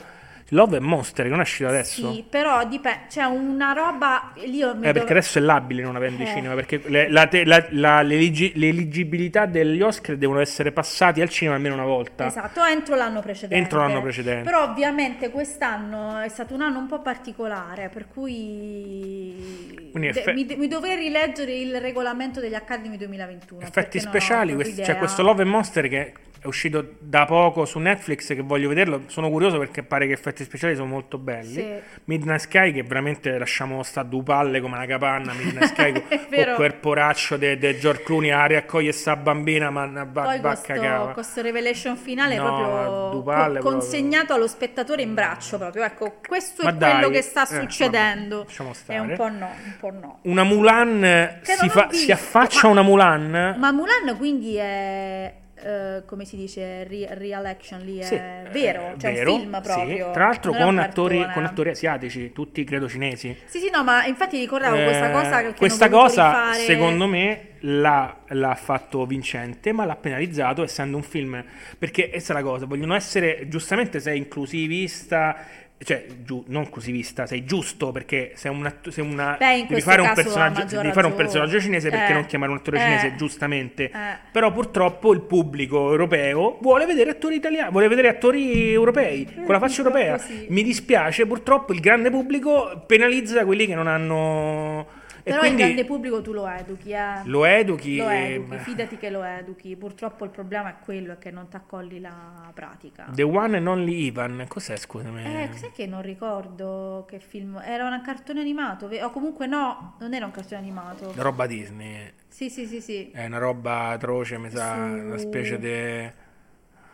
Love 0.53 0.77
and 0.79 0.87
Monster 0.87 1.25
che 1.25 1.31
non 1.31 1.41
è 1.41 1.43
uscito 1.43 1.69
adesso. 1.69 2.11
Sì, 2.13 2.25
però 2.29 2.67
dipende, 2.67 3.01
c'è 3.09 3.25
una 3.25 3.73
roba 3.73 4.33
lì 4.37 4.61
Eh, 4.63 4.93
perché 4.93 5.13
adesso 5.13 5.39
è 5.39 5.43
labile 5.43 5.83
non 5.83 5.95
avendo 5.95 6.23
i 6.23 6.27
Eh. 6.27 6.31
cinema, 6.31 6.55
perché 6.55 6.81
le, 6.87 7.11
la 7.11 7.29
la- 7.45 7.67
la- 7.71 8.01
l'eligi- 8.03 8.53
l'eligibilità 8.55 9.45
degli 9.45 9.83
Oscar 9.83 10.17
devono 10.17 10.41
essere 10.41 10.73
passati 10.73 11.21
al 11.21 11.29
cinema 11.29 11.57
almeno 11.57 11.75
una 11.75 11.85
volta. 11.85 12.27
Esatto, 12.27 12.65
entro 12.65 12.95
l'anno 12.97 13.21
precedente. 13.21 13.55
Entro 13.57 13.81
l'anno 13.81 14.01
precedente. 14.01 14.43
Però 14.45 14.63
ovviamente 14.63 15.31
quest'anno 15.31 16.19
è 16.21 16.29
stato 16.29 16.55
un 16.55 16.63
anno 16.63 16.79
un 16.79 16.87
po' 16.87 17.03
particolare, 17.03 17.91
per 17.93 18.07
cui 18.09 19.91
effe- 19.93 20.33
mi, 20.33 20.47
mi 20.57 20.69
dovrei 20.69 20.97
rileggere 20.97 21.53
il 21.55 21.79
regolamento 21.81 22.41
degli 22.41 22.55
Academy 22.55 22.97
2021. 22.97 23.61
Effetti 23.63 24.01
speciali, 24.01 24.55
quest- 24.55 24.77
c'è 24.77 24.83
idea. 24.83 24.97
questo 24.97 25.23
Love 25.23 25.43
and 25.43 25.51
Monster 25.51 25.89
che 25.89 26.13
è 26.41 26.47
uscito 26.47 26.95
da 27.01 27.25
poco 27.25 27.65
su 27.65 27.79
Netflix 27.79 28.29
che 28.29 28.43
voglio 28.43 28.69
vederlo, 28.69 29.03
sono 29.07 29.29
curioso 29.29 29.59
perché 29.59 29.83
pare 29.83 30.07
che 30.07 30.13
effetti 30.13 30.45
speciali 30.45 30.75
sono 30.75 30.87
molto 30.87 31.19
belli. 31.19 31.53
Sì. 31.53 31.75
Midnight 32.05 32.41
Sky 32.41 32.73
che 32.73 32.83
veramente 32.83 33.37
lasciamo 33.39 33.83
sta 33.83 34.03
due 34.03 34.23
palle 34.23 34.61
come 34.61 34.77
una 34.77 34.87
capanna, 34.87 35.33
Midnight 35.33 35.73
Sky 35.73 35.93
con, 36.45 36.55
quel 36.55 36.75
poraccio 36.75 37.37
di 37.37 37.59
George 37.79 38.03
Clooney 38.05 38.31
a 38.31 38.47
riaccoglie 38.47 38.93
sta 38.93 39.17
bambina 39.17 39.71
ma 39.71 39.87
va, 39.87 40.23
Poi 40.23 40.41
va 40.41 40.51
a 40.51 40.53
questo, 40.53 40.73
cagare. 40.73 41.13
questo 41.13 41.43
revelation 41.43 41.97
finale 41.97 42.37
No, 42.37 42.43
proprio 42.45 43.23
palle 43.23 43.61
co- 43.61 43.71
consegnato 43.71 44.33
allo 44.33 44.47
spettatore 44.47 45.03
in 45.03 45.15
braccio 45.15 45.59
proprio. 45.59 45.83
Ecco, 45.83 46.21
questo 46.27 46.63
Ma 46.63 46.71
è 46.71 46.77
quello 46.77 47.01
dai, 47.01 47.11
che 47.11 47.23
sta 47.23 47.43
eh, 47.43 47.61
succedendo. 47.61 48.47
vabbè, 48.57 48.75
è 48.87 48.99
un 48.99 49.15
po' 49.17 49.29
no, 49.29 49.51
un 49.65 49.75
po' 49.81 49.91
no. 49.91 50.19
Una 50.23 50.45
Mulan 50.45 51.41
si, 51.43 51.69
fa- 51.69 51.89
si 51.91 52.13
affaccia 52.13 52.69
una 52.69 52.83
Mulan? 52.83 53.57
Ma 53.59 53.73
Mulan 53.73 54.17
quindi 54.17 54.55
è 54.57 55.35
eh, 55.63 56.03
come 56.07 56.25
si 56.25 56.37
dice 56.37 56.85
re- 56.85 57.09
real 57.15 57.45
action 57.47 57.81
lì 57.81 57.99
è 57.99 58.05
Sì, 58.05 58.15
vero, 58.53 58.95
cioè 58.99 59.13
vero, 59.13 59.35
un 59.35 59.41
film 59.41 59.55
sì. 59.55 59.61
proprio. 59.73 60.11
Tra 60.13 60.25
l'altro 60.27 60.53
con 60.53 60.79
attori, 60.79 61.27
con 61.33 61.45
attori 61.45 61.71
asiatici, 61.71 62.33
tutti 62.33 62.65
credo 62.65 62.89
cinesi. 62.89 63.37
Sì, 63.47 63.59
sì, 63.59 63.71
no, 63.71 63.83
ma 63.85 64.05
infatti 64.07 64.39
ricordavo 64.39 64.83
questa 64.83 65.09
Eh, 65.09 65.13
cosa 65.13 65.43
che 65.43 65.55
questa 65.55 65.89
cosa, 65.89 66.27
rifare- 66.29 66.63
secondo 66.63 67.07
me, 67.07 67.41
l'ha, 67.61 68.17
l'ha 68.29 68.55
fatto 68.55 69.05
vincente, 69.07 69.73
ma 69.73 69.85
l'ha 69.85 69.97
penalizzato 69.97 70.63
essendo 70.63 70.97
un 70.97 71.03
film. 71.03 71.43
Perché 71.79 72.11
questa 72.11 72.33
è 72.33 72.37
la 72.37 72.43
cosa, 72.43 72.67
vogliono 72.67 72.95
essere, 72.95 73.47
giustamente 73.49 74.01
sei 74.01 74.19
inclusivista, 74.19 75.37
cioè 75.81 76.07
giu- 76.25 76.45
non 76.49 76.65
inclusivista, 76.65 77.25
sei 77.27 77.45
giusto 77.45 77.93
perché 77.93 78.33
sei 78.35 78.51
una, 78.51 78.75
sei 78.89 79.05
una 79.09 79.37
Beh, 79.39 79.65
devi, 79.69 79.81
fare 79.81 80.01
un 80.01 80.13
devi 80.13 80.91
fare 80.93 81.07
un 81.07 81.15
personaggio 81.15 81.61
cinese 81.61 81.89
perché 81.89 82.11
Eh, 82.11 82.15
non 82.15 82.27
chiamare 82.27 82.51
un 82.51 82.59
attore 82.59 82.79
eh, 82.79 82.81
cinese, 82.81 83.15
giustamente. 83.15 83.85
eh. 83.85 84.17
Però 84.33 84.51
purtroppo 84.53 85.13
il 85.13 85.21
pubblico 85.21 85.91
europeo 85.91 86.59
vuole 86.61 86.85
vedere 86.85 87.11
attori 87.11 87.37
italiani, 87.37 87.71
vuole 87.71 87.87
vedere 87.87 88.09
attori 88.09 88.73
europei 88.73 89.25
con 89.45 89.53
la 89.55 89.61
faccia 89.61 89.83
europea. 89.83 90.19
Sì. 90.19 90.47
Mi 90.49 90.65
dispiace, 90.65 91.27
purtroppo 91.27 91.73
il 91.73 91.79
grande 91.81 92.11
pubblico 92.11 92.83
penalizza 92.87 93.45
quelli 93.45 93.67
che 93.67 93.77
non 93.77 93.87
hanno. 93.87 94.98
E 95.23 95.31
Però 95.31 95.39
quindi 95.41 95.63
il 95.63 95.67
grande 95.67 95.85
pubblico 95.85 96.23
tu 96.23 96.33
lo 96.33 96.49
educhi, 96.49 96.91
eh. 96.91 97.23
lo 97.25 97.45
educhi. 97.45 97.97
Lo 97.97 98.09
e- 98.09 98.35
educhi, 98.35 98.59
fidati 98.59 98.97
che 98.97 99.11
lo 99.11 99.23
educhi. 99.23 99.77
Purtroppo 99.77 100.25
il 100.25 100.31
problema 100.31 100.71
è 100.71 100.75
quello, 100.83 101.13
è 101.13 101.19
che 101.19 101.31
non 101.31 101.49
ti 101.49 101.57
accolli 101.57 102.01
la 102.01 102.51
pratica. 102.55 103.07
The 103.13 103.23
One 103.23 103.57
and 103.57 103.67
Only 103.67 104.07
Ivan, 104.07 104.45
cos'è 104.49 104.77
scusami? 104.77 105.25
Eh, 105.25 105.51
sai 105.55 105.73
che 105.73 105.87
non 105.87 106.03
ricordo 106.03 107.05
che 107.09 107.19
film... 107.19 107.61
Era 107.65 107.89
un 107.89 108.01
cartone 108.03 108.41
animato, 108.41 108.87
o 108.87 109.11
comunque 109.11 109.47
no, 109.47 109.97
non 109.99 110.15
era 110.15 110.25
un 110.25 110.31
cartone 110.33 110.61
animato. 110.61 111.13
Roba 111.17 111.47
Disney. 111.47 112.13
Sì, 112.29 112.51
sì, 112.51 112.67
sì, 112.67 112.81
sì. 112.81 113.11
È 113.11 113.25
una 113.27 113.39
roba 113.39 113.89
atroce, 113.89 114.39
mi 114.39 114.51
sa, 114.51 114.75
Su- 114.75 114.81
una 114.81 115.19
specie 115.19 115.59
di. 115.59 116.27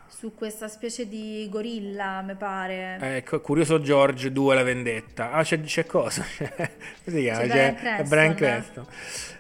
Su 0.09 0.35
questa 0.35 0.69
specie 0.69 1.09
di 1.09 1.47
gorilla, 1.51 2.23
mi 2.23 2.35
pare. 2.37 2.99
Ecco, 3.01 3.41
Curioso 3.41 3.81
George 3.81 4.31
2 4.33 4.55
La 4.55 4.63
vendetta. 4.63 5.33
Ah, 5.33 5.43
c'è, 5.43 5.61
c'è 5.61 5.85
cosa? 5.87 6.25
Come 6.39 6.71
si 7.05 7.21
chiama? 7.21 7.41
C'è 7.41 7.47
C'è- 7.49 7.53
Bryan 7.53 7.75
Cranston. 7.75 8.09
Bryan 8.09 8.35
Cranston. 8.35 8.87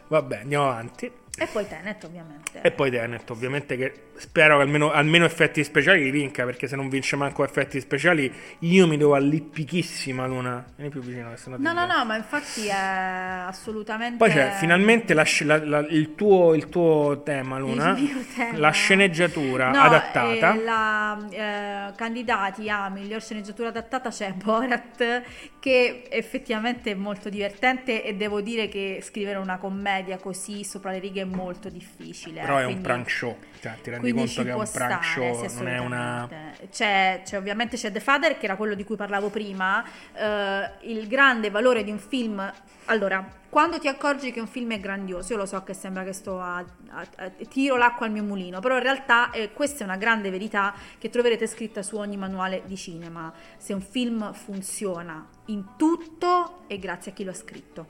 Vabbè, 0.08 0.36
andiamo 0.38 0.64
avanti. 0.68 1.10
E 1.36 1.46
poi 1.50 1.66
Tenet, 1.66 2.04
ovviamente. 2.04 2.60
E 2.62 2.70
poi 2.70 2.90
Tenet, 2.92 3.28
ovviamente, 3.30 3.76
che 3.76 3.92
spero 4.16 4.56
che 4.58 4.62
almeno, 4.62 4.92
almeno 4.92 5.24
effetti 5.24 5.64
speciali 5.64 6.04
li 6.04 6.10
vinca, 6.12 6.44
perché 6.44 6.68
se 6.68 6.76
non 6.76 6.88
vince 6.88 7.16
manco 7.16 7.42
effetti 7.42 7.80
speciali, 7.80 8.32
io 8.60 8.86
mi 8.86 8.96
devo 8.96 9.14
allippichissima, 9.16 10.26
Luna. 10.26 10.64
Vieni 10.76 10.90
più 10.92 11.00
vicino, 11.00 11.30
che 11.30 11.36
sennò 11.36 11.56
No, 11.58 11.72
no, 11.72 11.86
no, 11.86 12.04
ma 12.04 12.16
infatti 12.16 12.68
è 12.68 12.72
assolutamente... 12.72 14.16
Poi 14.18 14.30
c'è 14.30 14.52
finalmente 14.58 15.12
la 15.12 15.24
la- 15.44 15.64
la- 15.64 15.86
il, 15.88 16.14
tuo, 16.14 16.54
il 16.54 16.68
tuo 16.68 17.22
tema, 17.24 17.58
Luna. 17.58 17.98
Tema. 18.36 18.58
La 18.58 18.70
sceneggiatura 18.70 19.70
No, 19.70 19.80
adattata. 19.80 20.54
eh, 20.54 20.62
la, 20.62 21.26
eh, 21.30 21.92
candidati 21.96 22.68
a 22.70 22.88
miglior 22.90 23.20
sceneggiatura 23.20 23.68
adattata 23.68 24.10
c'è 24.10 24.32
Borat 24.32 25.22
che 25.58 26.04
effettivamente 26.10 26.92
è 26.92 26.94
molto 26.94 27.28
divertente 27.28 28.04
e 28.04 28.14
devo 28.14 28.40
dire 28.40 28.68
che 28.68 29.00
scrivere 29.02 29.38
una 29.38 29.56
commedia 29.58 30.18
così 30.18 30.62
sopra 30.62 30.90
le 30.90 30.98
righe 30.98 31.23
è 31.24 31.36
molto 31.36 31.68
difficile. 31.68 32.40
Però 32.40 32.58
è 32.58 32.64
un 32.64 33.04
show. 33.06 33.36
Cioè, 33.60 33.78
ti 33.82 33.90
rendi 33.90 34.12
conto 34.12 34.42
che 34.42 34.50
è 34.50 34.54
un 34.54 34.66
show, 34.66 35.46
sì, 35.48 35.56
non 35.56 35.68
è 35.68 35.78
una. 35.78 36.28
C'è, 36.70 37.22
c'è 37.24 37.36
ovviamente 37.36 37.76
c'è 37.76 37.90
The 37.90 38.00
Father, 38.00 38.38
che 38.38 38.44
era 38.44 38.56
quello 38.56 38.74
di 38.74 38.84
cui 38.84 38.96
parlavo 38.96 39.30
prima. 39.30 39.84
eh, 40.12 40.70
il 40.82 41.06
grande 41.08 41.50
valore 41.50 41.82
di 41.84 41.90
un 41.90 41.98
film. 41.98 42.52
Allora, 42.86 43.26
quando 43.48 43.78
ti 43.78 43.88
accorgi 43.88 44.30
che 44.30 44.40
un 44.40 44.46
film 44.46 44.72
è 44.72 44.80
grandioso, 44.80 45.32
io 45.32 45.38
lo 45.38 45.46
so 45.46 45.62
che 45.62 45.72
sembra 45.72 46.04
che 46.04 46.12
sto 46.12 46.38
a, 46.38 46.56
a- 46.58 47.06
a- 47.16 47.30
tiro 47.48 47.76
l'acqua 47.76 48.04
al 48.04 48.12
mio 48.12 48.22
mulino, 48.22 48.60
però 48.60 48.76
in 48.76 48.82
realtà 48.82 49.30
eh, 49.30 49.52
questa 49.54 49.80
è 49.82 49.86
una 49.86 49.96
grande 49.96 50.28
verità 50.30 50.74
che 50.98 51.08
troverete 51.08 51.46
scritta 51.46 51.82
su 51.82 51.96
ogni 51.96 52.18
manuale 52.18 52.62
di 52.66 52.76
cinema. 52.76 53.32
Se 53.56 53.72
un 53.72 53.80
film 53.80 54.34
funziona 54.34 55.26
in 55.46 55.76
tutto 55.78 56.64
è 56.66 56.78
grazie 56.78 57.12
a 57.12 57.14
chi 57.14 57.24
lo 57.24 57.30
ha 57.30 57.34
scritto. 57.34 57.86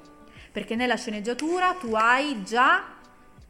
Perché 0.53 0.77
nella 0.77 0.97
sceneggiatura 0.97 1.75
tu 1.75 1.95
hai 1.95 2.45
già 2.45 2.94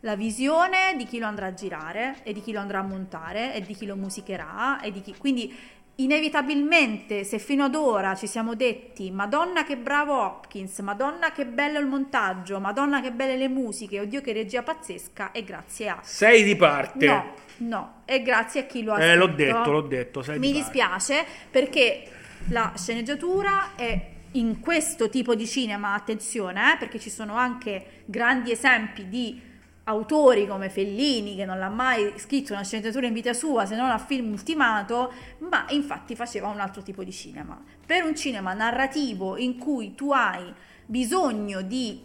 la 0.04 0.16
visione 0.16 0.94
di 0.98 1.06
chi 1.06 1.18
lo 1.18 1.26
andrà 1.26 1.46
a 1.46 1.54
girare 1.54 2.16
e 2.24 2.34
di 2.34 2.42
chi 2.42 2.52
lo 2.52 2.60
andrà 2.60 2.80
a 2.80 2.82
montare 2.82 3.54
e 3.54 3.62
di 3.62 3.74
chi 3.74 3.86
lo 3.86 3.96
musicherà 3.96 4.78
e 4.80 4.90
di 4.92 5.00
chi... 5.00 5.14
Quindi 5.16 5.52
inevitabilmente 5.96 7.24
se 7.24 7.38
fino 7.38 7.64
ad 7.64 7.74
ora 7.74 8.14
ci 8.14 8.26
siamo 8.26 8.54
detti 8.54 9.10
Madonna 9.10 9.64
che 9.64 9.76
bravo 9.76 10.20
Hopkins, 10.20 10.78
Madonna 10.80 11.32
che 11.32 11.46
bello 11.46 11.78
il 11.78 11.86
montaggio, 11.86 12.60
Madonna 12.60 13.00
che 13.00 13.12
belle 13.12 13.36
le 13.36 13.48
musiche, 13.48 14.00
oddio 14.00 14.20
che 14.20 14.32
regia 14.32 14.62
pazzesca 14.62 15.32
è 15.32 15.42
grazie 15.42 15.88
a... 15.88 15.98
Sei 16.02 16.42
di 16.42 16.54
parte. 16.56 17.06
No, 17.06 17.34
no, 17.58 17.94
è 18.04 18.20
grazie 18.22 18.60
a 18.60 18.64
chi 18.64 18.82
lo 18.82 18.92
ha 18.92 19.02
Eh, 19.02 19.16
l'ho 19.16 19.26
scritto. 19.26 19.36
detto, 19.36 19.70
l'ho 19.70 19.80
detto. 19.82 20.22
Sei 20.22 20.38
Mi 20.38 20.48
di 20.48 20.58
parte. 20.58 20.70
dispiace 20.70 21.24
perché 21.50 22.10
la 22.48 22.72
sceneggiatura 22.76 23.70
è 23.74 24.10
in 24.32 24.60
questo 24.60 25.08
tipo 25.08 25.34
di 25.34 25.46
cinema, 25.46 25.94
attenzione, 25.94 26.74
eh, 26.74 26.76
perché 26.76 26.98
ci 26.98 27.08
sono 27.08 27.36
anche 27.36 28.02
grandi 28.04 28.50
esempi 28.50 29.08
di 29.08 29.52
autori 29.84 30.46
come 30.46 30.70
Fellini 30.70 31.36
che 31.36 31.44
non 31.44 31.58
l'ha 31.58 31.68
mai 31.68 32.14
scritto 32.16 32.52
una 32.52 32.64
sceneggiatura 32.64 33.06
in 33.06 33.12
vita 33.12 33.32
sua 33.32 33.66
se 33.66 33.76
non 33.76 33.90
a 33.90 33.98
film 33.98 34.30
ultimato, 34.32 35.12
ma 35.50 35.66
infatti 35.70 36.14
faceva 36.16 36.48
un 36.48 36.60
altro 36.60 36.82
tipo 36.82 37.04
di 37.04 37.12
cinema. 37.12 37.60
Per 37.84 38.04
un 38.04 38.14
cinema 38.14 38.52
narrativo 38.54 39.36
in 39.36 39.58
cui 39.58 39.94
tu 39.94 40.12
hai 40.12 40.52
bisogno 40.86 41.62
di 41.62 42.00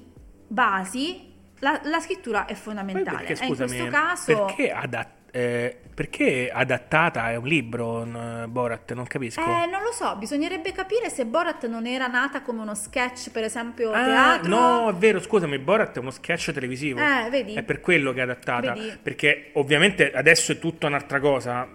basi, 0.48 1.34
la, 1.60 1.80
la 1.84 2.00
scrittura 2.00 2.46
è 2.46 2.54
fondamentale. 2.54 3.26
Perché, 3.26 3.44
e 3.44 3.46
in 3.46 3.56
scusami, 3.56 3.70
questo 3.70 3.88
caso 3.88 4.46
perché 4.46 4.72
adattare? 4.72 5.18
Eh, 5.32 5.78
perché 5.94 6.50
adattata 6.52 7.30
è 7.32 7.36
un 7.36 7.46
libro 7.46 8.04
n- 8.06 8.46
Borat? 8.48 8.94
Non 8.94 9.06
capisco. 9.06 9.42
Eh, 9.42 9.66
non 9.70 9.82
lo 9.82 9.92
so, 9.92 10.16
bisognerebbe 10.18 10.72
capire 10.72 11.10
se 11.10 11.26
Borat 11.26 11.68
non 11.68 11.86
era 11.86 12.08
nata 12.08 12.42
come 12.42 12.62
uno 12.62 12.74
sketch, 12.76 13.32
per 13.32 13.44
esempio, 13.44 13.92
Ah, 13.92 14.04
teatro. 14.06 14.50
no, 14.50 14.90
è 14.90 14.94
vero, 14.94 15.20
scusami, 15.20 15.60
Borat 15.60 15.98
è 15.98 16.00
uno 16.00 16.12
sketch 16.12 16.52
televisivo. 16.52 17.00
Eh, 17.00 17.30
vedi? 17.30 17.54
È 17.54 17.64
per 17.64 17.82
quello 17.82 18.14
che 18.14 18.20
è 18.20 18.24
adattata. 18.24 18.74
Vedi? 18.74 18.98
Perché 19.02 19.50
ovviamente 19.54 20.12
adesso 20.12 20.52
è 20.54 20.60
tutta 20.60 20.88
un'altra 20.88 21.20
cosa. 21.20 21.68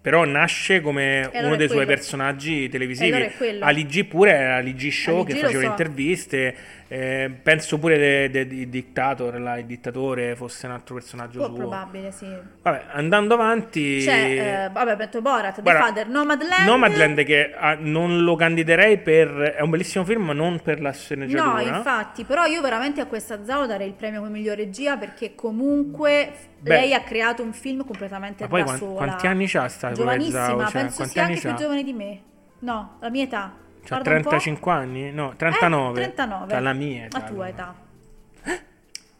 Però 0.00 0.24
nasce 0.24 0.80
come 0.80 1.22
allora 1.32 1.46
uno 1.48 1.56
dei 1.56 1.66
suoi 1.68 1.84
quello. 1.84 1.92
personaggi 2.00 2.68
televisivi. 2.68 3.12
Allora. 3.12 3.66
All'IG 3.66 4.04
pure 4.06 4.30
era 4.32 4.56
all'IG 4.56 4.88
Show 4.90 5.16
All'IG 5.22 5.26
che 5.26 5.34
faceva 5.40 5.58
le 5.58 5.64
so. 5.64 5.70
interviste. 5.70 6.56
Eh, 6.90 7.30
penso 7.42 7.78
pure 7.78 8.30
di 8.30 8.68
Dictator, 8.70 9.38
là, 9.38 9.58
il 9.58 9.66
dittatore 9.66 10.34
fosse 10.34 10.64
un 10.64 10.72
altro 10.72 10.94
personaggio 10.94 11.44
suo. 11.44 11.52
probabile, 11.52 12.10
sì. 12.10 12.26
Vabbè, 12.62 12.86
andando 12.92 13.34
avanti. 13.34 13.98
C'è, 14.02 14.64
eh, 14.64 14.70
vabbè, 14.70 14.92
ho 14.92 14.96
detto 14.96 15.20
Borat, 15.20 15.56
The 15.56 15.62
Guarda, 15.62 15.84
Father, 15.84 16.08
Nomadland. 16.08 16.66
Nomadland 16.66 17.24
che 17.24 17.52
ah, 17.54 17.76
non 17.78 18.22
lo 18.22 18.36
candiderei 18.36 18.96
per... 18.98 19.54
È 19.56 19.60
un 19.60 19.68
bellissimo 19.68 20.04
film, 20.04 20.24
ma 20.24 20.32
non 20.32 20.60
per 20.62 20.80
la 20.80 20.92
sceneggiatura. 20.92 21.52
No, 21.52 21.76
infatti, 21.76 22.24
però 22.24 22.46
io 22.46 22.62
veramente 22.62 23.02
a 23.02 23.06
questa 23.06 23.44
Zao 23.44 23.66
darei 23.66 23.88
il 23.88 23.94
premio 23.94 24.20
come 24.20 24.30
miglior 24.32 24.56
regia 24.56 24.96
perché 24.96 25.34
comunque 25.34 26.32
Beh. 26.58 26.70
lei 26.70 26.94
ha 26.94 27.02
creato 27.02 27.42
un 27.42 27.52
film 27.52 27.84
completamente 27.84 28.44
Ma 28.44 28.48
poi 28.48 28.60
da 28.60 28.64
quan- 28.64 28.78
sola. 28.78 28.94
quanti 28.94 29.26
anni 29.26 29.46
c'ha 29.46 29.68
sta 29.68 29.92
Giovanissima, 29.92 30.46
Zhao? 30.46 30.58
Cioè, 30.60 30.70
penso 30.72 31.04
sia 31.04 31.24
anche 31.24 31.38
più 31.38 31.50
c'ha? 31.50 31.54
giovane 31.56 31.82
di 31.82 31.92
me. 31.92 32.20
No, 32.60 32.96
la 33.00 33.10
mia 33.10 33.24
età. 33.24 33.66
Po'. 33.88 34.02
35 34.02 34.72
anni? 34.72 35.12
No, 35.12 35.34
39. 35.36 36.00
Eh, 36.00 36.12
39. 36.14 36.52
C'ha 36.52 36.60
la 36.60 36.72
mia 36.72 37.04
età. 37.04 37.18
La 37.18 37.24
tua 37.24 37.48
età. 37.48 37.74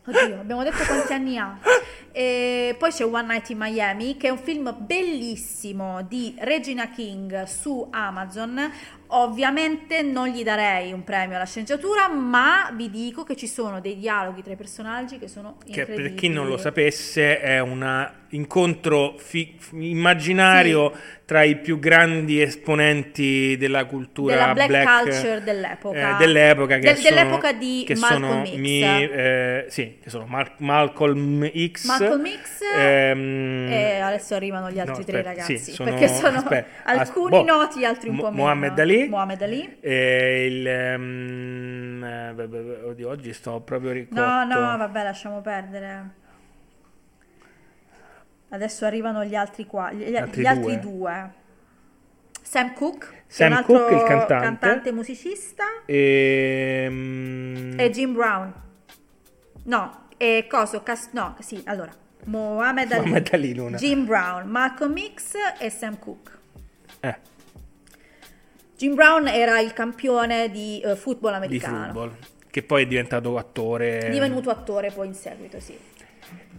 Oddio, 0.08 0.40
abbiamo 0.40 0.62
detto 0.62 0.82
quanti 0.84 1.12
anni 1.12 1.38
ha. 1.38 1.58
E 2.10 2.74
poi 2.78 2.90
c'è 2.90 3.04
One 3.04 3.26
Night 3.28 3.50
in 3.50 3.58
Miami, 3.58 4.16
che 4.16 4.26
è 4.26 4.30
un 4.30 4.38
film 4.38 4.74
bellissimo 4.76 6.02
di 6.02 6.34
Regina 6.38 6.90
King 6.90 7.44
su 7.44 7.86
Amazon. 7.90 8.72
Ovviamente 9.10 10.02
non 10.02 10.28
gli 10.28 10.42
darei 10.42 10.92
un 10.92 11.02
premio 11.02 11.36
alla 11.36 11.46
sceneggiatura, 11.46 12.08
ma 12.08 12.70
vi 12.74 12.90
dico 12.90 13.24
che 13.24 13.36
ci 13.36 13.46
sono 13.46 13.80
dei 13.80 13.96
dialoghi 13.98 14.42
tra 14.42 14.52
i 14.52 14.56
personaggi 14.56 15.18
che 15.18 15.28
sono 15.28 15.56
Che 15.58 15.68
incredibili. 15.80 16.08
per 16.10 16.14
chi 16.14 16.28
non 16.28 16.46
lo 16.46 16.58
sapesse 16.58 17.40
è 17.40 17.58
un 17.60 18.16
incontro 18.30 19.14
fi- 19.16 19.56
immaginario 19.72 20.92
tra 21.24 21.42
i 21.42 21.56
più 21.56 21.78
grandi 21.78 22.42
esponenti 22.42 23.56
della 23.56 23.86
cultura 23.86 24.52
della 24.52 24.66
black, 24.66 25.02
culture 25.02 25.42
dell'epoca. 25.42 26.14
eh, 26.14 26.16
dell'epoca 26.18 26.74
che 26.74 26.80
Del- 26.80 26.96
sono, 26.96 27.14
dell'epoca 27.16 27.52
di 27.52 27.84
che 27.86 27.94
Malcolm 27.96 28.28
sono 28.28 28.44
X. 28.44 28.52
mi- 28.56 28.82
eh, 28.82 29.64
sì, 29.68 29.96
che 30.02 30.10
sono 30.10 30.26
Mal- 30.26 30.52
Malcolm 30.58 31.50
X 31.72 31.84
Malcolm 31.86 32.26
X 32.26 32.60
ehm, 32.78 33.66
e 33.70 34.00
adesso 34.00 34.34
arrivano 34.34 34.70
gli 34.70 34.78
altri 34.78 34.98
no, 34.98 35.04
tre 35.04 35.18
aspetta, 35.20 35.28
ragazzi 35.30 35.56
sì, 35.58 35.72
sono- 35.72 35.90
perché 35.90 36.08
sono 36.08 36.36
aspetta, 36.38 36.66
alcuni 36.84 37.36
as- 37.36 37.44
boh, 37.44 37.44
noti 37.44 37.84
altri 37.86 38.08
un 38.10 38.16
po' 38.16 38.22
meno 38.30 38.36
Mohammed 38.42 38.78
Ali 38.78 38.97
Mohammed 39.06 39.42
Ali 39.42 39.76
e 39.80 40.46
il 40.46 40.66
eh, 40.66 42.32
beh, 42.34 42.48
beh, 42.48 42.82
oddio, 42.84 43.08
oggi 43.08 43.32
sto 43.32 43.60
proprio 43.60 43.92
ricotto 43.92 44.20
no 44.20 44.44
no 44.44 44.76
vabbè 44.76 45.02
lasciamo 45.04 45.40
perdere 45.40 46.10
adesso 48.50 48.84
arrivano 48.86 49.24
gli 49.24 49.34
altri 49.34 49.66
qua 49.66 49.92
gli, 49.92 50.04
gli 50.04 50.16
Altri 50.16 50.46
altri, 50.46 50.78
due. 50.78 50.90
due. 50.92 51.32
Sam 52.42 52.72
Cooke 52.72 53.06
che 53.10 53.22
Sam 53.26 53.46
è 53.46 53.50
un 53.50 53.56
altro 53.58 53.74
Cooke, 53.78 53.94
il 53.94 54.24
cantante. 54.26 54.90
musicista 54.92 55.64
Ehm, 55.84 57.74
e 57.78 57.90
Jim 57.90 58.14
Brown 58.14 58.52
no 59.64 60.06
e 60.16 60.46
coso 60.48 60.82
Cas- 60.82 61.10
no 61.12 61.36
sì 61.40 61.60
allora 61.66 61.92
Mohammed 62.24 62.90
Ali, 62.92 63.00
Mohammed 63.00 63.28
Ali, 63.32 63.54
Luna. 63.54 63.76
Jim 63.76 64.04
Brown 64.06 64.48
Malcolm 64.48 64.94
X 65.14 65.32
e 65.58 65.68
Sam 65.70 65.98
Cooke 65.98 66.32
eh, 67.00 67.16
Jim 68.78 68.94
Brown 68.94 69.26
era 69.26 69.58
il 69.58 69.72
campione 69.72 70.50
di 70.52 70.80
eh, 70.80 70.94
football 70.94 71.32
di 71.32 71.36
americano. 71.36 71.84
football 71.86 72.16
che 72.48 72.62
poi 72.62 72.84
è 72.84 72.86
diventato 72.86 73.36
attore 73.36 73.98
È 73.98 74.10
divenuto 74.10 74.50
attore 74.50 74.92
poi 74.92 75.08
in 75.08 75.14
seguito, 75.14 75.58
sì. 75.58 75.76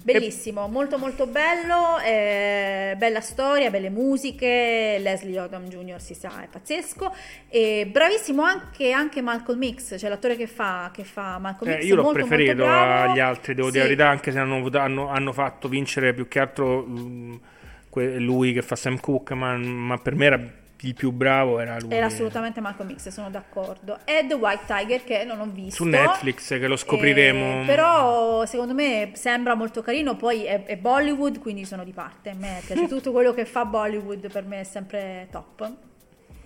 Bellissimo, 0.02 0.68
molto 0.68 0.98
molto 0.98 1.28
bello, 1.28 1.98
eh, 2.04 2.96
bella 2.98 3.22
storia, 3.22 3.70
belle 3.70 3.90
musiche, 3.90 4.98
Leslie 5.00 5.40
Odom 5.40 5.66
Jr. 5.68 6.02
si 6.02 6.14
sa, 6.14 6.42
è 6.42 6.48
pazzesco, 6.48 7.14
e 7.50 7.86
bravissimo 7.90 8.42
anche, 8.42 8.92
anche 8.92 9.22
Malcolm 9.22 9.74
X, 9.76 9.98
cioè 10.00 10.10
l'attore 10.10 10.36
che 10.36 10.48
fa, 10.48 10.90
che 10.94 11.04
fa 11.04 11.38
Malcolm 11.38 11.72
Eh, 11.72 11.82
X, 11.82 11.86
io 11.86 11.96
l'ho 11.96 12.04
molto, 12.04 12.20
preferito 12.26 12.66
molto 12.66 12.80
agli 13.12 13.20
altri, 13.20 13.54
devo 13.54 13.68
Sì. 13.68 13.74
dire 13.74 13.84
la 13.84 13.90
verità, 13.90 14.10
anche 14.10 14.32
se 14.32 14.40
hanno, 14.40 14.68
hanno- 14.74 15.10
hanno 15.10 15.34
fatto 15.34 15.68
vincere 15.68 16.14
più 16.14 16.28
che 16.28 16.40
altro 16.40 16.86
mm, 16.88 17.36
que- 17.90 18.20
lui 18.20 18.54
che 18.54 18.62
fa 18.62 18.76
Sam 18.78 19.00
Cooke, 19.00 19.36
ma, 19.36 19.56
ma 19.58 19.98
per 19.98 20.16
me 20.16 20.26
era 20.26 20.40
il 20.88 20.94
più 20.94 21.12
bravo, 21.12 21.60
era 21.60 21.78
lui. 21.80 21.94
Era 21.94 22.08
assolutamente 22.08 22.62
Malcolm 22.62 22.96
X, 22.96 23.10
sono 23.10 23.30
d'accordo. 23.30 24.00
E 24.06 24.26
The 24.28 24.36
White 24.36 24.64
Tiger 24.66 25.04
che 25.04 25.24
non 25.24 25.40
ho 25.40 25.48
visto. 25.52 25.84
Su 25.84 25.90
Netflix, 25.90 26.48
che 26.48 26.68
lo 26.68 26.76
scopriremo. 26.76 27.62
Eh, 27.62 27.66
però 27.66 28.46
secondo 28.46 28.74
me 28.74 29.12
sembra 29.14 29.56
molto 29.56 29.82
carino, 29.82 30.16
poi 30.16 30.46
è, 30.46 30.64
è 30.64 30.78
Bollywood, 30.78 31.40
quindi 31.40 31.66
sono 31.66 31.84
di 31.84 31.92
parte. 31.92 32.30
A 32.30 32.36
me 32.36 32.62
piace 32.66 32.88
tutto 32.90 33.12
quello 33.12 33.34
che 33.34 33.46
fa 33.46 33.66
Bollywood, 33.66 34.32
per 34.32 34.46
me 34.46 34.62
è 34.62 34.64
sempre 34.64 35.28
top. 35.32 35.88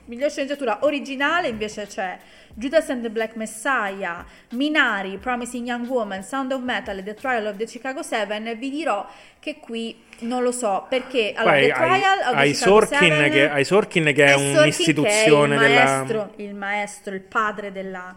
Miglior 0.05 0.29
sceneggiatura 0.29 0.79
originale 0.81 1.47
invece 1.47 1.87
c'è 1.87 2.17
Judas 2.55 2.89
and 2.89 3.01
the 3.01 3.09
Black 3.09 3.35
Messiah, 3.35 4.23
Minari, 4.51 5.17
Promising 5.17 5.65
Young 5.65 5.87
Woman, 5.87 6.23
Sound 6.23 6.51
of 6.51 6.61
Metal 6.61 6.97
e 6.97 7.03
The 7.03 7.13
Trial 7.15 7.45
of 7.47 7.55
the 7.57 7.65
Chicago 7.65 8.03
7. 8.03 8.55
Vi 8.55 8.69
dirò 8.69 9.07
che 9.39 9.57
qui 9.59 10.03
non 10.19 10.43
lo 10.43 10.51
so 10.51 10.85
perché 10.89 11.33
allora, 11.35 11.53
Poi 11.53 11.65
The 11.65 11.71
hai- 11.71 11.99
Trial 11.99 12.19
of 12.19 12.29
the 12.29 12.35
hai 12.35 12.53
Chicago 12.53 12.71
Sorkin 12.85 12.97
7 13.11 13.29
che- 13.29 13.49
hai 13.49 13.63
Sorkin 13.65 14.03
che 14.13 14.25
è 14.25 14.31
Sorkin 14.37 14.57
un'istituzione 14.57 15.57
che 15.57 15.63
è 15.63 15.67
il 15.67 15.73
della- 15.73 15.85
maestro, 15.97 16.33
il 16.35 16.53
maestro, 16.55 17.13
il 17.15 17.21
padre 17.21 17.71
della, 17.71 18.15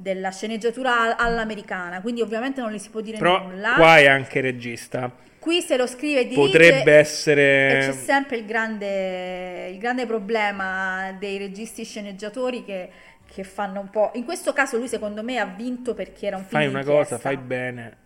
della 0.00 0.30
sceneggiatura 0.30 1.16
all'americana, 1.16 2.00
quindi 2.00 2.20
ovviamente 2.20 2.60
non 2.60 2.70
gli 2.70 2.78
si 2.78 2.88
può 2.88 3.00
dire 3.00 3.18
Però 3.18 3.42
nulla. 3.42 3.74
qua 3.74 3.98
è 3.98 4.06
anche 4.06 4.40
regista. 4.40 5.10
Qui 5.40 5.60
se 5.60 5.76
lo 5.76 5.88
scrive 5.88 6.22
dirige 6.22 6.40
Potrebbe 6.40 6.92
essere- 6.92 7.78
c'è 7.80 7.92
sempre 7.92 8.36
il 8.36 8.44
grande, 8.44 9.68
il 9.70 9.78
grande 9.78 10.06
problema 10.06 11.16
dei 11.18 11.38
registi 11.38 11.84
sceneggiatori 11.84 12.64
che, 12.64 12.90
che 13.26 13.42
fanno 13.42 13.80
un 13.80 13.90
po'... 13.90 14.12
In 14.14 14.24
questo 14.24 14.52
caso 14.52 14.76
lui 14.76 14.86
secondo 14.88 15.24
me 15.24 15.38
ha 15.38 15.46
vinto 15.46 15.94
perché 15.94 16.26
era 16.26 16.36
un 16.36 16.44
film 16.44 16.60
Fai 16.60 16.68
di 16.68 16.74
una 16.74 16.84
cosa, 16.84 17.18
fai 17.18 17.36
bene. 17.36 17.96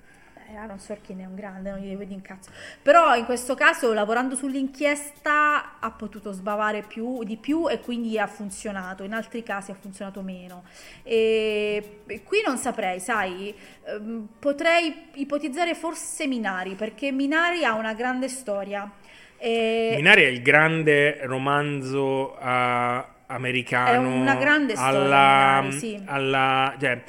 Eh, 0.52 0.56
Aaron 0.56 0.78
Sorkin 0.78 1.18
è 1.20 1.24
un 1.24 1.34
grande, 1.34 1.70
non 1.70 1.78
gli 1.80 1.96
vedi 1.96 2.12
in 2.12 2.20
cazzo. 2.20 2.50
Però 2.82 3.16
in 3.16 3.24
questo 3.24 3.54
caso, 3.54 3.92
lavorando 3.94 4.34
sull'inchiesta, 4.34 5.78
ha 5.78 5.90
potuto 5.92 6.30
sbavare 6.32 6.82
più, 6.86 7.24
di 7.24 7.38
più 7.38 7.70
e 7.70 7.80
quindi 7.80 8.18
ha 8.18 8.26
funzionato. 8.26 9.02
In 9.02 9.14
altri 9.14 9.42
casi 9.42 9.70
ha 9.70 9.74
funzionato 9.74 10.20
meno. 10.20 10.64
E, 11.02 12.00
e 12.06 12.22
qui 12.22 12.42
non 12.46 12.58
saprei, 12.58 13.00
sai, 13.00 13.54
ehm, 13.86 14.28
potrei 14.38 15.06
ipotizzare 15.14 15.74
forse 15.74 16.26
Minari, 16.26 16.74
perché 16.74 17.10
Minari 17.12 17.64
ha 17.64 17.72
una 17.74 17.94
grande 17.94 18.28
storia. 18.28 18.90
E- 19.38 19.94
Minari 19.96 20.22
è 20.24 20.26
il 20.28 20.42
grande 20.42 21.24
romanzo 21.24 22.38
eh, 22.38 23.04
americano. 23.26 23.90
È 23.90 23.96
una 23.96 24.34
grande 24.34 24.76
storia, 24.76 24.98
Alla, 25.00 25.60
Minari, 25.62 25.78
sì. 25.78 26.02
alla- 26.04 26.76
cioè, 26.78 27.02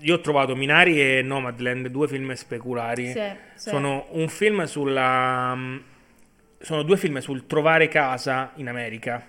io 0.00 0.14
ho 0.14 0.20
trovato 0.20 0.56
Minari 0.56 1.00
e 1.00 1.22
Nomadland, 1.22 1.88
due 1.88 2.08
film 2.08 2.32
speculari. 2.32 3.06
Sì, 3.06 3.20
sì. 3.54 3.68
Sono 3.68 4.06
un 4.10 4.28
film 4.28 4.64
sulla. 4.64 5.56
Sono 6.58 6.82
due 6.82 6.96
film 6.96 7.18
sul 7.18 7.46
trovare 7.46 7.88
casa 7.88 8.52
in 8.56 8.68
America. 8.68 9.24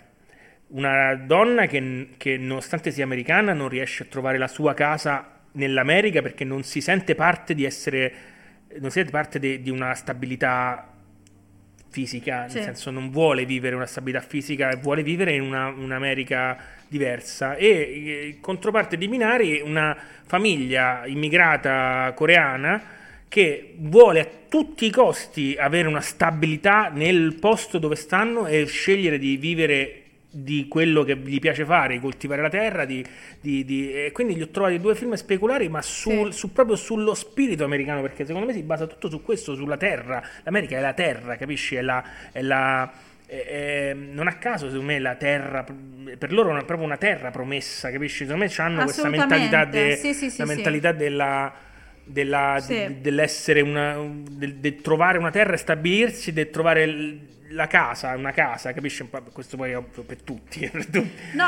Una 0.68 1.16
donna 1.16 1.66
che, 1.66 2.10
che, 2.18 2.38
nonostante 2.38 2.92
sia 2.92 3.04
americana, 3.04 3.54
non 3.54 3.70
riesce 3.70 4.04
a 4.04 4.06
trovare 4.08 4.38
la 4.38 4.48
sua 4.48 4.74
casa 4.74 5.40
nell'America 5.54 6.22
perché 6.22 6.44
non 6.46 6.64
si 6.64 6.82
sente 6.82 7.16
parte 7.16 7.54
di 7.54 7.66
essere. 7.66 8.14
Non 8.80 8.90
si 8.90 8.98
sente 8.98 9.12
parte 9.12 9.40
de- 9.40 9.62
di 9.62 9.70
una 9.70 9.94
stabilità 9.96 10.88
fisica, 11.90 12.42
nel 12.42 12.52
Sì. 12.52 12.62
senso 12.64 12.90
non 12.90 13.10
vuole 13.12 13.44
vivere 13.46 13.76
una 13.76 13.86
stabilità 13.86 14.24
fisica 14.24 14.70
e 14.70 14.78
vuole 14.78 15.04
vivere 15.04 15.34
in 15.34 15.42
una, 15.42 15.68
un'America 15.68 16.58
diversa. 16.92 17.56
E 17.56 17.68
eh, 17.68 18.38
controparte 18.42 18.98
di 18.98 19.08
Minari, 19.08 19.62
una 19.64 19.96
famiglia 20.26 21.04
immigrata 21.06 22.12
coreana 22.14 22.84
che 23.30 23.76
vuole 23.78 24.20
a 24.20 24.28
tutti 24.50 24.86
i 24.88 24.90
costi 24.90 25.56
avere 25.58 25.88
una 25.88 26.02
stabilità 26.02 26.90
nel 26.94 27.36
posto 27.40 27.78
dove 27.78 27.96
stanno 27.96 28.46
e 28.46 28.66
scegliere 28.66 29.18
di 29.18 29.38
vivere 29.38 29.96
di 30.34 30.68
quello 30.68 31.04
che 31.04 31.16
gli 31.16 31.40
piace 31.40 31.64
fare, 31.64 31.94
di 31.94 32.02
coltivare 32.02 32.42
la 32.42 32.50
terra, 32.50 32.84
di, 32.84 33.04
di- 33.40 33.64
di- 33.64 33.94
e 33.94 34.12
quindi 34.12 34.36
gli 34.36 34.42
ho 34.42 34.50
trovati 34.50 34.80
due 34.80 34.96
film 34.96 35.14
speculari, 35.14 35.70
ma 35.70 35.82
sul- 35.82 36.34
su- 36.34 36.52
proprio 36.52 36.76
sullo 36.76 37.14
spirito 37.14 37.64
americano, 37.64 38.02
perché 38.02 38.26
secondo 38.26 38.48
me 38.48 38.54
si 38.54 38.64
basa 38.64 38.86
tutto 38.86 39.10
su 39.10 39.22
questo, 39.24 39.56
sulla 39.56 39.78
terra. 39.78 40.22
L'America 40.44 40.78
è 40.78 40.82
la 40.82 40.94
terra, 40.94 41.38
capisci? 41.38 41.76
È 41.76 41.82
la, 41.82 42.04
è 42.34 42.42
la- 42.42 42.92
è- 43.40 43.94
non 43.94 44.28
a 44.28 44.34
caso, 44.36 44.66
secondo 44.70 44.86
me, 44.92 45.00
la 45.00 45.16
terra, 45.16 45.64
per 46.18 46.32
loro 46.34 46.56
è 46.58 46.66
proprio 46.66 46.86
una 46.86 46.98
terra 46.98 47.32
promessa, 47.32 47.90
capisci? 47.92 48.26
Secondo 48.26 48.46
me 48.46 48.52
hanno 48.58 48.84
questa 48.84 49.08
mentalità, 49.10 49.66
de- 49.66 49.96
sì, 49.96 50.14
sì, 50.14 50.30
sì, 50.30 50.44
mentalità 50.44 50.92
della 50.92 51.54
della- 52.04 52.62
de- 52.68 52.98
dell'essere 53.00 53.62
una, 53.62 53.96
del, 54.30 54.56
del 54.56 54.82
trovare 54.82 55.18
una 55.18 55.30
terra 55.30 55.54
e 55.54 55.58
stabilirsi, 55.58 56.34
del 56.34 56.50
trovare 56.50 56.84
il- 56.84 57.20
la 57.52 57.68
casa, 57.68 58.16
una 58.16 58.32
casa, 58.32 58.74
capisci? 58.74 59.08
Questo 59.32 59.56
poi 59.56 59.72
è 59.72 59.78
ovvio 59.78 60.04
per 60.04 60.22
tutti, 60.22 60.68
per 60.72 60.88
No, 60.92 61.02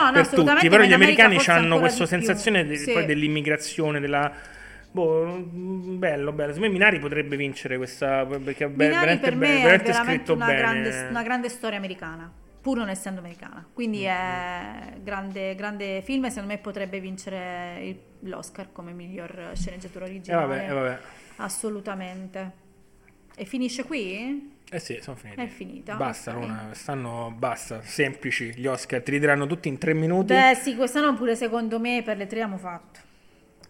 no, 0.05 0.11
per 0.11 0.21
assolutamente, 0.21 0.35
tutti. 0.35 0.69
però 0.69 0.83
gli 0.83 0.93
americani 0.93 1.37
hanno 1.47 1.79
questa 1.79 2.05
sensazione 2.05 2.65
de- 2.65 3.05
dell'immigrazione, 3.05 3.99
della... 3.99 4.31
Boh, 4.93 5.25
mm, 5.25 5.97
bello, 5.97 6.31
bello. 6.31 6.53
Secondo 6.53 6.67
me 6.71 6.77
Minari 6.79 6.99
potrebbe 6.99 7.35
vincere 7.35 7.77
questa 7.77 8.25
perché 8.25 8.67
Minari 8.67 8.77
veramente, 8.77 9.21
per 9.21 9.35
me 9.35 9.47
è 9.57 9.59
veramente 9.59 9.91
veramente 9.91 10.31
una 10.31 10.53
grande, 10.53 11.07
una 11.09 11.23
grande 11.23 11.49
storia 11.49 11.77
americana, 11.77 12.31
pur 12.61 12.77
non 12.77 12.89
essendo 12.89 13.19
americana. 13.19 13.67
Quindi 13.73 14.01
Mm. 14.03 14.07
è 14.07 14.93
grande, 15.01 15.55
grande 15.55 16.01
film 16.03 16.25
e 16.25 16.29
secondo 16.29 16.53
me 16.53 16.59
potrebbe 16.59 16.99
vincere 16.99 17.79
il- 17.83 17.99
l'Oscar 18.29 18.71
come 18.71 18.91
miglior 18.93 19.51
sceneggiatura 19.55 20.05
Eh 20.05 20.09
originale. 20.09 20.45
vabbè, 20.45 20.69
eh 20.69 20.73
vabbè. 20.73 20.99
Assolutamente. 21.37 22.51
E 23.35 23.45
finisce 23.45 23.83
qui? 23.83 24.51
Eh 24.69 24.79
sì, 24.79 24.99
sono 25.01 25.17
finiti. 25.17 25.41
È 25.41 25.47
finita, 25.47 25.95
Basta, 25.95 26.31
ok. 26.31 26.39
Luna, 26.39 26.69
stanno 26.73 27.33
basta, 27.35 27.81
semplici 27.81 28.53
gli 28.55 28.65
Oscar, 28.67 29.01
ti 29.01 29.11
rideranno 29.11 29.45
tutti 29.47 29.67
in 29.67 29.77
tre 29.77 29.93
minuti. 29.93 30.33
Beh 30.33 30.55
sì, 30.55 30.75
quest'anno 30.75 31.13
pure 31.15 31.35
secondo 31.35 31.79
me 31.79 32.01
per 32.03 32.17
le 32.17 32.27
tre 32.27 32.41
abbiamo 32.41 32.57
fatto. 32.57 33.02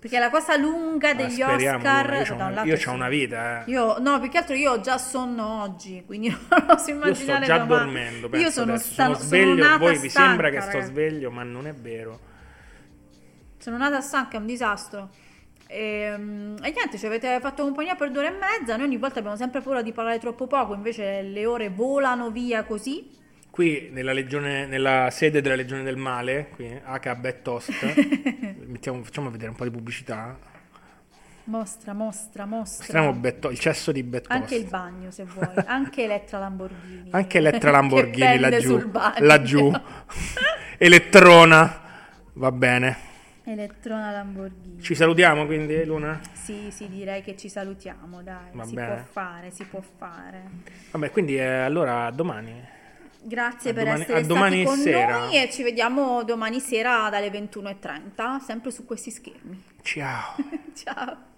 Perché 0.03 0.19
la 0.19 0.29
cosa 0.29 0.57
lunga 0.57 1.13
Ma 1.13 1.21
degli 1.21 1.39
speriamo, 1.39 1.77
Oscar 1.77 2.11
io 2.11 2.35
da 2.35 2.45
un 2.45 2.51
una, 2.51 2.55
lato 2.55 2.67
io 2.67 2.75
sì. 2.75 2.83
c'ho 2.83 2.91
una 2.91 3.07
vita, 3.07 3.63
eh. 3.65 3.71
Io, 3.71 3.99
no, 3.99 4.19
più 4.19 4.29
che 4.29 4.37
altro 4.37 4.53
io 4.53 4.71
ho 4.73 4.81
già 4.81 4.97
sonno 4.97 5.61
oggi, 5.61 6.03
quindi 6.05 6.27
non 6.49 6.65
oso 6.67 6.91
Io 7.03 7.15
sto 7.15 7.31
immaginare 7.31 7.45
già 7.45 7.59
domani. 7.59 7.67
dormendo, 7.67 8.27
penso 8.27 8.45
Io 8.45 8.51
sono, 8.51 8.77
sta- 8.77 9.15
sono 9.15 9.15
sono 9.15 9.25
sveglio, 9.27 9.63
nata 9.63 9.77
voi 9.77 9.97
vi 9.99 10.09
sembra 10.09 10.49
che 10.49 10.59
stanca, 10.59 10.61
sto 10.61 10.77
ragazzi. 10.79 10.91
sveglio, 10.91 11.31
ma 11.31 11.43
non 11.43 11.67
è 11.67 11.73
vero. 11.73 12.19
Sono 13.57 13.77
nata 13.77 14.01
stanca, 14.01 14.35
è 14.37 14.39
un 14.41 14.45
disastro. 14.45 15.09
E, 15.67 16.13
mm, 16.17 16.57
e 16.61 16.71
niente, 16.71 16.97
ci 16.97 17.05
avete 17.05 17.39
fatto 17.39 17.63
compagnia 17.63 17.95
per 17.95 18.11
due 18.11 18.25
ore 18.25 18.35
e 18.35 18.37
mezza. 18.37 18.75
Noi 18.75 18.85
ogni 18.87 18.97
volta 18.97 19.19
abbiamo 19.19 19.37
sempre 19.37 19.61
paura 19.61 19.81
di 19.81 19.93
parlare 19.93 20.19
troppo 20.19 20.47
poco, 20.47 20.73
invece 20.73 21.21
le 21.21 21.45
ore 21.45 21.69
volano 21.69 22.29
via 22.29 22.63
così. 22.63 23.09
Qui 23.53 23.89
nella, 23.91 24.13
legione, 24.13 24.65
nella 24.65 25.09
sede 25.11 25.39
della 25.39 25.53
Legione 25.53 25.83
del 25.83 25.95
Male, 25.95 26.47
qui 26.55 26.67
H 26.73 27.15
Bad 27.15 27.41
Toast, 27.43 27.69
mettiamo- 28.65 29.03
facciamo 29.03 29.29
vedere 29.29 29.51
un 29.51 29.55
po' 29.55 29.63
di 29.65 29.69
pubblicità. 29.69 30.35
Mostra, 31.43 31.93
mostra, 31.93 32.45
mostra. 32.47 32.77
Mostriamo 32.79 33.13
Bad 33.13 33.37
To- 33.37 33.51
il 33.51 33.59
cesso 33.59 33.91
di 33.91 34.01
Bad 34.01 34.23
Toast. 34.23 34.41
Anche 34.41 34.55
il 34.55 34.65
bagno, 34.65 35.11
se 35.11 35.25
vuoi. 35.25 35.53
Anche 35.67 36.03
Elettra 36.05 36.39
Lamborghini. 36.39 37.09
Anche 37.11 37.37
Elettra 37.37 37.69
Lamborghini 37.69 38.39
laggiù. 38.41 38.89
Laggiù. 39.19 39.71
Elettrona. 40.79 41.81
Va 42.33 42.51
bene. 42.51 42.97
Elettrona 43.43 44.09
Lamborghini. 44.09 44.81
Ci 44.81 44.95
salutiamo 44.95 45.45
quindi, 45.45 45.85
Luna? 45.85 46.19
Sì, 46.31 46.71
sì, 46.71 46.89
direi 46.89 47.21
che 47.21 47.37
ci 47.37 47.49
salutiamo, 47.49 48.23
dai. 48.23 48.49
Va 48.51 48.63
si 48.63 48.73
bene. 48.73 48.95
può 48.95 49.03
fare, 49.11 49.51
si 49.51 49.63
può 49.65 49.81
fare. 49.81 50.41
Vabbè, 50.89 51.11
quindi 51.11 51.35
eh, 51.37 51.43
allora 51.43 52.09
domani. 52.09 52.72
Grazie 53.25 53.71
A 53.71 53.73
per 53.73 53.83
domani- 53.83 54.01
essere 54.03 54.23
stati 54.23 54.63
con 54.63 54.77
sera. 54.77 55.17
noi 55.19 55.41
e 55.41 55.49
ci 55.49 55.63
vediamo 55.63 56.23
domani 56.23 56.59
sera 56.59 57.09
dalle 57.09 57.29
21.30, 57.29 58.39
sempre 58.39 58.69
su 58.71 58.85
questi 58.85 59.11
schermi. 59.11 59.63
Ciao. 59.81 60.35
Ciao. 60.75 61.31